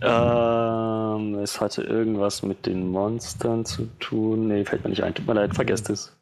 Ähm, 0.00 1.34
es 1.34 1.60
hatte 1.60 1.82
irgendwas 1.82 2.42
mit 2.42 2.66
den 2.66 2.88
Monstern 2.88 3.64
zu 3.64 3.88
tun. 3.98 4.48
Nee, 4.48 4.64
fällt 4.64 4.84
mir 4.84 4.90
nicht 4.90 5.02
ein. 5.02 5.14
Tut 5.14 5.26
mir 5.26 5.34
leid, 5.34 5.54
vergesst 5.54 5.90
es. 5.90 6.16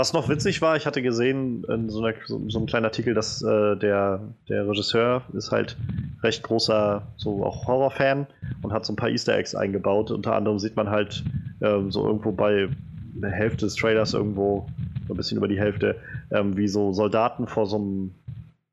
Was 0.00 0.14
noch 0.14 0.30
witzig 0.30 0.62
war, 0.62 0.78
ich 0.78 0.86
hatte 0.86 1.02
gesehen 1.02 1.62
in 1.64 1.90
so, 1.90 2.02
einer, 2.02 2.16
so, 2.24 2.40
so 2.48 2.56
einem 2.56 2.66
kleinen 2.66 2.86
Artikel, 2.86 3.12
dass 3.12 3.42
äh, 3.42 3.76
der, 3.76 4.32
der 4.48 4.66
Regisseur 4.66 5.24
ist 5.34 5.52
halt 5.52 5.76
recht 6.22 6.42
großer, 6.42 7.02
so 7.18 7.44
auch 7.44 7.66
Horrorfan 7.66 8.26
und 8.62 8.72
hat 8.72 8.86
so 8.86 8.94
ein 8.94 8.96
paar 8.96 9.10
Easter 9.10 9.36
Eggs 9.36 9.54
eingebaut. 9.54 10.10
Unter 10.10 10.36
anderem 10.36 10.58
sieht 10.58 10.74
man 10.74 10.88
halt 10.88 11.22
ähm, 11.60 11.90
so 11.90 12.06
irgendwo 12.06 12.32
bei 12.32 12.70
der 13.12 13.30
Hälfte 13.30 13.66
des 13.66 13.74
Trailers 13.74 14.14
irgendwo, 14.14 14.66
ein 15.06 15.16
bisschen 15.16 15.36
über 15.36 15.48
die 15.48 15.58
Hälfte, 15.58 15.96
ähm, 16.30 16.56
wie 16.56 16.68
so 16.68 16.94
Soldaten 16.94 17.46
vor 17.46 17.66
so 17.66 17.76
einem, 17.76 18.14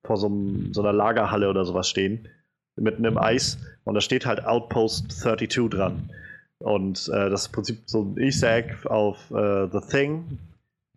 vor 0.06 0.16
so, 0.16 0.28
einem, 0.28 0.74
so 0.74 0.82
einer 0.82 0.94
Lagerhalle 0.94 1.50
oder 1.50 1.66
sowas 1.66 1.90
stehen, 1.90 2.30
mitten 2.78 3.04
im 3.04 3.18
Eis. 3.18 3.58
Und 3.84 3.96
da 3.96 4.00
steht 4.00 4.26
halt 4.26 4.46
Outpost 4.46 5.12
32 5.12 5.72
dran. 5.72 6.10
Und 6.60 7.10
äh, 7.10 7.30
das 7.30 7.42
ist 7.42 7.48
im 7.48 7.52
Prinzip 7.52 7.80
so 7.86 8.04
ein 8.04 8.18
Easter 8.18 8.56
Egg 8.56 8.88
auf 8.88 9.30
äh, 9.32 9.68
The 9.70 9.82
Thing, 9.92 10.40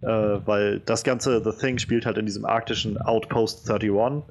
äh, 0.03 0.07
weil 0.07 0.81
das 0.81 1.05
ganze 1.05 1.43
The 1.43 1.59
Thing 1.59 1.79
spielt 1.79 2.07
halt 2.07 2.19
in 2.19 2.27
diesem 2.27 2.45
arktischen 2.45 2.99
Outpost 2.99 3.71
31. 3.71 4.25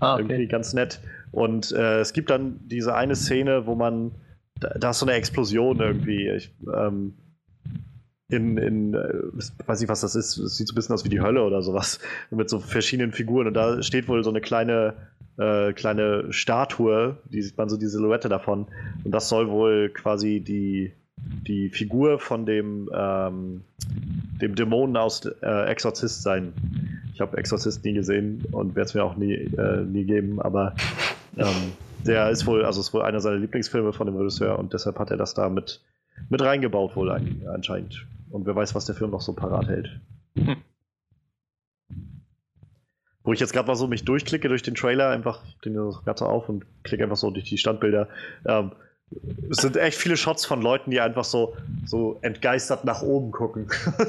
Ah, 0.00 0.14
okay. 0.14 0.22
Irgendwie 0.22 0.46
ganz 0.46 0.72
nett. 0.72 1.00
Und 1.30 1.72
äh, 1.72 2.00
es 2.00 2.12
gibt 2.12 2.30
dann 2.30 2.60
diese 2.66 2.94
eine 2.94 3.14
Szene, 3.14 3.66
wo 3.66 3.74
man, 3.74 4.12
da, 4.58 4.70
da 4.78 4.90
ist 4.90 4.98
so 4.98 5.06
eine 5.06 5.14
Explosion 5.14 5.80
irgendwie. 5.80 6.28
Ich, 6.28 6.54
ähm, 6.74 7.14
in, 8.28 8.56
in 8.56 8.94
äh, 8.94 9.66
weiß 9.66 9.80
nicht, 9.80 9.88
was 9.88 10.00
das 10.00 10.14
ist, 10.14 10.38
es 10.38 10.56
sieht 10.56 10.68
so 10.68 10.72
ein 10.72 10.76
bisschen 10.76 10.94
aus 10.94 11.04
wie 11.04 11.10
die 11.10 11.20
Hölle 11.20 11.44
oder 11.44 11.62
sowas, 11.62 12.00
mit 12.30 12.48
so 12.48 12.58
verschiedenen 12.58 13.12
Figuren. 13.12 13.46
Und 13.46 13.54
da 13.54 13.82
steht 13.82 14.08
wohl 14.08 14.24
so 14.24 14.30
eine 14.30 14.40
kleine, 14.40 14.94
äh, 15.38 15.72
kleine 15.72 16.32
Statue, 16.32 17.18
die 17.30 17.42
sieht 17.42 17.56
man 17.56 17.68
so 17.68 17.76
die 17.76 17.86
Silhouette 17.86 18.28
davon. 18.28 18.66
Und 19.04 19.12
das 19.12 19.28
soll 19.28 19.50
wohl 19.50 19.90
quasi 19.90 20.40
die, 20.40 20.92
die 21.46 21.68
Figur 21.70 22.18
von 22.18 22.46
dem, 22.46 22.88
ähm, 22.94 23.62
dem 24.40 24.54
Dämonen 24.54 24.96
aus 24.96 25.24
äh, 25.24 25.64
Exorzist 25.66 26.22
sein. 26.22 26.52
Ich 27.14 27.20
habe 27.20 27.36
Exorzist 27.36 27.84
nie 27.84 27.92
gesehen 27.92 28.44
und 28.52 28.74
werde 28.74 28.86
es 28.86 28.94
mir 28.94 29.04
auch 29.04 29.16
nie, 29.16 29.34
äh, 29.34 29.84
nie 29.84 30.04
geben, 30.04 30.40
aber 30.40 30.74
ähm, 31.36 31.72
der 32.06 32.30
ist 32.30 32.46
wohl, 32.46 32.64
also 32.64 32.80
ist 32.80 32.92
wohl 32.94 33.02
einer 33.02 33.20
seiner 33.20 33.36
Lieblingsfilme 33.36 33.92
von 33.92 34.06
dem 34.06 34.16
Regisseur 34.16 34.58
und 34.58 34.72
deshalb 34.72 34.98
hat 34.98 35.10
er 35.10 35.16
das 35.16 35.34
da 35.34 35.48
mit, 35.48 35.80
mit 36.28 36.42
reingebaut, 36.42 36.96
wohl 36.96 37.10
anscheinend. 37.10 38.06
Und 38.30 38.46
wer 38.46 38.56
weiß, 38.56 38.74
was 38.74 38.86
der 38.86 38.94
Film 38.94 39.10
noch 39.10 39.20
so 39.20 39.34
parat 39.34 39.68
hält. 39.68 40.00
Hm. 40.36 40.56
Wo 43.24 43.32
ich 43.32 43.40
jetzt 43.40 43.52
gerade 43.52 43.68
mal 43.68 43.76
so 43.76 43.86
mich 43.86 44.04
durchklicke 44.04 44.48
durch 44.48 44.62
den 44.62 44.74
Trailer, 44.74 45.10
einfach 45.10 45.42
den 45.64 45.74
so 45.74 46.00
auf 46.26 46.48
und 46.48 46.64
klicke 46.82 47.04
einfach 47.04 47.16
so 47.16 47.30
durch 47.30 47.44
die 47.44 47.58
Standbilder. 47.58 48.08
Ähm, 48.44 48.72
es 49.50 49.58
sind 49.58 49.76
echt 49.76 49.98
viele 49.98 50.16
Shots 50.16 50.46
von 50.46 50.62
Leuten, 50.62 50.90
die 50.90 51.00
einfach 51.00 51.24
so, 51.24 51.54
so 51.84 52.18
entgeistert 52.22 52.84
nach 52.84 53.02
oben 53.02 53.30
gucken. 53.30 53.68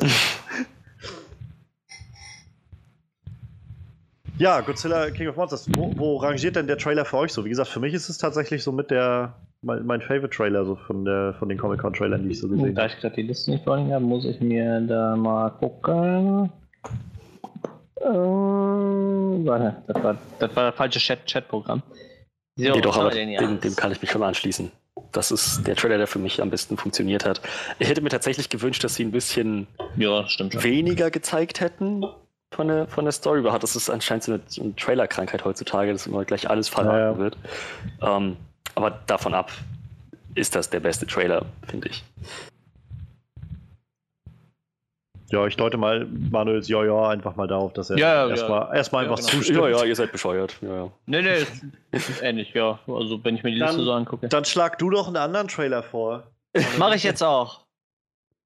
ja, 4.38 4.62
Godzilla 4.62 5.10
King 5.12 5.28
of 5.28 5.36
Monsters. 5.36 5.68
Wo, 5.76 5.92
wo, 5.96 6.18
rangiert 6.18 6.56
denn 6.56 6.68
der 6.68 6.78
Trailer 6.78 7.06
für 7.06 7.18
euch 7.18 7.34
so? 7.34 7.44
Wie 7.46 7.50
gesagt, 7.50 7.70
für 7.70 7.80
mich 7.80 7.94
ist 7.94 8.10
es 8.10 8.18
tatsächlich 8.18 8.64
so 8.64 8.72
mit 8.72 8.90
der 8.92 9.36
mein, 9.64 9.86
mein 9.86 10.02
Favorite-Trailer 10.02 10.66
so 10.66 10.76
von, 10.76 11.06
der, 11.06 11.36
von 11.40 11.50
den 11.50 11.58
Comic-Con-Trailern, 11.58 12.24
die 12.24 12.32
ich 12.32 12.40
so 12.40 12.48
gesehen 12.48 12.66
habe. 12.66 12.74
Da 12.74 12.86
ich 12.86 12.98
gerade 12.98 13.16
die 13.16 13.22
Liste 13.24 13.52
nicht 13.52 13.64
vorliegen 13.64 13.94
habe, 13.94 14.04
muss 14.04 14.26
ich 14.26 14.40
mir 14.42 14.82
da 14.82 15.16
mal 15.16 15.50
gucken. 15.52 16.52
Äh, 18.02 18.06
warte, 18.06 19.76
das 19.88 20.04
war, 20.04 20.18
das 20.40 20.56
war 20.56 20.66
das 20.66 20.76
falsche 20.76 21.00
Chat-Programm. 21.00 21.82
So, 22.56 22.72
nee, 22.72 22.82
doch, 22.82 22.98
aber 22.98 23.10
dem, 23.12 23.60
dem, 23.62 23.76
kann 23.76 23.92
ich 23.92 24.02
mich 24.02 24.12
schon 24.12 24.22
mal 24.22 24.28
anschließen. 24.28 24.72
Das 25.14 25.32
ist 25.32 25.66
der 25.66 25.76
Trailer, 25.76 25.98
der 25.98 26.08
für 26.08 26.20
mich 26.20 26.42
am 26.42 26.50
besten 26.50 26.76
funktioniert 26.76 27.26
hat. 27.26 27.42
Ich 27.80 27.88
hätte 27.88 28.02
mir 28.02 28.10
tatsächlich 28.10 28.50
gewünscht, 28.50 28.84
dass 28.84 28.96
sie 28.96 29.04
ein 29.06 29.12
bisschen 29.12 29.68
ja, 29.96 30.26
weniger 30.62 31.12
gezeigt 31.12 31.62
hätten 31.62 32.04
von 32.52 32.68
der, 32.68 32.88
von 32.88 33.06
der 33.06 33.12
Story. 33.12 33.40
Überhaupt, 33.40 33.64
das 33.64 33.76
ist 33.76 33.90
anscheinend 33.90 34.24
so 34.24 34.34
eine, 34.34 34.42
eine 34.60 34.76
Trailer-Krankheit 34.76 35.46
heutzutage, 35.46 35.92
dass 35.92 36.08
immer 36.08 36.26
gleich 36.26 36.50
alles 36.50 36.68
verraten 36.68 36.98
ja, 36.98 37.12
ja. 37.12 37.18
wird. 37.18 37.38
Ähm, 38.02 38.38
aber 38.76 38.92
davon 39.08 39.34
ab 39.34 39.52
ist 40.36 40.56
das 40.56 40.70
der 40.70 40.80
beste 40.80 41.06
Trailer, 41.06 41.46
finde 41.68 41.90
ich. 41.90 42.04
Ja, 45.34 45.48
ich 45.48 45.58
deute 45.58 45.78
mal 45.78 46.06
Manuels 46.30 46.68
Ja, 46.68 46.86
ja 46.86 47.10
einfach 47.10 47.36
mal 47.36 47.48
darauf, 47.48 47.74
dass 47.74 47.90
er 47.90 47.98
ja, 47.98 48.28
ja, 48.28 48.30
erstmal 48.30 48.62
ja. 48.62 48.74
erst 48.76 48.94
einfach 48.94 49.16
genau. 49.16 49.28
zustimmt. 49.28 49.58
Ja, 49.58 49.68
ja, 49.70 49.84
ihr 49.84 49.96
seid 49.96 50.12
bescheuert. 50.12 50.56
Ja, 50.62 50.76
ja. 50.76 50.92
Nee, 51.08 51.22
nee, 51.24 52.00
ähnlich, 52.22 52.54
ja. 52.54 52.78
Also, 52.86 53.24
wenn 53.24 53.36
ich 53.36 53.42
mir 53.42 53.50
die 53.50 53.58
Liste 53.58 53.82
so 53.82 53.92
angucke. 53.94 54.28
Dann 54.28 54.46
schlag 54.46 54.78
du 54.78 54.92
doch 54.92 55.08
einen 55.08 55.18
anderen 55.18 55.48
Trailer 55.48 55.82
vor. 55.82 56.24
Mache 56.78 56.96
ich 56.96 57.04
jetzt 57.04 57.24
auch. 57.24 57.62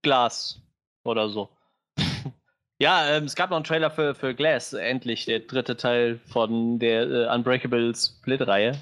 Glas 0.02 0.62
oder 1.04 1.28
so. 1.28 1.50
ja, 2.80 3.10
ähm, 3.10 3.26
es 3.26 3.36
gab 3.36 3.50
noch 3.50 3.58
einen 3.58 3.66
Trailer 3.66 3.92
für, 3.92 4.16
für 4.16 4.34
Glass, 4.34 4.72
endlich, 4.72 5.26
der 5.26 5.42
dritte 5.42 5.76
Teil 5.76 6.22
von 6.32 6.80
der 6.80 7.02
äh, 7.04 7.36
Unbreakable 7.36 7.94
Split-Reihe 7.94 8.78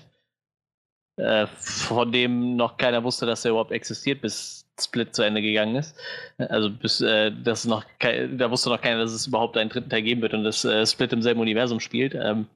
äh, 1.18 1.48
von 1.48 2.12
dem 2.12 2.56
noch 2.56 2.78
keiner 2.78 3.04
wusste, 3.04 3.26
dass 3.26 3.46
er 3.46 3.52
überhaupt 3.52 3.72
existiert, 3.72 4.22
bis 4.22 4.65
Split 4.86 5.16
zu 5.16 5.24
Ende 5.24 5.42
gegangen 5.42 5.76
ist. 5.76 5.96
Also 6.38 6.70
bis 6.70 7.02
äh, 7.02 7.32
das 7.44 7.66
noch 7.66 7.84
da 8.00 8.52
wusste 8.52 8.70
noch 8.70 8.82
keiner, 8.82 9.00
dass 9.00 9.12
es 9.12 9.28
überhaupt 9.28 9.58
einen 9.58 9.70
dritten 9.70 9.90
Teil 9.90 10.02
geben 10.02 10.22
wird 10.22 10.34
und 10.34 10.44
dass 10.44 10.66
äh, 10.66 10.86
Split 10.86 11.14
im 11.14 11.22
selben 11.22 11.42
Universum 11.42 11.80
spielt. 11.80 12.16
Ähm, 12.16 12.48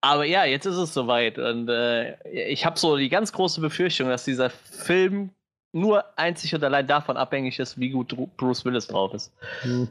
aber 0.00 0.24
ja, 0.24 0.44
jetzt 0.44 0.66
ist 0.66 0.76
es 0.76 0.94
soweit 0.94 1.38
und 1.38 1.68
äh, 1.68 2.16
ich 2.28 2.64
habe 2.64 2.78
so 2.78 2.96
die 2.96 3.08
ganz 3.08 3.32
große 3.32 3.60
Befürchtung, 3.60 4.08
dass 4.08 4.24
dieser 4.24 4.50
Film 4.50 5.30
nur 5.72 6.04
einzig 6.16 6.54
und 6.54 6.62
allein 6.64 6.86
davon 6.86 7.16
abhängig 7.16 7.58
ist, 7.58 7.78
wie 7.78 7.90
gut 7.90 8.14
Bruce 8.36 8.64
Willis 8.64 8.86
drauf 8.86 9.12
ist. 9.14 9.32
Hm. 9.62 9.88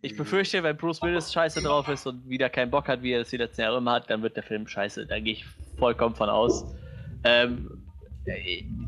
Ich 0.00 0.16
befürchte, 0.16 0.62
wenn 0.62 0.76
Bruce 0.76 1.02
Willis 1.02 1.32
scheiße 1.32 1.60
drauf 1.60 1.88
ist 1.88 2.06
und 2.06 2.28
wieder 2.28 2.48
keinen 2.48 2.70
Bock 2.70 2.86
hat, 2.86 3.02
wie 3.02 3.12
er 3.12 3.22
es 3.22 3.30
die 3.30 3.36
letzten 3.36 3.62
Jahre 3.62 3.78
immer 3.78 3.92
hat, 3.94 4.08
dann 4.10 4.22
wird 4.22 4.36
der 4.36 4.44
Film 4.44 4.68
scheiße. 4.68 5.06
Da 5.06 5.18
gehe 5.18 5.32
ich 5.32 5.44
vollkommen 5.76 6.14
von 6.14 6.28
aus. 6.28 6.64
Ähm, 7.24 7.82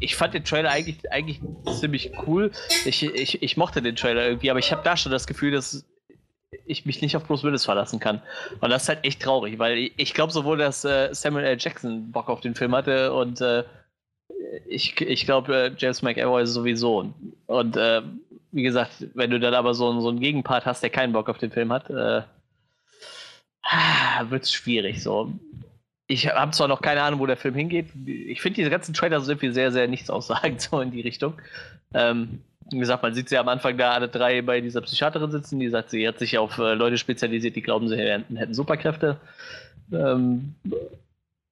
ich 0.01 0.17
fand 0.17 0.35
den 0.35 0.45
Trailer 0.45 0.71
eigentlich, 0.71 1.11
eigentlich 1.11 1.41
ziemlich 1.79 2.13
cool. 2.27 2.51
Ich, 2.85 3.03
ich, 3.03 3.43
ich 3.43 3.57
mochte 3.57 3.83
den 3.83 3.97
Trailer 3.97 4.27
irgendwie, 4.27 4.51
aber 4.51 4.59
ich 4.59 4.73
habe 4.73 4.83
da 4.83 4.97
schon 4.97 5.13
das 5.13 5.27
Gefühl, 5.27 5.53
dass 5.53 5.85
ich 6.67 6.85
mich 6.85 7.01
nicht 7.01 7.17
auf 7.17 7.25
Bruce 7.25 7.45
Willis 7.45 7.65
verlassen 7.65 8.01
kann. 8.01 8.23
Und 8.61 8.71
das 8.71 8.83
ist 8.83 8.89
halt 8.89 9.05
echt 9.05 9.23
traurig, 9.23 9.59
weil 9.59 9.91
ich 9.97 10.15
glaube 10.15 10.33
sowohl, 10.33 10.59
dass 10.59 10.85
äh, 10.85 11.11
Samuel 11.13 11.45
L. 11.45 11.57
Jackson 11.59 12.11
Bock 12.11 12.29
auf 12.29 12.41
den 12.41 12.55
Film 12.55 12.75
hatte 12.75 13.13
und 13.13 13.41
äh, 13.41 13.65
ich, 14.67 15.01
ich 15.01 15.25
glaube, 15.25 15.55
äh, 15.55 15.73
James 15.77 16.03
McAvoy 16.03 16.47
sowieso. 16.47 17.13
Und 17.47 17.77
äh, 17.77 18.03
wie 18.53 18.63
gesagt, 18.63 19.07
wenn 19.15 19.31
du 19.31 19.39
dann 19.39 19.55
aber 19.55 19.75
so, 19.75 20.01
so 20.01 20.09
einen 20.09 20.21
Gegenpart 20.21 20.67
hast, 20.67 20.83
der 20.83 20.91
keinen 20.91 21.13
Bock 21.13 21.29
auf 21.29 21.39
den 21.39 21.51
Film 21.51 21.73
hat, 21.73 21.89
äh, 21.91 22.23
wird 24.29 24.43
es 24.43 24.53
schwierig. 24.53 25.03
So 25.03 25.33
ich 26.11 26.27
habe 26.29 26.51
zwar 26.51 26.67
noch 26.67 26.83
keine 26.83 27.03
Ahnung, 27.03 27.21
wo 27.21 27.27
der 27.27 27.37
Film 27.37 27.55
hingeht. 27.55 27.87
Ich 28.05 28.43
finde 28.43 28.57
diese 28.57 28.71
ganzen 28.71 28.95
Trailer 28.95 29.21
so 29.21 29.31
irgendwie 29.31 29.53
sehr, 29.53 29.71
sehr 29.71 29.87
nichts 29.87 30.11
aussagend, 30.11 30.61
so 30.71 30.81
in 30.81 30.91
die 30.91 31.03
Richtung. 31.03 31.35
Ähm, 31.95 32.41
wie 32.69 32.79
gesagt, 32.79 33.03
man 33.05 33.15
sieht 33.15 33.29
sie 33.29 33.39
am 33.39 33.49
Anfang 33.49 33.79
da 33.79 33.93
alle 33.93 34.09
drei 34.09 34.43
bei 34.43 34.61
dieser 34.61 34.81
Psychiaterin 34.81 35.31
sitzen, 35.31 35.61
die 35.61 35.69
sagt, 35.69 35.91
sie 35.91 36.07
hat 36.07 36.19
sich 36.19 36.37
auf 36.37 36.59
äh, 36.59 36.75
Leute 36.75 36.99
spezialisiert, 36.99 37.55
die 37.55 37.63
glauben, 37.63 37.89
sie 37.89 37.97
hätten, 37.97 38.55
Superkräfte. 38.55 39.19
Ähm, 39.93 40.55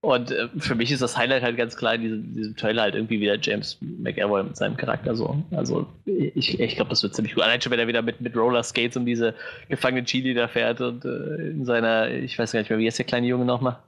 und 0.00 0.32
äh, 0.32 0.48
für 0.58 0.74
mich 0.74 0.90
ist 0.90 1.02
das 1.02 1.16
Highlight 1.16 1.42
halt 1.42 1.56
ganz 1.56 1.76
klar 1.76 1.94
in 1.94 2.02
diesem, 2.02 2.34
diesem 2.34 2.56
Trailer 2.56 2.82
halt 2.82 2.94
irgendwie 2.96 3.20
wieder 3.20 3.38
James 3.40 3.78
McAvoy 3.80 4.42
mit 4.42 4.56
seinem 4.56 4.76
Charakter 4.76 5.14
so. 5.14 5.40
Also 5.52 5.86
ich, 6.04 6.58
ich 6.58 6.74
glaube, 6.74 6.90
das 6.90 7.02
wird 7.04 7.14
ziemlich 7.14 7.34
gut. 7.34 7.44
Allein 7.44 7.60
schon, 7.60 7.70
wenn 7.70 7.80
er 7.80 7.88
wieder 7.88 8.02
mit, 8.02 8.20
mit 8.20 8.36
Roller 8.36 8.62
Skates 8.64 8.96
um 8.96 9.06
diese 9.06 9.34
gefangene 9.68 10.04
Chili 10.04 10.34
da 10.34 10.48
fährt 10.48 10.80
und 10.80 11.04
äh, 11.04 11.50
in 11.50 11.64
seiner, 11.64 12.10
ich 12.10 12.36
weiß 12.38 12.52
gar 12.52 12.60
nicht 12.60 12.70
mehr, 12.70 12.78
wie 12.80 12.86
ist 12.88 12.98
der 12.98 13.06
kleine 13.06 13.26
Junge 13.28 13.44
nochmal? 13.44 13.78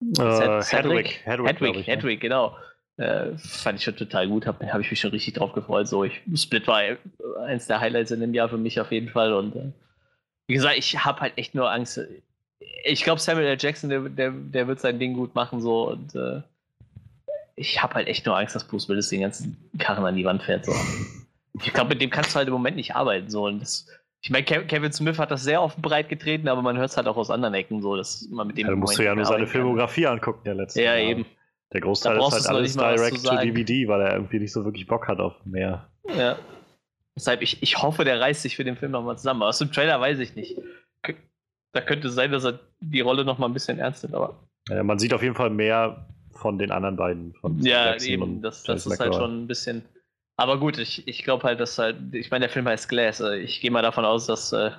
Äh, 0.00 0.62
Hedwig. 0.62 1.20
Hedwig, 1.24 1.46
Hedwig, 1.46 1.76
ich, 1.76 1.86
Hedwig 1.86 2.20
genau. 2.20 2.56
Äh, 2.98 3.36
fand 3.36 3.78
ich 3.78 3.84
schon 3.84 3.96
total 3.96 4.26
gut, 4.26 4.46
habe 4.46 4.72
hab 4.72 4.80
ich 4.80 4.90
mich 4.90 5.00
schon 5.00 5.10
richtig 5.10 5.34
drauf 5.34 5.52
gefreut. 5.52 5.86
So, 5.86 6.04
ich, 6.04 6.22
Split 6.34 6.66
war 6.66 6.80
eins 7.44 7.66
der 7.66 7.80
Highlights 7.80 8.10
in 8.10 8.20
dem 8.20 8.32
Jahr 8.32 8.48
für 8.48 8.56
mich 8.56 8.80
auf 8.80 8.90
jeden 8.90 9.10
Fall. 9.10 9.34
Und 9.34 9.54
äh, 9.54 9.72
wie 10.46 10.54
gesagt, 10.54 10.76
ich 10.78 11.04
habe 11.04 11.20
halt 11.20 11.36
echt 11.36 11.54
nur 11.54 11.70
Angst. 11.70 12.00
Ich 12.84 13.04
glaube, 13.04 13.20
Samuel 13.20 13.46
L. 13.46 13.58
Jackson, 13.60 13.90
der, 13.90 14.00
der, 14.00 14.30
der, 14.30 14.66
wird 14.66 14.80
sein 14.80 14.98
Ding 14.98 15.14
gut 15.14 15.34
machen. 15.34 15.60
So, 15.60 15.90
und 15.90 16.14
äh, 16.14 16.40
ich 17.54 17.82
habe 17.82 17.94
halt 17.94 18.08
echt 18.08 18.24
nur 18.24 18.38
Angst, 18.38 18.54
dass 18.54 18.66
Bruce 18.66 18.88
Willis 18.88 19.10
den 19.10 19.20
ganzen 19.20 19.56
Karren 19.78 20.06
an 20.06 20.16
die 20.16 20.24
Wand 20.24 20.42
fährt. 20.42 20.64
So. 20.64 20.72
Ich 21.62 21.72
glaube, 21.74 21.90
mit 21.90 22.00
dem 22.00 22.10
kannst 22.10 22.34
du 22.34 22.36
halt 22.36 22.48
im 22.48 22.54
Moment 22.54 22.76
nicht 22.76 22.94
arbeiten. 22.94 23.28
So. 23.28 23.44
Und 23.44 23.60
das, 23.60 23.86
ich 24.22 24.30
meine, 24.30 24.44
Kevin 24.44 24.92
Smith 24.92 25.18
hat 25.18 25.30
das 25.30 25.44
sehr 25.44 25.62
offen 25.62 25.82
breit 25.82 26.08
getreten, 26.08 26.48
aber 26.48 26.62
man 26.62 26.76
hört 26.76 26.90
es 26.90 26.96
halt 26.96 27.06
auch 27.06 27.16
aus 27.16 27.30
anderen 27.30 27.54
Ecken 27.54 27.80
so, 27.80 27.96
dass 27.96 28.28
man 28.30 28.48
mit 28.48 28.58
dem. 28.58 28.66
Ja, 28.66 28.70
du 28.72 28.76
musst 28.76 28.98
du 28.98 29.04
ja 29.04 29.14
nur 29.14 29.24
seine 29.24 29.46
Filmografie 29.46 30.02
kann. 30.02 30.14
angucken, 30.14 30.40
der 30.44 30.54
letzte. 30.54 30.82
Ja, 30.82 30.96
Jahr. 30.96 31.10
eben. 31.10 31.26
Der 31.72 31.80
Großteil 31.80 32.16
ist 32.16 32.32
halt 32.32 32.46
alles 32.46 32.76
direct 32.76 33.24
to 33.24 33.36
DVD, 33.36 33.88
weil 33.88 34.00
er 34.00 34.14
irgendwie 34.14 34.38
nicht 34.38 34.52
so 34.52 34.64
wirklich 34.64 34.86
Bock 34.86 35.08
hat 35.08 35.18
auf 35.18 35.34
mehr. 35.44 35.88
Ja. 36.16 36.38
Deshalb, 37.14 37.42
ich, 37.42 37.62
ich 37.62 37.82
hoffe, 37.82 38.04
der 38.04 38.20
reißt 38.20 38.42
sich 38.42 38.56
für 38.56 38.64
den 38.64 38.76
Film 38.76 38.92
nochmal 38.92 39.16
zusammen. 39.16 39.42
Aus 39.42 39.58
dem 39.58 39.72
Trailer 39.72 40.00
weiß 40.00 40.18
ich 40.18 40.36
nicht. 40.36 40.56
Da 41.72 41.80
könnte 41.82 42.08
es 42.08 42.14
sein, 42.14 42.30
dass 42.30 42.44
er 42.44 42.60
die 42.80 43.00
Rolle 43.00 43.24
nochmal 43.24 43.50
ein 43.50 43.52
bisschen 43.52 43.78
ernst 43.78 44.02
nimmt, 44.02 44.14
aber. 44.14 44.40
Ja, 44.68 44.82
man 44.82 44.98
sieht 44.98 45.12
auf 45.12 45.22
jeden 45.22 45.34
Fall 45.34 45.50
mehr 45.50 46.06
von 46.32 46.58
den 46.58 46.70
anderen 46.70 46.96
beiden. 46.96 47.34
Von 47.34 47.58
ja, 47.60 47.90
Jackson 47.90 48.08
eben. 48.12 48.42
Das, 48.42 48.62
das 48.62 48.86
ist 48.86 48.98
halt 48.98 49.14
schon 49.14 49.44
ein 49.44 49.46
bisschen 49.46 49.82
aber 50.36 50.58
gut, 50.58 50.78
ich, 50.78 51.06
ich 51.08 51.24
glaube 51.24 51.44
halt, 51.44 51.60
dass 51.60 51.78
halt, 51.78 51.96
ich 52.12 52.30
meine, 52.30 52.44
der 52.44 52.52
Film 52.52 52.68
heißt 52.68 52.88
Glass. 52.88 53.20
Also 53.20 53.36
ich 53.36 53.60
gehe 53.60 53.70
mal 53.70 53.82
davon 53.82 54.04
aus, 54.04 54.26
dass 54.26 54.52
äh, 54.52 54.70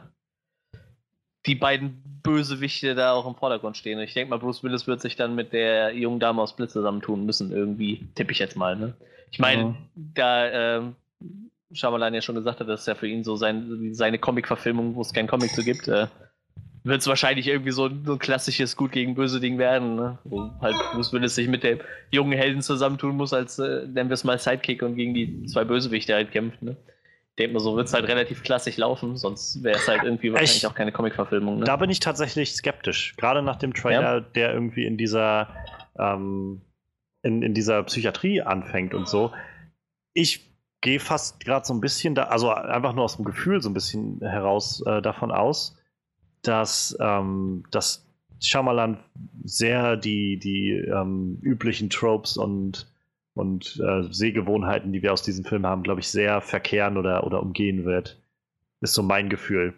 die 1.46 1.56
beiden 1.56 2.04
Bösewichte 2.22 2.94
da 2.94 3.14
auch 3.14 3.26
im 3.26 3.36
Vordergrund 3.36 3.78
stehen. 3.78 4.00
Ich 4.00 4.14
denke 4.14 4.30
mal, 4.30 4.38
Bruce 4.38 4.64
Willis 4.64 4.86
wird 4.86 5.02
sich 5.02 5.16
dann 5.16 5.34
mit 5.34 5.54
der 5.54 5.96
jungen 5.96 6.20
Dame 6.20 6.42
aus 6.42 6.56
Blitz 6.56 6.74
zusammentun 6.74 7.26
müssen, 7.26 7.52
irgendwie, 7.52 8.08
tippe 8.16 8.34
ich 8.34 8.40
jetzt 8.40 8.56
mal. 8.58 8.76
Ne? 8.76 8.94
Ich 9.32 9.40
meine, 9.40 9.64
ja. 9.64 9.76
da 9.96 10.48
äh, 10.48 10.82
Shyamalan 11.72 12.14
ja 12.14 12.22
schon 12.22 12.36
gesagt 12.36 12.60
hat, 12.60 12.68
dass 12.68 12.86
ja 12.86 12.96
für 12.96 13.08
ihn 13.08 13.24
so 13.24 13.36
sein, 13.36 13.94
seine 13.94 14.20
Comic-Verfilmung, 14.20 14.96
wo 14.96 15.02
es 15.02 15.14
keinen 15.14 15.28
Comic 15.28 15.52
zu 15.52 15.64
gibt, 15.64 15.88
äh, 15.88 16.08
wird 16.88 17.02
es 17.02 17.08
wahrscheinlich 17.08 17.48
irgendwie 17.48 17.72
so, 17.72 17.90
so, 18.06 18.14
ein 18.14 18.20
klassisches 18.20 18.76
Gut 18.76 18.92
gegen 18.92 19.16
Böse 19.16 19.40
Ding 19.40 19.58
werden, 19.58 19.96
ne? 19.96 20.18
wo 20.24 20.52
halt 20.62 20.76
Bruce 20.94 21.14
Willis 21.14 21.36
sich 21.36 21.48
mit 21.48 21.64
dem 21.64 21.80
jungen 22.12 22.34
Helden 22.34 22.62
zusammentun 22.62 23.16
muss, 23.16 23.34
als, 23.34 23.60
äh, 23.60 23.86
nennen 23.88 24.10
wir 24.10 24.14
es 24.14 24.24
mal, 24.24 24.38
Sidekick 24.40 24.82
und 24.82 24.96
gegen 24.96 25.14
die 25.14 25.46
zwei 25.46 25.64
Bösewichte 25.64 26.14
halt 26.14 26.32
kämpft. 26.32 26.62
Ne? 26.62 26.78
Ich 27.32 27.36
denke 27.38 27.54
mal, 27.54 27.60
so 27.60 27.76
wird 27.76 27.88
es 27.88 27.94
halt 27.94 28.08
relativ 28.08 28.44
klassisch 28.44 28.78
laufen, 28.78 29.16
sonst 29.18 29.64
wäre 29.64 29.78
es 29.78 29.88
halt 29.88 30.04
irgendwie 30.04 30.32
wahrscheinlich 30.32 30.66
auch 30.66 30.76
keine 30.76 30.92
Comic-Verfilmung. 30.92 31.60
Ne? 31.60 31.66
Da 31.66 31.76
bin 31.76 31.90
ich 31.90 32.00
tatsächlich 32.00 32.54
skeptisch, 32.54 33.16
gerade 33.18 33.42
nach 33.42 33.58
dem 33.58 33.74
Trailer, 33.74 34.16
ja. 34.16 34.20
der 34.20 34.54
irgendwie 34.54 34.86
in 34.86 34.98
dieser, 34.98 35.50
ähm, 36.00 36.62
in, 37.22 37.44
in 37.44 37.54
dieser 37.54 37.84
Psychiatrie 37.84 38.42
anfängt 38.42 38.94
und 38.94 39.08
so. 39.08 39.32
Ich 40.14 40.48
gehe 40.82 41.00
fast 41.00 41.40
gerade 41.40 41.66
so 41.66 41.74
ein 41.74 41.82
bisschen 41.82 42.16
da, 42.16 42.24
also 42.24 42.50
einfach 42.52 42.94
nur 42.94 43.04
aus 43.04 43.16
dem 43.18 43.26
Gefühl 43.26 43.62
so 43.62 43.70
ein 43.70 43.74
bisschen 43.74 44.20
heraus 44.22 44.84
äh, 44.86 45.02
davon 45.02 45.32
aus, 45.32 45.78
dass, 46.48 46.98
ähm, 47.00 47.64
dass 47.72 48.06
Shyamalan 48.40 48.98
sehr 49.44 49.98
die, 49.98 50.38
die 50.38 50.72
ähm, 50.72 51.40
üblichen 51.42 51.90
Tropes 51.90 52.38
und, 52.38 52.88
und 53.34 53.82
äh, 53.84 54.04
Sehgewohnheiten, 54.12 54.92
die 54.92 55.02
wir 55.02 55.14
aus 55.14 55.24
diesem 55.24 55.46
Film 55.46 55.66
haben, 55.66 55.84
glaube 55.84 56.02
ich, 56.02 56.08
sehr 56.08 56.42
verkehren 56.42 56.98
oder, 56.98 57.26
oder 57.26 57.42
umgehen 57.42 57.86
wird. 57.86 58.20
Ist 58.82 58.94
so 58.94 59.02
mein 59.02 59.30
Gefühl. 59.30 59.74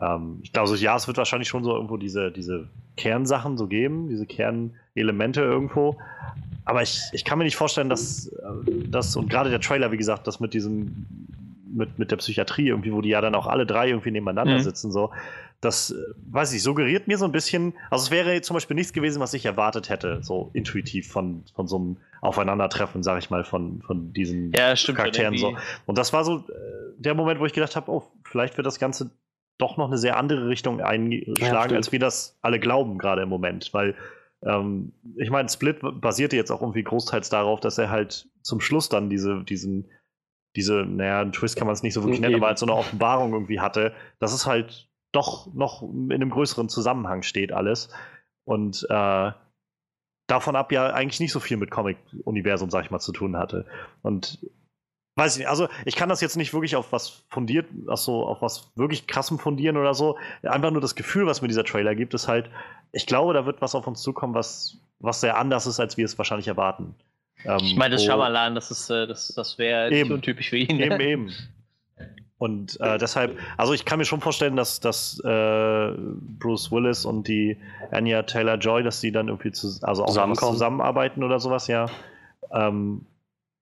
Ähm, 0.00 0.40
ich 0.42 0.52
glaube, 0.52 0.68
so, 0.68 0.74
ja, 0.74 0.96
es 0.96 1.06
wird 1.06 1.18
wahrscheinlich 1.18 1.48
schon 1.48 1.64
so 1.64 1.74
irgendwo 1.74 1.96
diese, 1.96 2.32
diese 2.32 2.68
Kernsachen 2.96 3.56
so 3.56 3.66
geben, 3.66 4.08
diese 4.08 4.26
Kernelemente 4.26 5.42
irgendwo. 5.42 5.96
Aber 6.64 6.82
ich, 6.82 7.00
ich 7.12 7.24
kann 7.24 7.38
mir 7.38 7.44
nicht 7.44 7.56
vorstellen, 7.56 7.88
dass 7.88 8.28
äh, 8.28 8.88
das, 8.88 9.14
und 9.16 9.30
gerade 9.30 9.50
der 9.50 9.60
Trailer, 9.60 9.92
wie 9.92 9.96
gesagt, 9.96 10.26
das 10.26 10.40
mit 10.40 10.54
diesem, 10.54 11.06
mit, 11.72 11.98
mit 11.98 12.10
der 12.10 12.16
Psychiatrie 12.16 12.68
irgendwie, 12.68 12.92
wo 12.92 13.00
die 13.00 13.10
ja 13.10 13.20
dann 13.20 13.34
auch 13.34 13.46
alle 13.46 13.66
drei 13.66 13.88
irgendwie 13.88 14.10
nebeneinander 14.10 14.54
mhm. 14.54 14.62
sitzen, 14.62 14.90
so, 14.90 15.10
das, 15.60 15.90
äh, 15.90 15.96
weiß 16.30 16.52
ich, 16.54 16.62
suggeriert 16.62 17.06
mir 17.06 17.18
so 17.18 17.26
ein 17.26 17.32
bisschen, 17.32 17.74
also 17.90 18.04
es 18.04 18.10
wäre 18.10 18.40
zum 18.40 18.54
Beispiel 18.54 18.74
nichts 18.74 18.92
gewesen, 18.92 19.20
was 19.20 19.34
ich 19.34 19.44
erwartet 19.44 19.88
hätte, 19.90 20.22
so 20.22 20.50
intuitiv 20.54 21.08
von, 21.08 21.44
von 21.54 21.68
so 21.68 21.76
einem 21.76 21.96
Aufeinandertreffen, 22.22 23.02
sag 23.02 23.18
ich 23.18 23.30
mal, 23.30 23.44
von, 23.44 23.82
von 23.82 24.12
diesen 24.12 24.52
ja, 24.52 24.74
stimmt, 24.76 24.98
Charakteren. 24.98 25.36
So. 25.36 25.56
Und 25.86 25.98
das 25.98 26.12
war 26.12 26.24
so 26.24 26.38
äh, 26.38 26.42
der 26.96 27.14
Moment, 27.14 27.40
wo 27.40 27.46
ich 27.46 27.52
gedacht 27.52 27.76
habe, 27.76 27.90
oh, 27.90 28.04
vielleicht 28.24 28.56
wird 28.56 28.66
das 28.66 28.78
Ganze 28.78 29.10
doch 29.58 29.76
noch 29.76 29.88
eine 29.88 29.98
sehr 29.98 30.16
andere 30.16 30.48
Richtung 30.48 30.80
einschlagen, 30.80 31.72
ja, 31.72 31.76
als 31.76 31.92
wir 31.92 31.98
das 31.98 32.38
alle 32.40 32.58
glauben, 32.58 32.96
gerade 32.96 33.22
im 33.22 33.28
Moment. 33.28 33.74
Weil, 33.74 33.94
ähm, 34.42 34.92
ich 35.16 35.30
meine, 35.30 35.50
Split 35.50 35.80
basierte 36.00 36.36
jetzt 36.36 36.50
auch 36.50 36.62
irgendwie 36.62 36.82
großteils 36.82 37.28
darauf, 37.28 37.60
dass 37.60 37.76
er 37.76 37.90
halt 37.90 38.28
zum 38.40 38.60
Schluss 38.60 38.88
dann 38.88 39.10
diese, 39.10 39.44
diesen, 39.44 39.90
diese, 40.56 40.86
naja, 40.86 41.20
einen 41.20 41.32
Twist 41.32 41.56
kann 41.56 41.66
man 41.66 41.74
es 41.74 41.82
nicht 41.82 41.92
so 41.92 42.02
wirklich 42.02 42.20
nennen, 42.20 42.36
aber 42.36 42.48
als 42.48 42.60
so 42.60 42.66
eine 42.66 42.74
Offenbarung 42.74 43.34
irgendwie 43.34 43.60
hatte, 43.60 43.92
dass 44.18 44.32
es 44.32 44.46
halt 44.46 44.89
doch 45.12 45.52
noch 45.52 45.82
in 45.82 46.12
einem 46.12 46.30
größeren 46.30 46.68
Zusammenhang 46.68 47.22
steht 47.22 47.52
alles. 47.52 47.90
Und 48.44 48.86
äh, 48.88 49.32
davon 50.26 50.56
ab 50.56 50.72
ja 50.72 50.92
eigentlich 50.92 51.20
nicht 51.20 51.32
so 51.32 51.40
viel 51.40 51.56
mit 51.56 51.70
Comic-Universum, 51.70 52.70
sag 52.70 52.84
ich 52.84 52.90
mal, 52.90 53.00
zu 53.00 53.12
tun 53.12 53.36
hatte. 53.36 53.66
Und 54.02 54.38
weiß 55.16 55.34
ich 55.34 55.40
nicht, 55.40 55.48
also 55.48 55.68
ich 55.84 55.96
kann 55.96 56.08
das 56.08 56.20
jetzt 56.20 56.36
nicht 56.36 56.54
wirklich 56.54 56.76
auf 56.76 56.92
was 56.92 57.24
fundiert, 57.28 57.66
so 57.94 58.24
auf 58.26 58.42
was 58.42 58.70
wirklich 58.76 59.06
krassem 59.06 59.38
fundieren 59.38 59.76
oder 59.76 59.94
so. 59.94 60.16
Einfach 60.42 60.70
nur 60.70 60.80
das 60.80 60.94
Gefühl, 60.94 61.26
was 61.26 61.42
mir 61.42 61.48
dieser 61.48 61.64
Trailer 61.64 61.94
gibt, 61.94 62.14
ist 62.14 62.28
halt, 62.28 62.50
ich 62.92 63.06
glaube, 63.06 63.34
da 63.34 63.46
wird 63.46 63.60
was 63.60 63.74
auf 63.74 63.86
uns 63.86 64.02
zukommen, 64.02 64.34
was, 64.34 64.78
was 64.98 65.20
sehr 65.20 65.36
anders 65.36 65.66
ist, 65.66 65.80
als 65.80 65.96
wir 65.96 66.04
es 66.04 66.16
wahrscheinlich 66.16 66.48
erwarten. 66.48 66.94
Ähm, 67.44 67.58
ich 67.62 67.76
meine, 67.76 67.96
das 67.96 68.04
Shyamalan, 68.04 68.54
das 68.54 68.70
ist, 68.70 68.90
äh, 68.90 69.06
das, 69.06 69.28
das 69.28 69.58
wäre 69.58 69.90
untypisch 70.12 70.50
für 70.50 70.58
ihn. 70.58 70.78
Eben, 70.80 71.00
eben. 71.00 71.32
Und 72.40 72.80
äh, 72.80 72.96
deshalb, 72.96 73.38
also 73.58 73.74
ich 73.74 73.84
kann 73.84 73.98
mir 73.98 74.06
schon 74.06 74.22
vorstellen, 74.22 74.56
dass, 74.56 74.80
dass 74.80 75.20
äh, 75.22 75.92
Bruce 76.38 76.72
Willis 76.72 77.04
und 77.04 77.28
die 77.28 77.58
Anya 77.90 78.22
Taylor 78.22 78.56
Joy, 78.56 78.82
dass 78.82 79.02
die 79.02 79.12
dann 79.12 79.28
irgendwie 79.28 79.52
zu, 79.52 79.68
also 79.82 80.04
auch 80.04 80.32
zusammenarbeiten 80.32 81.22
oder 81.22 81.38
sowas, 81.38 81.66
ja. 81.66 81.84
Ähm, 82.50 83.04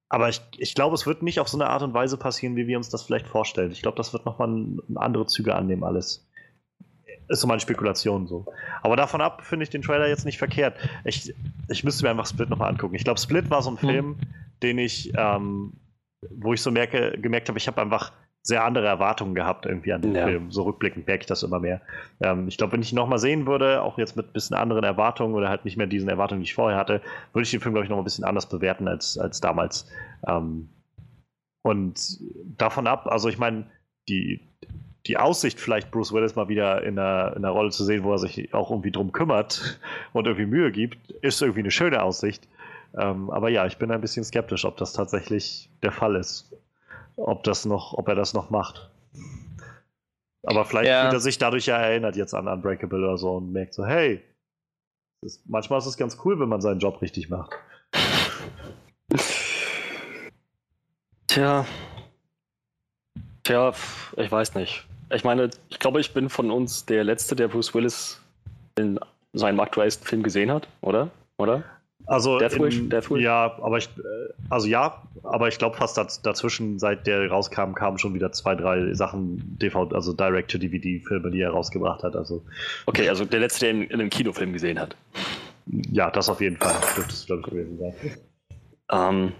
aber 0.08 0.28
ich, 0.28 0.40
ich 0.58 0.76
glaube, 0.76 0.94
es 0.94 1.08
wird 1.08 1.24
nicht 1.24 1.40
auf 1.40 1.48
so 1.48 1.58
eine 1.58 1.68
Art 1.68 1.82
und 1.82 1.92
Weise 1.92 2.16
passieren, 2.18 2.54
wie 2.54 2.68
wir 2.68 2.76
uns 2.76 2.88
das 2.88 3.02
vielleicht 3.02 3.26
vorstellen. 3.26 3.72
Ich 3.72 3.82
glaube, 3.82 3.96
das 3.96 4.12
wird 4.12 4.24
nochmal 4.24 4.48
andere 4.94 5.26
Züge 5.26 5.56
annehmen, 5.56 5.82
alles. 5.82 6.24
Ist 7.26 7.40
so 7.40 7.48
meine 7.48 7.60
Spekulation 7.60 8.28
so. 8.28 8.46
Aber 8.82 8.94
davon 8.94 9.20
ab 9.20 9.44
finde 9.44 9.64
ich 9.64 9.70
den 9.70 9.82
Trailer 9.82 10.06
jetzt 10.06 10.24
nicht 10.24 10.38
verkehrt. 10.38 10.76
Ich, 11.04 11.34
ich 11.68 11.82
müsste 11.82 12.04
mir 12.04 12.10
einfach 12.10 12.26
Split 12.26 12.48
nochmal 12.48 12.70
angucken. 12.70 12.94
Ich 12.94 13.02
glaube, 13.02 13.18
Split 13.18 13.50
war 13.50 13.60
so 13.60 13.70
ein 13.70 13.82
hm. 13.82 13.88
Film, 13.88 14.16
den 14.62 14.78
ich, 14.78 15.12
ähm, 15.16 15.72
wo 16.30 16.52
ich 16.52 16.62
so 16.62 16.70
merke, 16.70 17.18
gemerkt 17.20 17.48
habe, 17.48 17.58
ich 17.58 17.66
habe 17.66 17.82
einfach 17.82 18.12
sehr 18.42 18.64
andere 18.64 18.86
Erwartungen 18.86 19.34
gehabt 19.34 19.66
irgendwie 19.66 19.92
an 19.92 20.02
den 20.02 20.14
ja. 20.14 20.26
Film. 20.26 20.50
So 20.50 20.62
rückblickend 20.62 21.06
merke 21.06 21.22
ich 21.22 21.26
das 21.26 21.42
immer 21.42 21.60
mehr. 21.60 21.80
Ähm, 22.20 22.48
ich 22.48 22.56
glaube, 22.56 22.72
wenn 22.72 22.82
ich 22.82 22.92
ihn 22.92 22.96
nochmal 22.96 23.18
sehen 23.18 23.46
würde, 23.46 23.82
auch 23.82 23.98
jetzt 23.98 24.16
mit 24.16 24.26
ein 24.26 24.32
bisschen 24.32 24.56
anderen 24.56 24.84
Erwartungen 24.84 25.34
oder 25.34 25.48
halt 25.48 25.64
nicht 25.64 25.76
mehr 25.76 25.86
diesen 25.86 26.08
Erwartungen, 26.08 26.40
die 26.40 26.46
ich 26.46 26.54
vorher 26.54 26.78
hatte, 26.78 27.02
würde 27.32 27.42
ich 27.44 27.50
den 27.50 27.60
Film, 27.60 27.74
glaube 27.74 27.84
ich, 27.84 27.90
noch 27.90 27.98
ein 27.98 28.04
bisschen 28.04 28.24
anders 28.24 28.48
bewerten 28.48 28.88
als, 28.88 29.18
als 29.18 29.40
damals. 29.40 29.90
Ähm, 30.26 30.70
und 31.62 32.18
davon 32.56 32.86
ab, 32.86 33.06
also 33.06 33.28
ich 33.28 33.38
meine, 33.38 33.66
die, 34.08 34.40
die 35.06 35.18
Aussicht, 35.18 35.60
vielleicht 35.60 35.90
Bruce 35.90 36.12
Willis 36.12 36.34
mal 36.34 36.48
wieder 36.48 36.82
in 36.82 36.98
einer, 36.98 37.36
in 37.36 37.44
einer 37.44 37.50
Rolle 37.50 37.70
zu 37.70 37.84
sehen, 37.84 38.04
wo 38.04 38.12
er 38.12 38.18
sich 38.18 38.54
auch 38.54 38.70
irgendwie 38.70 38.92
drum 38.92 39.12
kümmert 39.12 39.78
und 40.14 40.26
irgendwie 40.26 40.46
Mühe 40.46 40.72
gibt, 40.72 41.10
ist 41.10 41.42
irgendwie 41.42 41.60
eine 41.60 41.70
schöne 41.70 42.02
Aussicht. 42.02 42.48
Ähm, 42.96 43.28
aber 43.28 43.50
ja, 43.50 43.66
ich 43.66 43.76
bin 43.76 43.90
ein 43.90 44.00
bisschen 44.00 44.24
skeptisch, 44.24 44.64
ob 44.64 44.78
das 44.78 44.94
tatsächlich 44.94 45.68
der 45.82 45.92
Fall 45.92 46.16
ist 46.16 46.50
ob 47.18 47.44
das 47.44 47.64
noch, 47.64 47.94
ob 47.94 48.08
er 48.08 48.14
das 48.14 48.34
noch 48.34 48.50
macht. 48.50 48.90
Aber 50.44 50.64
vielleicht 50.64 50.88
ja. 50.88 51.02
fühlt 51.02 51.14
er 51.14 51.20
sich 51.20 51.38
dadurch 51.38 51.66
ja 51.66 51.76
erinnert 51.76 52.16
jetzt 52.16 52.32
an 52.32 52.48
Unbreakable 52.48 52.98
oder 52.98 53.18
so 53.18 53.36
und 53.36 53.52
merkt 53.52 53.74
so, 53.74 53.84
hey, 53.84 54.22
ist, 55.24 55.42
manchmal 55.48 55.78
ist 55.80 55.86
es 55.86 55.96
ganz 55.96 56.18
cool, 56.24 56.38
wenn 56.38 56.48
man 56.48 56.60
seinen 56.60 56.78
Job 56.78 57.02
richtig 57.02 57.28
macht. 57.28 57.52
Tja. 61.26 61.66
Tja, 63.42 63.72
ich 64.16 64.30
weiß 64.30 64.54
nicht. 64.54 64.86
Ich 65.10 65.24
meine, 65.24 65.50
ich 65.68 65.78
glaube, 65.78 66.00
ich 66.00 66.14
bin 66.14 66.28
von 66.28 66.50
uns 66.50 66.86
der 66.86 67.02
Letzte, 67.02 67.34
der 67.34 67.48
Bruce 67.48 67.74
Willis 67.74 68.22
in 68.76 69.00
seinem 69.32 69.60
aktuellsten 69.60 70.06
Film 70.06 70.22
gesehen 70.22 70.52
hat, 70.52 70.68
oder? 70.80 71.10
Oder? 71.38 71.64
Also 72.08 72.38
Deathwish, 72.38 72.78
in, 72.78 72.88
Deathwish? 72.88 73.22
Ja, 73.22 73.54
aber 73.60 73.76
ich, 73.76 73.86
äh, 73.98 74.32
also 74.48 74.66
ja, 74.66 75.02
aber 75.24 75.48
ich 75.48 75.58
glaube 75.58 75.76
fast 75.76 75.98
dazwischen, 76.24 76.78
seit 76.78 77.06
der 77.06 77.28
rauskam, 77.30 77.74
kamen 77.74 77.98
schon 77.98 78.14
wieder 78.14 78.32
zwei, 78.32 78.54
drei 78.54 78.94
Sachen, 78.94 79.58
DVD, 79.58 79.94
also 79.94 80.14
Direct-to-DVD-Filme, 80.14 81.30
die 81.30 81.42
er 81.42 81.50
rausgebracht 81.50 82.02
hat. 82.02 82.16
Also. 82.16 82.42
Okay, 82.86 83.10
also 83.10 83.26
der 83.26 83.40
letzte, 83.40 83.66
der 83.66 83.70
in, 83.70 83.82
in 83.82 84.00
einem 84.00 84.08
Kinofilm 84.08 84.54
gesehen 84.54 84.80
hat. 84.80 84.96
Ja, 85.66 86.10
das 86.10 86.30
auf 86.30 86.40
jeden 86.40 86.56
Fall. 86.56 86.74
Dürfte 86.96 87.12
es, 87.12 87.26
glaube 87.26 87.42
ich, 87.42 87.50
gewesen 87.50 87.78
sein. 87.78 87.94
Ähm, 88.90 89.32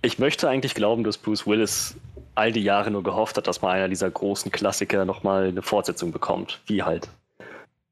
ich 0.00 0.18
möchte 0.18 0.48
eigentlich 0.48 0.74
glauben, 0.74 1.04
dass 1.04 1.18
Bruce 1.18 1.46
Willis 1.46 1.96
all 2.34 2.50
die 2.50 2.62
Jahre 2.62 2.90
nur 2.90 3.02
gehofft 3.02 3.36
hat, 3.36 3.46
dass 3.46 3.60
mal 3.60 3.72
einer 3.72 3.88
dieser 3.88 4.10
großen 4.10 4.50
Klassiker 4.50 5.04
nochmal 5.04 5.48
eine 5.48 5.60
Fortsetzung 5.60 6.12
bekommt, 6.12 6.62
wie 6.66 6.82
halt 6.82 7.10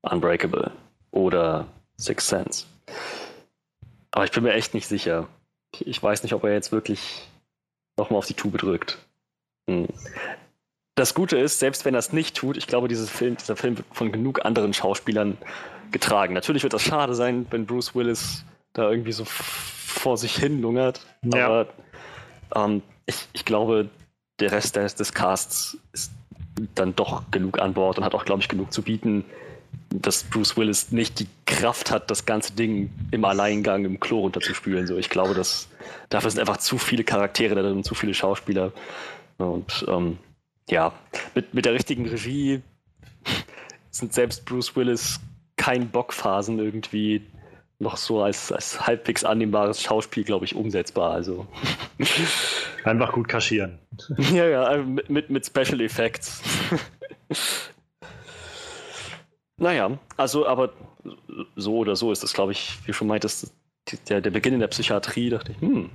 Unbreakable 0.00 0.70
oder 1.10 1.66
Sixth 1.98 2.28
Sense. 2.28 2.64
Aber 4.10 4.24
ich 4.24 4.30
bin 4.30 4.42
mir 4.42 4.52
echt 4.52 4.74
nicht 4.74 4.86
sicher. 4.86 5.28
Ich 5.80 6.02
weiß 6.02 6.22
nicht, 6.22 6.32
ob 6.32 6.44
er 6.44 6.52
jetzt 6.52 6.72
wirklich 6.72 7.28
nochmal 7.96 8.18
auf 8.18 8.26
die 8.26 8.34
Tube 8.34 8.58
drückt. 8.58 8.98
Hm. 9.68 9.88
Das 10.94 11.14
Gute 11.14 11.36
ist, 11.36 11.58
selbst 11.58 11.84
wenn 11.84 11.94
er 11.94 11.98
es 11.98 12.12
nicht 12.12 12.36
tut, 12.36 12.56
ich 12.56 12.66
glaube, 12.66 12.88
Film, 12.94 13.36
dieser 13.36 13.56
Film 13.56 13.76
wird 13.76 13.86
von 13.92 14.12
genug 14.12 14.44
anderen 14.44 14.72
Schauspielern 14.72 15.36
getragen. 15.90 16.32
Natürlich 16.32 16.62
wird 16.62 16.72
das 16.72 16.82
schade 16.82 17.14
sein, 17.14 17.46
wenn 17.50 17.66
Bruce 17.66 17.94
Willis 17.94 18.44
da 18.72 18.90
irgendwie 18.90 19.12
so 19.12 19.24
vor 19.26 20.16
sich 20.16 20.36
hin 20.36 20.62
lungert. 20.62 21.00
Ja. 21.22 21.46
Aber 21.46 21.66
ähm, 22.54 22.82
ich, 23.04 23.28
ich 23.32 23.44
glaube, 23.44 23.90
der 24.40 24.52
Rest 24.52 24.76
des, 24.76 24.94
des 24.94 25.12
Casts 25.12 25.76
ist 25.92 26.12
dann 26.74 26.96
doch 26.96 27.30
genug 27.30 27.58
an 27.58 27.74
Bord 27.74 27.98
und 27.98 28.04
hat 28.04 28.14
auch, 28.14 28.24
glaube 28.24 28.40
ich, 28.40 28.48
genug 28.48 28.72
zu 28.72 28.82
bieten, 28.82 29.24
dass 29.90 30.24
Bruce 30.24 30.56
Willis 30.56 30.92
nicht 30.92 31.20
die 31.20 31.28
Kraft 31.46 31.90
hat, 31.90 32.10
das 32.10 32.26
ganze 32.26 32.52
Ding 32.52 32.90
im 33.10 33.24
Alleingang 33.24 33.84
im 33.84 34.00
Klo 34.00 34.20
runterzuspülen. 34.20 34.86
So, 34.86 34.96
ich 34.96 35.10
glaube, 35.10 35.34
dass 35.34 35.68
dafür 36.08 36.30
sind 36.30 36.40
einfach 36.40 36.58
zu 36.58 36.78
viele 36.78 37.04
Charaktere 37.04 37.54
da 37.54 37.62
drin, 37.62 37.84
zu 37.84 37.94
viele 37.94 38.14
Schauspieler. 38.14 38.72
Und 39.38 39.84
ähm, 39.88 40.18
ja, 40.68 40.92
mit, 41.34 41.54
mit 41.54 41.64
der 41.64 41.72
richtigen 41.74 42.06
Regie 42.08 42.62
sind 43.90 44.12
selbst 44.12 44.44
Bruce 44.44 44.74
Willis 44.76 45.20
kein 45.56 45.88
Bockphasen 45.88 46.58
irgendwie 46.58 47.22
noch 47.78 47.96
so 47.96 48.22
als, 48.22 48.52
als 48.52 48.86
halbwegs 48.86 49.24
annehmbares 49.24 49.82
Schauspiel, 49.82 50.24
glaube 50.24 50.46
ich, 50.46 50.54
umsetzbar. 50.54 51.12
Also. 51.12 51.46
Einfach 52.84 53.12
gut 53.12 53.28
kaschieren. 53.28 53.78
ja, 54.32 54.46
ja, 54.46 54.76
mit, 54.78 55.10
mit, 55.10 55.30
mit 55.30 55.46
Special 55.46 55.80
Effects. 55.80 56.42
Naja, 59.58 59.98
also, 60.16 60.46
aber 60.46 60.70
so 61.56 61.76
oder 61.78 61.96
so 61.96 62.12
ist 62.12 62.22
das, 62.22 62.32
glaube 62.32 62.52
ich, 62.52 62.78
wie 62.84 62.92
schon 62.92 63.08
meintest, 63.08 63.52
der, 64.08 64.20
der 64.20 64.30
Beginn 64.30 64.54
in 64.54 64.60
der 64.60 64.66
Psychiatrie, 64.68 65.30
dachte 65.30 65.52
ich, 65.52 65.60
hm, 65.60 65.90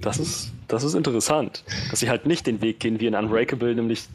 Das 0.00 0.18
ist, 0.18 0.52
das 0.66 0.84
ist 0.84 0.94
interessant, 0.94 1.64
dass 1.90 2.00
sie 2.00 2.10
halt 2.10 2.26
nicht 2.26 2.46
den 2.46 2.60
Weg 2.60 2.80
gehen 2.80 3.00
wie 3.00 3.06
in 3.06 3.14
Unbreakable, 3.14 3.74
nämlich 3.74 4.08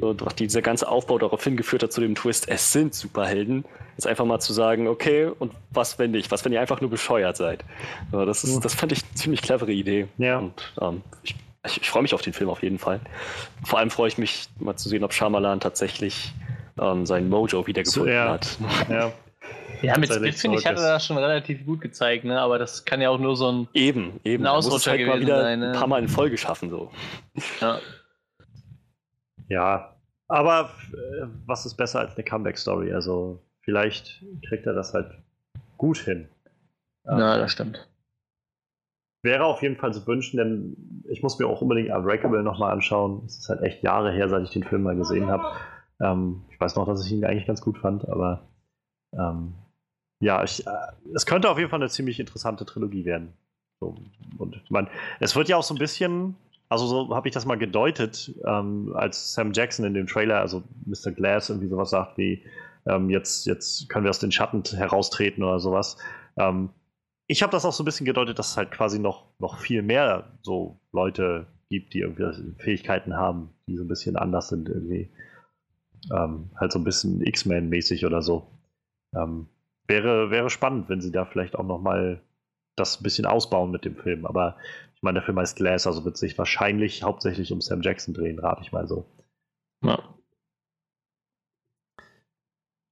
so, 0.00 0.12
dieser 0.14 0.62
ganze 0.62 0.88
Aufbau 0.88 1.18
darauf 1.18 1.42
hingeführt 1.42 1.82
hat 1.82 1.92
zu 1.92 2.00
dem 2.00 2.14
Twist, 2.14 2.48
es 2.48 2.72
sind 2.72 2.94
Superhelden. 2.94 3.64
Jetzt 3.96 4.06
einfach 4.06 4.24
mal 4.24 4.38
zu 4.38 4.52
sagen, 4.52 4.86
okay, 4.86 5.30
und 5.38 5.52
was 5.70 5.98
wenn 5.98 6.12
nicht? 6.12 6.30
Was, 6.30 6.44
wenn 6.44 6.52
ihr 6.52 6.60
einfach 6.60 6.80
nur 6.80 6.90
bescheuert 6.90 7.36
seid? 7.36 7.64
So, 8.12 8.24
das, 8.24 8.44
ist, 8.44 8.64
das 8.64 8.74
fand 8.74 8.92
ich 8.92 9.02
eine 9.02 9.14
ziemlich 9.14 9.42
clevere 9.42 9.72
Idee. 9.72 10.06
Ja. 10.18 10.38
Und 10.38 10.72
ähm, 10.80 11.02
ich, 11.24 11.34
ich, 11.66 11.82
ich 11.82 11.90
freue 11.90 12.02
mich 12.02 12.14
auf 12.14 12.22
den 12.22 12.32
Film 12.32 12.48
auf 12.48 12.62
jeden 12.62 12.78
Fall. 12.78 13.00
Vor 13.64 13.80
allem 13.80 13.90
freue 13.90 14.08
ich 14.08 14.18
mich 14.18 14.48
mal 14.60 14.76
zu 14.76 14.88
sehen, 14.88 15.02
ob 15.02 15.12
Shyamalan 15.12 15.58
tatsächlich 15.58 16.32
ähm, 16.80 17.06
sein 17.06 17.28
Mojo 17.28 17.66
wiedergefunden 17.66 18.12
ja. 18.12 18.32
hat. 18.32 18.58
Ja. 18.88 19.12
Ja, 19.82 19.96
mit 19.96 20.12
Split, 20.12 20.34
finde 20.34 20.58
ich, 20.58 20.66
hat 20.66 20.76
er 20.76 20.94
das 20.94 21.06
schon 21.06 21.18
relativ 21.18 21.64
gut 21.64 21.80
gezeigt, 21.80 22.24
ne? 22.24 22.40
aber 22.40 22.58
das 22.58 22.84
kann 22.84 23.00
ja 23.00 23.10
auch 23.10 23.18
nur 23.18 23.36
so 23.36 23.52
ein. 23.52 23.68
Eben, 23.74 24.18
eben. 24.24 24.42
Ein 24.42 24.46
Er 24.46 24.52
Ausrutscher 24.52 24.90
halt 24.90 25.00
mal 25.02 25.06
gewesen 25.14 25.26
wieder 25.26 25.42
sein, 25.42 25.60
ne? 25.60 25.66
ein 25.68 25.72
paar 25.72 25.86
Mal 25.86 26.02
in 26.02 26.08
Folge 26.08 26.36
schaffen, 26.36 26.68
so. 26.68 26.90
Ja. 27.60 27.78
Ja, 29.48 29.96
aber 30.26 30.70
äh, 30.92 31.26
was 31.46 31.64
ist 31.64 31.76
besser 31.76 32.00
als 32.00 32.14
eine 32.16 32.24
Comeback-Story? 32.24 32.92
Also 32.92 33.40
vielleicht 33.62 34.24
kriegt 34.48 34.66
er 34.66 34.74
das 34.74 34.94
halt 34.94 35.10
gut 35.76 35.98
hin. 35.98 36.28
ja, 37.04 37.38
das 37.38 37.52
stimmt. 37.52 37.88
Wäre 39.22 39.44
auf 39.44 39.62
jeden 39.62 39.76
Fall 39.76 39.92
zu 39.92 40.06
wünschen, 40.06 40.36
denn 40.36 41.04
ich 41.08 41.22
muss 41.22 41.38
mir 41.38 41.46
auch 41.46 41.60
unbedingt 41.60 41.90
Unbreakable 41.90 42.42
nochmal 42.42 42.72
anschauen. 42.72 43.22
Es 43.26 43.38
ist 43.38 43.48
halt 43.48 43.62
echt 43.62 43.82
Jahre 43.82 44.12
her, 44.12 44.28
seit 44.28 44.44
ich 44.44 44.50
den 44.50 44.64
Film 44.64 44.82
mal 44.82 44.96
gesehen 44.96 45.28
habe. 45.28 45.44
Ähm, 46.00 46.44
ich 46.50 46.60
weiß 46.60 46.76
noch, 46.76 46.86
dass 46.86 47.04
ich 47.04 47.12
ihn 47.12 47.24
eigentlich 47.24 47.46
ganz 47.46 47.60
gut 47.60 47.78
fand, 47.78 48.08
aber 48.08 48.48
ähm, 49.12 49.54
ja, 50.20 50.42
ich, 50.42 50.66
äh, 50.66 50.70
es 51.14 51.26
könnte 51.26 51.50
auf 51.50 51.58
jeden 51.58 51.70
Fall 51.70 51.80
eine 51.80 51.88
ziemlich 51.88 52.20
interessante 52.20 52.64
Trilogie 52.64 53.04
werden. 53.04 53.32
So, 53.80 53.94
und 54.38 54.70
meine, 54.70 54.88
es 55.20 55.36
wird 55.36 55.48
ja 55.48 55.56
auch 55.56 55.62
so 55.62 55.74
ein 55.74 55.78
bisschen, 55.78 56.34
also 56.68 56.86
so 56.86 57.14
habe 57.14 57.28
ich 57.28 57.34
das 57.34 57.46
mal 57.46 57.58
gedeutet, 57.58 58.34
ähm, 58.44 58.92
als 58.94 59.34
Sam 59.34 59.52
Jackson 59.52 59.84
in 59.84 59.94
dem 59.94 60.06
Trailer, 60.06 60.40
also 60.40 60.62
Mr. 60.86 61.12
Glass 61.12 61.50
irgendwie 61.50 61.68
sowas 61.68 61.90
sagt 61.90 62.18
wie, 62.18 62.42
ähm, 62.86 63.10
jetzt, 63.10 63.46
jetzt 63.46 63.88
können 63.88 64.04
wir 64.04 64.10
aus 64.10 64.18
den 64.18 64.32
Schatten 64.32 64.62
heraustreten 64.64 65.44
oder 65.44 65.60
sowas. 65.60 65.96
Ähm, 66.36 66.70
ich 67.28 67.42
habe 67.42 67.52
das 67.52 67.64
auch 67.64 67.72
so 67.72 67.82
ein 67.82 67.86
bisschen 67.86 68.06
gedeutet, 68.06 68.38
dass 68.38 68.50
es 68.50 68.56
halt 68.56 68.70
quasi 68.70 68.98
noch, 68.98 69.26
noch 69.38 69.58
viel 69.58 69.82
mehr 69.82 70.32
so 70.42 70.80
Leute 70.92 71.46
gibt, 71.68 71.92
die 71.92 72.00
irgendwie 72.00 72.54
Fähigkeiten 72.58 73.14
haben, 73.14 73.50
die 73.66 73.76
so 73.76 73.84
ein 73.84 73.88
bisschen 73.88 74.16
anders 74.16 74.48
sind 74.48 74.68
irgendwie. 74.68 75.10
Ähm, 76.14 76.50
halt 76.58 76.72
so 76.72 76.78
ein 76.78 76.84
bisschen 76.84 77.20
X-Men-mäßig 77.22 78.06
oder 78.06 78.22
so. 78.22 78.46
Ähm, 79.14 79.48
wäre, 79.86 80.30
wäre 80.30 80.50
spannend, 80.50 80.88
wenn 80.88 81.00
sie 81.00 81.12
da 81.12 81.24
vielleicht 81.24 81.56
auch 81.56 81.64
noch 81.64 81.80
mal 81.80 82.22
das 82.76 83.00
ein 83.00 83.02
bisschen 83.02 83.26
ausbauen 83.26 83.70
mit 83.70 83.84
dem 83.84 83.96
Film. 83.96 84.26
Aber 84.26 84.56
ich 84.94 85.02
meine, 85.02 85.14
der 85.18 85.22
Film 85.24 85.38
heißt 85.38 85.56
Glass, 85.56 85.86
also 85.86 86.04
wird 86.04 86.16
sich 86.16 86.36
wahrscheinlich 86.38 87.02
hauptsächlich 87.02 87.52
um 87.52 87.60
Sam 87.60 87.82
Jackson 87.82 88.14
drehen, 88.14 88.38
rate 88.38 88.62
ich 88.62 88.72
mal 88.72 88.86
so. 88.86 89.06
Ja. 89.84 90.02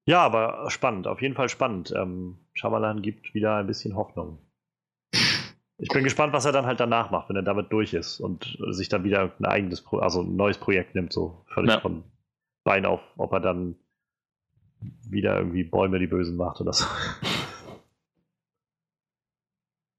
Ja, 0.09 0.21
aber 0.21 0.71
spannend, 0.71 1.09
auf 1.09 1.21
jeden 1.21 1.35
Fall 1.35 1.49
spannend. 1.49 1.93
Ähm, 1.97 2.39
Shyamalan 2.55 3.03
gibt 3.03 3.35
wieder 3.35 3.57
ein 3.57 3.67
bisschen 3.67 3.97
Hoffnung. 3.97 4.39
Ich 5.79 5.89
bin 5.91 6.05
gespannt, 6.05 6.33
was 6.33 6.45
er 6.45 6.53
dann 6.53 6.65
halt 6.65 6.81
danach 6.81 7.11
macht, 7.11 7.29
wenn 7.29 7.37
er 7.37 7.43
damit 7.43 7.71
durch 7.73 7.93
ist 7.93 8.21
und 8.21 8.57
sich 8.71 8.89
dann 8.89 9.05
wieder 9.05 9.33
ein 9.39 9.45
eigenes, 9.45 9.83
Pro 9.83 9.99
also 9.99 10.23
ein 10.23 10.37
neues 10.37 10.59
Projekt 10.59 10.95
nimmt, 10.95 11.13
so 11.13 11.45
völlig 11.49 11.73
Ja. 11.75 11.81
von 11.81 12.05
Bein 12.67 12.85
auf, 12.85 13.01
ob 13.17 13.33
er 13.33 13.39
dann 13.39 13.77
wieder 15.09 15.39
irgendwie 15.39 15.63
Bäume 15.63 16.01
die 16.01 16.09
Bösen 16.09 16.37
macht 16.37 16.61
oder 16.61 16.73
so. 16.73 16.85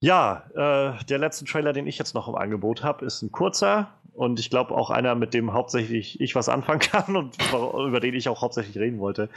Ja, 0.02 0.44
äh, 0.54 1.04
der 1.06 1.18
letzte 1.18 1.46
Trailer, 1.46 1.72
den 1.72 1.88
ich 1.88 1.98
jetzt 1.98 2.14
noch 2.14 2.28
im 2.28 2.36
Angebot 2.36 2.84
habe, 2.84 3.06
ist 3.06 3.22
ein 3.22 3.32
kurzer 3.32 3.94
und 4.14 4.40
ich 4.40 4.50
glaube 4.50 4.76
auch 4.76 4.90
einer, 4.90 5.16
mit 5.16 5.34
dem 5.34 5.54
hauptsächlich 5.54 6.20
ich 6.20 6.36
was 6.36 6.50
anfangen 6.50 6.80
kann 6.92 7.16
und 7.16 7.38
über 7.52 8.02
den 8.02 8.14
ich 8.14 8.28
auch 8.28 8.42
hauptsächlich 8.42 8.78
reden 8.78 9.00
wollte. 9.00 9.30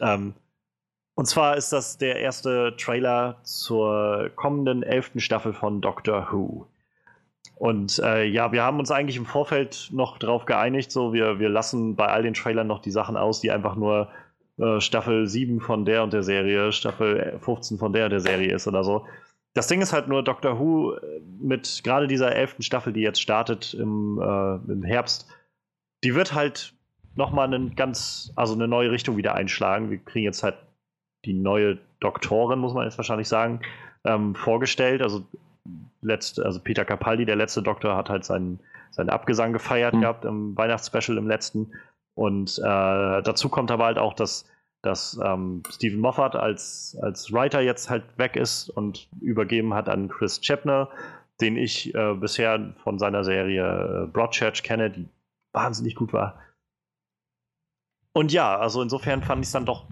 Ähm, 0.00 0.34
und 1.14 1.24
zwar 1.24 1.56
ist 1.56 1.72
das 1.72 1.96
der 1.96 2.20
erste 2.20 2.76
Trailer 2.76 3.38
zur 3.42 4.30
kommenden 4.36 4.82
elften 4.82 5.20
Staffel 5.20 5.54
von 5.54 5.80
Doctor 5.80 6.28
Who. 6.30 6.66
Und 7.56 7.98
äh, 8.00 8.24
ja, 8.24 8.52
wir 8.52 8.62
haben 8.62 8.78
uns 8.78 8.90
eigentlich 8.90 9.16
im 9.16 9.24
Vorfeld 9.24 9.88
noch 9.90 10.18
darauf 10.18 10.44
geeinigt, 10.44 10.92
so 10.92 11.14
wir, 11.14 11.38
wir 11.38 11.48
lassen 11.48 11.96
bei 11.96 12.06
all 12.06 12.22
den 12.22 12.34
Trailern 12.34 12.66
noch 12.66 12.80
die 12.80 12.90
Sachen 12.90 13.16
aus, 13.16 13.40
die 13.40 13.50
einfach 13.50 13.76
nur 13.76 14.08
äh, 14.58 14.80
Staffel 14.80 15.26
7 15.26 15.60
von 15.60 15.86
der 15.86 16.02
und 16.02 16.12
der 16.12 16.22
Serie, 16.22 16.70
Staffel 16.72 17.38
15 17.40 17.78
von 17.78 17.94
der 17.94 18.04
und 18.04 18.10
der 18.10 18.20
Serie 18.20 18.54
ist 18.54 18.66
oder 18.66 18.84
so. 18.84 19.06
Das 19.54 19.68
Ding 19.68 19.80
ist 19.80 19.94
halt 19.94 20.06
nur, 20.06 20.22
Doctor 20.22 20.58
Who 20.58 20.96
äh, 20.96 21.20
mit 21.40 21.80
gerade 21.82 22.06
dieser 22.06 22.36
elften 22.36 22.62
Staffel, 22.62 22.92
die 22.92 23.00
jetzt 23.00 23.22
startet 23.22 23.72
im, 23.72 24.20
äh, 24.20 24.70
im 24.70 24.82
Herbst, 24.82 25.26
die 26.04 26.14
wird 26.14 26.34
halt 26.34 26.74
nochmal 27.14 27.52
eine 27.52 27.70
ganz, 27.70 28.32
also 28.36 28.52
eine 28.52 28.68
neue 28.68 28.90
Richtung 28.90 29.16
wieder 29.16 29.34
einschlagen. 29.34 29.90
Wir 29.90 29.98
kriegen 29.98 30.26
jetzt 30.26 30.42
halt 30.42 30.56
die 31.24 31.32
neue 31.32 31.78
Doktorin, 32.00 32.58
muss 32.58 32.74
man 32.74 32.84
jetzt 32.84 32.98
wahrscheinlich 32.98 33.28
sagen, 33.28 33.60
ähm, 34.04 34.34
vorgestellt. 34.34 35.00
Also, 35.00 35.24
letzt, 36.02 36.40
also 36.40 36.60
Peter 36.60 36.84
Capaldi, 36.84 37.24
der 37.24 37.36
letzte 37.36 37.62
Doktor, 37.62 37.96
hat 37.96 38.10
halt 38.10 38.24
seinen, 38.24 38.60
seinen 38.90 39.10
Abgesang 39.10 39.52
gefeiert 39.52 39.94
Mhm. 39.94 40.00
gehabt 40.00 40.24
im 40.24 40.56
Weihnachtsspecial 40.56 41.18
im 41.18 41.28
letzten. 41.28 41.72
Und 42.14 42.58
äh, 42.58 42.62
dazu 43.22 43.48
kommt 43.48 43.70
aber 43.70 43.84
halt 43.86 43.98
auch, 43.98 44.14
dass, 44.14 44.46
dass 44.82 45.20
ähm, 45.22 45.62
Stephen 45.70 46.00
Moffat 46.00 46.34
als, 46.34 46.96
als 47.02 47.32
Writer 47.32 47.60
jetzt 47.60 47.90
halt 47.90 48.04
weg 48.16 48.36
ist 48.36 48.70
und 48.70 49.08
übergeben 49.20 49.74
hat 49.74 49.88
an 49.88 50.08
Chris 50.08 50.40
Chapner, 50.40 50.88
den 51.40 51.56
ich 51.56 51.94
äh, 51.94 52.14
bisher 52.14 52.74
von 52.82 52.98
seiner 52.98 53.22
Serie 53.24 54.04
äh, 54.04 54.06
Broadchurch 54.06 54.62
kenne, 54.62 54.90
die 54.90 55.08
wahnsinnig 55.52 55.94
gut 55.94 56.12
war. 56.12 56.40
Und 58.14 58.32
ja, 58.32 58.56
also 58.56 58.80
insofern 58.80 59.22
fand 59.22 59.42
ich 59.42 59.48
es 59.48 59.52
dann 59.52 59.66
doch 59.66 59.86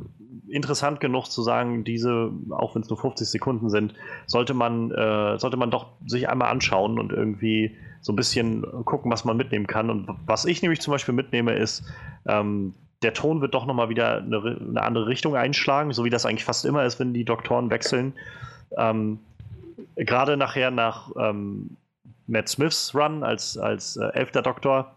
interessant 0.55 1.01
genug 1.01 1.27
zu 1.27 1.43
sagen, 1.43 1.85
diese, 1.85 2.31
auch 2.51 2.75
wenn 2.75 2.83
es 2.83 2.89
nur 2.89 2.99
50 2.99 3.29
Sekunden 3.29 3.71
sind, 3.71 3.95
sollte 4.27 4.55
man, 4.55 4.91
äh, 4.91 5.39
sollte 5.39 5.57
man 5.57 5.71
doch 5.71 5.87
sich 6.07 6.29
einmal 6.29 6.51
anschauen 6.51 6.99
und 6.99 7.13
irgendwie 7.13 7.77
so 8.01 8.13
ein 8.13 8.17
bisschen 8.17 8.63
gucken, 8.85 9.11
was 9.11 9.25
man 9.25 9.37
mitnehmen 9.37 9.67
kann. 9.67 9.91
Und 9.91 10.09
was 10.27 10.45
ich 10.45 10.63
nämlich 10.63 10.81
zum 10.81 10.93
Beispiel 10.93 11.15
mitnehme, 11.15 11.55
ist, 11.55 11.85
ähm, 12.27 12.75
der 13.03 13.15
Ton 13.15 13.41
wird 13.41 13.55
doch 13.55 13.67
nochmal 13.67 13.89
wieder 13.89 14.19
eine, 14.19 14.39
eine, 14.39 14.83
andere 14.83 15.07
Richtung 15.07 15.37
einschlagen, 15.37 15.93
so 15.93 16.05
wie 16.05 16.11
das 16.11 16.25
eigentlich 16.25 16.45
fast 16.45 16.65
immer 16.65 16.85
ist, 16.85 16.99
wenn 17.01 17.13
die 17.13 17.25
Doktoren 17.25 17.71
wechseln. 17.71 18.15
Ähm, 18.77 19.19
Gerade 19.97 20.37
nachher 20.37 20.71
nach 20.71 21.11
ähm, 21.19 21.77
Matt 22.27 22.49
Smiths 22.49 22.95
Run 22.95 23.23
als, 23.23 23.59
als 23.59 23.97
äh, 23.97 24.07
elfter 24.15 24.43
Doktor 24.43 24.95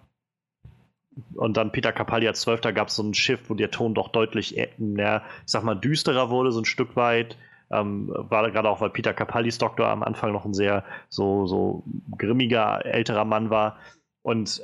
und 1.35 1.57
dann 1.57 1.71
Peter 1.71 1.91
Capaldi 1.91 2.27
als 2.27 2.41
Zwölfter 2.41 2.73
gab 2.73 2.89
es 2.89 2.95
so 2.95 3.03
ein 3.03 3.13
Shift, 3.13 3.49
wo 3.49 3.53
der 3.53 3.71
Ton 3.71 3.93
doch 3.93 4.09
deutlich, 4.09 4.57
äh, 4.57 4.69
ja, 4.77 5.23
ich 5.45 5.51
sag 5.51 5.63
mal, 5.63 5.75
düsterer 5.75 6.29
wurde, 6.29 6.51
so 6.51 6.61
ein 6.61 6.65
Stück 6.65 6.95
weit. 6.95 7.37
Ähm, 7.69 8.13
war 8.15 8.49
gerade 8.51 8.69
auch, 8.69 8.79
weil 8.79 8.91
Peter 8.91 9.13
Capaldis 9.13 9.57
Doktor 9.57 9.87
am 9.87 10.03
Anfang 10.03 10.31
noch 10.31 10.45
ein 10.45 10.53
sehr 10.53 10.85
so, 11.09 11.47
so 11.47 11.83
grimmiger, 12.17 12.85
älterer 12.85 13.25
Mann 13.25 13.49
war. 13.49 13.77
Und 14.21 14.61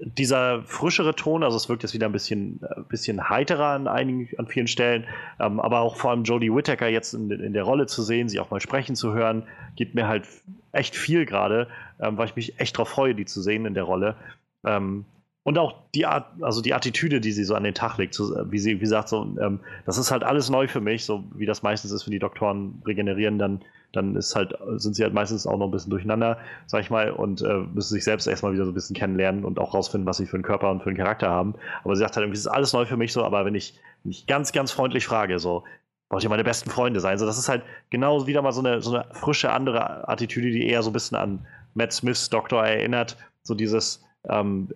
dieser 0.00 0.62
frischere 0.62 1.14
Ton, 1.14 1.42
also 1.42 1.56
es 1.56 1.68
wirkt 1.68 1.82
jetzt 1.82 1.94
wieder 1.94 2.06
ein 2.06 2.12
bisschen, 2.12 2.60
ein 2.76 2.84
bisschen 2.84 3.28
heiterer 3.28 3.68
an 3.68 3.88
einigen, 3.88 4.28
an 4.38 4.46
vielen 4.46 4.66
Stellen, 4.66 5.06
ähm, 5.40 5.60
aber 5.60 5.80
auch 5.80 5.96
vor 5.96 6.10
allem 6.10 6.24
Jodie 6.24 6.54
Whittaker 6.54 6.88
jetzt 6.88 7.14
in, 7.14 7.30
in, 7.30 7.52
der 7.54 7.62
Rolle 7.62 7.86
zu 7.86 8.02
sehen, 8.02 8.28
sie 8.28 8.38
auch 8.38 8.50
mal 8.50 8.60
sprechen 8.60 8.96
zu 8.96 9.14
hören, 9.14 9.44
gibt 9.76 9.94
mir 9.94 10.06
halt 10.06 10.28
echt 10.72 10.94
viel 10.94 11.24
gerade, 11.24 11.68
ähm, 12.00 12.18
weil 12.18 12.26
ich 12.26 12.36
mich 12.36 12.60
echt 12.60 12.76
drauf 12.76 12.88
freue, 12.88 13.14
die 13.14 13.24
zu 13.24 13.40
sehen 13.40 13.64
in 13.64 13.74
der 13.74 13.84
Rolle. 13.84 14.16
Ähm, 14.64 15.06
und 15.48 15.56
auch 15.56 15.76
die 15.94 16.04
Art, 16.04 16.26
also 16.42 16.60
die 16.60 16.74
Attitüde, 16.74 17.22
die 17.22 17.32
sie 17.32 17.42
so 17.42 17.54
an 17.54 17.64
den 17.64 17.72
Tag 17.72 17.96
legt, 17.96 18.12
so, 18.12 18.36
wie 18.52 18.58
sie, 18.58 18.74
wie 18.74 18.80
gesagt, 18.80 19.08
so, 19.08 19.22
ähm, 19.40 19.60
das 19.86 19.96
ist 19.96 20.10
halt 20.10 20.22
alles 20.22 20.50
neu 20.50 20.68
für 20.68 20.82
mich, 20.82 21.06
so 21.06 21.24
wie 21.32 21.46
das 21.46 21.62
meistens 21.62 21.90
ist, 21.90 22.06
wenn 22.06 22.12
die 22.12 22.18
Doktoren 22.18 22.82
regenerieren, 22.86 23.38
dann, 23.38 23.62
dann 23.92 24.14
ist 24.14 24.36
halt, 24.36 24.52
sind 24.76 24.94
sie 24.94 25.02
halt 25.02 25.14
meistens 25.14 25.46
auch 25.46 25.56
noch 25.56 25.68
ein 25.68 25.70
bisschen 25.70 25.88
durcheinander, 25.88 26.36
sag 26.66 26.82
ich 26.82 26.90
mal, 26.90 27.12
und 27.12 27.40
äh, 27.40 27.60
müssen 27.72 27.94
sich 27.94 28.04
selbst 28.04 28.26
erstmal 28.26 28.52
wieder 28.52 28.66
so 28.66 28.72
ein 28.72 28.74
bisschen 28.74 28.94
kennenlernen 28.94 29.46
und 29.46 29.58
auch 29.58 29.72
rausfinden, 29.72 30.06
was 30.06 30.18
sie 30.18 30.26
für 30.26 30.36
einen 30.36 30.42
Körper 30.42 30.70
und 30.70 30.82
für 30.82 30.90
einen 30.90 30.98
Charakter 30.98 31.30
haben. 31.30 31.54
Aber 31.82 31.96
sie 31.96 32.00
sagt 32.00 32.16
halt, 32.16 32.24
irgendwie, 32.24 32.36
das 32.36 32.44
ist 32.44 32.52
alles 32.52 32.74
neu 32.74 32.84
für 32.84 32.98
mich 32.98 33.14
so, 33.14 33.24
aber 33.24 33.46
wenn 33.46 33.54
ich 33.54 33.80
mich 34.04 34.26
ganz, 34.26 34.52
ganz 34.52 34.70
freundlich 34.70 35.06
frage, 35.06 35.38
so, 35.38 35.64
wollt 36.10 36.24
ihr 36.24 36.28
meine 36.28 36.44
besten 36.44 36.68
Freunde 36.68 37.00
sein? 37.00 37.16
So, 37.16 37.24
das 37.24 37.38
ist 37.38 37.48
halt 37.48 37.62
genau 37.88 38.26
wieder 38.26 38.42
mal 38.42 38.52
so 38.52 38.60
eine, 38.60 38.82
so 38.82 38.94
eine 38.94 39.06
frische 39.14 39.50
andere 39.50 40.10
Attitüde, 40.10 40.50
die 40.50 40.68
eher 40.68 40.82
so 40.82 40.90
ein 40.90 40.92
bisschen 40.92 41.16
an 41.16 41.46
Matt 41.72 41.94
Smiths 41.94 42.28
Doktor 42.28 42.66
erinnert. 42.66 43.16
So 43.42 43.54
dieses, 43.54 44.04
ähm, 44.28 44.68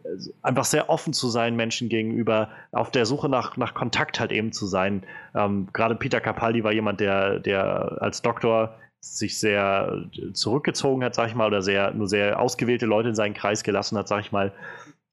einfach 0.43 0.65
sehr 0.65 0.89
offen 0.91 1.13
zu 1.13 1.29
sein 1.29 1.57
Menschen 1.57 1.89
gegenüber, 1.89 2.49
auf 2.73 2.91
der 2.91 3.07
Suche 3.07 3.29
nach, 3.29 3.57
nach 3.57 3.75
Kontakt 3.75 4.21
halt 4.21 4.33
eben 4.33 4.53
zu 4.53 4.67
sein. 4.67 5.05
Ähm, 5.35 5.69
Gerade 5.73 5.95
Peter 5.95 6.21
Capaldi 6.21 6.65
war 6.65 6.73
jemand, 6.73 7.01
der, 7.01 7.39
der 7.39 7.99
als 8.01 8.23
Doktor 8.23 8.77
sich 9.01 9.39
sehr 9.39 10.05
zurückgezogen 10.33 11.03
hat, 11.03 11.15
sag 11.15 11.29
ich 11.29 11.35
mal, 11.35 11.49
oder 11.49 11.63
sehr, 11.63 11.93
nur 11.93 12.07
sehr 12.09 12.39
ausgewählte 12.39 12.87
Leute 12.87 13.11
in 13.11 13.15
seinen 13.15 13.35
Kreis 13.35 13.65
gelassen 13.65 13.99
hat, 13.99 14.09
sag 14.09 14.21
ich 14.21 14.33
mal. 14.33 14.53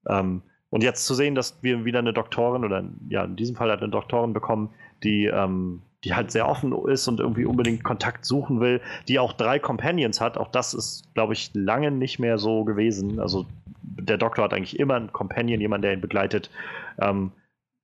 Ähm, 0.08 0.42
und 0.70 0.84
jetzt 0.84 1.06
zu 1.06 1.14
sehen, 1.14 1.34
dass 1.34 1.62
wir 1.62 1.84
wieder 1.84 1.98
eine 1.98 2.12
Doktorin 2.12 2.64
oder 2.64 2.84
ja, 3.08 3.24
in 3.24 3.34
diesem 3.34 3.56
Fall 3.56 3.70
halt 3.70 3.82
eine 3.82 3.90
Doktorin 3.90 4.32
bekommen, 4.32 4.70
die, 5.02 5.26
ähm, 5.26 5.82
die 6.04 6.14
halt 6.14 6.30
sehr 6.30 6.48
offen 6.48 6.72
ist 6.86 7.08
und 7.08 7.20
irgendwie 7.20 7.44
unbedingt 7.44 7.84
Kontakt 7.84 8.24
suchen 8.24 8.60
will, 8.60 8.80
die 9.08 9.18
auch 9.18 9.32
drei 9.32 9.58
Companions 9.58 10.20
hat. 10.20 10.38
Auch 10.38 10.48
das 10.48 10.72
ist, 10.72 11.12
glaube 11.14 11.34
ich, 11.34 11.50
lange 11.54 11.90
nicht 11.90 12.18
mehr 12.18 12.38
so 12.38 12.64
gewesen. 12.64 13.20
Also 13.20 13.46
der 13.82 14.16
Doktor 14.16 14.44
hat 14.44 14.54
eigentlich 14.54 14.78
immer 14.78 14.94
einen 14.94 15.12
Companion, 15.12 15.60
jemand, 15.60 15.84
der 15.84 15.92
ihn 15.92 16.00
begleitet. 16.00 16.50
Ähm, 16.98 17.32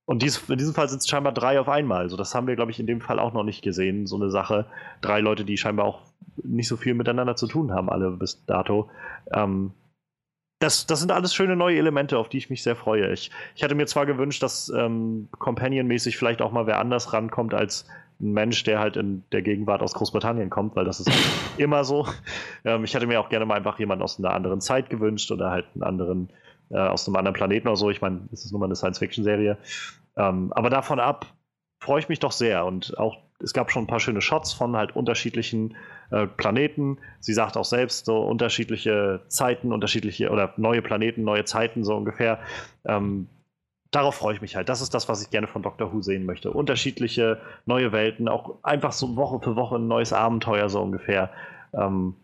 und 0.06 0.22
dies, 0.22 0.48
in 0.48 0.56
diesem 0.56 0.72
Fall 0.72 0.88
sind 0.88 1.00
es 1.00 1.08
scheinbar 1.08 1.32
drei 1.32 1.60
auf 1.60 1.68
einmal. 1.68 2.02
Also 2.02 2.16
das 2.16 2.34
haben 2.34 2.46
wir, 2.46 2.56
glaube 2.56 2.70
ich, 2.70 2.80
in 2.80 2.86
dem 2.86 3.00
Fall 3.00 3.18
auch 3.18 3.32
noch 3.32 3.42
nicht 3.42 3.62
gesehen. 3.62 4.06
So 4.06 4.16
eine 4.16 4.30
Sache. 4.30 4.66
Drei 5.00 5.20
Leute, 5.20 5.44
die 5.44 5.56
scheinbar 5.56 5.84
auch 5.84 6.02
nicht 6.42 6.68
so 6.68 6.76
viel 6.76 6.94
miteinander 6.94 7.36
zu 7.36 7.46
tun 7.46 7.72
haben, 7.72 7.90
alle 7.90 8.12
bis 8.12 8.44
dato. 8.46 8.88
Ähm, 9.32 9.72
das, 10.58 10.86
das 10.86 11.00
sind 11.00 11.12
alles 11.12 11.34
schöne 11.34 11.56
neue 11.56 11.76
Elemente, 11.76 12.18
auf 12.18 12.28
die 12.28 12.38
ich 12.38 12.48
mich 12.48 12.62
sehr 12.62 12.76
freue. 12.76 13.12
Ich, 13.12 13.30
ich 13.54 13.62
hatte 13.62 13.74
mir 13.74 13.86
zwar 13.86 14.06
gewünscht, 14.06 14.42
dass 14.42 14.70
ähm, 14.70 15.28
Companion-mäßig 15.38 16.16
vielleicht 16.16 16.40
auch 16.40 16.52
mal 16.52 16.66
wer 16.66 16.78
anders 16.78 17.12
rankommt 17.12 17.52
als 17.52 17.86
ein 18.20 18.32
Mensch, 18.32 18.62
der 18.64 18.78
halt 18.78 18.96
in 18.96 19.24
der 19.32 19.42
Gegenwart 19.42 19.82
aus 19.82 19.94
Großbritannien 19.94 20.50
kommt, 20.50 20.76
weil 20.76 20.84
das 20.84 21.00
ist 21.00 21.10
immer 21.56 21.84
so. 21.84 22.06
Ähm, 22.64 22.84
ich 22.84 22.94
hätte 22.94 23.06
mir 23.06 23.20
auch 23.20 23.28
gerne 23.28 23.46
mal 23.46 23.56
einfach 23.56 23.78
jemanden 23.78 24.02
aus 24.02 24.18
einer 24.18 24.32
anderen 24.32 24.60
Zeit 24.60 24.90
gewünscht 24.90 25.30
oder 25.30 25.50
halt 25.50 25.66
einen 25.74 25.82
anderen 25.82 26.28
äh, 26.70 26.78
aus 26.78 27.06
einem 27.06 27.16
anderen 27.16 27.34
Planeten 27.34 27.68
oder 27.68 27.76
so. 27.76 27.90
Ich 27.90 28.00
meine, 28.00 28.28
es 28.32 28.44
ist 28.44 28.52
nur 28.52 28.60
mal 28.60 28.66
eine 28.66 28.76
Science-Fiction-Serie. 28.76 29.58
Ähm, 30.16 30.52
aber 30.52 30.70
davon 30.70 31.00
ab 31.00 31.26
freue 31.80 32.00
ich 32.00 32.08
mich 32.08 32.18
doch 32.18 32.32
sehr 32.32 32.64
und 32.64 32.98
auch 32.98 33.18
es 33.38 33.52
gab 33.52 33.70
schon 33.70 33.84
ein 33.84 33.86
paar 33.86 34.00
schöne 34.00 34.22
Shots 34.22 34.54
von 34.54 34.76
halt 34.76 34.96
unterschiedlichen 34.96 35.76
äh, 36.10 36.26
Planeten. 36.26 36.98
Sie 37.20 37.34
sagt 37.34 37.58
auch 37.58 37.66
selbst 37.66 38.06
so 38.06 38.18
unterschiedliche 38.22 39.20
Zeiten, 39.28 39.72
unterschiedliche 39.72 40.30
oder 40.30 40.54
neue 40.56 40.80
Planeten, 40.80 41.22
neue 41.22 41.44
Zeiten 41.44 41.84
so 41.84 41.94
ungefähr. 41.94 42.38
Ähm, 42.86 43.28
darauf 43.90 44.16
freue 44.16 44.34
ich 44.34 44.40
mich 44.40 44.56
halt. 44.56 44.68
Das 44.68 44.80
ist 44.80 44.94
das, 44.94 45.08
was 45.08 45.22
ich 45.22 45.30
gerne 45.30 45.46
von 45.46 45.62
Doctor 45.62 45.92
Who 45.92 46.02
sehen 46.02 46.26
möchte. 46.26 46.50
Unterschiedliche 46.50 47.40
neue 47.66 47.92
Welten, 47.92 48.28
auch 48.28 48.62
einfach 48.62 48.92
so 48.92 49.16
Woche 49.16 49.40
für 49.40 49.56
Woche 49.56 49.76
ein 49.76 49.88
neues 49.88 50.12
Abenteuer 50.12 50.68
so 50.68 50.80
ungefähr. 50.80 51.30
Ähm, 51.72 52.14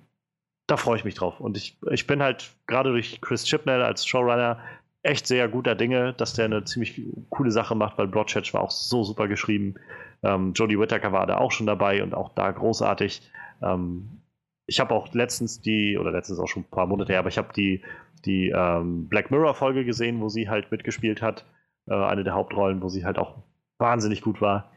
da 0.66 0.76
freue 0.76 0.96
ich 0.96 1.04
mich 1.04 1.14
drauf. 1.14 1.40
Und 1.40 1.56
ich, 1.56 1.76
ich 1.90 2.06
bin 2.06 2.22
halt 2.22 2.52
gerade 2.66 2.90
durch 2.90 3.20
Chris 3.20 3.44
Chibnall 3.44 3.82
als 3.82 4.06
Showrunner 4.06 4.58
echt 5.02 5.26
sehr 5.26 5.48
guter 5.48 5.74
Dinge, 5.74 6.14
dass 6.14 6.34
der 6.34 6.44
eine 6.46 6.64
ziemlich 6.64 7.00
coole 7.30 7.50
Sache 7.50 7.74
macht, 7.74 7.98
weil 7.98 8.06
Broadchurch 8.06 8.54
war 8.54 8.62
auch 8.62 8.70
so 8.70 9.02
super 9.02 9.26
geschrieben. 9.28 9.74
Ähm, 10.22 10.52
Jodie 10.54 10.78
Whittaker 10.78 11.12
war 11.12 11.26
da 11.26 11.38
auch 11.38 11.50
schon 11.50 11.66
dabei 11.66 12.02
und 12.02 12.14
auch 12.14 12.30
da 12.34 12.50
großartig. 12.50 13.22
Ähm, 13.62 14.22
ich 14.66 14.78
habe 14.78 14.94
auch 14.94 15.12
letztens 15.12 15.60
die, 15.60 15.98
oder 15.98 16.12
letztens 16.12 16.38
auch 16.38 16.46
schon 16.46 16.62
ein 16.62 16.70
paar 16.70 16.86
Monate 16.86 17.12
her, 17.12 17.18
aber 17.18 17.28
ich 17.28 17.38
habe 17.38 17.52
die, 17.52 17.82
die 18.24 18.50
ähm, 18.50 19.08
Black 19.08 19.30
Mirror-Folge 19.30 19.84
gesehen, 19.84 20.20
wo 20.20 20.28
sie 20.28 20.48
halt 20.48 20.70
mitgespielt 20.70 21.20
hat. 21.20 21.44
Äh, 21.88 21.94
eine 21.94 22.24
der 22.24 22.34
Hauptrollen, 22.34 22.82
wo 22.82 22.88
sie 22.88 23.04
halt 23.04 23.18
auch 23.18 23.42
wahnsinnig 23.78 24.22
gut 24.22 24.40
war. 24.40 24.70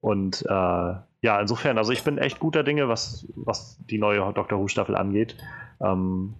Und 0.00 0.44
äh, 0.46 0.94
ja, 1.20 1.40
insofern, 1.40 1.78
also 1.78 1.92
ich 1.92 2.04
bin 2.04 2.18
echt 2.18 2.38
guter 2.38 2.62
Dinge, 2.62 2.88
was, 2.88 3.26
was 3.34 3.78
die 3.86 3.98
neue 3.98 4.18
Doctor 4.32 4.58
Who-Staffel 4.58 4.96
angeht. 4.96 5.36
Ähm, 5.80 6.34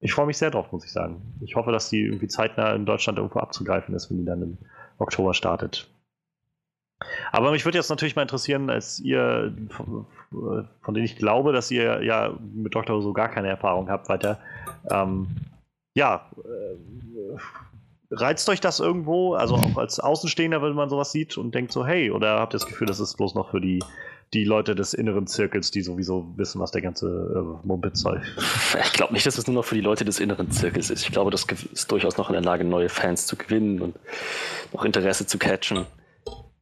ich 0.00 0.14
freue 0.14 0.26
mich 0.26 0.38
sehr 0.38 0.50
drauf, 0.50 0.72
muss 0.72 0.84
ich 0.84 0.92
sagen. 0.92 1.34
Ich 1.42 1.56
hoffe, 1.56 1.72
dass 1.72 1.90
die 1.90 2.00
irgendwie 2.02 2.28
zeitnah 2.28 2.72
in 2.74 2.86
Deutschland 2.86 3.18
irgendwo 3.18 3.40
abzugreifen 3.40 3.94
ist, 3.94 4.10
wenn 4.10 4.18
die 4.18 4.24
dann 4.24 4.42
im 4.42 4.58
Oktober 4.98 5.34
startet. 5.34 5.90
Aber 7.32 7.50
mich 7.50 7.64
würde 7.64 7.78
jetzt 7.78 7.90
natürlich 7.90 8.16
mal 8.16 8.22
interessieren, 8.22 8.70
als 8.70 9.00
ihr, 9.00 9.54
von, 9.70 10.06
denen 10.94 11.04
ich 11.04 11.16
glaube, 11.16 11.52
dass 11.52 11.70
ihr 11.70 12.02
ja 12.02 12.34
mit 12.54 12.74
Dr. 12.74 12.96
Who 12.96 13.00
so 13.00 13.12
gar 13.12 13.28
keine 13.28 13.48
Erfahrung 13.48 13.90
habt 13.90 14.08
weiter, 14.08 14.38
ähm, 14.90 15.28
ja, 15.94 16.30
äh, 16.36 17.38
reizt 18.10 18.48
euch 18.48 18.60
das 18.60 18.80
irgendwo? 18.80 19.34
Also 19.34 19.54
auch 19.54 19.76
als 19.76 20.00
Außenstehender, 20.00 20.62
wenn 20.62 20.74
man 20.74 20.88
sowas 20.88 21.12
sieht 21.12 21.38
und 21.38 21.54
denkt 21.54 21.72
so, 21.72 21.86
hey, 21.86 22.10
oder 22.10 22.40
habt 22.40 22.54
ihr 22.54 22.58
das 22.58 22.66
Gefühl, 22.66 22.86
das 22.86 23.00
ist 23.00 23.16
bloß 23.16 23.34
noch 23.34 23.50
für 23.50 23.60
die 23.60 23.80
die 24.32 24.44
Leute 24.44 24.76
des 24.76 24.94
inneren 24.94 25.26
Zirkels, 25.26 25.70
die 25.70 25.82
sowieso 25.82 26.32
wissen, 26.36 26.60
was 26.60 26.70
der 26.70 26.82
ganze 26.82 27.08
äh, 27.08 27.66
Mumpitz 27.66 28.00
soll. 28.00 28.22
Ich 28.84 28.92
glaube 28.92 29.12
nicht, 29.12 29.26
dass 29.26 29.38
es 29.38 29.46
nur 29.46 29.54
noch 29.54 29.64
für 29.64 29.74
die 29.74 29.80
Leute 29.80 30.04
des 30.04 30.20
inneren 30.20 30.50
Zirkels 30.50 30.90
ist. 30.90 31.02
Ich 31.02 31.10
glaube, 31.10 31.30
das 31.30 31.44
ist 31.72 31.90
durchaus 31.90 32.16
noch 32.16 32.28
in 32.28 32.34
der 32.34 32.42
Lage, 32.42 32.64
neue 32.64 32.88
Fans 32.88 33.26
zu 33.26 33.36
gewinnen 33.36 33.80
und 33.80 33.98
noch 34.72 34.84
Interesse 34.84 35.26
zu 35.26 35.38
catchen. 35.38 35.86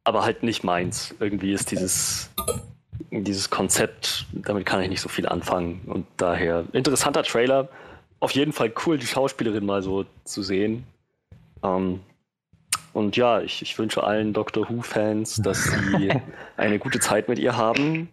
Aber 0.03 0.23
halt 0.23 0.41
nicht 0.41 0.63
meins. 0.63 1.13
Irgendwie 1.19 1.53
ist 1.53 1.69
dieses, 1.69 2.31
dieses 3.11 3.51
Konzept, 3.51 4.25
damit 4.33 4.65
kann 4.65 4.81
ich 4.81 4.89
nicht 4.89 5.01
so 5.01 5.09
viel 5.09 5.27
anfangen. 5.27 5.81
Und 5.85 6.07
daher, 6.17 6.65
interessanter 6.71 7.21
Trailer. 7.21 7.69
Auf 8.19 8.31
jeden 8.31 8.53
Fall 8.53 8.73
cool, 8.85 8.97
die 8.97 9.05
Schauspielerin 9.05 9.65
mal 9.65 9.83
so 9.83 10.05
zu 10.23 10.41
sehen. 10.41 10.85
Ähm, 11.63 12.01
und 12.93 13.15
ja, 13.17 13.41
ich, 13.41 13.61
ich 13.61 13.77
wünsche 13.77 14.03
allen 14.03 14.33
Doctor 14.33 14.69
Who-Fans, 14.69 15.37
dass 15.37 15.63
sie 15.63 16.11
eine 16.57 16.79
gute 16.79 16.99
Zeit 16.99 17.29
mit 17.29 17.39
ihr 17.39 17.55
haben. 17.55 18.09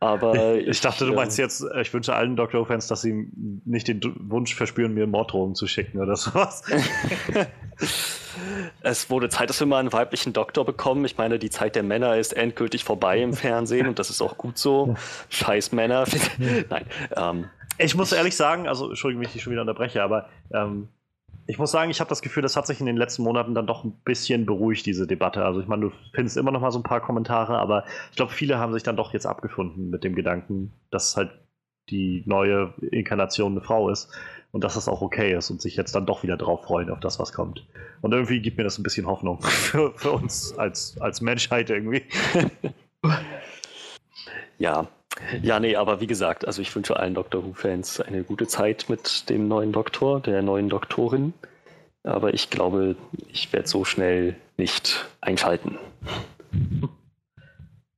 Aber 0.00 0.56
ich, 0.56 0.68
ich 0.68 0.80
dachte, 0.80 1.06
du 1.06 1.12
äh, 1.12 1.16
meinst 1.16 1.38
jetzt, 1.38 1.64
ich 1.80 1.92
wünsche 1.94 2.14
allen 2.14 2.36
Doctor 2.36 2.60
Who-Fans, 2.60 2.86
dass 2.86 3.02
sie 3.02 3.30
nicht 3.64 3.88
den 3.88 4.00
Wunsch 4.30 4.54
verspüren, 4.54 4.94
mir 4.94 5.06
Morddrohungen 5.06 5.54
zu 5.54 5.66
schicken 5.66 6.00
oder 6.00 6.16
sowas. 6.16 6.62
es 8.82 9.10
wurde 9.10 9.28
Zeit, 9.28 9.48
dass 9.48 9.60
wir 9.60 9.66
mal 9.66 9.78
einen 9.78 9.92
weiblichen 9.92 10.32
Doktor 10.32 10.64
bekommen. 10.64 11.04
Ich 11.04 11.16
meine, 11.16 11.38
die 11.38 11.50
Zeit 11.50 11.76
der 11.76 11.82
Männer 11.82 12.16
ist 12.16 12.32
endgültig 12.32 12.84
vorbei 12.84 13.22
im 13.22 13.32
Fernsehen 13.32 13.86
und 13.86 13.98
das 13.98 14.10
ist 14.10 14.20
auch 14.20 14.36
gut 14.36 14.58
so. 14.58 14.96
Scheiß 15.28 15.72
Männer. 15.72 16.04
Nein. 16.68 16.86
Ähm, 17.16 17.50
ich 17.78 17.94
muss 17.94 18.12
ehrlich 18.12 18.36
sagen, 18.36 18.68
also 18.68 18.88
Entschuldigung, 18.90 19.24
wenn 19.24 19.30
ich 19.34 19.42
schon 19.42 19.52
wieder 19.52 19.62
unterbreche, 19.62 20.02
aber 20.02 20.28
ähm, 20.52 20.88
ich 21.46 21.58
muss 21.58 21.70
sagen, 21.70 21.90
ich 21.90 22.00
habe 22.00 22.08
das 22.08 22.22
Gefühl, 22.22 22.42
das 22.42 22.56
hat 22.56 22.66
sich 22.66 22.80
in 22.80 22.86
den 22.86 22.96
letzten 22.96 23.22
Monaten 23.22 23.54
dann 23.54 23.66
doch 23.66 23.84
ein 23.84 23.92
bisschen 24.04 24.46
beruhigt, 24.46 24.86
diese 24.86 25.06
Debatte. 25.06 25.44
Also 25.44 25.60
ich 25.60 25.66
meine, 25.66 25.82
du 25.82 25.92
findest 26.12 26.36
immer 26.36 26.50
noch 26.50 26.60
mal 26.60 26.70
so 26.70 26.78
ein 26.78 26.84
paar 26.84 27.00
Kommentare, 27.00 27.58
aber 27.58 27.84
ich 28.10 28.16
glaube, 28.16 28.32
viele 28.32 28.58
haben 28.58 28.72
sich 28.72 28.82
dann 28.82 28.96
doch 28.96 29.12
jetzt 29.12 29.26
abgefunden 29.26 29.90
mit 29.90 30.04
dem 30.04 30.14
Gedanken, 30.14 30.72
dass 30.90 31.16
halt 31.16 31.30
die 31.90 32.22
neue 32.26 32.72
Inkarnation 32.90 33.52
eine 33.52 33.60
Frau 33.60 33.90
ist 33.90 34.10
und 34.52 34.64
dass 34.64 34.74
das 34.74 34.88
auch 34.88 35.02
okay 35.02 35.36
ist 35.36 35.50
und 35.50 35.60
sich 35.60 35.76
jetzt 35.76 35.94
dann 35.94 36.06
doch 36.06 36.22
wieder 36.22 36.36
drauf 36.36 36.64
freuen 36.64 36.88
auf 36.88 37.00
das, 37.00 37.18
was 37.18 37.32
kommt. 37.32 37.66
Und 38.00 38.12
irgendwie 38.12 38.40
gibt 38.40 38.56
mir 38.56 38.64
das 38.64 38.78
ein 38.78 38.82
bisschen 38.82 39.06
Hoffnung 39.06 39.42
für, 39.42 39.92
für 39.96 40.12
uns 40.12 40.56
als, 40.56 40.98
als 41.00 41.20
Menschheit 41.20 41.68
irgendwie. 41.68 42.04
ja, 44.58 44.86
ja, 45.42 45.60
nee, 45.60 45.76
aber 45.76 46.00
wie 46.00 46.06
gesagt, 46.06 46.46
also 46.46 46.60
ich 46.60 46.74
wünsche 46.74 46.96
allen 46.96 47.14
Doctor 47.14 47.44
Who-Fans 47.44 48.00
eine 48.00 48.24
gute 48.24 48.46
Zeit 48.46 48.86
mit 48.88 49.28
dem 49.30 49.48
neuen 49.48 49.72
Doktor, 49.72 50.20
der 50.20 50.42
neuen 50.42 50.68
Doktorin. 50.68 51.32
Aber 52.02 52.34
ich 52.34 52.50
glaube, 52.50 52.96
ich 53.28 53.52
werde 53.52 53.68
so 53.68 53.84
schnell 53.84 54.36
nicht 54.56 55.06
einschalten. 55.20 55.78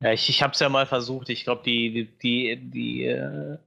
Ja, 0.01 0.13
ich, 0.13 0.29
ich 0.29 0.43
habe 0.43 0.53
es 0.53 0.61
ja 0.61 0.69
mal 0.69 0.87
versucht. 0.87 1.29
Ich 1.31 1.45
glaube, 1.45 1.63
die, 1.65 1.91
die, 1.91 2.19
die, 2.19 2.71
die 2.71 3.05
äh, 3.07 3.59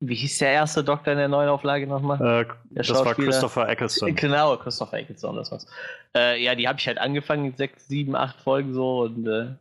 wie 0.00 0.14
hieß 0.14 0.38
der 0.38 0.50
erste 0.50 0.84
Doktor 0.84 1.12
in 1.12 1.18
der 1.18 1.28
neuen 1.28 1.48
Auflage 1.48 1.86
nochmal? 1.86 2.42
Äh, 2.42 2.46
das 2.70 2.90
war 2.90 3.14
Christopher 3.14 3.68
Eccleston. 3.68 4.14
Genau, 4.14 4.56
Christopher 4.56 4.98
Eccleston, 4.98 5.36
das 5.36 5.50
war's. 5.50 5.66
Äh, 6.14 6.42
ja, 6.42 6.54
die 6.54 6.68
habe 6.68 6.78
ich 6.78 6.86
halt 6.86 6.98
angefangen, 6.98 7.54
sechs, 7.56 7.88
sieben, 7.88 8.14
acht 8.16 8.40
Folgen 8.40 8.74
so 8.74 9.02
und 9.02 9.26
äh, 9.26 9.54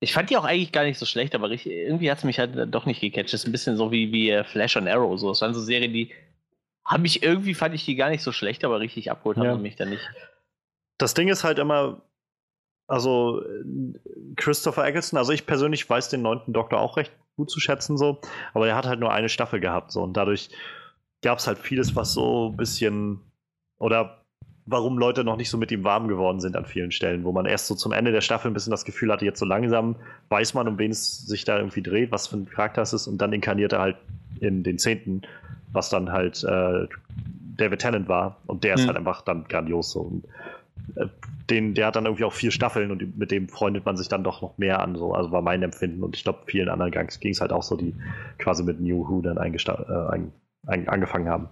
ich 0.00 0.14
fand 0.14 0.30
die 0.30 0.36
auch 0.38 0.44
eigentlich 0.44 0.72
gar 0.72 0.84
nicht 0.84 0.98
so 0.98 1.04
schlecht, 1.04 1.34
aber 1.34 1.50
richtig, 1.50 1.72
irgendwie 1.72 2.10
hat 2.10 2.18
es 2.18 2.24
mich 2.24 2.38
halt 2.38 2.74
doch 2.74 2.86
nicht 2.86 3.00
gecatcht. 3.00 3.32
Das 3.32 3.42
ist 3.42 3.46
ein 3.46 3.52
bisschen 3.52 3.76
so 3.76 3.92
wie, 3.92 4.10
wie 4.12 4.30
äh, 4.30 4.44
Flash 4.44 4.76
und 4.76 4.88
Arrow. 4.88 5.18
So. 5.18 5.28
Das 5.28 5.42
waren 5.42 5.54
so 5.54 5.60
Serien, 5.60 5.92
die 5.92 6.10
haben 6.86 7.02
mich 7.02 7.22
irgendwie, 7.22 7.54
fand 7.54 7.74
ich 7.74 7.84
die 7.84 7.96
gar 7.96 8.08
nicht 8.08 8.22
so 8.22 8.32
schlecht, 8.32 8.64
aber 8.64 8.80
richtig 8.80 9.10
abgeholt 9.10 9.36
ja. 9.36 9.44
haben 9.44 9.62
mich 9.62 9.76
dann 9.76 9.90
nicht. 9.90 10.02
Das 10.96 11.12
Ding 11.12 11.28
ist 11.28 11.44
halt 11.44 11.58
immer, 11.58 12.02
also 12.86 13.42
Christopher 14.36 14.86
Eccleston, 14.86 15.18
also 15.18 15.32
ich 15.32 15.46
persönlich 15.46 15.88
weiß 15.88 16.08
den 16.08 16.22
neunten 16.22 16.52
Doktor 16.52 16.80
auch 16.80 16.96
recht 16.96 17.12
gut 17.36 17.50
zu 17.50 17.60
schätzen, 17.60 17.96
so, 17.96 18.20
aber 18.54 18.68
er 18.68 18.76
hat 18.76 18.86
halt 18.86 19.00
nur 19.00 19.12
eine 19.12 19.28
Staffel 19.28 19.60
gehabt, 19.60 19.92
so, 19.92 20.02
und 20.02 20.14
dadurch 20.14 20.50
gab 21.22 21.38
es 21.38 21.46
halt 21.46 21.58
vieles, 21.58 21.94
was 21.94 22.12
so 22.12 22.50
ein 22.50 22.56
bisschen, 22.56 23.20
oder 23.78 24.19
warum 24.66 24.98
Leute 24.98 25.24
noch 25.24 25.36
nicht 25.36 25.50
so 25.50 25.58
mit 25.58 25.72
ihm 25.72 25.84
warm 25.84 26.08
geworden 26.08 26.40
sind 26.40 26.56
an 26.56 26.64
vielen 26.64 26.92
Stellen, 26.92 27.24
wo 27.24 27.32
man 27.32 27.46
erst 27.46 27.66
so 27.66 27.74
zum 27.74 27.92
Ende 27.92 28.12
der 28.12 28.20
Staffel 28.20 28.50
ein 28.50 28.54
bisschen 28.54 28.70
das 28.70 28.84
Gefühl 28.84 29.12
hatte, 29.12 29.24
jetzt 29.24 29.38
so 29.38 29.46
langsam 29.46 29.96
weiß 30.28 30.54
man, 30.54 30.68
um 30.68 30.78
wen 30.78 30.90
es 30.90 31.26
sich 31.26 31.44
da 31.44 31.58
irgendwie 31.58 31.82
dreht, 31.82 32.12
was 32.12 32.28
für 32.28 32.36
ein 32.36 32.48
Charakter 32.48 32.82
es 32.82 32.92
ist, 32.92 33.06
und 33.06 33.18
dann 33.18 33.32
inkarniert 33.32 33.72
er 33.72 33.80
halt 33.80 33.96
in 34.40 34.62
den 34.62 34.78
Zehnten, 34.78 35.22
was 35.72 35.88
dann 35.88 36.12
halt 36.12 36.44
äh, 36.44 36.86
David 37.56 37.80
Tennant 37.80 38.08
war, 38.08 38.36
und 38.46 38.64
der 38.64 38.74
ist 38.74 38.82
mhm. 38.82 38.88
halt 38.88 38.96
einfach 38.98 39.22
dann 39.22 39.44
grandios 39.44 39.92
so. 39.92 40.00
Und, 40.00 40.24
äh, 40.96 41.06
den, 41.48 41.74
der 41.74 41.86
hat 41.86 41.96
dann 41.96 42.04
irgendwie 42.04 42.24
auch 42.24 42.32
vier 42.32 42.52
Staffeln 42.52 42.92
und 42.92 43.18
mit 43.18 43.32
dem 43.32 43.48
freundet 43.48 43.84
man 43.84 43.96
sich 43.96 44.08
dann 44.08 44.22
doch 44.22 44.40
noch 44.40 44.56
mehr 44.56 44.80
an, 44.80 44.94
so, 44.94 45.12
also 45.12 45.32
war 45.32 45.42
mein 45.42 45.62
Empfinden 45.62 46.04
und 46.04 46.16
ich 46.16 46.22
glaube, 46.22 46.40
vielen 46.46 46.68
anderen 46.68 46.92
ging 46.92 47.32
es 47.32 47.40
halt 47.40 47.52
auch 47.52 47.64
so, 47.64 47.76
die 47.76 47.94
quasi 48.38 48.62
mit 48.62 48.80
New 48.80 49.08
Who 49.08 49.20
dann 49.20 49.36
äh, 49.36 50.20
angefangen 50.66 51.28
haben. 51.28 51.48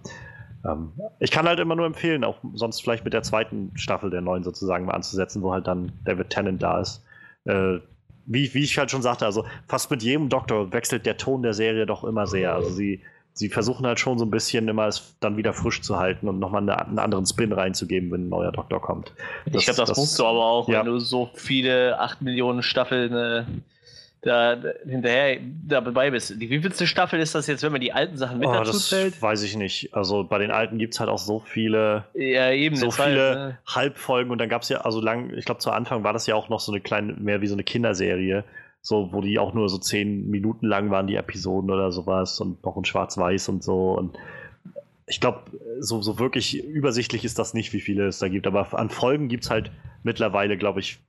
Ähm, 0.65 0.91
ich 1.19 1.31
kann 1.31 1.47
halt 1.47 1.59
immer 1.59 1.75
nur 1.75 1.85
empfehlen, 1.85 2.23
auch 2.23 2.37
sonst 2.53 2.81
vielleicht 2.81 3.03
mit 3.05 3.13
der 3.13 3.23
zweiten 3.23 3.71
Staffel 3.75 4.09
der 4.09 4.21
neuen 4.21 4.43
sozusagen 4.43 4.85
mal 4.85 4.93
anzusetzen, 4.93 5.41
wo 5.41 5.53
halt 5.53 5.67
dann 5.67 5.91
David 6.05 6.29
Tennant 6.29 6.61
da 6.61 6.79
ist. 6.79 7.03
Äh, 7.45 7.79
wie, 8.25 8.53
wie 8.53 8.63
ich 8.63 8.77
halt 8.77 8.91
schon 8.91 9.01
sagte, 9.01 9.25
also 9.25 9.45
fast 9.67 9.89
mit 9.89 10.03
jedem 10.03 10.29
Doktor 10.29 10.71
wechselt 10.71 11.05
der 11.05 11.17
Ton 11.17 11.41
der 11.41 11.53
Serie 11.53 11.85
doch 11.85 12.03
immer 12.03 12.27
sehr. 12.27 12.53
Also 12.53 12.69
sie, 12.69 13.01
sie 13.33 13.49
versuchen 13.49 13.87
halt 13.87 13.99
schon 13.99 14.19
so 14.19 14.25
ein 14.25 14.29
bisschen 14.29 14.67
immer 14.67 14.87
es 14.87 15.15
dann 15.19 15.35
wieder 15.35 15.53
frisch 15.53 15.81
zu 15.81 15.97
halten 15.97 16.27
und 16.27 16.37
nochmal 16.37 16.61
eine, 16.61 16.79
einen 16.79 16.99
anderen 16.99 17.25
Spin 17.25 17.51
reinzugeben, 17.51 18.11
wenn 18.11 18.25
ein 18.25 18.29
neuer 18.29 18.51
Doktor 18.51 18.81
kommt. 18.81 19.13
Das, 19.45 19.55
ich 19.55 19.65
glaube, 19.65 19.77
das, 19.77 19.89
das 19.89 19.97
musst 19.97 20.19
du 20.19 20.25
aber 20.25 20.45
auch, 20.45 20.69
ja. 20.69 20.79
wenn 20.79 20.85
du 20.85 20.99
so 20.99 21.29
viele 21.33 21.99
8 21.99 22.21
Millionen 22.21 22.61
Staffeln 22.61 23.13
äh, 23.13 23.45
da, 24.21 24.57
hinterher 24.85 25.39
dabei 25.65 26.11
bist. 26.11 26.31
Die 26.41 26.49
wievielte 26.49 26.85
Staffel 26.87 27.19
ist 27.19 27.35
das 27.35 27.47
jetzt, 27.47 27.63
wenn 27.63 27.71
man 27.71 27.81
die 27.81 27.93
alten 27.93 28.17
Sachen 28.17 28.39
mit 28.39 28.47
Oh, 28.47 28.53
dazu 28.53 28.73
das 28.73 28.89
zählt? 28.89 29.21
weiß 29.21 29.43
ich 29.43 29.55
nicht. 29.55 29.93
Also 29.95 30.23
bei 30.25 30.37
den 30.39 30.51
alten 30.51 30.77
gibt 30.77 30.93
es 30.93 30.99
halt 30.99 31.09
auch 31.09 31.17
so 31.17 31.39
viele, 31.39 32.05
Ja, 32.13 32.51
eben. 32.51 32.75
so 32.75 32.91
viele 32.91 33.15
ne? 33.35 33.57
Halbfolgen 33.65 34.31
und 34.31 34.37
dann 34.39 34.49
gab 34.49 34.63
es 34.63 34.69
ja, 34.69 34.81
also 34.81 34.99
lang, 34.99 35.33
ich 35.35 35.45
glaube 35.45 35.59
zu 35.59 35.71
Anfang 35.71 36.03
war 36.03 36.13
das 36.13 36.27
ja 36.27 36.35
auch 36.35 36.49
noch 36.49 36.59
so 36.59 36.71
eine 36.71 36.81
kleine, 36.81 37.13
mehr 37.13 37.41
wie 37.41 37.47
so 37.47 37.55
eine 37.55 37.63
Kinderserie, 37.63 38.43
so, 38.81 39.13
wo 39.13 39.21
die 39.21 39.39
auch 39.39 39.53
nur 39.53 39.69
so 39.69 39.77
zehn 39.77 40.29
Minuten 40.29 40.65
lang 40.67 40.89
waren, 40.89 41.07
die 41.07 41.15
Episoden 41.15 41.69
oder 41.71 41.91
sowas 41.91 42.39
und 42.41 42.63
noch 42.65 42.75
in 42.77 42.85
Schwarz-Weiß 42.85 43.47
und 43.49 43.63
so 43.63 43.91
und 43.97 44.17
ich 45.11 45.19
glaube, 45.19 45.45
so, 45.79 46.01
so 46.03 46.19
wirklich 46.19 46.63
übersichtlich 46.63 47.25
ist 47.25 47.39
das 47.39 47.55
nicht, 47.55 47.73
wie 47.73 47.81
viele 47.81 48.05
es 48.05 48.19
da 48.19 48.27
gibt, 48.27 48.45
aber 48.45 48.77
an 48.77 48.89
Folgen 48.91 49.27
gibt 49.27 49.43
es 49.45 49.49
halt 49.49 49.71
mittlerweile, 50.03 50.55
glaube 50.55 50.81
ich, 50.81 50.99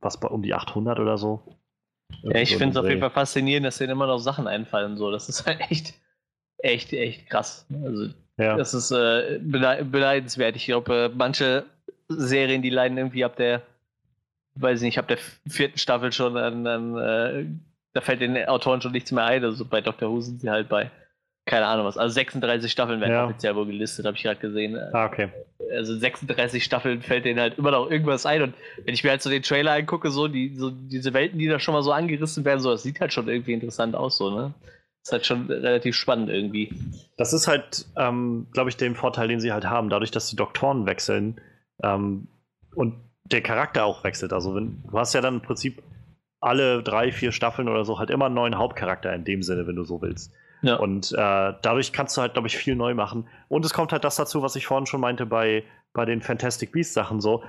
was 0.00 0.18
bei 0.18 0.28
um 0.28 0.40
die 0.42 0.54
800 0.54 0.98
oder 0.98 1.18
so. 1.18 1.42
Ja, 2.22 2.40
ich 2.40 2.56
finde 2.56 2.70
es 2.70 2.76
auf 2.76 2.88
jeden 2.88 3.00
Fall 3.00 3.10
faszinierend, 3.10 3.66
dass 3.66 3.78
denen 3.78 3.90
immer 3.92 4.06
noch 4.06 4.18
Sachen 4.18 4.46
einfallen. 4.46 4.96
So. 4.96 5.10
Das 5.10 5.28
ist 5.28 5.46
halt 5.46 5.60
echt, 5.70 5.94
echt, 6.58 6.92
echt 6.92 7.28
krass. 7.30 7.66
Also, 7.84 8.08
Ja. 8.38 8.56
das 8.56 8.74
ist 8.74 8.90
äh, 8.90 9.38
bene- 9.42 9.84
beneidenswert. 9.84 10.56
Ich 10.56 10.66
glaube, 10.66 11.10
äh, 11.12 11.16
manche 11.16 11.64
Serien, 12.08 12.62
die 12.62 12.70
leiden 12.70 12.98
irgendwie 12.98 13.24
ab 13.24 13.36
der, 13.36 13.62
weiß 14.56 14.80
ich 14.80 14.84
nicht, 14.86 14.98
ab 14.98 15.08
der 15.08 15.18
vierten 15.48 15.78
Staffel 15.78 16.12
schon 16.12 16.36
an, 16.36 16.66
an 16.66 16.96
äh, 16.96 17.46
da 17.92 18.00
fällt 18.00 18.20
den 18.20 18.36
Autoren 18.46 18.80
schon 18.82 18.92
nichts 18.92 19.12
mehr 19.12 19.24
ein. 19.24 19.44
Also 19.44 19.64
bei 19.64 19.80
Dr. 19.80 20.10
Who 20.10 20.20
sind 20.20 20.40
sie 20.40 20.50
halt 20.50 20.68
bei, 20.68 20.90
keine 21.46 21.66
Ahnung 21.66 21.86
was. 21.86 21.96
Also 21.98 22.14
36 22.14 22.70
Staffeln 22.70 23.00
werden 23.00 23.12
Ja. 23.12 23.24
offiziell 23.24 23.56
wohl 23.56 23.66
gelistet, 23.66 24.06
habe 24.06 24.16
ich 24.16 24.22
gerade 24.22 24.40
gesehen. 24.40 24.78
Ah, 24.92 25.06
okay. 25.06 25.30
also 25.72 25.96
36 25.96 26.62
Staffeln 26.64 27.02
fällt 27.02 27.24
denen 27.24 27.40
halt 27.40 27.58
immer 27.58 27.70
noch 27.70 27.90
irgendwas 27.90 28.26
ein. 28.26 28.42
Und 28.42 28.54
wenn 28.84 28.94
ich 28.94 29.04
mir 29.04 29.10
halt 29.10 29.22
so 29.22 29.30
den 29.30 29.42
Trailer 29.42 29.72
angucke, 29.72 30.10
so, 30.10 30.28
die, 30.28 30.54
so 30.56 30.70
diese 30.70 31.12
Welten, 31.14 31.38
die 31.38 31.48
da 31.48 31.58
schon 31.58 31.74
mal 31.74 31.82
so 31.82 31.92
angerissen 31.92 32.44
werden, 32.44 32.60
so, 32.60 32.70
das 32.70 32.82
sieht 32.82 33.00
halt 33.00 33.12
schon 33.12 33.28
irgendwie 33.28 33.52
interessant 33.52 33.94
aus, 33.94 34.16
so, 34.18 34.30
ne? 34.30 34.54
Ist 35.02 35.12
halt 35.12 35.24
schon 35.24 35.46
relativ 35.50 35.96
spannend 35.96 36.28
irgendwie. 36.28 36.72
Das 37.16 37.32
ist 37.32 37.48
halt, 37.48 37.86
ähm, 37.96 38.48
glaube 38.52 38.68
ich, 38.68 38.76
den 38.76 38.94
Vorteil, 38.94 39.28
den 39.28 39.40
sie 39.40 39.50
halt 39.52 39.64
haben, 39.64 39.88
dadurch, 39.88 40.10
dass 40.10 40.28
die 40.28 40.36
Doktoren 40.36 40.84
wechseln 40.86 41.40
ähm, 41.82 42.28
und 42.74 42.94
der 43.24 43.40
Charakter 43.40 43.84
auch 43.86 44.04
wechselt. 44.04 44.32
Also 44.34 44.54
wenn, 44.54 44.82
du 44.90 44.98
hast 44.98 45.14
ja 45.14 45.20
dann 45.22 45.36
im 45.36 45.40
Prinzip 45.40 45.82
alle 46.40 46.82
drei, 46.82 47.12
vier 47.12 47.32
Staffeln 47.32 47.68
oder 47.68 47.84
so 47.84 47.98
halt 47.98 48.10
immer 48.10 48.26
einen 48.26 48.34
neuen 48.34 48.58
Hauptcharakter 48.58 49.14
in 49.14 49.24
dem 49.24 49.42
Sinne, 49.42 49.66
wenn 49.66 49.76
du 49.76 49.84
so 49.84 50.02
willst. 50.02 50.32
Ja. 50.62 50.76
Und 50.76 51.12
äh, 51.12 51.16
dadurch 51.62 51.92
kannst 51.92 52.16
du 52.16 52.20
halt, 52.20 52.34
glaube 52.34 52.48
ich, 52.48 52.56
viel 52.56 52.76
neu 52.76 52.94
machen. 52.94 53.26
Und 53.48 53.64
es 53.64 53.72
kommt 53.72 53.92
halt 53.92 54.04
das 54.04 54.16
dazu, 54.16 54.42
was 54.42 54.56
ich 54.56 54.66
vorhin 54.66 54.86
schon 54.86 55.00
meinte 55.00 55.26
bei, 55.26 55.64
bei 55.92 56.04
den 56.04 56.20
Fantastic 56.22 56.72
Beasts 56.72 56.94
Sachen 56.94 57.20
so. 57.20 57.42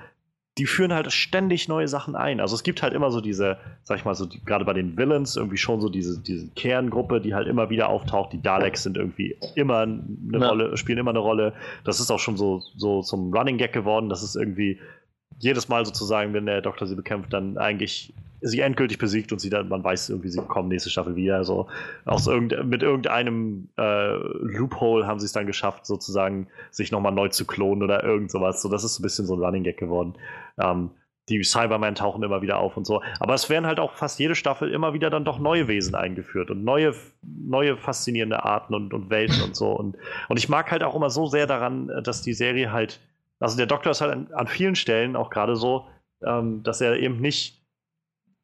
Die 0.58 0.66
führen 0.66 0.92
halt 0.92 1.10
ständig 1.10 1.66
neue 1.68 1.88
Sachen 1.88 2.14
ein. 2.14 2.38
Also 2.38 2.54
es 2.54 2.62
gibt 2.62 2.82
halt 2.82 2.92
immer 2.92 3.10
so 3.10 3.22
diese, 3.22 3.56
sag 3.84 3.96
ich 3.98 4.04
mal 4.04 4.14
so, 4.14 4.28
gerade 4.44 4.66
bei 4.66 4.74
den 4.74 4.98
Villains 4.98 5.36
irgendwie 5.36 5.56
schon 5.56 5.80
so 5.80 5.88
diese, 5.88 6.20
diese 6.20 6.48
Kerngruppe, 6.50 7.22
die 7.22 7.34
halt 7.34 7.48
immer 7.48 7.70
wieder 7.70 7.88
auftaucht. 7.88 8.34
Die 8.34 8.42
Daleks 8.42 8.82
sind 8.82 8.98
irgendwie 8.98 9.36
immer 9.54 9.80
eine 9.80 10.04
Ja. 10.32 10.48
Rolle, 10.48 10.76
spielen 10.76 10.98
immer 10.98 11.10
eine 11.12 11.20
Rolle. 11.20 11.54
Das 11.84 12.00
ist 12.00 12.10
auch 12.10 12.18
schon 12.18 12.36
so, 12.36 12.60
so 12.76 13.00
zum 13.00 13.32
Running 13.32 13.56
Gag 13.56 13.72
geworden. 13.72 14.10
Das 14.10 14.22
ist 14.22 14.36
irgendwie 14.36 14.78
jedes 15.38 15.70
Mal 15.70 15.86
sozusagen, 15.86 16.34
wenn 16.34 16.44
der 16.44 16.60
Doktor 16.60 16.86
sie 16.86 16.96
bekämpft, 16.96 17.32
dann 17.32 17.56
eigentlich 17.56 18.12
sie 18.42 18.60
endgültig 18.60 18.98
besiegt 18.98 19.32
und 19.32 19.40
sie 19.40 19.50
dann, 19.50 19.68
man 19.68 19.82
weiß 19.82 20.10
irgendwie, 20.10 20.28
sie 20.28 20.40
kommen 20.40 20.68
nächste 20.68 20.90
Staffel 20.90 21.16
wieder. 21.16 21.36
Also 21.36 21.68
aus 22.04 22.26
irgend, 22.26 22.66
mit 22.66 22.82
irgendeinem 22.82 23.68
äh, 23.78 24.14
Loophole 24.14 25.06
haben 25.06 25.20
sie 25.20 25.26
es 25.26 25.32
dann 25.32 25.46
geschafft, 25.46 25.86
sozusagen 25.86 26.48
sich 26.70 26.90
nochmal 26.90 27.12
neu 27.12 27.28
zu 27.28 27.46
klonen 27.46 27.82
oder 27.82 28.02
irgend 28.02 28.30
sowas. 28.30 28.60
So, 28.60 28.68
das 28.68 28.84
ist 28.84 28.98
ein 28.98 29.02
bisschen 29.02 29.26
so 29.26 29.36
ein 29.36 29.42
Running 29.42 29.62
Gag 29.62 29.78
geworden. 29.78 30.14
Ähm, 30.58 30.90
die 31.28 31.42
Cybermen 31.44 31.94
tauchen 31.94 32.22
immer 32.22 32.42
wieder 32.42 32.58
auf 32.58 32.76
und 32.76 32.84
so. 32.84 33.00
Aber 33.20 33.34
es 33.34 33.48
werden 33.48 33.66
halt 33.66 33.78
auch 33.78 33.94
fast 33.94 34.18
jede 34.18 34.34
Staffel 34.34 34.72
immer 34.72 34.92
wieder 34.92 35.08
dann 35.08 35.24
doch 35.24 35.38
neue 35.38 35.68
Wesen 35.68 35.94
eingeführt 35.94 36.50
und 36.50 36.64
neue, 36.64 36.94
neue 37.22 37.76
faszinierende 37.76 38.44
Arten 38.44 38.74
und, 38.74 38.92
und 38.92 39.08
Welten 39.08 39.40
und 39.42 39.54
so. 39.54 39.70
Und, 39.70 39.96
und 40.28 40.36
ich 40.36 40.48
mag 40.48 40.70
halt 40.70 40.82
auch 40.82 40.96
immer 40.96 41.10
so 41.10 41.26
sehr 41.26 41.46
daran, 41.46 41.90
dass 42.02 42.22
die 42.22 42.34
Serie 42.34 42.72
halt, 42.72 43.00
also 43.38 43.56
der 43.56 43.66
Doktor 43.66 43.92
ist 43.92 44.00
halt 44.00 44.12
an, 44.12 44.28
an 44.32 44.48
vielen 44.48 44.74
Stellen 44.74 45.14
auch 45.14 45.30
gerade 45.30 45.54
so, 45.54 45.86
ähm, 46.24 46.64
dass 46.64 46.80
er 46.80 46.98
eben 46.98 47.20
nicht 47.20 47.61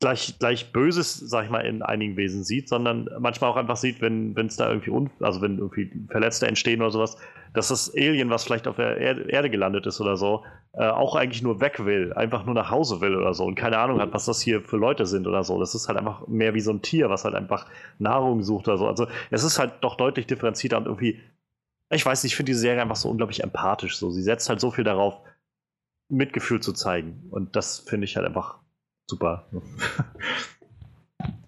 gleich, 0.00 0.38
gleich 0.38 0.72
Böses, 0.72 1.16
sag 1.16 1.44
ich 1.44 1.50
mal, 1.50 1.60
in 1.60 1.82
einigen 1.82 2.16
Wesen 2.16 2.44
sieht, 2.44 2.68
sondern 2.68 3.08
manchmal 3.18 3.50
auch 3.50 3.56
einfach 3.56 3.76
sieht, 3.76 4.00
wenn 4.00 4.36
es 4.36 4.56
da 4.56 4.68
irgendwie, 4.68 4.90
un 4.90 5.10
also 5.20 5.40
wenn 5.40 5.58
irgendwie 5.58 5.90
Verletzte 6.08 6.46
entstehen 6.46 6.80
oder 6.80 6.90
sowas, 6.90 7.16
dass 7.54 7.68
das 7.68 7.92
Alien, 7.94 8.30
was 8.30 8.44
vielleicht 8.44 8.68
auf 8.68 8.76
der 8.76 8.98
Erde, 8.98 9.22
Erde 9.22 9.50
gelandet 9.50 9.86
ist 9.86 10.00
oder 10.00 10.16
so, 10.16 10.44
äh, 10.74 10.86
auch 10.86 11.16
eigentlich 11.16 11.42
nur 11.42 11.60
weg 11.60 11.84
will, 11.84 12.12
einfach 12.12 12.44
nur 12.44 12.54
nach 12.54 12.70
Hause 12.70 13.00
will 13.00 13.16
oder 13.16 13.34
so 13.34 13.44
und 13.44 13.56
keine 13.56 13.78
Ahnung 13.78 14.00
hat, 14.00 14.12
was 14.12 14.26
das 14.26 14.40
hier 14.40 14.62
für 14.62 14.76
Leute 14.76 15.06
sind 15.06 15.26
oder 15.26 15.42
so. 15.42 15.58
Das 15.58 15.74
ist 15.74 15.88
halt 15.88 15.98
einfach 15.98 16.26
mehr 16.28 16.54
wie 16.54 16.60
so 16.60 16.70
ein 16.70 16.82
Tier, 16.82 17.10
was 17.10 17.24
halt 17.24 17.34
einfach 17.34 17.66
Nahrung 17.98 18.42
sucht 18.42 18.68
oder 18.68 18.78
so. 18.78 18.86
Also 18.86 19.06
es 19.30 19.42
ist 19.42 19.58
halt 19.58 19.74
doch 19.80 19.96
deutlich 19.96 20.26
differenzierter 20.26 20.76
und 20.78 20.86
irgendwie, 20.86 21.20
ich 21.90 22.04
weiß 22.04 22.22
nicht, 22.22 22.32
ich 22.32 22.36
finde 22.36 22.50
diese 22.50 22.60
Serie 22.60 22.82
einfach 22.82 22.96
so 22.96 23.08
unglaublich 23.08 23.42
empathisch. 23.42 23.96
So, 23.96 24.10
sie 24.10 24.22
setzt 24.22 24.48
halt 24.48 24.60
so 24.60 24.70
viel 24.70 24.84
darauf, 24.84 25.20
Mitgefühl 26.10 26.60
zu 26.60 26.72
zeigen 26.72 27.26
und 27.30 27.54
das 27.54 27.80
finde 27.80 28.06
ich 28.06 28.16
halt 28.16 28.26
einfach 28.26 28.60
super. 29.08 29.44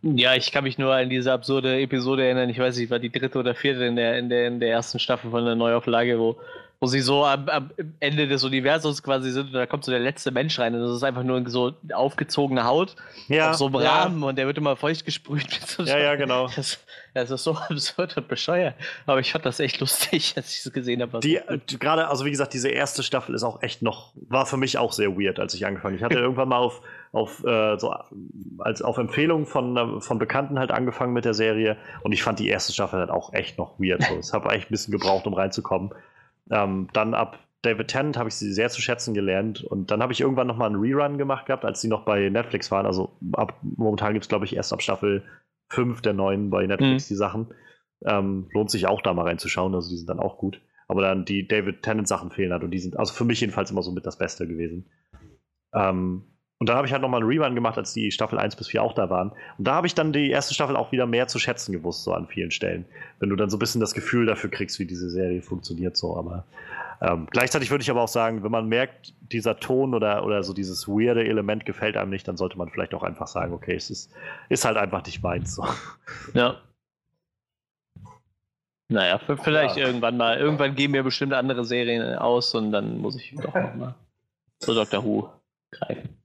Ja, 0.03 0.35
ich 0.35 0.51
kann 0.51 0.65
mich 0.65 0.78
nur 0.78 0.95
an 0.95 1.11
diese 1.11 1.32
absurde 1.32 1.78
Episode 1.81 2.24
erinnern. 2.24 2.49
Ich 2.49 2.59
weiß 2.59 2.78
nicht, 2.78 2.91
war 2.91 2.99
die 2.99 3.12
dritte 3.12 3.39
oder 3.39 3.55
vierte 3.55 3.85
in 3.85 3.97
der, 3.97 4.19
in 4.19 4.31
der, 4.31 4.47
in 4.47 4.61
der 4.61 4.70
ersten 4.70 4.99
Staffel 4.99 5.31
von 5.31 5.45
der 5.45 5.55
Neuauflage, 5.55 6.19
wo, 6.19 6.39
wo 6.81 6.87
sie 6.87 7.01
so 7.01 7.27
am, 7.27 7.47
am 7.51 7.70
Ende 8.01 8.27
des 8.27 8.43
Universums 8.43 9.03
quasi 9.03 9.31
sind 9.31 9.49
und 9.49 9.53
da 9.53 9.66
kommt 9.66 9.85
so 9.85 9.91
der 9.91 10.01
letzte 10.01 10.31
Mensch 10.31 10.59
rein 10.59 10.74
und 10.74 10.81
das 10.81 10.93
ist 10.93 11.03
einfach 11.03 11.23
nur 11.23 11.47
so 11.51 11.74
aufgezogene 11.93 12.65
Haut 12.65 12.97
Ja, 13.28 13.51
auf 13.51 13.57
so 13.57 13.66
einem 13.66 13.82
ja, 13.82 14.03
Rahmen 14.03 14.23
und 14.23 14.37
der 14.37 14.47
wird 14.47 14.57
immer 14.57 14.74
feucht 14.77 15.05
gesprüht. 15.05 15.51
Mit 15.51 15.69
so 15.69 15.82
ja, 15.82 15.99
ja, 15.99 16.15
genau. 16.16 16.49
Das, 16.57 16.78
das 17.12 17.31
ist 17.31 17.45
so 17.45 17.55
absurd 17.69 18.16
und 18.16 18.27
bescheuert. 18.27 18.77
Aber 19.05 19.20
ich 19.20 19.31
fand 19.31 19.45
das 19.45 19.61
echt 19.61 19.81
lustig, 19.81 20.32
als 20.37 20.55
ich 20.55 20.65
es 20.65 20.73
gesehen 20.73 21.03
habe. 21.03 21.20
Die, 21.20 21.39
die 21.69 21.78
gerade, 21.78 22.09
also 22.09 22.24
wie 22.24 22.31
gesagt, 22.31 22.55
diese 22.55 22.70
erste 22.70 23.03
Staffel 23.03 23.35
ist 23.35 23.43
auch 23.43 23.62
echt 23.62 23.82
noch, 23.82 24.15
war 24.15 24.47
für 24.47 24.57
mich 24.57 24.78
auch 24.78 24.95
sehr 24.95 25.11
weird, 25.19 25.39
als 25.39 25.53
ich 25.53 25.66
angefangen. 25.66 25.97
Ich 25.97 26.03
hatte 26.03 26.19
irgendwann 26.19 26.49
mal 26.49 26.57
auf, 26.57 26.81
auf 27.12 27.45
äh, 27.45 27.77
so 27.78 27.93
als 28.59 28.82
auf 28.82 28.99
Empfehlung 28.99 29.47
von, 29.47 29.77
äh, 29.77 30.01
von 30.01 30.19
Bekannten 30.19 30.59
halt 30.59 30.70
angefangen 30.70 31.12
mit 31.12 31.24
der 31.24 31.35
Serie 31.35 31.77
und 32.03 32.12
ich 32.12 32.23
fand 32.23 32.39
die 32.39 32.49
erste 32.49 32.73
Staffel 32.73 33.01
halt 33.01 33.11
auch 33.11 33.32
echt 33.32 33.59
noch 33.59 33.78
weird. 33.78 34.03
So. 34.03 34.15
Ich 34.20 34.32
habe 34.32 34.51
echt 34.51 34.69
ein 34.69 34.73
bisschen 34.73 34.93
gebraucht, 34.93 35.27
um 35.27 35.35
reinzukommen. 35.35 35.91
Ähm, 36.51 36.89
dann 36.93 37.15
ab 37.15 37.39
David 37.62 37.89
Tennant 37.89 38.16
habe 38.16 38.28
ich 38.28 38.37
sie 38.37 38.53
sehr 38.53 38.70
zu 38.70 38.81
schätzen 38.81 39.12
gelernt 39.12 39.62
und 39.65 39.91
dann 39.91 40.03
habe 40.03 40.12
ich 40.12 40.20
irgendwann 40.20 40.47
noch 40.47 40.57
mal 40.57 40.66
einen 40.66 40.81
Rerun 40.81 41.19
gemacht 41.19 41.47
gehabt, 41.47 41.65
als 41.65 41.81
sie 41.81 41.89
noch 41.89 42.05
bei 42.05 42.28
Netflix 42.31 42.70
waren. 42.70 42.87
Also 42.87 43.11
ab 43.32 43.55
momentan 43.62 44.15
gibt 44.15 44.24
es, 44.24 44.28
glaube 44.28 44.47
ich, 44.47 44.57
erst 44.57 44.73
ab 44.73 44.81
Staffel 44.81 45.24
5 45.69 46.01
der 46.01 46.15
neuen 46.15 46.49
bei 46.51 46.66
Netflix 46.66 47.07
Mhm. 47.07 47.09
die 47.09 47.16
Sachen. 47.16 47.47
Ähm, 48.05 48.49
lohnt 48.55 48.70
sich 48.70 48.87
auch 48.87 49.03
da 49.03 49.12
mal 49.12 49.27
reinzuschauen, 49.27 49.74
also 49.74 49.91
die 49.91 49.97
sind 49.99 50.09
dann 50.09 50.20
auch 50.20 50.39
gut. 50.39 50.61
Aber 50.89 51.03
dann 51.03 51.24
die 51.27 51.47
David 51.47 51.82
Tennant 51.82 52.09
Sachen 52.09 52.31
fehlen 52.31 52.53
halt 52.53 52.65
und 52.65 52.70
die 52.70 52.78
sind 52.78 52.97
also 52.99 53.12
für 53.12 53.24
mich 53.24 53.41
jedenfalls 53.41 53.70
immer 53.70 53.82
so 53.82 53.93
mit 53.93 54.07
das 54.07 54.16
Beste 54.16 54.49
gewesen. 54.49 54.87
Ähm, 55.74 56.24
und 56.61 56.69
dann 56.69 56.77
habe 56.77 56.87
ich 56.87 56.93
halt 56.93 57.01
nochmal 57.01 57.23
einen 57.23 57.31
Rerun 57.31 57.55
gemacht, 57.55 57.78
als 57.78 57.95
die 57.95 58.11
Staffel 58.11 58.39
1 58.39 58.55
bis 58.55 58.69
4 58.69 58.82
auch 58.82 58.93
da 58.93 59.09
waren. 59.09 59.32
Und 59.57 59.65
da 59.66 59.74
habe 59.77 59.87
ich 59.87 59.95
dann 59.95 60.12
die 60.12 60.28
erste 60.31 60.53
Staffel 60.53 60.77
auch 60.77 60.93
wieder 60.93 61.07
mehr 61.07 61.27
zu 61.27 61.39
schätzen 61.39 61.73
gewusst, 61.73 62.05
so 62.05 62.12
an 62.12 62.27
vielen 62.27 62.51
Stellen. 62.51 62.85
Wenn 63.19 63.31
du 63.31 63.37
dann 63.37 63.49
so 63.49 63.57
ein 63.57 63.61
bisschen 63.61 63.81
das 63.81 63.95
Gefühl 63.95 64.27
dafür 64.27 64.51
kriegst, 64.51 64.78
wie 64.78 64.85
diese 64.85 65.09
Serie 65.09 65.41
funktioniert, 65.41 65.97
so. 65.97 66.15
Aber 66.19 66.45
ähm, 67.01 67.27
gleichzeitig 67.31 67.70
würde 67.70 67.81
ich 67.81 67.91
aber 67.91 68.03
auch 68.03 68.09
sagen, 68.09 68.45
wenn 68.45 68.51
man 68.51 68.69
merkt, 68.69 69.15
dieser 69.32 69.59
Ton 69.59 69.95
oder, 69.95 70.23
oder 70.27 70.43
so 70.43 70.53
dieses 70.53 70.87
weirde 70.87 71.27
Element 71.27 71.65
gefällt 71.65 71.97
einem 71.97 72.11
nicht, 72.11 72.28
dann 72.28 72.37
sollte 72.37 72.59
man 72.59 72.69
vielleicht 72.69 72.93
auch 72.93 73.03
einfach 73.05 73.27
sagen, 73.27 73.55
okay, 73.55 73.74
es 73.74 73.89
ist, 73.89 74.12
ist 74.51 74.66
halt 74.66 74.77
einfach 74.77 75.03
nicht 75.07 75.23
meins. 75.23 75.55
So. 75.55 75.65
Ja. 76.35 76.61
Naja, 78.93 79.19
vielleicht 79.19 79.78
Ja. 79.78 79.87
irgendwann 79.87 80.19
mal. 80.19 80.37
Irgendwann 80.39 80.74
gehen 80.74 80.91
mir 80.91 81.05
bestimmt 81.05 81.32
andere 81.32 81.65
Serien 81.65 82.16
aus 82.19 82.55
und 82.55 82.70
dann 82.70 82.99
muss 82.99 83.16
ich 83.16 83.35
doch 83.35 83.55
noch 83.55 83.74
mal 83.77 83.95
zu 84.59 84.74
Dr. 84.74 85.03
Who 85.03 85.31
greifen. 85.70 86.20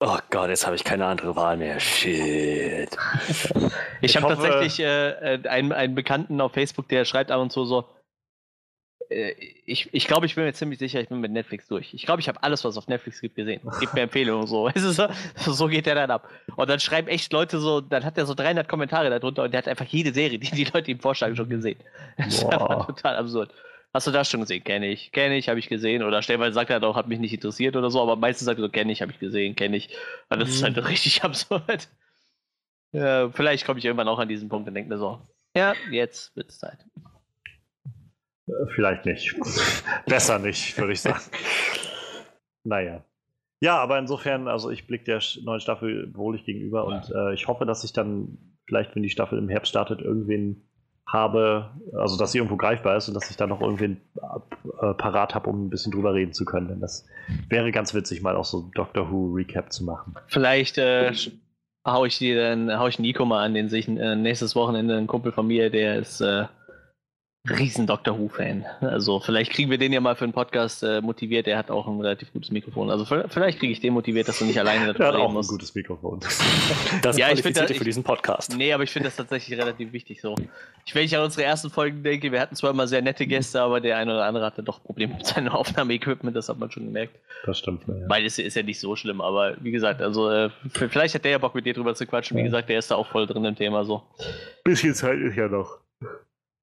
Oh 0.00 0.18
Gott, 0.30 0.50
jetzt 0.50 0.66
habe 0.66 0.76
ich 0.76 0.84
keine 0.84 1.06
andere 1.06 1.36
Wahl 1.36 1.56
mehr. 1.56 1.80
Shit. 1.80 2.96
Ich, 4.00 4.16
Ich 4.16 4.16
habe 4.16 4.34
tatsächlich 4.34 4.80
äh, 4.80 5.34
äh, 5.36 5.48
einen, 5.48 5.72
einen 5.72 5.94
Bekannten 5.94 6.40
auf 6.40 6.52
Facebook, 6.52 6.88
der 6.88 7.04
schreibt 7.04 7.30
ab 7.30 7.40
und 7.40 7.52
zu 7.52 7.64
so, 7.64 7.84
äh, 9.08 9.32
ich, 9.64 9.88
ich 9.92 10.06
glaube, 10.06 10.26
ich 10.26 10.34
bin 10.34 10.44
mir 10.44 10.52
ziemlich 10.52 10.78
sicher, 10.78 11.00
ich 11.00 11.08
bin 11.08 11.20
mit 11.20 11.30
Netflix 11.30 11.68
durch. 11.68 11.94
Ich 11.94 12.04
glaube, 12.04 12.20
ich 12.20 12.28
habe 12.28 12.42
alles, 12.42 12.64
was 12.64 12.72
es 12.72 12.78
auf 12.78 12.88
Netflix 12.88 13.20
gibt, 13.20 13.36
gesehen. 13.36 13.60
Gib 13.80 13.94
mir 13.94 14.02
Empfehlungen 14.02 14.42
und 14.42 14.46
so. 14.48 14.68
Ist 14.74 14.82
so. 14.94 15.08
So 15.36 15.68
geht 15.68 15.86
der 15.86 15.94
dann 15.94 16.10
ab. 16.10 16.28
Und 16.56 16.68
dann 16.68 16.80
schreiben 16.80 17.08
echt 17.08 17.32
Leute 17.32 17.58
so, 17.58 17.80
dann 17.80 18.04
hat 18.04 18.18
er 18.18 18.26
so 18.26 18.34
300 18.34 18.68
Kommentare 18.68 19.10
darunter 19.10 19.44
und 19.44 19.52
der 19.52 19.58
hat 19.58 19.68
einfach 19.68 19.86
jede 19.86 20.12
Serie, 20.12 20.38
die 20.38 20.50
die 20.50 20.64
Leute 20.64 20.90
ihm 20.90 21.00
vorschlagen, 21.00 21.36
schon 21.36 21.48
gesehen. 21.48 21.78
Das 22.16 22.28
ist 22.28 22.42
Boah. 22.42 22.70
einfach 22.70 22.86
total 22.86 23.16
absurd. 23.16 23.52
Hast 23.94 24.08
du 24.08 24.10
das 24.10 24.28
schon 24.28 24.40
gesehen? 24.40 24.64
Kenne 24.64 24.88
ich. 24.88 25.12
Kenne 25.12 25.36
ich, 25.36 25.48
habe 25.48 25.60
ich 25.60 25.68
gesehen. 25.68 26.02
Oder 26.02 26.20
stellenweise 26.20 26.52
sagt 26.52 26.68
er 26.68 26.80
doch, 26.80 26.96
hat 26.96 27.06
mich 27.06 27.20
nicht 27.20 27.32
interessiert 27.32 27.76
oder 27.76 27.90
so, 27.90 28.02
aber 28.02 28.16
meistens 28.16 28.46
sagt 28.46 28.58
er 28.58 28.64
so, 28.64 28.68
kenne 28.68 28.90
ich, 28.90 29.00
habe 29.00 29.12
ich 29.12 29.20
gesehen, 29.20 29.54
kenne 29.54 29.76
ich. 29.76 29.96
Und 30.28 30.40
das 30.40 30.48
ist 30.48 30.64
halt 30.64 30.76
richtig 30.88 31.22
absurd. 31.22 31.88
Ja, 32.90 33.30
vielleicht 33.30 33.64
komme 33.64 33.78
ich 33.78 33.84
irgendwann 33.84 34.08
auch 34.08 34.18
an 34.18 34.28
diesen 34.28 34.48
Punkt 34.48 34.66
und 34.66 34.74
denke 34.74 34.90
mir 34.90 34.98
so, 34.98 35.20
ja, 35.56 35.74
jetzt 35.92 36.34
wird's 36.34 36.58
Zeit. 36.58 36.78
Vielleicht 38.74 39.06
nicht. 39.06 39.32
Besser 40.06 40.40
nicht, 40.40 40.76
würde 40.76 40.92
ich 40.92 41.00
sagen. 41.00 41.22
naja. 42.64 43.04
Ja, 43.60 43.78
aber 43.78 43.98
insofern, 43.98 44.48
also 44.48 44.70
ich 44.70 44.88
blicke 44.88 45.04
der 45.04 45.22
neuen 45.42 45.60
Staffel 45.60 46.12
wohlig 46.14 46.44
gegenüber 46.44 46.84
und 46.84 47.10
äh, 47.14 47.32
ich 47.32 47.46
hoffe, 47.46 47.64
dass 47.64 47.84
ich 47.84 47.92
dann 47.92 48.56
vielleicht, 48.66 48.94
wenn 48.96 49.04
die 49.04 49.10
Staffel 49.10 49.38
im 49.38 49.48
Herbst 49.48 49.70
startet, 49.70 50.00
irgendwen 50.00 50.68
habe, 51.06 51.70
also 51.92 52.16
dass 52.16 52.32
sie 52.32 52.38
irgendwo 52.38 52.56
greifbar 52.56 52.96
ist 52.96 53.08
und 53.08 53.14
dass 53.14 53.30
ich 53.30 53.36
dann 53.36 53.50
noch 53.50 53.60
irgendwen 53.60 54.00
äh, 54.80 54.94
parat 54.94 55.34
habe, 55.34 55.50
um 55.50 55.66
ein 55.66 55.70
bisschen 55.70 55.92
drüber 55.92 56.14
reden 56.14 56.32
zu 56.32 56.44
können. 56.44 56.68
Denn 56.68 56.80
das 56.80 57.06
wäre 57.48 57.70
ganz 57.72 57.94
witzig, 57.94 58.22
mal 58.22 58.36
auch 58.36 58.44
so 58.44 58.70
Doctor 58.74 59.10
Who 59.10 59.32
Recap 59.32 59.72
zu 59.72 59.84
machen. 59.84 60.14
Vielleicht 60.28 60.78
äh, 60.78 61.12
hau 61.86 62.04
ich 62.04 62.18
dir 62.18 62.36
dann, 62.36 62.78
hau 62.78 62.88
ich 62.88 62.98
Nico 62.98 63.24
mal 63.24 63.44
an, 63.44 63.54
den 63.54 63.68
sich 63.68 63.86
äh, 63.86 64.16
nächstes 64.16 64.56
Wochenende 64.56 64.96
ein 64.96 65.06
Kumpel 65.06 65.32
von 65.32 65.46
mir, 65.46 65.70
der 65.70 65.96
ist 65.96 66.20
äh, 66.20 66.46
riesen 67.48 67.86
Doctor 67.86 68.18
Who-Fan. 68.18 68.64
Also 68.80 69.20
vielleicht 69.20 69.52
kriegen 69.52 69.70
wir 69.70 69.76
den 69.76 69.92
ja 69.92 70.00
mal 70.00 70.16
für 70.16 70.24
einen 70.24 70.32
Podcast 70.32 70.82
äh, 70.82 71.02
motiviert. 71.02 71.46
Der 71.46 71.58
hat 71.58 71.70
auch 71.70 71.86
ein 71.86 72.00
relativ 72.00 72.32
gutes 72.32 72.50
Mikrofon. 72.50 72.90
Also 72.90 73.04
vielleicht 73.04 73.58
kriege 73.58 73.70
ich 73.70 73.80
den 73.80 73.92
motiviert, 73.92 74.28
dass 74.28 74.38
du 74.38 74.46
nicht 74.46 74.58
alleine 74.58 74.94
darüber 74.94 75.18
reden 75.18 75.32
musst. 75.34 75.50
ein 75.50 75.54
gutes 75.54 75.74
Mikrofon. 75.74 76.20
Das 77.02 77.18
ja, 77.18 77.30
ich 77.30 77.42
finde 77.42 77.66
für 77.66 77.84
diesen 77.84 78.02
Podcast. 78.02 78.56
Nee, 78.56 78.72
aber 78.72 78.84
ich 78.84 78.90
finde 78.90 79.08
das 79.08 79.16
tatsächlich 79.16 79.58
relativ 79.58 79.92
wichtig 79.92 80.20
so. 80.20 80.34
Ich, 80.86 80.94
wenn 80.94 81.04
ich 81.04 81.14
an 81.16 81.24
unsere 81.24 81.44
ersten 81.44 81.68
Folgen 81.68 82.02
denke, 82.02 82.32
wir 82.32 82.40
hatten 82.40 82.56
zwar 82.56 82.70
immer 82.70 82.86
sehr 82.86 83.02
nette 83.02 83.26
Gäste, 83.26 83.60
aber 83.60 83.80
der 83.80 83.98
eine 83.98 84.14
oder 84.14 84.24
andere 84.24 84.46
hatte 84.46 84.62
doch 84.62 84.82
Probleme 84.82 85.14
mit 85.14 85.26
seinem 85.26 85.48
Aufnahmeequipment. 85.48 86.34
Das 86.34 86.48
hat 86.48 86.58
man 86.58 86.70
schon 86.70 86.84
gemerkt. 86.84 87.14
Das 87.44 87.58
stimmt. 87.58 87.82
Ja. 87.86 87.94
Weil 88.08 88.24
es 88.24 88.38
ist 88.38 88.54
ja 88.54 88.62
nicht 88.62 88.80
so 88.80 88.96
schlimm. 88.96 89.20
Aber 89.20 89.56
wie 89.60 89.70
gesagt, 89.70 90.00
also 90.00 90.30
äh, 90.30 90.50
vielleicht 90.70 91.14
hat 91.14 91.24
der 91.24 91.32
ja 91.32 91.38
Bock 91.38 91.54
mit 91.54 91.66
dir 91.66 91.74
drüber 91.74 91.94
zu 91.94 92.06
quatschen. 92.06 92.36
Wie 92.36 92.40
ja. 92.40 92.46
gesagt, 92.46 92.70
der 92.70 92.78
ist 92.78 92.90
da 92.90 92.94
auch 92.94 93.08
voll 93.08 93.26
drin 93.26 93.44
im 93.44 93.56
Thema 93.56 93.84
so. 93.84 94.02
Bisschen 94.64 94.94
Zeit 94.94 95.18
ist 95.18 95.36
ja 95.36 95.48
noch. 95.48 95.78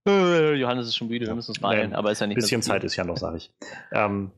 Äh, 0.07 0.55
Johannes 0.55 0.87
ist 0.87 0.95
schon 0.95 1.07
müde, 1.07 1.27
wir 1.27 1.35
müssen 1.35 1.51
uns 1.51 1.59
beeilen, 1.59 1.93
aber 1.93 2.11
ist 2.11 2.21
ja 2.21 2.27
nicht. 2.27 2.37
Ein 2.37 2.41
bisschen 2.41 2.61
Zeit 2.61 2.83
ist 2.83 2.95
ja 2.95 3.03
noch, 3.03 3.17
sage 3.17 3.37
ich. 3.37 3.51
Ähm, 3.91 4.31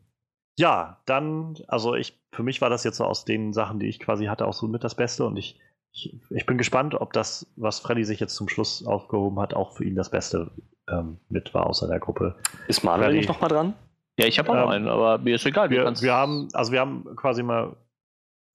ja, 0.57 1.01
dann, 1.05 1.55
also 1.67 1.95
ich, 1.95 2.19
für 2.31 2.43
mich 2.43 2.61
war 2.61 2.69
das 2.69 2.83
jetzt 2.83 2.97
so 2.97 3.05
aus 3.05 3.25
den 3.25 3.53
Sachen, 3.53 3.79
die 3.79 3.87
ich 3.87 3.99
quasi 3.99 4.25
hatte, 4.25 4.45
auch 4.45 4.53
so 4.53 4.67
mit 4.67 4.83
das 4.83 4.95
Beste 4.95 5.25
und 5.25 5.37
ich, 5.37 5.59
ich, 5.91 6.13
ich 6.29 6.45
bin 6.45 6.57
gespannt, 6.57 6.95
ob 6.95 7.13
das, 7.13 7.47
was 7.55 7.79
Freddy 7.79 8.03
sich 8.03 8.19
jetzt 8.19 8.35
zum 8.35 8.49
Schluss 8.49 8.85
aufgehoben 8.85 9.39
hat, 9.39 9.53
auch 9.53 9.71
für 9.71 9.83
ihn 9.83 9.95
das 9.95 10.11
Beste 10.11 10.51
ähm, 10.89 11.17
mit 11.29 11.53
war 11.53 11.67
außer 11.67 11.87
der 11.87 11.99
Gruppe. 11.99 12.35
Ist 12.67 12.83
Manuel 12.83 13.05
Freddy, 13.05 13.17
nicht 13.19 13.29
nochmal 13.29 13.49
dran? 13.49 13.73
Ja, 14.19 14.27
ich 14.27 14.37
habe 14.37 14.49
auch 14.49 14.55
ähm, 14.55 14.61
noch 14.61 14.69
einen, 14.69 14.87
aber 14.87 15.17
mir 15.17 15.35
ist 15.35 15.45
egal. 15.45 15.69
Wir, 15.69 15.85
wir 15.85 16.13
haben, 16.13 16.49
also 16.53 16.71
wir 16.71 16.81
haben 16.81 17.15
quasi 17.15 17.41
mal 17.41 17.75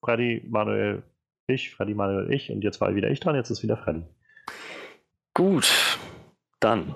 Freddy, 0.04 0.44
Manuel, 0.48 1.02
ich, 1.48 1.74
Freddy, 1.74 1.94
Manuel, 1.94 2.32
ich 2.32 2.50
und 2.50 2.62
jetzt 2.62 2.80
war 2.80 2.94
wieder 2.94 3.10
ich 3.10 3.20
dran, 3.20 3.34
jetzt 3.34 3.50
ist 3.50 3.62
wieder 3.62 3.76
Freddy. 3.76 4.04
Gut, 5.34 5.98
dann. 6.60 6.94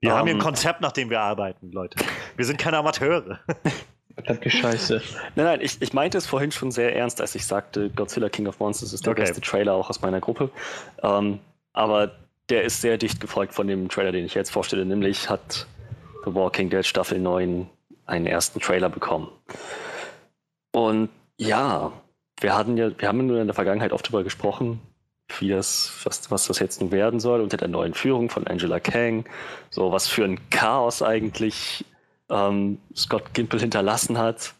Wir 0.00 0.12
um, 0.12 0.18
haben 0.18 0.26
hier 0.26 0.34
ein 0.34 0.38
ähm, 0.38 0.44
Konzept, 0.44 0.80
nach 0.80 0.92
dem 0.92 1.10
wir 1.10 1.20
arbeiten, 1.20 1.70
Leute. 1.72 2.04
Wir 2.36 2.44
sind 2.44 2.58
keine 2.58 2.78
Amateure. 2.78 3.40
Verdammte 4.14 4.50
Scheiße. 4.50 5.02
Nein, 5.36 5.46
nein, 5.46 5.60
ich, 5.62 5.80
ich 5.80 5.92
meinte 5.92 6.18
es 6.18 6.26
vorhin 6.26 6.52
schon 6.52 6.70
sehr 6.70 6.94
ernst, 6.94 7.20
als 7.20 7.34
ich 7.34 7.46
sagte, 7.46 7.88
Godzilla 7.90 8.28
King 8.28 8.46
of 8.46 8.58
Monsters 8.60 8.92
ist 8.92 9.06
der 9.06 9.12
okay. 9.12 9.22
beste 9.22 9.40
Trailer 9.40 9.74
auch 9.74 9.88
aus 9.88 10.02
meiner 10.02 10.20
Gruppe. 10.20 10.50
Ähm, 11.02 11.38
aber 11.72 12.12
der 12.50 12.64
ist 12.64 12.80
sehr 12.80 12.98
dicht 12.98 13.20
gefolgt 13.20 13.54
von 13.54 13.66
dem 13.66 13.88
Trailer, 13.88 14.12
den 14.12 14.26
ich 14.26 14.34
jetzt 14.34 14.50
vorstelle, 14.50 14.84
nämlich 14.84 15.30
hat 15.30 15.66
The 16.24 16.34
Walking 16.34 16.68
Dead 16.68 16.84
Staffel 16.84 17.18
9 17.18 17.68
einen 18.04 18.26
ersten 18.26 18.60
Trailer 18.60 18.90
bekommen. 18.90 19.30
Und 20.72 21.08
ja, 21.38 21.92
wir 22.40 22.56
hatten 22.56 22.76
ja, 22.76 22.90
wir 22.98 23.08
haben 23.08 23.26
nur 23.26 23.40
in 23.40 23.46
der 23.46 23.54
Vergangenheit 23.54 23.92
oft 23.92 24.06
darüber 24.06 24.24
gesprochen, 24.24 24.80
wie 25.40 25.48
das, 25.48 25.92
was, 26.04 26.30
was 26.30 26.46
das 26.46 26.58
jetzt 26.58 26.80
nun 26.80 26.90
werden 26.90 27.20
soll 27.20 27.40
unter 27.40 27.56
der 27.56 27.68
neuen 27.68 27.94
Führung 27.94 28.30
von 28.30 28.46
Angela 28.46 28.80
Kang. 28.80 29.24
So 29.70 29.92
was 29.92 30.08
für 30.08 30.24
ein 30.24 30.38
Chaos 30.50 31.02
eigentlich 31.02 31.84
ähm, 32.30 32.78
Scott 32.94 33.34
Gimple 33.34 33.60
hinterlassen 33.60 34.18
hat. 34.18 34.54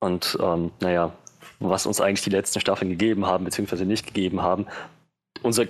Und 0.00 0.36
ähm, 0.40 0.72
naja, 0.80 1.12
was 1.60 1.86
uns 1.86 2.00
eigentlich 2.00 2.22
die 2.22 2.30
letzten 2.30 2.60
Staffeln 2.60 2.90
gegeben 2.90 3.26
haben, 3.26 3.44
beziehungsweise 3.44 3.84
nicht 3.84 4.06
gegeben 4.06 4.42
haben. 4.42 4.66
Unser 5.42 5.66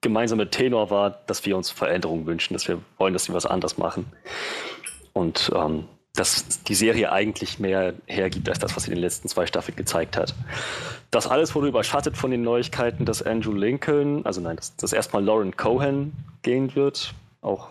gemeinsamer 0.00 0.50
Tenor 0.50 0.90
war, 0.90 1.10
dass 1.26 1.44
wir 1.46 1.56
uns 1.56 1.70
Veränderungen 1.70 2.26
wünschen, 2.26 2.54
dass 2.54 2.68
wir 2.68 2.80
wollen, 2.98 3.12
dass 3.12 3.24
sie 3.24 3.34
was 3.34 3.46
anders 3.46 3.78
machen. 3.78 4.06
Und 5.12 5.50
ähm, 5.54 5.86
dass 6.14 6.62
die 6.62 6.76
Serie 6.76 7.10
eigentlich 7.10 7.58
mehr 7.58 7.94
hergibt 8.06 8.48
als 8.48 8.60
das, 8.60 8.76
was 8.76 8.84
sie 8.84 8.90
in 8.90 8.96
den 8.96 9.02
letzten 9.02 9.28
zwei 9.28 9.46
Staffeln 9.46 9.76
gezeigt 9.76 10.16
hat. 10.16 10.34
Das 11.10 11.26
alles 11.26 11.54
wurde 11.54 11.68
überschattet 11.68 12.16
von 12.16 12.30
den 12.30 12.42
Neuigkeiten, 12.42 13.04
dass 13.04 13.20
Andrew 13.22 13.52
Lincoln, 13.52 14.24
also 14.24 14.40
nein, 14.40 14.56
dass, 14.56 14.76
dass 14.76 14.92
erstmal 14.92 15.24
Lauren 15.24 15.56
Cohen 15.56 16.12
gehen 16.42 16.74
wird, 16.76 17.14
auch 17.40 17.70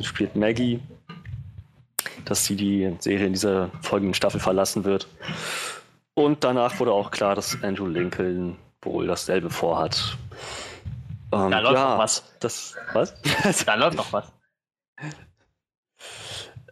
spielt 0.00 0.34
Maggie, 0.34 0.80
dass 2.24 2.46
sie 2.46 2.56
die 2.56 2.96
Serie 3.00 3.26
in 3.26 3.34
dieser 3.34 3.70
folgenden 3.82 4.14
Staffel 4.14 4.40
verlassen 4.40 4.84
wird. 4.84 5.06
Und 6.14 6.44
danach 6.44 6.78
wurde 6.80 6.92
auch 6.92 7.10
klar, 7.10 7.34
dass 7.34 7.62
Andrew 7.62 7.86
Lincoln 7.86 8.56
wohl 8.80 9.06
dasselbe 9.06 9.50
vorhat. 9.50 10.16
Ähm, 11.32 11.50
da 11.50 11.60
läuft 11.60 11.74
ja, 11.74 11.90
noch 11.90 11.98
was. 11.98 12.24
Das, 12.40 12.76
was? 12.92 13.14
da 13.66 13.74
läuft 13.74 13.96
noch 13.96 14.12
was. 14.12 14.32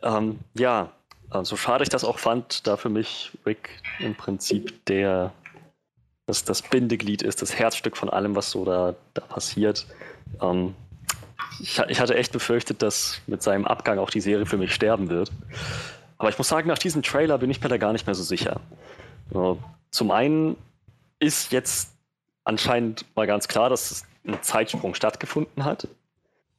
Ähm, 0.02 0.38
ja, 0.54 0.90
so 1.42 1.56
schade 1.56 1.82
ich 1.82 1.88
das 1.88 2.04
auch 2.04 2.18
fand, 2.18 2.66
da 2.66 2.76
für 2.76 2.88
mich 2.88 3.32
Rick 3.46 3.70
im 4.00 4.14
Prinzip 4.14 4.84
der 4.86 5.32
das, 6.30 6.44
das 6.44 6.62
Bindeglied 6.62 7.22
ist, 7.22 7.42
das 7.42 7.58
Herzstück 7.58 7.96
von 7.96 8.08
allem, 8.08 8.36
was 8.36 8.52
so 8.52 8.64
da, 8.64 8.94
da 9.14 9.22
passiert. 9.22 9.86
Ähm, 10.40 10.74
ich, 11.60 11.78
ich, 11.88 12.00
hatte 12.00 12.14
echt 12.14 12.32
befürchtet, 12.32 12.82
dass 12.82 13.20
mit 13.26 13.42
seinem 13.42 13.66
Abgang 13.66 13.98
auch 13.98 14.10
die 14.10 14.20
Serie 14.20 14.46
für 14.46 14.56
mich 14.56 14.72
sterben 14.72 15.10
wird. 15.10 15.30
Aber 16.18 16.28
ich 16.28 16.38
muss 16.38 16.48
sagen, 16.48 16.68
nach 16.68 16.78
diesem 16.78 17.02
Trailer 17.02 17.38
bin 17.38 17.50
ich 17.50 17.60
mir 17.60 17.68
da 17.68 17.78
gar 17.78 17.92
nicht 17.92 18.06
mehr 18.06 18.14
so 18.14 18.22
sicher. 18.22 18.60
So, 19.32 19.58
zum 19.90 20.10
einen 20.10 20.56
ist 21.18 21.52
jetzt 21.52 21.92
anscheinend 22.44 23.04
mal 23.16 23.26
ganz 23.26 23.48
klar, 23.48 23.68
dass 23.68 24.04
ein 24.24 24.40
Zeitsprung 24.42 24.94
stattgefunden 24.94 25.64
hat. 25.64 25.88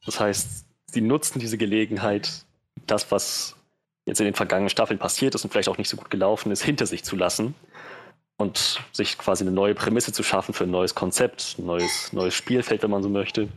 Das 0.06 0.20
heißt, 0.20 0.66
sie 0.88 1.02
nutzen 1.02 1.40
diese 1.40 1.58
Gelegenheit, 1.58 2.44
das, 2.92 3.12
was 3.12 3.56
jetzt 4.06 4.20
in 4.20 4.26
den 4.26 4.34
vergangenen 4.34 4.70
Staffeln 4.70 5.00
passiert 5.00 5.36
ist 5.36 5.44
und 5.44 5.52
vielleicht 5.52 5.70
auch 5.70 5.78
nicht 5.78 5.90
so 5.90 5.98
gut 5.98 6.10
gelaufen 6.10 6.52
ist, 6.52 6.64
hinter 6.64 6.86
sich 6.86 7.04
zu 7.04 7.16
lassen 7.16 7.56
und 8.38 8.82
sich 8.92 9.18
quasi 9.18 9.44
eine 9.44 9.52
neue 9.52 9.76
Prämisse 9.76 10.12
zu 10.12 10.24
schaffen 10.24 10.54
für 10.54 10.66
ein 10.66 10.72
neues 10.72 10.96
Konzept, 10.96 11.56
ein 11.60 11.66
neues, 11.66 12.12
neues 12.12 12.34
Spielfeld, 12.34 12.84
wenn 12.84 12.90
man 12.90 13.04
so 13.04 13.10
möchte. 13.10 13.48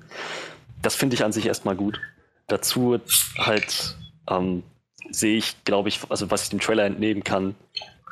Das 0.82 0.94
finde 0.94 1.14
ich 1.14 1.24
an 1.24 1.32
sich 1.32 1.46
erstmal 1.46 1.74
gut. 1.74 2.00
Dazu 2.46 3.00
halt 3.38 3.96
ähm, 4.28 4.62
sehe 5.10 5.36
ich, 5.36 5.64
glaube 5.64 5.88
ich, 5.88 6.00
also 6.10 6.30
was 6.30 6.44
ich 6.44 6.50
dem 6.50 6.60
Trailer 6.60 6.84
entnehmen 6.84 7.24
kann, 7.24 7.54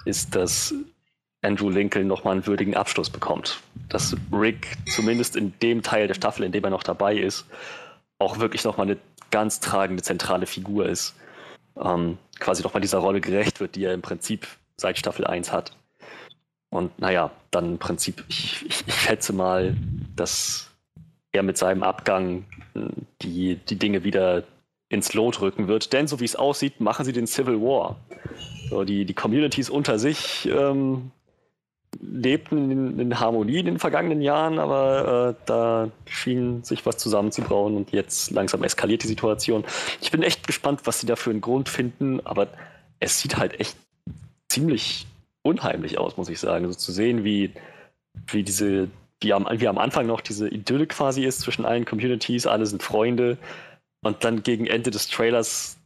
ist, 0.07 0.35
dass 0.35 0.75
Andrew 1.43 1.69
Lincoln 1.69 2.07
nochmal 2.07 2.33
einen 2.33 2.47
würdigen 2.47 2.75
Abschluss 2.75 3.11
bekommt. 3.11 3.61
Dass 3.89 4.17
Rick 4.33 4.69
zumindest 4.95 5.37
in 5.37 5.53
dem 5.61 5.83
Teil 5.83 6.07
der 6.07 6.15
Staffel, 6.15 6.45
in 6.45 6.53
dem 6.53 6.65
er 6.65 6.71
noch 6.71 6.83
dabei 6.83 7.17
ist, 7.17 7.47
auch 8.23 8.39
wirklich 8.39 8.65
nochmal 8.65 8.87
eine 8.87 8.99
ganz 9.31 9.61
tragende 9.61 10.03
zentrale 10.03 10.47
Figur 10.47 10.87
ist. 10.87 11.15
Ähm, 11.77 12.19
quasi 12.39 12.63
nochmal 12.63 12.81
dieser 12.81 12.99
Rolle 12.99 13.21
gerecht 13.21 13.61
wird, 13.61 13.75
die 13.75 13.85
er 13.85 13.95
im 13.95 14.03
Prinzip 14.03 14.47
seit 14.77 14.99
Staffel 14.99 15.27
1 15.27 15.53
hat. 15.53 15.77
Und 16.71 16.99
naja, 16.99 17.31
dann 17.51 17.73
im 17.73 17.79
Prinzip, 17.79 18.25
ich, 18.29 18.65
ich, 18.67 18.87
ich 18.87 18.95
schätze 18.95 19.33
mal, 19.33 19.77
dass 20.17 20.71
er 21.33 21.43
mit 21.43 21.59
seinem 21.59 21.83
Abgang 21.83 22.45
hm, 22.75 22.91
die, 23.21 23.57
die 23.57 23.79
Dinge 23.79 24.05
wieder 24.05 24.45
ins 24.89 25.15
Lot 25.15 25.41
rücken 25.41 25.69
wird. 25.69 25.93
Denn 25.93 26.07
so 26.07 26.21
wie 26.21 26.25
es 26.25 26.37
aussieht, 26.37 26.81
machen 26.81 27.05
sie 27.05 27.13
den 27.13 27.27
Civil 27.27 27.61
War. 27.61 27.97
So, 28.69 28.85
die, 28.85 29.05
die 29.05 29.15
Communities 29.15 29.71
unter 29.71 29.99
sich 29.99 30.47
ähm, 30.47 31.11
lebten 32.01 32.71
in, 32.71 32.99
in, 32.99 33.21
Harmonie 33.21 33.59
in 33.59 33.67
den 33.67 33.79
vergangenen 33.79 34.23
Jahren, 34.23 34.59
aber 34.59 35.31
äh, 35.31 35.43
da 35.47 35.91
schien 36.07 36.65
sich 36.65 36.87
was 36.87 36.99
zusammenzubrauen 36.99 37.77
und 37.77 37.93
jetzt 37.93 38.31
langsam 38.31 38.65
eskaliert 38.65 39.03
die 39.03 39.09
Situation. 39.09 39.65
Ich 40.01 40.11
bin 40.11 40.23
echt 40.23 40.47
gespannt, 40.47 40.83
was 40.85 41.01
sie 41.01 41.07
da 41.07 41.17
für 41.17 41.31
einen 41.31 41.41
Grund 41.41 41.69
finden, 41.69 42.21
aber 42.25 42.49
es 43.01 43.21
sieht 43.21 43.37
halt 43.37 43.59
echt 43.61 43.77
ziemlich 44.49 45.07
unheimlich 45.43 45.99
aus, 45.99 46.17
muss 46.17 46.29
ich 46.29 46.41
sagen. 46.41 46.65
Also 46.65 46.79
zu 46.79 46.93
sehen, 46.93 47.25
wie, 47.25 47.53
wie 48.29 48.43
diese, 48.43 48.89
wie 49.21 49.33
am, 49.33 49.47
wie 49.51 49.69
am 49.69 49.79
Anfang 49.79 50.07
noch 50.07 50.21
diese 50.21 50.49
Idylle 50.49 50.87
quasi 50.87 51.25
ist 51.25 51.41
zwischen 51.41 51.65
allen 51.65 51.85
Communities, 51.85 52.47
alle 52.47 52.67
sind 52.67 52.83
Freunde 52.83 53.39
und 54.03 54.25
dann 54.25 54.43
gegen 54.43 54.67
Ende 54.67 54.91
des 54.91 55.09
Trailers 55.09 55.77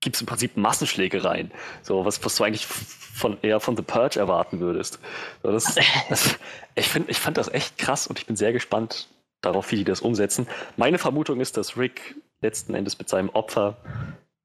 gibt 0.00 0.16
es 0.16 0.22
im 0.22 0.26
Prinzip 0.26 0.56
Massenschlägereien. 0.56 1.50
So, 1.82 2.04
was, 2.04 2.24
was 2.24 2.36
du 2.36 2.44
eigentlich 2.44 2.66
von, 2.66 3.36
eher 3.42 3.60
von 3.60 3.76
The 3.76 3.82
Purge 3.82 4.18
erwarten 4.18 4.60
würdest. 4.60 4.98
So, 5.42 5.50
das, 5.50 5.76
das, 6.08 6.38
ich, 6.74 6.88
find, 6.88 7.10
ich 7.10 7.18
fand 7.18 7.36
das 7.36 7.48
echt 7.48 7.78
krass 7.78 8.06
und 8.06 8.18
ich 8.18 8.26
bin 8.26 8.36
sehr 8.36 8.52
gespannt 8.52 9.08
darauf, 9.40 9.70
wie 9.70 9.76
die 9.76 9.84
das 9.84 10.00
umsetzen. 10.00 10.46
Meine 10.76 10.98
Vermutung 10.98 11.40
ist, 11.40 11.56
dass 11.56 11.76
Rick 11.76 12.16
letzten 12.40 12.74
Endes 12.74 12.98
mit 12.98 13.08
seinem 13.08 13.28
Opfer 13.30 13.76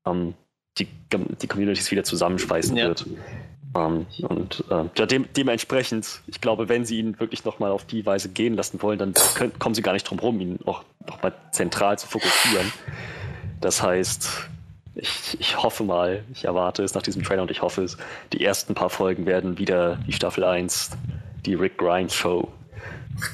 ähm, 0.05 0.33
die, 0.77 0.87
die 1.41 1.47
Communities 1.47 1.91
wieder 1.91 2.03
zusammenschweißen 2.03 2.75
ja. 2.75 2.87
wird. 2.87 3.05
Ähm, 3.75 4.05
und 4.27 4.63
äh, 4.69 4.85
ja, 4.97 5.05
dem, 5.05 5.27
dementsprechend, 5.35 6.21
ich 6.27 6.41
glaube, 6.41 6.69
wenn 6.69 6.85
sie 6.85 6.99
ihn 6.99 7.19
wirklich 7.19 7.45
nochmal 7.45 7.71
auf 7.71 7.85
die 7.85 8.05
Weise 8.05 8.29
gehen 8.29 8.55
lassen 8.55 8.81
wollen, 8.81 8.99
dann 8.99 9.13
können, 9.35 9.57
kommen 9.59 9.75
sie 9.75 9.81
gar 9.81 9.93
nicht 9.93 10.09
drum 10.09 10.19
rum, 10.19 10.39
ihn 10.39 10.59
auch 10.65 10.83
nochmal 11.07 11.33
zentral 11.51 11.97
zu 11.97 12.07
fokussieren. 12.07 12.71
Das 13.61 13.81
heißt, 13.81 14.49
ich, 14.95 15.39
ich 15.39 15.61
hoffe 15.61 15.83
mal, 15.83 16.23
ich 16.31 16.45
erwarte 16.45 16.83
es 16.83 16.93
nach 16.93 17.01
diesem 17.01 17.23
Trailer 17.23 17.41
und 17.43 17.51
ich 17.51 17.61
hoffe 17.61 17.83
es, 17.83 17.97
die 18.31 18.43
ersten 18.43 18.75
paar 18.75 18.89
Folgen 18.89 19.25
werden 19.25 19.57
wieder 19.57 19.97
die 20.07 20.13
Staffel 20.13 20.43
1, 20.43 20.91
die 21.45 21.55
Rick 21.55 21.77
Grimes 21.77 22.13
Show. 22.13 22.51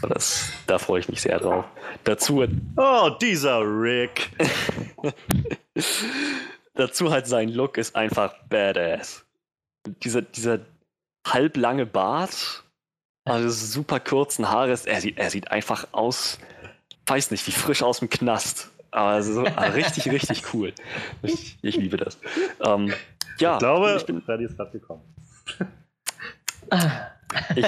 Das, 0.02 0.52
da 0.68 0.78
freue 0.78 1.00
ich 1.00 1.10
mich 1.10 1.22
sehr 1.22 1.40
drauf. 1.40 1.66
Dazu. 2.04 2.46
Oh, 2.76 3.10
dieser 3.22 3.62
Rick! 3.62 4.32
dazu 6.80 7.12
halt 7.12 7.28
sein 7.28 7.50
Look 7.50 7.78
ist 7.78 7.96
einfach 7.96 8.34
badass. 8.50 9.26
Dieser, 10.04 10.22
dieser 10.22 10.60
halblange 11.26 11.86
Bart, 11.86 12.64
also 13.26 13.50
super 13.50 14.00
kurzen 14.00 14.50
Haare, 14.50 14.78
er 14.86 15.02
sieht, 15.02 15.18
er 15.18 15.30
sieht 15.30 15.52
einfach 15.52 15.88
aus, 15.92 16.40
weiß 17.06 17.32
nicht, 17.32 17.46
wie 17.48 17.52
frisch 17.52 17.84
aus 17.84 18.00
dem 18.00 18.10
Knast. 18.10 18.69
Also 18.92 19.34
so, 19.34 19.42
richtig, 19.44 20.12
richtig 20.12 20.54
cool. 20.54 20.74
Ich, 21.22 21.58
ich 21.62 21.76
liebe 21.78 21.98
das. 21.98 22.18
Ähm, 22.66 22.94
ja, 23.40 23.54
ich 23.54 23.60
glaube, 23.60 23.96
ich 23.98 24.06
bin, 24.06 24.22
Freddy 24.22 24.46
ist 24.46 24.58
gerade 24.58 24.72
gekommen. 24.72 25.02
ich, 27.56 27.66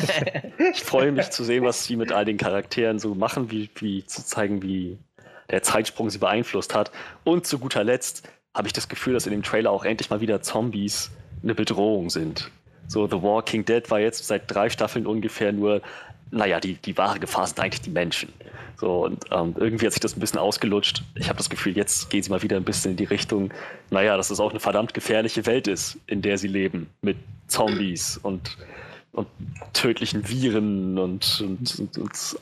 ich, 0.73 0.84
freue 0.84 1.11
mich 1.11 1.30
zu 1.30 1.43
sehen, 1.43 1.64
was 1.64 1.85
sie 1.85 1.95
mit 1.95 2.11
all 2.11 2.26
den 2.26 2.38
Charakteren 2.38 2.99
so 2.99 3.15
machen, 3.15 3.52
wie, 3.52 3.69
wie 3.76 4.06
zu 4.06 4.26
zeigen, 4.26 4.61
wie 4.61 4.98
der 5.49 5.64
Zeitsprung 5.64 6.10
sie 6.10 6.18
beeinflusst 6.18 6.73
hat. 6.73 6.91
Und 7.23 7.45
zu 7.45 7.60
guter 7.60 7.84
Letzt 7.84 8.27
habe 8.53 8.68
ich 8.68 8.73
das 8.73 8.89
Gefühl, 8.89 9.14
dass 9.14 9.26
in 9.26 9.31
dem 9.31 9.43
Trailer 9.43 9.72
auch 9.72 9.85
endlich 9.85 10.10
mal 10.10 10.22
wieder 10.22 10.41
Zombies 10.41 11.11
eine 11.43 11.56
Bedrohung 11.56 12.10
sind. 12.10 12.49
So, 12.88 13.07
The 13.07 13.22
Walking 13.22 13.64
Dead 13.64 13.89
war 13.89 13.99
jetzt 13.99 14.27
seit 14.27 14.53
drei 14.53 14.69
Staffeln 14.69 15.07
ungefähr 15.07 15.52
nur, 15.52 15.81
naja, 16.31 16.60
die, 16.60 16.76
die 16.76 16.98
wahre 16.98 17.19
Gefahr 17.19 17.48
sind 17.48 17.60
eigentlich 17.60 17.81
die 17.81 17.89
Menschen. 17.89 18.34
So, 18.82 19.06
und 19.06 19.26
ähm, 19.30 19.53
irgendwie 19.60 19.86
hat 19.86 19.94
sich 19.94 19.99
das 19.99 20.18
ein 20.18 20.20
bisschen 20.20 20.40
ausgelutscht. 20.40 21.03
Ich 21.14 21.30
habe 21.30 21.38
das 21.38 21.52
Gefühl, 21.52 21.78
jetzt 21.78 22.10
gehen 22.10 22.24
sie 22.24 22.32
mal 22.32 22.41
wieder 22.41 22.58
ein 22.58 22.64
bisschen 22.64 22.90
in 22.90 22.98
die 22.98 23.03
Richtung, 23.03 23.53
naja, 23.91 24.18
dass 24.18 24.32
es 24.32 24.40
auch 24.40 24.49
eine 24.49 24.60
verdammt 24.60 24.95
gefährliche 24.95 25.45
Welt 25.45 25.68
ist, 25.68 25.99
in 26.08 26.24
der 26.24 26.40
sie 26.40 26.48
leben. 26.48 26.90
Mit 27.03 27.18
Zombies 27.45 28.18
und, 28.18 28.58
und 29.12 29.28
tödlichen 29.74 30.28
Viren 30.28 30.98
und, 30.98 31.44
und, 31.48 31.80
und, 31.80 31.98
und 31.99 32.40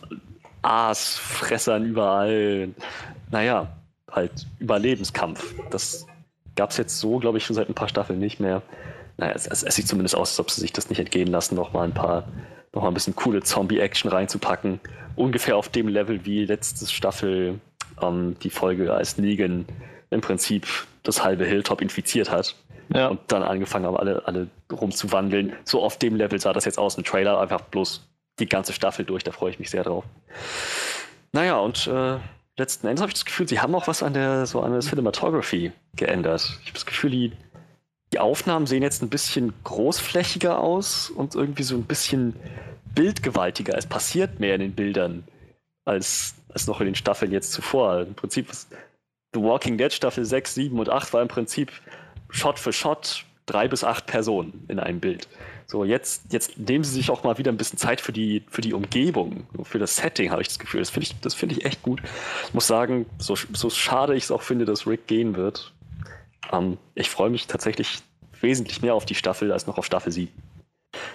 Aasfressern 0.62 1.84
überall. 1.84 2.70
Naja, 3.32 3.68
halt 4.10 4.48
Überlebenskampf. 4.60 5.56
Das 5.72 6.08
gab 6.56 6.70
es 6.70 6.78
jetzt 6.78 7.02
so, 7.02 7.20
glaube 7.20 7.38
ich, 7.38 7.46
schon 7.46 7.58
seit 7.58 7.68
ein 7.68 7.76
paar 7.76 7.90
Staffeln 7.90 8.18
nicht 8.18 8.40
mehr. 8.40 8.62
Naja, 9.20 9.34
es, 9.36 9.48
es, 9.48 9.64
es, 9.64 9.76
sieht 9.76 9.88
zumindest 9.88 10.16
aus, 10.16 10.32
als 10.32 10.40
ob 10.40 10.50
sie 10.50 10.62
sich 10.62 10.72
das 10.72 10.90
nicht 10.90 11.00
entgehen 11.00 11.28
lassen, 11.28 11.56
noch 11.56 11.74
mal 11.74 11.84
ein 11.84 11.94
paar, 11.94 12.26
noch 12.74 12.84
mal 12.84 12.88
ein 12.88 12.94
bisschen 12.94 13.16
coole 13.16 13.44
Zombie-Action 13.44 14.10
reinzupacken. 14.10 14.80
Ungefähr 15.18 15.58
auf 15.58 15.68
dem 15.68 15.90
Level 15.90 16.26
wie 16.26 16.46
letzte 16.46 16.88
Staffel 16.88 17.60
ähm, 18.02 18.38
die 18.42 18.50
Folge, 18.50 18.94
als 18.94 19.18
Negan 19.18 19.66
im 20.10 20.22
Prinzip 20.22 20.68
das 21.04 21.22
halbe 21.22 21.46
Hilltop 21.46 21.82
infiziert 21.82 22.32
hat. 22.32 22.56
Ja. 22.94 23.10
Und 23.10 23.20
dann 23.28 23.44
angefangen 23.44 23.86
haben, 23.86 23.98
alle, 23.98 24.26
alle 24.26 24.48
rumzuwandeln. 24.72 25.54
So 25.66 25.84
auf 25.84 25.98
dem 25.98 26.16
Level 26.16 26.40
sah 26.40 26.54
das 26.54 26.64
jetzt 26.64 26.80
aus 26.80 26.98
im 26.98 27.04
Trailer, 27.04 27.42
einfach 27.42 27.62
bloß 27.62 28.08
die 28.40 28.48
ganze 28.48 28.72
Staffel 28.72 29.04
durch, 29.04 29.24
da 29.26 29.32
freue 29.32 29.52
ich 29.52 29.60
mich 29.60 29.70
sehr 29.70 29.84
drauf. 29.84 30.06
Naja, 31.34 31.58
und 31.58 31.88
äh, 31.88 32.18
letzten 32.58 32.88
Endes 32.88 33.02
habe 33.02 33.10
ich 33.10 33.16
das 33.16 33.26
Gefühl, 33.26 33.48
sie 33.50 33.60
haben 33.60 33.76
auch 33.76 33.88
was 33.88 34.02
an 34.02 34.14
der, 34.14 34.46
so 34.46 34.62
an 34.62 34.72
der 34.72 34.80
Cinematography 34.80 35.74
geändert. 35.96 36.42
Ich 36.62 36.68
habe 36.68 36.74
das 36.74 36.86
Gefühl, 36.86 37.12
die, 37.12 37.34
die 38.14 38.20
Aufnahmen 38.20 38.66
sehen 38.66 38.82
jetzt 38.82 39.02
ein 39.04 39.10
bisschen 39.10 39.54
großflächiger 39.64 40.60
aus 40.60 41.10
und 41.10 41.36
irgendwie 41.36 41.64
so 41.64 41.76
ein 41.76 41.84
bisschen 41.84 42.36
bildgewaltiger. 42.96 43.78
Es 43.78 43.86
passiert 43.86 44.40
mehr 44.40 44.56
in 44.56 44.62
den 44.62 44.74
Bildern 44.74 45.24
als, 45.86 46.36
als 46.52 46.68
noch 46.68 46.80
in 46.80 46.88
den 46.88 46.96
Staffeln 46.96 47.32
jetzt 47.32 47.52
zuvor. 47.52 48.02
Im 48.02 48.16
Prinzip 48.16 48.52
The 49.34 49.42
Walking 49.42 49.78
Dead 49.78 49.94
Staffel 49.94 50.26
6, 50.26 50.56
7 50.56 50.80
und 50.80 50.90
8 50.90 51.14
war 51.14 51.22
im 51.22 51.28
Prinzip 51.28 51.72
Shot 52.30 52.58
für 52.60 52.74
Shot 52.74 53.26
drei 53.50 53.68
bis 53.68 53.84
acht 53.84 54.06
Personen 54.06 54.66
in 54.68 54.80
einem 54.80 55.00
Bild. 55.00 55.28
So, 55.66 55.84
jetzt, 55.84 56.32
jetzt 56.32 56.58
nehmen 56.58 56.84
sie 56.84 56.94
sich 56.94 57.10
auch 57.12 57.24
mal 57.24 57.38
wieder 57.38 57.52
ein 57.52 57.58
bisschen 57.58 57.78
Zeit 57.78 58.02
für 58.02 58.12
die, 58.12 58.44
für 58.50 58.62
die 58.62 58.74
Umgebung, 58.74 59.48
für 59.64 59.80
das 59.80 59.96
Setting, 59.96 60.32
habe 60.32 60.42
ich 60.42 60.48
das 60.48 60.60
Gefühl. 60.60 60.82
Das 60.82 60.90
finde 60.90 61.08
ich, 61.08 61.20
das 61.20 61.42
ich 61.42 61.66
echt 61.66 61.84
gut. 61.84 62.02
Ich 62.48 62.54
muss 62.54 62.68
sagen, 62.68 63.06
so, 63.20 63.36
so 63.36 63.70
schade 63.70 64.16
ich 64.16 64.24
es 64.24 64.32
auch 64.32 64.42
finde, 64.42 64.66
dass 64.66 64.88
Rick 64.88 65.08
gehen 65.08 65.36
wird. 65.36 65.74
Ähm, 66.52 66.78
ich 66.96 67.10
freue 67.10 67.30
mich 67.30 67.48
tatsächlich 67.48 68.00
wesentlich 68.42 68.82
mehr 68.82 68.94
auf 68.94 69.06
die 69.06 69.16
Staffel 69.16 69.52
als 69.52 69.68
noch 69.68 69.78
auf 69.78 69.86
Staffel 69.86 70.12
7. 70.12 70.32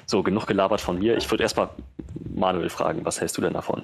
So, 0.07 0.23
genug 0.23 0.47
gelabert 0.47 0.81
von 0.81 0.99
mir. 0.99 1.17
Ich 1.17 1.31
würde 1.31 1.43
erstmal 1.43 1.71
Manuel 2.35 2.69
fragen, 2.69 3.05
was 3.05 3.21
hältst 3.21 3.37
du 3.37 3.43
denn 3.43 3.55
davon? 3.55 3.83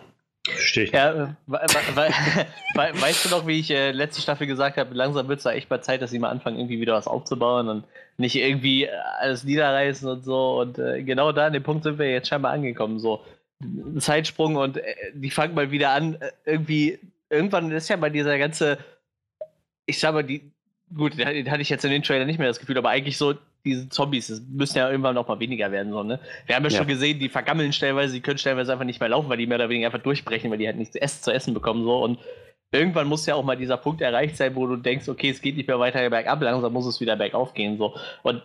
Stich. 0.49 0.93
Ja, 0.93 1.37
weißt 1.47 3.25
du 3.25 3.29
noch, 3.29 3.47
wie 3.47 3.61
ich 3.61 3.71
äh, 3.71 3.91
letzte 3.91 4.23
Staffel 4.23 4.47
gesagt 4.47 4.79
habe, 4.79 4.95
langsam 4.95 5.29
wird 5.29 5.39
es 5.39 5.45
da 5.45 5.53
echt 5.53 5.69
mal 5.69 5.83
Zeit, 5.83 6.01
dass 6.01 6.11
sie 6.11 6.19
mal 6.19 6.31
anfangen, 6.31 6.57
irgendwie 6.57 6.81
wieder 6.81 6.95
was 6.95 7.07
aufzubauen 7.07 7.69
und 7.69 7.85
nicht 8.17 8.37
irgendwie 8.37 8.85
äh, 8.85 8.91
alles 9.19 9.45
niederreißen 9.45 10.09
und 10.09 10.25
so. 10.25 10.61
Und 10.61 10.79
äh, 10.79 11.03
genau 11.03 11.33
da 11.33 11.47
an 11.47 11.53
dem 11.53 11.63
Punkt 11.63 11.85
sind 11.85 11.99
wir 11.99 12.11
jetzt 12.11 12.29
scheinbar 12.29 12.53
angekommen. 12.53 12.99
So 13.01 13.23
Zeitsprung 13.99 14.57
und 14.57 14.79
äh, 14.79 14.95
die 15.13 15.31
fangen 15.31 15.55
mal 15.55 15.71
wieder 15.71 15.91
an. 15.91 16.15
Äh, 16.15 16.31
irgendwie, 16.47 16.99
irgendwann 17.29 17.71
ist 17.71 17.89
ja 17.89 17.97
mal 17.97 18.11
dieser 18.11 18.39
ganze, 18.39 18.79
ich 19.85 19.99
sag 19.99 20.15
mal, 20.15 20.25
die, 20.25 20.51
gut, 20.95 21.19
den 21.19 21.51
hatte 21.51 21.63
ich 21.63 21.69
jetzt 21.69 21.85
in 21.85 21.91
den 21.91 22.03
Trailer 22.03 22.25
nicht 22.25 22.39
mehr 22.39 22.49
das 22.49 22.61
Gefühl, 22.61 22.79
aber 22.79 22.91
eigentlich 22.91 23.17
so, 23.17 23.35
diese 23.65 23.89
Zombies, 23.89 24.29
das 24.29 24.41
müssen 24.49 24.79
ja 24.79 24.91
irgendwann 24.91 25.15
noch 25.15 25.29
mal 25.29 25.39
weniger 25.39 25.71
werden. 25.71 25.93
So, 25.93 26.03
ne? 26.03 26.19
Wir 26.47 26.57
haben 26.57 26.65
ja, 26.65 26.71
ja, 26.71 26.79
schon 26.79 26.87
gesehen, 26.87 27.19
die 27.19 27.29
vergammeln 27.29 27.73
stellenweise, 27.73 28.15
die 28.15 28.21
können 28.21 28.39
stellenweise 28.39 28.73
einfach 28.73 28.85
nicht 28.85 29.01
mehr 29.01 29.11
laufen, 29.11 29.29
weil 29.29 29.37
die 29.37 29.47
mehr 29.47 29.59
oder 29.59 29.69
weniger 29.69 29.87
einfach 29.87 30.03
durchbrechen, 30.03 30.51
weil 30.51 30.59
die 30.59 30.67
halt 30.67 30.77
nichts 30.77 31.23
zu 31.23 31.33
essen, 31.33 31.55
bekommen. 31.55 31.85
So. 31.85 32.03
Und 32.03 32.19
irgendwann 32.73 33.07
muss 33.07 33.27
ja 33.27 33.35
auch 33.35 33.45
mal 33.45 33.57
dieser 33.57 33.77
Punkt 33.77 34.01
erreicht 34.01 34.37
sein, 34.37 34.55
wo 34.55 34.67
du 34.67 34.77
denkst, 34.77 35.09
okay, 35.09 35.31
es 35.31 35.43
geht 35.43 35.57
nicht 35.57 35.69
mehr 35.69 35.79
weiter 35.79 36.09
bergab, 36.09 36.41
langsam 36.41 36.73
muss 36.73 36.87
es 36.87 37.01
wieder 37.01 37.17
bergauf 37.17 37.53
gehen. 37.53 37.77
So. 37.77 37.95
Und 38.23 38.43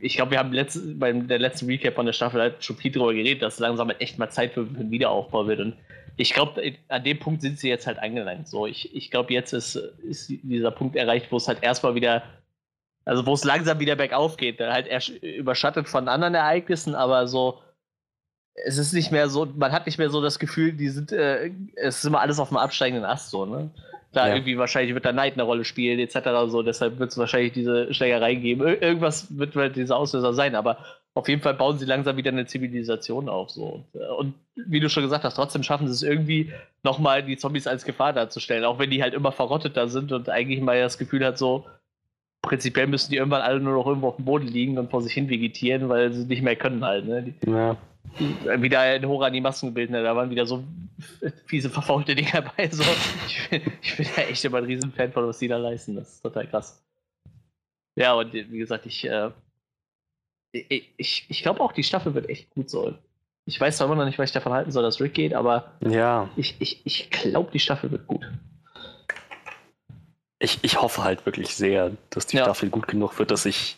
ich 0.00 0.14
glaube, 0.14 0.32
wir 0.32 0.38
haben 0.38 0.52
letzt, 0.52 0.98
bei 0.98 1.12
der 1.12 1.38
letzten 1.38 1.66
Recap 1.66 1.94
von 1.94 2.06
der 2.06 2.12
Staffel 2.12 2.40
halt 2.40 2.64
schon 2.64 2.76
viel 2.76 2.92
darüber 2.92 3.14
geredet, 3.14 3.42
dass 3.42 3.58
langsam 3.58 3.88
halt 3.88 4.00
echt 4.00 4.18
mal 4.18 4.30
Zeit 4.30 4.52
für, 4.52 4.66
für 4.66 4.80
einen 4.80 4.90
Wiederaufbau 4.90 5.46
wird. 5.46 5.60
Und 5.60 5.74
ich 6.18 6.34
glaube, 6.34 6.74
an 6.88 7.04
dem 7.04 7.18
Punkt 7.18 7.40
sind 7.40 7.58
sie 7.58 7.68
jetzt 7.70 7.86
halt 7.86 7.98
angelangt. 7.98 8.48
So, 8.48 8.66
ich, 8.66 8.94
ich 8.94 9.10
glaube, 9.10 9.32
jetzt 9.32 9.52
ist, 9.54 9.76
ist 9.76 10.28
dieser 10.28 10.70
Punkt 10.70 10.96
erreicht, 10.96 11.32
wo 11.32 11.36
es 11.36 11.48
halt 11.48 11.62
erstmal 11.62 11.94
wieder 11.94 12.22
also 13.08 13.24
wo 13.24 13.32
es 13.32 13.42
langsam 13.42 13.80
wieder 13.80 13.96
bergauf 13.96 14.36
geht, 14.36 14.60
halt 14.60 15.08
überschattet 15.22 15.88
von 15.88 16.08
anderen 16.08 16.34
Ereignissen, 16.34 16.94
aber 16.94 17.26
so, 17.26 17.62
es 18.66 18.76
ist 18.76 18.92
nicht 18.92 19.10
mehr 19.10 19.30
so, 19.30 19.46
man 19.46 19.72
hat 19.72 19.86
nicht 19.86 19.96
mehr 19.96 20.10
so 20.10 20.20
das 20.20 20.38
Gefühl, 20.38 20.72
die 20.72 20.90
sind, 20.90 21.12
äh, 21.12 21.50
es 21.76 21.98
ist 21.98 22.04
immer 22.04 22.20
alles 22.20 22.38
auf 22.38 22.48
dem 22.48 22.58
absteigenden 22.58 23.06
Ast 23.06 23.30
so, 23.30 23.46
ne? 23.46 23.70
Da 24.12 24.28
ja. 24.28 24.34
irgendwie 24.34 24.58
wahrscheinlich 24.58 24.94
wird 24.94 25.06
da 25.06 25.12
Neid 25.12 25.34
eine 25.34 25.42
Rolle 25.42 25.64
spielen, 25.64 25.98
etc. 25.98 26.18
So, 26.48 26.62
deshalb 26.62 26.98
wird 26.98 27.10
es 27.10 27.18
wahrscheinlich 27.18 27.52
diese 27.52 27.92
Schlägerei 27.92 28.34
geben. 28.34 28.66
Ir 28.66 28.82
irgendwas 28.82 29.38
wird 29.38 29.54
halt 29.54 29.76
dieser 29.76 29.96
Auslöser 29.96 30.34
sein, 30.34 30.54
aber 30.54 30.78
auf 31.18 31.28
jeden 31.28 31.42
Fall 31.42 31.54
bauen 31.54 31.78
sie 31.78 31.84
langsam 31.84 32.16
wieder 32.16 32.30
eine 32.30 32.46
Zivilisation 32.46 33.28
auf. 33.28 33.50
So. 33.50 33.64
Und, 33.92 34.00
äh, 34.00 34.06
und 34.06 34.34
wie 34.54 34.78
du 34.78 34.88
schon 34.88 35.02
gesagt 35.02 35.24
hast, 35.24 35.34
trotzdem 35.34 35.64
schaffen 35.64 35.88
sie 35.88 35.92
es 35.92 36.02
irgendwie, 36.02 36.52
nochmal 36.84 37.24
die 37.24 37.36
Zombies 37.36 37.66
als 37.66 37.84
Gefahr 37.84 38.12
darzustellen, 38.12 38.64
auch 38.64 38.78
wenn 38.78 38.90
die 38.90 39.02
halt 39.02 39.14
immer 39.14 39.32
verrottet 39.32 39.76
da 39.76 39.88
sind 39.88 40.12
und 40.12 40.28
eigentlich 40.28 40.60
mal 40.60 40.80
das 40.80 40.96
Gefühl 40.96 41.24
hat, 41.24 41.36
so, 41.36 41.66
prinzipiell 42.40 42.86
müssen 42.86 43.10
die 43.10 43.16
irgendwann 43.16 43.42
alle 43.42 43.58
nur 43.58 43.74
noch 43.74 43.86
irgendwo 43.86 44.08
auf 44.08 44.16
dem 44.16 44.26
Boden 44.26 44.46
liegen 44.46 44.78
und 44.78 44.92
vor 44.92 45.02
sich 45.02 45.12
hin 45.12 45.28
vegetieren, 45.28 45.88
weil 45.88 46.12
sie 46.12 46.24
nicht 46.24 46.42
mehr 46.42 46.54
können 46.54 46.84
halt. 46.84 47.04
Ne? 47.04 47.22
Die, 47.24 47.50
ja. 47.50 47.76
Wieder 48.56 48.94
in 48.94 49.06
Hora 49.06 49.30
die 49.30 49.40
Masken 49.40 49.74
bilden, 49.74 49.92
ne? 49.92 50.04
da 50.04 50.14
waren 50.14 50.30
wieder 50.30 50.46
so 50.46 50.62
fiese, 51.46 51.68
verfaulte 51.68 52.14
Dinger 52.14 52.42
dabei. 52.42 52.68
So. 52.70 52.84
Ich, 53.26 53.50
bin, 53.50 53.62
ich 53.82 53.96
bin 53.96 54.06
ja 54.16 54.22
echt 54.22 54.44
immer 54.44 54.58
ein 54.58 54.64
Riesenfan 54.64 55.10
von, 55.10 55.26
was 55.26 55.40
die 55.40 55.48
da 55.48 55.56
leisten. 55.56 55.96
Das 55.96 56.14
ist 56.14 56.22
total 56.22 56.46
krass. 56.46 56.80
Ja, 57.96 58.14
und 58.14 58.32
wie 58.32 58.58
gesagt, 58.58 58.86
ich, 58.86 59.04
äh, 59.04 59.30
ich, 60.52 61.26
ich, 61.28 61.42
glaube 61.42 61.60
auch, 61.60 61.72
die 61.72 61.82
Staffel 61.82 62.14
wird 62.14 62.28
echt 62.28 62.50
gut 62.50 62.70
so. 62.70 62.94
Ich 63.44 63.60
weiß 63.60 63.78
zwar 63.78 63.86
immer 63.86 63.96
noch 63.96 64.04
nicht, 64.04 64.18
was 64.18 64.30
ich 64.30 64.34
davon 64.34 64.52
halten 64.52 64.70
soll, 64.70 64.82
dass 64.82 65.00
Rick 65.00 65.14
geht, 65.14 65.34
aber 65.34 65.72
ja. 65.80 66.28
ich, 66.36 66.56
ich, 66.58 66.82
ich 66.84 67.10
glaube, 67.10 67.50
die 67.52 67.60
Staffel 67.60 67.90
wird 67.90 68.06
gut 68.06 68.26
ich, 70.38 70.58
ich 70.62 70.80
hoffe 70.80 71.02
halt 71.02 71.26
wirklich 71.26 71.54
sehr, 71.54 71.92
dass 72.10 72.26
die 72.26 72.36
ja. 72.36 72.44
Staffel 72.44 72.70
gut 72.70 72.88
genug 72.88 73.18
wird, 73.18 73.30
dass 73.30 73.44
ich, 73.44 73.76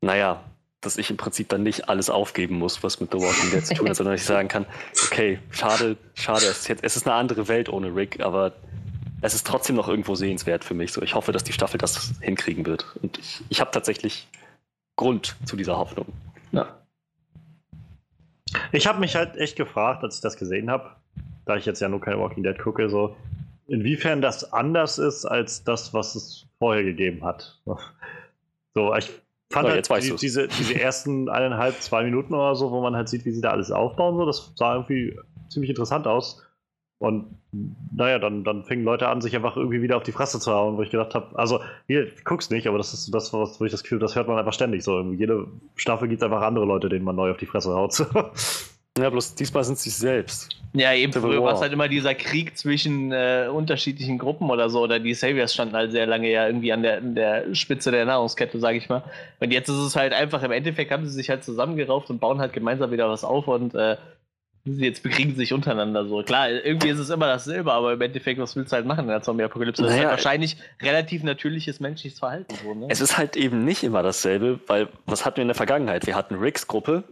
naja, 0.00 0.42
dass 0.80 0.96
ich 0.96 1.10
im 1.10 1.16
Prinzip 1.16 1.48
dann 1.48 1.62
nicht 1.62 1.88
alles 1.88 2.08
aufgeben 2.08 2.58
muss, 2.58 2.82
was 2.82 3.00
mit 3.00 3.10
The 3.12 3.18
Walking 3.18 3.50
Dead 3.50 3.66
zu 3.66 3.74
tun 3.74 3.88
hat, 3.88 3.96
sondern 3.96 4.14
ich 4.14 4.24
sagen 4.24 4.48
kann, 4.48 4.64
okay, 5.06 5.40
schade, 5.50 5.96
schade, 6.14 6.46
es 6.46 6.60
ist, 6.60 6.68
jetzt, 6.68 6.84
es 6.84 6.96
ist 6.96 7.06
eine 7.06 7.16
andere 7.16 7.48
Welt 7.48 7.68
ohne 7.68 7.94
Rick, 7.94 8.20
aber 8.20 8.52
es 9.20 9.34
ist 9.34 9.46
trotzdem 9.46 9.76
noch 9.76 9.88
irgendwo 9.88 10.14
sehenswert 10.14 10.64
für 10.64 10.74
mich. 10.74 10.92
So, 10.92 11.02
ich 11.02 11.14
hoffe, 11.14 11.32
dass 11.32 11.42
die 11.42 11.52
Staffel 11.52 11.78
das 11.78 12.12
hinkriegen 12.20 12.64
wird. 12.64 12.86
Und 13.02 13.18
ich, 13.18 13.42
ich 13.48 13.60
habe 13.60 13.72
tatsächlich 13.72 14.28
Grund 14.98 15.36
zu 15.46 15.56
dieser 15.56 15.78
Hoffnung. 15.78 16.06
Ja. 16.52 16.76
Ich 18.72 18.86
habe 18.86 19.00
mich 19.00 19.16
halt 19.16 19.36
echt 19.36 19.56
gefragt, 19.56 20.02
als 20.02 20.16
ich 20.16 20.20
das 20.20 20.36
gesehen 20.36 20.70
habe, 20.70 20.90
da 21.46 21.56
ich 21.56 21.64
jetzt 21.64 21.80
ja 21.80 21.88
nur 21.88 22.00
keine 22.00 22.18
Walking 22.18 22.42
Dead 22.42 22.58
gucke, 22.58 22.90
so, 22.90 23.16
inwiefern 23.68 24.20
das 24.20 24.52
anders 24.52 24.98
ist 24.98 25.24
als 25.24 25.64
das, 25.64 25.94
was 25.94 26.14
es 26.14 26.46
vorher 26.58 26.84
gegeben 26.84 27.24
hat. 27.24 27.58
So, 28.74 28.94
ich 28.94 29.10
fand 29.50 29.66
oh, 29.66 29.70
halt 29.70 30.04
die, 30.04 30.14
diese, 30.14 30.46
diese 30.46 30.78
ersten 30.78 31.28
eineinhalb, 31.30 31.74
zwei 31.80 32.04
Minuten 32.04 32.32
oder 32.32 32.54
so, 32.54 32.70
wo 32.70 32.80
man 32.80 32.94
halt 32.94 33.08
sieht, 33.08 33.24
wie 33.24 33.32
sie 33.32 33.40
da 33.40 33.50
alles 33.50 33.72
aufbauen, 33.72 34.16
so, 34.16 34.24
das 34.24 34.52
sah 34.54 34.74
irgendwie 34.74 35.18
ziemlich 35.48 35.70
interessant 35.70 36.06
aus. 36.06 36.46
Und 37.00 37.36
naja, 37.92 38.18
dann, 38.18 38.42
dann 38.42 38.64
fingen 38.64 38.84
Leute 38.84 39.08
an, 39.08 39.20
sich 39.20 39.34
einfach 39.36 39.56
irgendwie 39.56 39.82
wieder 39.82 39.96
auf 39.96 40.02
die 40.02 40.12
Fresse 40.12 40.40
zu 40.40 40.52
hauen, 40.52 40.76
wo 40.76 40.82
ich 40.82 40.90
gedacht 40.90 41.14
habe, 41.14 41.38
also, 41.38 41.60
hier, 41.86 42.08
guck's 42.24 42.50
nicht, 42.50 42.66
aber 42.66 42.76
das 42.76 42.92
ist 42.92 43.14
das, 43.14 43.32
was, 43.32 43.60
wo 43.60 43.64
ich 43.64 43.70
das 43.70 43.84
Gefühl, 43.84 44.00
das 44.00 44.16
hört 44.16 44.26
man 44.26 44.36
einfach 44.36 44.52
ständig 44.52 44.82
so. 44.82 45.00
Jede 45.12 45.46
Staffel 45.76 46.08
gibt 46.08 46.20
es 46.20 46.24
einfach 46.26 46.42
andere 46.42 46.64
Leute, 46.64 46.88
denen 46.88 47.04
man 47.04 47.14
neu 47.14 47.30
auf 47.30 47.36
die 47.36 47.46
Fresse 47.46 47.72
haut. 47.72 47.98
ja, 48.98 49.10
bloß 49.10 49.36
diesmal 49.36 49.62
sind 49.62 49.78
sie 49.78 49.90
selbst. 49.90 50.56
Ja, 50.72 50.92
eben 50.92 51.12
früher 51.12 51.42
war 51.42 51.54
es 51.54 51.60
halt 51.60 51.72
immer 51.72 51.88
dieser 51.88 52.14
Krieg 52.14 52.58
zwischen 52.58 53.12
äh, 53.12 53.48
unterschiedlichen 53.50 54.18
Gruppen 54.18 54.50
oder 54.50 54.68
so, 54.68 54.82
oder 54.82 54.98
die 54.98 55.14
Saviors 55.14 55.54
standen 55.54 55.76
halt 55.76 55.92
sehr 55.92 56.06
lange 56.06 56.30
ja 56.30 56.46
irgendwie 56.46 56.72
an 56.72 56.82
der, 56.82 56.98
an 56.98 57.14
der 57.14 57.54
Spitze 57.54 57.92
der 57.92 58.06
Nahrungskette, 58.06 58.58
sage 58.58 58.76
ich 58.76 58.88
mal. 58.88 59.04
Und 59.38 59.52
jetzt 59.52 59.68
ist 59.68 59.76
es 59.76 59.94
halt 59.94 60.12
einfach, 60.12 60.42
im 60.42 60.50
Endeffekt 60.50 60.90
haben 60.90 61.06
sie 61.06 61.12
sich 61.12 61.30
halt 61.30 61.44
zusammengerauft 61.44 62.10
und 62.10 62.18
bauen 62.18 62.40
halt 62.40 62.52
gemeinsam 62.52 62.90
wieder 62.90 63.08
was 63.08 63.22
auf 63.22 63.46
und 63.46 63.74
äh, 63.76 63.96
jetzt 64.76 65.02
bekriegen 65.02 65.30
sie 65.30 65.38
sich 65.38 65.52
untereinander 65.52 66.06
so. 66.06 66.22
Klar, 66.22 66.50
irgendwie 66.50 66.88
ist 66.88 66.98
es 66.98 67.10
immer 67.10 67.26
dasselbe, 67.26 67.72
aber 67.72 67.92
im 67.92 68.00
Endeffekt, 68.00 68.40
was 68.40 68.56
willst 68.56 68.72
du 68.72 68.76
halt 68.76 68.86
machen 68.86 69.00
in 69.00 69.08
der 69.08 69.22
Zombie-Apokalypse? 69.22 69.82
Das 69.82 69.90
naja, 69.90 70.02
ist 70.02 70.08
halt 70.08 70.18
wahrscheinlich 70.18 70.56
relativ 70.82 71.22
natürliches 71.22 71.80
menschliches 71.80 72.18
Verhalten. 72.18 72.54
So, 72.62 72.74
ne? 72.74 72.86
Es 72.88 73.00
ist 73.00 73.18
halt 73.18 73.36
eben 73.36 73.64
nicht 73.64 73.82
immer 73.82 74.02
dasselbe, 74.02 74.60
weil 74.66 74.88
was 75.06 75.24
hatten 75.24 75.36
wir 75.36 75.42
in 75.42 75.48
der 75.48 75.54
Vergangenheit? 75.54 76.06
Wir 76.06 76.14
hatten 76.14 76.34
Ricks 76.36 76.66
Gruppe, 76.66 77.04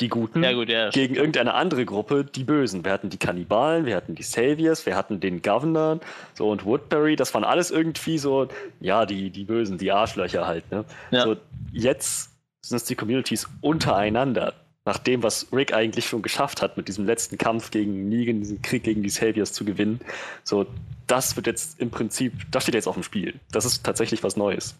die 0.00 0.08
Guten, 0.08 0.42
ja, 0.42 0.52
gut, 0.52 0.68
ja, 0.68 0.90
gegen 0.90 1.14
irgendeine 1.14 1.54
andere 1.54 1.86
Gruppe, 1.86 2.24
die 2.24 2.44
Bösen. 2.44 2.84
Wir 2.84 2.92
hatten 2.92 3.08
die 3.08 3.16
Kannibalen, 3.16 3.86
wir 3.86 3.96
hatten 3.96 4.14
die 4.14 4.22
Saviors, 4.22 4.84
wir 4.84 4.94
hatten 4.94 5.20
den 5.20 5.40
Governor, 5.40 6.00
so 6.34 6.50
und 6.50 6.66
Woodbury, 6.66 7.16
das 7.16 7.32
waren 7.32 7.44
alles 7.44 7.70
irgendwie 7.70 8.18
so, 8.18 8.48
ja, 8.80 9.06
die, 9.06 9.30
die 9.30 9.44
Bösen, 9.44 9.78
die 9.78 9.90
Arschlöcher 9.92 10.46
halt, 10.46 10.70
ne? 10.70 10.84
Ja. 11.10 11.24
So, 11.24 11.36
jetzt 11.72 12.30
sind 12.60 12.76
es 12.76 12.84
die 12.84 12.94
Communities 12.94 13.48
untereinander 13.62 14.52
nach 14.86 14.98
dem, 14.98 15.22
was 15.22 15.48
Rick 15.52 15.74
eigentlich 15.74 16.06
schon 16.06 16.22
geschafft 16.22 16.62
hat, 16.62 16.76
mit 16.76 16.86
diesem 16.88 17.04
letzten 17.04 17.36
Kampf 17.36 17.70
gegen 17.70 18.08
Negan, 18.08 18.40
diesen 18.40 18.62
Krieg 18.62 18.84
gegen 18.84 19.02
die 19.02 19.10
Saviors 19.10 19.52
zu 19.52 19.64
gewinnen, 19.64 20.00
so, 20.44 20.64
das 21.08 21.36
wird 21.36 21.48
jetzt 21.48 21.80
im 21.80 21.90
Prinzip, 21.90 22.32
das 22.52 22.62
steht 22.62 22.76
jetzt 22.76 22.86
auf 22.86 22.94
dem 22.94 23.02
Spiel. 23.02 23.34
Das 23.50 23.64
ist 23.64 23.84
tatsächlich 23.84 24.22
was 24.22 24.36
Neues. 24.36 24.76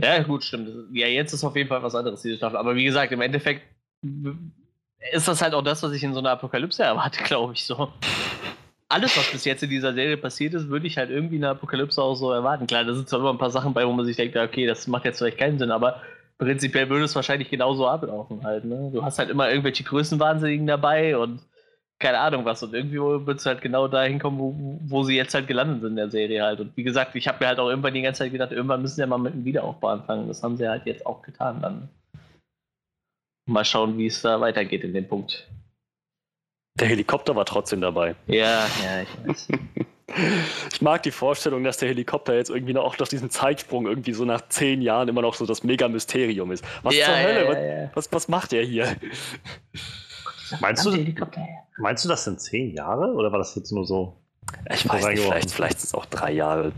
Ja, 0.00 0.22
gut, 0.22 0.44
stimmt. 0.44 0.70
Ja, 0.92 1.08
jetzt 1.08 1.32
ist 1.32 1.44
auf 1.44 1.56
jeden 1.56 1.68
Fall 1.68 1.82
was 1.82 1.94
anderes, 1.94 2.22
diese 2.22 2.36
Staffel. 2.36 2.56
Aber 2.56 2.74
wie 2.74 2.84
gesagt, 2.84 3.12
im 3.12 3.20
Endeffekt 3.20 3.62
ist 5.12 5.28
das 5.28 5.42
halt 5.42 5.52
auch 5.52 5.62
das, 5.62 5.82
was 5.82 5.92
ich 5.92 6.02
in 6.02 6.14
so 6.14 6.20
einer 6.20 6.30
Apokalypse 6.30 6.84
erwarte, 6.84 7.22
glaube 7.24 7.54
ich 7.54 7.64
so. 7.64 7.92
Alles, 8.88 9.16
was 9.16 9.30
bis 9.30 9.44
jetzt 9.44 9.62
in 9.62 9.70
dieser 9.70 9.92
Serie 9.92 10.16
passiert 10.16 10.54
ist, 10.54 10.68
würde 10.68 10.86
ich 10.86 10.96
halt 10.96 11.10
irgendwie 11.10 11.36
in 11.36 11.42
der 11.42 11.50
Apokalypse 11.50 12.02
auch 12.02 12.14
so 12.14 12.32
erwarten. 12.32 12.66
Klar, 12.66 12.84
da 12.84 12.94
sind 12.94 13.08
zwar 13.08 13.20
immer 13.20 13.30
ein 13.30 13.38
paar 13.38 13.50
Sachen 13.50 13.74
bei, 13.74 13.86
wo 13.86 13.92
man 13.92 14.04
sich 14.04 14.16
denkt, 14.16 14.36
okay, 14.36 14.66
das 14.66 14.86
macht 14.86 15.04
jetzt 15.04 15.18
vielleicht 15.18 15.38
keinen 15.38 15.58
Sinn, 15.58 15.70
aber 15.70 16.00
prinzipiell 16.40 16.88
würde 16.88 17.04
es 17.04 17.14
wahrscheinlich 17.14 17.50
genauso 17.50 17.86
ablaufen 17.86 18.42
halt. 18.42 18.64
Ne? 18.64 18.90
Du 18.92 19.04
hast 19.04 19.18
halt 19.18 19.28
immer 19.28 19.50
irgendwelche 19.50 19.84
Größenwahnsinnigen 19.84 20.66
dabei 20.66 21.16
und 21.16 21.40
keine 21.98 22.18
Ahnung 22.18 22.46
was. 22.46 22.62
Und 22.62 22.72
irgendwie 22.72 22.96
wird 22.96 23.38
es 23.38 23.46
halt 23.46 23.60
genau 23.60 23.88
dahin 23.88 24.18
kommen, 24.18 24.38
wo, 24.38 24.54
wo 24.86 25.02
sie 25.02 25.16
jetzt 25.16 25.34
halt 25.34 25.46
gelandet 25.46 25.82
sind 25.82 25.90
in 25.90 25.96
der 25.96 26.10
Serie 26.10 26.42
halt. 26.42 26.60
Und 26.60 26.74
wie 26.76 26.82
gesagt, 26.82 27.14
ich 27.14 27.28
habe 27.28 27.38
mir 27.40 27.48
halt 27.48 27.58
auch 27.58 27.68
irgendwann 27.68 27.92
die 27.92 28.00
ganze 28.00 28.20
Zeit 28.20 28.32
gedacht, 28.32 28.52
irgendwann 28.52 28.80
müssen 28.80 28.94
sie 28.94 29.02
ja 29.02 29.06
mal 29.06 29.18
mit 29.18 29.34
dem 29.34 29.44
Wiederaufbau 29.44 29.88
anfangen. 29.88 30.28
Das 30.28 30.42
haben 30.42 30.56
sie 30.56 30.66
halt 30.66 30.86
jetzt 30.86 31.04
auch 31.04 31.20
getan 31.20 31.60
dann. 31.60 31.88
Mal 33.46 33.64
schauen, 33.66 33.98
wie 33.98 34.06
es 34.06 34.22
da 34.22 34.40
weitergeht 34.40 34.82
in 34.82 34.94
dem 34.94 35.06
Punkt. 35.06 35.46
Der 36.78 36.88
Helikopter 36.88 37.36
war 37.36 37.44
trotzdem 37.44 37.82
dabei. 37.82 38.16
Ja, 38.28 38.66
ja, 38.82 39.02
ich 39.02 39.28
weiß. 39.28 39.48
Ich 40.72 40.82
mag 40.82 41.02
die 41.02 41.10
Vorstellung, 41.10 41.62
dass 41.64 41.76
der 41.76 41.88
Helikopter 41.88 42.34
jetzt 42.34 42.50
irgendwie 42.50 42.72
noch 42.72 42.84
auch 42.84 42.96
durch 42.96 43.10
diesen 43.10 43.30
Zeitsprung 43.30 43.86
irgendwie 43.86 44.12
so 44.12 44.24
nach 44.24 44.48
zehn 44.48 44.80
Jahren 44.82 45.08
immer 45.08 45.22
noch 45.22 45.34
so 45.34 45.46
das 45.46 45.62
Mega-Mysterium 45.62 46.52
ist. 46.52 46.64
Was 46.82 46.94
ja, 46.94 47.06
zur 47.06 47.16
Hölle? 47.16 47.44
Ja, 47.44 47.82
ja, 47.82 47.90
was, 47.94 48.10
was 48.12 48.28
macht 48.28 48.52
er 48.52 48.64
hier? 48.64 48.96
Meinst 50.60 50.84
du, 50.84 51.14
meinst 51.78 52.04
du, 52.04 52.08
das 52.08 52.24
sind 52.24 52.40
zehn 52.40 52.74
Jahre 52.74 53.12
oder 53.14 53.30
war 53.30 53.38
das 53.38 53.54
jetzt 53.54 53.72
nur 53.72 53.86
so? 53.86 54.16
Ich 54.72 54.88
weiß 54.88 55.06
nicht, 55.06 55.20
vielleicht, 55.20 55.50
vielleicht 55.50 55.80
sind 55.80 55.88
es 55.88 55.94
auch 55.94 56.06
drei 56.06 56.32
Jahre. 56.32 56.72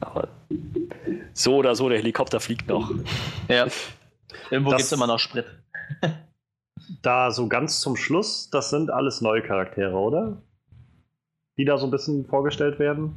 Aber 0.00 0.28
so 1.32 1.56
oder 1.56 1.74
so, 1.74 1.88
der 1.88 1.98
Helikopter 1.98 2.38
fliegt 2.40 2.68
noch. 2.68 2.90
Ja. 3.48 3.66
Irgendwo 4.50 4.70
gibt 4.70 4.82
es 4.82 4.92
immer 4.92 5.06
noch 5.06 5.18
Sprit. 5.18 5.46
da 7.02 7.30
so 7.30 7.48
ganz 7.48 7.80
zum 7.80 7.96
Schluss, 7.96 8.50
das 8.50 8.70
sind 8.70 8.90
alles 8.90 9.20
neue 9.20 9.42
Charaktere, 9.42 9.96
oder? 9.96 10.42
Die 11.58 11.64
da 11.64 11.76
so 11.76 11.86
ein 11.86 11.90
bisschen 11.90 12.24
vorgestellt 12.24 12.78
werden? 12.78 13.14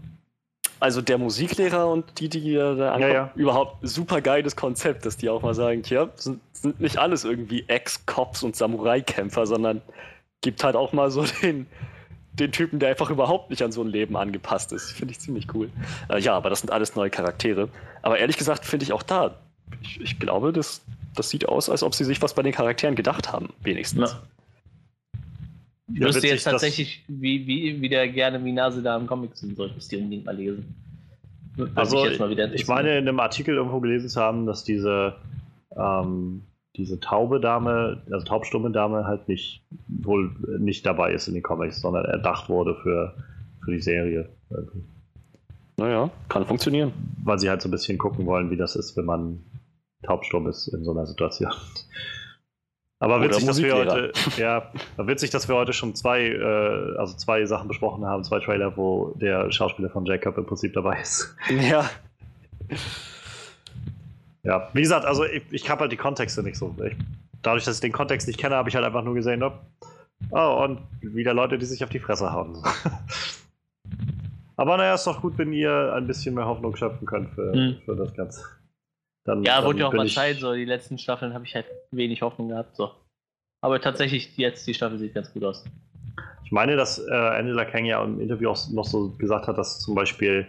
Also 0.80 1.02
der 1.02 1.20
Musiklehrer 1.20 1.88
und 1.88 2.20
die, 2.20 2.28
die 2.28 2.56
da 2.56 2.94
ankommen, 2.94 3.02
ja, 3.02 3.08
ja. 3.10 3.32
überhaupt 3.36 3.88
super 3.88 4.20
geiles 4.20 4.56
Konzept, 4.56 5.06
dass 5.06 5.16
die 5.16 5.30
auch 5.30 5.44
mal 5.44 5.54
sagen, 5.54 5.84
tja, 5.84 6.10
sind, 6.16 6.42
sind 6.54 6.82
nicht 6.82 6.98
alles 6.98 7.24
irgendwie 7.24 7.66
Ex-Cops 7.68 8.42
und 8.42 8.56
Samurai-Kämpfer, 8.56 9.46
sondern 9.46 9.82
gibt 10.42 10.64
halt 10.64 10.76
auch 10.76 10.92
mal 10.92 11.12
so 11.12 11.24
den, 11.44 11.68
den 12.34 12.52
Typen, 12.52 12.80
der 12.80 12.90
einfach 12.90 13.12
überhaupt 13.12 13.52
nicht 13.52 13.62
an 13.62 13.72
so 13.72 13.84
ein 13.84 13.90
Leben 13.90 14.18
angepasst 14.18 14.74
ist. 14.74 14.92
Finde 14.92 15.12
ich 15.12 15.20
ziemlich 15.20 15.54
cool. 15.54 15.70
Äh, 16.10 16.20
ja, 16.20 16.36
aber 16.36 16.50
das 16.50 16.62
sind 16.62 16.72
alles 16.72 16.96
neue 16.96 17.12
Charaktere. 17.12 17.70
Aber 18.02 18.18
ehrlich 18.18 18.38
gesagt 18.38 18.66
finde 18.66 18.84
ich 18.84 18.92
auch 18.92 19.04
da, 19.04 19.36
ich, 19.84 20.02
ich, 20.02 20.20
glaube, 20.20 20.52
das, 20.52 20.82
das 21.16 21.30
sieht 21.30 21.48
aus, 21.48 21.70
als 21.70 21.84
ob 21.84 21.94
sie 21.94 22.06
sich 22.06 22.24
was 22.24 22.34
bei 22.34 22.42
den 22.42 22.54
Charakteren 22.54 22.96
gedacht 22.96 23.32
haben, 23.32 23.50
wenigstens. 23.62 24.14
Ja. 24.14 24.22
Ich 25.94 26.00
ja, 26.00 26.08
wüsste 26.08 26.28
jetzt 26.28 26.44
tatsächlich, 26.44 27.04
wie, 27.08 27.46
wie, 27.48 27.82
wie 27.82 27.90
der 27.90 28.08
gerne 28.08 28.44
wie 28.44 28.52
Nase 28.52 28.82
da 28.82 28.98
im 28.98 29.08
Comic 29.08 29.36
sind, 29.36 29.56
solltest 29.56 29.92
du 29.92 29.98
unbedingt 29.98 30.26
mal 30.26 30.36
lesen. 30.36 30.76
Also, 31.76 32.06
ich, 32.06 32.20
ich, 32.54 32.68
meine, 32.68 32.98
in 32.98 33.08
einem 33.08 33.20
Artikel 33.20 33.56
irgendwo 33.56 33.82
gelesen 33.82 34.08
zu 34.08 34.22
haben, 34.22 34.46
dass 34.46 34.64
diese, 34.64 35.16
ähm, 35.78 36.44
diese 36.78 37.00
taube 37.00 37.42
Dame, 37.42 38.04
also 38.10 38.26
taubstumme 38.26 38.72
Dame, 38.72 39.06
halt 39.06 39.28
nicht 39.28 39.66
wohl 39.88 40.32
nicht 40.60 40.86
dabei 40.86 41.14
ist 41.14 41.28
in 41.28 41.34
den 41.34 41.44
Comics, 41.44 41.82
sondern 41.82 42.06
erdacht 42.06 42.48
wurde 42.48 42.76
für, 42.76 43.18
für 43.64 43.72
die 43.72 43.82
Serie. 43.82 44.30
Naja, 45.78 46.10
kann 46.30 46.46
funktionieren. 46.46 46.94
Weil 47.24 47.40
sie 47.40 47.50
halt 47.50 47.62
so 47.62 47.68
ein 47.68 47.72
bisschen 47.72 47.98
gucken 47.98 48.26
wollen, 48.26 48.50
wie 48.50 48.58
das 48.58 48.76
ist, 48.76 48.96
wenn 48.96 49.06
man 49.06 49.44
taubstumm 50.04 50.48
ist 50.48 50.68
in 50.68 50.84
so 50.84 50.92
einer 50.92 51.06
Situation. 51.06 51.52
Aber 53.02 53.20
witzig, 53.20 53.46
dass 53.48 53.60
wir 53.60 53.74
heute, 53.76 54.14
ja, 54.38 54.72
witzig, 54.98 55.32
dass 55.32 55.48
wir 55.48 55.56
heute 55.56 55.74
schon 55.74 55.96
zwei, 55.96 56.28
äh, 56.28 56.98
also 57.00 57.18
zwei 57.18 57.44
Sachen 57.46 57.68
besprochen 57.68 58.06
haben, 58.06 58.24
zwei 58.24 58.40
Trailer, 58.40 58.78
wo 58.78 59.16
der 59.16 59.52
Schauspieler 59.52 59.90
von 59.90 60.06
Jacob 60.06 60.38
im 60.38 60.46
Prinzip 60.46 60.74
dabei 60.74 61.02
ist. 61.02 61.36
Ja. 61.50 61.90
Ja, 64.44 64.70
wie 64.74 64.82
gesagt, 64.82 65.06
also 65.06 65.26
ich, 65.26 65.42
ich 65.50 65.68
habe 65.68 65.82
halt 65.82 65.92
die 65.92 65.98
Kontexte 65.98 66.44
nicht 66.44 66.58
so. 66.58 66.76
Ich, 66.86 66.96
dadurch, 67.42 67.66
dass 67.66 67.76
ich 67.76 67.82
den 67.82 67.92
Kontext 67.92 68.28
nicht 68.28 68.40
kenne, 68.40 68.56
habe 68.56 68.70
ich 68.70 68.76
halt 68.76 68.86
einfach 68.86 69.04
nur 69.04 69.16
gesehen, 69.16 69.42
oh, 69.42 69.52
oh, 70.30 70.64
und 70.64 70.82
wieder 71.02 71.34
Leute, 71.34 71.58
die 71.58 71.66
sich 71.66 71.84
auf 71.84 71.90
die 71.90 72.00
Fresse 72.00 72.32
hauen. 72.32 72.64
Aber 74.58 74.78
naja, 74.78 74.94
ist 74.94 75.08
doch 75.08 75.22
gut, 75.22 75.40
wenn 75.40 75.54
ihr 75.54 75.92
ein 75.96 76.06
bisschen 76.06 76.36
mehr 76.36 76.46
Hoffnung 76.46 76.76
schöpfen 76.76 77.08
könnt 77.08 77.32
für, 77.32 77.52
hm. 77.52 77.78
für 77.84 77.96
das 77.96 78.14
Ganze. 78.14 78.44
Dann, 79.24 79.44
ja, 79.44 79.58
dann 79.58 79.66
wurde 79.66 79.80
ja 79.80 79.88
auch 79.88 79.94
mal 79.94 80.08
Zeit, 80.08 80.38
so 80.38 80.54
die 80.54 80.66
letzten 80.66 80.98
Staffeln 80.98 81.34
habe 81.34 81.46
ich 81.46 81.54
halt 81.54 81.68
wenig 81.92 82.22
Hoffnung 82.22 82.50
gehabt. 82.50 82.76
So. 82.76 82.92
Aber 83.62 83.80
tatsächlich, 83.80 84.36
jetzt 84.38 84.68
die 84.68 84.74
Staffel 84.74 84.98
sieht 84.98 85.14
ganz 85.14 85.32
gut 85.32 85.44
aus. 85.44 85.64
Ich 86.44 86.52
meine, 86.52 86.76
dass 86.76 87.00
äh, 87.00 87.12
Angela 87.12 87.66
Kang 87.66 87.86
ja 87.86 88.04
im 88.04 88.20
Interview 88.20 88.50
auch 88.50 88.70
noch 88.72 88.86
so 88.86 89.12
gesagt 89.12 89.48
hat, 89.48 89.58
dass 89.58 89.80
zum 89.80 89.96
Beispiel 89.96 90.48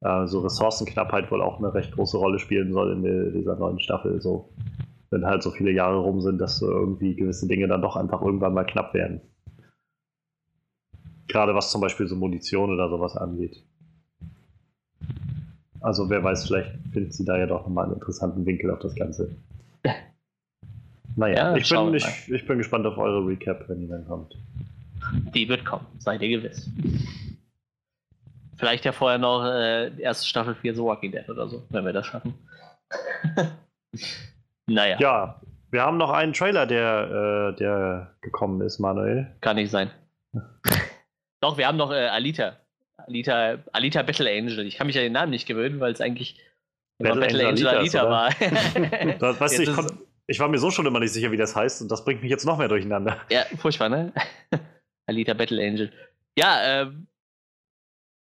äh, 0.00 0.26
so 0.26 0.40
Ressourcenknappheit 0.40 1.30
wohl 1.30 1.42
auch 1.42 1.58
eine 1.58 1.74
recht 1.74 1.92
große 1.92 2.16
Rolle 2.16 2.38
spielen 2.38 2.72
soll 2.72 2.92
in 2.92 3.02
der, 3.02 3.30
dieser 3.30 3.56
neuen 3.56 3.80
Staffel. 3.80 4.20
So, 4.22 4.54
wenn 5.10 5.26
halt 5.26 5.42
so 5.42 5.50
viele 5.50 5.72
Jahre 5.72 5.98
rum 5.98 6.20
sind, 6.20 6.38
dass 6.38 6.58
so 6.58 6.70
irgendwie 6.70 7.16
gewisse 7.16 7.48
Dinge 7.48 7.68
dann 7.68 7.82
doch 7.82 7.96
einfach 7.96 8.22
irgendwann 8.22 8.54
mal 8.54 8.64
knapp 8.64 8.94
werden. 8.94 9.20
Gerade 11.28 11.54
was 11.54 11.70
zum 11.70 11.80
Beispiel 11.80 12.06
so 12.06 12.16
Munition 12.16 12.72
oder 12.72 12.88
sowas 12.88 13.16
angeht. 13.16 13.64
Also 15.82 16.08
wer 16.08 16.22
weiß, 16.22 16.46
vielleicht 16.46 16.70
findet 16.92 17.12
sie 17.14 17.24
da 17.24 17.36
ja 17.36 17.46
doch 17.46 17.62
nochmal 17.62 17.86
einen 17.86 17.94
interessanten 17.94 18.46
Winkel 18.46 18.70
auf 18.70 18.80
das 18.80 18.94
Ganze. 18.94 19.30
Naja, 21.14 21.50
ja, 21.50 21.56
ich, 21.56 21.68
bin, 21.68 21.92
ich, 21.92 22.32
ich, 22.32 22.46
bin 22.46 22.56
gespannt 22.56 22.86
auf 22.86 22.96
eure 22.96 23.26
Recap, 23.26 23.68
wenn 23.68 23.80
die 23.80 23.86
dann 23.86 24.06
kommt. 24.06 24.34
Die 25.34 25.46
wird 25.46 25.62
kommen, 25.62 25.84
seid 25.98 26.22
ihr 26.22 26.40
gewiss. 26.40 26.70
Vielleicht 28.56 28.86
ja 28.86 28.92
vorher 28.92 29.18
noch 29.18 29.44
äh, 29.44 29.94
erste 30.00 30.26
Staffel 30.26 30.54
4 30.54 30.74
The 30.74 30.80
Walking 30.80 31.12
Dead 31.12 31.28
oder 31.28 31.48
so, 31.48 31.64
wenn 31.68 31.84
wir 31.84 31.92
das 31.92 32.06
schaffen. 32.06 32.32
naja. 34.66 34.96
Ja, 35.00 35.40
wir 35.70 35.82
haben 35.82 35.98
noch 35.98 36.10
einen 36.10 36.32
Trailer, 36.32 36.64
der, 36.64 37.52
äh, 37.52 37.56
der 37.58 38.14
gekommen 38.20 38.62
ist, 38.62 38.78
Manuel. 38.78 39.34
Kann 39.42 39.56
nicht 39.56 39.70
sein. 39.70 39.90
Doch, 41.40 41.58
wir 41.58 41.66
haben 41.66 41.76
noch 41.76 41.90
äh, 41.90 42.06
Alita. 42.08 42.56
Alita, 43.06 43.58
Alita 43.72 44.02
Battle 44.02 44.30
Angel. 44.30 44.66
Ich 44.66 44.76
kann 44.76 44.86
mich 44.86 44.96
an 44.96 45.04
den 45.04 45.12
Namen 45.12 45.30
nicht 45.30 45.46
gewöhnen, 45.46 45.80
weil 45.80 45.92
es 45.92 46.00
eigentlich 46.00 46.40
Battle, 46.98 47.20
Battle 47.20 47.48
Angel, 47.48 47.68
Alita, 47.68 48.00
Alita 48.00 48.10
war. 48.10 49.14
das, 49.18 49.40
weißt 49.40 49.58
du, 49.58 49.62
ich, 49.62 49.72
kon, 49.72 49.98
ich, 50.26 50.38
war 50.38 50.48
mir 50.48 50.58
so 50.58 50.70
schon 50.70 50.86
immer 50.86 51.00
nicht 51.00 51.12
sicher, 51.12 51.32
wie 51.32 51.36
das 51.36 51.56
heißt, 51.56 51.82
und 51.82 51.90
das 51.90 52.04
bringt 52.04 52.22
mich 52.22 52.30
jetzt 52.30 52.44
noch 52.44 52.58
mehr 52.58 52.68
durcheinander. 52.68 53.20
Ja, 53.30 53.44
furchtbar, 53.58 53.88
ne? 53.88 54.12
Alita 55.06 55.34
Battle 55.34 55.62
Angel. 55.62 55.92
Ja, 56.38 56.82
ähm, 56.82 57.06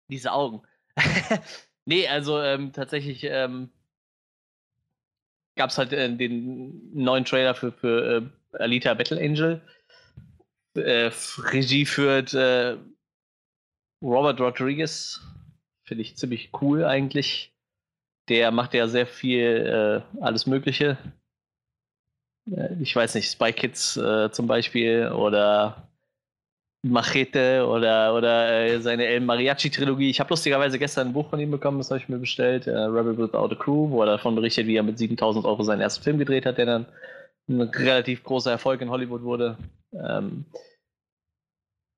diese 0.10 0.32
Augen. 0.32 0.62
nee, 1.86 2.08
also 2.08 2.42
ähm, 2.42 2.74
tatsächlich 2.74 3.24
ähm, 3.24 3.70
gab 5.56 5.70
es 5.70 5.78
halt 5.78 5.94
äh, 5.94 6.14
den 6.16 6.94
neuen 6.94 7.26
Trailer 7.26 7.56
für, 7.56 7.72
für 7.72 8.30
äh, 8.54 8.58
Alita 8.58 8.94
Battle 8.94 9.20
Angel 9.20 9.62
Äh, 10.76 11.12
Regie 11.52 11.86
führt 11.86 12.34
äh, 12.34 12.78
Robert 14.02 14.40
Rodriguez. 14.40 15.22
Finde 15.84 16.02
ich 16.02 16.18
ziemlich 16.18 16.52
cool 16.62 16.84
eigentlich. 16.84 17.54
Der 18.30 18.52
macht 18.52 18.74
ja 18.74 18.88
sehr 18.88 19.08
viel 19.08 20.04
äh, 20.20 20.22
alles 20.22 20.46
Mögliche. 20.48 20.98
Äh, 22.52 22.76
ich 22.82 22.96
weiß 22.96 23.16
nicht, 23.16 23.32
Spy 23.32 23.54
Kids 23.54 23.98
äh, 23.98 24.32
zum 24.32 24.48
Beispiel 24.48 25.10
oder 25.10 25.88
Machete 26.84 27.66
oder, 27.68 28.16
oder 28.16 28.66
äh, 28.66 28.80
seine 28.82 29.06
El 29.06 29.22
Mariachi-Trilogie. 29.22 30.10
Ich 30.10 30.20
habe 30.20 30.30
lustigerweise 30.30 30.78
gestern 30.78 31.08
ein 31.08 31.14
Buch 31.14 31.30
von 31.30 31.40
ihm 31.40 31.52
bekommen, 31.52 31.80
das 31.80 31.90
habe 31.90 32.00
ich 32.00 32.10
mir 32.10 32.20
bestellt, 32.20 32.68
äh, 32.68 32.72
Rebel 32.72 33.18
Without 33.18 33.52
a 33.52 33.56
Crew, 33.56 33.90
wo 33.90 34.02
er 34.02 34.08
davon 34.08 34.36
berichtet, 34.36 34.68
wie 34.68 34.76
er 34.76 34.84
mit 34.84 34.98
7000 34.98 35.46
Euro 35.46 35.64
seinen 35.64 35.82
ersten 35.82 36.04
Film 36.04 36.18
gedreht 36.18 36.46
hat, 36.46 36.58
der 36.58 36.66
dann 36.66 36.86
ein 37.50 37.62
relativ 37.62 38.24
großer 38.24 38.52
Erfolg 38.52 38.82
in 38.82 38.90
Hollywood 38.90 39.24
wurde. 39.24 39.58
Ähm, 39.94 40.46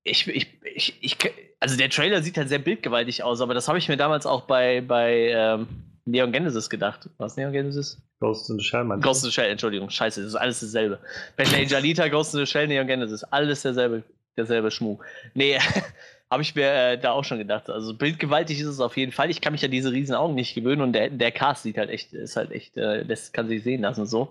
ich, 0.09 0.27
ich, 0.27 0.47
ich, 0.63 0.97
ich, 1.01 1.17
also 1.59 1.77
der 1.77 1.89
Trailer 1.89 2.21
sieht 2.21 2.37
halt 2.37 2.49
sehr 2.49 2.59
bildgewaltig 2.59 3.23
aus, 3.23 3.41
aber 3.41 3.53
das 3.53 3.67
habe 3.67 3.77
ich 3.77 3.87
mir 3.87 3.97
damals 3.97 4.25
auch 4.25 4.41
bei, 4.41 4.81
bei 4.81 5.31
ähm, 5.33 5.67
Neon 6.05 6.31
Genesis 6.31 6.69
gedacht. 6.69 7.09
Was 7.17 7.37
Neon 7.37 7.51
Genesis? 7.51 8.01
Ghost 8.19 8.49
in 8.49 8.57
the 8.57 8.63
Shell, 8.63 8.83
meinst 8.83 9.03
Ghost 9.03 9.23
in 9.23 9.29
the 9.29 9.33
Shell, 9.33 9.49
Entschuldigung, 9.49 9.89
scheiße, 9.89 10.21
das 10.21 10.29
ist 10.29 10.35
alles 10.35 10.59
dasselbe. 10.59 10.99
Batman 11.37 11.61
Angel 11.61 11.75
Alita, 11.75 12.07
Ghost 12.07 12.33
in 12.33 12.41
the 12.41 12.45
Shell, 12.45 12.67
Neon 12.67 12.87
Genesis, 12.87 13.23
alles 13.23 13.61
derselbe, 13.61 14.03
derselbe 14.35 14.71
Schmuck. 14.71 15.05
Nee, 15.33 15.57
habe 16.29 16.41
ich 16.43 16.53
mir 16.53 16.71
äh, 16.71 16.97
da 16.97 17.11
auch 17.11 17.23
schon 17.23 17.37
gedacht. 17.37 17.69
Also 17.69 17.93
bildgewaltig 17.93 18.59
ist 18.59 18.67
es 18.67 18.79
auf 18.79 18.97
jeden 18.97 19.11
Fall. 19.11 19.29
Ich 19.29 19.41
kann 19.41 19.53
mich 19.53 19.63
an 19.63 19.71
diese 19.71 19.91
riesen 19.91 20.15
Augen 20.15 20.35
nicht 20.35 20.53
gewöhnen 20.53 20.81
und 20.81 20.93
der, 20.93 21.09
der 21.09 21.31
Cast 21.31 21.63
sieht 21.63 21.77
halt 21.77 21.89
echt, 21.89 22.13
ist 22.13 22.35
halt 22.35 22.51
echt, 22.51 22.77
äh, 22.77 23.05
das 23.05 23.31
kann 23.31 23.47
sich 23.47 23.63
sehen 23.63 23.81
lassen 23.81 24.05
so. 24.05 24.29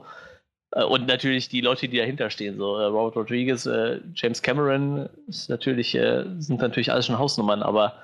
Äh, 0.73 0.85
und 0.85 1.07
natürlich 1.07 1.49
die 1.49 1.61
Leute, 1.61 1.89
die 1.89 1.99
dahinter 1.99 2.31
stehen, 2.31 2.59
so 2.59 2.77
äh, 2.77 2.85
Robert 2.85 3.17
Rodriguez, 3.17 3.67
äh, 3.67 4.01
James 4.15 4.43
Cameron 4.43 5.09
ist 5.27 5.49
natürlich, 5.49 5.93
sind 5.93 6.61
natürlich 6.61 6.93
alles 6.93 7.07
schon 7.07 7.19
Hausnummern, 7.19 7.63
aber 7.63 7.95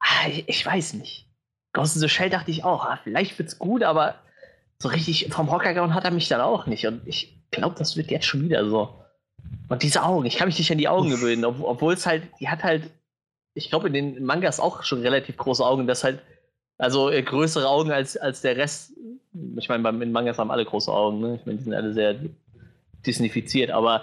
ah, 0.00 0.28
ich, 0.28 0.48
ich, 0.48 0.64
weiß 0.64 0.94
nicht. 0.94 1.26
Ghost 1.72 1.96
in 1.96 2.00
the 2.00 2.08
Shell 2.08 2.30
dachte 2.30 2.50
ich 2.50 2.64
auch, 2.64 2.84
ah, 2.84 2.98
vielleicht 3.02 3.38
wird's 3.38 3.58
gut, 3.58 3.82
aber 3.82 4.16
so 4.78 4.88
richtig 4.88 5.28
vom 5.32 5.50
Hocker 5.50 5.74
gehauen 5.74 5.94
hat 5.94 6.04
er 6.04 6.10
mich 6.10 6.28
dann 6.28 6.40
auch 6.40 6.66
nicht. 6.66 6.86
Und 6.86 7.02
ich 7.06 7.40
glaube, 7.50 7.76
das 7.78 7.96
wird 7.96 8.10
jetzt 8.10 8.26
schon 8.26 8.42
wieder 8.44 8.68
so. 8.68 9.00
Und 9.68 9.82
diese 9.82 10.02
Augen, 10.02 10.26
ich 10.26 10.36
kann 10.36 10.48
mich 10.48 10.58
nicht 10.58 10.70
an 10.70 10.78
die 10.78 10.88
Augen 10.88 11.10
gewöhnen, 11.10 11.44
ob, 11.44 11.60
obwohl 11.62 11.94
es 11.94 12.06
halt, 12.06 12.28
die 12.40 12.48
hat 12.48 12.62
halt, 12.62 12.90
ich 13.54 13.70
glaube, 13.70 13.86
in 13.88 13.94
den 13.94 14.24
Mangas 14.24 14.60
auch 14.60 14.82
schon 14.82 15.00
relativ 15.00 15.36
große 15.36 15.64
Augen, 15.64 15.86
das 15.86 16.04
halt, 16.04 16.20
also 16.76 17.06
größere 17.06 17.68
Augen 17.68 17.92
als, 17.92 18.16
als 18.16 18.40
der 18.40 18.56
Rest 18.56 18.92
ich 19.56 19.68
meine, 19.68 19.88
in 20.02 20.12
Mangas 20.12 20.38
haben 20.38 20.50
alle 20.50 20.64
große 20.64 20.92
Augen, 20.92 21.20
ne? 21.20 21.36
Ich 21.36 21.46
meine, 21.46 21.58
die 21.58 21.64
sind 21.64 21.74
alle 21.74 21.92
sehr 21.92 22.16
disnifiziert, 23.04 23.70
aber 23.70 24.02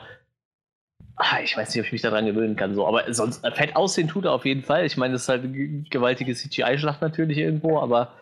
ach, 1.15 1.39
ich 1.39 1.55
weiß 1.55 1.69
nicht, 1.69 1.79
ob 1.79 1.85
ich 1.85 1.91
mich 1.91 2.01
daran 2.01 2.25
gewöhnen 2.25 2.55
kann. 2.55 2.75
So. 2.75 2.85
Aber 2.85 3.11
sonst 3.13 3.43
äh, 3.43 3.51
fett 3.51 3.75
aussehen 3.75 4.07
tut 4.07 4.25
er 4.25 4.33
auf 4.33 4.45
jeden 4.45 4.63
Fall. 4.63 4.85
Ich 4.85 4.97
meine, 4.97 5.13
das 5.13 5.23
ist 5.23 5.29
halt 5.29 5.43
eine 5.43 5.83
gewaltige 5.89 6.33
CGI-Schlacht 6.33 7.01
natürlich 7.01 7.37
irgendwo, 7.37 7.79
aber 7.79 8.13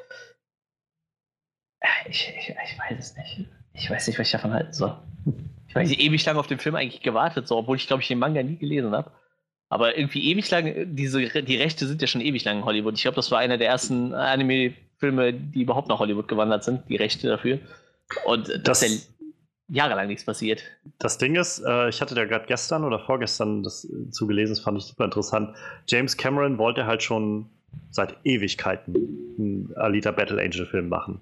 äh, 1.79 2.09
ich, 2.09 2.33
ich, 2.38 2.49
ich, 2.49 2.79
weiß 2.79 2.99
es 2.99 3.17
nicht. 3.17 3.45
Ich 3.73 3.89
weiß 3.89 4.07
nicht, 4.07 4.19
was 4.19 4.27
ich 4.27 4.31
davon 4.31 4.53
halten 4.53 4.73
soll. 4.73 4.97
Ich 5.67 5.75
weiß 5.75 5.89
nicht, 5.89 6.01
ewig 6.01 6.25
lange 6.25 6.39
auf 6.39 6.47
den 6.47 6.59
Film 6.59 6.75
eigentlich 6.75 7.01
gewartet, 7.01 7.47
so, 7.47 7.57
obwohl 7.57 7.77
ich, 7.77 7.88
glaube 7.88 8.01
ich, 8.01 8.07
den 8.07 8.19
Manga 8.19 8.43
nie 8.43 8.57
gelesen 8.57 8.91
habe. 8.91 9.11
Aber 9.69 9.95
irgendwie 9.97 10.31
ewig 10.31 10.49
lang, 10.49 10.95
diese, 10.95 11.21
die 11.43 11.57
Rechte 11.57 11.85
sind 11.85 12.01
ja 12.01 12.07
schon 12.07 12.21
ewig 12.21 12.43
lang 12.43 12.59
in 12.59 12.65
Hollywood. 12.65 12.95
Ich 12.95 13.03
glaube, 13.03 13.15
das 13.15 13.29
war 13.29 13.39
einer 13.39 13.57
der 13.57 13.67
ersten 13.67 14.13
Anime- 14.13 14.73
Filme, 14.99 15.33
die 15.33 15.63
überhaupt 15.63 15.87
nach 15.87 15.99
Hollywood 15.99 16.27
gewandert 16.27 16.63
sind, 16.63 16.87
die 16.89 16.95
Rechte 16.95 17.27
dafür. 17.27 17.59
Und 18.25 18.49
das, 18.49 18.61
das 18.63 18.83
ist 18.83 19.09
ja 19.19 19.25
jahrelang 19.69 20.07
nichts 20.07 20.25
passiert. 20.25 20.63
Das 20.97 21.17
Ding 21.17 21.35
ist, 21.35 21.59
äh, 21.59 21.89
ich 21.89 22.01
hatte 22.01 22.15
da 22.15 22.25
gerade 22.25 22.45
gestern 22.47 22.83
oder 22.83 22.99
vorgestern 22.99 23.63
das 23.63 23.85
äh, 23.85 24.09
zugelesen, 24.09 24.55
das 24.55 24.63
fand 24.63 24.77
ich 24.77 24.85
super 24.85 25.05
interessant. 25.05 25.55
James 25.87 26.17
Cameron 26.17 26.57
wollte 26.57 26.85
halt 26.85 27.03
schon 27.03 27.49
seit 27.91 28.17
Ewigkeiten 28.23 28.95
einen 29.37 29.73
Alita 29.75 30.11
Battle 30.11 30.41
Angel 30.41 30.65
Film 30.65 30.89
machen 30.89 31.21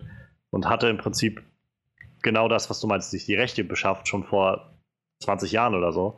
und 0.49 0.69
hatte 0.69 0.87
im 0.87 0.97
Prinzip 0.97 1.43
genau 2.21 2.47
das, 2.47 2.69
was 2.69 2.79
du 2.79 2.87
meinst, 2.87 3.11
sich 3.11 3.25
die 3.25 3.35
Rechte 3.35 3.63
beschafft, 3.63 4.07
schon 4.07 4.23
vor 4.23 4.73
20 5.19 5.51
Jahren 5.51 5.75
oder 5.75 5.91
so. 5.91 6.17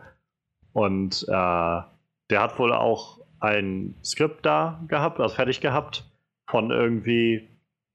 Und 0.72 1.24
äh, 1.28 1.32
der 1.32 2.42
hat 2.42 2.60
wohl 2.60 2.74
auch 2.74 3.20
ein 3.40 3.96
Skript 4.04 4.46
da 4.46 4.84
gehabt, 4.88 5.20
also 5.20 5.34
fertig 5.34 5.62
gehabt, 5.62 6.06
von 6.48 6.70
irgendwie 6.70 7.49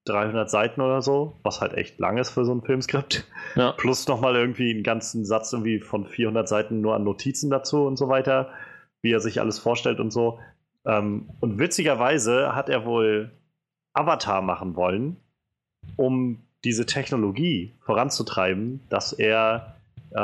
300 0.06 0.50
Seiten 0.50 0.80
oder 0.80 1.00
so, 1.00 1.38
was 1.42 1.60
halt 1.60 1.74
echt 1.74 1.98
lang 1.98 2.18
ist 2.18 2.30
für 2.30 2.44
so 2.44 2.54
ein 2.54 2.62
Filmskript. 2.62 3.24
Ja. 3.56 3.72
Plus 3.72 4.06
nochmal 4.06 4.36
irgendwie 4.36 4.70
einen 4.70 4.82
ganzen 4.82 5.24
Satz 5.24 5.52
irgendwie 5.52 5.80
von 5.80 6.06
400 6.06 6.48
Seiten 6.48 6.80
nur 6.80 6.94
an 6.94 7.04
Notizen 7.04 7.50
dazu 7.50 7.86
und 7.86 7.96
so 7.96 8.08
weiter, 8.08 8.50
wie 9.00 9.12
er 9.12 9.20
sich 9.20 9.40
alles 9.40 9.58
vorstellt 9.58 10.00
und 10.00 10.12
so. 10.12 10.38
Ähm, 10.84 11.30
und 11.40 11.58
witzigerweise 11.58 12.54
hat 12.54 12.68
er 12.68 12.84
wohl 12.84 13.30
Avatar 13.94 14.42
machen 14.42 14.76
wollen, 14.76 15.16
um 15.96 16.44
diese 16.64 16.86
Technologie 16.86 17.74
voranzutreiben, 17.84 18.80
dass 18.88 19.12
er 19.12 19.76
äh, 20.10 20.14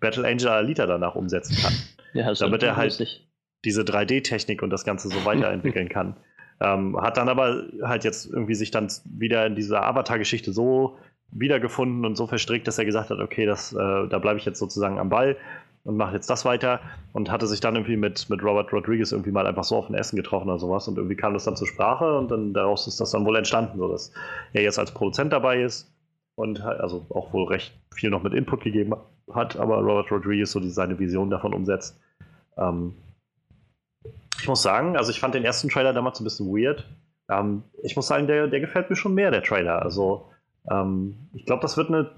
Battle 0.00 0.26
Angel 0.26 0.48
Alita 0.48 0.86
danach 0.86 1.14
umsetzen 1.14 1.56
kann. 1.56 1.74
Ja, 2.14 2.32
damit 2.34 2.62
er 2.62 2.76
halt 2.76 2.90
lustig. 2.90 3.28
diese 3.64 3.82
3D-Technik 3.82 4.62
und 4.62 4.70
das 4.70 4.84
Ganze 4.84 5.08
so 5.08 5.24
weiterentwickeln 5.24 5.88
kann. 5.90 6.16
Ähm, 6.62 7.00
hat 7.00 7.16
dann 7.16 7.28
aber 7.28 7.64
halt 7.82 8.04
jetzt 8.04 8.26
irgendwie 8.26 8.54
sich 8.54 8.70
dann 8.70 8.88
wieder 9.04 9.46
in 9.46 9.56
dieser 9.56 9.84
Avatar-Geschichte 9.84 10.52
so 10.52 10.96
wiedergefunden 11.32 12.04
und 12.04 12.14
so 12.14 12.26
verstrickt, 12.26 12.68
dass 12.68 12.78
er 12.78 12.84
gesagt 12.84 13.10
hat, 13.10 13.18
okay, 13.18 13.46
das, 13.46 13.72
äh, 13.72 13.76
da 14.08 14.18
bleibe 14.18 14.38
ich 14.38 14.44
jetzt 14.44 14.60
sozusagen 14.60 14.98
am 15.00 15.08
Ball 15.08 15.36
und 15.84 15.96
mache 15.96 16.14
jetzt 16.14 16.30
das 16.30 16.44
weiter 16.44 16.80
und 17.12 17.30
hatte 17.32 17.48
sich 17.48 17.58
dann 17.58 17.74
irgendwie 17.74 17.96
mit, 17.96 18.30
mit 18.30 18.44
Robert 18.44 18.72
Rodriguez 18.72 19.10
irgendwie 19.10 19.32
mal 19.32 19.46
einfach 19.46 19.64
so 19.64 19.76
auf 19.76 19.88
ein 19.88 19.94
Essen 19.94 20.14
getroffen 20.14 20.48
oder 20.48 20.58
sowas 20.58 20.86
und 20.86 20.98
irgendwie 20.98 21.16
kam 21.16 21.32
das 21.32 21.44
dann 21.44 21.56
zur 21.56 21.66
Sprache 21.66 22.18
und 22.18 22.30
dann 22.30 22.52
daraus 22.52 22.86
ist 22.86 23.00
das 23.00 23.10
dann 23.10 23.24
wohl 23.24 23.36
entstanden, 23.36 23.78
so 23.78 23.88
dass 23.88 24.12
er 24.52 24.62
jetzt 24.62 24.78
als 24.78 24.92
Produzent 24.92 25.32
dabei 25.32 25.62
ist 25.62 25.92
und 26.36 26.60
also 26.60 27.04
auch 27.10 27.32
wohl 27.32 27.48
recht 27.48 27.72
viel 27.92 28.10
noch 28.10 28.22
mit 28.22 28.34
Input 28.34 28.62
gegeben 28.62 28.94
hat, 29.32 29.56
aber 29.56 29.78
Robert 29.78 30.12
Rodriguez 30.12 30.52
so 30.52 30.60
die, 30.60 30.70
seine 30.70 30.98
Vision 30.98 31.30
davon 31.30 31.54
umsetzt. 31.54 31.98
Ähm, 32.56 32.94
ich 34.42 34.48
muss 34.48 34.60
sagen, 34.60 34.96
also 34.96 35.12
ich 35.12 35.20
fand 35.20 35.36
den 35.36 35.44
ersten 35.44 35.68
Trailer 35.68 35.92
damals 35.92 36.18
ein 36.18 36.24
bisschen 36.24 36.48
weird. 36.48 36.84
Ähm, 37.30 37.62
ich 37.84 37.94
muss 37.94 38.08
sagen, 38.08 38.26
der, 38.26 38.48
der 38.48 38.58
gefällt 38.58 38.90
mir 38.90 38.96
schon 38.96 39.14
mehr, 39.14 39.30
der 39.30 39.44
Trailer. 39.44 39.80
Also 39.80 40.30
ähm, 40.68 41.28
ich 41.32 41.46
glaube, 41.46 41.62
das 41.62 41.76
wird 41.76 41.88
eine 41.88 42.10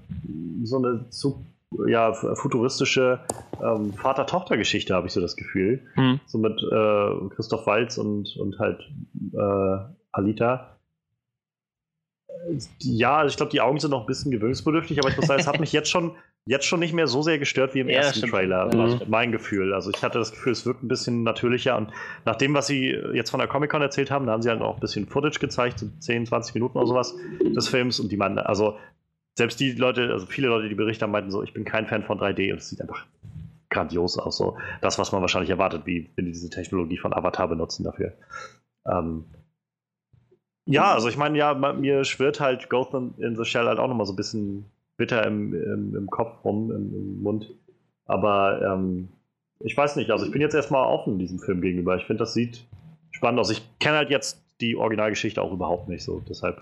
so 0.63 0.77
eine 0.77 1.07
zu, 1.11 1.45
ja, 1.87 2.13
futuristische 2.13 3.19
ähm, 3.63 3.93
Vater-Tochter-Geschichte, 3.93 4.95
habe 4.95 5.05
ich 5.05 5.13
so 5.13 5.21
das 5.21 5.35
Gefühl. 5.35 5.83
Mhm. 5.95 6.19
So 6.25 6.39
mit 6.39 6.59
äh, 6.63 7.35
Christoph 7.35 7.67
Walz 7.67 7.99
und, 7.99 8.35
und 8.37 8.57
halt 8.57 8.81
äh, 9.33 9.93
Alita. 10.11 10.74
Ja, 12.79 13.17
also 13.17 13.29
ich 13.31 13.37
glaube, 13.37 13.51
die 13.51 13.61
Augen 13.61 13.79
sind 13.79 13.91
noch 13.91 14.01
ein 14.01 14.05
bisschen 14.05 14.31
gewöhnungsbedürftig, 14.31 14.99
aber 14.99 15.09
ich 15.09 15.17
muss 15.17 15.27
sagen, 15.27 15.41
es 15.41 15.47
hat 15.47 15.59
mich 15.59 15.71
jetzt 15.71 15.89
schon 15.89 16.15
jetzt 16.47 16.65
schon 16.65 16.79
nicht 16.79 16.93
mehr 16.93 17.07
so 17.07 17.21
sehr 17.21 17.39
gestört 17.39 17.73
wie 17.73 17.79
im 17.79 17.89
ja, 17.89 17.97
ersten 17.97 18.29
Trailer. 18.29 18.73
Mhm. 18.73 19.01
Mein 19.07 19.31
Gefühl. 19.31 19.73
Also 19.73 19.89
ich 19.89 20.03
hatte 20.03 20.19
das 20.19 20.31
Gefühl, 20.31 20.51
es 20.51 20.65
wirkt 20.65 20.83
ein 20.83 20.87
bisschen 20.87 21.23
natürlicher. 21.23 21.75
Und 21.75 21.91
nach 22.23 22.35
dem, 22.35 22.53
was 22.53 22.67
sie 22.67 22.95
jetzt 23.13 23.31
von 23.31 23.39
der 23.39 23.47
Comic-Con 23.47 23.81
erzählt 23.81 24.11
haben, 24.11 24.27
da 24.27 24.33
haben 24.33 24.41
sie 24.41 24.49
halt 24.49 24.61
auch 24.61 24.75
ein 24.75 24.79
bisschen 24.79 25.07
Footage 25.07 25.39
gezeigt, 25.39 25.79
so 25.79 25.87
10, 25.99 26.27
20 26.27 26.53
Minuten 26.53 26.77
oder 26.77 26.87
sowas 26.87 27.15
des 27.43 27.67
Films. 27.67 27.99
Und 27.99 28.11
die 28.11 28.17
meinen, 28.17 28.37
also 28.37 28.77
selbst 29.37 29.59
die 29.59 29.71
Leute, 29.71 30.11
also 30.11 30.25
viele 30.25 30.47
Leute, 30.47 30.69
die 30.69 30.75
berichten 30.75 31.03
haben, 31.03 31.11
meinten 31.11 31.31
so, 31.31 31.43
ich 31.43 31.53
bin 31.53 31.65
kein 31.65 31.87
Fan 31.87 32.03
von 32.03 32.19
3D 32.19 32.51
und 32.51 32.59
es 32.59 32.69
sieht 32.69 32.81
einfach 32.81 33.05
grandios 33.69 34.17
aus. 34.17 34.37
So 34.37 34.57
das, 34.81 34.99
was 34.99 35.11
man 35.11 35.21
wahrscheinlich 35.21 35.49
erwartet, 35.49 35.81
wie 35.85 36.11
wenn 36.15 36.25
die 36.25 36.31
diese 36.31 36.49
Technologie 36.49 36.97
von 36.97 37.13
Avatar 37.13 37.47
benutzen 37.47 37.83
dafür. 37.83 38.13
Ähm, 38.87 39.25
ja, 40.65 40.93
also 40.93 41.07
ich 41.07 41.17
meine, 41.17 41.37
ja, 41.37 41.53
mir 41.53 42.03
schwirrt 42.03 42.39
halt 42.39 42.69
Ghost 42.69 42.93
in 42.93 43.35
the 43.35 43.45
Shell 43.45 43.67
halt 43.67 43.79
auch 43.79 43.87
nochmal 43.87 44.05
so 44.05 44.13
ein 44.13 44.17
bisschen 44.17 44.65
bitter 44.97 45.25
im, 45.25 45.53
im, 45.53 45.95
im 45.95 46.09
Kopf 46.09 46.43
rum, 46.43 46.71
im, 46.71 46.93
im 46.93 47.23
Mund. 47.23 47.53
Aber 48.05 48.61
ähm, 48.61 49.09
ich 49.59 49.75
weiß 49.75 49.95
nicht, 49.95 50.11
also 50.11 50.25
ich 50.25 50.31
bin 50.31 50.41
jetzt 50.41 50.55
erstmal 50.55 50.85
offen 50.87 51.19
diesem 51.19 51.39
Film 51.39 51.61
gegenüber. 51.61 51.95
Ich 51.97 52.05
finde, 52.05 52.19
das 52.19 52.33
sieht 52.33 52.65
spannend 53.11 53.39
aus. 53.39 53.49
Ich 53.49 53.67
kenne 53.79 53.97
halt 53.97 54.09
jetzt 54.09 54.43
die 54.61 54.75
Originalgeschichte 54.75 55.41
auch 55.41 55.51
überhaupt 55.51 55.89
nicht 55.89 56.03
so. 56.03 56.21
Deshalb 56.27 56.61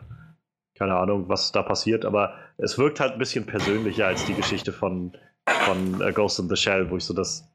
keine 0.76 0.96
Ahnung, 0.96 1.30
was 1.30 1.52
da 1.52 1.62
passiert, 1.62 2.06
aber 2.06 2.34
es 2.58 2.78
wirkt 2.78 3.00
halt 3.00 3.14
ein 3.14 3.20
bisschen 3.20 3.46
persönlicher 3.46 4.08
als 4.08 4.26
die 4.26 4.34
Geschichte 4.34 4.72
von, 4.72 5.14
von 5.46 6.02
uh, 6.02 6.12
Ghost 6.12 6.40
in 6.40 6.50
the 6.50 6.56
Shell, 6.56 6.90
wo 6.90 6.98
ich 6.98 7.04
so 7.04 7.14
das, 7.14 7.48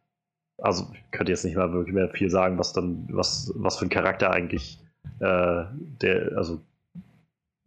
also 0.59 0.87
ich 0.93 1.11
könnte 1.11 1.33
jetzt 1.33 1.45
nicht 1.45 1.57
mal 1.57 1.73
wirklich 1.73 1.95
mehr 1.95 2.09
viel 2.09 2.31
sagen, 2.31 2.59
was 2.59 2.73
dann, 2.73 3.09
was, 3.11 3.53
was 3.57 3.79
für 3.79 3.87
ein 3.87 3.91
Charakter 3.91 4.31
eigentlich 4.31 4.79
äh, 5.21 5.65
der, 5.73 6.33
also 6.37 6.61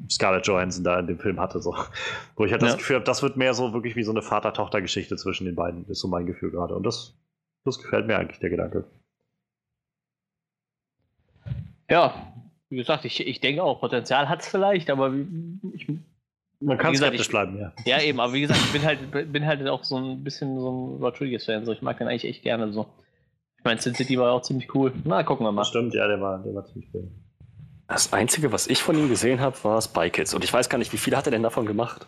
Scarlett 0.09 0.47
Johansson 0.47 0.83
da 0.83 0.99
in 0.99 1.07
dem 1.07 1.19
Film 1.19 1.39
hatte. 1.39 1.59
So. 1.59 1.75
Wo 2.35 2.45
ich 2.45 2.51
halt 2.51 2.61
ja. 2.61 2.69
das 2.69 2.77
Gefühl 2.77 2.97
habe, 2.97 3.05
das 3.05 3.21
wird 3.21 3.38
mehr 3.38 3.53
so 3.53 3.73
wirklich 3.73 3.95
wie 3.95 4.03
so 4.03 4.11
eine 4.11 4.21
Vater-Tochter-Geschichte 4.21 5.15
zwischen 5.17 5.45
den 5.45 5.55
beiden, 5.55 5.85
ist 5.88 5.99
so 5.99 6.07
mein 6.07 6.25
Gefühl 6.25 6.51
gerade. 6.51 6.75
Und 6.75 6.83
das, 6.83 7.15
das 7.65 7.80
gefällt 7.80 8.07
mir 8.07 8.17
eigentlich, 8.17 8.39
der 8.39 8.49
Gedanke. 8.49 8.85
Ja, 11.89 12.33
wie 12.69 12.77
gesagt, 12.77 13.03
ich, 13.05 13.27
ich 13.27 13.41
denke 13.41 13.63
auch, 13.63 13.81
Potenzial 13.81 14.30
hat 14.30 14.41
es 14.41 14.47
vielleicht, 14.47 14.89
aber 14.89 15.13
ich 15.73 15.88
Man 16.61 16.77
kann 16.77 16.95
skeptisch 16.95 17.27
bleiben, 17.27 17.59
ja. 17.59 17.73
Ja, 17.85 18.01
eben, 18.01 18.19
aber 18.21 18.31
wie 18.33 18.41
gesagt, 18.41 18.61
ich 18.63 18.71
bin 18.71 18.83
halt, 18.85 19.31
bin 19.31 19.45
halt 19.45 19.67
auch 19.67 19.83
so 19.83 19.97
ein 19.97 20.23
bisschen 20.23 20.57
so 20.59 20.71
ein 20.71 21.03
Rodriguez-Fan. 21.03 21.65
So. 21.65 21.73
Ich 21.73 21.81
mag 21.81 21.97
den 21.97 22.07
eigentlich 22.07 22.25
echt 22.25 22.43
gerne 22.43 22.71
so. 22.71 22.88
Ich 23.57 23.65
meine, 23.65 23.80
Sin 23.80 23.93
City 23.93 24.17
war 24.17 24.27
ja 24.27 24.31
auch 24.31 24.41
ziemlich 24.41 24.73
cool. 24.73 24.91
Na, 25.03 25.21
gucken 25.21 25.45
wir 25.45 25.51
mal. 25.51 25.65
Stimmt, 25.65 25.93
ja, 25.93 26.07
der 26.07 26.19
war, 26.19 26.39
der 26.39 26.55
war 26.55 26.65
ziemlich 26.65 26.89
cool. 26.93 27.11
Das 27.91 28.13
Einzige, 28.13 28.53
was 28.53 28.67
ich 28.67 28.81
von 28.81 28.97
ihm 28.97 29.09
gesehen 29.09 29.41
habe, 29.41 29.61
war 29.63 29.81
Spy 29.81 30.09
Kids. 30.09 30.33
Und 30.33 30.45
ich 30.45 30.53
weiß 30.53 30.69
gar 30.69 30.77
nicht, 30.77 30.93
wie 30.93 30.97
viel 30.97 31.15
hat 31.15 31.27
er 31.27 31.31
denn 31.31 31.43
davon 31.43 31.65
gemacht? 31.65 32.07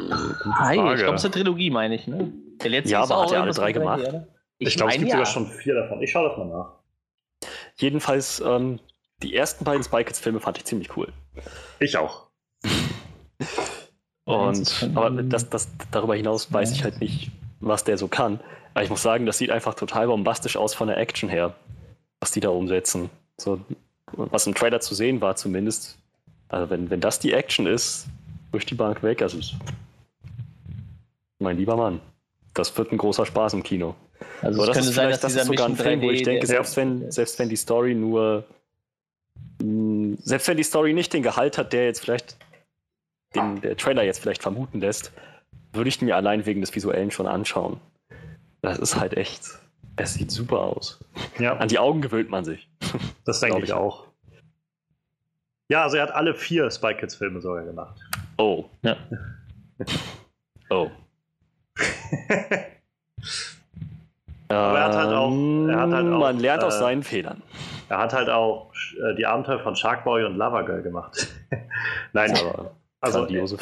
Hi, 0.00 0.76
Frage. 0.76 0.94
ich 0.94 1.00
glaube, 1.02 1.14
es 1.14 1.22
ist 1.22 1.26
eine 1.26 1.34
Trilogie, 1.34 1.70
meine 1.70 1.94
ich, 1.94 2.08
ne? 2.08 2.32
Der 2.60 2.70
letzte 2.70 2.90
Ja, 2.90 3.04
ist 3.04 3.12
aber 3.12 3.20
auch 3.20 3.26
hat 3.26 3.32
er 3.32 3.42
alle 3.42 3.52
drei 3.52 3.70
gemacht? 3.70 4.00
oder? 4.00 4.26
Ich, 4.58 4.74
glaube, 4.74 4.90
es 4.90 4.98
gibt 4.98 5.10
ja. 5.10 5.18
sogar 5.18 5.26
schon 5.26 5.46
vier 5.46 5.74
davon. 5.76 6.02
Ich 6.02 6.10
schaue 6.10 6.28
das 6.28 6.36
mal 6.36 6.46
nach. 6.46 6.72
Jedenfalls, 7.76 8.40
ähm, 8.44 8.80
die 9.22 9.36
ersten 9.36 9.64
beiden 9.64 9.84
Spy 9.84 10.02
Kids-Filme 10.02 10.40
fand 10.40 10.58
ich 10.58 10.64
ziemlich 10.64 10.96
cool. 10.96 11.12
Ich 11.78 11.96
auch. 11.96 12.26
Und, 14.24 14.90
aber 14.96 15.10
das, 15.10 15.48
das, 15.48 15.68
darüber 15.92 16.16
hinaus 16.16 16.52
weiß 16.52 16.72
ich 16.72 16.82
halt 16.82 16.98
nicht, 16.98 17.30
was 17.60 17.84
der 17.84 17.98
so 17.98 18.08
kann. 18.08 18.40
Aber 18.72 18.82
ich 18.82 18.90
muss 18.90 19.02
sagen, 19.02 19.26
das 19.26 19.38
sieht 19.38 19.50
einfach 19.50 19.74
total 19.74 20.08
bombastisch 20.08 20.56
aus 20.56 20.74
von 20.74 20.88
der 20.88 20.96
Action 20.96 21.28
her, 21.28 21.54
was 22.18 22.32
die 22.32 22.40
da 22.40 22.48
umsetzen. 22.48 23.10
So, 23.36 23.60
was 24.12 24.46
im 24.46 24.54
Trailer 24.54 24.80
zu 24.80 24.94
sehen 24.94 25.20
war 25.20 25.36
zumindest. 25.36 25.98
Also 26.48 26.70
wenn, 26.70 26.90
wenn 26.90 27.00
das 27.00 27.18
die 27.18 27.32
Action 27.32 27.66
ist, 27.66 28.06
durch 28.52 28.66
die 28.66 28.74
Bank 28.74 29.02
weg, 29.02 29.22
also 29.22 29.38
mein 31.38 31.56
lieber 31.56 31.76
Mann, 31.76 32.00
das 32.54 32.76
wird 32.78 32.92
ein 32.92 32.98
großer 32.98 33.26
Spaß 33.26 33.54
im 33.54 33.62
Kino. 33.62 33.94
Also 34.42 34.62
Aber 34.62 34.70
es 34.70 34.76
könnte 34.76 34.92
sein, 34.92 35.10
dass 35.10 35.20
das 35.20 35.34
ist 35.34 35.46
sogar 35.46 35.66
ein 35.66 35.76
Film, 35.76 36.02
wo 36.02 36.10
ich 36.10 36.20
3D 36.20 36.24
denke, 36.24 36.46
selbst 36.46 36.76
wenn, 36.76 37.10
selbst 37.10 37.38
wenn 37.38 37.48
die 37.48 37.56
Story 37.56 37.94
nur, 37.94 38.44
mh, 39.62 40.18
selbst 40.22 40.48
wenn 40.48 40.56
die 40.56 40.62
Story 40.62 40.92
nicht 40.92 41.12
den 41.12 41.22
Gehalt 41.22 41.58
hat, 41.58 41.72
der 41.72 41.86
jetzt 41.86 42.00
vielleicht, 42.00 42.36
den 43.34 43.60
der 43.60 43.76
Trailer 43.76 44.04
jetzt 44.04 44.20
vielleicht 44.20 44.42
vermuten 44.42 44.80
lässt, 44.80 45.12
würde 45.72 45.88
ich 45.88 46.00
ihn 46.00 46.06
mir 46.06 46.16
allein 46.16 46.46
wegen 46.46 46.60
des 46.60 46.74
Visuellen 46.74 47.10
schon 47.10 47.26
anschauen. 47.26 47.80
Das 48.62 48.78
ist 48.78 48.98
halt 48.98 49.16
echt, 49.16 49.42
es 49.96 50.14
sieht 50.14 50.30
super 50.30 50.60
aus. 50.60 50.98
Ja, 51.38 51.56
An 51.56 51.68
die 51.68 51.78
Augen 51.78 52.00
gewöhnt 52.00 52.30
man 52.30 52.44
sich. 52.44 52.68
das 53.24 53.40
denke 53.40 53.62
ich 53.62 53.72
auch. 53.72 54.06
Ja, 55.68 55.82
also 55.84 55.96
er 55.96 56.02
hat 56.04 56.12
alle 56.14 56.34
vier 56.34 56.70
Spy 56.70 56.94
Kids 56.94 57.14
Filme 57.14 57.40
sogar 57.40 57.64
gemacht. 57.64 57.98
Oh. 58.38 58.66
Ja. 58.82 58.96
Oh. 60.70 60.90
Aber 64.48 64.78
er 64.78 64.84
hat 64.84 64.94
halt 64.94 65.12
auch- 65.12 65.68
er 65.68 65.80
hat 65.80 65.90
halt 65.90 66.06
Ähm, 66.06 66.12
auch, 66.14 66.20
man 66.20 66.38
lernt 66.40 66.62
aus 66.64 66.76
äh, 66.76 66.78
seinen 66.78 67.02
Fehlern. 67.02 67.42
er 67.88 67.98
hat 67.98 68.12
halt 68.12 68.28
auch 68.30 68.72
äh, 69.02 69.14
die 69.14 69.26
Abenteuer 69.26 69.58
von 69.60 69.74
Sharkboy 69.76 70.24
und 70.24 70.36
Lava 70.36 70.62
Girl 70.62 70.82
gemacht. 70.82 71.28
Nein, 72.12 72.32
Aber 72.36 72.72
also 73.00 73.20
grandiose 73.20 73.56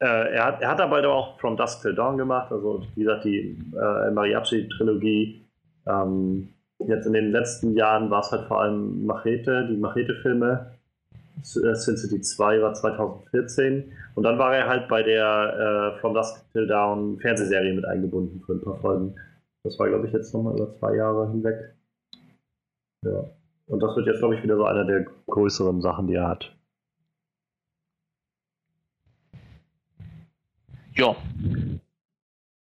äh, 0.00 0.04
er, 0.34 0.44
hat, 0.44 0.62
er 0.62 0.68
hat 0.70 0.80
aber 0.80 1.06
auch 1.08 1.38
From 1.38 1.56
Dusk 1.56 1.82
Till 1.82 1.94
Dawn 1.94 2.18
gemacht, 2.18 2.50
also 2.50 2.84
wie 2.96 3.04
gesagt, 3.04 3.24
die 3.24 3.56
äh, 3.74 4.10
Mariachi-Trilogie. 4.10 5.41
Ähm, 5.86 6.48
jetzt 6.86 7.06
in 7.06 7.12
den 7.12 7.30
letzten 7.30 7.74
Jahren 7.76 8.10
war 8.10 8.20
es 8.20 8.30
halt 8.30 8.46
vor 8.48 8.60
allem 8.60 9.06
Machete, 9.06 9.68
die 9.68 9.76
Machete-Filme. 9.76 10.72
Äh, 11.38 11.74
Sin 11.74 11.96
City 11.96 12.20
2 12.20 12.62
war 12.62 12.74
2014 12.74 13.92
und 14.14 14.22
dann 14.22 14.38
war 14.38 14.54
er 14.54 14.68
halt 14.68 14.88
bei 14.88 15.02
der 15.02 15.94
äh, 15.96 16.00
From 16.00 16.14
Dusk 16.14 16.50
Till 16.52 16.66
Dawn 16.66 17.18
Fernsehserie 17.18 17.74
mit 17.74 17.84
eingebunden 17.84 18.42
für 18.44 18.52
ein 18.52 18.60
paar 18.60 18.76
Folgen. 18.76 19.14
Das 19.64 19.78
war, 19.78 19.88
glaube 19.88 20.06
ich, 20.06 20.12
jetzt 20.12 20.34
nochmal 20.34 20.54
über 20.54 20.74
zwei 20.78 20.96
Jahre 20.96 21.30
hinweg. 21.30 21.74
Ja. 23.04 23.24
Und 23.66 23.80
das 23.80 23.96
wird 23.96 24.06
jetzt, 24.06 24.18
glaube 24.18 24.34
ich, 24.34 24.42
wieder 24.42 24.56
so 24.56 24.64
einer 24.64 24.84
der 24.84 25.06
größeren 25.28 25.80
Sachen, 25.80 26.06
die 26.06 26.14
er 26.14 26.28
hat. 26.28 26.52
Ja. 30.94 31.16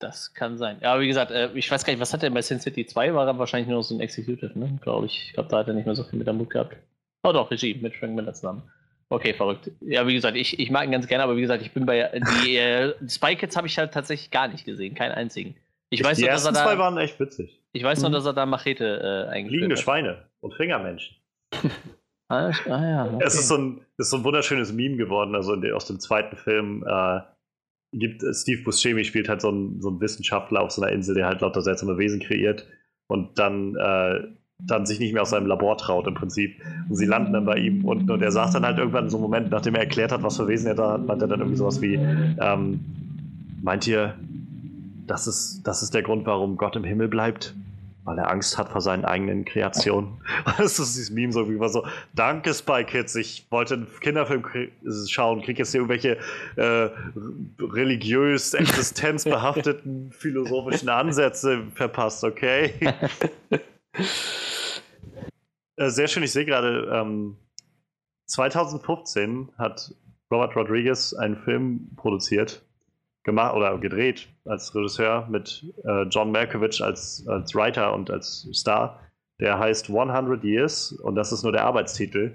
Das 0.02 0.34
kann 0.34 0.58
sein. 0.58 0.78
Ja, 0.82 0.94
aber 0.94 1.02
wie 1.02 1.08
gesagt, 1.08 1.32
äh, 1.32 1.50
ich 1.54 1.70
weiß 1.70 1.86
gar 1.86 1.94
nicht, 1.94 2.02
was 2.02 2.12
hat 2.14 2.24
er 2.24 2.30
bei 2.32 2.42
Sin 2.42 2.60
City 2.60 2.86
2? 2.86 3.14
War 3.14 3.28
er 3.28 3.38
wahrscheinlich 3.38 3.70
nur 3.70 3.84
so 3.84 3.96
ein 3.96 4.02
Executive, 4.02 4.58
ne? 4.58 4.80
Glaube 4.82 5.06
ich. 5.06 5.28
Ich 5.28 5.34
glaube, 5.34 5.50
da 5.50 5.60
hat 5.60 5.68
er 5.68 5.74
nicht 5.74 5.86
mehr 5.86 5.96
so 5.96 6.04
viel 6.04 6.18
mit 6.18 6.28
am 6.28 6.38
Mut 6.38 6.50
gehabt. 6.50 6.76
Oh 7.24 7.32
doch, 7.32 7.52
Regie 7.52 7.76
mit 7.82 7.96
Frank 7.96 8.16
Miller 8.16 8.34
zusammen. 8.34 8.64
Okay, 9.10 9.34
verrückt. 9.34 9.70
Ja, 9.82 10.08
wie 10.08 10.14
gesagt, 10.14 10.36
ich, 10.38 10.58
ich 10.60 10.72
mag 10.72 10.86
ihn 10.86 10.92
ganz 10.92 11.06
gerne, 11.08 11.24
aber 11.24 11.36
wie 11.38 11.42
gesagt, 11.42 11.62
ich 11.62 11.72
bin 11.72 11.86
bei 11.86 12.10
die 12.46 12.58
äh, 12.58 12.94
Spy 13.08 13.36
Kids 13.36 13.56
habe 13.58 13.68
ich 13.68 13.78
halt 13.78 13.94
tatsächlich 13.94 14.32
gar 14.32 14.48
nicht 14.48 14.66
gesehen, 14.66 14.96
keinen 14.96 15.12
einzigen. 15.12 15.56
Ich 15.90 16.04
weiß 16.04 16.18
die 16.18 16.24
nur, 16.24 16.32
dass 16.32 16.46
er 16.46 16.52
ersten 16.52 16.64
zwei 16.66 16.76
da, 16.76 16.80
waren 16.80 16.98
echt 16.98 17.20
witzig. 17.20 17.60
ich 17.74 17.84
weiß 17.84 18.00
nur, 18.02 18.10
Mhm. 18.10 18.14
dass 18.14 18.26
er 18.26 18.34
da 18.34 18.46
Machete 18.46 18.86
äh, 18.86 19.30
eingeführt 19.30 19.50
Fliegende 19.50 19.76
hat. 19.76 19.84
Schweine 19.84 20.26
und 20.40 20.54
Fingermenschen. 20.56 21.18
Ah, 22.30 22.52
ah 22.70 22.90
ja. 22.90 23.06
Okay. 23.14 23.24
Es 23.28 23.36
ist 23.36 23.50
so, 23.50 23.58
ein, 23.58 23.82
ist 23.98 24.10
so 24.10 24.18
ein 24.18 24.24
wunderschönes 24.24 24.72
Meme 24.72 24.96
geworden. 24.96 25.36
Also 25.36 25.56
aus 25.76 25.86
dem 25.86 26.00
zweiten 26.00 26.38
Film 26.38 26.86
äh, 26.88 27.20
gibt 27.94 28.24
Steve 28.34 28.64
Buscemi 28.64 29.04
spielt 29.04 29.30
halt 29.30 29.42
so 29.42 29.50
einen, 29.50 29.82
so 29.82 29.90
einen 29.90 30.02
Wissenschaftler 30.02 30.62
auf 30.62 30.72
so 30.72 30.82
einer 30.82 30.92
Insel, 30.92 31.16
der 31.16 31.28
halt 31.28 31.42
lauter 31.42 31.62
seltsame 31.62 31.98
Wesen 31.98 32.22
kreiert 32.22 32.68
und 33.08 33.38
dann, 33.38 33.76
äh, 33.76 34.22
dann 34.60 34.86
sich 34.86 35.00
nicht 35.00 35.14
mehr 35.14 35.24
aus 35.24 35.32
seinem 35.32 35.48
Labor 35.48 35.78
traut 35.78 36.08
im 36.08 36.14
Prinzip. 36.14 36.56
Und 36.88 36.96
sie 36.96 37.06
landen 37.06 37.34
dann 37.34 37.46
bei 37.46 37.58
ihm 37.58 37.84
und, 37.84 38.10
und 38.10 38.22
er 38.22 38.32
sagt 38.32 38.56
dann 38.56 38.66
halt 38.66 38.78
irgendwann 38.78 39.10
so 39.10 39.18
einen 39.18 39.24
Moment, 39.24 39.52
nachdem 39.52 39.76
er 39.76 39.82
erklärt 39.82 40.12
hat, 40.12 40.24
was 40.24 40.38
für 40.38 40.48
Wesen 40.48 40.68
er 40.68 40.76
da 40.76 40.94
hat, 40.94 41.06
meint 41.06 41.22
er 41.22 41.28
dann 41.28 41.40
irgendwie 41.40 41.58
sowas 41.58 41.82
wie, 41.82 41.96
ähm, 41.96 42.80
meint 43.62 43.88
ihr, 43.88 44.16
das 45.08 45.28
ist, 45.28 45.64
das 45.64 45.84
ist 45.84 45.94
der 45.94 46.04
Grund, 46.04 46.26
warum 46.26 46.56
Gott 46.58 46.76
im 46.76 46.84
Himmel 46.84 47.10
bleibt? 47.10 47.56
Weil 48.04 48.18
er 48.18 48.32
Angst 48.32 48.58
hat 48.58 48.70
vor 48.70 48.82
seinen 48.82 49.06
eigenen 49.06 49.46
Kreationen. 49.46 50.24
Das 50.58 50.80
ist 50.80 50.96
dieses 50.96 51.12
Meme 51.12 51.32
so 51.32 51.50
wie 51.50 51.60
war 51.60 51.70
so, 51.70 51.86
danke 52.14 52.54
Spy 52.54 52.84
Kids, 52.84 53.16
ich 53.16 53.48
wollte 53.52 53.76
einen 53.76 53.88
Kinderfilm 54.00 54.44
schauen, 55.08 55.42
krieg 55.42 55.60
jetzt 55.60 55.72
hier 55.72 55.82
irgendwelche 55.82 56.18
äh, 56.56 56.90
religiös, 57.60 58.54
existenzbehafteten 58.54 60.12
philosophischen 60.18 60.90
Ansätze 60.90 61.64
verpasst, 61.76 62.24
okay? 62.24 62.74
äh, 65.76 65.90
sehr 65.90 66.08
schön, 66.08 66.24
ich 66.24 66.32
sehe 66.32 66.46
gerade, 66.46 66.90
ähm, 66.94 67.38
2015 68.28 69.50
hat 69.58 69.94
Robert 70.32 70.56
Rodriguez 70.56 71.14
einen 71.14 71.36
Film 71.36 71.90
produziert, 71.96 72.64
gemacht 73.24 73.56
oder 73.56 73.78
gedreht 73.78 74.28
als 74.46 74.74
Regisseur 74.74 75.28
mit 75.30 75.66
äh, 75.84 76.04
John 76.04 76.32
Malkovich 76.32 76.84
als, 76.84 77.26
als 77.28 77.54
Writer 77.56 77.94
und 77.94 78.10
als 78.10 78.48
Star. 78.54 79.00
Der 79.40 79.60
heißt 79.60 79.90
100 79.90 80.44
Years 80.44 80.92
und 80.92 81.16
das 81.16 81.32
ist 81.32 81.44
nur 81.44 81.52
der 81.52 81.66
Arbeitstitel. 81.66 82.34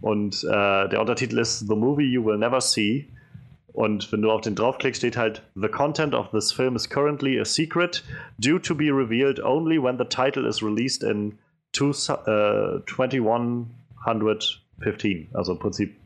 Und 0.00 0.44
äh, 0.44 0.88
der 0.88 1.00
Untertitel 1.00 1.38
ist 1.38 1.60
The 1.60 1.74
Movie 1.74 2.10
You 2.10 2.24
Will 2.24 2.38
Never 2.38 2.60
See. 2.60 3.08
Und 3.72 4.10
wenn 4.12 4.22
du 4.22 4.30
auf 4.30 4.40
den 4.40 4.54
draufklickst, 4.54 5.00
steht 5.00 5.16
halt: 5.16 5.42
The 5.54 5.68
content 5.68 6.14
of 6.14 6.30
this 6.30 6.52
film 6.52 6.76
is 6.76 6.88
currently 6.88 7.40
a 7.40 7.44
secret, 7.44 8.04
due 8.38 8.60
to 8.60 8.74
be 8.74 8.86
revealed 8.86 9.40
only 9.40 9.82
when 9.82 9.98
the 9.98 10.04
title 10.04 10.46
is 10.46 10.62
released 10.62 11.02
in 11.02 11.38
two, 11.72 11.90
äh, 11.90 12.80
2115. 12.86 15.28
Also 15.32 15.52
im 15.52 15.58
Prinzip 15.58 15.96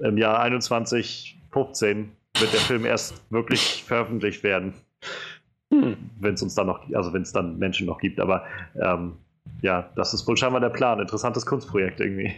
im 0.00 0.18
Jahr 0.18 0.48
2115 0.48 2.10
wird 2.38 2.52
der 2.52 2.60
Film 2.60 2.84
erst 2.84 3.22
wirklich 3.30 3.84
veröffentlicht 3.84 4.42
werden, 4.42 4.74
Hm. 5.72 5.96
wenn 6.20 6.34
es 6.34 6.42
uns 6.42 6.54
dann 6.54 6.66
noch, 6.66 6.80
also 6.94 7.12
wenn 7.12 7.22
es 7.22 7.32
dann 7.32 7.58
Menschen 7.58 7.86
noch 7.86 7.98
gibt. 7.98 8.20
Aber 8.20 8.44
ähm, 8.80 9.16
ja, 9.62 9.90
das 9.96 10.12
ist 10.12 10.26
wohl 10.28 10.36
scheinbar 10.36 10.60
der 10.60 10.68
Plan. 10.68 11.00
Interessantes 11.00 11.46
Kunstprojekt 11.46 11.98
irgendwie. 12.00 12.34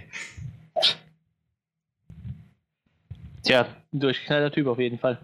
Tja, 3.42 3.66
ein 3.92 4.00
durchgeknallter 4.00 4.52
Typ 4.54 4.66
auf 4.68 4.78
jeden 4.78 4.98
Fall. 4.98 5.18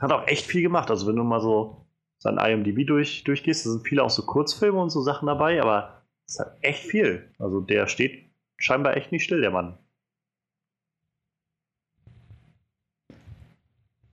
Hat 0.00 0.12
auch 0.12 0.26
echt 0.26 0.46
viel 0.46 0.62
gemacht. 0.62 0.90
Also 0.90 1.06
wenn 1.06 1.16
du 1.16 1.24
mal 1.24 1.40
so 1.40 1.86
sein 2.18 2.38
IMDb 2.38 2.86
durch, 2.86 3.24
durchgehst, 3.24 3.66
da 3.66 3.70
sind 3.70 3.86
viele 3.86 4.02
auch 4.04 4.10
so 4.10 4.22
Kurzfilme 4.24 4.78
und 4.78 4.90
so 4.90 5.00
Sachen 5.00 5.26
dabei, 5.26 5.60
aber 5.60 6.02
es 6.28 6.38
hat 6.38 6.56
echt 6.60 6.84
viel. 6.84 7.30
Also 7.38 7.60
der 7.60 7.86
steht 7.88 8.30
scheinbar 8.58 8.96
echt 8.96 9.10
nicht 9.10 9.24
still, 9.24 9.40
der 9.40 9.50
Mann. 9.50 9.78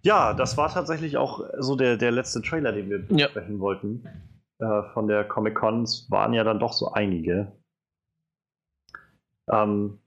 Ja, 0.02 0.34
das 0.34 0.58
war 0.58 0.70
tatsächlich 0.70 1.18
auch 1.18 1.42
so 1.60 1.76
der, 1.76 1.98
der 1.98 2.12
letzte 2.12 2.42
Trailer, 2.42 2.72
den 2.72 2.90
wir 2.90 3.00
Ja. 3.10 3.28
besprechen 3.28 3.60
wollten. 3.60 4.06
Äh, 4.60 4.84
von 4.94 5.08
der 5.08 5.24
Comic-Cons 5.26 6.08
waren 6.10 6.34
ja 6.34 6.44
dann 6.44 6.60
doch 6.60 6.74
so 6.74 6.92
einige. 6.92 7.52
Ähm, 9.52 10.00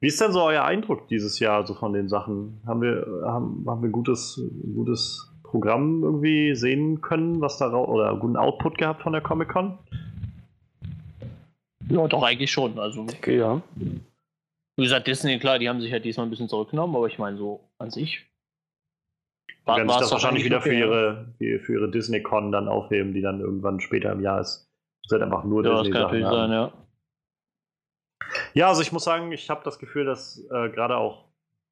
wie 0.00 0.06
ist 0.06 0.20
denn 0.20 0.32
so 0.32 0.42
euer 0.42 0.64
Eindruck 0.64 1.08
dieses 1.08 1.38
Jahr 1.40 1.66
so 1.66 1.74
von 1.74 1.92
den 1.92 2.08
Sachen? 2.08 2.60
Haben 2.66 2.82
wir, 2.82 3.06
haben, 3.24 3.64
haben 3.68 3.82
wir 3.82 3.90
gutes, 3.90 4.40
gutes 4.74 5.30
Programm 5.42 6.02
irgendwie 6.04 6.54
sehen 6.54 7.00
können, 7.00 7.40
was 7.40 7.58
da 7.58 7.72
oder 7.74 8.16
guten 8.18 8.36
Output 8.36 8.78
gehabt 8.78 9.02
von 9.02 9.12
der 9.12 9.22
Comic-Con? 9.22 9.78
Ja, 11.88 12.06
doch, 12.06 12.22
eigentlich 12.22 12.52
schon. 12.52 12.78
Also, 12.78 13.02
Okay, 13.02 13.38
ja. 13.38 13.60
wie 13.74 14.82
gesagt, 14.82 15.06
Disney, 15.06 15.38
klar, 15.38 15.58
die 15.58 15.68
haben 15.68 15.80
sich 15.80 15.90
halt 15.90 16.04
diesmal 16.04 16.26
ein 16.26 16.30
bisschen 16.30 16.48
zurückgenommen, 16.48 16.94
aber 16.94 17.06
ich 17.06 17.18
meine, 17.18 17.38
so 17.38 17.60
an 17.78 17.90
sich. 17.90 18.27
Die 19.74 19.78
werden 19.78 19.88
sich 19.88 19.98
das 19.98 20.12
wahrscheinlich 20.12 20.44
wieder 20.44 20.60
für 20.60 20.74
ihre, 20.74 21.26
für, 21.38 21.72
ihre 21.72 21.90
Disney-Con 21.90 22.52
dann 22.52 22.68
aufheben, 22.68 23.12
die 23.12 23.20
dann 23.20 23.40
irgendwann 23.40 23.80
später 23.80 24.12
im 24.12 24.20
Jahr 24.20 24.40
ist. 24.40 24.70
Das 25.04 25.12
wird 25.12 25.22
einfach 25.22 25.44
nur 25.44 25.64
Ja, 25.64 25.70
das 25.70 25.82
Disney 25.82 25.92
kann 25.92 26.02
natürlich 26.02 26.26
sein, 26.26 26.50
ja. 26.50 26.72
Ja, 28.54 28.68
also 28.68 28.82
ich 28.82 28.92
muss 28.92 29.04
sagen, 29.04 29.32
ich 29.32 29.48
habe 29.50 29.62
das 29.64 29.78
Gefühl, 29.78 30.04
dass 30.04 30.44
äh, 30.50 30.68
gerade 30.70 30.96
auch 30.96 31.28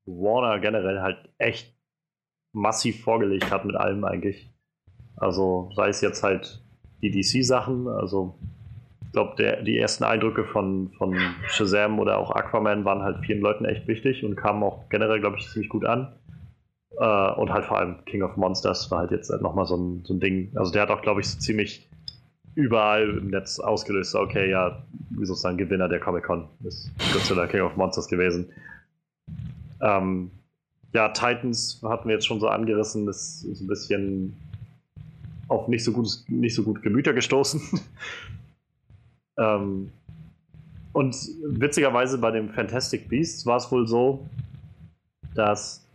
Warner 0.07 0.59
generell 0.61 1.01
halt 1.01 1.29
echt 1.39 1.75
massiv 2.53 3.03
vorgelegt 3.03 3.51
hat 3.51 3.65
mit 3.65 3.77
allem 3.77 4.05
eigentlich. 4.05 4.51
Also 5.17 5.71
sei 5.75 5.89
es 5.89 6.01
jetzt 6.01 6.23
halt 6.23 6.63
die 7.03 7.11
DC-Sachen, 7.11 7.89
also 7.89 8.39
ich 9.05 9.13
glaube, 9.13 9.63
die 9.65 9.79
ersten 9.79 10.05
Eindrücke 10.05 10.45
von, 10.45 10.93
von 10.99 11.17
Shazam 11.47 11.99
oder 11.99 12.19
auch 12.19 12.31
Aquaman 12.31 12.85
waren 12.85 13.03
halt 13.03 13.25
vielen 13.25 13.41
Leuten 13.41 13.65
echt 13.65 13.87
wichtig 13.87 14.25
und 14.25 14.37
kamen 14.37 14.63
auch 14.63 14.89
generell, 14.89 15.21
glaube 15.21 15.39
ich, 15.39 15.49
ziemlich 15.49 15.71
gut 15.71 15.87
an. 15.87 16.15
Äh, 16.99 17.33
und 17.33 17.53
halt 17.53 17.67
vor 17.67 17.79
allem 17.79 18.05
King 18.07 18.23
of 18.23 18.37
Monsters 18.37 18.91
war 18.91 19.01
halt 19.01 19.11
jetzt 19.11 19.31
halt 19.31 19.43
nochmal 19.43 19.67
so 19.67 19.77
ein, 19.77 20.05
so 20.05 20.15
ein 20.15 20.21
Ding. 20.21 20.51
Also 20.55 20.73
der 20.73 20.83
hat 20.83 20.91
auch, 20.91 21.03
glaube 21.03 21.21
ich, 21.21 21.29
so 21.29 21.39
ziemlich 21.39 21.89
überall 22.55 23.19
im 23.19 23.29
Netz 23.29 23.61
ausgelöst. 23.61 24.15
Okay, 24.15 24.51
ja, 24.51 24.83
sozusagen 25.21 25.59
Gewinner 25.59 25.89
der 25.89 26.01
Comic-Con 26.01 26.49
ist 26.65 26.91
Godzilla 27.13 27.47
King 27.47 27.63
of 27.63 27.77
Monsters 27.77 28.09
gewesen. 28.09 28.51
Ähm, 29.81 30.31
ja, 30.95 31.11
Titans 31.11 31.83
hatten 31.85 32.09
wir 32.09 32.15
jetzt 32.15 32.27
schon 32.27 32.41
so 32.41 32.49
angerissen, 32.49 33.05
das 33.05 33.45
ist 33.45 33.61
ein 33.61 33.67
bisschen 33.67 34.35
auf 35.49 35.69
nicht 35.69 35.85
so, 35.85 35.93
gutes, 35.93 36.25
nicht 36.29 36.55
so 36.55 36.63
gut 36.63 36.83
Gemüter 36.83 37.13
gestoßen. 37.13 37.61
ähm, 39.39 39.91
und 40.93 41.15
witzigerweise 41.45 42.17
bei 42.17 42.31
dem 42.31 42.49
Fantastic 42.49 43.09
Beasts 43.11 43.45
war 43.45 43.59
es 43.59 43.71
wohl 43.71 43.87
so, 43.87 44.27
dass 45.35 45.86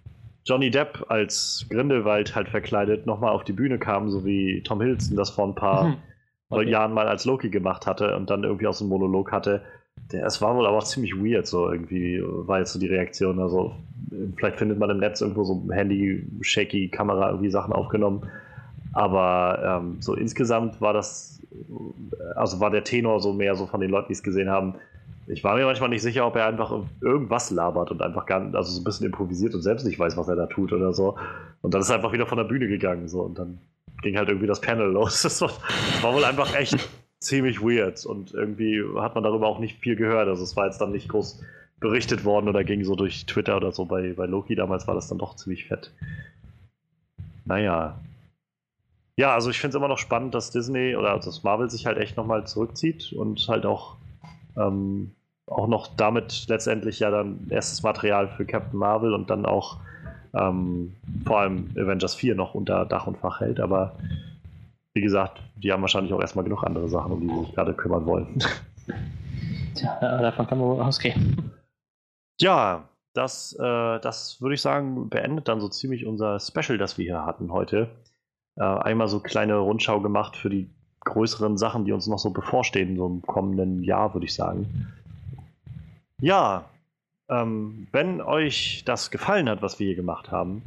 Johnny 0.45 0.71
Depp 0.71 1.05
als 1.09 1.65
Grindelwald 1.69 2.35
halt 2.35 2.49
verkleidet 2.49 3.05
nochmal 3.05 3.31
auf 3.31 3.43
die 3.43 3.53
Bühne 3.53 3.77
kam, 3.77 4.09
so 4.09 4.25
wie 4.25 4.61
Tom 4.63 4.81
Hiddleston 4.81 5.17
das 5.17 5.29
vor 5.29 5.47
ein 5.47 5.55
paar 5.55 5.83
mhm. 5.85 5.97
okay. 6.49 6.69
Jahren 6.69 6.93
mal 6.93 7.07
als 7.07 7.25
Loki 7.25 7.49
gemacht 7.49 7.85
hatte 7.85 8.15
und 8.15 8.29
dann 8.29 8.43
irgendwie 8.43 8.67
aus 8.67 8.79
dem 8.79 8.89
Monolog 8.89 9.31
hatte. 9.31 9.61
Der, 10.11 10.25
es 10.25 10.41
war 10.41 10.55
wohl 10.55 10.65
aber 10.65 10.77
auch 10.79 10.83
ziemlich 10.83 11.15
weird, 11.15 11.45
so 11.45 11.71
irgendwie 11.71 12.21
war 12.23 12.59
jetzt 12.59 12.73
so 12.73 12.79
die 12.79 12.87
Reaktion. 12.87 13.39
Also, 13.39 13.75
vielleicht 14.35 14.57
findet 14.57 14.79
man 14.79 14.89
im 14.89 14.97
Netz 14.97 15.21
irgendwo 15.21 15.43
so 15.43 15.67
Handy, 15.71 16.25
shaky 16.41 16.89
Kamera 16.89 17.29
irgendwie 17.29 17.51
Sachen 17.51 17.73
aufgenommen. 17.73 18.27
Aber 18.93 19.81
ähm, 19.81 20.01
so 20.01 20.15
insgesamt 20.15 20.81
war 20.81 20.93
das, 20.93 21.41
also 22.35 22.59
war 22.59 22.71
der 22.71 22.83
Tenor 22.83 23.21
so 23.21 23.33
mehr 23.33 23.55
so 23.55 23.67
von 23.67 23.79
den 23.79 23.89
Leuten, 23.89 24.07
die 24.07 24.13
es 24.13 24.23
gesehen 24.23 24.49
haben. 24.49 24.75
Ich 25.32 25.43
war 25.43 25.56
mir 25.56 25.66
manchmal 25.66 25.90
nicht 25.90 26.01
sicher, 26.01 26.27
ob 26.27 26.35
er 26.35 26.45
einfach 26.45 26.74
irgendwas 27.01 27.51
labert 27.51 27.90
und 27.92 28.01
einfach 28.01 28.26
gar, 28.26 28.53
also 28.53 28.72
so 28.72 28.82
ein 28.82 28.84
bisschen 28.84 29.06
improvisiert 29.06 29.56
und 29.56 29.61
selbst 29.61 29.85
nicht 29.85 29.98
weiß, 29.98 30.18
was 30.18 30.27
er 30.27 30.35
da 30.35 30.48
tut 30.48 30.74
oder 30.74 30.93
so. 30.93 31.18
Und 31.61 31.74
dann 31.74 31.82
ist 31.82 31.90
er 31.90 31.95
einfach 31.95 32.11
wieder 32.11 32.27
von 32.27 32.38
der 32.38 32.43
Bühne 32.43 32.68
gegangen 32.68 33.08
so 33.08 33.22
und 33.22 33.40
dann 33.40 33.60
ging 34.01 34.18
halt 34.18 34.27
irgendwie 34.27 34.48
das 34.48 34.60
Panel 34.60 34.88
los. 34.92 35.22
Das 35.22 35.40
war, 35.42 35.50
das 35.50 36.03
war 36.03 36.14
wohl 36.14 36.26
einfach 36.26 36.53
echt 36.56 36.90
ziemlich 37.19 37.61
weird 37.61 38.06
und 38.06 38.34
irgendwie 38.34 38.84
hat 38.98 39.16
man 39.16 39.24
darüber 39.24 39.48
auch 39.48 39.60
nicht 39.60 39.80
viel 39.80 39.95
gehört. 39.95 40.27
Also 40.27 40.43
es 40.43 40.56
war 40.58 40.66
jetzt 40.66 40.82
dann 40.82 40.92
nicht 40.92 41.08
groß 41.08 41.42
berichtet 41.80 42.26
worden 42.26 42.50
oder 42.50 42.64
ging 42.64 42.84
so 42.84 42.95
durch 42.95 43.26
Twitter 43.26 43.56
oder 43.56 43.72
so. 43.72 43.85
Bei, 43.85 44.14
bei 44.14 44.26
Loki 44.26 44.56
damals 44.56 44.88
war 44.88 44.95
das 44.95 45.08
dann 45.08 45.18
doch 45.18 45.35
ziemlich 45.35 45.66
fett. 45.66 45.92
Naja. 47.45 48.00
Ja, 49.18 49.34
also 49.34 49.50
ich 49.50 49.60
finde 49.60 49.76
es 49.76 49.76
immer 49.76 49.88
noch 49.88 49.98
spannend, 49.98 50.34
dass 50.35 50.51
Disney 50.51 50.95
oder 50.95 51.18
dass 51.19 51.43
Marvel 51.43 51.69
sich 51.69 51.85
halt 51.85 51.98
echt 51.98 52.18
nochmal 52.18 52.45
zurückzieht 52.48 53.14
und 53.14 53.48
halt 53.48 53.66
auch, 53.66 53.98
ähm, 54.58 55.11
auch 55.51 55.67
noch 55.67 55.88
damit 55.95 56.45
letztendlich 56.47 56.99
ja 56.99 57.11
dann 57.11 57.47
erstes 57.49 57.83
Material 57.83 58.30
für 58.30 58.45
Captain 58.45 58.80
Marvel 58.80 59.13
und 59.13 59.30
dann 59.30 59.45
auch 59.45 59.77
ähm, 60.33 60.95
vor 61.25 61.39
allem 61.39 61.69
Avengers 61.75 62.15
4 62.15 62.35
noch 62.35 62.55
unter 62.55 62.85
Dach 62.85 63.07
und 63.07 63.17
Fach 63.17 63.41
hält. 63.41 63.59
Aber 63.59 63.95
wie 64.93 65.01
gesagt, 65.01 65.41
die 65.55 65.71
haben 65.71 65.81
wahrscheinlich 65.81 66.13
auch 66.13 66.21
erstmal 66.21 66.45
genug 66.45 66.63
andere 66.63 66.89
Sachen, 66.89 67.11
um 67.11 67.21
die 67.21 67.27
sie 67.27 67.39
sich 67.45 67.53
gerade 67.53 67.73
kümmern 67.73 68.05
wollen. 68.05 68.39
Tja, 69.75 69.97
davon 70.01 70.47
kann 70.47 70.57
man 70.57 70.67
wohl 70.67 70.81
ausgehen. 70.81 71.51
Ja, 72.39 72.89
das, 73.13 73.53
äh, 73.59 73.99
das 73.99 74.41
würde 74.41 74.55
ich 74.55 74.61
sagen, 74.61 75.09
beendet 75.09 75.47
dann 75.47 75.61
so 75.61 75.67
ziemlich 75.67 76.05
unser 76.05 76.39
Special, 76.39 76.77
das 76.77 76.97
wir 76.97 77.05
hier 77.05 77.25
hatten 77.25 77.51
heute. 77.51 77.89
Äh, 78.57 78.63
einmal 78.63 79.07
so 79.07 79.19
kleine 79.19 79.57
Rundschau 79.57 80.01
gemacht 80.01 80.35
für 80.35 80.49
die 80.49 80.69
größeren 81.01 81.57
Sachen, 81.57 81.85
die 81.85 81.93
uns 81.93 82.07
noch 82.07 82.19
so 82.19 82.31
bevorstehen, 82.31 82.95
so 82.95 83.07
im 83.07 83.21
kommenden 83.21 83.83
Jahr, 83.83 84.13
würde 84.13 84.25
ich 84.25 84.33
sagen. 84.33 84.91
Ja, 86.22 86.66
ähm, 87.30 87.88
wenn 87.91 88.22
euch 88.22 88.83
das 88.85 89.09
gefallen 89.11 89.50
hat, 89.50 89.61
was 89.61 89.80
wir 89.80 89.88
hier 89.88 89.95
gemacht 89.95 90.32
haben, 90.32 90.61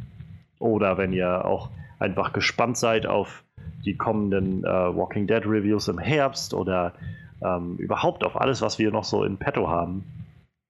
oder 0.58 0.98
wenn 0.98 1.12
ihr 1.12 1.44
auch 1.44 1.70
einfach 1.98 2.32
gespannt 2.32 2.76
seid 2.76 3.06
auf 3.06 3.44
die 3.84 3.96
kommenden 3.96 4.64
äh, 4.64 4.66
Walking 4.66 5.26
Dead 5.26 5.44
Reviews 5.44 5.88
im 5.88 5.98
Herbst 5.98 6.54
oder 6.54 6.92
ähm, 7.42 7.76
überhaupt 7.76 8.24
auf 8.24 8.40
alles, 8.40 8.62
was 8.62 8.78
wir 8.78 8.90
noch 8.90 9.04
so 9.04 9.24
in 9.24 9.36
petto 9.36 9.68
haben, 9.68 10.04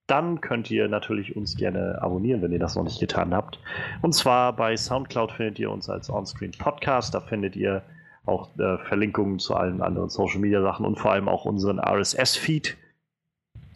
dann 0.07 0.41
könnt 0.41 0.71
ihr 0.71 0.89
natürlich 0.89 1.35
uns 1.35 1.57
gerne 1.57 2.03
abonnieren, 2.03 2.43
wenn 2.43 2.53
ihr 2.53 2.59
das 2.59 2.77
noch 2.77 2.85
nicht 2.85 3.01
getan 3.01 3.33
habt. 3.33 3.59
Und 4.03 4.15
zwar 4.15 4.55
bei 4.55 4.77
SoundCloud 4.77 5.33
findet 5.33 5.59
ihr 5.59 5.71
uns 5.71 5.89
als 5.89 6.11
Onscreen 6.11 6.53
Podcast. 6.53 7.15
Da 7.15 7.21
findet 7.21 7.57
ihr 7.57 7.83
auch 8.27 8.51
äh, 8.59 8.79
Verlinkungen 8.79 9.39
zu 9.39 9.55
allen 9.55 9.81
anderen 9.81 10.11
Social 10.11 10.41
Media 10.41 10.61
Sachen 10.61 10.85
und 10.85 10.99
vor 10.99 11.13
allem 11.13 11.29
auch 11.29 11.47
unseren 11.47 11.79
RSS-Feed. 11.79 12.77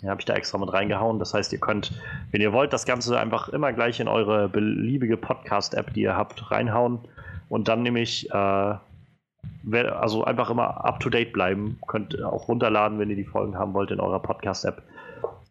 Habe 0.07 0.21
ich 0.21 0.27
da 0.27 0.35
extra 0.35 0.59
mit 0.59 0.73
reingehauen. 0.73 1.19
Das 1.19 1.35
heißt, 1.35 1.53
ihr 1.53 1.59
könnt, 1.59 1.93
wenn 2.31 2.41
ihr 2.41 2.53
wollt, 2.53 2.73
das 2.73 2.87
Ganze 2.87 3.19
einfach 3.19 3.49
immer 3.49 3.73
gleich 3.73 3.99
in 3.99 4.09
eure 4.09 4.49
beliebige 4.49 5.17
Podcast-App, 5.17 5.93
die 5.93 6.03
ihr 6.03 6.17
habt, 6.17 6.51
reinhauen 6.51 7.01
und 7.49 7.69
dann 7.69 7.83
nämlich 7.83 8.31
äh, 8.31 8.75
also 9.73 10.25
einfach 10.25 10.51
immer 10.51 10.85
up 10.85 11.01
to 11.01 11.11
date 11.11 11.33
bleiben. 11.33 11.79
Könnt 11.87 12.23
auch 12.23 12.49
runterladen, 12.49 12.99
wenn 12.99 13.11
ihr 13.11 13.17
die 13.17 13.25
Folgen 13.25 13.59
haben 13.59 13.75
wollt 13.75 13.91
in 13.91 14.01
eurer 14.01 14.21
Podcast-App. 14.21 14.83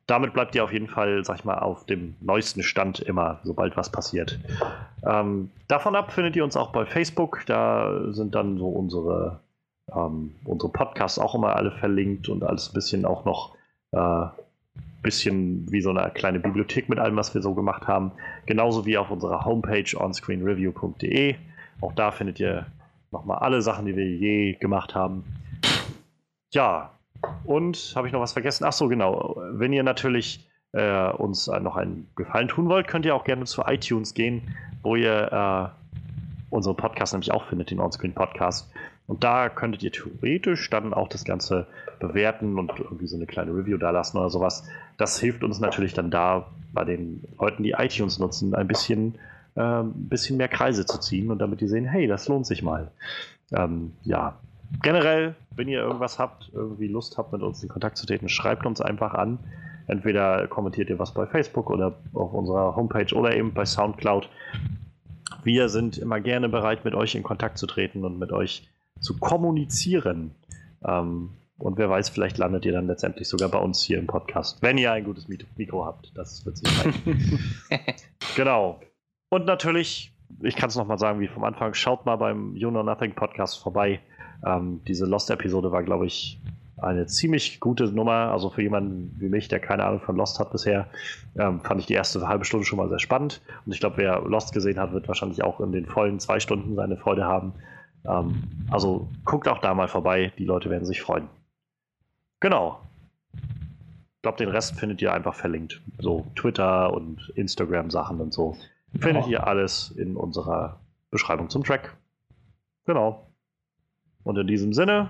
Damit 0.06 0.34
bleibt 0.34 0.56
ihr 0.56 0.64
auf 0.64 0.72
jeden 0.72 0.88
Fall, 0.88 1.26
sag 1.26 1.40
ich 1.40 1.46
mal, 1.46 1.60
auf 1.60 1.86
dem 1.86 2.16
neuesten 2.22 2.64
Stand 2.64 3.02
immer, 3.02 3.40
sobald 3.44 3.76
was 3.76 3.92
passiert. 3.92 4.40
Ähm, 5.06 5.52
davon 5.68 5.98
ab 5.98 6.14
findet 6.14 6.38
ihr 6.38 6.46
uns 6.46 6.56
auch 6.56 6.72
bei 6.72 6.86
Facebook. 6.86 7.44
Da 7.46 8.14
sind 8.14 8.34
dann 8.34 8.58
so 8.58 8.70
unsere, 8.70 9.42
ähm, 9.94 10.36
unsere 10.46 10.72
Podcasts 10.72 11.20
auch 11.20 11.36
immer 11.36 11.58
alle 11.58 11.72
verlinkt 11.72 12.30
und 12.30 12.46
alles 12.46 12.70
ein 12.70 12.74
bisschen 12.74 13.06
auch 13.06 13.26
noch 13.26 13.57
äh, 13.98 14.42
bisschen 15.02 15.72
wie 15.72 15.82
so 15.82 15.92
eine 15.92 16.12
kleine 16.12 16.40
Bibliothek 16.40 16.90
mit 16.90 17.00
allem, 17.00 17.16
was 17.16 17.34
wir 17.34 17.42
so 17.42 17.54
gemacht 17.54 17.88
haben. 17.88 18.12
Genauso 18.46 18.86
wie 18.86 18.98
auf 18.98 19.10
unserer 19.10 19.46
Homepage 19.46 19.86
onscreenreview.de. 19.96 21.36
Auch 21.82 21.94
da 21.94 22.12
findet 22.12 22.40
ihr 22.40 22.66
nochmal 23.12 23.40
alle 23.40 23.62
Sachen, 23.62 23.86
die 23.86 23.96
wir 23.96 24.06
je 24.06 24.54
gemacht 24.54 24.96
haben. 24.96 25.24
Ja, 26.54 26.92
und 27.46 27.94
habe 27.96 28.08
ich 28.08 28.14
noch 28.14 28.22
was 28.22 28.34
vergessen? 28.34 28.66
Ach 28.66 28.74
so, 28.74 28.88
genau. 28.88 29.42
Wenn 29.52 29.74
ihr 29.74 29.84
natürlich 29.84 30.48
äh, 30.74 31.10
uns 31.12 31.48
äh, 31.48 31.60
noch 31.60 31.78
einen 31.78 32.10
Gefallen 32.16 32.48
tun 32.48 32.68
wollt, 32.70 32.88
könnt 32.88 33.06
ihr 33.06 33.16
auch 33.16 33.24
gerne 33.24 33.46
zu 33.46 33.64
iTunes 33.66 34.14
gehen, 34.14 34.56
wo 34.84 34.96
ihr 34.96 35.32
äh, 35.32 36.54
unseren 36.54 36.76
Podcast 36.76 37.14
nämlich 37.14 37.32
auch 37.32 37.46
findet, 37.46 37.72
den 37.72 37.80
Onscreen 37.80 38.14
Podcast. 38.14 38.70
Und 39.08 39.24
da 39.24 39.50
könntet 39.50 39.84
ihr 39.84 39.92
theoretisch 39.92 40.70
dann 40.70 40.94
auch 40.94 41.08
das 41.08 41.24
Ganze 41.24 41.68
bewerten 42.00 42.60
und 42.60 42.72
irgendwie 42.78 43.08
so 43.08 43.16
eine 43.16 43.26
kleine 43.26 43.52
Review 43.52 43.78
da 43.78 43.92
lassen 43.92 44.18
oder 44.18 44.30
sowas. 44.30 44.68
Das 44.98 45.20
hilft 45.20 45.44
uns 45.44 45.60
natürlich 45.60 45.94
dann 45.94 46.12
da 46.12 46.48
bei 46.74 46.84
den 46.84 47.24
Leuten, 47.40 47.64
die 47.64 47.72
iTunes 47.72 48.20
nutzen, 48.20 48.54
ein 48.54 48.68
bisschen 48.68 49.16
äh, 49.58 49.82
ein 49.82 50.08
bisschen 50.08 50.38
mehr 50.38 50.48
Kreise 50.48 50.86
zu 50.86 51.00
ziehen 51.00 51.32
und 51.32 51.40
damit 51.40 51.62
die 51.62 51.68
sehen, 51.68 51.86
hey, 51.86 52.08
das 52.08 52.28
lohnt 52.28 52.46
sich 52.46 52.62
mal. 52.62 52.92
Ähm, 53.52 53.94
ja, 54.04 54.38
generell, 54.84 55.36
wenn 55.56 55.68
ihr 55.68 55.80
irgendwas 55.80 56.20
habt, 56.20 56.52
irgendwie 56.54 56.88
Lust 56.88 57.18
habt, 57.18 57.34
mit 57.34 57.42
uns 57.42 57.64
in 57.64 57.70
Kontakt 57.70 57.98
zu 57.98 58.06
treten, 58.06 58.30
schreibt 58.30 58.66
uns 58.66 58.82
einfach 58.82 59.14
an. 59.14 59.40
Entweder 59.88 60.48
kommentiert 60.48 60.90
ihr 60.90 61.00
was 61.00 61.14
bei 61.14 61.26
Facebook 61.26 61.70
oder 61.70 61.96
auf 62.14 62.34
unserer 62.34 62.76
Homepage 62.76 63.16
oder 63.16 63.36
eben 63.36 63.54
bei 63.54 63.66
Soundcloud. 63.66 64.30
Wir 65.44 65.70
sind 65.70 65.98
immer 65.98 66.20
gerne 66.20 66.50
bereit, 66.50 66.84
mit 66.84 66.94
euch 66.94 67.16
in 67.16 67.24
Kontakt 67.24 67.58
zu 67.58 67.68
treten 67.68 68.04
und 68.04 68.20
mit 68.20 68.32
euch 68.32 68.68
zu 69.00 69.18
kommunizieren. 69.18 70.32
Ähm, 70.86 71.30
und 71.60 71.78
wer 71.78 71.90
weiß, 71.90 72.10
vielleicht 72.10 72.38
landet 72.38 72.66
ihr 72.66 72.74
dann 72.74 72.88
letztendlich 72.88 73.28
sogar 73.28 73.50
bei 73.50 73.58
uns 73.58 73.82
hier 73.82 73.98
im 73.98 74.06
Podcast, 74.08 74.62
wenn 74.62 74.78
ihr 74.78 74.92
ein 74.92 75.04
gutes 75.04 75.28
Mikro 75.28 75.86
habt. 75.86 76.12
Das 76.16 76.46
wird 76.46 76.58
sich 76.58 76.70
zeigen. 76.70 77.40
genau. 78.36 78.80
Und 79.30 79.46
natürlich, 79.46 80.14
ich 80.42 80.56
kann 80.56 80.70
es 80.70 80.76
nochmal 80.76 81.00
sagen 81.00 81.20
wie 81.20 81.28
vom 81.28 81.44
Anfang, 81.44 81.74
schaut 81.74 82.06
mal 82.06 82.16
beim 82.16 82.56
You 82.56 82.70
Know 82.70 82.84
Nothing 82.84 83.16
Podcast 83.16 83.60
vorbei. 83.62 84.00
Ähm, 84.46 84.82
diese 84.88 85.06
Lost-Episode 85.06 85.72
war, 85.72 85.82
glaube 85.82 86.06
ich, 86.06 86.40
eine 86.78 87.08
ziemlich 87.08 87.60
gute 87.60 87.86
Nummer. 87.86 88.32
Also 88.32 88.50
für 88.50 88.62
jemanden 88.62 89.16
wie 89.20 89.30
mich, 89.30 89.48
der 89.48 89.60
keine 89.60 89.84
Ahnung 89.84 90.02
von 90.02 90.16
Lost 90.16 90.40
hat 90.40 90.52
bisher, 90.52 90.88
ähm, 91.38 91.62
fand 91.62 91.82
ich 91.82 91.88
die 91.88 91.94
erste 91.94 92.28
halbe 92.28 92.46
Stunde 92.46 92.66
schon 92.66 92.78
mal 92.78 92.90
sehr 92.90 93.00
spannend. 93.00 93.42
Und 93.66 93.74
ich 93.74 93.80
glaube, 93.80 93.98
wer 93.98 94.22
Lost 94.22 94.54
gesehen 94.54 94.80
hat, 94.80 94.94
wird 94.94 95.08
wahrscheinlich 95.08 95.44
auch 95.44 95.60
in 95.60 95.72
den 95.72 95.86
vollen 95.86 96.20
zwei 96.20 96.40
Stunden 96.40 96.76
seine 96.76 96.98
Freude 96.98 97.26
haben. 97.26 97.54
Ähm, 98.06 98.44
also 98.70 99.08
guckt 99.26 99.48
auch 99.48 99.60
da 99.60 99.74
mal 99.74 99.88
vorbei. 99.88 100.32
Die 100.38 100.46
Leute 100.46 100.70
werden 100.70 100.86
sich 100.86 101.02
freuen. 101.02 101.28
Genau. 102.40 102.82
Ich 103.34 104.22
glaube, 104.22 104.38
den 104.38 104.50
Rest 104.50 104.80
findet 104.80 105.02
ihr 105.02 105.14
einfach 105.14 105.36
verlinkt. 105.36 105.82
So 106.00 106.26
Twitter 106.36 106.94
und 106.94 107.32
Instagram-Sachen 107.36 108.20
und 108.20 108.34
so. 108.34 108.58
Findet 109.00 109.26
oh. 109.26 109.30
ihr 109.30 109.46
alles 109.48 109.92
in 109.92 110.16
unserer 110.16 110.80
Beschreibung 111.12 111.50
zum 111.50 111.64
Track. 111.64 111.96
Genau. 112.86 113.28
Und 114.24 114.38
in 114.38 114.48
diesem 114.48 114.74
Sinne, 114.74 115.10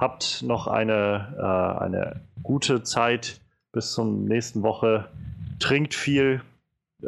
habt 0.00 0.42
noch 0.42 0.66
eine, 0.66 1.34
äh, 1.38 1.82
eine 1.84 2.20
gute 2.42 2.82
Zeit 2.82 3.40
bis 3.72 3.92
zur 3.92 4.06
nächsten 4.06 4.62
Woche. 4.62 5.08
Trinkt 5.58 5.94
viel 5.94 6.40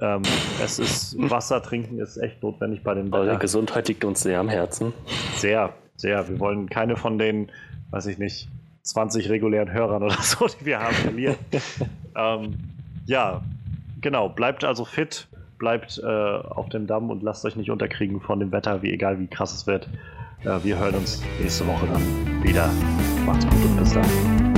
Ähm, 0.01 0.23
es 0.63 0.79
ist 0.79 1.17
Wasser 1.19 1.63
trinken 1.63 1.99
ist 1.99 2.17
echt 2.17 2.43
notwendig 2.43 2.83
bei 2.83 2.95
den 2.95 3.13
Eure 3.13 3.27
Wetter. 3.27 3.39
Gesundheit 3.39 3.89
liegt 3.89 4.05
uns 4.05 4.23
sehr 4.23 4.41
am 4.41 4.49
Herzen. 4.49 4.93
Sehr, 5.37 5.71
sehr. 5.97 6.29
Wir 6.29 6.39
wollen 6.41 6.69
keine 6.69 6.97
von 6.97 7.19
den, 7.19 7.51
weiß 7.91 8.07
ich 8.07 8.19
nicht, 8.19 8.49
20 8.83 9.29
regulären 9.29 9.73
Hörern 9.73 10.03
oder 10.03 10.17
so, 10.23 10.47
die 10.47 10.65
wir 10.65 10.81
haben, 10.81 10.95
verlieren. 10.95 11.37
ähm, 12.17 12.55
ja, 13.07 13.43
genau. 14.01 14.29
Bleibt 14.29 14.65
also 14.65 14.85
fit, 14.85 15.29
bleibt 15.59 16.01
äh, 16.03 16.07
auf 16.07 16.69
dem 16.69 16.87
Damm 16.87 17.11
und 17.11 17.23
lasst 17.23 17.45
euch 17.45 17.57
nicht 17.57 17.71
unterkriegen 17.71 18.21
von 18.21 18.41
dem 18.41 18.53
Wetter, 18.53 18.83
wie 18.83 18.93
egal 18.93 19.19
wie 19.19 19.27
krass 19.27 19.55
es 19.55 19.67
wird. 19.67 19.89
Äh, 20.45 20.59
wir 20.63 20.79
hören 20.79 20.95
uns 20.95 21.23
nächste 21.41 21.67
Woche 21.67 21.87
dann 21.87 22.43
wieder. 22.43 22.71
Macht's 23.25 23.45
gut 23.47 23.65
und 23.65 23.77
bis 23.77 23.93
dann. 23.93 24.52